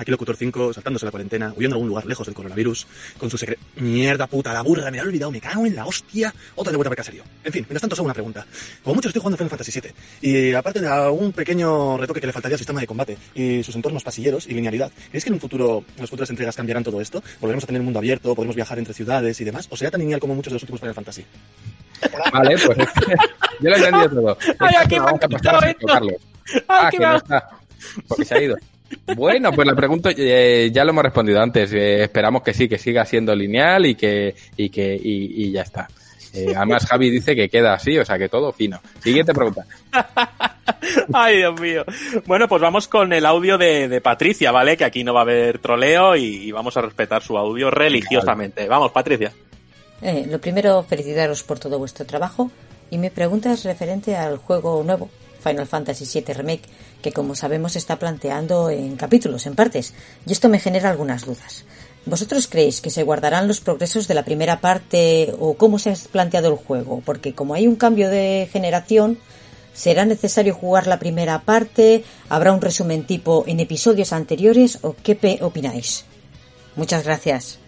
Aquí 0.00 0.10
Locutor 0.10 0.34
5, 0.34 0.72
saltándose 0.72 1.04
la 1.04 1.10
cuarentena, 1.10 1.52
huyendo 1.54 1.74
a 1.74 1.76
algún 1.76 1.88
lugar 1.88 2.06
lejos 2.06 2.26
del 2.26 2.34
coronavirus, 2.34 2.86
con 3.18 3.28
su 3.28 3.36
secreto... 3.36 3.60
Mierda 3.76 4.26
puta, 4.26 4.50
la 4.52 4.62
burra, 4.62 4.90
me 4.90 4.96
la 4.96 5.02
he 5.02 5.06
olvidado, 5.06 5.30
me 5.30 5.40
cago 5.42 5.66
en 5.66 5.76
la 5.76 5.84
hostia. 5.84 6.32
Otra 6.54 6.70
de 6.70 6.76
vuelta 6.78 6.88
para 6.88 6.96
caserío. 6.96 7.22
En 7.44 7.52
fin, 7.52 7.62
mientras 7.68 7.82
tanto, 7.82 7.94
solo 7.96 8.06
una 8.06 8.14
pregunta. 8.14 8.46
Como 8.82 8.94
mucho 8.94 9.08
estoy 9.08 9.20
jugando 9.20 9.36
Final 9.36 9.50
Fantasy 9.50 9.78
VII, 9.78 9.92
y 10.22 10.54
aparte 10.54 10.80
de 10.80 10.88
un 11.10 11.32
pequeño 11.32 11.98
retoque 11.98 12.20
que 12.20 12.26
le 12.26 12.32
faltaría 12.32 12.54
al 12.54 12.58
sistema 12.58 12.80
de 12.80 12.86
combate 12.86 13.18
y 13.34 13.62
sus 13.62 13.74
entornos 13.76 14.02
pasilleros 14.02 14.46
y 14.46 14.54
linealidad, 14.54 14.90
¿crees 15.10 15.22
que 15.24 15.28
en 15.28 15.34
un 15.34 15.40
futuro, 15.40 15.84
en 15.96 16.00
las 16.00 16.08
futuras 16.08 16.30
entregas 16.30 16.56
cambiarán 16.56 16.82
todo 16.82 16.98
esto? 17.00 17.22
¿Volveremos 17.38 17.64
a 17.64 17.66
tener 17.66 17.80
un 17.80 17.84
mundo 17.86 17.98
abierto, 17.98 18.34
podremos 18.34 18.56
viajar 18.56 18.78
entre 18.78 18.94
ciudades 18.94 19.38
y 19.40 19.44
demás? 19.44 19.66
¿O 19.70 19.76
será 19.76 19.90
tan 19.90 20.00
lineal 20.00 20.18
como 20.20 20.34
muchos 20.34 20.50
de 20.50 20.54
los 20.54 20.62
últimos 20.62 20.80
Final 20.80 20.94
Fantasy? 20.94 21.24
Vale, 22.32 22.56
pues 22.64 22.78
yo 23.60 23.68
lo 23.68 23.76
he 23.76 23.78
entendido 23.78 24.08
todo. 24.08 24.38
Ay, 24.58 24.68
Esta 24.70 24.80
aquí 24.80 24.98
me 24.98 25.06
ha 25.06 25.70
esto. 25.70 25.86
Carlos. 25.86 26.14
Ay, 26.54 26.62
Ah, 26.68 26.88
que 26.90 26.98
no 26.98 27.08
ha- 27.08 27.16
está. 27.16 27.48
Porque 28.08 28.24
se 28.24 28.34
ha 28.34 28.42
ido. 28.42 28.56
Bueno, 29.16 29.52
pues 29.52 29.66
la 29.66 29.74
pregunta 29.74 30.10
eh, 30.16 30.70
ya 30.72 30.84
lo 30.84 30.90
hemos 30.90 31.04
respondido 31.04 31.40
antes. 31.40 31.72
Eh, 31.72 32.04
esperamos 32.04 32.42
que 32.42 32.54
sí, 32.54 32.68
que 32.68 32.78
siga 32.78 33.04
siendo 33.04 33.34
lineal 33.34 33.86
y 33.86 33.94
que 33.94 34.34
y 34.56 34.68
que 34.70 34.94
y, 34.94 35.46
y 35.46 35.52
ya 35.52 35.62
está. 35.62 35.88
Eh, 36.32 36.52
además 36.54 36.86
Javi 36.86 37.10
dice 37.10 37.34
que 37.34 37.48
queda 37.48 37.74
así, 37.74 37.98
o 37.98 38.04
sea 38.04 38.16
que 38.18 38.28
todo 38.28 38.52
fino. 38.52 38.80
Siguiente 39.02 39.34
pregunta. 39.34 39.64
Ay, 41.12 41.38
Dios 41.38 41.60
mío. 41.60 41.84
Bueno, 42.26 42.46
pues 42.46 42.62
vamos 42.62 42.86
con 42.86 43.12
el 43.12 43.26
audio 43.26 43.58
de, 43.58 43.88
de 43.88 44.00
Patricia, 44.00 44.52
¿vale? 44.52 44.76
Que 44.76 44.84
aquí 44.84 45.02
no 45.02 45.12
va 45.12 45.20
a 45.20 45.22
haber 45.24 45.58
troleo 45.58 46.14
y, 46.16 46.24
y 46.24 46.52
vamos 46.52 46.76
a 46.76 46.82
respetar 46.82 47.22
su 47.22 47.36
audio 47.36 47.70
religiosamente. 47.70 48.68
Vamos, 48.68 48.92
Patricia. 48.92 49.32
Eh, 50.02 50.26
lo 50.28 50.40
primero, 50.40 50.82
felicitaros 50.82 51.42
por 51.42 51.58
todo 51.58 51.78
vuestro 51.78 52.06
trabajo. 52.06 52.50
Y 52.90 52.98
mi 52.98 53.10
pregunta 53.10 53.52
es 53.52 53.64
referente 53.64 54.16
al 54.16 54.38
juego 54.38 54.82
nuevo, 54.82 55.10
Final 55.42 55.66
Fantasy 55.66 56.04
VII 56.12 56.34
Remake, 56.34 56.62
que 57.02 57.12
como 57.12 57.34
sabemos 57.34 57.76
está 57.76 57.98
planteando 57.98 58.70
en 58.70 58.96
capítulos, 58.96 59.46
en 59.46 59.54
partes. 59.54 59.94
Y 60.26 60.32
esto 60.32 60.48
me 60.48 60.58
genera 60.58 60.90
algunas 60.90 61.24
dudas. 61.24 61.64
¿Vosotros 62.06 62.46
creéis 62.46 62.80
que 62.80 62.90
se 62.90 63.02
guardarán 63.02 63.46
los 63.46 63.60
progresos 63.60 64.08
de 64.08 64.14
la 64.14 64.24
primera 64.24 64.60
parte 64.60 65.34
o 65.38 65.54
cómo 65.54 65.78
se 65.78 65.90
ha 65.90 65.94
planteado 66.10 66.48
el 66.48 66.56
juego? 66.56 67.02
Porque 67.04 67.34
como 67.34 67.54
hay 67.54 67.66
un 67.66 67.76
cambio 67.76 68.08
de 68.08 68.48
generación, 68.50 69.18
¿será 69.74 70.06
necesario 70.06 70.54
jugar 70.54 70.86
la 70.86 70.98
primera 70.98 71.40
parte? 71.42 72.04
¿Habrá 72.28 72.52
un 72.52 72.62
resumen 72.62 73.06
tipo 73.06 73.44
en 73.46 73.60
episodios 73.60 74.12
anteriores? 74.12 74.78
¿O 74.82 74.96
qué 75.02 75.38
opináis? 75.42 76.06
Muchas 76.76 77.04
gracias. 77.04 77.58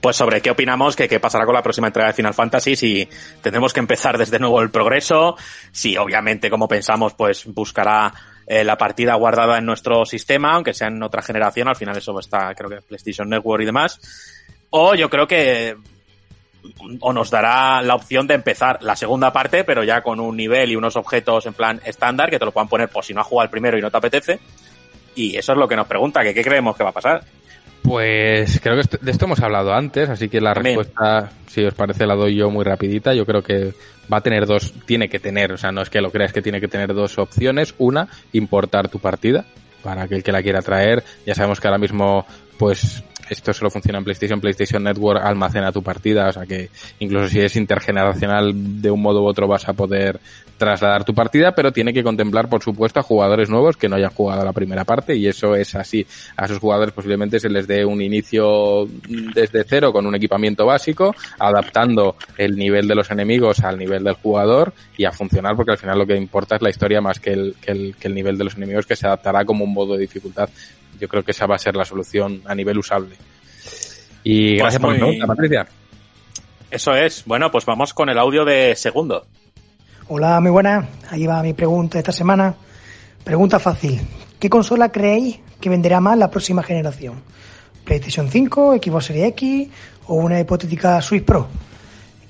Pues 0.00 0.16
sobre 0.16 0.40
qué 0.40 0.50
opinamos, 0.50 0.94
que 0.94 1.08
qué 1.08 1.18
pasará 1.18 1.44
con 1.44 1.54
la 1.54 1.62
próxima 1.62 1.88
entrega 1.88 2.08
de 2.08 2.14
Final 2.14 2.34
Fantasy, 2.34 2.76
si 2.76 3.08
tendremos 3.42 3.72
que 3.72 3.80
empezar 3.80 4.16
desde 4.16 4.38
nuevo 4.38 4.60
el 4.60 4.70
progreso, 4.70 5.36
si 5.72 5.96
obviamente, 5.96 6.50
como 6.50 6.68
pensamos, 6.68 7.14
pues 7.14 7.46
buscará 7.46 8.12
eh, 8.48 8.64
la 8.64 8.78
partida 8.78 9.14
guardada 9.14 9.58
en 9.58 9.66
nuestro 9.66 10.06
sistema, 10.06 10.54
aunque 10.54 10.72
sea 10.72 10.88
en 10.88 11.02
otra 11.02 11.20
generación, 11.20 11.68
al 11.68 11.76
final 11.76 11.96
eso 11.98 12.18
está, 12.18 12.54
creo 12.54 12.70
que 12.70 12.80
PlayStation 12.80 13.28
Network 13.28 13.62
y 13.62 13.66
demás, 13.66 14.00
o 14.70 14.94
yo 14.94 15.10
creo 15.10 15.26
que 15.26 15.76
o 17.00 17.12
nos 17.12 17.30
dará 17.30 17.82
la 17.82 17.94
opción 17.94 18.26
de 18.26 18.34
empezar 18.34 18.82
la 18.82 18.96
segunda 18.96 19.32
parte, 19.32 19.64
pero 19.64 19.84
ya 19.84 20.02
con 20.02 20.18
un 20.18 20.36
nivel 20.36 20.70
y 20.72 20.76
unos 20.76 20.96
objetos 20.96 21.46
en 21.46 21.54
plan 21.54 21.80
estándar 21.84 22.30
que 22.30 22.38
te 22.38 22.44
lo 22.44 22.52
puedan 22.52 22.68
poner 22.68 22.88
por 22.88 23.04
si 23.04 23.14
no 23.14 23.20
has 23.20 23.26
jugado 23.26 23.44
el 23.44 23.50
primero 23.50 23.78
y 23.78 23.82
no 23.82 23.90
te 23.90 23.96
apetece. 23.96 24.40
Y 25.14 25.36
eso 25.36 25.52
es 25.52 25.58
lo 25.58 25.68
que 25.68 25.76
nos 25.76 25.86
pregunta, 25.86 26.22
que 26.22 26.32
qué 26.32 26.42
creemos 26.42 26.76
que 26.76 26.84
va 26.84 26.90
a 26.90 26.94
pasar. 26.94 27.24
Pues 27.88 28.60
creo 28.60 28.76
que 28.76 28.98
de 29.00 29.10
esto 29.10 29.24
hemos 29.24 29.40
hablado 29.40 29.72
antes, 29.72 30.10
así 30.10 30.28
que 30.28 30.40
la 30.40 30.52
respuesta, 30.52 31.30
si 31.46 31.64
os 31.64 31.72
parece, 31.72 32.06
la 32.06 32.14
doy 32.14 32.36
yo 32.36 32.50
muy 32.50 32.64
rapidita. 32.64 33.14
Yo 33.14 33.24
creo 33.24 33.42
que 33.42 33.72
va 34.12 34.18
a 34.18 34.20
tener 34.20 34.46
dos, 34.46 34.74
tiene 34.84 35.08
que 35.08 35.18
tener, 35.18 35.52
o 35.52 35.56
sea, 35.56 35.72
no 35.72 35.80
es 35.80 35.88
que 35.88 36.02
lo 36.02 36.10
creas 36.10 36.32
que 36.32 36.42
tiene 36.42 36.60
que 36.60 36.68
tener 36.68 36.92
dos 36.92 37.18
opciones. 37.18 37.74
Una, 37.78 38.08
importar 38.32 38.88
tu 38.88 38.98
partida 38.98 39.46
para 39.82 40.02
aquel 40.02 40.22
que 40.22 40.32
la 40.32 40.42
quiera 40.42 40.60
traer. 40.60 41.02
Ya 41.24 41.34
sabemos 41.34 41.60
que 41.60 41.68
ahora 41.68 41.78
mismo, 41.78 42.26
pues, 42.58 43.02
esto 43.30 43.52
solo 43.52 43.70
funciona 43.70 43.98
en 43.98 44.04
PlayStation, 44.04 44.40
PlayStation 44.40 44.82
Network 44.82 45.20
almacena 45.22 45.72
tu 45.72 45.82
partida, 45.82 46.28
o 46.28 46.32
sea 46.32 46.46
que 46.46 46.70
incluso 46.98 47.28
si 47.28 47.40
es 47.40 47.56
intergeneracional, 47.56 48.80
de 48.80 48.90
un 48.90 49.02
modo 49.02 49.22
u 49.22 49.26
otro 49.26 49.46
vas 49.46 49.68
a 49.68 49.72
poder 49.72 50.20
trasladar 50.58 51.04
tu 51.04 51.14
partida, 51.14 51.52
pero 51.54 51.72
tiene 51.72 51.94
que 51.94 52.02
contemplar, 52.02 52.48
por 52.48 52.62
supuesto, 52.62 53.00
a 53.00 53.02
jugadores 53.02 53.48
nuevos 53.48 53.76
que 53.76 53.88
no 53.88 53.96
hayan 53.96 54.10
jugado 54.10 54.44
la 54.44 54.52
primera 54.52 54.84
parte 54.84 55.16
y 55.16 55.26
eso 55.26 55.54
es 55.54 55.74
así. 55.74 56.06
A 56.36 56.44
esos 56.44 56.58
jugadores 56.58 56.92
posiblemente 56.92 57.40
se 57.40 57.48
les 57.48 57.66
dé 57.66 57.84
un 57.84 58.02
inicio 58.02 58.86
desde 59.34 59.64
cero 59.64 59.92
con 59.92 60.06
un 60.06 60.14
equipamiento 60.16 60.66
básico, 60.66 61.14
adaptando 61.38 62.16
el 62.36 62.56
nivel 62.56 62.88
de 62.88 62.94
los 62.94 63.10
enemigos 63.10 63.60
al 63.60 63.78
nivel 63.78 64.04
del 64.04 64.14
jugador 64.14 64.74
y 64.96 65.04
a 65.04 65.12
funcionar 65.12 65.54
porque 65.54 65.72
al 65.72 65.78
final 65.78 65.98
lo 65.98 66.06
que 66.06 66.16
importa 66.16 66.56
es 66.56 66.62
la 66.62 66.70
historia 66.70 67.00
más 67.00 67.20
que 67.20 67.32
el, 67.32 67.54
que 67.60 67.72
el, 67.72 67.94
que 67.98 68.08
el 68.08 68.14
nivel 68.14 68.36
de 68.36 68.44
los 68.44 68.56
enemigos 68.56 68.86
que 68.86 68.96
se 68.96 69.06
adaptará 69.06 69.44
como 69.44 69.64
un 69.64 69.72
modo 69.72 69.94
de 69.94 70.00
dificultad. 70.00 70.50
Yo 70.98 71.08
creo 71.08 71.24
que 71.24 71.32
esa 71.32 71.46
va 71.46 71.56
a 71.56 71.58
ser 71.58 71.76
la 71.76 71.84
solución 71.84 72.42
a 72.44 72.54
nivel 72.54 72.78
usable. 72.78 73.16
Y 74.24 74.50
Pues 74.50 74.62
gracias 74.62 74.82
por 74.82 74.92
la 74.92 74.98
pregunta, 74.98 75.26
Patricia. 75.26 75.66
Eso 76.70 76.94
es. 76.94 77.24
Bueno, 77.24 77.50
pues 77.50 77.64
vamos 77.64 77.94
con 77.94 78.08
el 78.08 78.18
audio 78.18 78.44
de 78.44 78.74
segundo. 78.76 79.26
Hola, 80.08 80.40
muy 80.40 80.50
buenas. 80.50 80.86
Ahí 81.10 81.26
va 81.26 81.42
mi 81.42 81.54
pregunta 81.54 81.98
esta 81.98 82.12
semana. 82.12 82.54
Pregunta 83.24 83.58
fácil. 83.58 84.00
¿Qué 84.38 84.50
consola 84.50 84.90
creéis 84.90 85.40
que 85.60 85.68
venderá 85.68 86.00
más 86.00 86.18
la 86.18 86.30
próxima 86.30 86.62
generación? 86.62 87.22
¿PlayStation 87.84 88.28
5, 88.28 88.76
Xbox 88.82 89.06
Series 89.06 89.28
X 89.28 89.68
o 90.06 90.14
una 90.14 90.40
hipotética 90.40 91.00
Switch 91.00 91.24
Pro? 91.24 91.48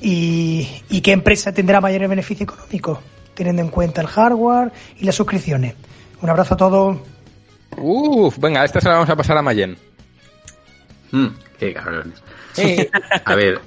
¿Y, 0.01 0.69
y 0.89 1.01
qué 1.01 1.13
empresa 1.13 1.53
tendrá 1.53 1.81
mayores 1.81 2.09
beneficios 2.09 2.43
económicos, 2.43 2.99
teniendo 3.35 3.63
en 3.63 3.69
cuenta 3.69 4.01
el 4.01 4.07
hardware 4.07 4.73
y 4.99 5.05
las 5.05 5.17
suscripciones? 5.17 5.75
Un 6.21 6.31
abrazo 6.31 6.55
a 6.55 6.57
todos. 6.57 6.97
Uf, 7.81 8.39
venga, 8.39 8.65
esta 8.65 8.81
se 8.81 8.89
la 8.89 8.95
vamos 8.95 9.11
a 9.11 9.17
pasar 9.17 9.37
a 9.37 9.43
Mayen. 9.43 9.77
Mm, 11.11 11.27
qué 11.59 11.73
cabrones. 11.73 12.23
A 13.25 13.35
ver, 13.35 13.61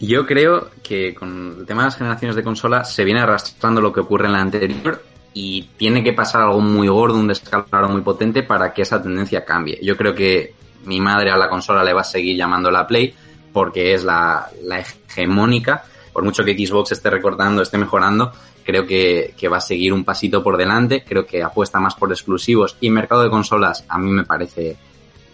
yo 0.00 0.26
creo 0.26 0.70
que 0.82 1.14
con 1.14 1.56
el 1.60 1.66
tema 1.66 1.82
de 1.82 1.86
las 1.88 1.96
generaciones 1.96 2.36
de 2.36 2.42
consola 2.42 2.84
se 2.84 3.04
viene 3.04 3.20
arrastrando 3.20 3.80
lo 3.80 3.92
que 3.92 4.00
ocurre 4.00 4.26
en 4.26 4.32
la 4.32 4.40
anterior 4.40 5.02
y 5.32 5.62
tiene 5.76 6.02
que 6.02 6.12
pasar 6.12 6.42
algo 6.42 6.60
muy 6.60 6.88
gordo, 6.88 7.16
un 7.16 7.28
descalabro 7.28 7.88
muy 7.88 8.02
potente 8.02 8.42
para 8.42 8.72
que 8.72 8.82
esa 8.82 9.02
tendencia 9.02 9.44
cambie. 9.44 9.78
Yo 9.82 9.96
creo 9.96 10.14
que 10.14 10.54
mi 10.84 11.00
madre 11.00 11.30
a 11.30 11.36
la 11.36 11.48
consola 11.48 11.84
le 11.84 11.92
va 11.92 12.00
a 12.00 12.04
seguir 12.04 12.36
llamando 12.36 12.70
la 12.70 12.86
Play 12.86 13.14
porque 13.52 13.94
es 13.94 14.04
la, 14.04 14.48
la 14.62 14.80
hegemónica. 14.80 15.84
Por 16.12 16.24
mucho 16.24 16.44
que 16.44 16.54
Xbox 16.54 16.92
esté 16.92 17.08
recortando, 17.10 17.62
esté 17.62 17.78
mejorando, 17.78 18.32
creo 18.70 18.86
que, 18.86 19.48
va 19.48 19.56
a 19.56 19.60
seguir 19.60 19.92
un 19.92 20.04
pasito 20.04 20.42
por 20.42 20.56
delante. 20.56 21.02
Creo 21.04 21.26
que 21.26 21.42
apuesta 21.42 21.80
más 21.80 21.96
por 21.96 22.10
exclusivos 22.12 22.76
y 22.80 22.88
mercado 22.88 23.22
de 23.24 23.30
consolas 23.30 23.84
a 23.88 23.98
mí 23.98 24.10
me 24.10 24.24
parece 24.24 24.76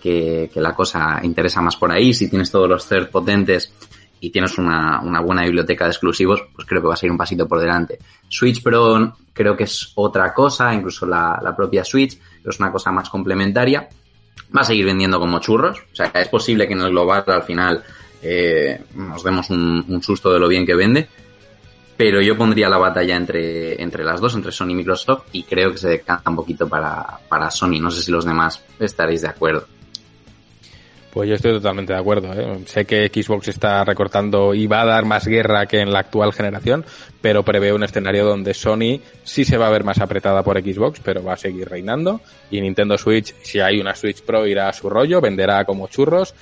que, 0.02 0.50
la 0.54 0.74
cosa 0.74 1.20
interesa 1.22 1.60
más 1.60 1.76
por 1.76 1.92
ahí. 1.92 2.14
Si 2.14 2.30
tienes 2.30 2.50
todos 2.50 2.68
los 2.68 2.88
third 2.88 3.10
potentes 3.10 3.72
y 4.20 4.30
tienes 4.30 4.56
una, 4.56 5.00
buena 5.20 5.42
biblioteca 5.42 5.84
de 5.84 5.90
exclusivos, 5.90 6.44
pues 6.54 6.66
creo 6.66 6.80
que 6.80 6.88
va 6.88 6.94
a 6.94 6.96
seguir 6.96 7.12
un 7.12 7.18
pasito 7.18 7.46
por 7.46 7.60
delante. 7.60 7.98
Switch 8.28 8.62
Pro 8.62 9.14
creo 9.34 9.54
que 9.54 9.64
es 9.64 9.92
otra 9.96 10.32
cosa, 10.32 10.72
incluso 10.72 11.04
la, 11.04 11.54
propia 11.54 11.84
Switch, 11.84 12.18
es 12.42 12.58
una 12.58 12.72
cosa 12.72 12.90
más 12.90 13.10
complementaria. 13.10 13.86
Va 14.56 14.62
a 14.62 14.64
seguir 14.64 14.86
vendiendo 14.86 15.18
como 15.18 15.40
churros, 15.40 15.78
o 15.92 15.94
sea, 15.94 16.06
es 16.14 16.28
posible 16.28 16.66
que 16.66 16.72
en 16.72 16.80
el 16.80 16.90
global 16.90 17.24
al 17.26 17.42
final 17.42 17.84
eh, 18.22 18.80
nos 18.94 19.22
demos 19.22 19.50
un 19.50 20.00
susto 20.02 20.32
de 20.32 20.38
lo 20.38 20.48
bien 20.48 20.64
que 20.64 20.74
vende, 20.74 21.08
pero 21.96 22.20
yo 22.20 22.36
pondría 22.36 22.68
la 22.68 22.78
batalla 22.78 23.16
entre, 23.16 23.80
entre 23.82 24.04
las 24.04 24.20
dos, 24.20 24.34
entre 24.34 24.52
Sony 24.52 24.70
y 24.70 24.74
Microsoft, 24.74 25.24
y 25.32 25.44
creo 25.44 25.72
que 25.72 25.78
se 25.78 25.88
decanta 25.88 26.30
un 26.30 26.36
poquito 26.36 26.68
para, 26.68 27.18
para 27.28 27.50
Sony. 27.50 27.80
No 27.80 27.90
sé 27.90 28.02
si 28.02 28.12
los 28.12 28.24
demás 28.24 28.62
estaréis 28.78 29.22
de 29.22 29.28
acuerdo. 29.28 29.66
Pues 31.16 31.30
yo 31.30 31.34
estoy 31.34 31.52
totalmente 31.52 31.94
de 31.94 31.98
acuerdo. 31.98 32.30
¿eh? 32.34 32.58
Sé 32.66 32.84
que 32.84 33.08
Xbox 33.08 33.48
está 33.48 33.82
recortando 33.84 34.52
y 34.52 34.66
va 34.66 34.82
a 34.82 34.84
dar 34.84 35.06
más 35.06 35.26
guerra 35.26 35.64
que 35.64 35.80
en 35.80 35.90
la 35.90 36.00
actual 36.00 36.30
generación, 36.34 36.84
pero 37.22 37.42
prevé 37.42 37.72
un 37.72 37.82
escenario 37.82 38.26
donde 38.26 38.52
Sony 38.52 39.00
sí 39.24 39.46
se 39.46 39.56
va 39.56 39.68
a 39.68 39.70
ver 39.70 39.82
más 39.82 39.98
apretada 39.98 40.42
por 40.42 40.60
Xbox, 40.60 41.00
pero 41.02 41.24
va 41.24 41.32
a 41.32 41.38
seguir 41.38 41.70
reinando. 41.70 42.20
Y 42.50 42.60
Nintendo 42.60 42.98
Switch, 42.98 43.34
si 43.40 43.60
hay 43.60 43.80
una 43.80 43.94
Switch 43.94 44.20
Pro, 44.20 44.46
irá 44.46 44.68
a 44.68 44.74
su 44.74 44.90
rollo, 44.90 45.22
venderá 45.22 45.64
como 45.64 45.88
churros, 45.88 46.34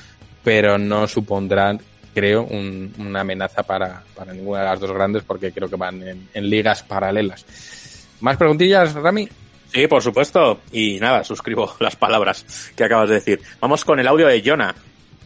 pero 0.42 0.76
no 0.76 1.07
supondrán, 1.07 1.81
creo, 2.15 2.44
un- 2.44 2.93
una 2.99 3.20
amenaza 3.23 3.62
para, 3.62 4.02
para 4.15 4.33
ninguna 4.33 4.60
de 4.60 4.65
las 4.67 4.81
dos 4.81 4.93
grandes, 4.93 5.23
porque 5.25 5.52
creo 5.52 5.68
que 5.68 5.76
van 5.76 6.02
en, 6.07 6.28
en 6.33 6.49
ligas 6.51 6.83
paralelas. 6.83 7.44
¿Más 8.20 8.36
preguntillas, 8.36 8.94
Rami? 8.94 9.28
Sí, 9.73 9.86
por 9.89 10.02
supuesto. 10.02 10.60
Y 10.73 10.99
nada, 11.01 11.25
suscribo 11.25 11.75
las 11.81 11.97
palabras 11.97 12.70
que 12.76 12.84
acabas 12.84 13.09
de 13.09 13.17
decir. 13.17 13.41
Vamos 13.60 13.84
con 13.84 13.99
el 14.01 14.07
audio 14.07 14.26
de 14.28 14.43
Jonah. 14.44 14.75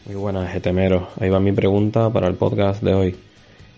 Muy 0.06 0.16
buenas, 0.16 0.52
GTMero. 0.54 1.10
Ahí 1.20 1.28
va 1.28 1.38
mi 1.38 1.52
pregunta 1.52 2.08
para 2.10 2.28
el 2.28 2.34
podcast 2.34 2.82
de 2.82 2.94
hoy. 2.94 3.16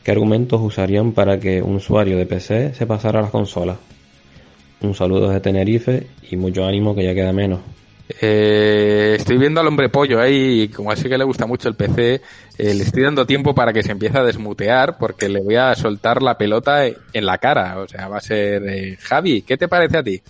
¿Qué 0.04 0.12
argumentos 0.12 0.60
usarían 0.62 1.12
para 1.12 1.38
que 1.40 1.60
un 1.60 1.74
usuario 1.74 2.16
de 2.16 2.24
PC 2.24 2.72
se 2.74 2.86
pasara 2.86 3.18
a 3.18 3.22
las 3.22 3.30
consolas? 3.32 3.76
Un 4.80 4.94
saludo 4.94 5.28
de 5.28 5.40
Tenerife 5.40 6.06
y 6.30 6.36
mucho 6.36 6.64
ánimo 6.64 6.94
que 6.94 7.04
ya 7.04 7.12
queda 7.14 7.32
menos. 7.32 7.60
Eh, 8.20 9.14
estoy 9.18 9.38
viendo 9.38 9.60
al 9.60 9.66
hombre 9.66 9.88
pollo 9.88 10.20
ahí, 10.20 10.62
y 10.62 10.68
como 10.68 10.90
así 10.90 11.08
que 11.08 11.18
le 11.18 11.24
gusta 11.24 11.46
mucho 11.46 11.68
el 11.68 11.74
PC, 11.74 12.20
eh, 12.60 12.74
le 12.74 12.82
estoy 12.82 13.02
dando 13.02 13.26
tiempo 13.26 13.54
para 13.54 13.72
que 13.72 13.82
se 13.82 13.92
empiece 13.92 14.18
a 14.18 14.22
desmutear 14.22 14.98
porque 14.98 15.30
le 15.30 15.40
voy 15.40 15.56
a 15.56 15.74
soltar 15.74 16.20
la 16.20 16.36
pelota 16.36 16.86
en 16.86 17.26
la 17.26 17.38
cara. 17.38 17.78
O 17.78 17.88
sea, 17.88 18.08
va 18.08 18.18
a 18.18 18.20
ser 18.20 18.62
eh, 18.68 18.96
Javi, 19.00 19.42
¿qué 19.42 19.56
te 19.56 19.66
parece 19.66 19.96
a 19.96 20.02
ti? 20.02 20.20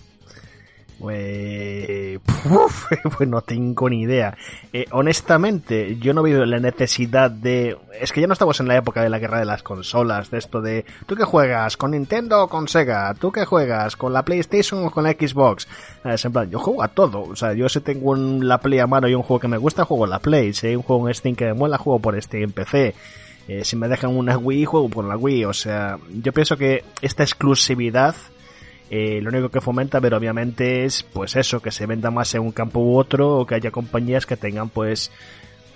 Uf, 1.03 2.85
pues 3.17 3.29
no 3.29 3.41
tengo 3.41 3.89
ni 3.89 4.01
idea. 4.01 4.35
Eh, 4.73 4.85
honestamente, 4.91 5.97
yo 5.97 6.13
no 6.13 6.23
veo 6.23 6.45
la 6.45 6.59
necesidad 6.59 7.29
de... 7.31 7.77
Es 7.99 8.11
que 8.11 8.21
ya 8.21 8.27
no 8.27 8.33
estamos 8.33 8.59
en 8.59 8.67
la 8.67 8.77
época 8.77 9.01
de 9.03 9.09
la 9.09 9.19
guerra 9.19 9.39
de 9.39 9.45
las 9.45 9.63
consolas, 9.63 10.31
de 10.31 10.37
esto 10.37 10.61
de... 10.61 10.85
¿Tú 11.05 11.15
qué 11.15 11.23
juegas? 11.23 11.77
¿Con 11.77 11.91
Nintendo 11.91 12.43
o 12.43 12.47
con 12.47 12.67
Sega? 12.67 13.13
¿Tú 13.13 13.31
qué 13.31 13.45
juegas? 13.45 13.95
¿Con 13.95 14.13
la 14.13 14.23
PlayStation 14.23 14.85
o 14.85 14.91
con 14.91 15.03
la 15.03 15.11
Xbox? 15.11 15.67
Eh, 16.05 16.13
Es 16.13 16.25
en 16.25 16.31
plan, 16.33 16.49
yo 16.49 16.59
juego 16.59 16.83
a 16.83 16.87
todo. 16.87 17.21
O 17.23 17.35
sea, 17.35 17.53
yo 17.53 17.67
si 17.69 17.79
tengo 17.81 18.11
un- 18.11 18.47
la 18.47 18.59
Play 18.59 18.79
a 18.79 18.87
mano 18.87 19.07
y 19.07 19.15
un 19.15 19.23
juego 19.23 19.39
que 19.39 19.47
me 19.47 19.57
gusta, 19.57 19.85
juego 19.85 20.07
la 20.07 20.19
Play. 20.19 20.53
Si 20.53 20.67
hay 20.67 20.75
un 20.75 20.83
juego 20.83 21.07
en 21.07 21.13
Steam 21.13 21.35
que 21.35 21.45
me 21.45 21.53
mola, 21.53 21.77
juego 21.77 21.99
por 21.99 22.21
Steam 22.21 22.51
PC. 22.51 22.93
Eh, 23.47 23.65
si 23.65 23.75
me 23.75 23.87
dejan 23.87 24.15
una 24.15 24.37
Wii, 24.37 24.65
juego 24.65 24.87
por 24.89 25.05
la 25.05 25.17
Wii. 25.17 25.45
O 25.45 25.53
sea, 25.53 25.97
yo 26.13 26.31
pienso 26.31 26.57
que 26.57 26.83
esta 27.01 27.23
exclusividad 27.23 28.15
eh, 28.93 29.21
lo 29.21 29.29
único 29.29 29.47
que 29.47 29.61
fomenta, 29.61 30.01
pero 30.01 30.17
obviamente 30.17 30.83
es 30.83 31.01
pues 31.03 31.37
eso, 31.37 31.61
que 31.61 31.71
se 31.71 31.85
venda 31.85 32.11
más 32.11 32.35
en 32.35 32.41
un 32.41 32.51
campo 32.51 32.81
u 32.81 32.97
otro 32.97 33.37
o 33.37 33.45
que 33.45 33.55
haya 33.55 33.71
compañías 33.71 34.25
que 34.25 34.35
tengan 34.35 34.67
pues 34.67 35.13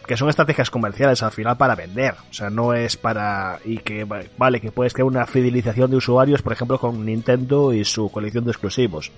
que 0.05 0.17
son 0.17 0.27
estrategias 0.27 0.69
comerciales 0.69 1.23
al 1.23 1.31
final 1.31 1.55
para 1.55 1.75
vender, 1.75 2.13
o 2.29 2.33
sea, 2.33 2.49
no 2.49 2.73
es 2.73 2.97
para 2.97 3.59
y 3.63 3.77
que 3.77 4.05
vale 4.37 4.59
que 4.59 4.73
puedes 4.73 4.93
crear 4.93 5.07
una 5.07 5.25
fidelización 5.25 5.89
de 5.89 5.95
usuarios, 5.95 6.41
por 6.41 6.51
ejemplo, 6.51 6.77
con 6.77 7.05
Nintendo 7.05 7.71
y 7.71 7.85
su 7.85 8.11
colección 8.11 8.43
de 8.43 8.51
exclusivos. 8.51 9.13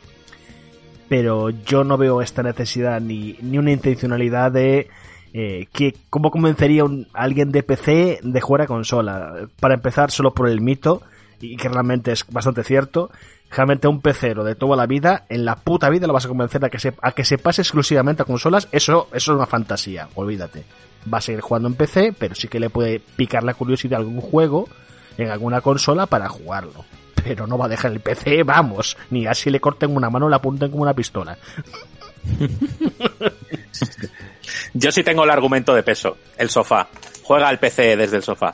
Pero 1.09 1.49
yo 1.49 1.83
no 1.83 1.97
veo 1.97 2.21
esta 2.21 2.43
necesidad 2.43 3.01
ni, 3.01 3.35
ni 3.41 3.57
una 3.57 3.71
intencionalidad 3.71 4.51
de 4.51 4.89
eh, 5.33 5.67
que 5.73 5.95
cómo 6.11 6.29
convencería 6.29 6.83
a 6.83 7.23
alguien 7.23 7.51
de 7.51 7.63
PC 7.63 8.19
de 8.21 8.41
jugar 8.41 8.61
a 8.61 8.67
consola. 8.67 9.47
Para 9.59 9.73
empezar, 9.73 10.11
solo 10.11 10.35
por 10.35 10.49
el 10.49 10.61
mito, 10.61 11.01
y 11.39 11.57
que 11.57 11.69
realmente 11.69 12.11
es 12.11 12.25
bastante 12.27 12.63
cierto, 12.63 13.11
realmente 13.49 13.87
un 13.87 14.01
pecero 14.01 14.43
de 14.43 14.55
toda 14.55 14.75
la 14.75 14.85
vida, 14.85 15.25
en 15.29 15.45
la 15.45 15.55
puta 15.55 15.89
vida 15.89 16.07
lo 16.07 16.13
vas 16.13 16.25
a 16.25 16.29
convencer 16.29 16.63
a 16.65 16.69
que 16.69 16.79
se, 16.79 16.93
a 17.01 17.11
que 17.11 17.23
se 17.23 17.37
pase 17.37 17.61
exclusivamente 17.61 18.23
a 18.23 18.25
consolas, 18.25 18.67
eso, 18.71 19.07
eso 19.13 19.31
es 19.31 19.35
una 19.35 19.45
fantasía, 19.45 20.09
olvídate. 20.15 20.63
Va 21.11 21.19
a 21.19 21.21
seguir 21.21 21.41
jugando 21.41 21.69
en 21.69 21.75
PC, 21.75 22.13
pero 22.17 22.35
sí 22.35 22.47
que 22.47 22.59
le 22.59 22.69
puede 22.69 22.99
picar 22.99 23.43
la 23.43 23.53
curiosidad 23.53 23.97
de 23.97 24.03
algún 24.03 24.21
juego 24.21 24.67
en 25.17 25.29
alguna 25.29 25.61
consola 25.61 26.05
para 26.05 26.27
jugarlo. 26.27 26.85
Pero 27.23 27.47
no 27.47 27.57
va 27.57 27.65
a 27.65 27.69
dejar 27.69 27.91
el 27.91 27.99
PC, 27.99 28.43
vamos, 28.43 28.97
ni 29.09 29.25
así 29.25 29.49
le 29.49 29.59
corten 29.59 29.95
una 29.95 30.09
mano 30.09 30.25
o 30.25 30.29
la 30.29 30.37
apunten 30.37 30.69
como 30.69 30.83
una 30.83 30.93
pistola. 30.93 31.37
Yo 34.73 34.91
sí 34.91 35.03
tengo 35.03 35.23
el 35.23 35.29
argumento 35.29 35.73
de 35.73 35.83
peso, 35.83 36.17
el 36.37 36.49
sofá. 36.49 36.87
Juega 37.23 37.47
al 37.47 37.59
PC 37.59 37.95
desde 37.97 38.17
el 38.17 38.23
sofá. 38.23 38.53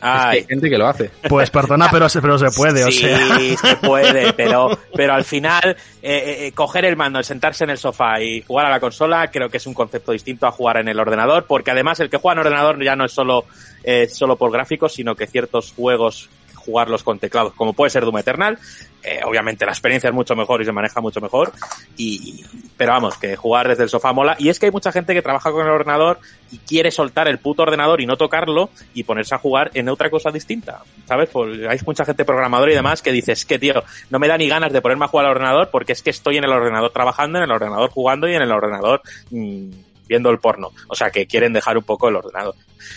Hay 0.00 0.44
gente 0.44 0.68
que 0.68 0.76
lo 0.76 0.86
hace. 0.86 1.10
Pues 1.28 1.50
perdona, 1.50 1.88
pero 1.90 2.08
se, 2.08 2.20
pero 2.20 2.38
se 2.38 2.50
puede, 2.50 2.84
o 2.84 2.90
sea. 2.90 3.38
Sí, 3.38 3.56
se 3.56 3.76
puede, 3.76 4.32
pero, 4.36 4.78
pero 4.94 5.14
al 5.14 5.24
final, 5.24 5.76
eh, 6.02 6.46
eh, 6.46 6.52
coger 6.52 6.84
el 6.84 6.96
mando, 6.96 7.22
sentarse 7.22 7.64
en 7.64 7.70
el 7.70 7.78
sofá 7.78 8.20
y 8.20 8.42
jugar 8.42 8.66
a 8.66 8.70
la 8.70 8.80
consola, 8.80 9.30
creo 9.30 9.48
que 9.48 9.56
es 9.56 9.66
un 9.66 9.74
concepto 9.74 10.12
distinto 10.12 10.46
a 10.46 10.52
jugar 10.52 10.78
en 10.78 10.88
el 10.88 11.00
ordenador, 11.00 11.46
porque 11.46 11.70
además 11.70 12.00
el 12.00 12.10
que 12.10 12.18
juega 12.18 12.34
en 12.34 12.46
ordenador 12.46 12.84
ya 12.84 12.96
no 12.96 13.06
es 13.06 13.12
solo, 13.12 13.44
eh, 13.82 14.06
solo 14.08 14.36
por 14.36 14.52
gráficos, 14.52 14.92
sino 14.92 15.14
que 15.14 15.26
ciertos 15.26 15.72
juegos 15.72 16.28
jugarlos 16.64 17.02
con 17.02 17.18
teclados, 17.18 17.52
como 17.54 17.72
puede 17.72 17.90
ser 17.90 18.04
Doom 18.04 18.18
Eternal. 18.18 18.58
Eh, 19.02 19.20
obviamente 19.24 19.66
la 19.66 19.72
experiencia 19.72 20.08
es 20.08 20.14
mucho 20.14 20.34
mejor 20.34 20.62
y 20.62 20.64
se 20.64 20.72
maneja 20.72 21.00
mucho 21.00 21.20
mejor. 21.20 21.52
Y, 21.96 22.42
pero 22.76 22.92
vamos, 22.92 23.18
que 23.18 23.36
jugar 23.36 23.68
desde 23.68 23.82
el 23.82 23.90
sofá 23.90 24.12
mola. 24.12 24.34
Y 24.38 24.48
es 24.48 24.58
que 24.58 24.66
hay 24.66 24.72
mucha 24.72 24.92
gente 24.92 25.12
que 25.12 25.20
trabaja 25.20 25.52
con 25.52 25.66
el 25.66 25.70
ordenador 25.70 26.18
y 26.50 26.58
quiere 26.58 26.90
soltar 26.90 27.28
el 27.28 27.38
puto 27.38 27.62
ordenador 27.62 28.00
y 28.00 28.06
no 28.06 28.16
tocarlo 28.16 28.70
y 28.94 29.02
ponerse 29.04 29.34
a 29.34 29.38
jugar 29.38 29.70
en 29.74 29.88
otra 29.90 30.08
cosa 30.08 30.30
distinta. 30.30 30.82
¿Sabes? 31.06 31.28
Pues 31.30 31.60
hay 31.68 31.78
mucha 31.86 32.04
gente 32.04 32.24
programadora 32.24 32.72
y 32.72 32.74
demás 32.74 33.02
que 33.02 33.12
dices 33.12 33.44
que, 33.44 33.58
tío, 33.58 33.82
no 34.10 34.18
me 34.18 34.28
da 34.28 34.38
ni 34.38 34.48
ganas 34.48 34.72
de 34.72 34.80
ponerme 34.80 35.04
a 35.04 35.08
jugar 35.08 35.26
al 35.26 35.32
ordenador 35.32 35.68
porque 35.70 35.92
es 35.92 36.02
que 36.02 36.10
estoy 36.10 36.38
en 36.38 36.44
el 36.44 36.52
ordenador 36.52 36.90
trabajando, 36.90 37.38
en 37.38 37.44
el 37.44 37.50
ordenador 37.50 37.90
jugando 37.90 38.26
y 38.26 38.34
en 38.34 38.42
el 38.42 38.52
ordenador 38.52 39.02
mmm, 39.30 39.70
viendo 40.08 40.30
el 40.30 40.38
porno. 40.38 40.70
O 40.88 40.94
sea, 40.94 41.10
que 41.10 41.26
quieren 41.26 41.52
dejar 41.52 41.76
un 41.76 41.84
poco 41.84 42.08
el 42.08 42.16
ordenador. 42.16 42.54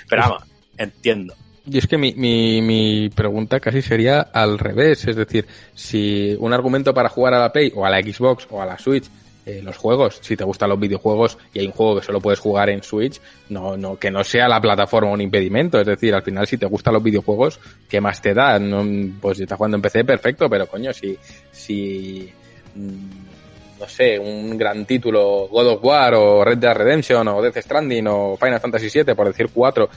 Pero 0.07 0.21
vamos, 0.21 0.43
entiendo. 0.77 1.35
Y 1.69 1.77
es 1.77 1.87
que 1.87 1.97
mi, 1.97 2.13
mi, 2.13 2.61
mi, 2.61 3.09
pregunta 3.09 3.59
casi 3.59 3.81
sería 3.81 4.21
al 4.21 4.57
revés, 4.57 5.05
es 5.05 5.17
decir, 5.17 5.45
si 5.73 6.33
un 6.39 6.53
argumento 6.53 6.93
para 6.93 7.09
jugar 7.09 7.33
a 7.33 7.39
la 7.39 7.51
Play 7.51 7.73
o 7.75 7.85
a 7.85 7.89
la 7.89 8.01
Xbox 8.01 8.47
o 8.49 8.61
a 8.61 8.65
la 8.65 8.79
Switch, 8.79 9.09
eh, 9.45 9.61
los 9.61 9.77
juegos, 9.77 10.19
si 10.21 10.37
te 10.37 10.45
gustan 10.45 10.69
los 10.69 10.79
videojuegos 10.79 11.37
y 11.53 11.59
hay 11.59 11.67
un 11.67 11.73
juego 11.73 11.99
que 11.99 12.05
solo 12.05 12.21
puedes 12.21 12.39
jugar 12.39 12.69
en 12.69 12.83
Switch, 12.83 13.19
no, 13.49 13.75
no, 13.75 13.97
que 13.97 14.11
no 14.11 14.23
sea 14.23 14.47
la 14.47 14.61
plataforma 14.61 15.11
un 15.11 15.21
impedimento, 15.21 15.79
es 15.79 15.87
decir, 15.87 16.13
al 16.13 16.23
final 16.23 16.47
si 16.47 16.57
te 16.57 16.65
gustan 16.65 16.93
los 16.93 17.03
videojuegos, 17.03 17.59
¿qué 17.89 17.99
más 17.99 18.21
te 18.21 18.33
da? 18.33 18.59
No, 18.59 18.85
pues 19.21 19.37
si 19.37 19.43
estás 19.43 19.57
jugando 19.57 19.75
en 19.75 19.81
PC, 19.81 20.05
perfecto, 20.05 20.49
pero 20.49 20.67
coño, 20.67 20.93
si, 20.93 21.17
si, 21.51 22.29
no 22.75 23.87
sé, 23.87 24.19
un 24.19 24.57
gran 24.57 24.85
título, 24.85 25.47
God 25.49 25.67
of 25.67 25.83
War 25.83 26.13
o 26.15 26.43
Red 26.43 26.57
Dead 26.57 26.75
Redemption 26.75 27.27
o 27.27 27.41
Death 27.41 27.57
Stranding 27.57 28.07
o 28.07 28.37
Final 28.37 28.59
Fantasy 28.59 28.89
VII, 28.89 29.15
por 29.15 29.27
decir 29.27 29.49
cuatro, 29.53 29.89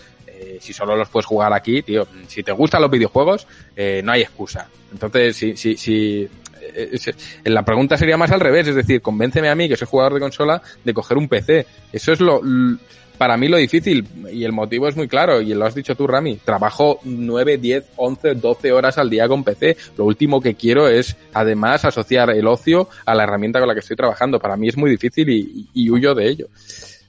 si 0.61 0.73
solo 0.73 0.97
los 0.97 1.09
puedes 1.09 1.27
jugar 1.27 1.53
aquí, 1.53 1.83
tío, 1.83 2.07
si 2.29 2.43
te 2.43 2.53
gustan 2.53 2.83
los 2.83 2.91
videojuegos, 2.91 3.47
eh, 3.75 4.03
no 4.05 4.13
hay 4.13 4.23
excusa. 4.23 4.69
Entonces, 4.93 5.37
si, 5.37 5.57
si, 5.57 5.77
si 5.77 6.29
eh, 6.75 6.99
la 7.45 7.65
pregunta 7.65 7.97
sería 7.97 8.17
más 8.17 8.31
al 8.31 8.41
revés, 8.41 8.69
es 8.69 8.75
decir, 8.75 9.01
convénceme 9.01 9.49
a 9.49 9.55
mí, 9.55 9.69
que 9.69 9.77
soy 9.77 9.89
jugador 9.89 10.15
de 10.15 10.21
consola, 10.21 10.63
de 10.85 10.95
coger 10.95 11.17
un 11.17 11.29
PC. 11.29 11.67
Eso 11.93 12.13
es 12.13 12.21
lo, 12.21 12.41
para 13.19 13.37
mí 13.37 13.49
lo 13.49 13.57
difícil, 13.57 14.07
y 14.33 14.45
el 14.45 14.53
motivo 14.53 14.89
es 14.89 14.97
muy 14.97 15.09
claro, 15.09 15.41
y 15.41 15.53
lo 15.53 15.67
has 15.67 15.75
dicho 15.75 15.95
tú, 15.95 16.07
Rami, 16.07 16.37
trabajo 16.37 17.01
9, 17.05 17.59
10, 17.59 17.85
11, 17.97 18.35
12 18.37 18.73
horas 18.73 18.99
al 18.99 19.11
día 19.11 19.29
con 19.29 19.45
PC. 19.45 19.77
Lo 19.97 20.05
último 20.05 20.41
que 20.41 20.55
quiero 20.55 20.89
es, 20.89 21.17
además, 21.33 21.85
asociar 21.85 22.31
el 22.31 22.47
ocio 22.47 22.89
a 23.05 23.15
la 23.15 23.25
herramienta 23.25 23.59
con 23.59 23.69
la 23.69 23.75
que 23.75 23.81
estoy 23.81 23.97
trabajando. 23.97 24.39
Para 24.39 24.57
mí 24.57 24.69
es 24.69 24.77
muy 24.77 24.91
difícil 24.91 25.29
y, 25.29 25.69
y 25.75 25.91
huyo 25.91 26.15
de 26.15 26.29
ello. 26.29 26.47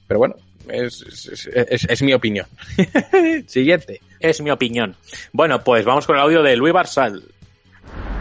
Pero 0.07 0.19
bueno, 0.19 0.35
es, 0.69 1.01
es, 1.01 1.48
es, 1.48 1.83
es, 1.90 2.01
mi 2.01 2.14
opinión. 2.14 2.45
Siguiente. 3.48 4.01
Es 4.19 4.41
mi 4.41 4.51
opinión. 4.51 4.95
Bueno, 5.31 5.64
pues 5.64 5.85
vamos 5.85 6.06
con 6.06 6.15
el 6.15 6.22
audio 6.22 6.43
de 6.43 6.56
Luis 6.56 6.73
Barsal. 6.73 7.23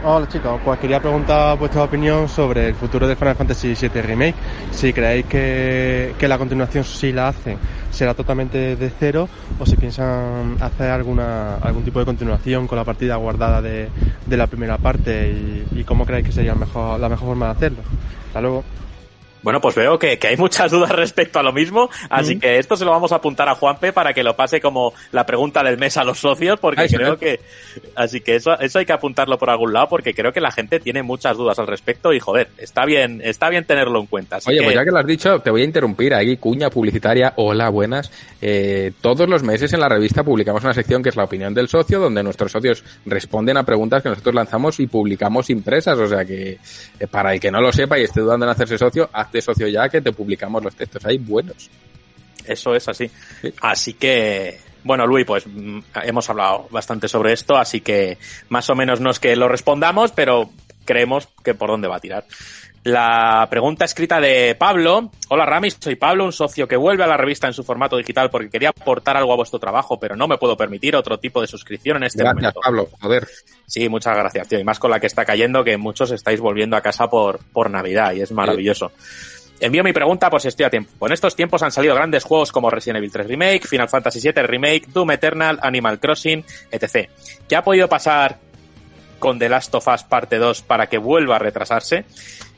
Hola 0.03 0.27
chicos, 0.27 0.59
pues 0.65 0.79
quería 0.79 0.99
preguntar 0.99 1.55
vuestra 1.59 1.83
opinión 1.83 2.27
sobre 2.27 2.69
el 2.69 2.73
futuro 2.73 3.07
de 3.07 3.15
Final 3.15 3.35
Fantasy 3.35 3.75
VII 3.79 4.01
Remake. 4.01 4.33
Si 4.71 4.91
creéis 4.91 5.27
que, 5.27 6.15
que 6.17 6.27
la 6.27 6.39
continuación, 6.39 6.83
si 6.83 7.11
la 7.11 7.27
hacen, 7.27 7.59
será 7.91 8.15
totalmente 8.15 8.75
de 8.75 8.91
cero 8.99 9.29
o 9.59 9.65
si 9.65 9.75
piensan 9.75 10.57
hacer 10.59 10.89
alguna, 10.89 11.57
algún 11.57 11.83
tipo 11.83 11.99
de 11.99 12.05
continuación 12.05 12.65
con 12.65 12.79
la 12.79 12.83
partida 12.83 13.15
guardada 13.17 13.61
de, 13.61 13.89
de 14.25 14.37
la 14.37 14.47
primera 14.47 14.79
parte 14.79 15.29
y, 15.29 15.79
y 15.79 15.83
cómo 15.83 16.03
creéis 16.03 16.25
que 16.25 16.31
sería 16.31 16.55
mejor, 16.55 16.99
la 16.99 17.07
mejor 17.07 17.27
forma 17.27 17.45
de 17.45 17.51
hacerlo. 17.51 17.83
Hasta 18.27 18.41
luego. 18.41 18.63
Bueno, 19.43 19.59
pues 19.59 19.75
veo 19.75 19.97
que, 19.97 20.17
que, 20.19 20.27
hay 20.27 20.37
muchas 20.37 20.71
dudas 20.71 20.91
respecto 20.95 21.39
a 21.39 21.43
lo 21.43 21.51
mismo, 21.51 21.89
así 22.09 22.35
mm. 22.35 22.39
que 22.39 22.59
esto 22.59 22.75
se 22.75 22.85
lo 22.85 22.91
vamos 22.91 23.11
a 23.11 23.15
apuntar 23.15 23.49
a 23.49 23.55
Juanpe 23.55 23.93
para 23.93 24.13
que 24.13 24.23
lo 24.23 24.35
pase 24.35 24.61
como 24.61 24.93
la 25.11 25.25
pregunta 25.25 25.63
del 25.63 25.77
mes 25.77 25.97
a 25.97 26.03
los 26.03 26.19
socios, 26.19 26.59
porque 26.59 26.81
Ay, 26.81 26.89
creo 26.89 27.17
que, 27.17 27.39
así 27.95 28.21
que 28.21 28.35
eso, 28.35 28.57
eso 28.59 28.79
hay 28.79 28.85
que 28.85 28.93
apuntarlo 28.93 29.37
por 29.37 29.49
algún 29.49 29.73
lado, 29.73 29.87
porque 29.89 30.13
creo 30.13 30.31
que 30.31 30.41
la 30.41 30.51
gente 30.51 30.79
tiene 30.79 31.03
muchas 31.03 31.37
dudas 31.37 31.57
al 31.59 31.67
respecto 31.67 32.13
y 32.13 32.19
joder, 32.19 32.49
está 32.57 32.85
bien, 32.85 33.21
está 33.23 33.49
bien 33.49 33.65
tenerlo 33.65 33.99
en 33.99 34.07
cuenta. 34.07 34.37
Oye, 34.45 34.57
que... 34.57 34.63
pues 34.63 34.75
ya 34.75 34.83
que 34.83 34.91
lo 34.91 34.99
has 34.99 35.07
dicho, 35.07 35.39
te 35.39 35.49
voy 35.49 35.61
a 35.61 35.65
interrumpir 35.65 36.13
aquí, 36.13 36.37
cuña 36.37 36.69
publicitaria, 36.69 37.33
hola, 37.37 37.69
buenas. 37.69 38.11
Eh, 38.41 38.91
todos 39.01 39.27
los 39.27 39.43
meses 39.43 39.73
en 39.73 39.79
la 39.79 39.89
revista 39.89 40.23
publicamos 40.23 40.63
una 40.63 40.73
sección 40.73 41.01
que 41.01 41.09
es 41.09 41.15
la 41.15 41.23
opinión 41.23 41.53
del 41.53 41.67
socio, 41.67 41.99
donde 41.99 42.23
nuestros 42.23 42.51
socios 42.51 42.83
responden 43.05 43.57
a 43.57 43.63
preguntas 43.63 44.03
que 44.03 44.09
nosotros 44.09 44.35
lanzamos 44.35 44.79
y 44.79 44.87
publicamos 44.87 45.49
impresas, 45.49 45.97
o 45.97 46.07
sea 46.07 46.25
que 46.25 46.57
eh, 46.99 47.07
para 47.09 47.33
el 47.33 47.39
que 47.39 47.51
no 47.51 47.61
lo 47.61 47.71
sepa 47.71 47.99
y 47.99 48.03
esté 48.03 48.21
dudando 48.21 48.45
en 48.45 48.51
hacerse 48.51 48.77
socio, 48.77 49.09
haz 49.11 49.30
de 49.31 49.41
socio 49.41 49.67
ya 49.67 49.89
que 49.89 50.01
te 50.01 50.11
publicamos 50.11 50.63
los 50.63 50.75
textos 50.75 51.05
ahí 51.05 51.17
buenos. 51.17 51.69
Eso 52.45 52.75
es 52.75 52.87
así. 52.87 53.09
Sí. 53.41 53.53
Así 53.61 53.93
que, 53.93 54.59
bueno, 54.83 55.05
Luis, 55.05 55.25
pues 55.25 55.45
hemos 56.03 56.29
hablado 56.29 56.67
bastante 56.71 57.07
sobre 57.07 57.33
esto, 57.33 57.55
así 57.57 57.81
que 57.81 58.17
más 58.49 58.69
o 58.69 58.75
menos 58.75 58.99
no 58.99 59.11
es 59.11 59.19
que 59.19 59.35
lo 59.35 59.47
respondamos, 59.47 60.11
pero 60.11 60.49
creemos 60.85 61.27
que 61.43 61.53
por 61.53 61.69
dónde 61.69 61.87
va 61.87 61.97
a 61.97 61.99
tirar. 61.99 62.25
La 62.83 63.47
pregunta 63.49 63.85
escrita 63.85 64.19
de 64.19 64.55
Pablo. 64.55 65.11
Hola 65.29 65.45
Ramis, 65.45 65.77
soy 65.79 65.95
Pablo, 65.95 66.25
un 66.25 66.33
socio 66.33 66.67
que 66.67 66.75
vuelve 66.75 67.03
a 67.03 67.07
la 67.07 67.15
revista 67.15 67.45
en 67.45 67.53
su 67.53 67.63
formato 67.63 67.95
digital 67.95 68.31
porque 68.31 68.49
quería 68.49 68.69
aportar 68.69 69.15
algo 69.17 69.33
a 69.33 69.35
vuestro 69.35 69.59
trabajo, 69.59 69.99
pero 69.99 70.15
no 70.15 70.27
me 70.27 70.39
puedo 70.39 70.57
permitir 70.57 70.95
otro 70.95 71.19
tipo 71.19 71.41
de 71.41 71.47
suscripción 71.47 71.97
en 71.97 72.03
este 72.05 72.23
gracias, 72.23 72.35
momento. 72.35 72.59
Pablo, 72.59 72.89
joder. 72.99 73.27
Sí, 73.67 73.87
muchas 73.87 74.17
gracias, 74.17 74.47
tío. 74.47 74.59
Y 74.59 74.63
más 74.63 74.79
con 74.79 74.89
la 74.89 74.99
que 74.99 75.05
está 75.05 75.25
cayendo, 75.25 75.63
que 75.63 75.77
muchos 75.77 76.09
estáis 76.11 76.39
volviendo 76.39 76.75
a 76.75 76.81
casa 76.81 77.07
por, 77.07 77.39
por 77.51 77.69
Navidad 77.69 78.13
y 78.13 78.21
es 78.21 78.31
maravilloso. 78.31 78.91
Sí. 78.97 79.41
Envío 79.61 79.83
mi 79.83 79.93
pregunta 79.93 80.31
por 80.31 80.41
si 80.41 80.47
estoy 80.47 80.65
a 80.65 80.71
tiempo. 80.71 81.05
En 81.05 81.13
estos 81.13 81.35
tiempos 81.35 81.61
han 81.61 81.71
salido 81.71 81.93
grandes 81.93 82.23
juegos 82.23 82.51
como 82.51 82.71
Resident 82.71 82.97
Evil 82.97 83.11
3 83.11 83.27
Remake, 83.27 83.67
Final 83.67 83.89
Fantasy 83.89 84.19
VII 84.19 84.41
Remake, 84.41 84.87
Doom 84.87 85.11
Eternal, 85.11 85.59
Animal 85.61 85.99
Crossing, 85.99 86.43
etc. 86.71 87.11
¿Qué 87.47 87.55
ha 87.55 87.63
podido 87.63 87.87
pasar 87.87 88.39
con 89.19 89.37
The 89.37 89.49
Last 89.49 89.75
of 89.75 89.87
Us 89.87 90.01
Parte 90.01 90.39
2 90.39 90.63
para 90.63 90.87
que 90.87 90.97
vuelva 90.97 91.35
a 91.35 91.39
retrasarse? 91.39 92.05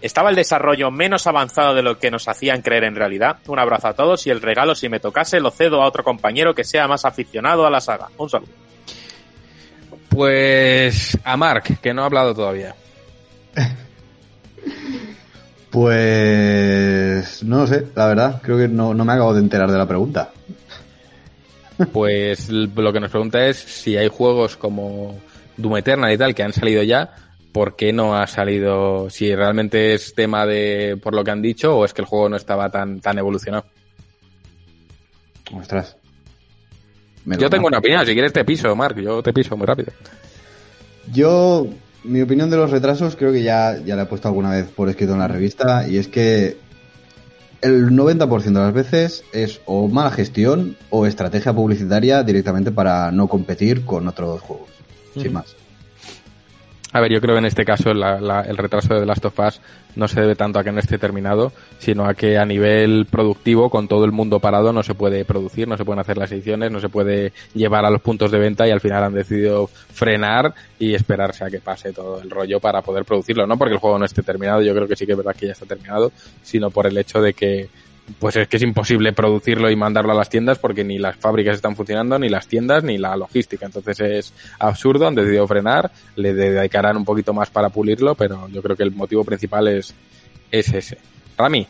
¿Estaba 0.04 0.30
el 0.30 0.36
desarrollo 0.36 0.92
menos 0.92 1.28
avanzado 1.28 1.74
de 1.74 1.82
lo 1.82 1.98
que 1.98 2.12
nos 2.12 2.28
hacían 2.28 2.62
creer 2.62 2.84
en 2.84 2.94
realidad? 2.94 3.38
Un 3.48 3.58
abrazo 3.58 3.88
a 3.88 3.94
todos 3.94 4.28
y 4.28 4.32
el 4.32 4.42
regalo, 4.42 4.76
si 4.76 4.90
me 4.90 5.00
tocase, 5.00 5.40
lo 5.40 5.50
cedo 5.50 5.82
a 5.82 5.88
otro 5.88 6.04
compañero 6.04 6.54
que 6.54 6.66
sea 6.66 6.90
más 6.90 7.06
aficionado 7.06 7.66
a 7.66 7.70
la 7.70 7.80
saga. 7.80 8.10
Un 8.18 8.30
saludo. 8.30 8.52
Pues 10.10 11.18
a 11.24 11.38
Mark, 11.38 11.80
que 11.82 11.94
no 11.94 12.04
ha 12.04 12.08
hablado 12.08 12.36
todavía. 12.36 12.76
Pues 15.72 17.42
no 17.44 17.62
lo 17.62 17.68
sé, 17.68 17.88
la 17.96 18.06
verdad, 18.06 18.42
creo 18.44 18.60
que 18.60 18.68
no, 18.68 18.94
no 18.94 19.06
me 19.06 19.14
acabo 19.14 19.34
de 19.34 19.40
enterar 19.40 19.72
de 19.72 19.78
la 19.78 19.88
pregunta. 19.88 20.32
Pues 21.92 22.50
lo 22.50 22.94
que 22.94 23.00
nos 23.00 23.10
pregunta 23.10 23.44
es 23.48 23.58
si 23.58 23.98
hay 23.98 24.08
juegos 24.08 24.56
como 24.56 25.20
Doom 25.58 25.78
Eternal 25.78 26.14
y 26.14 26.18
tal 26.18 26.36
que 26.36 26.44
han 26.44 26.54
salido 26.54 26.84
ya, 26.84 27.16
¿por 27.54 27.76
qué 27.76 27.94
no 27.94 28.18
ha 28.18 28.28
salido? 28.28 29.10
Si 29.10 29.34
realmente 29.34 29.94
es 29.94 30.14
tema 30.14 30.46
de 30.46 31.00
por 31.02 31.16
lo 31.16 31.24
que 31.24 31.32
han 31.32 31.42
dicho 31.42 31.78
o 31.78 31.86
es 31.86 31.94
que 31.94 32.02
el 32.02 32.08
juego 32.08 32.28
no 32.28 32.36
estaba 32.36 32.70
tan, 32.70 33.00
tan 33.00 33.18
evolucionado. 33.18 33.66
Ostras. 35.54 35.96
me 37.26 37.38
Yo 37.38 37.50
tengo 37.50 37.68
una 37.68 37.78
opinión, 37.78 38.06
si 38.06 38.14
quieres 38.14 38.34
te 38.34 38.44
piso, 38.44 38.76
Mark, 38.76 39.00
yo 39.00 39.22
te 39.22 39.32
piso 39.32 39.56
muy 39.56 39.68
rápido. 39.68 39.94
Yo, 41.14 41.68
mi 42.04 42.22
opinión 42.22 42.50
de 42.50 42.58
los 42.58 42.72
retrasos, 42.72 43.16
creo 43.16 43.32
que 43.32 43.44
ya, 43.44 43.78
ya 43.78 43.96
la 43.96 44.04
he 44.04 44.06
puesto 44.08 44.28
alguna 44.28 44.52
vez 44.52 44.68
por 44.68 44.90
escrito 44.90 45.14
en 45.14 45.20
la 45.20 45.28
revista, 45.28 45.88
y 45.88 45.98
es 45.98 46.08
que 46.08 46.58
el 47.62 47.92
90% 47.92 48.42
de 48.42 48.54
las 48.54 48.74
veces 48.74 49.24
es 49.32 49.62
o 49.66 49.88
mala 49.88 50.12
gestión 50.12 50.76
o 50.90 51.06
estrategia 51.06 51.54
publicitaria 51.54 52.24
directamente 52.24 52.72
para 52.72 53.12
no 53.12 53.28
competir 53.28 53.86
con 53.86 54.08
otros 54.08 54.42
juegos. 54.42 54.70
Sin 55.16 55.34
más. 55.34 55.56
A 56.96 57.02
ver, 57.02 57.12
yo 57.12 57.20
creo 57.22 57.34
que 57.34 57.40
en 57.40 57.46
este 57.46 57.66
caso 57.66 57.92
la- 57.96 58.22
la- 58.22 58.42
el 58.42 58.56
retraso 58.56 58.94
de 58.94 59.00
The 59.00 59.06
Last 59.08 59.26
of 59.26 59.40
Us 59.40 59.62
no 59.96 60.08
se 60.08 60.22
debe 60.22 60.36
tanto 60.36 60.60
a 60.60 60.64
que 60.64 60.72
no 60.72 60.80
esté 60.80 61.00
terminado, 61.00 61.52
sino 61.80 62.06
a 62.06 62.14
que 62.14 62.38
a 62.38 62.46
nivel 62.46 63.08
productivo, 63.10 63.72
con 63.72 63.88
todo 63.88 64.06
el 64.06 64.12
mundo 64.12 64.40
parado, 64.40 64.72
no 64.72 64.84
se 64.84 64.94
puede 64.94 65.26
producir, 65.26 65.68
no 65.68 65.76
se 65.76 65.86
pueden 65.86 66.00
hacer 66.02 66.18
las 66.20 66.32
ediciones, 66.32 66.72
no 66.72 66.80
se 66.80 66.90
puede 66.90 67.34
llevar 67.56 67.84
a 67.86 67.90
los 67.90 68.00
puntos 68.02 68.30
de 68.32 68.38
venta 68.38 68.68
y 68.68 68.72
al 68.72 68.80
final 68.80 69.04
han 69.04 69.14
decidido 69.16 69.68
frenar 69.68 70.54
y 70.78 70.94
esperarse 70.94 71.44
a 71.44 71.50
que 71.50 71.60
pase 71.60 71.94
todo 71.94 72.22
el 72.22 72.30
rollo 72.30 72.60
para 72.60 72.84
poder 72.84 73.06
producirlo. 73.06 73.48
No 73.48 73.58
porque 73.58 73.74
el 73.74 73.80
juego 73.80 73.98
no 73.98 74.06
esté 74.06 74.22
terminado, 74.22 74.62
yo 74.62 74.76
creo 74.76 74.88
que 74.88 74.96
sí 74.96 75.08
que 75.08 75.14
es 75.14 75.18
verdad 75.18 75.36
que 75.36 75.48
ya 75.48 75.54
está 75.54 75.66
terminado, 75.66 76.12
sino 76.44 76.70
por 76.70 76.86
el 76.86 76.96
hecho 76.98 77.22
de 77.22 77.34
que 77.34 77.70
pues 78.20 78.36
es 78.36 78.48
que 78.48 78.58
es 78.58 78.64
imposible 78.64 79.14
producirlo 79.14 79.70
y 79.70 79.76
mandarlo 79.76 80.12
a 80.12 80.16
las 80.16 80.30
tiendas 80.30 80.60
porque 80.60 80.84
ni 80.84 80.98
las 80.98 81.16
fábricas 81.16 81.56
están 81.56 81.76
funcionando, 81.76 82.20
ni 82.20 82.30
las 82.30 82.48
tiendas, 82.48 82.84
ni 82.84 82.98
la 82.98 83.16
logística. 83.16 83.66
Entonces 83.66 84.00
es 84.00 84.34
absurdo, 84.60 85.08
han 85.08 85.16
decidido 85.16 85.48
frenar, 85.48 85.92
le 86.16 86.34
dedicarán 86.34 86.98
un 86.98 87.06
poquito 87.06 87.34
más 87.34 87.50
para 87.50 87.70
pulirlo, 87.70 88.16
pero 88.16 88.48
yo 88.50 88.62
creo 88.62 88.76
que 88.76 88.84
el 88.84 88.92
motivo 88.92 89.24
principal 89.24 89.68
es, 89.68 89.94
es 90.52 90.74
ese. 90.74 90.98
Rami, 91.38 91.66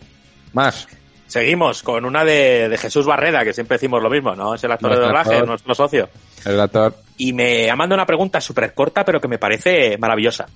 más. 0.54 0.88
Seguimos 1.28 1.82
con 1.82 2.06
una 2.06 2.24
de, 2.24 2.68
de 2.70 2.78
Jesús 2.78 3.06
Barreda, 3.06 3.44
que 3.44 3.54
siempre 3.54 3.76
decimos 3.76 4.02
lo 4.02 4.10
mismo, 4.10 4.36
¿no? 4.36 4.56
Es 4.56 4.64
el 4.64 4.72
actor 4.72 4.94
de 4.94 5.02
doblaje, 5.02 5.34
actor. 5.34 5.48
nuestro 5.48 5.74
socio. 5.74 6.10
El 6.46 6.60
actor. 6.60 6.96
Y 7.18 7.34
me 7.34 7.70
ha 7.70 7.76
mandado 7.76 7.98
una 7.98 8.06
pregunta 8.06 8.42
súper 8.42 8.74
corta, 8.74 9.06
pero 9.06 9.22
que 9.22 9.28
me 9.28 9.38
parece 9.38 9.98
maravillosa. 9.98 10.48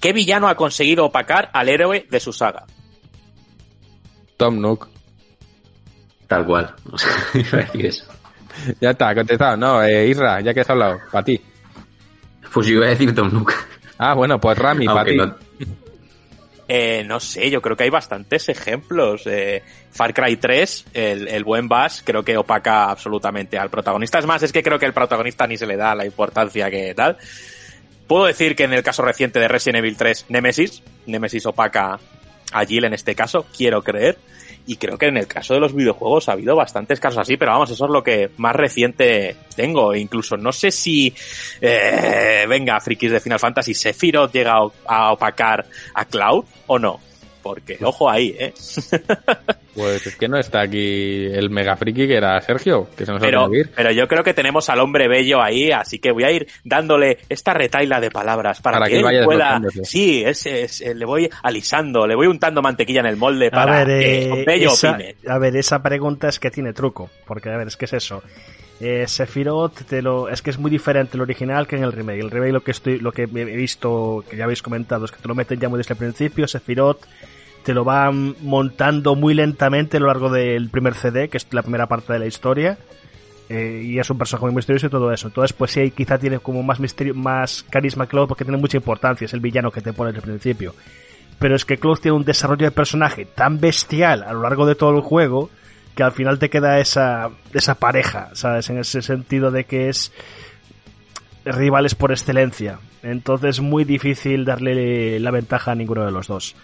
¿Qué 0.00 0.12
villano 0.12 0.48
ha 0.48 0.54
conseguido 0.54 1.06
opacar 1.06 1.50
al 1.52 1.68
héroe 1.68 2.06
de 2.10 2.20
su 2.20 2.32
saga? 2.32 2.64
Tom 4.36 4.60
Nook. 4.60 4.88
Tal 6.26 6.44
cual. 6.46 6.74
O 6.92 6.98
sea, 6.98 7.10
iba 7.34 7.58
a 7.58 7.62
decir 7.62 7.86
eso. 7.86 8.04
Ya 8.80 8.90
está, 8.90 9.14
contestado. 9.14 9.56
No, 9.56 9.82
eh, 9.82 10.06
Isra, 10.08 10.40
ya 10.40 10.52
que 10.54 10.60
has 10.60 10.70
hablado, 10.70 10.98
para 11.12 11.24
ti. 11.24 11.40
Pues 12.52 12.66
yo 12.66 12.74
iba 12.76 12.86
a 12.86 12.90
decir 12.90 13.14
Tom 13.14 13.30
Nook. 13.32 13.52
Ah, 13.98 14.14
bueno, 14.14 14.40
pues 14.40 14.56
Rami, 14.58 14.86
para 14.86 15.04
ti. 15.04 15.16
no- 15.16 15.34
Eh, 16.68 17.04
no 17.06 17.20
sé, 17.20 17.48
yo 17.50 17.62
creo 17.62 17.76
que 17.76 17.84
hay 17.84 17.90
bastantes 17.90 18.48
ejemplos. 18.48 19.22
Eh, 19.26 19.62
Far 19.92 20.12
Cry 20.12 20.36
3, 20.36 20.86
el, 20.94 21.28
el 21.28 21.44
buen 21.44 21.68
Bass, 21.68 22.02
creo 22.04 22.24
que 22.24 22.36
opaca 22.36 22.90
absolutamente 22.90 23.56
al 23.58 23.70
protagonista. 23.70 24.18
Es 24.18 24.26
más, 24.26 24.42
es 24.42 24.52
que 24.52 24.62
creo 24.62 24.78
que 24.78 24.86
el 24.86 24.92
protagonista 24.92 25.46
ni 25.46 25.56
se 25.56 25.66
le 25.66 25.76
da 25.76 25.94
la 25.94 26.04
importancia 26.06 26.68
que 26.70 26.92
tal. 26.94 27.18
Puedo 28.08 28.24
decir 28.26 28.56
que 28.56 28.64
en 28.64 28.72
el 28.72 28.82
caso 28.82 29.02
reciente 29.02 29.38
de 29.38 29.48
Resident 29.48 29.78
Evil 29.78 29.96
3, 29.96 30.26
Nemesis, 30.28 30.82
Nemesis 31.06 31.46
opaca 31.46 31.98
a 32.52 32.64
Jill 32.64 32.84
en 32.84 32.94
este 32.94 33.14
caso, 33.14 33.46
quiero 33.56 33.82
creer. 33.82 34.18
Y 34.66 34.76
creo 34.76 34.98
que 34.98 35.06
en 35.06 35.16
el 35.16 35.28
caso 35.28 35.54
de 35.54 35.60
los 35.60 35.74
videojuegos 35.74 36.28
ha 36.28 36.32
habido 36.32 36.56
bastantes 36.56 36.98
casos 36.98 37.18
así, 37.18 37.36
pero 37.36 37.52
vamos, 37.52 37.70
eso 37.70 37.84
es 37.84 37.90
lo 37.90 38.02
que 38.02 38.30
más 38.36 38.54
reciente 38.54 39.36
tengo. 39.54 39.94
Incluso 39.94 40.36
no 40.36 40.52
sé 40.52 40.72
si, 40.72 41.14
eh, 41.60 42.44
venga, 42.48 42.80
frikis 42.80 43.12
de 43.12 43.20
Final 43.20 43.38
Fantasy, 43.38 43.74
Sephiroth 43.74 44.32
llega 44.32 44.54
a 44.86 45.12
opacar 45.12 45.66
a 45.94 46.04
Cloud 46.04 46.44
o 46.66 46.78
no. 46.78 47.00
Porque, 47.46 47.78
ojo 47.82 48.10
ahí, 48.10 48.34
¿eh? 48.38 48.52
Pues 49.74 50.06
es 50.06 50.16
que 50.16 50.26
no 50.26 50.38
está 50.38 50.62
aquí 50.62 51.26
el 51.26 51.50
mega 51.50 51.76
friki 51.76 52.06
que 52.06 52.16
era 52.16 52.40
Sergio, 52.40 52.88
que 52.96 53.04
se 53.04 53.12
nos 53.12 53.20
ha 53.20 53.26
Pero, 53.26 53.44
olvidado 53.44 53.68
ir. 53.68 53.74
pero 53.76 53.90
yo 53.90 54.08
creo 54.08 54.24
que 54.24 54.32
tenemos 54.32 54.70
al 54.70 54.80
hombre 54.80 55.06
bello 55.06 55.42
ahí, 55.42 55.70
así 55.70 55.98
que 55.98 56.12
voy 56.12 56.24
a 56.24 56.30
ir 56.30 56.46
dándole 56.64 57.18
esta 57.28 57.52
retaila 57.52 58.00
de 58.00 58.10
palabras 58.10 58.62
para, 58.62 58.78
Para 58.78 58.86
que, 58.86 58.92
que 58.92 58.98
él 59.00 59.04
vaya 59.04 59.24
pueda. 59.24 59.60
Sí, 59.82 60.22
es, 60.24 60.46
es- 60.46 60.80
eh, 60.80 60.94
le 60.94 61.04
voy 61.04 61.28
alisando, 61.42 62.06
le 62.06 62.14
voy 62.14 62.26
untando 62.26 62.62
mantequilla 62.62 63.00
en 63.00 63.06
el 63.06 63.16
molde 63.16 63.48
A 63.48 63.50
para 63.50 63.84
ver, 63.84 64.00
que 64.00 64.22
eh, 64.22 64.30
el 64.32 64.44
bello 64.46 64.72
esa, 64.72 64.92
opine. 64.92 65.14
a 65.28 65.38
ver, 65.38 65.54
esa 65.56 65.82
pregunta 65.82 66.28
es 66.28 66.40
que 66.40 66.50
tiene 66.50 66.72
truco. 66.72 67.10
Porque, 67.26 67.50
a 67.50 67.58
ver, 67.58 67.66
es 67.66 67.76
que 67.76 67.84
es 67.84 67.92
eso. 67.92 68.22
Eh, 68.80 69.04
Sephiroth 69.06 69.82
te 69.86 70.00
lo, 70.00 70.30
es 70.30 70.40
que 70.40 70.48
es 70.50 70.58
muy 70.58 70.70
diferente 70.70 71.18
el 71.18 71.20
original 71.20 71.66
que 71.66 71.76
en 71.76 71.82
el 71.84 71.92
remake. 71.92 72.20
El 72.20 72.30
remake 72.30 72.52
lo 72.52 72.62
que 72.62 72.70
estoy, 72.70 72.98
lo 72.98 73.12
que 73.12 73.24
he 73.24 73.26
visto, 73.26 74.24
que 74.30 74.38
ya 74.38 74.44
habéis 74.44 74.62
comentado, 74.62 75.04
es 75.04 75.12
que 75.12 75.18
te 75.20 75.28
lo 75.28 75.34
meten 75.34 75.60
ya 75.60 75.68
muy 75.68 75.76
desde 75.76 75.92
el 75.92 75.98
principio. 75.98 76.48
Sephiroth 76.48 77.04
te 77.66 77.74
lo 77.74 77.82
van 77.82 78.36
montando 78.42 79.16
muy 79.16 79.34
lentamente 79.34 79.96
a 79.96 80.00
lo 80.00 80.06
largo 80.06 80.30
del 80.30 80.70
primer 80.70 80.94
CD, 80.94 81.28
que 81.28 81.36
es 81.36 81.52
la 81.52 81.62
primera 81.62 81.88
parte 81.88 82.12
de 82.12 82.20
la 82.20 82.26
historia. 82.26 82.78
Eh, 83.48 83.82
y 83.84 83.98
es 83.98 84.08
un 84.08 84.18
personaje 84.18 84.46
muy 84.46 84.54
misterioso 84.54 84.86
y 84.86 84.90
todo 84.90 85.10
eso. 85.10 85.26
Entonces, 85.26 85.52
pues 85.52 85.72
sí, 85.72 85.90
quizá 85.90 86.16
tiene 86.16 86.38
como 86.38 86.62
más 86.62 86.78
misterio, 86.78 87.12
más 87.16 87.64
carisma 87.68 88.06
Cloud 88.06 88.28
porque 88.28 88.44
tiene 88.44 88.56
mucha 88.56 88.76
importancia. 88.76 89.24
Es 89.24 89.32
el 89.32 89.40
villano 89.40 89.72
que 89.72 89.80
te 89.80 89.92
pone 89.92 90.12
desde 90.12 90.24
el 90.24 90.38
principio. 90.38 90.76
Pero 91.40 91.56
es 91.56 91.64
que 91.64 91.76
Cloud 91.76 91.98
tiene 91.98 92.16
un 92.16 92.24
desarrollo 92.24 92.66
de 92.66 92.70
personaje 92.70 93.24
tan 93.24 93.58
bestial 93.58 94.22
a 94.22 94.32
lo 94.32 94.42
largo 94.42 94.64
de 94.64 94.76
todo 94.76 94.94
el 94.94 95.00
juego 95.00 95.50
que 95.96 96.04
al 96.04 96.12
final 96.12 96.38
te 96.38 96.48
queda 96.48 96.78
esa, 96.78 97.30
esa 97.52 97.74
pareja, 97.74 98.30
¿sabes? 98.34 98.70
En 98.70 98.78
ese 98.78 99.02
sentido 99.02 99.50
de 99.50 99.64
que 99.64 99.88
es 99.88 100.12
rivales 101.44 101.96
por 101.96 102.12
excelencia. 102.12 102.78
Entonces, 103.02 103.58
muy 103.58 103.82
difícil 103.82 104.44
darle 104.44 105.18
la 105.18 105.32
ventaja 105.32 105.72
a 105.72 105.74
ninguno 105.74 106.04
de 106.04 106.12
los 106.12 106.28
dos. 106.28 106.54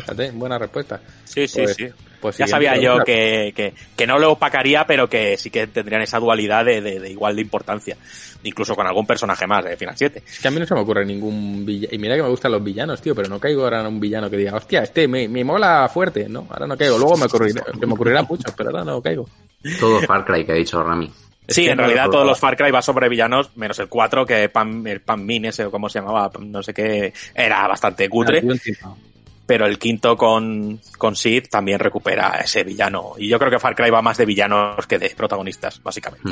Fíjate, 0.00 0.30
buena 0.32 0.58
respuesta. 0.58 1.00
Sí, 1.24 1.46
sí, 1.48 1.62
Pues- 1.62 1.74
sí. 1.76 1.88
pues 2.20 2.36
ya 2.38 2.46
sabía 2.46 2.76
yo 2.76 2.98
que, 3.04 3.52
que, 3.54 3.72
que 3.96 4.06
no 4.06 4.18
lo 4.18 4.32
opacaría, 4.32 4.84
pero 4.86 5.08
que 5.08 5.36
sí 5.38 5.50
que 5.50 5.66
tendrían 5.68 6.02
esa 6.02 6.18
dualidad 6.18 6.64
de, 6.64 6.80
de- 6.80 6.98
de 7.00 7.10
igual 7.10 7.36
de 7.36 7.42
importancia. 7.42 7.96
Incluso 8.42 8.74
con 8.74 8.86
algún 8.86 9.06
personaje 9.06 9.46
más 9.46 9.64
de 9.64 9.76
Final 9.76 9.96
7. 9.96 10.22
Es 10.26 10.38
que 10.40 10.48
a 10.48 10.50
mí 10.50 10.58
no 10.58 10.66
se 10.66 10.74
me 10.74 10.80
ocurre 10.80 11.04
ningún 11.06 11.64
villano. 11.64 11.94
Y 11.94 11.98
mira 11.98 12.16
que 12.16 12.22
me 12.22 12.28
gustan 12.28 12.52
los 12.52 12.62
villanos, 12.62 13.00
tío, 13.00 13.14
pero 13.14 13.28
no 13.28 13.38
caigo 13.40 13.62
ahora 13.64 13.80
en 13.80 13.86
un 13.86 14.00
villano 14.00 14.28
que 14.28 14.36
diga, 14.36 14.54
hostia, 14.56 14.82
este 14.82 15.08
me, 15.08 15.28
me 15.28 15.44
mola 15.44 15.88
fuerte. 15.92 16.28
No, 16.28 16.46
ahora 16.50 16.66
no 16.66 16.76
caigo. 16.76 16.98
Luego 16.98 17.16
me 17.16 17.24
ocurrirá, 17.24 17.62
me 17.80 17.92
ocurrirán 17.94 18.26
muchos, 18.28 18.52
pero 18.56 18.70
ahora 18.70 18.84
no 18.84 19.00
caigo. 19.00 19.26
Todo 19.80 20.00
Far 20.02 20.24
Cry 20.26 20.44
que 20.44 20.52
ha 20.52 20.56
dicho 20.56 20.82
Rami. 20.82 21.10
Sí, 21.46 21.64
que 21.64 21.70
en 21.72 21.76
no 21.76 21.82
realidad 21.82 22.06
lo 22.06 22.10
todos 22.12 22.26
los 22.26 22.38
Far 22.40 22.56
Cry 22.56 22.70
va 22.70 22.80
sobre 22.80 23.08
villanos, 23.10 23.54
menos 23.56 23.78
el 23.78 23.88
4, 23.88 24.24
que 24.24 24.48
Pan, 24.48 24.86
el 24.86 25.00
Pan 25.02 25.24
Min 25.26 25.44
ese, 25.46 25.66
o 25.66 25.70
cómo 25.70 25.90
se 25.90 25.98
llamaba, 26.00 26.30
no 26.38 26.62
sé 26.62 26.72
qué, 26.72 27.12
era 27.34 27.66
bastante 27.68 28.08
cutre. 28.08 28.42
Pero 29.46 29.66
el 29.66 29.78
quinto 29.78 30.16
con, 30.16 30.80
con 30.96 31.16
Sid 31.16 31.48
también 31.50 31.78
recupera 31.78 32.38
ese 32.42 32.64
villano. 32.64 33.12
Y 33.18 33.28
yo 33.28 33.38
creo 33.38 33.50
que 33.50 33.58
Far 33.58 33.74
Cry 33.74 33.90
va 33.90 34.00
más 34.00 34.16
de 34.16 34.24
villanos 34.24 34.86
que 34.86 34.98
de 34.98 35.10
protagonistas, 35.10 35.82
básicamente. 35.82 36.30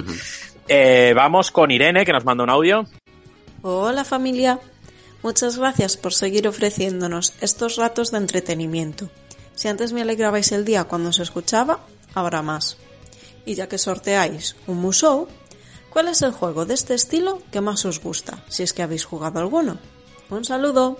Eh, 0.67 1.13
vamos 1.15 1.51
con 1.51 1.71
Irene, 1.71 2.07
que 2.07 2.13
nos 2.13 2.25
manda 2.25 2.45
un 2.45 2.51
audio. 2.51 2.87
Hola 3.63 4.05
familia, 4.05 4.59
muchas 5.23 5.59
gracias 5.59 5.97
por 5.97 6.15
seguir 6.15 6.49
ofreciéndonos 6.49 7.35
estos 7.41 7.77
ratos 7.77 8.11
de 8.11 8.19
entretenimiento. 8.19 9.09
Si 9.55 9.69
antes 9.69 9.93
me 9.93 10.03
alegrabais 10.03 10.51
el 10.53 10.65
día 10.65 10.85
cuando 10.85 11.11
os 11.11 11.21
escuchaba, 11.21 11.81
ahora 12.15 12.43
más. 12.43 12.77
Y 13.45 13.55
ya 13.55 13.69
que 13.69 13.79
sorteáis 13.79 14.57
un 14.67 14.79
Musou, 14.79 15.29
¿cuál 15.91 16.09
es 16.09 16.23
el 16.23 16.33
juego 16.33 16.65
de 16.65 16.75
este 16.75 16.95
estilo 16.95 17.43
que 17.53 17.61
más 17.61 17.85
os 17.85 18.01
gusta? 18.01 18.43
Si 18.49 18.63
es 18.63 18.73
que 18.73 18.83
habéis 18.83 19.05
jugado 19.05 19.39
alguno. 19.39 19.79
Un 20.31 20.45
saludo. 20.45 20.99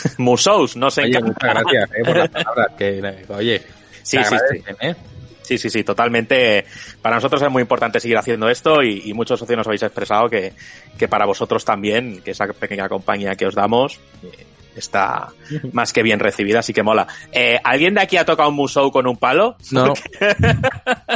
Musous, 0.18 0.76
no 0.76 0.90
sé 0.90 1.02
Oye, 1.02 1.20
muchas 1.20 1.50
gracias 1.54 1.90
eh, 1.92 2.02
por 2.04 2.16
las 2.16 2.28
palabras. 2.28 2.68
Que, 2.78 3.24
oye, 3.28 3.62
Sí, 4.02 4.16
te 4.18 4.24
sí, 4.24 4.28
sí. 4.30 4.34
agradecen, 4.36 4.76
¿eh? 4.80 4.94
Sí, 5.42 5.58
sí, 5.58 5.70
sí, 5.70 5.84
totalmente. 5.84 6.64
Para 7.00 7.16
nosotros 7.16 7.40
es 7.42 7.50
muy 7.50 7.62
importante 7.62 8.00
seguir 8.00 8.16
haciendo 8.18 8.48
esto 8.48 8.82
y, 8.82 9.02
y 9.04 9.14
muchos 9.14 9.38
socios 9.38 9.56
nos 9.58 9.66
habéis 9.68 9.82
expresado 9.84 10.28
que, 10.28 10.52
que 10.98 11.06
para 11.06 11.24
vosotros 11.24 11.64
también, 11.64 12.20
que 12.22 12.32
esa 12.32 12.46
pequeña 12.48 12.88
compañía 12.88 13.36
que 13.36 13.46
os 13.46 13.54
damos 13.54 14.00
eh, 14.24 14.44
está 14.74 15.28
más 15.72 15.92
que 15.92 16.02
bien 16.02 16.18
recibida, 16.18 16.58
así 16.60 16.72
que 16.72 16.82
mola. 16.82 17.06
Eh, 17.30 17.60
¿Alguien 17.62 17.94
de 17.94 18.00
aquí 18.00 18.16
ha 18.16 18.24
tocado 18.24 18.48
un 18.48 18.56
Musou 18.56 18.90
con 18.90 19.06
un 19.06 19.16
palo? 19.16 19.56
No. 19.70 19.94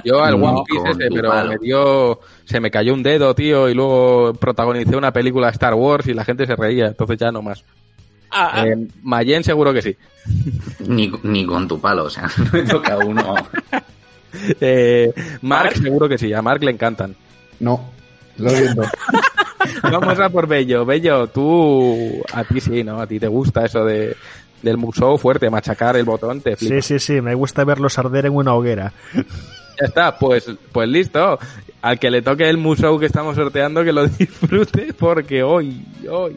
Yo 0.05 0.23
al 0.23 0.39
No, 0.41 0.47
One 0.47 0.63
Piece 0.67 0.91
ese, 0.91 1.09
pero 1.13 1.29
palo. 1.31 1.51
me 1.51 1.59
dio, 1.59 2.21
se 2.45 2.61
me 2.61 2.71
cayó 2.71 2.95
un 2.95 3.03
dedo, 3.03 3.35
tío, 3.35 3.69
y 3.69 3.75
luego 3.75 4.33
protagonicé 4.35 4.97
una 4.97 5.13
película 5.13 5.49
de 5.49 5.53
Star 5.55 5.75
Wars 5.75 6.07
y 6.07 6.15
la 6.15 6.25
gente 6.25 6.47
se 6.47 6.55
reía, 6.57 6.87
entonces 6.87 7.19
ya 7.19 7.33
no 7.33 7.43
más. 7.43 7.65
Ah, 8.31 8.65
Eh, 8.67 8.87
Mayen 9.03 9.43
seguro 9.45 9.73
que 9.73 9.83
sí. 9.83 9.97
Ni, 10.87 11.13
ni 11.23 11.45
con 11.47 11.67
tu 11.69 11.81
palo, 11.81 12.05
o 12.05 12.11
sea, 12.11 12.29
no 12.39 12.45
me 12.53 12.63
toca 12.63 12.97
uno. 12.99 13.35
Eh, 14.61 15.13
Mark, 15.43 15.77
seguro 15.77 16.09
que 16.09 16.17
sí, 16.17 16.33
a 16.33 16.41
Mark 16.41 16.63
le 16.63 16.71
encantan. 16.71 17.17
No, 17.59 17.91
lo 18.37 18.49
siento. 18.51 18.83
Vamos 19.83 20.21
a 20.21 20.29
por 20.31 20.47
Bello. 20.47 20.85
Bello, 20.85 21.27
tú, 21.27 22.23
a 22.33 22.45
ti 22.45 22.61
sí, 22.61 22.85
¿no? 22.85 23.01
A 23.01 23.09
ti 23.09 23.19
te 23.19 23.27
gusta 23.27 23.65
eso 23.65 23.85
de, 23.85 24.17
del 24.63 24.77
musou 24.77 25.19
fuerte, 25.19 25.51
machacar 25.51 25.97
el 25.97 26.05
botón, 26.05 26.41
te 26.43 26.55
flipa. 26.57 26.77
Sí, 26.77 26.81
sí, 26.81 26.99
sí, 27.01 27.21
me 27.21 27.35
gusta 27.35 27.65
verlos 27.65 27.99
arder 27.99 28.27
en 28.27 28.35
una 28.37 28.55
hoguera. 28.55 28.93
Ya 29.15 29.87
está, 29.87 30.17
pues, 30.17 30.49
pues 30.71 30.89
listo. 30.89 31.39
Al 31.83 31.99
que 31.99 32.11
le 32.11 32.21
toque 32.23 32.49
el 32.49 32.59
musou 32.59 32.99
que 32.99 33.07
estamos 33.07 33.37
sorteando, 33.37 33.83
que 33.85 33.93
lo 33.93 34.07
disfrute, 34.19 34.93
porque 34.93 35.43
hoy, 35.43 35.81
hoy, 36.11 36.37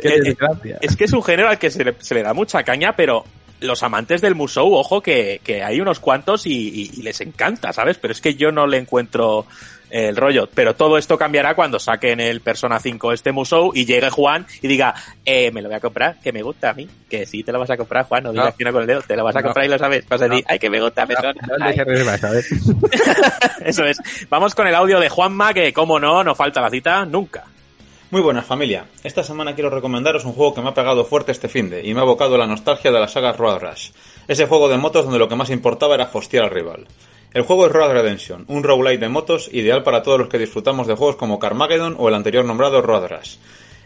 qué 0.00 0.08
Eh, 0.08 0.14
eh, 0.16 0.20
desgracia. 0.22 0.78
Es 0.80 0.96
que 0.96 1.04
es 1.04 1.12
un 1.12 1.22
género 1.22 1.48
al 1.50 1.58
que 1.58 1.70
se 1.70 1.84
le, 1.84 1.94
se 1.98 2.14
le 2.14 2.22
da 2.22 2.32
mucha 2.32 2.62
caña, 2.62 2.94
pero 2.96 3.24
los 3.60 3.82
amantes 3.82 4.22
del 4.22 4.34
Musou, 4.34 4.72
ojo, 4.72 5.02
que, 5.02 5.40
que 5.44 5.62
hay 5.62 5.80
unos 5.82 6.00
cuantos 6.00 6.46
y, 6.46 6.52
y- 6.52 6.90
y 6.94 7.02
les 7.02 7.20
encanta, 7.20 7.74
¿sabes? 7.74 7.98
Pero 7.98 8.12
es 8.12 8.22
que 8.22 8.34
yo 8.34 8.50
no 8.52 8.66
le 8.66 8.78
encuentro 8.78 9.44
el 9.90 10.16
rollo. 10.16 10.48
Pero 10.54 10.74
todo 10.74 10.98
esto 10.98 11.18
cambiará 11.18 11.54
cuando 11.54 11.78
saquen 11.78 12.20
el 12.20 12.40
Persona 12.40 12.78
5 12.80 13.12
este 13.12 13.32
Musou 13.32 13.72
y 13.74 13.84
llegue 13.84 14.10
Juan 14.10 14.46
y 14.62 14.68
diga, 14.68 14.94
eh, 15.24 15.50
me 15.52 15.62
lo 15.62 15.68
voy 15.68 15.76
a 15.76 15.80
comprar, 15.80 16.16
que 16.22 16.32
me 16.32 16.42
gusta 16.42 16.70
a 16.70 16.74
mí. 16.74 16.88
Que 17.08 17.26
sí 17.26 17.42
te 17.42 17.52
lo 17.52 17.58
vas 17.58 17.70
a 17.70 17.76
comprar, 17.76 18.06
Juan, 18.06 18.24
no 18.24 18.32
digas 18.32 18.46
No. 18.46 18.56
que 18.56 18.64
no 18.64 18.72
con 18.72 18.82
el 18.82 18.86
dedo, 18.86 19.02
te 19.02 19.16
lo 19.16 19.24
vas 19.24 19.36
a 19.36 19.40
No. 19.40 19.44
comprar 19.46 19.66
y 19.66 19.68
lo 19.68 19.78
sabes. 19.78 20.08
Vas 20.08 20.22
a 20.22 20.28
decir, 20.28 20.44
No. 20.44 20.52
ay, 20.52 20.58
que 20.58 20.70
me 20.70 20.80
gusta 20.80 21.06
Persona. 21.06 21.34
Eso 23.64 23.84
es. 23.84 23.98
Vamos 24.28 24.54
con 24.54 24.66
el 24.66 24.74
audio 24.74 25.00
de 25.00 25.08
Juanma, 25.08 25.52
que 25.54 25.72
como 25.72 25.98
no, 25.98 26.22
no 26.24 26.34
falta 26.34 26.60
la 26.60 26.70
cita 26.70 27.04
nunca. 27.04 27.44
Muy 28.10 28.22
buenas 28.22 28.44
familia. 28.44 28.86
Esta 29.04 29.22
semana 29.22 29.54
quiero 29.54 29.70
recomendaros 29.70 30.24
un 30.24 30.32
juego 30.32 30.52
que 30.54 30.62
me 30.62 30.70
ha 30.70 30.74
pegado 30.74 31.04
fuerte 31.04 31.30
este 31.30 31.48
finde 31.48 31.86
y 31.86 31.94
me 31.94 32.00
ha 32.00 32.02
abocado 32.02 32.34
a 32.34 32.38
la 32.38 32.46
nostalgia 32.46 32.90
de 32.90 32.98
la 32.98 33.06
saga 33.06 33.32
Road 33.32 33.60
Rush. 33.60 33.90
Ese 34.26 34.46
juego 34.46 34.68
de 34.68 34.78
motos 34.78 35.04
donde 35.04 35.20
lo 35.20 35.28
que 35.28 35.36
más 35.36 35.50
importaba 35.50 35.94
era 35.94 36.10
hostiar 36.12 36.44
al 36.44 36.50
rival. 36.50 36.86
El 37.32 37.42
juego 37.42 37.66
es 37.66 37.72
Road 37.72 37.92
Redemption, 37.92 38.44
un 38.48 38.64
roguelite 38.64 39.04
de 39.04 39.08
motos 39.08 39.48
ideal 39.52 39.82
para 39.84 40.02
todos 40.02 40.18
los 40.18 40.28
que 40.28 40.38
disfrutamos 40.38 40.86
de 40.88 40.96
juegos 40.96 41.16
como 41.16 41.38
Carmageddon 41.38 41.94
o 41.98 42.08
el 42.08 42.14
anterior 42.14 42.44
nombrado 42.44 42.82
Road 42.82 43.06
Rush. 43.08 43.36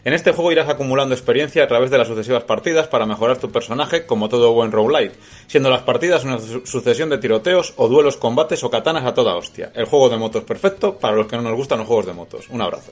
En 0.03 0.13
este 0.13 0.31
juego 0.31 0.51
irás 0.51 0.69
acumulando 0.69 1.15
experiencia 1.15 1.63
a 1.63 1.67
través 1.67 1.89
de 1.89 1.97
las 1.97 2.07
sucesivas 2.07 2.43
partidas 2.43 2.87
para 2.87 3.07
mejorar 3.07 3.37
tu 3.37 3.51
personaje 3.51 4.05
como 4.05 4.29
todo 4.29 4.53
buen 4.53 4.71
roguelite, 4.71 5.15
siendo 5.47 5.69
las 5.71 5.81
partidas 5.81 6.23
una 6.23 6.37
su- 6.39 6.65
sucesión 6.65 7.09
de 7.09 7.17
tiroteos 7.17 7.73
o 7.77 7.87
duelos, 7.87 8.17
combates 8.17 8.63
o 8.63 8.69
katanas 8.69 9.03
a 9.05 9.13
toda 9.15 9.35
hostia. 9.35 9.71
El 9.75 9.85
juego 9.85 10.09
de 10.09 10.17
motos 10.17 10.43
perfecto 10.43 10.95
para 10.97 11.15
los 11.15 11.25
que 11.27 11.35
no 11.37 11.41
nos 11.43 11.55
gustan 11.55 11.79
los 11.79 11.87
juegos 11.87 12.05
de 12.05 12.13
motos. 12.13 12.45
Un 12.49 12.61
abrazo. 12.61 12.91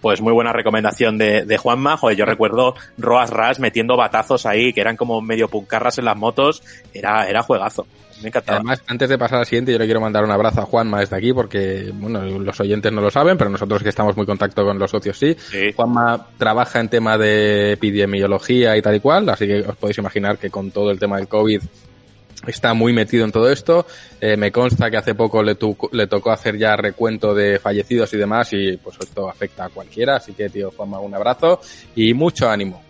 Pues 0.00 0.20
muy 0.20 0.32
buena 0.32 0.52
recomendación 0.52 1.16
de, 1.18 1.44
de 1.44 1.58
Juanma. 1.58 1.96
Joder, 1.96 2.16
yo 2.16 2.24
recuerdo 2.24 2.74
Roas 2.98 3.30
Ras 3.30 3.60
metiendo 3.60 3.96
batazos 3.96 4.44
ahí, 4.46 4.72
que 4.72 4.80
eran 4.80 4.96
como 4.96 5.20
medio 5.20 5.48
puncarras 5.48 5.98
en 5.98 6.04
las 6.06 6.16
motos. 6.16 6.62
Era, 6.92 7.28
era 7.28 7.42
juegazo. 7.42 7.86
Me 8.22 8.28
encantaba. 8.28 8.58
Además, 8.58 8.82
antes 8.86 9.08
de 9.08 9.18
pasar 9.18 9.38
al 9.40 9.46
siguiente, 9.46 9.72
yo 9.72 9.78
le 9.78 9.84
quiero 9.84 10.00
mandar 10.00 10.24
un 10.24 10.30
abrazo 10.30 10.60
a 10.60 10.64
Juanma 10.64 11.00
desde 11.00 11.16
aquí, 11.16 11.32
porque 11.32 11.90
bueno, 11.94 12.20
los 12.24 12.60
oyentes 12.60 12.92
no 12.92 13.00
lo 13.00 13.10
saben, 13.10 13.36
pero 13.38 13.50
nosotros 13.50 13.82
que 13.82 13.88
estamos 13.88 14.16
muy 14.16 14.22
en 14.24 14.26
contacto 14.26 14.64
con 14.64 14.78
los 14.78 14.90
socios 14.90 15.18
sí. 15.18 15.36
Juanma 15.72 16.26
trabaja 16.38 16.80
en 16.80 16.88
tema 16.88 17.16
de 17.18 17.72
epidemiología 17.72 18.76
y 18.76 18.82
tal 18.82 18.96
y 18.96 19.00
cual, 19.00 19.28
así 19.28 19.46
que 19.46 19.60
os 19.60 19.76
podéis 19.76 19.98
imaginar 19.98 20.38
que 20.38 20.50
con 20.50 20.70
todo 20.70 20.90
el 20.90 20.98
tema 20.98 21.16
del 21.18 21.28
COVID 21.28 21.60
está 22.46 22.72
muy 22.72 22.92
metido 22.92 23.24
en 23.24 23.32
todo 23.32 23.50
esto. 23.50 23.84
Eh, 24.20 24.36
me 24.36 24.50
consta 24.52 24.90
que 24.90 24.96
hace 24.96 25.14
poco 25.14 25.42
le, 25.42 25.56
tu- 25.56 25.76
le 25.92 26.06
tocó 26.06 26.30
hacer 26.30 26.56
ya 26.56 26.76
recuento 26.76 27.34
de 27.34 27.58
fallecidos 27.58 28.12
y 28.14 28.16
demás, 28.16 28.52
y 28.52 28.76
pues 28.76 28.96
esto 29.00 29.28
afecta 29.28 29.64
a 29.66 29.68
cualquiera, 29.68 30.16
así 30.16 30.32
que 30.32 30.48
tío 30.48 30.70
Juanma, 30.76 31.00
un 31.00 31.14
abrazo 31.14 31.60
y 31.96 32.14
mucho 32.14 32.48
ánimo. 32.48 32.82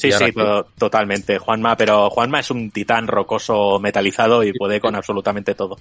Sí, 0.00 0.12
sí, 0.12 0.32
to- 0.32 0.66
totalmente, 0.78 1.38
Juanma, 1.38 1.76
pero 1.76 2.08
Juanma 2.10 2.40
es 2.40 2.50
un 2.50 2.70
titán 2.70 3.06
rocoso 3.06 3.78
metalizado 3.80 4.42
y 4.44 4.52
puede 4.52 4.80
con 4.80 4.94
absolutamente 4.94 5.54
todo. 5.54 5.76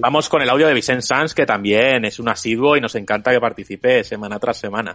Vamos 0.00 0.28
con 0.28 0.42
el 0.42 0.50
audio 0.50 0.66
de 0.66 0.74
Vicente 0.74 1.02
Sanz, 1.02 1.34
que 1.34 1.46
también 1.46 2.04
es 2.04 2.18
un 2.18 2.28
asiduo 2.28 2.76
y 2.76 2.80
nos 2.80 2.94
encanta 2.94 3.30
que 3.32 3.40
participe 3.40 4.02
semana 4.04 4.38
tras 4.38 4.58
semana. 4.58 4.94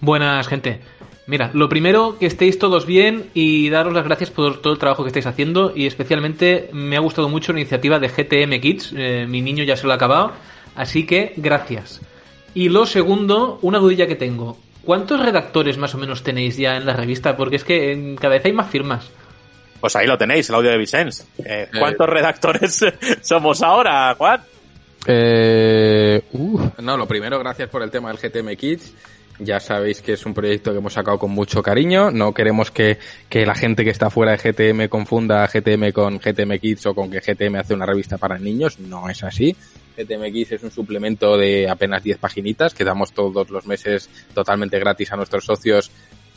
Buenas, 0.00 0.48
gente. 0.48 0.80
Mira, 1.26 1.50
lo 1.52 1.68
primero, 1.68 2.16
que 2.18 2.26
estéis 2.26 2.58
todos 2.58 2.86
bien 2.86 3.26
y 3.34 3.68
daros 3.68 3.92
las 3.92 4.04
gracias 4.04 4.30
por 4.30 4.60
todo 4.60 4.72
el 4.72 4.78
trabajo 4.78 5.04
que 5.04 5.08
estáis 5.08 5.26
haciendo 5.26 5.72
y 5.76 5.86
especialmente 5.86 6.70
me 6.72 6.96
ha 6.96 7.00
gustado 7.00 7.28
mucho 7.28 7.52
la 7.52 7.60
iniciativa 7.60 7.98
de 8.00 8.08
GTM 8.08 8.60
Kids, 8.60 8.94
eh, 8.96 9.26
mi 9.28 9.40
niño 9.40 9.62
ya 9.62 9.76
se 9.76 9.86
lo 9.86 9.92
ha 9.92 9.96
acabado, 9.96 10.32
así 10.74 11.06
que 11.06 11.34
gracias. 11.36 12.00
Y 12.52 12.68
lo 12.68 12.84
segundo, 12.84 13.58
una 13.62 13.78
dudilla 13.78 14.08
que 14.08 14.16
tengo. 14.16 14.58
¿Cuántos 14.84 15.20
redactores 15.20 15.76
más 15.78 15.94
o 15.94 15.98
menos 15.98 16.22
tenéis 16.22 16.56
ya 16.56 16.76
en 16.76 16.86
la 16.86 16.94
revista? 16.94 17.36
Porque 17.36 17.56
es 17.56 17.64
que 17.64 17.92
en- 17.92 18.16
cada 18.16 18.34
vez 18.34 18.44
hay 18.44 18.52
más 18.52 18.70
firmas. 18.70 19.10
Pues 19.80 19.96
ahí 19.96 20.06
lo 20.06 20.18
tenéis, 20.18 20.48
el 20.48 20.54
audio 20.56 20.70
de 20.70 20.78
Vicens. 20.78 21.26
Eh, 21.44 21.68
¿Cuántos 21.78 22.06
redactores 22.08 22.84
somos 23.22 23.62
ahora, 23.62 24.14
Juan? 24.16 24.40
Eh, 25.06 26.22
uh, 26.32 26.60
no, 26.82 26.96
lo 26.96 27.06
primero, 27.06 27.38
gracias 27.38 27.68
por 27.70 27.82
el 27.82 27.90
tema 27.90 28.12
del 28.12 28.18
GTM 28.18 28.56
Kids. 28.56 28.92
Ya 29.42 29.58
sabéis 29.58 30.02
que 30.02 30.12
es 30.12 30.26
un 30.26 30.34
proyecto 30.34 30.70
que 30.70 30.78
hemos 30.78 30.92
sacado 30.92 31.18
con 31.18 31.30
mucho 31.30 31.62
cariño. 31.62 32.10
No 32.10 32.34
queremos 32.34 32.70
que, 32.70 32.98
que 33.30 33.46
la 33.46 33.54
gente 33.54 33.84
que 33.84 33.90
está 33.90 34.10
fuera 34.10 34.36
de 34.36 34.38
GTM 34.38 34.88
confunda 34.88 35.46
GTM 35.46 35.92
con 35.92 36.18
GTM 36.18 36.58
Kids 36.58 36.86
o 36.86 36.94
con 36.94 37.10
que 37.10 37.20
GTM 37.20 37.56
hace 37.56 37.72
una 37.72 37.86
revista 37.86 38.18
para 38.18 38.38
niños. 38.38 38.78
No 38.78 39.08
es 39.08 39.24
así. 39.24 39.56
GTM 39.96 40.30
Kids 40.30 40.52
es 40.52 40.62
un 40.62 40.70
suplemento 40.70 41.38
de 41.38 41.70
apenas 41.70 42.02
10 42.02 42.18
paginitas 42.18 42.74
que 42.74 42.84
damos 42.84 43.12
todos 43.12 43.48
los 43.48 43.66
meses 43.66 44.10
totalmente 44.34 44.78
gratis 44.78 45.10
a 45.10 45.16
nuestros 45.16 45.46
socios 45.46 45.90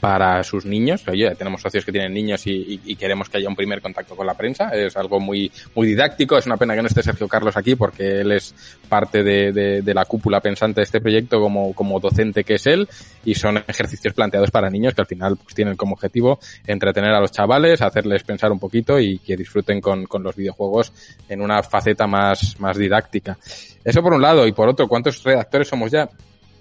para 0.03 0.43
sus 0.43 0.65
niños. 0.65 1.07
Oye, 1.07 1.33
tenemos 1.35 1.61
socios 1.61 1.85
que 1.85 1.93
tienen 1.93 2.14
niños 2.14 2.45
y, 2.45 2.77
queremos 2.98 3.30
que 3.30 3.38
haya 3.38 3.48
un 3.48 3.56
primer 3.56 3.82
contacto 3.82 4.17
con 4.17 4.27
la 4.27 4.33
prensa. 4.33 4.67
Es 4.72 4.98
algo 4.98 5.17
muy, 5.22 5.49
muy 5.75 5.88
didáctico. 5.88 6.38
Es 6.38 6.45
una 6.45 6.57
pena 6.57 6.75
que 6.75 6.82
no 6.82 6.90
esté 6.90 7.01
Sergio 7.01 7.25
Carlos 7.30 7.56
aquí 7.56 7.75
porque 7.77 8.19
él 8.19 8.33
es 8.33 8.53
parte 8.90 9.23
de, 9.23 9.53
de- 9.53 9.82
de 9.82 9.93
la 9.93 10.03
cúpula 10.03 10.41
pensante 10.41 10.82
de 10.82 10.83
este 10.83 10.99
proyecto 10.99 11.40
como, 11.40 11.73
como 11.73 12.01
docente 12.01 12.43
que 12.43 12.56
es 12.56 12.67
él 12.67 12.85
y 13.23 13.33
son 13.35 13.64
ejercicios 13.65 14.14
planteados 14.14 14.51
para 14.51 14.69
niños 14.69 14.93
que 14.93 14.99
al 14.99 15.07
final 15.07 15.38
pues, 15.38 15.56
tienen 15.56 15.77
como 15.77 15.93
objetivo 15.93 16.38
entretener 16.67 17.11
a 17.11 17.22
los 17.22 17.32
chavales, 17.32 17.82
hacerles 17.82 18.23
pensar 18.23 18.51
un 18.51 18.59
poquito 18.59 18.99
y 18.99 19.19
que 19.19 19.38
disfruten 19.38 19.80
con, 19.80 20.03
con 20.03 20.22
los 20.22 20.35
videojuegos 20.35 20.91
en 21.30 21.40
una 21.40 21.64
faceta 21.64 22.07
más, 22.07 22.59
más 22.59 22.75
didáctica. 22.77 23.38
Eso 23.85 24.03
por 24.03 24.11
un 24.11 24.22
lado 24.22 24.45
y 24.48 24.51
por 24.51 24.67
otro, 24.67 24.85
¿cuántos 24.90 25.23
redactores 25.23 25.69
somos 25.69 25.91
ya? 25.91 26.09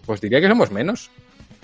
Pues 0.07 0.21
diría 0.21 0.41
que 0.41 0.49
somos 0.49 0.71
menos. 0.71 1.11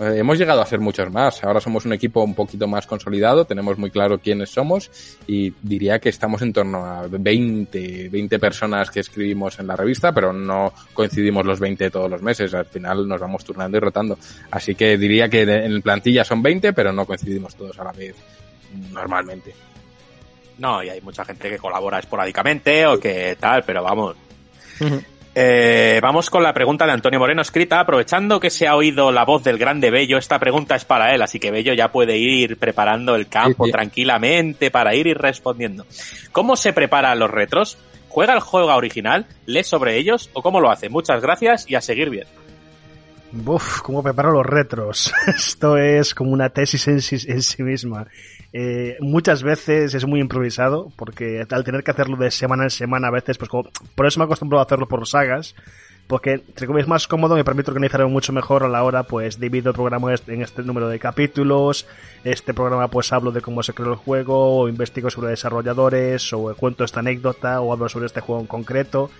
Eh, 0.01 0.15
hemos 0.19 0.39
llegado 0.39 0.61
a 0.63 0.67
ser 0.67 0.79
muchos 0.79 1.11
más. 1.13 1.43
Ahora 1.43 1.61
somos 1.61 1.85
un 1.85 1.93
equipo 1.93 2.23
un 2.23 2.35
poquito 2.35 2.69
más 2.69 2.87
consolidado, 2.87 3.45
tenemos 3.45 3.77
muy 3.79 3.91
claro 3.91 4.19
quiénes 4.19 4.51
somos 4.51 4.91
y 5.27 5.53
diría 5.63 5.99
que 5.99 6.09
estamos 6.09 6.41
en 6.43 6.53
torno 6.53 6.85
a 6.85 7.07
20, 7.09 8.09
20 8.09 8.39
personas 8.39 8.91
que 8.91 9.01
escribimos 9.01 9.59
en 9.59 9.67
la 9.67 9.75
revista, 9.75 10.13
pero 10.13 10.33
no 10.33 10.73
coincidimos 10.95 11.45
los 11.45 11.59
20 11.59 11.91
todos 11.91 12.09
los 12.11 12.23
meses. 12.23 12.55
Al 12.55 12.67
final 12.67 13.09
nos 13.09 13.21
vamos 13.21 13.45
turnando 13.45 13.77
y 13.77 13.81
rotando. 13.81 14.17
Así 14.53 14.75
que 14.77 14.97
diría 14.97 15.29
que 15.29 15.45
de- 15.45 15.65
en 15.67 15.83
plantilla 15.83 16.25
son 16.25 16.43
20, 16.43 16.73
pero 16.73 16.93
no 16.93 17.05
coincidimos 17.05 17.57
todos 17.57 17.79
a 17.81 17.85
la 17.85 17.93
vez 17.93 18.15
normalmente. 18.93 19.53
No, 20.59 20.83
y 20.83 20.91
hay 20.91 21.01
mucha 21.01 21.25
gente 21.25 21.49
que 21.51 21.59
colabora 21.59 21.99
esporádicamente 21.99 22.87
o 22.87 22.99
que 23.01 23.37
tal, 23.41 23.65
pero 23.65 23.83
vamos. 23.83 24.17
Eh, 25.41 26.01
vamos 26.03 26.31
con 26.31 26.43
la 26.43 26.53
pregunta 26.53 26.85
de 26.85 26.91
Antonio 26.91 27.21
Moreno 27.21 27.43
escrita. 27.43 27.79
Aprovechando 27.79 28.41
que 28.41 28.51
se 28.51 28.67
ha 28.67 28.75
oído 28.75 29.13
la 29.13 29.25
voz 29.25 29.45
del 29.45 29.57
grande 29.57 29.89
Bello, 29.89 30.19
esta 30.19 30.41
pregunta 30.41 30.75
es 30.75 30.85
para 30.85 31.15
él, 31.15 31.23
así 31.23 31.39
que 31.39 31.53
Bello 31.53 31.75
ya 31.75 31.93
puede 31.93 32.19
ir 32.19 32.57
preparando 32.57 33.15
el 33.15 33.29
campo 33.29 33.67
Sí, 33.67 33.69
sí. 33.69 33.73
tranquilamente 33.73 34.73
para 34.73 34.97
ir 34.97 35.07
y 35.07 35.15
respondiendo. 35.15 35.87
¿Cómo 36.33 36.57
se 36.57 36.73
preparan 36.73 37.21
los 37.21 37.31
retros? 37.31 37.79
¿Juega 38.09 38.35
el 38.35 38.41
juego 38.41 38.75
original? 38.75 39.27
¿Lee 39.47 39.63
sobre 39.63 39.97
ellos? 39.97 40.29
¿O 40.33 40.43
cómo 40.43 40.59
lo 40.61 40.73
hace? 40.73 40.89
Muchas 40.89 41.23
gracias 41.23 41.71
y 41.71 41.77
a 41.77 41.81
seguir 41.81 42.11
bien. 42.11 42.27
Uf, 43.33 43.83
¿cómo 43.83 44.03
preparo 44.03 44.33
los 44.33 44.47
retros? 44.47 45.13
Esto 45.27 45.77
es 45.77 46.15
como 46.15 46.33
una 46.33 46.49
tesis 46.49 46.89
en 46.89 47.03
sí, 47.03 47.17
en 47.29 47.43
sí 47.43 47.63
misma. 47.63 48.07
Eh, 48.53 48.97
muchas 49.01 49.43
veces 49.43 49.95
es 49.95 50.07
muy 50.07 50.21
improvisado, 50.21 50.91
porque 50.97 51.45
al 51.49 51.65
tener 51.65 51.83
que 51.85 51.91
hacerlo 51.91 52.17
de 52.17 52.31
semana 52.31 52.65
en 52.65 52.71
semana, 52.71 53.09
a 53.09 53.13
veces, 53.13 53.37
pues 53.37 53.51
como, 53.51 53.69
por 53.95 54.07
eso 54.07 54.19
me 54.19 54.25
acostumbro 54.25 54.59
a 54.59 54.63
hacerlo 54.63 54.89
por 54.89 55.07
sagas, 55.07 55.55
porque 56.07 56.33
entre 56.33 56.67
comillas 56.67 56.87
es 56.87 56.89
más 56.89 57.07
cómodo, 57.07 57.35
me 57.35 57.45
permite 57.45 57.71
organizarme 57.71 58.07
mucho 58.07 58.33
mejor 58.33 58.65
a 58.65 58.69
la 58.69 58.83
hora, 58.83 59.03
pues 59.03 59.39
divido 59.39 59.71
el 59.71 59.77
programa 59.77 60.15
en 60.27 60.43
este 60.43 60.63
número 60.63 60.89
de 60.89 60.99
capítulos, 60.99 61.87
este 62.25 62.55
programa 62.55 62.89
pues 62.89 63.13
hablo 63.13 63.31
de 63.31 63.43
cómo 63.43 63.63
se 63.63 63.75
creó 63.75 63.91
el 63.91 63.97
juego, 63.97 64.61
o 64.61 64.69
investigo 64.71 65.11
sobre 65.11 65.29
desarrolladores, 65.29 66.33
o 66.33 66.55
cuento 66.57 66.83
esta 66.83 67.01
anécdota, 67.01 67.61
o 67.61 67.75
hablo 67.75 67.91
sobre 67.91 68.07
este 68.07 68.21
juego 68.21 68.41
en 68.41 68.47
concreto, 68.47 69.11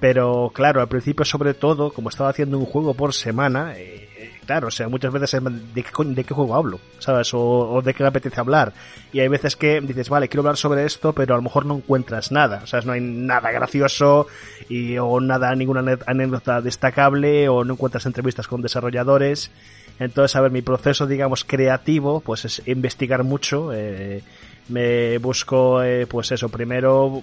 pero 0.00 0.50
claro, 0.54 0.80
al 0.80 0.88
principio 0.88 1.24
sobre 1.24 1.54
todo, 1.54 1.92
como 1.92 2.08
estaba 2.08 2.30
haciendo 2.30 2.58
un 2.58 2.64
juego 2.66 2.94
por 2.94 3.12
semana, 3.12 3.74
eh, 3.76 4.08
eh, 4.16 4.30
claro, 4.46 4.68
o 4.68 4.70
sea, 4.70 4.88
muchas 4.88 5.12
veces 5.12 5.34
es, 5.34 5.44
¿de 5.44 5.82
qué, 5.82 5.90
de 6.04 6.24
qué 6.24 6.34
juego 6.34 6.54
hablo? 6.54 6.80
¿Sabes? 6.98 7.32
O, 7.34 7.40
o 7.40 7.82
de 7.82 7.92
qué 7.92 8.02
me 8.02 8.08
apetece 8.08 8.40
hablar. 8.40 8.72
Y 9.12 9.20
hay 9.20 9.28
veces 9.28 9.56
que 9.56 9.80
dices, 9.80 10.08
vale, 10.08 10.28
quiero 10.28 10.40
hablar 10.40 10.56
sobre 10.56 10.84
esto, 10.84 11.12
pero 11.12 11.34
a 11.34 11.36
lo 11.36 11.42
mejor 11.42 11.66
no 11.66 11.76
encuentras 11.76 12.32
nada. 12.32 12.60
O 12.64 12.66
sea, 12.66 12.80
no 12.80 12.92
hay 12.92 13.00
nada 13.00 13.50
gracioso 13.52 14.26
y, 14.68 14.96
o 14.98 15.20
nada, 15.20 15.54
ninguna 15.54 15.98
anécdota 16.06 16.62
destacable 16.62 17.48
o 17.48 17.64
no 17.64 17.74
encuentras 17.74 18.06
entrevistas 18.06 18.48
con 18.48 18.62
desarrolladores. 18.62 19.50
Entonces, 19.98 20.34
a 20.34 20.40
ver, 20.40 20.50
mi 20.50 20.62
proceso, 20.62 21.06
digamos, 21.06 21.44
creativo, 21.44 22.20
pues 22.20 22.46
es 22.46 22.62
investigar 22.66 23.22
mucho. 23.22 23.70
eh, 23.74 24.22
me 24.70 25.18
busco, 25.18 25.82
eh, 25.82 26.06
pues 26.06 26.32
eso, 26.32 26.48
primero 26.48 27.22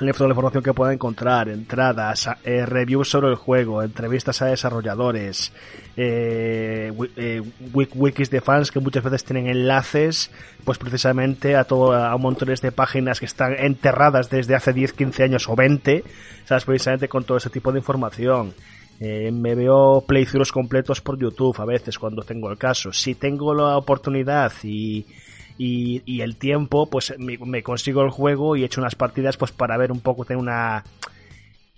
el 0.00 0.12
toda 0.14 0.28
la 0.28 0.32
información 0.32 0.62
que 0.62 0.72
pueda 0.74 0.92
encontrar, 0.92 1.48
entradas, 1.48 2.28
eh, 2.44 2.64
reviews 2.66 3.08
sobre 3.10 3.28
el 3.28 3.34
juego, 3.36 3.82
entrevistas 3.82 4.40
a 4.42 4.46
desarrolladores, 4.46 5.52
eh, 5.96 6.92
eh, 7.16 7.42
wik- 7.72 7.90
wikis 7.94 8.30
de 8.30 8.40
fans 8.40 8.70
que 8.70 8.80
muchas 8.80 9.02
veces 9.02 9.24
tienen 9.24 9.48
enlaces, 9.48 10.30
pues 10.64 10.78
precisamente 10.78 11.56
a 11.56 11.64
todo, 11.64 11.92
a 11.92 12.16
montones 12.16 12.60
de 12.60 12.72
páginas 12.72 13.20
que 13.20 13.26
están 13.26 13.54
enterradas 13.58 14.30
desde 14.30 14.54
hace 14.54 14.72
10, 14.72 14.92
15 14.92 15.24
años 15.24 15.48
o 15.48 15.56
20, 15.56 16.04
sabes, 16.44 16.64
precisamente 16.64 17.08
con 17.08 17.24
todo 17.24 17.38
ese 17.38 17.50
tipo 17.50 17.72
de 17.72 17.78
información. 17.78 18.54
Eh, 19.00 19.30
me 19.30 19.54
veo 19.54 20.02
playthroughs 20.06 20.50
completos 20.50 21.00
por 21.00 21.18
YouTube 21.18 21.54
a 21.60 21.64
veces 21.64 21.98
cuando 21.98 22.22
tengo 22.22 22.50
el 22.50 22.58
caso. 22.58 22.92
Si 22.92 23.14
tengo 23.14 23.54
la 23.54 23.76
oportunidad 23.76 24.52
y, 24.64 25.06
y, 25.58 26.02
y 26.06 26.22
el 26.22 26.36
tiempo, 26.36 26.88
pues 26.88 27.14
me, 27.18 27.36
me 27.38 27.62
consigo 27.62 28.02
el 28.02 28.10
juego 28.10 28.56
y 28.56 28.62
he 28.62 28.66
hecho 28.66 28.80
unas 28.80 28.94
partidas 28.94 29.36
pues 29.36 29.52
para 29.52 29.76
ver 29.76 29.92
un 29.92 30.00
poco, 30.00 30.24
tener 30.24 30.40
una 30.40 30.84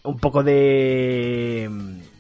un 0.03 0.19
poco 0.19 0.43
de 0.43 1.71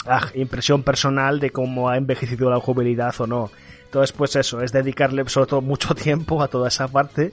ah, 0.06 0.28
impresión 0.34 0.82
personal 0.82 1.40
de 1.40 1.50
cómo 1.50 1.88
ha 1.88 1.96
envejecido 1.96 2.50
la 2.50 2.60
jugabilidad 2.60 3.14
o 3.20 3.26
no. 3.26 3.50
Entonces, 3.84 4.12
pues 4.12 4.36
eso, 4.36 4.60
es 4.60 4.72
dedicarle 4.72 5.28
sobre 5.28 5.48
todo 5.48 5.60
mucho 5.60 5.94
tiempo 5.96 6.42
a 6.42 6.48
toda 6.48 6.68
esa 6.68 6.88
parte. 6.88 7.32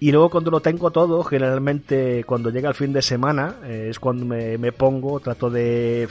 Y 0.00 0.12
luego 0.12 0.30
cuando 0.30 0.52
lo 0.52 0.60
tengo 0.60 0.92
todo, 0.92 1.24
generalmente 1.24 2.22
cuando 2.24 2.50
llega 2.50 2.68
el 2.68 2.74
fin 2.76 2.92
de 2.92 3.02
semana, 3.02 3.56
eh, 3.64 3.88
es 3.90 3.98
cuando 3.98 4.24
me, 4.24 4.72
pongo, 4.72 5.18
trato 5.18 5.50
de 5.50 6.08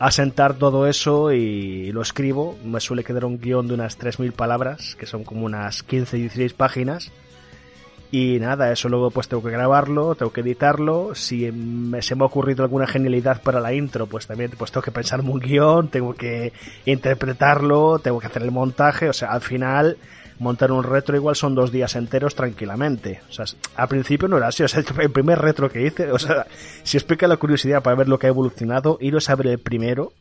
asentar 0.00 0.54
todo 0.54 0.88
eso 0.88 1.30
y 1.30 1.92
lo 1.92 2.02
escribo. 2.02 2.58
Me 2.64 2.80
suele 2.80 3.04
quedar 3.04 3.26
un 3.26 3.38
guion 3.38 3.68
de 3.68 3.74
unas 3.74 3.98
3.000 3.98 4.32
palabras, 4.32 4.96
que 4.98 5.06
son 5.06 5.22
como 5.22 5.44
unas 5.44 5.86
15-16 5.86 6.54
páginas. 6.54 7.12
Y 8.10 8.40
nada, 8.40 8.72
eso 8.72 8.88
luego 8.88 9.12
pues 9.12 9.28
tengo 9.28 9.42
que 9.42 9.50
grabarlo, 9.50 10.16
tengo 10.16 10.32
que 10.32 10.40
editarlo. 10.40 11.14
Si 11.14 11.52
me, 11.52 12.02
se 12.02 12.16
me 12.16 12.24
ha 12.24 12.26
ocurrido 12.26 12.64
alguna 12.64 12.88
genialidad 12.88 13.42
para 13.42 13.60
la 13.60 13.72
intro, 13.72 14.06
pues 14.06 14.26
también 14.26 14.50
pues 14.58 14.72
tengo 14.72 14.82
que 14.82 14.90
pensarme 14.90 15.30
un 15.30 15.38
guion, 15.38 15.88
tengo 15.88 16.14
que 16.14 16.52
interpretarlo, 16.86 18.00
tengo 18.00 18.18
que 18.18 18.26
hacer 18.26 18.42
el 18.42 18.50
montaje. 18.50 19.08
O 19.10 19.12
sea, 19.12 19.30
al 19.30 19.42
final 19.42 19.98
montar 20.40 20.72
un 20.72 20.82
retro 20.82 21.16
igual 21.16 21.36
son 21.36 21.54
dos 21.54 21.70
días 21.70 21.94
enteros 21.94 22.34
tranquilamente. 22.34 23.20
O 23.28 23.32
sea, 23.32 23.44
al 23.76 23.88
principio 23.88 24.26
no 24.26 24.38
era 24.38 24.48
así. 24.48 24.62
O 24.62 24.68
sea, 24.68 24.82
el 24.98 25.12
primer 25.12 25.38
retro 25.38 25.70
que 25.70 25.86
hice, 25.86 26.10
o 26.10 26.18
sea, 26.18 26.46
si 26.82 26.96
os 26.96 27.04
pica 27.04 27.28
la 27.28 27.36
curiosidad 27.36 27.82
para 27.82 27.96
ver 27.96 28.08
lo 28.08 28.18
que 28.18 28.26
ha 28.26 28.30
evolucionado, 28.30 28.98
iros 29.00 29.30
a 29.30 29.36
ver 29.36 29.46
el 29.48 29.58
primero 29.58 30.12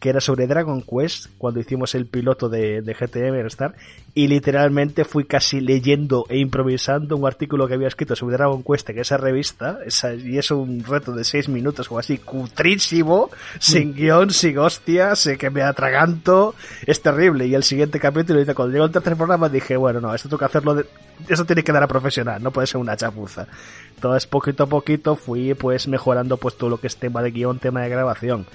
que 0.00 0.10
era 0.10 0.20
sobre 0.20 0.46
Dragon 0.46 0.82
Quest, 0.82 1.26
cuando 1.38 1.60
hicimos 1.60 1.94
el 1.94 2.06
piloto 2.06 2.48
de, 2.48 2.82
de 2.82 2.94
GTM 2.94 3.46
Star, 3.46 3.74
y 4.14 4.28
literalmente 4.28 5.04
fui 5.04 5.24
casi 5.24 5.60
leyendo 5.60 6.24
e 6.28 6.38
improvisando 6.38 7.16
un 7.16 7.26
artículo 7.26 7.66
que 7.66 7.74
había 7.74 7.88
escrito 7.88 8.14
sobre 8.14 8.36
Dragon 8.36 8.62
Quest 8.62 8.90
en 8.90 9.00
esa 9.00 9.16
revista, 9.16 9.78
esa, 9.84 10.14
y 10.14 10.38
es 10.38 10.50
un 10.52 10.84
reto 10.84 11.12
de 11.12 11.24
seis 11.24 11.48
minutos 11.48 11.90
o 11.90 11.98
así, 11.98 12.18
cutrísimo, 12.18 13.30
sin 13.58 13.94
guion, 13.94 14.30
sin 14.30 14.58
hostias, 14.58 15.26
eh, 15.26 15.36
que 15.36 15.50
me 15.50 15.62
atraganto, 15.62 16.54
es 16.86 17.02
terrible, 17.02 17.46
y 17.46 17.54
el 17.54 17.64
siguiente 17.64 17.98
capítulo, 17.98 18.40
cuando 18.54 18.72
llegó 18.72 18.84
el 18.84 18.92
tercer 18.92 19.16
programa 19.16 19.48
dije, 19.48 19.76
bueno, 19.76 20.00
no, 20.00 20.14
esto 20.14 20.28
tengo 20.28 20.38
que 20.38 20.44
hacerlo 20.44 20.74
de, 20.76 20.86
eso 21.28 21.44
tiene 21.44 21.64
que 21.64 21.72
dar 21.72 21.82
a 21.82 21.88
profesional, 21.88 22.40
no 22.40 22.52
puede 22.52 22.68
ser 22.68 22.80
una 22.80 22.96
chapuza. 22.96 23.48
Entonces, 23.96 24.28
poquito 24.28 24.62
a 24.62 24.66
poquito 24.66 25.16
fui 25.16 25.54
pues 25.54 25.88
mejorando 25.88 26.36
pues 26.36 26.56
todo 26.56 26.70
lo 26.70 26.78
que 26.78 26.86
es 26.86 26.96
tema 26.96 27.20
de 27.20 27.32
guion, 27.32 27.58
tema 27.58 27.82
de 27.82 27.88
grabación 27.88 28.46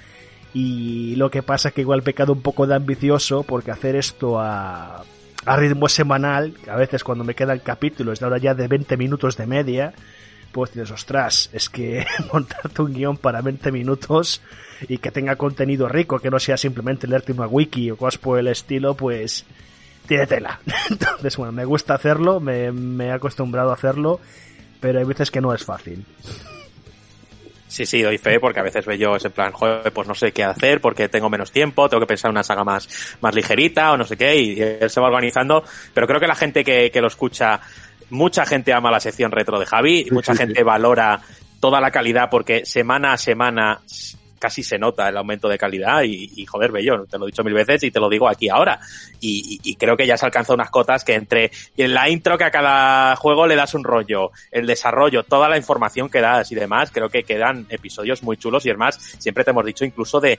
y 0.53 1.15
lo 1.15 1.32
que 1.32 1.41
pasa 1.41 1.69
es 1.69 1.73
que 1.73 1.82
igual 1.82 2.03
pecado 2.03 2.33
un 2.33 2.41
poco 2.41 2.67
de 2.67 2.75
ambicioso 2.75 3.43
porque 3.43 3.72
hacer 3.72 3.95
esto 3.95 4.40
a, 4.40 5.03
ritmo 5.45 5.90
semanal, 5.90 6.53
a 6.69 6.75
veces 6.75 7.03
cuando 7.03 7.23
me 7.23 7.35
quedan 7.35 7.59
capítulos 7.59 8.19
de 8.19 8.25
ahora 8.25 8.38
ya 8.38 8.53
de 8.53 8.67
20 8.67 8.95
minutos 8.95 9.35
de 9.35 9.48
media, 9.48 9.93
pues 10.51 10.72
dices, 10.72 10.91
ostras, 10.91 11.49
es 11.53 11.69
que 11.69 12.06
montarte 12.33 12.82
un 12.82 12.93
guion 12.93 13.17
para 13.17 13.41
20 13.41 13.72
minutos 13.72 14.41
y 14.88 14.99
que 14.99 15.11
tenga 15.11 15.35
contenido 15.35 15.90
rico, 15.90 16.19
que 16.19 16.30
no 16.30 16.40
sea 16.40 16.56
simplemente 16.56 17.07
leerte 17.07 17.32
una 17.32 17.48
wiki 17.48 17.90
o 17.90 17.98
cosas 17.98 18.19
por 18.19 18.38
el 18.38 18.48
estilo, 18.48 18.95
pues 18.95 19.45
tiene 20.07 20.27
tela. 20.27 20.59
Entonces, 20.90 21.35
bueno, 21.35 21.51
me 21.51 21.65
gusta 21.65 21.95
hacerlo, 21.95 22.40
me 22.40 23.06
he 23.06 23.11
acostumbrado 23.11 23.72
a 23.72 23.73
hacerlo, 23.73 24.19
pero 24.80 24.99
hay 24.99 25.06
veces 25.06 25.32
que 25.32 25.41
no 25.41 25.53
es 25.53 25.65
fácil. 25.65 26.06
Sí, 27.74 27.88
sí, 27.88 28.03
doy 28.03 28.19
fe 28.19 28.40
porque 28.40 28.60
a 28.60 28.64
veces 28.64 28.85
veo 28.85 28.95
yo 28.95 29.16
ese 29.16 29.32
plan, 29.32 29.52
joder, 29.52 29.92
pues 29.92 30.08
no 30.08 30.14
sé 30.14 30.32
qué 30.32 30.43
hacer 30.43 30.80
porque 30.80 31.10
tengo 31.10 31.27
menos 31.27 31.52
tiempo, 31.52 31.90
tengo 31.90 32.02
que 32.02 32.06
pensar 32.06 32.30
en 32.30 32.34
una 32.34 32.43
saga 32.43 32.64
más, 32.64 33.18
más 33.19 33.34
ligerita 33.34 33.92
o 33.93 33.98
no 33.98 34.03
sé 34.03 34.16
qué, 34.16 34.35
y 34.35 34.61
él 34.61 34.92
se 34.92 35.02
va 35.02 35.08
organizando. 35.08 35.64
Pero 35.92 36.06
creo 36.06 36.19
que 36.19 36.27
la 36.27 36.35
gente 36.35 36.64
que, 36.64 36.92
que 36.92 37.02
lo 37.02 37.08
escucha, 37.08 37.61
mucha 38.11 38.45
gente 38.45 38.74
ama 38.74 38.92
la 38.92 39.00
sección 39.00 39.32
retro 39.32 39.58
de 39.60 39.66
Javi, 39.66 40.06
y 40.08 40.11
mucha 40.11 40.34
sí, 40.34 40.38
gente 40.38 40.60
sí. 40.60 40.64
valora 40.64 41.19
toda 41.60 41.82
la 41.82 41.90
calidad 41.90 42.30
porque 42.30 42.64
semana 42.64 43.14
a 43.14 43.18
semana 43.18 43.82
casi 44.43 44.61
se 44.61 44.77
nota 44.77 45.07
el 45.07 45.15
aumento 45.15 45.47
de 45.47 45.57
calidad 45.57 46.01
y, 46.03 46.30
y 46.35 46.45
joder, 46.45 46.69
Bello, 46.69 47.05
te 47.09 47.17
lo 47.17 47.23
he 47.23 47.27
dicho 47.27 47.45
mil 47.45 47.53
veces 47.53 47.81
y 47.83 47.91
te 47.91 47.99
lo 48.01 48.09
digo 48.09 48.27
aquí 48.27 48.49
ahora. 48.49 48.77
Y, 49.22 49.61
y, 49.63 49.72
y 49.72 49.75
creo 49.75 49.95
que 49.95 50.05
ya 50.05 50.17
se 50.17 50.25
alcanza 50.25 50.53
unas 50.53 50.69
cotas 50.69 51.05
que 51.05 51.13
entre 51.13 51.49
en 51.77 51.93
la 51.93 52.09
intro 52.09 52.38
que 52.38 52.43
a 52.43 52.51
cada 52.51 53.15
juego 53.15 53.47
le 53.47 53.55
das 53.55 53.73
un 53.73 53.85
rollo, 53.85 54.31
el 54.51 54.67
desarrollo, 54.67 55.23
toda 55.23 55.47
la 55.47 55.55
información 55.55 56.09
que 56.09 56.19
das 56.19 56.51
y 56.51 56.55
demás, 56.55 56.91
creo 56.91 57.07
que 57.07 57.23
quedan 57.23 57.67
episodios 57.69 58.22
muy 58.22 58.35
chulos 58.35 58.65
y 58.65 58.72
es 58.72 58.77
más, 58.77 58.95
siempre 59.17 59.45
te 59.45 59.51
hemos 59.51 59.65
dicho 59.65 59.85
incluso 59.85 60.19
de, 60.19 60.38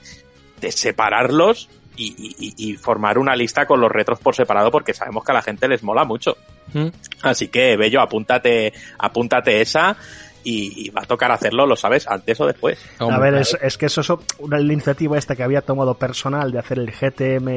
de 0.61 0.71
separarlos 0.71 1.67
y, 1.97 2.13
y, 2.37 2.53
y, 2.57 2.75
formar 2.75 3.17
una 3.17 3.35
lista 3.35 3.65
con 3.65 3.81
los 3.81 3.91
retros 3.91 4.19
por 4.19 4.35
separado 4.35 4.69
porque 4.69 4.93
sabemos 4.93 5.23
que 5.23 5.31
a 5.31 5.35
la 5.35 5.41
gente 5.41 5.67
les 5.67 5.81
mola 5.81 6.03
mucho. 6.03 6.37
Mm. 6.73 6.89
Así 7.23 7.47
que, 7.47 7.75
Bello, 7.75 8.01
apúntate, 8.01 8.71
apúntate 8.99 9.61
esa 9.61 9.97
y, 10.45 10.87
y, 10.87 10.89
va 10.91 11.01
a 11.01 11.05
tocar 11.05 11.31
hacerlo, 11.31 11.65
lo 11.65 11.75
sabes, 11.75 12.07
antes 12.07 12.39
o 12.39 12.45
después. 12.45 12.79
A 12.99 13.19
ver, 13.19 13.33
es, 13.33 13.57
es 13.61 13.77
que 13.77 13.87
eso 13.87 14.01
es 14.01 14.09
una 14.39 14.61
iniciativa 14.61 15.17
esta 15.17 15.35
que 15.35 15.43
había 15.43 15.61
tomado 15.61 15.95
personal 15.95 16.51
de 16.51 16.59
hacer 16.59 16.79
el 16.79 16.91
GTM 16.91 17.47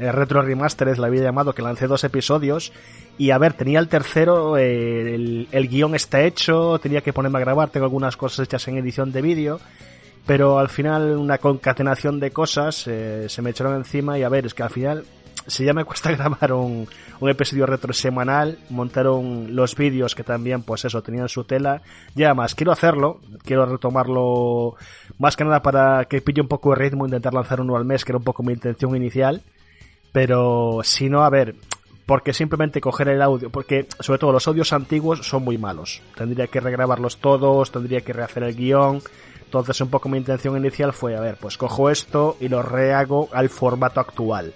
eh, 0.00 0.12
Retro 0.12 0.40
Remastered, 0.40 0.96
la 0.96 1.08
había 1.08 1.22
llamado, 1.22 1.52
que 1.52 1.60
lancé 1.60 1.86
dos 1.86 2.04
episodios. 2.04 2.72
Y 3.18 3.32
a 3.32 3.38
ver, 3.38 3.52
tenía 3.52 3.80
el 3.80 3.88
tercero, 3.88 4.56
eh, 4.56 5.14
el, 5.14 5.48
el 5.52 5.68
guion 5.68 5.94
está 5.94 6.22
hecho, 6.22 6.78
tenía 6.78 7.02
que 7.02 7.12
ponerme 7.12 7.38
a 7.38 7.42
grabar, 7.42 7.68
tengo 7.68 7.84
algunas 7.84 8.16
cosas 8.16 8.46
hechas 8.46 8.66
en 8.68 8.78
edición 8.78 9.12
de 9.12 9.20
vídeo. 9.20 9.60
Pero 10.26 10.58
al 10.58 10.68
final, 10.68 11.16
una 11.18 11.38
concatenación 11.38 12.20
de 12.20 12.30
cosas 12.30 12.86
eh, 12.86 13.26
se 13.28 13.42
me 13.42 13.50
echaron 13.50 13.76
encima. 13.76 14.18
Y 14.18 14.22
a 14.22 14.28
ver, 14.28 14.46
es 14.46 14.54
que 14.54 14.62
al 14.62 14.70
final 14.70 15.04
si 15.50 15.64
ya 15.64 15.72
me 15.72 15.84
cuesta 15.84 16.10
grabar 16.16 16.52
un, 16.52 16.88
un 17.20 17.30
episodio 17.30 17.66
retro 17.66 17.92
semanal, 17.92 18.58
montaron 18.70 19.54
los 19.54 19.74
vídeos 19.74 20.14
que 20.14 20.24
también, 20.24 20.62
pues 20.62 20.84
eso, 20.84 21.02
tenían 21.02 21.28
su 21.28 21.44
tela. 21.44 21.82
Ya 22.14 22.34
más, 22.34 22.54
quiero 22.54 22.72
hacerlo, 22.72 23.20
quiero 23.44 23.66
retomarlo 23.66 24.76
más 25.18 25.36
que 25.36 25.44
nada 25.44 25.62
para 25.62 26.04
que 26.06 26.22
pille 26.22 26.40
un 26.40 26.48
poco 26.48 26.70
de 26.70 26.76
ritmo, 26.76 27.04
intentar 27.04 27.34
lanzar 27.34 27.60
uno 27.60 27.76
al 27.76 27.84
mes, 27.84 28.04
que 28.04 28.12
era 28.12 28.18
un 28.18 28.24
poco 28.24 28.42
mi 28.42 28.52
intención 28.52 28.96
inicial. 28.96 29.42
Pero 30.12 30.80
si 30.82 31.08
no, 31.08 31.22
a 31.22 31.30
ver, 31.30 31.54
porque 32.06 32.32
simplemente 32.32 32.80
coger 32.80 33.08
el 33.08 33.22
audio, 33.22 33.50
porque 33.50 33.86
sobre 34.00 34.18
todo 34.18 34.32
los 34.32 34.48
audios 34.48 34.72
antiguos 34.72 35.26
son 35.26 35.44
muy 35.44 35.58
malos. 35.58 36.02
Tendría 36.16 36.48
que 36.48 36.58
regrabarlos 36.58 37.18
todos, 37.18 37.70
tendría 37.70 38.00
que 38.00 38.12
rehacer 38.12 38.42
el 38.42 38.56
guion. 38.56 39.00
Entonces 39.44 39.80
un 39.80 39.90
poco 39.90 40.08
mi 40.08 40.18
intención 40.18 40.56
inicial 40.56 40.92
fue, 40.92 41.16
a 41.16 41.20
ver, 41.20 41.36
pues 41.40 41.56
cojo 41.56 41.90
esto 41.90 42.36
y 42.40 42.48
lo 42.48 42.62
rehago 42.62 43.28
al 43.32 43.48
formato 43.48 44.00
actual. 44.00 44.54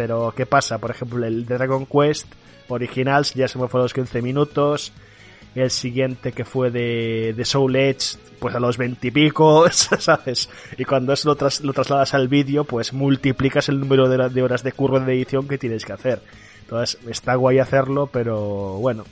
Pero, 0.00 0.32
¿qué 0.34 0.46
pasa? 0.46 0.78
Por 0.78 0.92
ejemplo, 0.92 1.26
el 1.26 1.44
de 1.44 1.58
Dragon 1.58 1.84
Quest 1.84 2.26
Originals 2.68 3.34
ya 3.34 3.48
se 3.48 3.58
me 3.58 3.68
fue 3.68 3.80
a 3.80 3.82
los 3.82 3.92
15 3.92 4.22
minutos. 4.22 4.94
El 5.54 5.70
siguiente 5.70 6.32
que 6.32 6.46
fue 6.46 6.70
de, 6.70 7.34
de 7.36 7.44
Soul 7.44 7.76
Edge, 7.76 8.16
pues 8.38 8.54
a 8.54 8.60
los 8.60 8.78
20 8.78 9.08
y 9.08 9.10
pico, 9.10 9.68
¿sabes? 9.70 10.48
Y 10.78 10.86
cuando 10.86 11.12
eso 11.12 11.28
lo, 11.28 11.36
tras, 11.36 11.60
lo 11.60 11.74
trasladas 11.74 12.14
al 12.14 12.28
vídeo, 12.28 12.64
pues 12.64 12.94
multiplicas 12.94 13.68
el 13.68 13.78
número 13.78 14.08
de, 14.08 14.30
de, 14.30 14.42
horas 14.42 14.62
de 14.62 14.72
curva 14.72 15.00
de 15.00 15.12
edición 15.12 15.46
que 15.46 15.58
tienes 15.58 15.84
que 15.84 15.92
hacer. 15.92 16.22
Entonces, 16.62 16.98
está 17.06 17.34
guay 17.34 17.58
hacerlo, 17.58 18.08
pero 18.10 18.78
bueno, 18.78 19.04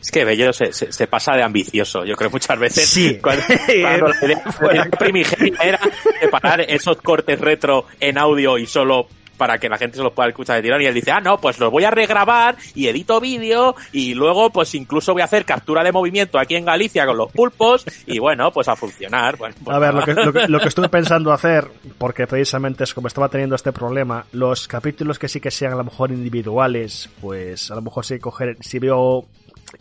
es 0.00 0.10
que 0.10 0.24
Bello 0.24 0.54
se, 0.54 0.72
se, 0.72 0.90
se, 0.90 1.06
pasa 1.06 1.34
de 1.34 1.42
ambicioso, 1.42 2.06
yo 2.06 2.16
creo 2.16 2.30
muchas 2.30 2.58
veces. 2.58 2.88
Sí. 2.88 3.18
Cuando, 3.22 3.42
cuando 3.46 4.08
la 4.08 4.24
idea 4.24 4.88
primigenia 4.98 5.60
era 5.62 5.80
separar 6.18 6.62
esos 6.62 6.96
cortes 7.02 7.38
retro 7.38 7.84
en 8.00 8.16
audio 8.16 8.56
y 8.56 8.64
solo 8.64 9.06
para 9.40 9.56
que 9.56 9.70
la 9.70 9.78
gente 9.78 9.96
se 9.96 10.02
los 10.02 10.12
pueda 10.12 10.28
escuchar 10.28 10.56
de 10.56 10.62
tirón 10.62 10.82
y 10.82 10.84
él 10.84 10.92
dice, 10.92 11.12
ah, 11.12 11.20
no, 11.22 11.38
pues 11.38 11.58
los 11.58 11.70
voy 11.70 11.84
a 11.84 11.90
regrabar 11.90 12.56
y 12.74 12.88
edito 12.88 13.18
vídeo 13.20 13.74
y 13.90 14.12
luego 14.12 14.50
pues 14.50 14.74
incluso 14.74 15.14
voy 15.14 15.22
a 15.22 15.24
hacer 15.24 15.46
captura 15.46 15.82
de 15.82 15.92
movimiento 15.92 16.38
aquí 16.38 16.56
en 16.56 16.66
Galicia 16.66 17.06
con 17.06 17.16
los 17.16 17.32
pulpos 17.32 17.86
y 18.04 18.18
bueno, 18.18 18.50
pues 18.52 18.68
a 18.68 18.76
funcionar. 18.76 19.38
Bueno, 19.38 19.54
pues 19.64 19.74
a 19.74 19.78
ver, 19.78 19.94
lo 19.94 20.04
que, 20.04 20.12
lo, 20.12 20.30
que, 20.30 20.46
lo 20.46 20.60
que, 20.60 20.68
estuve 20.68 20.88
pensando 20.90 21.32
hacer, 21.32 21.68
porque 21.96 22.26
precisamente 22.26 22.84
es 22.84 22.92
como 22.92 23.08
estaba 23.08 23.30
teniendo 23.30 23.56
este 23.56 23.72
problema, 23.72 24.26
los 24.32 24.68
capítulos 24.68 25.18
que 25.18 25.28
sí 25.28 25.40
que 25.40 25.50
sean 25.50 25.72
a 25.72 25.76
lo 25.76 25.84
mejor 25.84 26.10
individuales, 26.12 27.08
pues 27.22 27.70
a 27.70 27.76
lo 27.76 27.80
mejor 27.80 28.04
sí 28.04 28.18
coger, 28.18 28.58
si 28.60 28.78
veo 28.78 29.24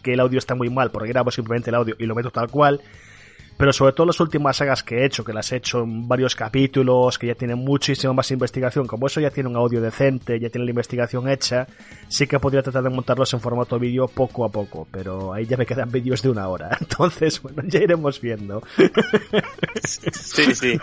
que 0.01 0.13
el 0.13 0.21
audio 0.21 0.39
está 0.39 0.55
muy 0.55 0.69
mal, 0.69 0.89
porque 0.89 1.09
grabo 1.09 1.31
simplemente 1.31 1.69
el 1.69 1.75
audio 1.75 1.95
y 1.99 2.05
lo 2.05 2.15
meto 2.15 2.31
tal 2.31 2.49
cual, 2.49 2.79
pero 3.59 3.73
sobre 3.73 3.91
todo 3.91 4.07
las 4.07 4.19
últimas 4.21 4.55
sagas 4.55 4.83
que 4.83 4.99
he 4.99 5.05
hecho, 5.05 5.25
que 5.25 5.33
las 5.33 5.51
he 5.51 5.57
hecho 5.57 5.83
en 5.83 6.07
varios 6.07 6.33
capítulos, 6.33 7.19
que 7.19 7.27
ya 7.27 7.35
tienen 7.35 7.57
muchísima 7.57 8.13
más 8.13 8.31
investigación, 8.31 8.88
como 8.88 9.07
eso 9.07 9.19
ya 9.19 9.31
tiene 9.31 9.49
un 9.49 9.57
audio 9.57 9.81
decente, 9.81 10.39
ya 10.39 10.49
tiene 10.49 10.63
la 10.63 10.71
investigación 10.71 11.27
hecha, 11.27 11.67
sí 12.07 12.25
que 12.25 12.39
podría 12.39 12.63
tratar 12.63 12.83
de 12.83 12.89
montarlos 12.89 13.33
en 13.33 13.41
formato 13.41 13.77
vídeo 13.77 14.07
poco 14.07 14.45
a 14.45 14.49
poco, 14.49 14.88
pero 14.89 15.33
ahí 15.33 15.45
ya 15.45 15.57
me 15.57 15.65
quedan 15.65 15.91
vídeos 15.91 16.21
de 16.21 16.29
una 16.29 16.47
hora, 16.47 16.69
entonces, 16.79 17.41
bueno, 17.41 17.61
ya 17.65 17.79
iremos 17.79 18.21
viendo. 18.21 18.63
Sí, 19.83 20.55
sí. 20.55 20.79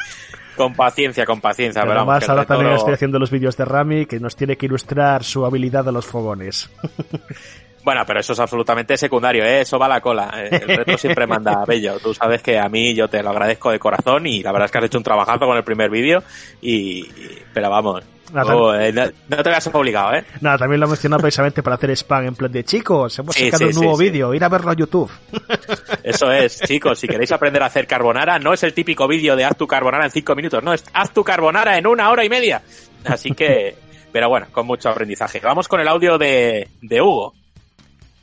Con 0.54 0.74
paciencia, 0.74 1.24
con 1.24 1.40
paciencia. 1.40 1.80
Pero 1.80 2.00
además, 2.00 2.28
ahora 2.28 2.44
también 2.44 2.72
estoy 2.72 2.92
haciendo 2.92 3.18
los 3.18 3.30
vídeos 3.30 3.56
de 3.56 3.64
Rami, 3.64 4.04
que 4.04 4.20
nos 4.20 4.36
tiene 4.36 4.56
que 4.56 4.66
ilustrar 4.66 5.24
su 5.24 5.46
habilidad 5.46 5.88
a 5.88 5.92
los 5.92 6.04
fogones. 6.04 6.70
Bueno, 7.86 8.02
pero 8.04 8.18
eso 8.18 8.32
es 8.32 8.40
absolutamente 8.40 8.96
secundario, 8.96 9.44
¿eh? 9.44 9.60
eso 9.60 9.78
va 9.78 9.86
a 9.86 9.90
la 9.90 10.00
cola. 10.00 10.28
El 10.50 10.76
reto 10.76 10.98
siempre 10.98 11.24
manda 11.24 11.64
bello. 11.64 12.00
Tú 12.00 12.12
sabes 12.12 12.42
que 12.42 12.58
a 12.58 12.68
mí 12.68 12.96
yo 12.96 13.06
te 13.06 13.22
lo 13.22 13.30
agradezco 13.30 13.70
de 13.70 13.78
corazón 13.78 14.26
y 14.26 14.42
la 14.42 14.50
verdad 14.50 14.64
es 14.64 14.72
que 14.72 14.78
has 14.78 14.84
hecho 14.86 14.98
un 14.98 15.04
trabajazo 15.04 15.46
con 15.46 15.56
el 15.56 15.62
primer 15.62 15.88
vídeo 15.88 16.20
y, 16.60 17.04
pero 17.54 17.70
vamos, 17.70 18.02
Nada, 18.32 18.56
Oh, 18.56 18.74
eh, 18.74 18.92
no, 18.92 19.04
no 19.28 19.40
te 19.40 19.50
veas 19.50 19.64
obligado, 19.68 20.14
¿eh? 20.16 20.24
Nada, 20.40 20.58
también 20.58 20.80
lo 20.80 20.86
he 20.86 20.88
mencionado 20.88 21.20
precisamente 21.22 21.62
para 21.62 21.76
hacer 21.76 21.90
spam 21.92 22.26
en 22.26 22.34
plan 22.34 22.50
de 22.50 22.64
chicos, 22.64 23.16
hemos 23.20 23.36
Sí, 23.36 23.44
sacado 23.44 23.70
sí, 23.70 23.76
un 23.78 23.84
nuevo 23.84 23.96
sí. 23.98 24.02
vídeo, 24.02 24.34
ir 24.34 24.42
a 24.42 24.48
verlo 24.48 24.72
a 24.72 24.74
YouTube. 24.74 25.08
Eso 26.02 26.32
es, 26.32 26.60
chicos, 26.62 26.98
si 26.98 27.06
queréis 27.06 27.30
aprender 27.30 27.62
a 27.62 27.66
hacer 27.66 27.86
carbonara, 27.86 28.40
no 28.40 28.52
es 28.52 28.64
el 28.64 28.74
típico 28.74 29.06
vídeo 29.06 29.36
de 29.36 29.44
haz 29.44 29.56
tu 29.56 29.68
carbonara 29.68 30.06
en 30.06 30.10
cinco 30.10 30.34
minutos, 30.34 30.60
no, 30.60 30.72
es 30.72 30.84
haz 30.92 31.12
tu 31.12 31.22
carbonara 31.22 31.78
en 31.78 31.86
una 31.86 32.10
hora 32.10 32.24
y 32.24 32.28
media. 32.28 32.62
Así 33.04 33.30
que, 33.30 33.76
pero 34.10 34.28
bueno, 34.28 34.48
con 34.50 34.66
mucho 34.66 34.88
aprendizaje. 34.88 35.38
Vamos 35.38 35.68
con 35.68 35.78
el 35.78 35.86
audio 35.86 36.18
de, 36.18 36.68
de 36.82 37.00
Hugo. 37.00 37.32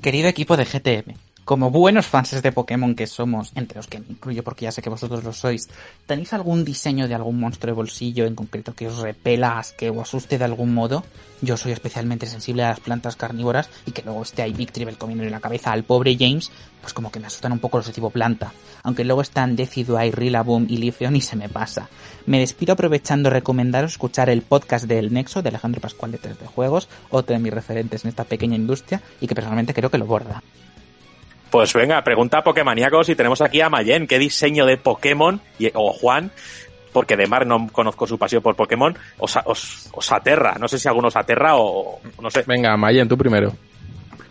Querido 0.04 0.28
equipo 0.28 0.58
de 0.58 0.66
GTM, 0.66 1.16
como 1.46 1.72
buenos 1.72 2.06
fans 2.06 2.42
de 2.42 2.52
Pokémon 2.52 2.96
que 2.96 3.06
somos, 3.06 3.52
entre 3.56 3.78
los 3.78 3.88
que 3.88 4.00
me 4.00 4.06
incluyo 4.10 4.44
porque 4.44 4.64
ya 4.64 4.72
sé 4.72 4.82
que 4.82 4.90
vosotros 4.90 5.24
lo 5.24 5.34
sois, 5.34 5.70
¿tenéis 6.06 6.32
algún 6.34 6.64
diseño 6.64 7.08
de 7.08 7.16
algún 7.16 7.40
monstruo 7.40 7.72
de 7.72 7.76
bolsillo 7.76 8.26
en 8.26 8.36
concreto 8.36 8.74
que 8.74 8.88
os 8.88 9.00
repela, 9.00 9.60
asque 9.60 9.90
o 9.90 10.02
asuste 10.02 10.38
de 10.38 10.46
algún 10.46 10.74
modo? 10.74 11.04
Yo 11.42 11.58
soy 11.58 11.74
especialmente 11.74 12.28
sensible 12.28 12.64
a 12.64 12.70
las 12.70 12.80
plantas 12.80 13.18
carnívoras 13.18 13.70
y 13.86 13.92
que 13.92 14.04
luego 14.04 14.22
esté 14.22 14.42
ahí 14.42 14.54
Victreebel 14.54 14.98
comiendo 14.98 15.26
en 15.26 15.32
la 15.32 15.42
cabeza 15.42 15.74
al 15.74 15.84
pobre 15.84 16.16
James, 16.18 16.50
pues 16.80 16.94
como 16.94 17.12
que 17.12 17.20
me 17.20 17.28
asustan 17.28 17.52
un 17.52 17.60
poco 17.60 17.78
los 17.78 17.88
de 17.88 17.94
tipo 17.94 18.10
planta. 18.10 18.54
Aunque 18.84 19.04
luego 19.04 19.22
están 19.22 19.58
Decidueye, 19.58 20.12
Rillaboom 20.12 20.68
y 20.70 20.78
Leafeon 20.78 21.18
y 21.18 21.22
se 21.22 21.36
me 21.36 21.50
pasa. 21.50 21.90
Me 22.26 22.40
despido 22.40 22.74
aprovechando 22.74 23.30
recomendaros 23.30 23.92
escuchar 23.92 24.30
el 24.30 24.42
podcast 24.42 24.86
del 24.86 25.12
Nexo 25.12 25.42
de 25.42 25.50
Alejandro 25.50 25.82
Pascual 25.82 26.14
de 26.14 26.22
3D 26.22 26.46
Juegos, 26.46 26.88
otro 27.10 27.36
de 27.36 27.42
mis 27.42 27.54
referentes 27.54 28.06
en 28.06 28.10
esta 28.10 28.24
pequeña 28.24 28.56
industria 28.56 29.02
y 29.20 29.28
que 29.28 29.36
personalmente 29.36 29.74
creo 29.74 29.90
que 29.90 29.98
lo 29.98 30.06
borda. 30.06 30.42
Pues 31.54 31.72
venga, 31.72 32.04
pregunta 32.04 32.40
a 32.40 32.44
Pokémoníacos 32.44 33.10
y 33.10 33.16
tenemos 33.16 33.40
aquí 33.40 33.62
a 33.62 33.70
Mayen, 33.70 34.08
¿qué 34.08 34.18
diseño 34.18 34.66
de 34.66 34.78
Pokémon, 34.78 35.40
y- 35.60 35.70
o 35.76 35.94
Juan, 35.94 36.32
porque 36.92 37.16
de 37.16 37.28
Mar 37.28 37.46
no 37.46 37.68
conozco 37.72 38.08
su 38.08 38.18
pasión 38.18 38.42
por 38.42 38.56
Pokémon, 38.56 38.98
os, 39.20 39.38
os, 39.46 39.88
os 39.94 40.12
aterra? 40.12 40.56
No 40.60 40.68
sé 40.68 40.80
si 40.80 40.88
alguno 40.88 41.10
os 41.10 41.16
aterra 41.16 41.56
o 41.56 42.00
no 42.20 42.32
sé. 42.32 42.44
Venga, 42.48 42.76
Mayen, 42.76 43.08
tú 43.08 43.16
primero. 43.20 43.54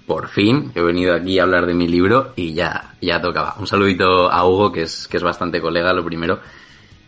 Por 0.04 0.30
fin 0.30 0.72
he 0.74 0.82
venido 0.82 1.14
aquí 1.14 1.38
a 1.38 1.44
hablar 1.44 1.64
de 1.66 1.74
mi 1.74 1.86
libro 1.86 2.32
y 2.34 2.54
ya, 2.54 2.92
ya 3.00 3.20
tocaba. 3.20 3.54
Un 3.60 3.68
saludito 3.68 4.28
a 4.28 4.44
Hugo, 4.44 4.72
que 4.72 4.82
es, 4.82 5.06
que 5.06 5.18
es 5.18 5.22
bastante 5.22 5.60
colega, 5.60 5.92
lo 5.92 6.04
primero. 6.04 6.40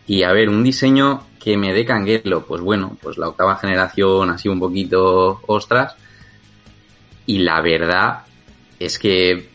Y 0.07 0.23
a 0.23 0.31
ver, 0.31 0.47
un 0.47 0.63
diseño 0.63 1.23
que 1.43 1.57
me 1.57 1.73
dé 1.73 1.83
canguelo, 1.83 2.45
pues 2.45 2.61
bueno, 2.61 2.95
pues 3.01 3.17
la 3.17 3.27
octava 3.27 3.57
generación 3.57 4.29
así 4.29 4.47
un 4.47 4.61
poquito 4.61 5.41
ostras. 5.45 5.93
Y 7.25 7.39
la 7.39 7.59
verdad 7.59 8.19
es 8.79 8.97
que 8.97 9.53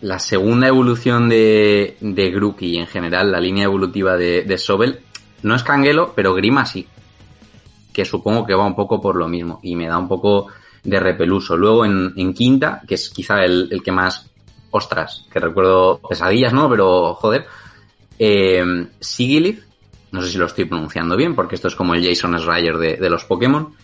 la 0.00 0.18
segunda 0.18 0.68
evolución 0.68 1.28
de, 1.28 1.96
de 2.00 2.30
Grookey 2.30 2.76
y 2.76 2.78
en 2.78 2.86
general 2.86 3.32
la 3.32 3.40
línea 3.40 3.64
evolutiva 3.64 4.16
de, 4.16 4.58
Sobel 4.58 5.00
no 5.42 5.54
es 5.54 5.62
canguelo, 5.62 6.12
pero 6.14 6.34
Grima 6.34 6.66
sí. 6.66 6.86
Que 7.92 8.04
supongo 8.04 8.46
que 8.46 8.54
va 8.54 8.64
un 8.64 8.76
poco 8.76 9.00
por 9.00 9.16
lo 9.16 9.28
mismo 9.28 9.58
y 9.62 9.74
me 9.74 9.88
da 9.88 9.98
un 9.98 10.08
poco 10.08 10.48
de 10.84 11.00
repeluso. 11.00 11.56
Luego 11.56 11.84
en, 11.84 12.32
quinta, 12.32 12.82
que 12.86 12.94
es 12.94 13.10
quizá 13.10 13.44
el, 13.44 13.68
el 13.70 13.82
que 13.82 13.90
más, 13.90 14.30
ostras, 14.70 15.26
que 15.32 15.40
recuerdo 15.40 16.00
pesadillas, 16.08 16.52
¿no? 16.52 16.68
Pero 16.68 17.14
joder. 17.14 17.46
Eh, 18.20 18.86
Sigilith, 18.98 19.62
no 20.10 20.22
sé 20.22 20.30
si 20.30 20.38
lo 20.38 20.46
estoy 20.46 20.64
pronunciando 20.64 21.16
bien, 21.16 21.34
porque 21.34 21.54
esto 21.54 21.68
es 21.68 21.74
como 21.74 21.94
el 21.94 22.04
Jason 22.04 22.38
Schreier 22.38 22.78
de, 22.78 22.96
de 22.96 23.10
los 23.10 23.24
Pokémon. 23.24 23.74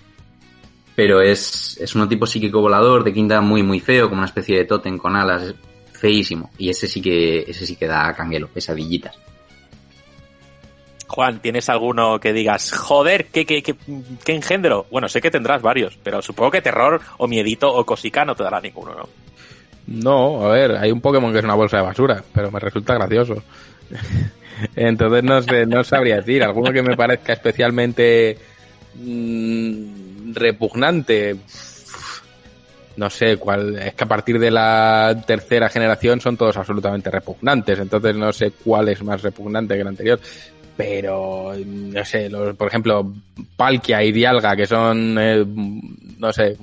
Pero 0.94 1.20
es, 1.20 1.76
es 1.80 1.94
un 1.96 2.08
tipo 2.08 2.26
psíquico 2.26 2.60
volador 2.60 3.02
de 3.02 3.12
quinta 3.12 3.40
muy 3.40 3.64
muy 3.64 3.80
feo, 3.80 4.08
como 4.08 4.20
una 4.20 4.26
especie 4.26 4.56
de 4.56 4.64
tótem 4.64 4.96
con 4.96 5.16
alas, 5.16 5.54
feísimo. 6.04 6.50
Y 6.58 6.68
ese 6.68 6.86
sí 6.86 7.00
que, 7.00 7.46
ese 7.48 7.64
sí 7.64 7.76
que 7.76 7.86
da 7.86 8.12
canguelo, 8.12 8.48
pesadillitas. 8.48 9.18
Juan, 11.06 11.40
¿tienes 11.40 11.70
alguno 11.70 12.20
que 12.20 12.34
digas, 12.34 12.72
joder, 12.72 13.28
qué, 13.28 13.46
qué, 13.46 13.62
qué, 13.62 13.74
qué 14.22 14.34
engendro? 14.34 14.84
Bueno, 14.90 15.08
sé 15.08 15.22
que 15.22 15.30
tendrás 15.30 15.62
varios, 15.62 15.98
pero 16.02 16.20
supongo 16.20 16.50
que 16.50 16.60
terror 16.60 17.00
o 17.16 17.26
miedito 17.26 17.72
o 17.72 17.86
cosica 17.86 18.22
no 18.26 18.34
te 18.34 18.42
dará 18.42 18.60
ninguno, 18.60 18.94
¿no? 18.94 19.08
No, 19.86 20.44
a 20.44 20.52
ver, 20.52 20.72
hay 20.72 20.92
un 20.92 21.00
Pokémon 21.00 21.32
que 21.32 21.38
es 21.38 21.44
una 21.44 21.54
bolsa 21.54 21.78
de 21.78 21.84
basura, 21.84 22.22
pero 22.34 22.50
me 22.50 22.60
resulta 22.60 22.92
gracioso. 22.92 23.42
Entonces 24.76 25.24
no 25.24 25.40
sé, 25.40 25.64
no 25.64 25.84
sabría 25.84 26.16
decir. 26.16 26.42
Alguno 26.42 26.70
que 26.70 26.82
me 26.82 26.98
parezca 26.98 27.32
especialmente 27.32 28.36
mm, 28.96 30.34
repugnante. 30.34 31.36
No 32.96 33.10
sé 33.10 33.36
cuál. 33.36 33.78
Es 33.78 33.94
que 33.94 34.04
a 34.04 34.08
partir 34.08 34.38
de 34.38 34.50
la 34.50 35.22
tercera 35.26 35.68
generación 35.68 36.20
son 36.20 36.36
todos 36.36 36.56
absolutamente 36.56 37.10
repugnantes. 37.10 37.78
Entonces 37.78 38.14
no 38.16 38.32
sé 38.32 38.52
cuál 38.52 38.88
es 38.88 39.02
más 39.02 39.22
repugnante 39.22 39.74
que 39.74 39.80
el 39.80 39.88
anterior. 39.88 40.20
Pero, 40.76 41.52
no 41.56 42.04
sé, 42.04 42.28
los, 42.28 42.56
por 42.56 42.68
ejemplo, 42.68 43.12
Palkia 43.56 44.02
y 44.02 44.10
Dialga, 44.10 44.56
que 44.56 44.66
son, 44.66 45.16
eh, 45.20 45.44
no 46.18 46.32
sé, 46.32 46.56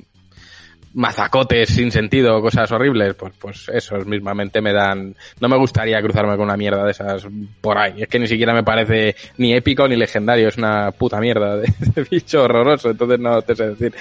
mazacotes 0.94 1.70
sin 1.70 1.92
sentido, 1.92 2.42
cosas 2.42 2.72
horribles, 2.72 3.14
pues, 3.16 3.34
pues 3.40 3.70
esos 3.70 4.06
mismamente 4.06 4.62
me 4.62 4.74
dan. 4.74 5.16
No 5.40 5.48
me 5.48 5.58
gustaría 5.58 6.02
cruzarme 6.02 6.36
con 6.36 6.46
una 6.46 6.58
mierda 6.58 6.84
de 6.84 6.92
esas 6.92 7.26
por 7.62 7.78
ahí. 7.78 8.02
Es 8.02 8.08
que 8.08 8.20
ni 8.20 8.28
siquiera 8.28 8.54
me 8.54 8.64
parece 8.64 9.16
ni 9.38 9.54
épico 9.54 9.88
ni 9.88 9.96
legendario, 9.96 10.50
es 10.50 10.58
una 10.58 10.92
puta 10.92 11.20
mierda 11.20 11.58
de, 11.58 11.72
bicho 12.12 12.44
horroroso. 12.44 12.90
Entonces 12.92 13.20
no 13.20 13.42
te 13.42 13.56
sé 13.56 13.70
decir. 13.70 13.94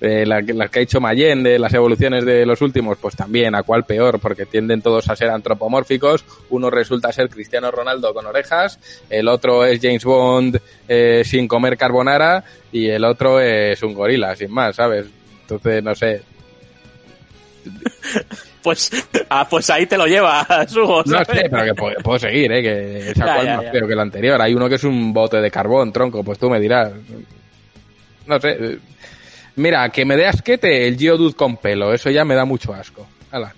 Eh, 0.00 0.24
la, 0.26 0.40
las 0.40 0.70
que 0.70 0.78
ha 0.78 0.82
hecho 0.82 1.00
Mayen 1.00 1.42
de 1.42 1.58
las 1.58 1.74
evoluciones 1.74 2.24
de 2.24 2.46
los 2.46 2.62
últimos, 2.62 2.98
pues 2.98 3.14
también, 3.14 3.54
a 3.54 3.62
cuál 3.62 3.84
peor, 3.84 4.18
porque 4.18 4.46
tienden 4.46 4.82
todos 4.82 5.08
a 5.08 5.16
ser 5.16 5.30
antropomórficos. 5.30 6.24
Uno 6.50 6.70
resulta 6.70 7.12
ser 7.12 7.28
Cristiano 7.28 7.70
Ronaldo 7.70 8.14
con 8.14 8.26
orejas, 8.26 8.78
el 9.10 9.28
otro 9.28 9.64
es 9.64 9.80
James 9.80 10.04
Bond 10.04 10.60
eh, 10.88 11.22
sin 11.24 11.46
comer 11.48 11.76
carbonara 11.76 12.44
y 12.72 12.88
el 12.88 13.04
otro 13.04 13.40
es 13.40 13.82
un 13.82 13.94
gorila, 13.94 14.34
sin 14.36 14.50
más, 14.50 14.76
¿sabes? 14.76 15.06
Entonces, 15.42 15.82
no 15.82 15.94
sé, 15.94 16.22
Pues, 18.60 18.90
ah, 19.30 19.46
pues 19.48 19.70
ahí 19.70 19.86
te 19.86 19.96
lo 19.96 20.06
llevas, 20.06 20.46
Hugo. 20.76 21.02
No 21.06 21.18
sé, 21.24 21.48
pero 21.48 21.64
que 21.64 21.74
puedo, 21.74 21.94
puedo 22.02 22.18
seguir, 22.18 22.52
¿eh? 22.52 22.60
Que 22.62 23.10
esa 23.12 23.24
Ya, 23.26 23.34
cual 23.34 23.46
ya, 23.46 23.56
más 23.56 23.64
ya. 23.66 23.70
feo 23.72 23.86
que 23.86 23.92
el 23.94 24.00
anterior. 24.00 24.42
Hay 24.42 24.52
uno 24.54 24.68
que 24.68 24.74
es 24.74 24.84
un 24.84 25.12
bote 25.14 25.38
de 25.40 25.50
carbón, 25.50 25.92
tronco, 25.92 26.22
pues 26.22 26.38
tú 26.38 26.50
me 26.50 26.60
dirás. 26.60 26.92
No 28.26 28.38
sé. 28.40 28.56
eh, 28.60 28.78
Mira, 29.56 29.88
que 29.90 30.04
me 30.04 30.16
dé 30.16 30.26
asquete 30.26 30.86
el 30.86 30.98
Geodude 30.98 31.34
con 31.34 31.56
pelo, 31.56 31.94
eso 31.94 32.10
ya 32.10 32.24
me 32.24 32.34
da 32.34 32.44
mucho 32.44 32.74
asco. 32.74 33.06
Hala. 33.30 33.54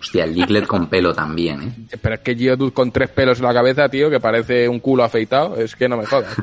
Hostia, 0.00 0.24
el 0.24 0.34
Diglett 0.34 0.66
con 0.66 0.88
pelo 0.88 1.14
también, 1.14 1.62
¿eh? 1.90 1.96
Pero 2.02 2.16
es 2.16 2.20
que 2.20 2.34
Geodude 2.36 2.72
con 2.72 2.90
tres 2.92 3.08
pelos 3.10 3.38
en 3.38 3.46
la 3.46 3.54
cabeza, 3.54 3.88
tío, 3.88 4.10
que 4.10 4.20
parece 4.20 4.68
un 4.68 4.80
culo 4.80 5.04
afeitado, 5.04 5.56
es 5.56 5.74
que 5.74 5.88
no 5.88 5.96
me 5.96 6.04
jodas. 6.06 6.34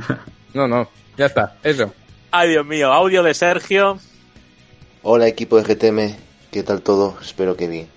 No, 0.53 0.67
no, 0.67 0.89
ya 1.17 1.27
está, 1.27 1.55
eso. 1.61 1.93
Ay, 2.31 2.49
Dios 2.49 2.65
mío, 2.65 2.91
audio 2.91 3.21
de 3.21 3.33
Sergio. 3.33 3.99
Hola 5.03 5.27
equipo 5.27 5.61
de 5.61 5.75
GTM, 5.75 6.15
¿qué 6.51 6.63
tal 6.63 6.81
todo? 6.81 7.17
Espero 7.21 7.55
que 7.55 7.67
bien. 7.67 7.87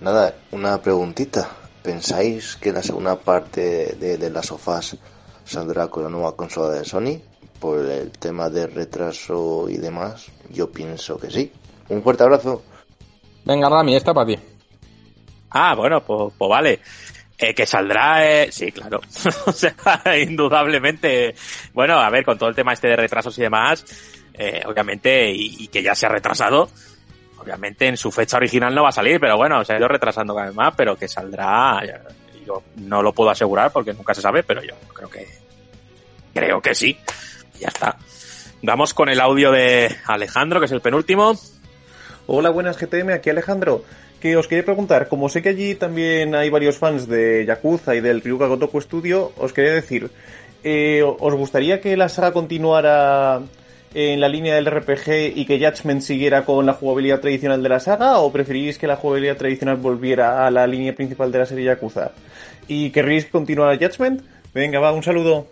Nada, 0.00 0.34
una 0.52 0.80
preguntita. 0.80 1.48
¿Pensáis 1.82 2.56
que 2.56 2.72
la 2.72 2.82
segunda 2.82 3.18
parte 3.18 3.96
de, 3.98 4.18
de 4.18 4.30
las 4.30 4.46
sofás 4.46 4.96
saldrá 5.44 5.88
con 5.88 6.04
la 6.04 6.10
nueva 6.10 6.36
consola 6.36 6.74
de 6.74 6.84
Sony? 6.84 7.20
Por 7.58 7.78
el 7.86 8.10
tema 8.12 8.50
de 8.50 8.66
retraso 8.66 9.68
y 9.68 9.78
demás, 9.78 10.26
yo 10.50 10.70
pienso 10.70 11.18
que 11.18 11.30
sí. 11.30 11.50
Un 11.88 12.02
fuerte 12.02 12.22
abrazo. 12.22 12.62
Venga, 13.44 13.68
Rami, 13.68 13.96
esta 13.96 14.12
para 14.12 14.26
ti. 14.26 14.38
Ah, 15.50 15.74
bueno, 15.74 16.04
pues, 16.04 16.34
pues 16.36 16.48
vale. 16.48 16.80
Eh, 17.38 17.54
que 17.54 17.66
saldrá, 17.66 18.28
eh, 18.28 18.52
sí, 18.52 18.70
claro. 18.70 19.00
o 19.46 19.52
sea, 19.52 19.74
indudablemente. 20.20 21.34
Bueno, 21.72 21.98
a 21.98 22.10
ver, 22.10 22.24
con 22.24 22.36
todo 22.36 22.50
el 22.50 22.54
tema 22.54 22.74
este 22.74 22.88
de 22.88 22.96
retrasos 22.96 23.36
y 23.38 23.42
demás, 23.42 23.84
eh, 24.34 24.62
obviamente, 24.66 25.30
y, 25.30 25.64
y 25.64 25.68
que 25.68 25.82
ya 25.82 25.94
se 25.94 26.06
ha 26.06 26.10
retrasado, 26.10 26.68
obviamente 27.48 27.86
en 27.86 27.96
su 27.96 28.12
fecha 28.12 28.36
original 28.36 28.74
no 28.74 28.82
va 28.82 28.90
a 28.90 28.92
salir, 28.92 29.18
pero 29.18 29.36
bueno, 29.36 29.64
se 29.64 29.72
ha 29.72 29.78
ido 29.78 29.88
retrasando 29.88 30.34
cada 30.34 30.48
vez 30.48 30.54
más, 30.54 30.74
pero 30.76 30.96
que 30.96 31.08
saldrá, 31.08 31.80
yo 32.46 32.62
no 32.76 33.02
lo 33.02 33.12
puedo 33.12 33.30
asegurar 33.30 33.72
porque 33.72 33.94
nunca 33.94 34.14
se 34.14 34.20
sabe, 34.20 34.42
pero 34.42 34.62
yo 34.62 34.74
creo 34.92 35.08
que, 35.08 35.26
creo 36.34 36.60
que 36.60 36.74
sí. 36.74 36.98
Ya 37.58 37.68
está. 37.68 37.96
Vamos 38.62 38.92
con 38.92 39.08
el 39.08 39.20
audio 39.20 39.50
de 39.50 39.96
Alejandro, 40.06 40.60
que 40.60 40.66
es 40.66 40.72
el 40.72 40.80
penúltimo. 40.80 41.34
Hola, 42.26 42.50
buenas 42.50 42.76
GTM, 42.76 43.10
aquí 43.10 43.30
Alejandro. 43.30 43.84
Que 44.20 44.36
os 44.36 44.46
quería 44.46 44.64
preguntar, 44.64 45.08
como 45.08 45.28
sé 45.28 45.42
que 45.42 45.50
allí 45.50 45.74
también 45.74 46.34
hay 46.34 46.50
varios 46.50 46.76
fans 46.76 47.08
de 47.08 47.46
Yakuza 47.46 47.94
y 47.94 48.00
del 48.00 48.20
Ryuga 48.20 48.48
Gotoku 48.48 48.80
Studio, 48.80 49.32
os 49.36 49.52
quería 49.52 49.72
decir, 49.72 50.10
eh, 50.64 51.02
¿os 51.02 51.34
gustaría 51.34 51.80
que 51.80 51.96
la 51.96 52.08
saga 52.08 52.32
continuara 52.32 53.40
en 53.94 54.20
la 54.20 54.28
línea 54.28 54.54
del 54.54 54.66
RPG 54.66 55.36
y 55.36 55.44
que 55.46 55.58
Judgment 55.58 56.02
siguiera 56.02 56.44
con 56.44 56.66
la 56.66 56.74
jugabilidad 56.74 57.20
tradicional 57.20 57.62
de 57.62 57.68
la 57.68 57.80
saga 57.80 58.18
o 58.18 58.32
preferís 58.32 58.78
que 58.78 58.86
la 58.86 58.96
jugabilidad 58.96 59.36
tradicional 59.36 59.76
volviera 59.76 60.46
a 60.46 60.50
la 60.50 60.66
línea 60.66 60.94
principal 60.94 61.32
de 61.32 61.38
la 61.38 61.46
serie 61.46 61.64
Yakuza? 61.64 62.12
¿Y 62.66 62.90
querréis 62.90 63.26
continuar 63.26 63.78
Judgment? 63.78 64.22
Venga, 64.52 64.78
va, 64.80 64.92
un 64.92 65.02
saludo. 65.02 65.46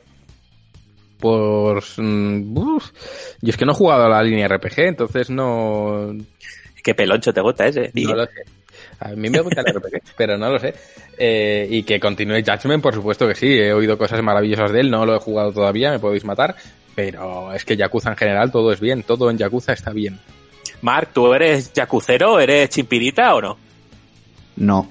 Pues. 1.19 1.95
mm, 1.97 2.57
uf. 2.59 2.91
Yo 3.41 3.51
es 3.51 3.57
que 3.57 3.65
no 3.65 3.73
he 3.73 3.75
jugado 3.75 4.05
a 4.05 4.09
la 4.09 4.23
línea 4.23 4.49
RPG, 4.49 4.81
entonces 4.81 5.31
no. 5.31 6.15
Qué 6.83 6.95
peloncho 6.95 7.33
te 7.33 7.41
gusta 7.41 7.67
ese, 7.67 7.89
tío. 7.89 8.11
No 8.11 8.17
lo 8.17 8.27
sé. 8.27 8.45
A 9.01 9.09
mí 9.11 9.29
me 9.29 9.41
gusta 9.41 9.63
el 9.63 9.75
RPG, 9.75 10.03
pero 10.17 10.39
no 10.39 10.51
lo 10.51 10.59
sé. 10.59 10.75
Eh, 11.19 11.67
y 11.69 11.83
que 11.83 11.99
continúe 11.99 12.43
Judgment, 12.45 12.83
por 12.83 12.95
supuesto 12.95 13.27
que 13.27 13.35
sí. 13.35 13.59
He 13.59 13.73
oído 13.73 13.99
cosas 13.99 14.23
maravillosas 14.23 14.73
de 14.73 14.81
él, 14.81 14.91
no 14.91 15.05
lo 15.05 15.17
he 15.17 15.19
jugado 15.19 15.53
todavía, 15.53 15.91
me 15.91 15.99
podéis 15.99 16.25
matar. 16.25 16.55
Pero 16.97 17.52
es 17.52 17.65
que 17.65 17.76
Yakuza 17.76 18.10
en 18.10 18.16
general 18.16 18.50
todo 18.50 18.73
es 18.73 18.81
bien, 18.81 19.05
todo 19.05 19.31
en 19.31 19.39
Yakuza 19.39 19.73
está 19.73 19.92
bien. 19.92 20.18
Mark, 20.83 21.10
¿tú 21.12 21.33
eres 21.33 21.73
yacucero? 21.73 22.41
¿Eres 22.41 22.70
chimpirita 22.70 23.34
o 23.34 23.41
no? 23.41 23.58
No. 24.57 24.89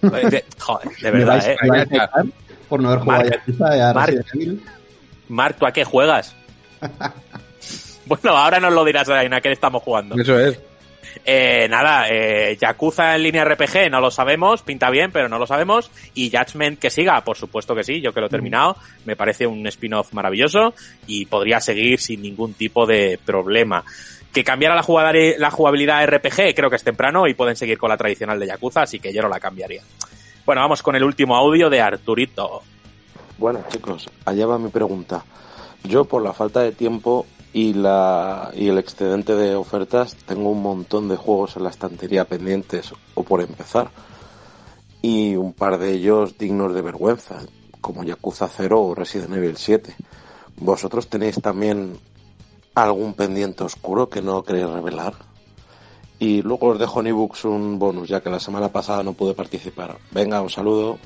Joder, 0.00 0.30
de- 0.30 0.44
Joder, 0.58 0.88
de 1.02 1.10
verdad, 1.10 1.38
vais- 1.42 1.48
¿eh? 1.48 1.56
vais 1.68 2.00
a 2.00 2.10
por 2.68 2.80
no 2.80 2.88
haber 2.88 3.00
jugado 3.00 3.22
Marc, 3.24 3.32
a 3.32 3.36
Yakuza 3.36 3.76
y 3.76 3.80
a 3.80 3.92
Marc. 3.92 4.06
Resident 4.08 4.34
Evil. 4.34 4.62
Mark, 5.28 5.56
¿tú 5.58 5.66
a 5.66 5.72
qué 5.72 5.84
juegas? 5.84 6.34
bueno, 8.06 8.36
ahora 8.36 8.60
nos 8.60 8.72
lo 8.72 8.84
dirás 8.84 9.08
en 9.08 9.34
a 9.34 9.40
qué 9.40 9.52
estamos 9.52 9.82
jugando. 9.82 10.14
Eso 10.20 10.38
es. 10.38 10.58
Eh, 11.24 11.66
nada, 11.68 12.06
eh, 12.10 12.56
Yakuza 12.60 13.14
en 13.16 13.22
línea 13.22 13.44
RPG 13.44 13.90
no 13.90 14.00
lo 14.00 14.10
sabemos, 14.10 14.62
pinta 14.62 14.90
bien, 14.90 15.10
pero 15.12 15.28
no 15.28 15.38
lo 15.38 15.46
sabemos. 15.46 15.90
Y 16.14 16.30
Judgment 16.30 16.78
que 16.78 16.90
siga, 16.90 17.20
por 17.22 17.36
supuesto 17.36 17.74
que 17.74 17.84
sí, 17.84 18.00
yo 18.00 18.12
que 18.12 18.20
lo 18.20 18.26
he 18.26 18.30
terminado, 18.30 18.76
me 19.04 19.16
parece 19.16 19.46
un 19.46 19.66
spin-off 19.66 20.12
maravilloso 20.12 20.74
y 21.06 21.26
podría 21.26 21.60
seguir 21.60 22.00
sin 22.00 22.22
ningún 22.22 22.54
tipo 22.54 22.86
de 22.86 23.18
problema. 23.24 23.84
Que 24.32 24.42
cambiara 24.42 24.74
la, 24.74 24.82
jugada- 24.82 25.12
la 25.38 25.50
jugabilidad 25.50 26.04
RPG 26.06 26.54
creo 26.56 26.68
que 26.68 26.76
es 26.76 26.82
temprano 26.84 27.26
y 27.28 27.34
pueden 27.34 27.54
seguir 27.56 27.78
con 27.78 27.88
la 27.90 27.96
tradicional 27.96 28.38
de 28.40 28.46
Yakuza, 28.48 28.82
así 28.82 28.98
que 28.98 29.12
yo 29.12 29.22
no 29.22 29.28
la 29.28 29.38
cambiaría. 29.38 29.82
Bueno, 30.44 30.60
vamos 30.60 30.82
con 30.82 30.96
el 30.96 31.04
último 31.04 31.36
audio 31.36 31.70
de 31.70 31.80
Arturito. 31.80 32.62
Bueno, 33.38 33.64
chicos, 33.70 34.08
allá 34.24 34.46
va 34.46 34.58
mi 34.58 34.68
pregunta. 34.70 35.24
Yo, 35.84 36.04
por 36.04 36.22
la 36.22 36.32
falta 36.32 36.60
de 36.60 36.72
tiempo 36.72 37.26
y, 37.54 37.72
la, 37.72 38.50
y 38.52 38.68
el 38.68 38.78
excedente 38.78 39.36
de 39.36 39.54
ofertas, 39.54 40.16
tengo 40.26 40.50
un 40.50 40.60
montón 40.60 41.08
de 41.08 41.16
juegos 41.16 41.56
en 41.56 41.62
la 41.62 41.70
estantería 41.70 42.24
pendientes 42.24 42.92
o 43.14 43.22
por 43.22 43.40
empezar. 43.40 43.90
Y 45.00 45.36
un 45.36 45.52
par 45.52 45.78
de 45.78 45.92
ellos 45.92 46.36
dignos 46.36 46.74
de 46.74 46.82
vergüenza, 46.82 47.42
como 47.80 48.02
Yakuza 48.02 48.48
0 48.48 48.82
o 48.82 48.94
Resident 48.96 49.34
Evil 49.34 49.56
7. 49.56 49.94
¿Vosotros 50.56 51.06
tenéis 51.06 51.40
también 51.40 51.96
algún 52.74 53.14
pendiente 53.14 53.62
oscuro 53.62 54.08
que 54.08 54.20
no 54.20 54.42
queréis 54.42 54.68
revelar? 54.68 55.14
Y 56.18 56.42
luego 56.42 56.68
os 56.68 56.78
dejo 56.80 57.00
en 57.00 57.06
ebooks 57.08 57.44
un 57.44 57.78
bonus, 57.78 58.08
ya 58.08 58.20
que 58.20 58.30
la 58.30 58.40
semana 58.40 58.70
pasada 58.70 59.04
no 59.04 59.12
pude 59.12 59.34
participar. 59.34 59.96
Venga, 60.10 60.42
un 60.42 60.50
saludo. 60.50 60.98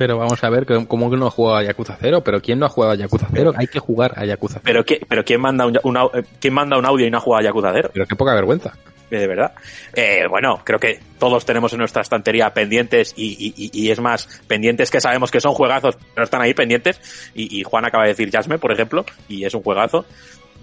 Pero 0.00 0.16
vamos 0.16 0.42
a 0.42 0.48
ver, 0.48 0.64
¿cómo 0.88 1.10
que 1.10 1.18
no 1.18 1.26
ha 1.26 1.30
jugado 1.30 1.58
a 1.58 1.62
Yakuza 1.62 1.94
0? 2.00 2.22
¿Pero 2.24 2.40
quién 2.40 2.58
no 2.58 2.64
ha 2.64 2.70
jugado 2.70 2.94
a 2.94 2.96
Yakuza 2.96 3.28
0? 3.30 3.52
Hay 3.54 3.66
que 3.66 3.80
jugar 3.80 4.14
a 4.16 4.24
Yakuza 4.24 4.54
0. 4.54 4.62
Pero, 4.64 4.82
¿qué- 4.86 5.04
pero 5.06 5.22
¿quién, 5.26 5.42
manda 5.42 5.66
un, 5.66 5.78
un 5.82 5.96
eh, 6.14 6.22
¿quién 6.40 6.54
manda 6.54 6.78
un 6.78 6.86
audio 6.86 7.06
y 7.06 7.10
no 7.10 7.18
ha 7.18 7.20
jugado 7.20 7.42
a 7.42 7.44
Yakuza 7.44 7.70
0? 7.74 7.90
Pero 7.92 8.06
qué 8.06 8.16
poca 8.16 8.32
vergüenza. 8.34 8.72
Eh, 9.10 9.18
de 9.18 9.26
verdad. 9.26 9.52
Eh, 9.92 10.22
bueno, 10.30 10.62
creo 10.64 10.78
que 10.78 11.00
todos 11.18 11.44
tenemos 11.44 11.74
en 11.74 11.80
nuestra 11.80 12.00
estantería 12.00 12.48
pendientes 12.54 13.12
y, 13.14 13.26
y- 13.38 13.54
y- 13.66 13.70
y 13.88 13.90
es 13.90 14.00
más, 14.00 14.40
pendientes 14.46 14.90
que 14.90 15.02
sabemos 15.02 15.30
que 15.30 15.42
son 15.42 15.52
juegazos, 15.52 15.98
pero 16.14 16.24
están 16.24 16.40
ahí 16.40 16.54
pendientes. 16.54 16.98
Y, 17.34 17.60
y 17.60 17.62
Juan 17.62 17.84
acaba 17.84 18.04
de 18.04 18.10
decir 18.12 18.30
Jasme, 18.32 18.58
por 18.58 18.72
ejemplo, 18.72 19.04
y 19.28 19.44
es 19.44 19.52
un 19.52 19.62
juegazo. 19.62 20.06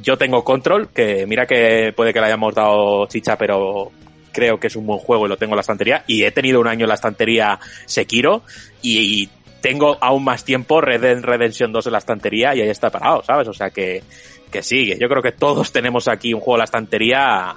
Yo 0.01 0.17
tengo 0.17 0.43
Control, 0.43 0.89
que 0.89 1.27
mira 1.27 1.45
que 1.45 1.93
puede 1.95 2.11
que 2.11 2.19
le 2.21 2.25
hayamos 2.25 2.55
dado 2.55 3.05
chicha, 3.05 3.37
pero 3.37 3.91
creo 4.37 4.59
que 4.59 4.67
es 4.67 4.75
un 4.75 4.85
buen 4.85 4.99
juego 4.99 5.25
y 5.25 5.29
lo 5.29 5.37
tengo 5.37 5.53
en 5.53 5.57
la 5.57 5.61
estantería. 5.61 6.03
Y 6.05 6.23
he 6.23 6.31
tenido 6.31 6.61
un 6.61 6.67
año 6.67 6.85
en 6.85 6.89
la 6.89 6.93
estantería 6.93 7.59
Sekiro 7.87 8.43
y, 8.83 9.23
y 9.23 9.29
tengo 9.61 9.97
aún 9.99 10.23
más 10.23 10.43
tiempo 10.43 10.79
Red 10.79 11.01
Dead 11.01 11.23
Redemption 11.23 11.71
2 11.71 11.87
en 11.87 11.91
la 11.91 11.97
estantería 11.97 12.53
y 12.53 12.61
ahí 12.61 12.69
está 12.69 12.91
parado, 12.91 13.23
¿sabes? 13.23 13.47
O 13.47 13.53
sea 13.53 13.71
que, 13.71 14.03
que 14.51 14.61
sigue. 14.61 14.95
Yo 14.99 15.09
creo 15.09 15.23
que 15.23 15.31
todos 15.31 15.71
tenemos 15.71 16.07
aquí 16.07 16.35
un 16.35 16.39
juego 16.39 16.57
en 16.57 16.59
la 16.59 16.65
estantería 16.65 17.55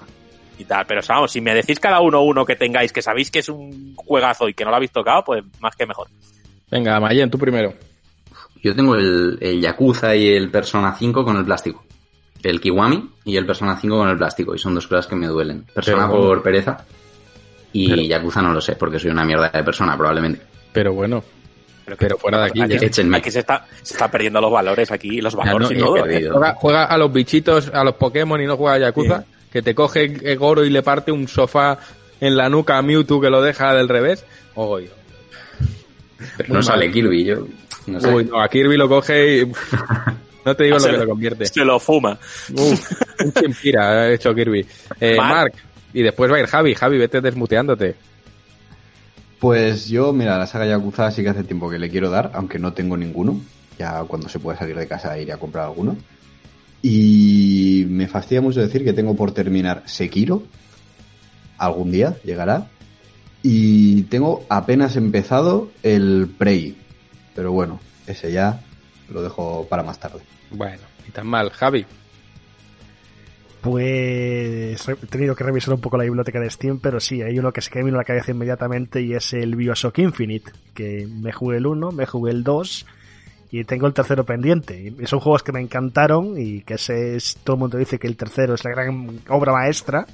y 0.59 0.65
tal. 0.65 0.87
Pero 0.87 1.03
vamos, 1.07 1.31
si 1.31 1.43
me 1.43 1.55
decís 1.55 1.79
cada 1.79 2.01
uno 2.01 2.23
uno 2.23 2.47
que 2.47 2.57
tengáis 2.57 2.95
que 2.95 3.03
sabéis 3.03 3.31
que 3.31 3.41
es 3.41 3.51
un 3.51 3.95
juegazo 3.95 4.49
y 4.49 4.55
que 4.55 4.65
no 4.65 4.71
lo 4.71 4.77
habéis 4.77 4.93
tocado, 4.93 5.23
pues 5.23 5.45
más 5.61 5.77
que 5.77 5.85
mejor. 5.85 6.09
Venga, 6.71 6.99
Mayen, 6.99 7.31
tú 7.31 7.37
primero. 7.37 7.75
Yo 8.63 8.75
tengo 8.75 8.95
el, 8.95 9.37
el 9.39 9.61
Yakuza 9.61 10.17
y 10.17 10.29
el 10.29 10.51
Persona 10.51 10.97
5 10.99 11.27
con 11.27 11.37
el 11.37 11.45
plástico. 11.45 11.85
El 12.43 12.61
Kiwami 12.61 13.09
y 13.25 13.37
el 13.37 13.47
Persona 13.47 13.77
5 13.81 13.97
con 13.99 14.09
el 14.09 14.17
plástico. 14.17 14.55
Y 14.55 14.59
son 14.59 14.75
dos 14.75 14.87
cosas 14.87 15.07
que 15.07 15.17
me 15.17 15.27
duelen. 15.27 15.65
Persona 15.75 16.09
Pero- 16.09 16.21
por 16.21 16.43
pereza. 16.43 16.85
Y 17.73 17.89
Pero- 17.91 18.03
Yakuza 18.03 18.43
no 18.43 18.53
lo 18.53 18.61
sé, 18.61 18.77
porque 18.77 18.99
soy 18.99 19.11
una 19.11 19.25
mierda 19.25 19.49
de 19.49 19.63
persona, 19.63 19.97
probablemente. 19.97 20.41
Pero 20.73 20.93
bueno. 20.93 21.23
Pero, 21.99 22.17
fuera 22.19 22.39
de 22.39 22.47
aquí. 22.47 22.61
Aquí, 22.63 22.73
ya. 22.79 22.93
se- 22.93 23.17
aquí 23.17 23.31
se, 23.33 23.41
está, 23.41 23.67
se 23.83 23.95
está 23.95 24.09
perdiendo 24.09 24.41
los 24.41 24.53
valores, 24.53 24.91
aquí 24.93 25.21
los 25.21 25.35
valores 25.35 25.71
y 25.73 25.79
todo. 25.79 25.97
eh, 26.07 26.29
Juega, 26.31 26.55
juega 26.55 26.85
a 26.85 26.97
los 26.97 27.13
bichitos, 27.13 27.69
a 27.75 27.83
los 27.83 27.95
Pokémon 27.95 28.41
y 28.41 28.47
no 28.47 28.57
juega 28.57 28.75
a 28.77 28.79
Yakuza. 28.79 29.25
Que 29.53 29.61
te 29.63 29.75
coge 29.75 30.37
Goro 30.37 30.65
y 30.65 30.71
le 30.71 30.83
parte 30.83 31.11
un 31.11 31.27
sofá 31.27 31.79
en 32.21 32.37
la 32.37 32.49
nuca 32.49 32.79
a 32.79 32.83
Mewtwo 32.83 33.21
que 33.21 33.29
lo 33.31 33.43
deja 33.43 33.75
del 33.75 33.89
revés. 33.89 34.25
Uy, 34.55 34.89
Pero 36.37 36.49
Muy 36.49 36.57
no 36.59 36.63
sale. 36.63 36.91
Kirby, 36.93 37.25
yo 37.25 37.47
no 37.89 37.99
sé. 38.01 38.15
Uy, 38.15 38.25
no, 38.27 38.41
a 38.41 38.49
Kirby 38.49 38.77
lo 38.77 38.89
coge 38.89 39.39
y... 39.39 39.53
No 40.51 40.57
te 40.57 40.65
digo 40.65 40.79
lo 40.79 40.85
que 40.85 40.93
lo- 40.93 40.99
lo 40.99 41.07
convierte. 41.11 41.47
Se 41.47 41.65
lo 41.65 41.79
fuma. 41.79 42.19
Uf, 42.53 42.93
un 43.25 43.33
chimpira 43.33 43.91
ha 43.91 44.13
hecho 44.13 44.35
Kirby. 44.35 44.67
Eh. 45.01 45.17
Mark. 45.17 45.53
Y 45.93 46.03
después 46.03 46.31
va 46.31 46.37
a 46.37 46.41
ir 46.41 46.47
Javi. 46.47 46.75
Javi, 46.75 46.99
vete 46.99 47.21
desmuteándote. 47.21 47.95
Pues 49.39 49.89
yo, 49.89 50.13
mira, 50.13 50.37
la 50.39 50.47
saga 50.47 50.67
Yakuza 50.67 51.11
sí 51.11 51.23
que 51.23 51.31
hace 51.31 51.45
tiempo 51.45 51.71
que 51.71 51.79
le 51.79 51.89
quiero 51.89 52.11
dar, 52.11 52.31
aunque 52.35 52.59
no 52.59 52.73
tengo 52.73 52.97
ninguno. 52.97 53.41
Ya 53.79 54.03
cuando 54.05 54.29
se 54.29 54.39
pueda 54.39 54.59
salir 54.59 54.77
de 54.77 54.87
casa 54.87 55.19
iré 55.19 55.33
a 55.33 55.39
comprar 55.39 55.65
alguno. 55.65 55.97
Y 56.83 57.87
me 57.89 58.07
fastidia 58.09 58.41
mucho 58.41 58.61
decir 58.61 58.85
que 58.85 58.93
tengo 58.93 59.15
por 59.17 59.33
terminar 59.33 59.83
Sekiro. 59.87 60.43
Algún 61.59 61.91
día 61.91 62.17
llegará. 62.25 62.67
Y 63.43 64.03
tengo 64.03 64.45
apenas 64.49 64.97
empezado 64.97 65.71
el 65.83 66.29
Prey. 66.37 66.77
Pero 67.35 67.53
bueno, 67.53 67.81
ese 68.07 68.33
ya 68.33 68.61
lo 69.15 69.23
dejo 69.23 69.67
para 69.69 69.83
más 69.83 69.99
tarde. 69.99 70.21
Bueno, 70.51 70.83
ni 71.07 71.13
tan 71.13 71.27
mal. 71.27 71.51
Javi. 71.51 71.85
Pues 73.61 74.89
he 74.89 74.95
tenido 75.11 75.37
que 75.37 75.45
revisar 75.45 75.75
un 75.75 75.81
poco 75.83 75.99
la 75.99 76.05
biblioteca 76.05 76.41
de 76.41 76.49
Steam, 76.49 76.79
pero 76.81 76.99
sí, 76.99 77.21
hay 77.21 77.39
uno 77.39 77.53
que 77.53 77.61
se 77.61 77.71
que 77.71 77.81
me 77.81 77.87
vino 77.87 77.99
a 77.99 78.01
la 78.01 78.05
cabeza 78.07 78.31
inmediatamente 78.31 79.03
y 79.03 79.13
es 79.13 79.35
el 79.35 79.55
Bioshock 79.55 79.99
Infinite, 79.99 80.51
que 80.75 81.07
me 81.07 81.31
jugué 81.33 81.59
el 81.59 81.67
1, 81.67 81.93
me 81.93 82.07
jugué 82.07 82.31
el 82.33 82.43
2 82.43 82.87
y 83.51 83.65
tengo 83.65 83.87
el 83.87 83.93
tercero 83.93 84.25
pendiente. 84.25 84.95
Y 84.99 85.07
son 85.07 85.21
juegos 85.21 85.43
que 85.43 85.53
me 85.53 85.61
encantaron 85.61 86.41
y 86.41 86.63
que 86.63 86.75
ese 86.75 87.17
es, 87.17 87.37
todo 87.45 87.57
el 87.57 87.61
mundo 87.61 87.77
dice 87.77 87.99
que 87.99 88.07
el 88.07 88.17
tercero 88.17 88.55
es 88.55 88.65
la 88.65 88.71
gran 88.71 89.21
obra 89.29 89.53
maestra 89.53 90.07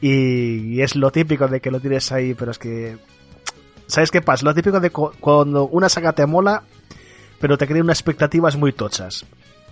y, 0.00 0.74
y 0.74 0.82
es 0.82 0.96
lo 0.96 1.12
típico 1.12 1.46
de 1.46 1.60
que 1.60 1.70
lo 1.70 1.78
tienes 1.78 2.10
ahí, 2.10 2.34
pero 2.34 2.50
es 2.50 2.58
que... 2.58 2.96
¿Sabes 3.86 4.10
qué 4.10 4.20
pasa? 4.20 4.46
Lo 4.46 4.54
típico 4.54 4.80
de 4.80 4.90
cu- 4.90 5.12
cuando 5.20 5.66
una 5.68 5.88
saga 5.88 6.12
te 6.12 6.26
mola, 6.26 6.64
pero 7.40 7.58
te 7.58 7.66
crea 7.66 7.82
unas 7.82 7.98
expectativas 7.98 8.56
muy 8.56 8.72
tochas. 8.72 9.24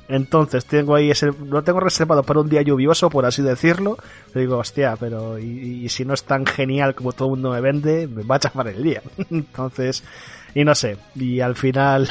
Entonces 0.08 0.66
tengo 0.66 0.94
ahí 0.94 1.10
ese, 1.10 1.30
lo 1.46 1.62
tengo 1.62 1.80
reservado 1.80 2.22
para 2.22 2.40
un 2.40 2.48
día 2.48 2.62
lluvioso, 2.62 3.08
por 3.08 3.24
así 3.24 3.40
decirlo. 3.40 3.96
Le 4.34 4.42
digo, 4.42 4.58
hostia, 4.58 4.96
pero 4.98 5.38
y, 5.38 5.84
y 5.84 5.88
si 5.88 6.04
no 6.04 6.12
es 6.12 6.24
tan 6.24 6.44
genial 6.44 6.94
como 6.94 7.12
todo 7.12 7.28
el 7.28 7.30
mundo 7.30 7.50
me 7.52 7.60
vende, 7.60 8.06
me 8.08 8.22
va 8.22 8.36
a 8.36 8.40
chafar 8.40 8.68
el 8.68 8.82
día. 8.82 9.02
Entonces, 9.30 10.04
y 10.54 10.64
no 10.64 10.74
sé, 10.74 10.98
y 11.14 11.40
al 11.40 11.56
final, 11.56 12.08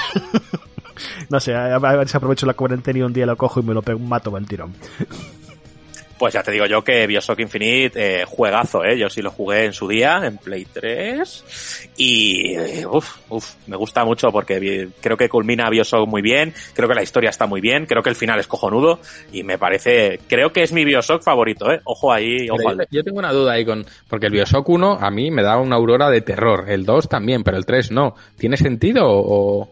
no 1.30 1.40
sé, 1.40 1.54
a 1.54 1.78
ver 1.78 2.08
si 2.08 2.18
aprovecho 2.18 2.46
la 2.46 2.54
cuarentena 2.54 3.00
y 3.00 3.04
un 3.04 3.14
día 3.14 3.26
lo 3.26 3.38
cojo 3.38 3.60
y 3.60 3.64
me 3.64 3.74
lo 3.74 3.82
pego, 3.82 4.00
mato 4.00 4.36
el 4.36 4.48
tirón. 4.48 4.74
Pues 6.22 6.36
ya 6.36 6.44
te 6.44 6.52
digo 6.52 6.68
yo 6.68 6.84
que 6.84 7.08
Bioshock 7.08 7.40
Infinite, 7.40 8.22
eh, 8.22 8.26
juegazo, 8.28 8.84
¿eh? 8.84 8.96
Yo 8.96 9.10
sí 9.10 9.24
lo 9.24 9.32
jugué 9.32 9.66
en 9.66 9.74
su 9.74 9.88
día, 9.88 10.22
en 10.24 10.38
Play 10.38 10.68
3. 10.72 11.90
Y, 11.98 12.54
eh, 12.54 12.86
uf, 12.86 13.18
uf, 13.30 13.56
me 13.66 13.76
gusta 13.76 14.06
mucho 14.06 14.32
porque 14.32 14.90
creo 15.02 15.18
que 15.18 15.28
culmina 15.28 15.68
Bioshock 15.72 16.08
muy 16.08 16.22
bien, 16.22 16.54
creo 16.76 16.88
que 16.88 16.94
la 16.94 17.02
historia 17.02 17.32
está 17.32 17.48
muy 17.48 17.60
bien, 17.60 17.88
creo 17.88 18.04
que 18.04 18.10
el 18.12 18.16
final 18.16 18.40
es 18.40 18.46
cojonudo 18.46 19.00
y 19.34 19.42
me 19.42 19.58
parece, 19.58 20.20
creo 20.28 20.54
que 20.54 20.62
es 20.62 20.72
mi 20.72 20.86
Bioshock 20.86 21.24
favorito, 21.24 21.72
¿eh? 21.72 21.82
Ojo 21.86 22.14
ahí, 22.14 22.48
ojo 22.52 22.70
al- 22.70 22.78
yo, 22.78 22.84
yo 22.92 23.04
tengo 23.04 23.18
una 23.18 23.34
duda 23.34 23.54
ahí 23.54 23.66
con... 23.66 23.84
Porque 24.08 24.28
el 24.28 24.32
Bioshock 24.34 24.70
1 24.70 25.00
a 25.02 25.10
mí 25.10 25.32
me 25.32 25.42
da 25.42 25.58
una 25.58 25.76
aurora 25.78 26.12
de 26.12 26.22
terror. 26.22 26.66
El 26.68 26.86
2 26.86 27.10
también, 27.10 27.42
pero 27.44 27.58
el 27.58 27.66
3 27.66 27.90
no. 27.90 28.14
¿Tiene 28.38 28.58
sentido 28.58 29.06
o...? 29.08 29.72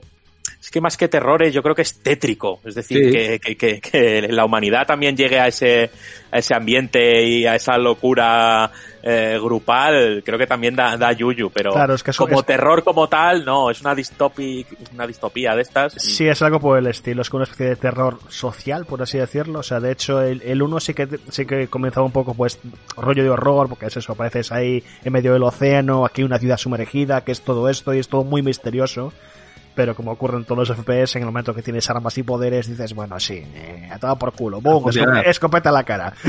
Es 0.69 0.72
que 0.72 0.81
más 0.81 0.98
que 0.98 1.07
terrores, 1.07 1.51
yo 1.51 1.64
creo 1.64 1.73
que 1.73 1.81
es 1.81 1.95
tétrico. 2.03 2.59
Es 2.64 2.75
decir, 2.75 3.06
Sí. 3.06 3.11
que, 3.11 3.39
que, 3.39 3.57
que, 3.57 3.81
que 3.81 4.27
la 4.30 4.45
humanidad 4.45 4.85
también 4.85 5.17
llegue 5.17 5.39
a 5.39 5.48
ese, 5.48 5.89
a 6.31 6.38
ese 6.38 6.53
ambiente 6.53 7.23
y 7.27 7.48
a 7.48 7.56
esa 7.56 7.75
locura 7.80 8.69
eh, 9.01 9.39
grupal, 9.41 10.22
creo 10.23 10.38
que 10.38 10.45
también 10.45 10.75
da, 10.75 10.95
da 10.95 11.11
yuyu, 11.11 11.49
pero 11.49 11.72
Claro, 11.72 11.95
es 11.95 12.03
que 12.03 12.11
eso- 12.11 12.23
como 12.27 12.41
es- 12.41 12.45
terror 12.45 12.83
como 12.83 13.09
tal, 13.09 13.43
no, 13.45 13.72
es 13.72 13.81
una, 13.81 13.95
distopi, 13.95 14.64
una 14.93 15.07
distopía 15.07 15.56
de 15.56 15.64
estas. 15.64 15.95
y- 15.95 15.99
Sí, 16.01 16.27
es 16.27 16.39
algo 16.43 16.59
por 16.59 16.77
el 16.77 16.85
estilo, 16.85 17.23
es 17.23 17.31
como 17.31 17.39
una 17.39 17.45
especie 17.45 17.65
de 17.69 17.75
terror 17.75 18.19
social, 18.30 18.85
por 18.85 19.01
así 19.01 19.17
decirlo. 19.17 19.61
O 19.61 19.64
sea, 19.64 19.80
de 19.80 19.91
hecho, 19.91 20.22
el, 20.22 20.43
el 20.43 20.61
uno 20.61 20.80
sí 20.80 20.93
que 20.93 21.07
sí 21.31 21.48
que 21.48 21.67
comenzaba 21.67 22.06
un 22.06 22.11
poco, 22.11 22.35
pues, 22.35 22.59
rollo 22.95 23.23
de 23.23 23.30
horror, 23.31 23.69
porque 23.69 23.88
es 23.88 23.98
eso, 23.98 24.11
apareces 24.11 24.51
ahí 24.51 24.83
en 25.03 25.14
medio 25.14 25.33
del 25.33 25.41
océano, 25.41 26.06
aquí 26.06 26.22
una 26.22 26.38
ciudad 26.38 26.57
sumergida, 26.57 27.23
que 27.23 27.31
es 27.31 27.41
todo 27.41 27.69
esto, 27.69 27.91
y 27.95 27.98
es 27.98 28.07
todo 28.07 28.23
muy 28.23 28.43
misterioso. 28.43 29.11
Pero 29.80 29.95
como 29.95 30.11
ocurre 30.11 30.35
en 30.35 30.43
todos 30.43 30.67
los 30.67 30.77
FPS, 30.77 31.16
en 31.16 31.22
el 31.22 31.27
momento 31.27 31.53
que 31.56 31.61
tienes 31.61 31.90
armas 31.90 32.17
y 32.17 32.24
poderes, 32.24 32.67
dices, 32.67 32.93
bueno, 32.93 33.17
sí, 33.17 33.41
eh, 33.56 33.88
a 33.90 33.98
todo 33.98 34.17
por 34.17 34.33
culo, 34.33 34.59
boom, 34.59 34.83
escop- 34.83 35.24
escopeta 35.25 35.69
a 35.69 35.72
la 35.72 35.83
cara. 35.85 36.11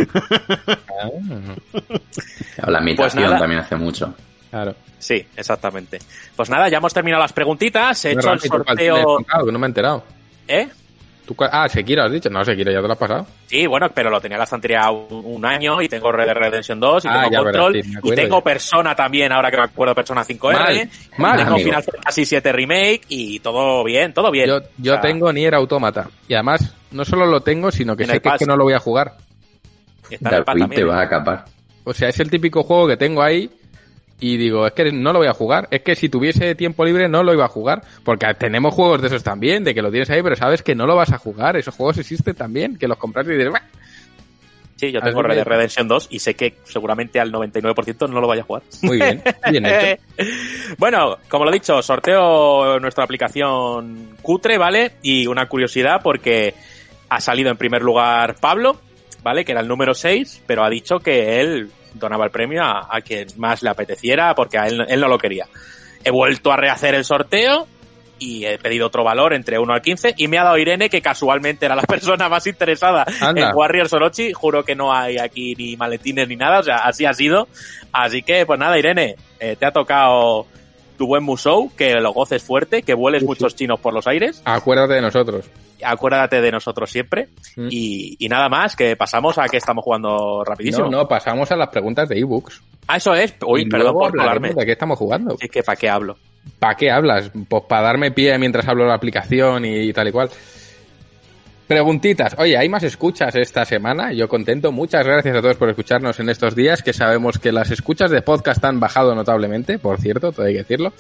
La 2.67 2.79
ambientación 2.79 3.25
nada. 3.25 3.39
también 3.41 3.61
hace 3.61 3.75
mucho. 3.75 4.15
Claro. 4.51 4.77
Sí, 5.01 5.27
exactamente. 5.37 5.99
Pues 6.37 6.49
nada, 6.49 6.69
ya 6.69 6.79
hemos 6.79 6.95
terminado 6.95 7.20
las 7.23 7.33
preguntitas, 7.33 8.05
he 8.05 8.12
hecho 8.12 8.33
el 8.33 8.39
sorteo... 8.41 9.19
que 9.45 9.51
no 9.53 9.59
me 9.59 9.67
he 9.67 9.70
enterado. 9.70 10.05
¿Eh? 10.47 10.69
¿Tú 11.31 11.36
cuál- 11.36 11.50
ah, 11.52 11.68
Sekiro 11.68 12.02
has 12.02 12.10
dicho. 12.10 12.28
No, 12.28 12.44
Sekiro 12.44 12.73
ya 12.73 12.81
te 12.81 12.86
lo 12.89 12.92
has 12.92 12.99
pasado. 12.99 13.25
Sí, 13.47 13.65
bueno, 13.65 13.89
pero 13.94 14.10
lo 14.10 14.20
tenía 14.20 14.34
en 14.34 14.41
la 14.41 14.44
estantería 14.44 14.91
un, 14.91 15.23
un 15.25 15.47
año 15.47 15.81
y 15.81 15.89
tengo 15.89 16.10
Red 16.10 16.25
Dead 16.26 16.34
Redemption 16.34 16.81
2 16.81 17.05
y 17.05 17.09
Ah, 17.09 17.12
tengo 17.12 17.44
verás, 17.44 17.62
Control 17.62 17.83
sí, 17.84 17.92
y 18.02 18.10
tengo 18.17 18.39
ya. 18.39 18.44
Persona 18.44 18.97
también, 18.97 19.31
ahora 19.31 19.49
que 19.49 19.57
me 19.59 19.62
acuerdo, 19.62 19.94
Persona 19.94 20.25
5R. 20.25 20.52
Mal, 20.52 20.91
mal, 21.18 21.36
tengo 21.36 21.50
amigo. 21.52 21.68
Final 21.68 21.83
Fantasy 21.84 22.25
7 22.26 22.50
Remake 22.52 23.02
y 23.10 23.39
todo 23.39 23.84
bien, 23.84 24.12
todo 24.12 24.33
bien. 24.33 24.49
Yo, 24.49 24.59
yo 24.78 24.94
O 24.94 24.97
sea, 24.97 25.00
tengo 25.02 25.33
Nier 25.33 25.55
Automata. 25.55 26.09
Y 26.26 26.34
además, 26.34 26.75
no 26.91 27.05
solo 27.05 27.26
lo 27.26 27.41
tengo, 27.42 27.70
sino 27.70 27.94
que 27.97 28.07
sé 28.07 28.10
que, 28.10 28.17
es 28.17 28.23
que 28.23 28.28
Pass. 28.31 28.49
no 28.49 28.57
lo 28.57 28.65
voy 28.65 28.73
a 28.75 28.81
jugar. 28.81 29.12
está 30.10 30.31
en 30.31 30.34
el 30.34 30.42
pad 30.44 30.52
David, 30.55 30.60
también. 30.62 30.81
te 30.83 30.84
vas 30.89 31.07
a 31.07 31.09
capar. 31.09 31.44
O 31.84 31.94
sea, 31.94 32.09
es 32.09 32.18
el 32.18 32.28
típico 32.28 32.65
juego 32.65 32.89
que 32.89 32.97
tengo 32.97 33.23
ahí 33.23 33.49
y 34.20 34.36
digo, 34.36 34.66
es 34.66 34.74
que 34.74 34.92
no 34.92 35.12
lo 35.12 35.18
voy 35.18 35.28
a 35.28 35.34
jugar. 35.34 35.66
Es 35.70 35.81
que 35.81 35.97
si 35.97 36.08
tuviese 36.08 36.55
tiempo 36.55 36.84
libre 36.84 37.08
no 37.08 37.23
lo 37.23 37.32
iba 37.32 37.47
a 37.47 37.49
jugar. 37.49 37.82
Porque 38.05 38.26
tenemos 38.34 38.74
juegos 38.74 39.00
de 39.00 39.08
esos 39.08 39.23
también, 39.23 39.65
de 39.65 39.74
que 39.74 39.82
lo 39.82 39.90
tienes 39.90 40.10
ahí, 40.10 40.23
pero 40.23 40.36
sabes 40.36 40.62
que 40.62 40.74
no 40.74 40.86
lo 40.86 40.94
vas 40.94 41.12
a 41.12 41.18
jugar. 41.18 41.57
Esos 41.57 41.74
juegos 41.74 41.99
existen 41.99 42.34
también, 42.34 42.76
que 42.76 42.86
los 42.86 42.99
compras 42.99 43.26
y 43.26 43.31
dices, 43.31 43.50
"Bah". 43.50 43.62
Sí, 44.76 44.92
yo 44.92 45.00
tengo 45.02 45.23
Red 45.23 45.36
Dead 45.36 45.44
Redemption 45.44 45.89
2 45.89 46.08
y 46.10 46.20
sé 46.20 46.34
que 46.34 46.55
seguramente 46.65 47.20
al 47.20 47.31
99% 47.31 48.08
no 48.08 48.18
lo 48.18 48.26
vaya 48.26 48.40
a 48.42 48.44
jugar. 48.47 48.62
Muy 48.81 48.97
bien, 48.97 49.23
bien 49.50 49.66
hecho. 49.66 50.02
bueno, 50.78 51.18
como 51.28 51.44
lo 51.44 51.50
he 51.50 51.55
dicho, 51.55 51.82
sorteo 51.82 52.81
nuestra 52.81 53.05
aplicación 53.05 54.16
cutre, 54.23 54.57
¿vale? 54.57 54.92
Y 55.02 55.26
una 55.26 55.47
curiosidad 55.49 56.00
porque 56.02 56.55
ha 57.10 57.20
salido 57.20 57.50
en 57.50 57.58
primer 57.58 57.82
lugar 57.82 58.36
Pablo, 58.40 58.81
¿vale? 59.23 59.44
Que 59.44 59.52
era 59.52 59.60
el 59.60 59.68
número 59.68 59.92
6, 59.92 60.44
pero 60.47 60.65
ha 60.65 60.70
dicho 60.70 60.99
que 61.00 61.40
él 61.40 61.70
donaba 61.94 62.25
el 62.25 62.31
premio 62.31 62.62
a, 62.62 62.89
a 62.91 63.01
quien 63.01 63.28
más 63.36 63.62
le 63.62 63.70
apeteciera 63.70 64.35
porque 64.35 64.59
a 64.59 64.67
él, 64.67 64.85
él 64.89 65.01
no 65.01 65.09
lo 65.09 65.19
quería. 65.19 65.47
He 66.05 66.10
vuelto 66.10 66.52
a 66.52 66.57
rehacer 66.57 66.94
el 66.94 67.05
sorteo 67.05 67.67
y 68.20 68.44
he 68.44 68.59
pedido 68.59 68.86
otro 68.86 69.02
valor 69.02 69.33
entre 69.33 69.59
1 69.59 69.73
al 69.73 69.83
15 69.83 70.15
y 70.17 70.28
me 70.28 70.39
ha 70.39 70.44
dado 70.44 70.59
Irene 70.59 70.89
que 70.89 71.02
casualmente 71.02 71.67
era 71.67 71.75
la 71.75 71.83
persona 71.89 72.28
más 72.28 72.47
interesada 72.47 73.05
Anda. 73.20 73.49
en 73.49 73.57
Warriors 73.57 73.93
Orochi. 73.93 74.33
Juro 74.33 74.62
que 74.65 74.77
no 74.77 74.93
hay 74.93 75.19
aquí 75.19 75.55
ni 75.57 75.77
maletines 75.77 76.28
ni 76.28 76.36
nada, 76.36 76.60
o 76.60 76.62
sea, 76.62 76.77
así 76.77 77.07
ha 77.07 77.15
sido. 77.15 77.49
Así 77.93 78.23
que, 78.23 78.47
pues 78.47 78.59
nada, 78.60 78.78
Irene, 78.78 79.17
eh, 79.41 79.57
te 79.59 79.67
ha 79.67 79.73
tocado 79.73 80.47
tu 81.01 81.07
buen 81.07 81.25
Musou, 81.25 81.75
que 81.75 81.95
lo 81.95 82.12
goces 82.12 82.43
fuerte, 82.43 82.83
que 82.83 82.93
vueles 82.93 83.25
muchos 83.25 83.57
chinos 83.57 83.81
por 83.81 83.95
los 83.95 84.07
aires. 84.07 84.43
Acuérdate 84.45 84.93
de 84.93 85.01
nosotros. 85.01 85.49
Acuérdate 85.83 86.43
de 86.43 86.53
nosotros 86.53 86.91
siempre. 86.91 87.29
Mm. 87.57 87.69
Y, 87.70 88.17
y 88.19 88.29
nada 88.29 88.51
más, 88.51 88.77
que 88.77 88.97
pasamos 88.97 89.39
a 89.39 89.49
que 89.49 89.57
estamos 89.57 89.83
jugando 89.83 90.45
rapidísimo. 90.45 90.91
No, 90.91 90.99
no, 90.99 91.09
pasamos 91.09 91.51
a 91.51 91.57
las 91.57 91.70
preguntas 91.70 92.07
de 92.11 92.19
ebooks. 92.19 92.62
Ah, 92.87 92.99
eso 92.99 93.15
es. 93.15 93.35
Uy, 93.47 93.62
Y 93.62 93.69
perdón 93.70 93.95
por 93.95 94.15
colarme. 94.15 94.53
¿De 94.53 94.67
qué 94.67 94.73
estamos 94.73 94.99
jugando? 94.99 95.39
Es 95.41 95.51
que, 95.51 95.62
¿para 95.62 95.77
qué 95.77 95.89
hablo? 95.89 96.19
¿Para 96.59 96.75
qué 96.75 96.91
hablas? 96.91 97.33
Pues 97.49 97.62
para 97.67 97.81
darme 97.81 98.11
pie 98.11 98.37
mientras 98.39 98.69
hablo 98.69 98.83
de 98.83 98.91
la 98.91 98.97
aplicación 98.97 99.65
y 99.65 99.95
tal 99.95 100.09
y 100.09 100.12
cual. 100.12 100.29
Preguntitas. 101.70 102.34
Oye, 102.36 102.58
¿hay 102.58 102.68
más 102.68 102.82
escuchas 102.82 103.32
esta 103.36 103.65
semana? 103.65 104.12
Yo 104.12 104.26
contento. 104.26 104.73
Muchas 104.73 105.07
gracias 105.07 105.36
a 105.36 105.40
todos 105.40 105.57
por 105.57 105.68
escucharnos 105.68 106.18
en 106.18 106.28
estos 106.28 106.57
días, 106.57 106.82
que 106.82 106.92
sabemos 106.92 107.39
que 107.39 107.52
las 107.52 107.70
escuchas 107.70 108.10
de 108.10 108.23
podcast 108.23 108.65
han 108.65 108.81
bajado 108.81 109.15
notablemente, 109.15 109.78
por 109.78 110.00
cierto, 110.00 110.32
todo 110.32 110.47
hay 110.47 110.55
que 110.55 110.58
decirlo. 110.58 110.92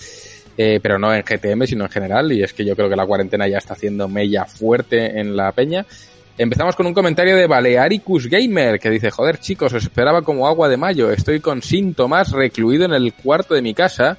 Eh, 0.56 0.78
pero 0.80 0.96
no 0.96 1.12
en 1.12 1.24
GTM, 1.24 1.64
sino 1.66 1.86
en 1.86 1.90
general. 1.90 2.30
Y 2.30 2.44
es 2.44 2.52
que 2.52 2.64
yo 2.64 2.76
creo 2.76 2.88
que 2.88 2.94
la 2.94 3.04
cuarentena 3.04 3.48
ya 3.48 3.58
está 3.58 3.74
haciendo 3.74 4.06
mella 4.06 4.44
fuerte 4.44 5.18
en 5.18 5.36
la 5.36 5.50
peña. 5.50 5.84
Empezamos 6.38 6.76
con 6.76 6.86
un 6.86 6.94
comentario 6.94 7.34
de 7.34 7.48
Balearicus 7.48 8.28
Gamer 8.28 8.78
que 8.78 8.90
dice, 8.90 9.10
joder 9.10 9.38
chicos, 9.38 9.72
os 9.72 9.82
esperaba 9.82 10.22
como 10.22 10.46
agua 10.46 10.68
de 10.68 10.76
mayo, 10.76 11.10
estoy 11.10 11.40
con 11.40 11.62
síntomas 11.62 12.30
recluido 12.30 12.84
en 12.84 12.92
el 12.92 13.12
cuarto 13.14 13.54
de 13.54 13.62
mi 13.62 13.74
casa 13.74 14.18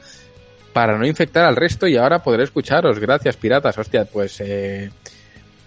para 0.73 0.97
no 0.97 1.07
infectar 1.07 1.45
al 1.45 1.55
resto 1.55 1.87
y 1.87 1.95
ahora 1.95 2.21
podré 2.21 2.43
escucharos. 2.43 2.99
Gracias, 2.99 3.37
piratas. 3.37 3.77
Hostia, 3.77 4.03
pues 4.03 4.41
eh, 4.41 4.89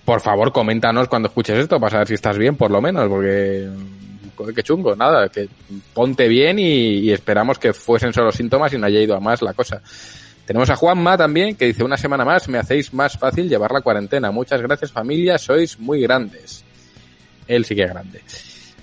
por 0.05 0.21
favor 0.21 0.53
coméntanos 0.53 1.09
cuando 1.09 1.29
escuches 1.29 1.59
esto 1.59 1.81
para 1.81 1.91
saber 1.91 2.09
si 2.09 2.15
estás 2.15 2.39
bien, 2.39 2.57
por 2.57 2.71
lo 2.71 2.81
menos, 2.81 3.09
porque 3.09 3.71
qué 4.55 4.63
chungo, 4.63 4.95
nada, 4.97 5.29
que 5.29 5.49
ponte 5.93 6.29
bien 6.29 6.59
y, 6.59 6.99
y 6.99 7.13
esperamos 7.13 7.59
que 7.59 7.73
fuesen 7.73 8.13
solo 8.13 8.33
síntomas 8.33 8.73
y 8.73 8.79
no 8.79 8.87
haya 8.87 9.01
ido 9.01 9.17
a 9.17 9.21
más 9.21 9.43
la 9.43 9.55
cosa. 9.55 9.81
Tenemos 10.45 10.69
a 10.69 10.77
Juanma 10.77 11.17
también, 11.17 11.57
que 11.57 11.67
dice 11.67 11.85
una 11.85 11.97
semana 11.97 12.25
más, 12.25 12.49
me 12.49 12.59
hacéis 12.59 12.93
más 12.93 13.17
fácil 13.17 13.49
llevar 13.49 13.73
la 13.73 13.81
cuarentena. 13.81 14.31
Muchas 14.31 14.61
gracias 14.61 14.93
familia, 14.93 15.39
sois 15.39 15.79
muy 15.79 16.03
grandes. 16.03 16.65
Él 17.49 17.65
sí 17.65 17.75
que 17.75 17.85
es 17.85 17.91
grande. 17.91 18.21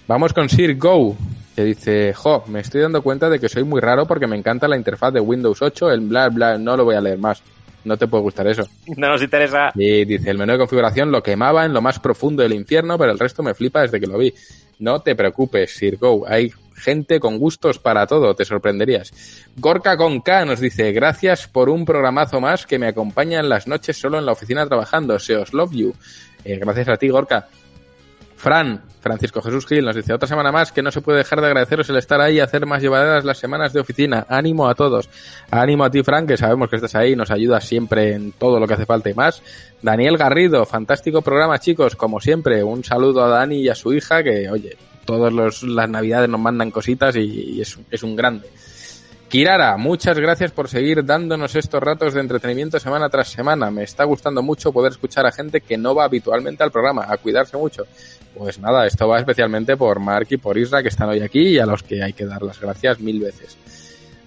Vamos 0.08 0.34
con 0.34 0.50
Sir 0.50 0.76
Go, 0.78 1.16
que 1.56 1.64
dice, 1.64 2.14
jo, 2.14 2.44
me 2.48 2.62
estoy 2.62 2.82
dando 2.82 3.04
cuenta 3.04 3.30
de 3.30 3.40
que 3.40 3.48
soy 3.48 3.64
muy 3.64 3.80
raro 3.80 4.08
porque 4.08 4.26
me 4.26 4.36
encanta 4.36 4.68
la 4.68 4.76
interfaz 4.76 5.14
de 5.14 5.20
Windows 5.20 5.62
8, 5.62 5.92
el 5.92 6.00
bla 6.02 6.30
bla, 6.30 6.58
no 6.58 6.76
lo 6.76 6.84
voy 6.84 6.96
a 6.96 7.02
leer 7.02 7.20
más. 7.20 7.44
No 7.84 7.98
te 7.98 8.08
puede 8.08 8.24
gustar 8.24 8.48
eso. 8.48 8.64
No 8.98 9.10
nos 9.10 9.22
interesa. 9.22 9.72
Y 9.76 10.06
dice, 10.06 10.30
el 10.30 10.38
menú 10.38 10.54
de 10.54 10.60
configuración 10.60 11.12
lo 11.12 11.24
quemaba 11.24 11.66
en 11.66 11.74
lo 11.74 11.82
más 11.82 12.00
profundo 12.00 12.44
del 12.44 12.54
infierno, 12.54 12.98
pero 12.98 13.12
el 13.12 13.20
resto 13.20 13.42
me 13.44 13.54
flipa 13.54 13.82
desde 13.82 14.00
que 14.00 14.08
lo 14.08 14.18
vi. 14.18 14.34
No 14.80 15.02
te 15.02 15.16
preocupes, 15.16 15.76
Sir 15.76 15.98
Go, 15.98 16.26
hay 16.28 16.52
gente 16.76 17.20
con 17.20 17.38
gustos 17.38 17.80
para 17.80 18.08
todo, 18.08 18.36
te 18.36 18.46
sorprenderías. 18.46 19.14
Gorka 19.58 19.96
con 19.98 20.22
K 20.22 20.46
nos 20.46 20.60
dice, 20.60 20.92
gracias 20.92 21.48
por 21.48 21.70
un 21.70 21.86
programazo 21.86 22.42
más 22.42 22.66
que 22.66 22.80
me 22.80 22.88
acompaña 22.88 23.40
en 23.40 23.50
las 23.50 23.68
noches 23.68 23.98
solo 23.98 24.18
en 24.18 24.26
la 24.26 24.32
oficina 24.32 24.66
trabajando, 24.66 25.20
se 25.20 25.36
os 25.36 25.54
love 25.54 25.72
you. 25.74 25.94
Eh, 26.44 26.58
gracias 26.58 26.90
a 26.90 26.98
ti, 26.98 27.10
Gorka. 27.10 27.48
Fran, 28.42 28.82
Francisco 29.02 29.40
Jesús 29.44 29.68
Gil 29.68 29.86
nos 29.86 29.96
dice, 29.96 30.14
otra 30.14 30.28
semana 30.28 30.52
más 30.52 30.72
que 30.72 30.82
no 30.82 30.90
se 30.90 31.02
puede 31.02 31.20
dejar 31.20 31.42
de 31.42 31.46
agradeceros 31.46 31.88
el 31.92 31.98
estar 31.98 32.20
ahí 32.20 32.38
y 32.38 32.40
hacer 32.40 32.66
más 32.66 32.82
llevaderas 32.82 33.24
las 33.24 33.38
semanas 33.38 33.72
de 33.72 33.82
oficina. 33.82 34.26
Ánimo 34.28 34.68
a 34.68 34.74
todos. 34.74 35.10
Ánimo 35.52 35.84
a 35.84 35.92
ti, 35.92 36.02
Fran, 36.02 36.26
que 36.26 36.38
sabemos 36.38 36.68
que 36.68 36.78
estás 36.78 36.96
ahí 36.96 37.16
nos 37.16 37.30
ayudas 37.30 37.68
siempre 37.68 38.14
en 38.16 38.32
todo 38.32 38.60
lo 38.60 38.66
que 38.68 38.74
hace 38.74 38.88
falta 38.88 39.12
y 39.12 39.14
más. 39.14 39.44
Daniel 39.84 40.18
Garrido, 40.18 40.66
fantástico 40.66 41.22
programa, 41.22 41.60
chicos, 41.60 41.96
como 41.96 42.20
siempre. 42.20 42.64
Un 42.64 42.84
saludo 42.84 43.24
a 43.24 43.28
Dani 43.28 43.58
y 43.58 43.70
a 43.70 43.76
su 43.76 43.94
hija, 43.94 44.24
que, 44.24 44.50
oye, 44.50 44.76
todas 45.06 45.32
las 45.62 45.90
navidades 45.90 46.28
nos 46.28 46.42
mandan 46.42 46.72
cositas 46.72 47.16
y, 47.18 47.20
y 47.20 47.62
es, 47.62 47.78
es 47.92 48.02
un 48.02 48.16
grande. 48.16 48.50
Kirara, 49.32 49.78
muchas 49.78 50.20
gracias 50.20 50.52
por 50.52 50.68
seguir 50.68 51.06
dándonos 51.06 51.56
estos 51.56 51.82
ratos 51.82 52.14
de 52.14 52.20
entretenimiento 52.20 52.82
semana 52.82 53.08
tras 53.08 53.30
semana. 53.30 53.72
Me 53.72 53.84
está 53.84 54.04
gustando 54.04 54.44
mucho 54.44 54.74
poder 54.74 54.92
escuchar 54.92 55.26
a 55.26 55.32
gente 55.32 55.62
que 55.62 55.78
no 55.78 55.96
va 55.96 56.04
habitualmente 56.04 56.64
al 56.64 56.72
programa, 56.72 57.06
a 57.08 57.16
cuidarse 57.16 57.56
mucho. 57.56 57.86
Pues 58.38 58.60
nada, 58.60 58.86
esto 58.86 59.08
va 59.08 59.20
especialmente 59.20 59.78
por 59.78 60.02
Mark 60.02 60.28
y 60.32 60.36
por 60.36 60.58
Isra 60.58 60.82
que 60.82 60.90
están 60.90 61.08
hoy 61.08 61.22
aquí 61.22 61.48
y 61.48 61.60
a 61.60 61.66
los 61.66 61.82
que 61.82 62.04
hay 62.04 62.12
que 62.12 62.26
dar 62.26 62.42
las 62.42 62.60
gracias 62.60 63.00
mil 63.00 63.22
veces. 63.22 63.58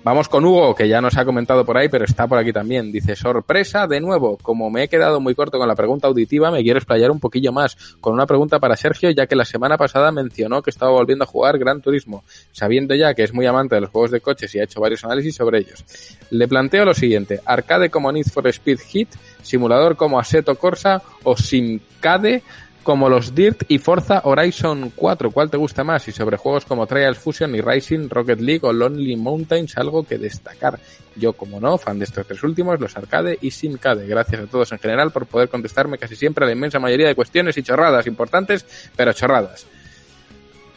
Vamos 0.05 0.29
con 0.29 0.45
Hugo, 0.45 0.75
que 0.75 0.87
ya 0.87 1.01
nos 1.01 1.17
ha 1.17 1.25
comentado 1.25 1.65
por 1.65 1.79
ahí, 1.79 1.89
pero 1.89 2.05
está 2.05 2.27
por 2.27 2.37
aquí 2.37 2.53
también. 2.53 2.93
Dice, 2.93 3.17
sorpresa 3.17 3.87
de 3.87 4.01
nuevo. 4.03 4.37
Como 4.37 4.69
me 4.69 4.83
he 4.83 4.89
quedado 4.89 5.19
muy 5.19 5.35
corto 5.35 5.59
con 5.59 5.67
la 5.67 5.75
pregunta 5.75 6.09
auditiva, 6.09 6.51
me 6.51 6.63
quiero 6.63 6.79
explayar 6.79 7.11
un 7.11 7.21
poquillo 7.21 7.53
más 7.53 7.97
con 8.03 8.13
una 8.13 8.27
pregunta 8.27 8.59
para 8.59 8.77
Sergio, 8.77 9.11
ya 9.13 9.27
que 9.27 9.35
la 9.35 9.47
semana 9.47 9.79
pasada 9.79 10.13
mencionó 10.13 10.61
que 10.61 10.69
estaba 10.69 10.93
volviendo 10.93 11.25
a 11.25 11.27
jugar 11.27 11.57
Gran 11.59 11.81
Turismo, 11.81 12.23
sabiendo 12.53 12.95
ya 12.95 13.15
que 13.15 13.23
es 13.23 13.33
muy 13.33 13.47
amante 13.47 13.77
de 13.77 13.81
los 13.81 13.89
juegos 13.89 14.11
de 14.11 14.21
coches 14.21 14.55
y 14.55 14.59
ha 14.59 14.65
hecho 14.65 14.79
varios 14.79 15.03
análisis 15.05 15.37
sobre 15.37 15.61
ellos. 15.61 15.83
Le 16.29 16.47
planteo 16.49 16.85
lo 16.85 16.93
siguiente, 16.93 17.41
arcade 17.47 17.89
como 17.89 18.13
Need 18.13 18.27
for 18.27 18.47
Speed 18.47 18.81
Hit, 18.81 19.09
simulador 19.41 19.97
como 19.97 20.19
Assetto 20.19 20.57
Corsa 20.57 21.01
o 21.23 21.35
Simcade 21.35 22.43
como 22.85 23.09
los 23.09 23.35
Dirt 23.35 23.65
y 23.67 23.79
Forza 23.79 24.21
Horizon 24.23 24.93
4. 24.95 25.33
¿Cuál 25.33 25.51
te 25.51 25.57
gusta 25.57 25.83
más? 25.83 26.07
Y 26.07 26.13
sobre 26.13 26.37
juegos 26.37 26.65
como 26.65 26.87
Trials 26.87 27.19
Fusion 27.19 27.55
y 27.57 27.61
Rising, 27.61 28.09
Rocket 28.09 28.41
League 28.41 28.61
o 28.63 28.73
Lonely 28.73 29.17
Mountains, 29.17 29.77
algo 29.77 30.05
que 30.05 30.19
destacar. 30.19 30.79
Yo, 31.17 31.33
como 31.33 31.59
no, 31.59 31.79
fan 31.79 31.99
de 31.99 32.05
estos 32.05 32.27
tres 32.27 32.43
últimos, 32.45 32.79
los 32.79 32.97
arcade 32.97 33.39
y 33.41 33.51
Simcade. 33.51 34.07
Gracias 34.07 34.43
a 34.43 34.47
todos 34.47 34.71
en 34.71 34.79
general 34.79 35.11
por 35.11 35.27
poder 35.27 35.49
contestarme 35.49 35.99
casi 35.99 36.15
siempre 36.15 36.45
a 36.45 36.47
la 36.47 36.53
inmensa 36.53 36.79
mayoría 36.79 37.09
de 37.09 37.15
cuestiones 37.15 37.57
y 37.57 37.63
chorradas 37.63 38.07
importantes, 38.07 38.65
pero 38.95 39.13
chorradas. 39.13 39.67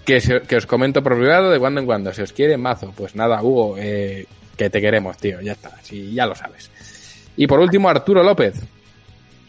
Que, 0.05 0.55
os 0.55 0.65
comento 0.65 1.03
por 1.03 1.17
privado 1.17 1.51
de 1.51 1.59
cuando 1.59 1.81
en 1.81 1.85
cuando. 1.85 2.13
Si 2.13 2.21
os 2.21 2.31
quiere, 2.31 2.57
mazo. 2.57 2.93
Pues 2.95 3.15
nada, 3.15 3.43
Hugo, 3.43 3.75
eh, 3.77 4.25
que 4.55 4.69
te 4.69 4.79
queremos, 4.79 5.17
tío. 5.17 5.41
Ya 5.41 5.51
está, 5.51 5.71
sí, 5.83 6.13
ya 6.13 6.25
lo 6.25 6.33
sabes. 6.33 6.71
Y 7.35 7.45
por 7.45 7.59
último, 7.59 7.89
Arturo 7.89 8.23
López. 8.23 8.63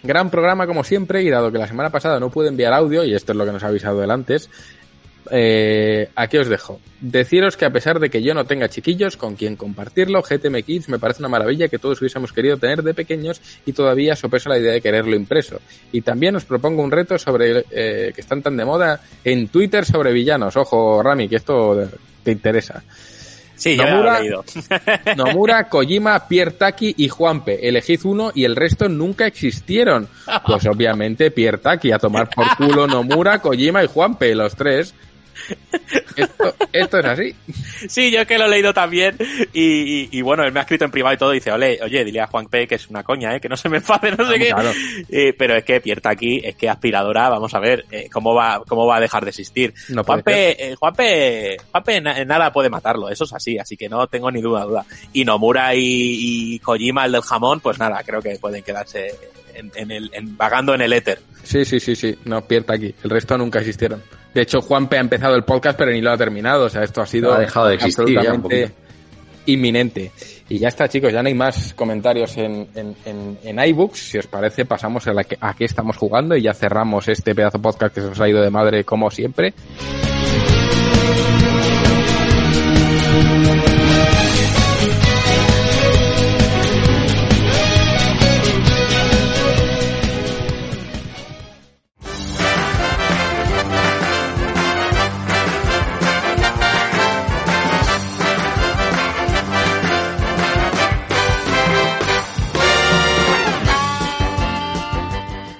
Gran 0.03 0.31
programa 0.31 0.67
como 0.67 0.85
siempre 0.85 1.23
y 1.23 1.31
dado 1.31 1.51
que 1.51 1.59
la 1.59 1.67
semana 1.67 1.91
pasada 1.91 2.21
no 2.21 2.31
pude 2.31 2.49
enviar 2.49 2.73
audio, 2.73 3.05
y 3.05 3.15
esto 3.15 3.33
es 3.33 3.39
lo 3.39 3.45
que 3.45 3.53
nos 3.53 3.65
ha 3.65 3.69
avisado 3.69 4.03
él 4.03 4.11
antes, 4.11 4.49
eh, 5.31 6.09
aquí 6.15 6.39
os 6.39 6.49
dejo. 6.49 6.81
Deciros 7.01 7.57
que 7.57 7.65
a 7.65 7.71
pesar 7.71 8.01
de 8.01 8.11
que 8.11 8.23
yo 8.23 8.35
no 8.35 8.45
tenga 8.45 8.69
chiquillos 8.69 9.17
con 9.17 9.37
quien 9.37 9.57
compartirlo, 9.57 10.23
GTM 10.23 10.63
Kids 10.63 10.89
me 10.89 10.99
parece 10.99 11.23
una 11.23 11.29
maravilla 11.29 11.69
que 11.69 11.79
todos 11.79 12.01
hubiésemos 12.01 12.33
querido 12.33 12.57
tener 12.57 12.83
de 12.83 12.95
pequeños 12.95 13.41
y 13.67 13.73
todavía 13.73 14.17
sopeso 14.17 14.49
la 14.49 14.59
idea 14.59 14.73
de 14.73 14.81
quererlo 14.81 15.17
impreso. 15.17 15.61
Y 15.93 16.03
también 16.03 16.37
os 16.37 16.45
propongo 16.45 16.83
un 16.83 16.91
reto 16.91 17.19
sobre 17.19 17.65
eh, 17.71 18.13
que 18.15 18.21
están 18.21 18.43
tan 18.43 18.57
de 18.57 18.65
moda 18.65 19.01
en 19.25 19.49
Twitter 19.49 19.85
sobre 19.85 20.13
villanos. 20.13 20.57
Ojo, 20.57 21.03
Rami, 21.03 21.29
que 21.29 21.37
esto 21.37 21.89
te 22.23 22.33
interesa. 22.33 22.83
Sí, 23.59 23.77
ya 23.77 23.87
Nomura- 23.91 24.13
lo 24.13 24.17
he 24.17 24.21
leído. 24.23 24.45
Nomura, 25.17 25.69
Kojima, 25.69 26.27
Pierre 26.29 26.53
Taki 26.53 26.95
y 26.97 27.09
Juanpe. 27.09 27.69
Elegid 27.69 28.01
uno 28.05 28.31
y 28.35 28.45
el 28.45 28.57
resto 28.57 28.89
nunca 28.89 29.27
existieron. 29.27 30.09
Pues 30.47 30.65
obviamente 30.67 31.31
Pierre 31.31 31.59
Taki, 31.59 31.93
a 31.93 31.99
tomar 31.99 32.31
por 32.31 32.47
culo 32.57 32.87
Nomura, 32.87 33.41
Kojima 33.41 33.83
y 33.85 33.89
Juanpe, 33.89 34.35
los 34.35 34.55
tres. 34.55 34.95
Esto, 36.17 36.55
esto 36.73 36.99
es 36.99 37.05
así. 37.07 37.35
Sí, 37.89 38.11
yo 38.11 38.21
es 38.21 38.27
que 38.27 38.39
lo 38.39 38.47
he 38.47 38.49
leído 38.49 38.75
también 38.75 39.17
y, 39.53 39.63
y- 40.03 40.09
y 40.13 40.23
bueno, 40.23 40.45
él 40.45 40.53
me 40.53 40.61
ha 40.61 40.63
escrito 40.63 40.85
en 40.85 40.91
privado 40.91 41.15
y 41.15 41.19
todo 41.19 41.33
y 41.33 41.37
dice, 41.37 41.53
ole, 41.53 41.79
oye, 41.83 42.05
dile 42.05 42.21
a 42.21 42.27
Juan 42.27 42.47
P 42.49 42.67
que 42.67 42.75
es 42.75 42.89
una 42.89 43.03
coña, 43.05 43.35
¿eh? 43.37 43.41
que 43.41 43.49
no 43.49 43.57
se 43.57 43.69
me 43.69 43.79
enfade, 43.79 44.13
no 44.17 44.27
sé 44.27 44.35
Ah, 44.35 44.39
qué. 44.39 44.49
claro. 44.49 44.73
Eh, 45.09 45.33
pero 45.39 45.55
es 45.57 45.65
que 45.65 45.81
Pierta 45.81 46.11
aquí, 46.11 46.41
es 46.45 46.57
que 46.57 46.69
aspiradora, 46.69 47.29
vamos 47.29 47.55
a 47.55 47.61
ver, 47.61 47.85
eh, 47.91 48.09
¿cómo 48.13 48.35
va 48.35 48.63
cómo 48.67 48.87
va 48.87 48.97
a 48.97 49.01
dejar 49.01 49.23
de 49.25 49.31
existir? 49.31 49.73
No 49.89 50.05
puede 50.05 50.23
Juanpe, 50.23 50.71
eh, 50.71 50.75
Juanpe, 50.75 51.57
Juanpe 51.71 52.01
na- 52.01 52.25
nada 52.25 52.53
puede 52.53 52.69
matarlo, 52.71 53.09
eso 53.09 53.25
es 53.25 53.33
así, 53.33 53.59
así 53.59 53.77
que 53.77 53.89
no 53.89 54.07
tengo 54.09 54.31
ni 54.31 54.41
duda, 54.41 54.65
duda. 54.65 54.85
Y 55.13 55.25
Nomura 55.25 55.75
y, 55.75 55.81
y 55.85 56.59
Kojima, 56.59 57.05
el 57.07 57.13
del 57.13 57.23
jamón, 57.23 57.61
pues 57.61 57.79
nada, 57.79 58.03
creo 58.05 58.21
que 58.21 58.37
pueden 58.39 58.63
quedarse 58.63 59.15
en, 59.59 59.71
en 59.75 59.91
el, 59.91 60.11
en- 60.13 60.37
vagando 60.37 60.75
en 60.75 60.81
el 60.83 60.93
éter. 60.93 61.19
Sí, 61.43 61.65
sí, 61.65 61.81
sí, 61.81 61.95
sí. 61.97 62.17
No, 62.25 62.43
pierda 62.43 62.75
aquí. 62.75 62.95
El 63.03 63.11
resto 63.11 63.37
nunca 63.39 63.59
existieron. 63.59 64.03
De 64.35 64.43
hecho, 64.43 64.61
Juanpe 64.61 64.99
ha 64.99 65.01
empezado 65.01 65.35
el 65.35 65.45
podcast, 65.45 65.79
pero 65.79 65.91
ni 65.91 66.01
lo 66.01 66.11
ha 66.13 66.17
terminado. 66.17 66.65
O 66.67 66.69
sea, 66.69 66.83
esto 66.83 67.01
ha 67.01 67.07
sido 67.07 67.33
Ha 67.33 67.41
dejado 67.41 67.69
de 67.69 67.75
existir 67.77 68.07
ya 68.09 68.21
absolutamente 68.21 68.73
inminente. 69.47 70.13
Y 70.51 70.59
ya 70.59 70.69
está, 70.69 70.89
chicos. 70.89 71.13
Ya 71.13 71.23
no 71.23 71.29
hay 71.29 71.35
más 71.35 71.73
comentarios 71.75 72.37
en, 72.37 72.69
en, 72.75 72.95
en, 73.07 73.39
en 73.43 73.59
iBooks. 73.69 73.99
Si 73.99 74.19
os 74.19 74.27
parece, 74.27 74.65
pasamos 74.67 75.07
a, 75.07 75.13
la 75.15 75.25
que, 75.25 75.39
a 75.41 75.55
qué 75.55 75.65
estamos 75.65 75.97
jugando 75.97 76.37
y 76.37 76.43
ya 76.43 76.53
cerramos 76.55 77.09
este 77.09 77.35
pedazo 77.35 77.61
podcast 77.61 77.95
que 77.95 78.01
se 78.03 78.07
os 78.09 78.21
ha 78.21 78.29
ido 78.29 78.43
de 78.43 78.51
madre 78.51 78.85
como 78.85 79.11
siempre. 79.11 79.55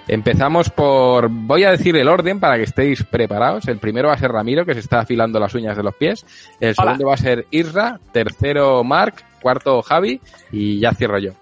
Empezamos 0.09 0.71
por, 0.71 1.29
voy 1.29 1.65
a 1.65 1.71
decir 1.71 1.95
el 1.97 2.09
orden 2.09 2.41
para 2.41 2.57
que 2.57 2.63
estéis 2.63 3.05
preparados. 3.05 3.69
El 3.69 3.79
primero 3.79 4.09
va 4.09 4.15
a 4.15 4.19
ser 4.19 4.33
Ramiro, 4.33 4.65
que 4.65 4.73
se 4.73 4.81
está 4.81 5.01
afilando 5.01 5.39
las 5.39 5.55
uñas 5.55 5.77
de 5.77 5.83
los 5.83 5.95
pies. 5.95 6.25
El 6.61 6.75
Hola. 6.79 6.93
segundo 6.93 7.09
va 7.09 7.15
a 7.15 7.19
ser 7.19 7.47
Isra. 7.51 8.01
Tercero, 8.11 8.83
Mark. 8.85 9.23
Cuarto, 9.43 9.83
Javi. 9.83 10.21
Y 10.51 10.81
ya 10.81 10.93
cierro 10.95 11.19
yo. 11.19 11.33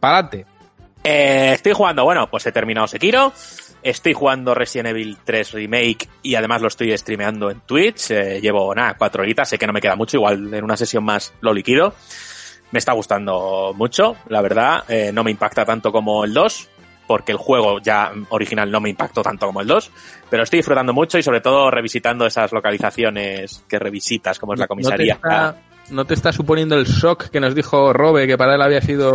Pa'lante. 0.00 0.46
Eh, 1.04 1.50
estoy 1.52 1.72
jugando, 1.72 2.04
bueno, 2.04 2.28
pues 2.30 2.46
he 2.46 2.52
terminado 2.52 2.86
Sekiro. 2.86 3.32
Estoy 3.82 4.14
jugando 4.14 4.54
Resident 4.54 4.90
Evil 4.90 5.18
3 5.22 5.52
Remake 5.52 6.08
y 6.22 6.36
además 6.36 6.62
lo 6.62 6.68
estoy 6.68 6.96
streameando 6.96 7.50
en 7.50 7.60
Twitch. 7.60 8.12
Eh, 8.12 8.40
llevo, 8.40 8.74
nada, 8.74 8.94
cuatro 8.96 9.22
horitas. 9.22 9.48
Sé 9.48 9.58
que 9.58 9.66
no 9.66 9.72
me 9.72 9.80
queda 9.80 9.96
mucho, 9.96 10.16
igual 10.16 10.54
en 10.54 10.64
una 10.64 10.76
sesión 10.76 11.04
más 11.04 11.34
lo 11.40 11.52
liquido. 11.52 11.92
Me 12.70 12.78
está 12.78 12.92
gustando 12.92 13.74
mucho, 13.76 14.16
la 14.28 14.40
verdad. 14.40 14.84
Eh, 14.88 15.10
no 15.12 15.24
me 15.24 15.30
impacta 15.30 15.64
tanto 15.64 15.92
como 15.92 16.24
el 16.24 16.32
2, 16.32 16.68
porque 17.12 17.32
el 17.32 17.36
juego 17.36 17.78
ya 17.78 18.10
original 18.30 18.70
no 18.70 18.80
me 18.80 18.88
impactó 18.88 19.20
tanto 19.20 19.44
como 19.44 19.60
el 19.60 19.66
2. 19.66 19.90
Pero 20.30 20.44
estoy 20.44 20.60
disfrutando 20.60 20.94
mucho 20.94 21.18
y 21.18 21.22
sobre 21.22 21.42
todo 21.42 21.70
revisitando 21.70 22.24
esas 22.24 22.50
localizaciones 22.52 23.66
que 23.68 23.78
revisitas, 23.78 24.38
como 24.38 24.54
es 24.54 24.60
la 24.60 24.66
comisaría. 24.66 25.16
¿No 25.16 25.20
te, 25.20 25.28
está, 25.28 25.56
¿No 25.90 26.04
te 26.06 26.14
está 26.14 26.32
suponiendo 26.32 26.74
el 26.74 26.86
shock 26.86 27.28
que 27.28 27.38
nos 27.38 27.54
dijo 27.54 27.92
Robe, 27.92 28.26
que 28.26 28.38
para 28.38 28.54
él 28.54 28.62
había 28.62 28.80
sido... 28.80 29.12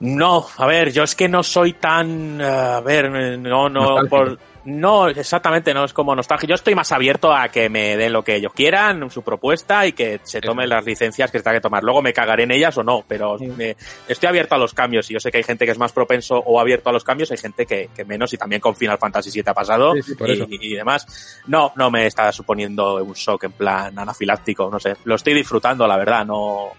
No, 0.00 0.46
a 0.56 0.66
ver, 0.66 0.90
yo 0.90 1.04
es 1.04 1.14
que 1.14 1.28
no 1.28 1.44
soy 1.44 1.74
tan, 1.74 2.40
eh, 2.40 2.44
a 2.44 2.80
ver, 2.80 3.38
no, 3.38 3.68
no, 3.68 3.98
por, 4.10 4.36
no, 4.66 5.08
exactamente, 5.08 5.72
no 5.72 5.84
es 5.84 5.92
como 5.92 6.14
nostalgia. 6.14 6.48
Yo 6.48 6.54
estoy 6.56 6.74
más 6.74 6.92
abierto 6.92 7.32
a 7.34 7.48
que 7.48 7.68
me 7.68 7.96
den 7.96 8.12
lo 8.12 8.22
que 8.22 8.34
ellos 8.36 8.52
quieran, 8.52 9.10
su 9.10 9.22
propuesta 9.22 9.86
y 9.86 9.92
que 9.92 10.20
se 10.24 10.40
tomen 10.40 10.68
las 10.68 10.84
licencias 10.84 11.30
que 11.30 11.38
se 11.38 11.44
tenga 11.44 11.56
que 11.58 11.60
tomar. 11.62 11.82
Luego 11.84 12.02
me 12.02 12.12
cagaré 12.12 12.42
en 12.42 12.50
ellas 12.50 12.76
o 12.76 12.82
no, 12.82 13.04
pero 13.06 13.38
me- 13.38 13.76
estoy 14.08 14.28
abierto 14.28 14.54
a 14.54 14.58
los 14.58 14.74
cambios 14.74 15.10
y 15.10 15.14
yo 15.14 15.20
sé 15.20 15.30
que 15.30 15.38
hay 15.38 15.44
gente 15.44 15.64
que 15.64 15.70
es 15.72 15.78
más 15.78 15.92
propenso 15.92 16.36
o 16.38 16.60
abierto 16.60 16.90
a 16.90 16.92
los 16.92 17.04
cambios, 17.04 17.30
hay 17.30 17.38
gente 17.38 17.64
que, 17.64 17.88
que 17.94 18.04
menos 18.04 18.32
y 18.32 18.36
también 18.36 18.60
con 18.60 18.74
Final 18.76 18.98
Fantasy 18.98 19.30
VII 19.30 19.44
ha 19.46 19.54
pasado 19.54 19.94
Sí, 19.94 20.02
sí, 20.02 20.14
por 20.16 20.28
y, 20.28 20.46
y 20.60 20.74
demás. 20.74 21.40
No, 21.46 21.72
no 21.76 21.90
me 21.90 22.06
está 22.06 22.30
suponiendo 22.32 22.96
un 23.04 23.12
shock 23.14 23.44
en 23.44 23.52
plan 23.52 23.98
anafiláctico, 23.98 24.68
no 24.70 24.80
sé. 24.80 24.94
Lo 25.04 25.14
estoy 25.14 25.32
disfrutando, 25.34 25.86
la 25.86 25.96
verdad, 25.96 26.26
no, 26.26 26.70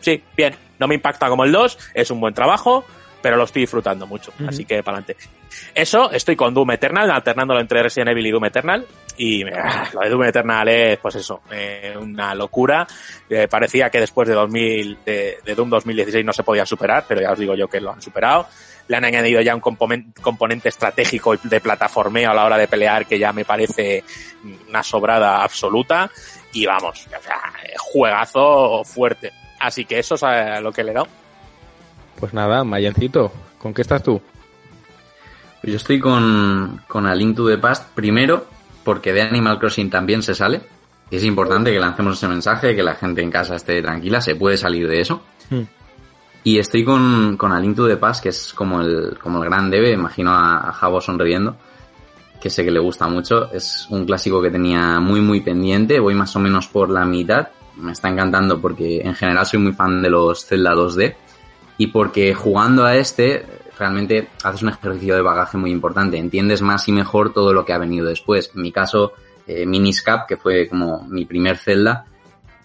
sí, 0.00 0.22
bien. 0.36 0.54
No 0.78 0.88
me 0.88 0.94
impacta 0.94 1.28
como 1.28 1.44
el 1.44 1.52
2, 1.52 1.78
es 1.92 2.10
un 2.10 2.20
buen 2.20 2.32
trabajo, 2.32 2.86
pero 3.22 3.36
lo 3.36 3.44
estoy 3.44 3.62
disfrutando 3.62 4.06
mucho. 4.06 4.32
Así 4.46 4.64
que 4.64 4.82
para 4.82 4.98
adelante. 4.98 5.28
Eso, 5.74 6.10
estoy 6.10 6.36
con 6.36 6.54
Doom 6.54 6.70
Eternal, 6.72 7.10
alternándolo 7.10 7.60
entre 7.60 7.82
Resident 7.82 8.10
Evil 8.10 8.26
y 8.26 8.30
Doom 8.30 8.44
Eternal. 8.46 8.86
Y 9.16 9.42
ah, 9.52 9.88
lo 9.92 10.00
de 10.00 10.08
Doom 10.08 10.24
Eternal 10.24 10.68
es, 10.68 10.98
pues 10.98 11.16
eso, 11.16 11.42
eh, 11.50 11.94
una 12.00 12.34
locura. 12.34 12.86
Eh, 13.28 13.48
parecía 13.48 13.90
que 13.90 14.00
después 14.00 14.28
de 14.28 14.34
2000, 14.34 14.98
de, 15.04 15.38
de 15.44 15.54
Doom 15.54 15.68
2016 15.70 16.24
no 16.24 16.32
se 16.32 16.42
podía 16.42 16.64
superar, 16.64 17.04
pero 17.06 17.20
ya 17.20 17.32
os 17.32 17.38
digo 17.38 17.54
yo 17.54 17.68
que 17.68 17.80
lo 17.80 17.92
han 17.92 18.00
superado. 18.00 18.46
Le 18.88 18.96
han 18.96 19.04
añadido 19.04 19.40
ya 19.40 19.54
un 19.54 19.60
componen- 19.60 20.12
componente 20.20 20.68
estratégico 20.68 21.36
de 21.36 21.60
plataformeo 21.60 22.30
a 22.30 22.34
la 22.34 22.44
hora 22.44 22.58
de 22.58 22.66
pelear 22.66 23.06
que 23.06 23.18
ya 23.18 23.32
me 23.32 23.44
parece 23.44 24.02
una 24.68 24.82
sobrada 24.82 25.42
absoluta. 25.42 26.10
Y 26.52 26.66
vamos, 26.66 27.06
o 27.06 27.22
sea, 27.22 27.40
juegazo 27.78 28.82
fuerte. 28.84 29.32
Así 29.60 29.84
que 29.84 29.98
eso 29.98 30.14
es 30.14 30.22
a 30.22 30.60
lo 30.60 30.72
que 30.72 30.82
le 30.82 30.90
he 30.92 30.94
dado. 30.94 31.06
Pues 32.20 32.34
nada, 32.34 32.62
Mayencito, 32.64 33.32
¿con 33.58 33.72
qué 33.72 33.80
estás 33.80 34.02
tú? 34.02 34.20
Pues 35.62 35.72
yo 35.72 35.76
estoy 35.76 35.98
con, 35.98 36.82
con 36.86 37.06
A 37.06 37.14
Link 37.14 37.34
to 37.34 37.48
the 37.48 37.56
Past 37.56 37.94
primero 37.94 38.46
porque 38.84 39.12
de 39.14 39.22
Animal 39.22 39.58
Crossing 39.58 39.88
también 39.88 40.22
se 40.22 40.34
sale. 40.34 40.60
Y 41.10 41.16
es 41.16 41.24
importante 41.24 41.72
que 41.72 41.80
lancemos 41.80 42.18
ese 42.18 42.28
mensaje, 42.28 42.76
que 42.76 42.82
la 42.82 42.94
gente 42.94 43.22
en 43.22 43.30
casa 43.30 43.56
esté 43.56 43.80
tranquila, 43.82 44.20
se 44.20 44.36
puede 44.36 44.58
salir 44.58 44.86
de 44.86 45.00
eso. 45.00 45.22
Hmm. 45.48 45.62
Y 46.44 46.58
estoy 46.58 46.84
con, 46.84 47.36
con 47.36 47.52
A 47.52 47.58
Link 47.58 47.76
to 47.76 47.88
the 47.88 47.96
Past, 47.96 48.22
que 48.22 48.28
es 48.28 48.52
como 48.52 48.80
el, 48.80 49.18
como 49.18 49.42
el 49.42 49.48
gran 49.48 49.70
debe, 49.70 49.92
imagino 49.92 50.30
a, 50.30 50.68
a 50.68 50.72
Javo 50.72 51.00
sonriendo, 51.00 51.56
que 52.40 52.48
sé 52.48 52.64
que 52.64 52.70
le 52.70 52.80
gusta 52.80 53.08
mucho. 53.08 53.50
Es 53.52 53.86
un 53.90 54.04
clásico 54.04 54.40
que 54.42 54.50
tenía 54.50 55.00
muy 55.00 55.20
muy 55.20 55.40
pendiente, 55.40 55.98
voy 55.98 56.14
más 56.14 56.34
o 56.36 56.38
menos 56.38 56.66
por 56.68 56.90
la 56.90 57.04
mitad. 57.04 57.48
Me 57.76 57.92
está 57.92 58.08
encantando 58.08 58.60
porque 58.60 59.00
en 59.00 59.14
general 59.14 59.46
soy 59.46 59.60
muy 59.60 59.72
fan 59.72 60.02
de 60.02 60.10
los 60.10 60.44
Zelda 60.44 60.74
2D 60.74 61.14
y 61.80 61.86
porque 61.86 62.34
jugando 62.34 62.84
a 62.84 62.94
este 62.96 63.46
realmente 63.78 64.28
haces 64.44 64.62
un 64.62 64.68
ejercicio 64.68 65.14
de 65.14 65.22
bagaje 65.22 65.56
muy 65.56 65.70
importante, 65.70 66.18
entiendes 66.18 66.60
más 66.60 66.86
y 66.88 66.92
mejor 66.92 67.32
todo 67.32 67.54
lo 67.54 67.64
que 67.64 67.72
ha 67.72 67.78
venido 67.78 68.06
después. 68.06 68.50
En 68.54 68.60
mi 68.60 68.70
caso, 68.70 69.14
eh, 69.46 69.64
Miniscap, 69.64 70.28
que 70.28 70.36
fue 70.36 70.68
como 70.68 71.02
mi 71.08 71.24
primer 71.24 71.56
Zelda, 71.56 72.04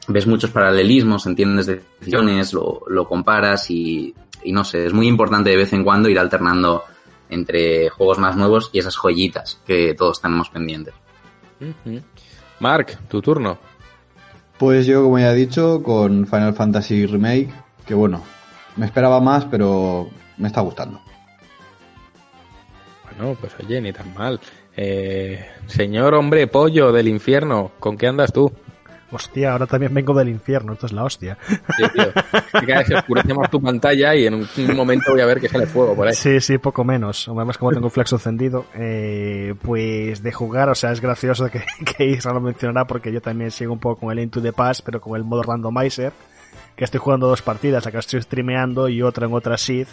ves 0.09 0.27
muchos 0.27 0.51
paralelismos, 0.51 1.25
entiendes 1.27 1.65
decisiones, 1.65 2.51
lo, 2.51 2.81
lo 2.89 3.07
comparas 3.07 3.71
y, 3.71 4.13
y 4.43 4.51
no 4.51 4.65
sé, 4.65 4.85
es 4.85 4.91
muy 4.91 5.07
importante 5.07 5.49
de 5.49 5.55
vez 5.55 5.71
en 5.71 5.85
cuando 5.85 6.09
ir 6.09 6.19
alternando 6.19 6.83
entre 7.29 7.87
juegos 7.87 8.19
más 8.19 8.35
nuevos 8.35 8.69
y 8.73 8.79
esas 8.79 8.97
joyitas 8.97 9.61
que 9.65 9.93
todos 9.93 10.21
tenemos 10.21 10.49
pendientes. 10.49 10.93
Mark, 12.59 12.99
tu 13.07 13.21
turno. 13.21 13.59
Pues 14.57 14.85
yo, 14.85 15.03
como 15.03 15.19
ya 15.19 15.31
he 15.31 15.35
dicho, 15.35 15.81
con 15.81 16.27
Final 16.27 16.53
Fantasy 16.53 17.05
Remake, 17.05 17.53
que 17.87 17.93
bueno, 17.93 18.21
me 18.75 18.85
esperaba 18.85 19.19
más, 19.19 19.45
pero 19.45 20.09
me 20.37 20.47
está 20.47 20.61
gustando. 20.61 20.99
Bueno, 23.03 23.37
pues 23.39 23.53
oye, 23.63 23.79
ni 23.81 23.93
tan 23.93 24.13
mal. 24.13 24.39
Eh, 24.75 25.45
señor 25.67 26.13
hombre 26.15 26.47
pollo 26.47 26.91
del 26.91 27.07
infierno, 27.07 27.71
¿con 27.79 27.97
qué 27.97 28.07
andas 28.07 28.33
tú? 28.33 28.51
Hostia, 29.11 29.53
ahora 29.53 29.67
también 29.67 29.93
vengo 29.93 30.13
del 30.13 30.27
infierno, 30.27 30.73
esto 30.73 30.87
es 30.87 30.91
la 30.91 31.03
hostia. 31.03 31.37
Sí, 31.77 31.83
tío. 31.93 32.11
Que 32.59 32.65
cada 32.65 32.79
vez 32.79 32.87
se 32.87 32.95
oscurece 32.95 33.33
más 33.33 33.49
tu 33.49 33.61
pantalla 33.61 34.13
y 34.15 34.25
en 34.25 34.33
un, 34.33 34.47
un 34.57 34.75
momento 34.75 35.11
voy 35.11 35.21
a 35.21 35.25
ver 35.25 35.39
que 35.39 35.47
sale 35.47 35.67
fuego 35.67 35.95
por 35.95 36.07
ahí. 36.07 36.13
Sí, 36.13 36.41
sí, 36.41 36.57
poco 36.57 36.83
menos. 36.83 37.29
Además, 37.29 37.57
como 37.57 37.71
tengo 37.71 37.85
un 37.85 37.91
flexo 37.91 38.15
encendido, 38.15 38.65
eh, 38.73 39.53
pues 39.61 40.21
de 40.21 40.33
jugar, 40.33 40.69
o 40.69 40.75
sea, 40.75 40.91
es 40.91 40.99
gracioso 40.99 41.49
que, 41.49 41.63
que 41.97 42.05
Isra 42.05 42.33
lo 42.33 42.41
mencionará 42.41 42.85
porque 42.85 43.13
yo 43.13 43.21
también 43.21 43.51
sigo 43.51 43.71
un 43.71 43.79
poco 43.79 44.01
con 44.01 44.11
el 44.11 44.23
Into 44.23 44.41
the 44.41 44.51
Pass, 44.51 44.81
pero 44.81 44.99
con 44.99 45.15
el 45.15 45.23
modo 45.23 45.43
randomizer, 45.43 46.11
que 46.75 46.83
estoy 46.83 46.99
jugando 46.99 47.27
dos 47.27 47.41
partidas, 47.41 47.87
acá 47.87 47.99
estoy 47.99 48.21
streameando 48.21 48.89
y 48.89 49.01
otra 49.01 49.27
en 49.27 49.33
otra 49.33 49.57
Sith, 49.57 49.87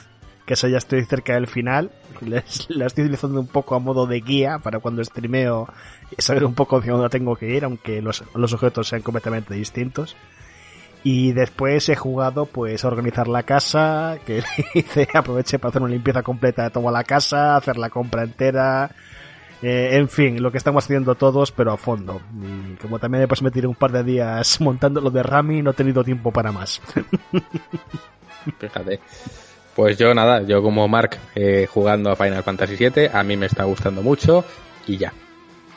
que 0.47 0.55
esa 0.55 0.69
ya 0.69 0.79
estoy 0.79 1.05
cerca 1.05 1.35
del 1.35 1.47
final. 1.47 1.91
Les- 2.21 2.69
La 2.71 2.87
estoy 2.87 3.05
utilizando 3.05 3.41
un 3.41 3.47
poco 3.47 3.75
a 3.75 3.79
modo 3.79 4.07
de 4.07 4.21
guía 4.21 4.59
para 4.59 4.81
cuando 4.81 5.03
streameo 5.05 5.69
saber 6.19 6.45
un 6.45 6.55
poco 6.55 6.79
hacia 6.79 6.93
dónde 6.93 7.09
tengo 7.09 7.37
que 7.37 7.49
ir, 7.55 7.65
aunque 7.65 8.03
los, 8.03 8.25
los 8.35 8.53
objetos 8.53 8.89
sean 8.89 9.03
completamente 9.03 9.55
distintos. 9.55 10.17
Y 11.05 11.33
después 11.33 11.89
he 11.89 11.97
jugado 11.97 12.47
pues 12.47 12.85
a 12.85 12.89
organizar 12.89 13.27
la 13.27 13.43
casa, 13.43 14.19
que 14.25 14.43
hice, 14.75 15.09
aproveché 15.15 15.59
para 15.59 15.71
hacer 15.71 15.83
una 15.83 15.91
limpieza 15.91 16.23
completa 16.23 16.63
de 16.65 16.71
toda 16.71 16.93
la 16.93 17.03
casa, 17.05 17.57
hacer 17.57 17.77
la 17.77 17.91
compra 17.91 18.23
entera, 18.23 18.89
eh, 19.63 19.97
en 19.97 20.09
fin, 20.09 20.43
lo 20.43 20.51
que 20.51 20.59
estamos 20.59 20.85
haciendo 20.85 21.15
todos, 21.15 21.53
pero 21.53 21.73
a 21.73 21.77
fondo. 21.77 22.21
Y 22.43 22.75
como 22.77 22.99
también 22.99 23.21
después 23.21 23.43
me 23.43 23.51
tiré 23.51 23.69
un 23.69 23.77
par 23.77 23.93
de 23.93 24.03
días 24.03 24.61
montando 24.61 25.01
lo 25.01 25.11
de 25.11 25.23
Rami, 25.23 25.63
no 25.63 25.71
he 25.71 25.75
tenido 25.75 26.03
tiempo 26.03 26.33
para 26.33 26.51
más. 26.51 26.81
Fíjate. 28.59 29.01
Pues 29.75 29.97
yo 29.97 30.13
nada, 30.13 30.43
yo 30.43 30.63
como 30.63 30.87
Mark 30.87 31.17
eh, 31.35 31.67
jugando 31.71 32.11
a 32.11 32.17
Final 32.17 32.43
Fantasy 32.43 32.77
VII, 32.77 33.09
a 33.13 33.23
mí 33.23 33.37
me 33.37 33.47
está 33.47 33.65
gustando 33.65 34.03
mucho 34.03 34.45
y 34.87 34.99
ya. 34.99 35.13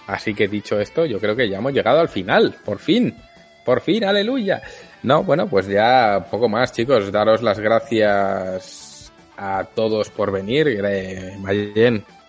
Así 0.07 0.33
que 0.33 0.47
dicho 0.47 0.79
esto, 0.79 1.05
yo 1.05 1.19
creo 1.19 1.35
que 1.35 1.47
ya 1.47 1.59
hemos 1.59 1.71
llegado 1.71 2.01
al 2.01 2.09
final, 2.09 2.55
por 2.65 2.79
fin, 2.79 3.15
por 3.63 3.81
fin, 3.81 4.03
aleluya. 4.03 4.61
No, 5.03 5.23
bueno, 5.23 5.47
pues 5.47 5.67
ya 5.67 6.25
poco 6.29 6.49
más, 6.49 6.73
chicos. 6.73 7.11
Daros 7.11 7.41
las 7.41 7.59
gracias 7.59 9.11
a 9.37 9.63
todos 9.63 10.09
por 10.09 10.31
venir. 10.31 10.67
Eh, 10.83 11.37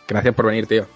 gracias 0.06 0.34
por 0.34 0.46
venir, 0.46 0.66
tío. 0.66 0.86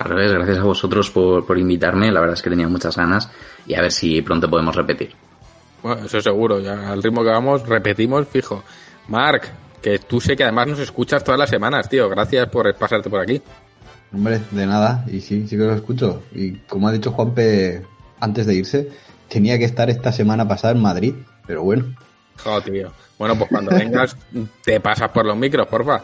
Al 0.00 0.08
revés, 0.08 0.32
gracias 0.32 0.58
a 0.58 0.64
vosotros 0.64 1.10
por, 1.10 1.46
por 1.46 1.58
invitarme. 1.58 2.10
La 2.10 2.20
verdad 2.20 2.34
es 2.34 2.42
que 2.42 2.50
tenía 2.50 2.68
muchas 2.68 2.96
ganas 2.96 3.30
y 3.66 3.74
a 3.74 3.80
ver 3.80 3.92
si 3.92 4.22
pronto 4.22 4.48
podemos 4.48 4.74
repetir. 4.74 5.12
Bueno, 5.82 6.06
eso 6.06 6.20
seguro, 6.20 6.60
ya 6.60 6.90
al 6.90 7.02
ritmo 7.02 7.22
que 7.22 7.30
vamos, 7.30 7.68
repetimos 7.68 8.26
fijo. 8.26 8.64
Marc, 9.08 9.50
que 9.82 9.98
tú 9.98 10.20
sé 10.20 10.34
que 10.34 10.44
además 10.44 10.68
nos 10.68 10.78
escuchas 10.78 11.22
todas 11.22 11.38
las 11.38 11.50
semanas, 11.50 11.88
tío. 11.90 12.08
Gracias 12.08 12.48
por 12.48 12.74
pasarte 12.74 13.10
por 13.10 13.20
aquí. 13.20 13.42
Hombre, 14.12 14.40
de 14.50 14.66
nada, 14.66 15.04
y 15.08 15.20
sí, 15.20 15.46
sí 15.46 15.56
que 15.56 15.64
lo 15.64 15.74
escucho. 15.74 16.22
Y 16.32 16.52
como 16.60 16.88
ha 16.88 16.92
dicho 16.92 17.10
Juanpe 17.12 17.82
antes 18.20 18.46
de 18.46 18.54
irse, 18.54 18.88
tenía 19.28 19.58
que 19.58 19.64
estar 19.64 19.90
esta 19.90 20.10
semana 20.10 20.48
pasada 20.48 20.72
en 20.72 20.80
Madrid, 20.80 21.14
pero 21.46 21.64
bueno. 21.64 21.94
Joder, 22.42 22.62
tío. 22.62 22.92
Bueno, 23.18 23.36
pues 23.36 23.50
cuando 23.50 23.72
vengas, 23.72 24.16
te 24.64 24.80
pasas 24.80 25.10
por 25.10 25.26
los 25.26 25.36
micros, 25.36 25.66
porfa. 25.66 26.02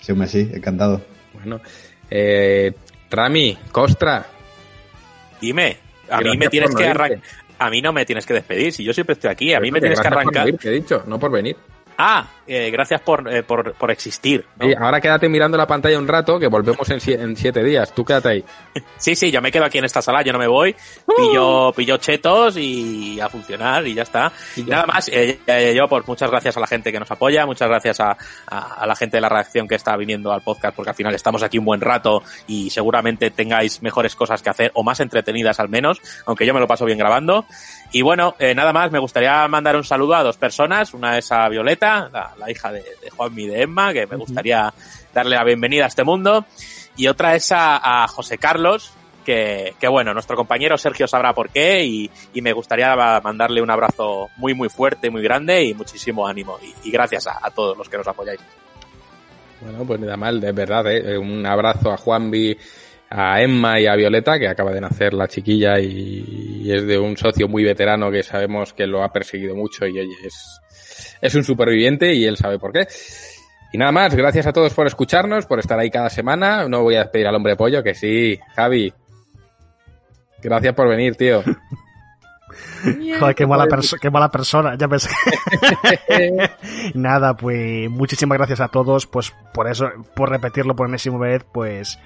Sí, 0.00 0.12
hombre, 0.12 0.28
sí, 0.28 0.50
encantado. 0.52 1.00
Bueno, 1.32 1.60
eh, 2.10 2.74
Rami, 3.10 3.58
Costra. 3.70 4.26
Dime, 5.40 5.76
a 6.10 6.20
mí 6.20 6.36
me 6.36 6.48
tienes 6.48 6.74
que 6.74 6.86
arrancar. 6.86 7.20
A 7.58 7.70
mí 7.70 7.80
no 7.80 7.92
me 7.92 8.04
tienes 8.04 8.26
que 8.26 8.34
despedir, 8.34 8.72
si 8.72 8.84
yo 8.84 8.92
siempre 8.92 9.14
estoy 9.14 9.30
aquí, 9.30 9.54
a 9.54 9.60
mí 9.60 9.70
me 9.70 9.80
tienes 9.80 9.98
que 9.98 10.06
arrancar. 10.06 10.32
Por 10.32 10.44
venir, 10.44 10.60
te 10.60 10.68
he 10.68 10.72
dicho, 10.72 11.04
no 11.06 11.18
por 11.18 11.30
venir. 11.30 11.56
Ah, 11.98 12.26
eh, 12.46 12.70
gracias 12.70 13.00
por, 13.00 13.32
eh, 13.32 13.42
por, 13.42 13.74
por, 13.74 13.90
existir. 13.90 14.44
¿no? 14.56 14.68
Y 14.68 14.74
ahora 14.74 15.00
quédate 15.00 15.28
mirando 15.28 15.56
la 15.56 15.66
pantalla 15.66 15.98
un 15.98 16.06
rato, 16.06 16.38
que 16.38 16.46
volvemos 16.46 16.88
en, 16.90 17.00
en, 17.20 17.36
siete 17.36 17.64
días. 17.64 17.92
Tú 17.92 18.04
quédate 18.04 18.28
ahí. 18.28 18.44
Sí, 18.98 19.14
sí, 19.14 19.30
yo 19.30 19.42
me 19.42 19.52
quedo 19.52 19.64
aquí 19.64 19.78
en 19.78 19.84
esta 19.84 20.00
sala, 20.00 20.22
yo 20.22 20.32
no 20.32 20.38
me 20.38 20.46
voy. 20.46 20.74
Pillo, 21.16 21.72
pillo 21.76 21.98
chetos 21.98 22.56
y 22.56 23.20
a 23.20 23.28
funcionar 23.28 23.86
y 23.86 23.94
ya 23.94 24.02
está. 24.02 24.32
Y 24.56 24.64
ya. 24.64 24.76
Nada 24.76 24.86
más, 24.86 25.10
eh, 25.12 25.74
yo 25.76 25.86
pues 25.86 26.06
muchas 26.08 26.30
gracias 26.30 26.56
a 26.56 26.60
la 26.60 26.66
gente 26.66 26.90
que 26.90 26.98
nos 26.98 27.10
apoya, 27.10 27.44
muchas 27.44 27.68
gracias 27.68 28.00
a, 28.00 28.16
a, 28.46 28.74
a, 28.74 28.86
la 28.86 28.96
gente 28.96 29.18
de 29.18 29.20
la 29.20 29.28
redacción 29.28 29.68
que 29.68 29.74
está 29.74 29.96
viniendo 29.96 30.32
al 30.32 30.40
podcast, 30.40 30.74
porque 30.74 30.90
al 30.90 30.96
final 30.96 31.14
estamos 31.14 31.42
aquí 31.42 31.58
un 31.58 31.66
buen 31.66 31.80
rato 31.80 32.22
y 32.46 32.70
seguramente 32.70 33.30
tengáis 33.30 33.82
mejores 33.82 34.16
cosas 34.16 34.42
que 34.42 34.48
hacer, 34.48 34.70
o 34.74 34.82
más 34.82 35.00
entretenidas 35.00 35.60
al 35.60 35.68
menos, 35.68 36.00
aunque 36.24 36.46
yo 36.46 36.54
me 36.54 36.60
lo 36.60 36.66
paso 36.66 36.84
bien 36.84 36.98
grabando. 36.98 37.44
Y 37.96 38.02
bueno, 38.02 38.34
eh, 38.38 38.54
nada 38.54 38.74
más, 38.74 38.92
me 38.92 38.98
gustaría 38.98 39.48
mandar 39.48 39.74
un 39.74 39.82
saludo 39.82 40.16
a 40.16 40.22
dos 40.22 40.36
personas. 40.36 40.92
Una 40.92 41.16
es 41.16 41.32
a 41.32 41.48
Violeta, 41.48 42.10
la, 42.12 42.34
la 42.38 42.50
hija 42.50 42.70
de, 42.70 42.82
de 42.82 43.08
Juanmi 43.08 43.44
y 43.44 43.46
de 43.46 43.62
Emma, 43.62 43.94
que 43.94 44.06
me 44.06 44.16
gustaría 44.16 44.70
darle 45.14 45.34
la 45.34 45.44
bienvenida 45.44 45.84
a 45.84 45.86
este 45.86 46.04
mundo. 46.04 46.44
Y 46.98 47.06
otra 47.06 47.34
es 47.34 47.52
a, 47.52 48.02
a 48.02 48.06
José 48.06 48.36
Carlos, 48.36 48.92
que, 49.24 49.76
que, 49.80 49.88
bueno, 49.88 50.12
nuestro 50.12 50.36
compañero 50.36 50.76
Sergio 50.76 51.08
sabrá 51.08 51.32
por 51.32 51.48
qué 51.48 51.86
y, 51.86 52.10
y, 52.34 52.42
me 52.42 52.52
gustaría 52.52 52.94
mandarle 53.22 53.62
un 53.62 53.70
abrazo 53.70 54.28
muy, 54.36 54.52
muy 54.52 54.68
fuerte, 54.68 55.08
muy 55.08 55.22
grande 55.22 55.64
y 55.64 55.72
muchísimo 55.72 56.26
ánimo. 56.26 56.58
Y, 56.62 56.88
y 56.88 56.92
gracias 56.92 57.26
a, 57.28 57.38
a, 57.40 57.50
todos 57.50 57.78
los 57.78 57.88
que 57.88 57.96
nos 57.96 58.06
apoyáis. 58.06 58.40
Bueno, 59.62 59.86
pues 59.86 60.00
nada 60.00 60.18
mal, 60.18 60.38
de 60.38 60.52
verdad, 60.52 60.86
¿eh? 60.92 61.16
un 61.16 61.46
abrazo 61.46 61.90
a 61.90 61.96
Juanvi, 61.96 62.58
a 63.10 63.40
Emma 63.40 63.80
y 63.80 63.86
a 63.86 63.94
Violeta, 63.94 64.38
que 64.38 64.48
acaba 64.48 64.72
de 64.72 64.80
nacer 64.80 65.14
la 65.14 65.28
chiquilla 65.28 65.78
y, 65.78 66.62
y 66.64 66.72
es 66.72 66.86
de 66.86 66.98
un 66.98 67.16
socio 67.16 67.48
muy 67.48 67.64
veterano 67.64 68.10
que 68.10 68.22
sabemos 68.22 68.72
que 68.72 68.86
lo 68.86 69.02
ha 69.02 69.12
perseguido 69.12 69.54
mucho 69.54 69.86
y 69.86 69.98
oye, 69.98 70.14
es, 70.24 70.60
es 71.20 71.34
un 71.34 71.44
superviviente 71.44 72.14
y 72.14 72.24
él 72.24 72.36
sabe 72.36 72.58
por 72.58 72.72
qué. 72.72 72.86
Y 73.72 73.78
nada 73.78 73.92
más, 73.92 74.14
gracias 74.14 74.46
a 74.46 74.52
todos 74.52 74.72
por 74.74 74.86
escucharnos, 74.86 75.46
por 75.46 75.58
estar 75.58 75.78
ahí 75.78 75.90
cada 75.90 76.08
semana. 76.08 76.68
No 76.68 76.82
voy 76.82 76.96
a 76.96 77.00
despedir 77.00 77.26
al 77.26 77.34
hombre 77.34 77.56
pollo, 77.56 77.82
que 77.82 77.94
sí, 77.94 78.38
Javi. 78.54 78.92
Gracias 80.42 80.74
por 80.74 80.88
venir, 80.88 81.16
tío. 81.16 81.42
Joder, 83.18 83.34
qué 83.34 83.46
mala, 83.46 83.66
perso 83.66 83.96
qué 84.00 84.10
mala 84.10 84.30
persona, 84.30 84.76
ya 84.78 84.86
pensé. 84.86 85.10
Nada, 86.94 87.36
pues 87.36 87.90
muchísimas 87.90 88.38
gracias 88.38 88.60
a 88.60 88.68
todos, 88.68 89.06
pues 89.06 89.34
por 89.52 89.68
eso, 89.68 89.90
por 90.14 90.30
repetirlo 90.30 90.76
por 90.76 90.88
enésima 90.88 91.18
vez, 91.18 91.44
pues 91.52 91.98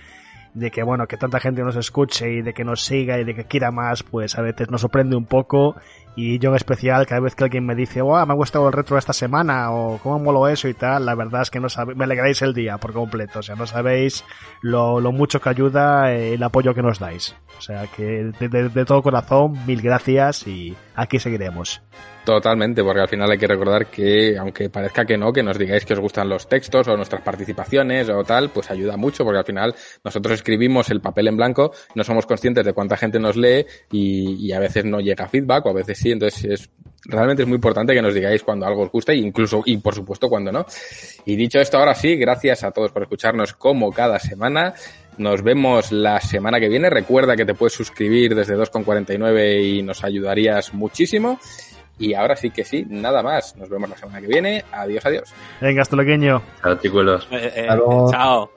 de 0.54 0.70
que 0.70 0.82
bueno, 0.82 1.06
que 1.06 1.16
tanta 1.16 1.40
gente 1.40 1.62
nos 1.62 1.76
escuche 1.76 2.30
y 2.30 2.42
de 2.42 2.52
que 2.52 2.64
nos 2.64 2.82
siga 2.82 3.18
y 3.18 3.24
de 3.24 3.34
que 3.34 3.44
quiera 3.44 3.70
más, 3.70 4.02
pues 4.02 4.36
a 4.38 4.42
veces 4.42 4.70
nos 4.70 4.80
sorprende 4.80 5.16
un 5.16 5.26
poco 5.26 5.76
y 6.16 6.38
yo 6.38 6.50
en 6.50 6.56
especial 6.56 7.06
cada 7.06 7.20
vez 7.20 7.34
que 7.34 7.44
alguien 7.44 7.64
me 7.64 7.74
dice, 7.74 8.02
oh, 8.02 8.14
me 8.26 8.32
ha 8.32 8.36
gustado 8.36 8.66
el 8.66 8.72
retro 8.72 8.98
esta 8.98 9.12
semana 9.12 9.70
o 9.70 9.98
cómo 9.98 10.18
molo 10.18 10.48
eso 10.48 10.68
y 10.68 10.74
tal, 10.74 11.06
la 11.06 11.14
verdad 11.14 11.42
es 11.42 11.50
que 11.50 11.60
no 11.60 11.68
sabe, 11.68 11.94
me 11.94 12.04
alegráis 12.04 12.42
el 12.42 12.52
día 12.52 12.78
por 12.78 12.92
completo, 12.92 13.38
o 13.38 13.42
sea, 13.42 13.54
no 13.54 13.66
sabéis 13.66 14.24
lo, 14.60 15.00
lo 15.00 15.12
mucho 15.12 15.40
que 15.40 15.48
ayuda 15.48 16.12
el 16.12 16.42
apoyo 16.42 16.74
que 16.74 16.82
nos 16.82 16.98
dais. 16.98 17.36
O 17.58 17.62
sea, 17.62 17.86
que 17.86 18.32
de 18.40 18.84
todo 18.84 19.02
corazón, 19.02 19.54
mil 19.66 19.82
gracias 19.82 20.46
y 20.46 20.74
aquí 21.00 21.18
seguiremos. 21.18 21.80
Totalmente, 22.24 22.84
porque 22.84 23.00
al 23.00 23.08
final 23.08 23.30
hay 23.30 23.38
que 23.38 23.46
recordar 23.46 23.86
que, 23.86 24.36
aunque 24.36 24.68
parezca 24.68 25.04
que 25.06 25.16
no, 25.16 25.32
que 25.32 25.42
nos 25.42 25.58
digáis 25.58 25.84
que 25.86 25.94
os 25.94 26.00
gustan 26.00 26.28
los 26.28 26.48
textos 26.48 26.86
o 26.88 26.96
nuestras 26.96 27.22
participaciones 27.22 28.08
o 28.10 28.22
tal, 28.24 28.50
pues 28.50 28.70
ayuda 28.70 28.96
mucho, 28.96 29.24
porque 29.24 29.38
al 29.38 29.44
final 29.44 29.74
nosotros 30.04 30.34
escribimos 30.34 30.90
el 30.90 31.00
papel 31.00 31.28
en 31.28 31.36
blanco, 31.36 31.72
no 31.94 32.04
somos 32.04 32.26
conscientes 32.26 32.64
de 32.64 32.72
cuánta 32.74 32.96
gente 32.96 33.18
nos 33.18 33.36
lee 33.36 33.64
y, 33.90 34.46
y 34.46 34.52
a 34.52 34.60
veces 34.60 34.84
no 34.84 35.00
llega 35.00 35.28
feedback 35.28 35.64
o 35.66 35.70
a 35.70 35.74
veces 35.74 35.98
sí, 35.98 36.12
entonces 36.12 36.44
es, 36.44 36.70
realmente 37.06 37.42
es 37.42 37.48
muy 37.48 37.56
importante 37.56 37.94
que 37.94 38.02
nos 38.02 38.14
digáis 38.14 38.42
cuando 38.42 38.66
algo 38.66 38.82
os 38.82 38.90
gusta 38.90 39.12
e 39.12 39.16
incluso, 39.16 39.62
y 39.64 39.78
por 39.78 39.94
supuesto 39.94 40.28
cuando 40.28 40.52
no. 40.52 40.66
Y 41.24 41.36
dicho 41.36 41.58
esto, 41.58 41.78
ahora 41.78 41.94
sí, 41.94 42.16
gracias 42.16 42.64
a 42.64 42.70
todos 42.70 42.92
por 42.92 43.02
escucharnos 43.02 43.54
como 43.54 43.90
cada 43.90 44.18
semana. 44.18 44.74
Nos 45.20 45.42
vemos 45.42 45.92
la 45.92 46.18
semana 46.18 46.58
que 46.58 46.70
viene. 46.70 46.88
Recuerda 46.88 47.36
que 47.36 47.44
te 47.44 47.52
puedes 47.52 47.74
suscribir 47.74 48.34
desde 48.34 48.56
2,49 48.56 49.62
y 49.62 49.82
nos 49.82 50.02
ayudarías 50.02 50.72
muchísimo. 50.72 51.38
Y 51.98 52.14
ahora 52.14 52.36
sí 52.36 52.50
que 52.50 52.64
sí, 52.64 52.86
nada 52.88 53.22
más. 53.22 53.54
Nos 53.54 53.68
vemos 53.68 53.90
la 53.90 53.98
semana 53.98 54.22
que 54.22 54.26
viene. 54.26 54.64
Adiós, 54.72 55.04
adiós. 55.04 55.34
Venga, 55.60 55.82
hasta 55.82 55.94
luego. 55.94 56.42
Chao. 56.62 57.26
Eh, 57.30 57.52
eh, 57.54 57.68
chao. 58.10 58.50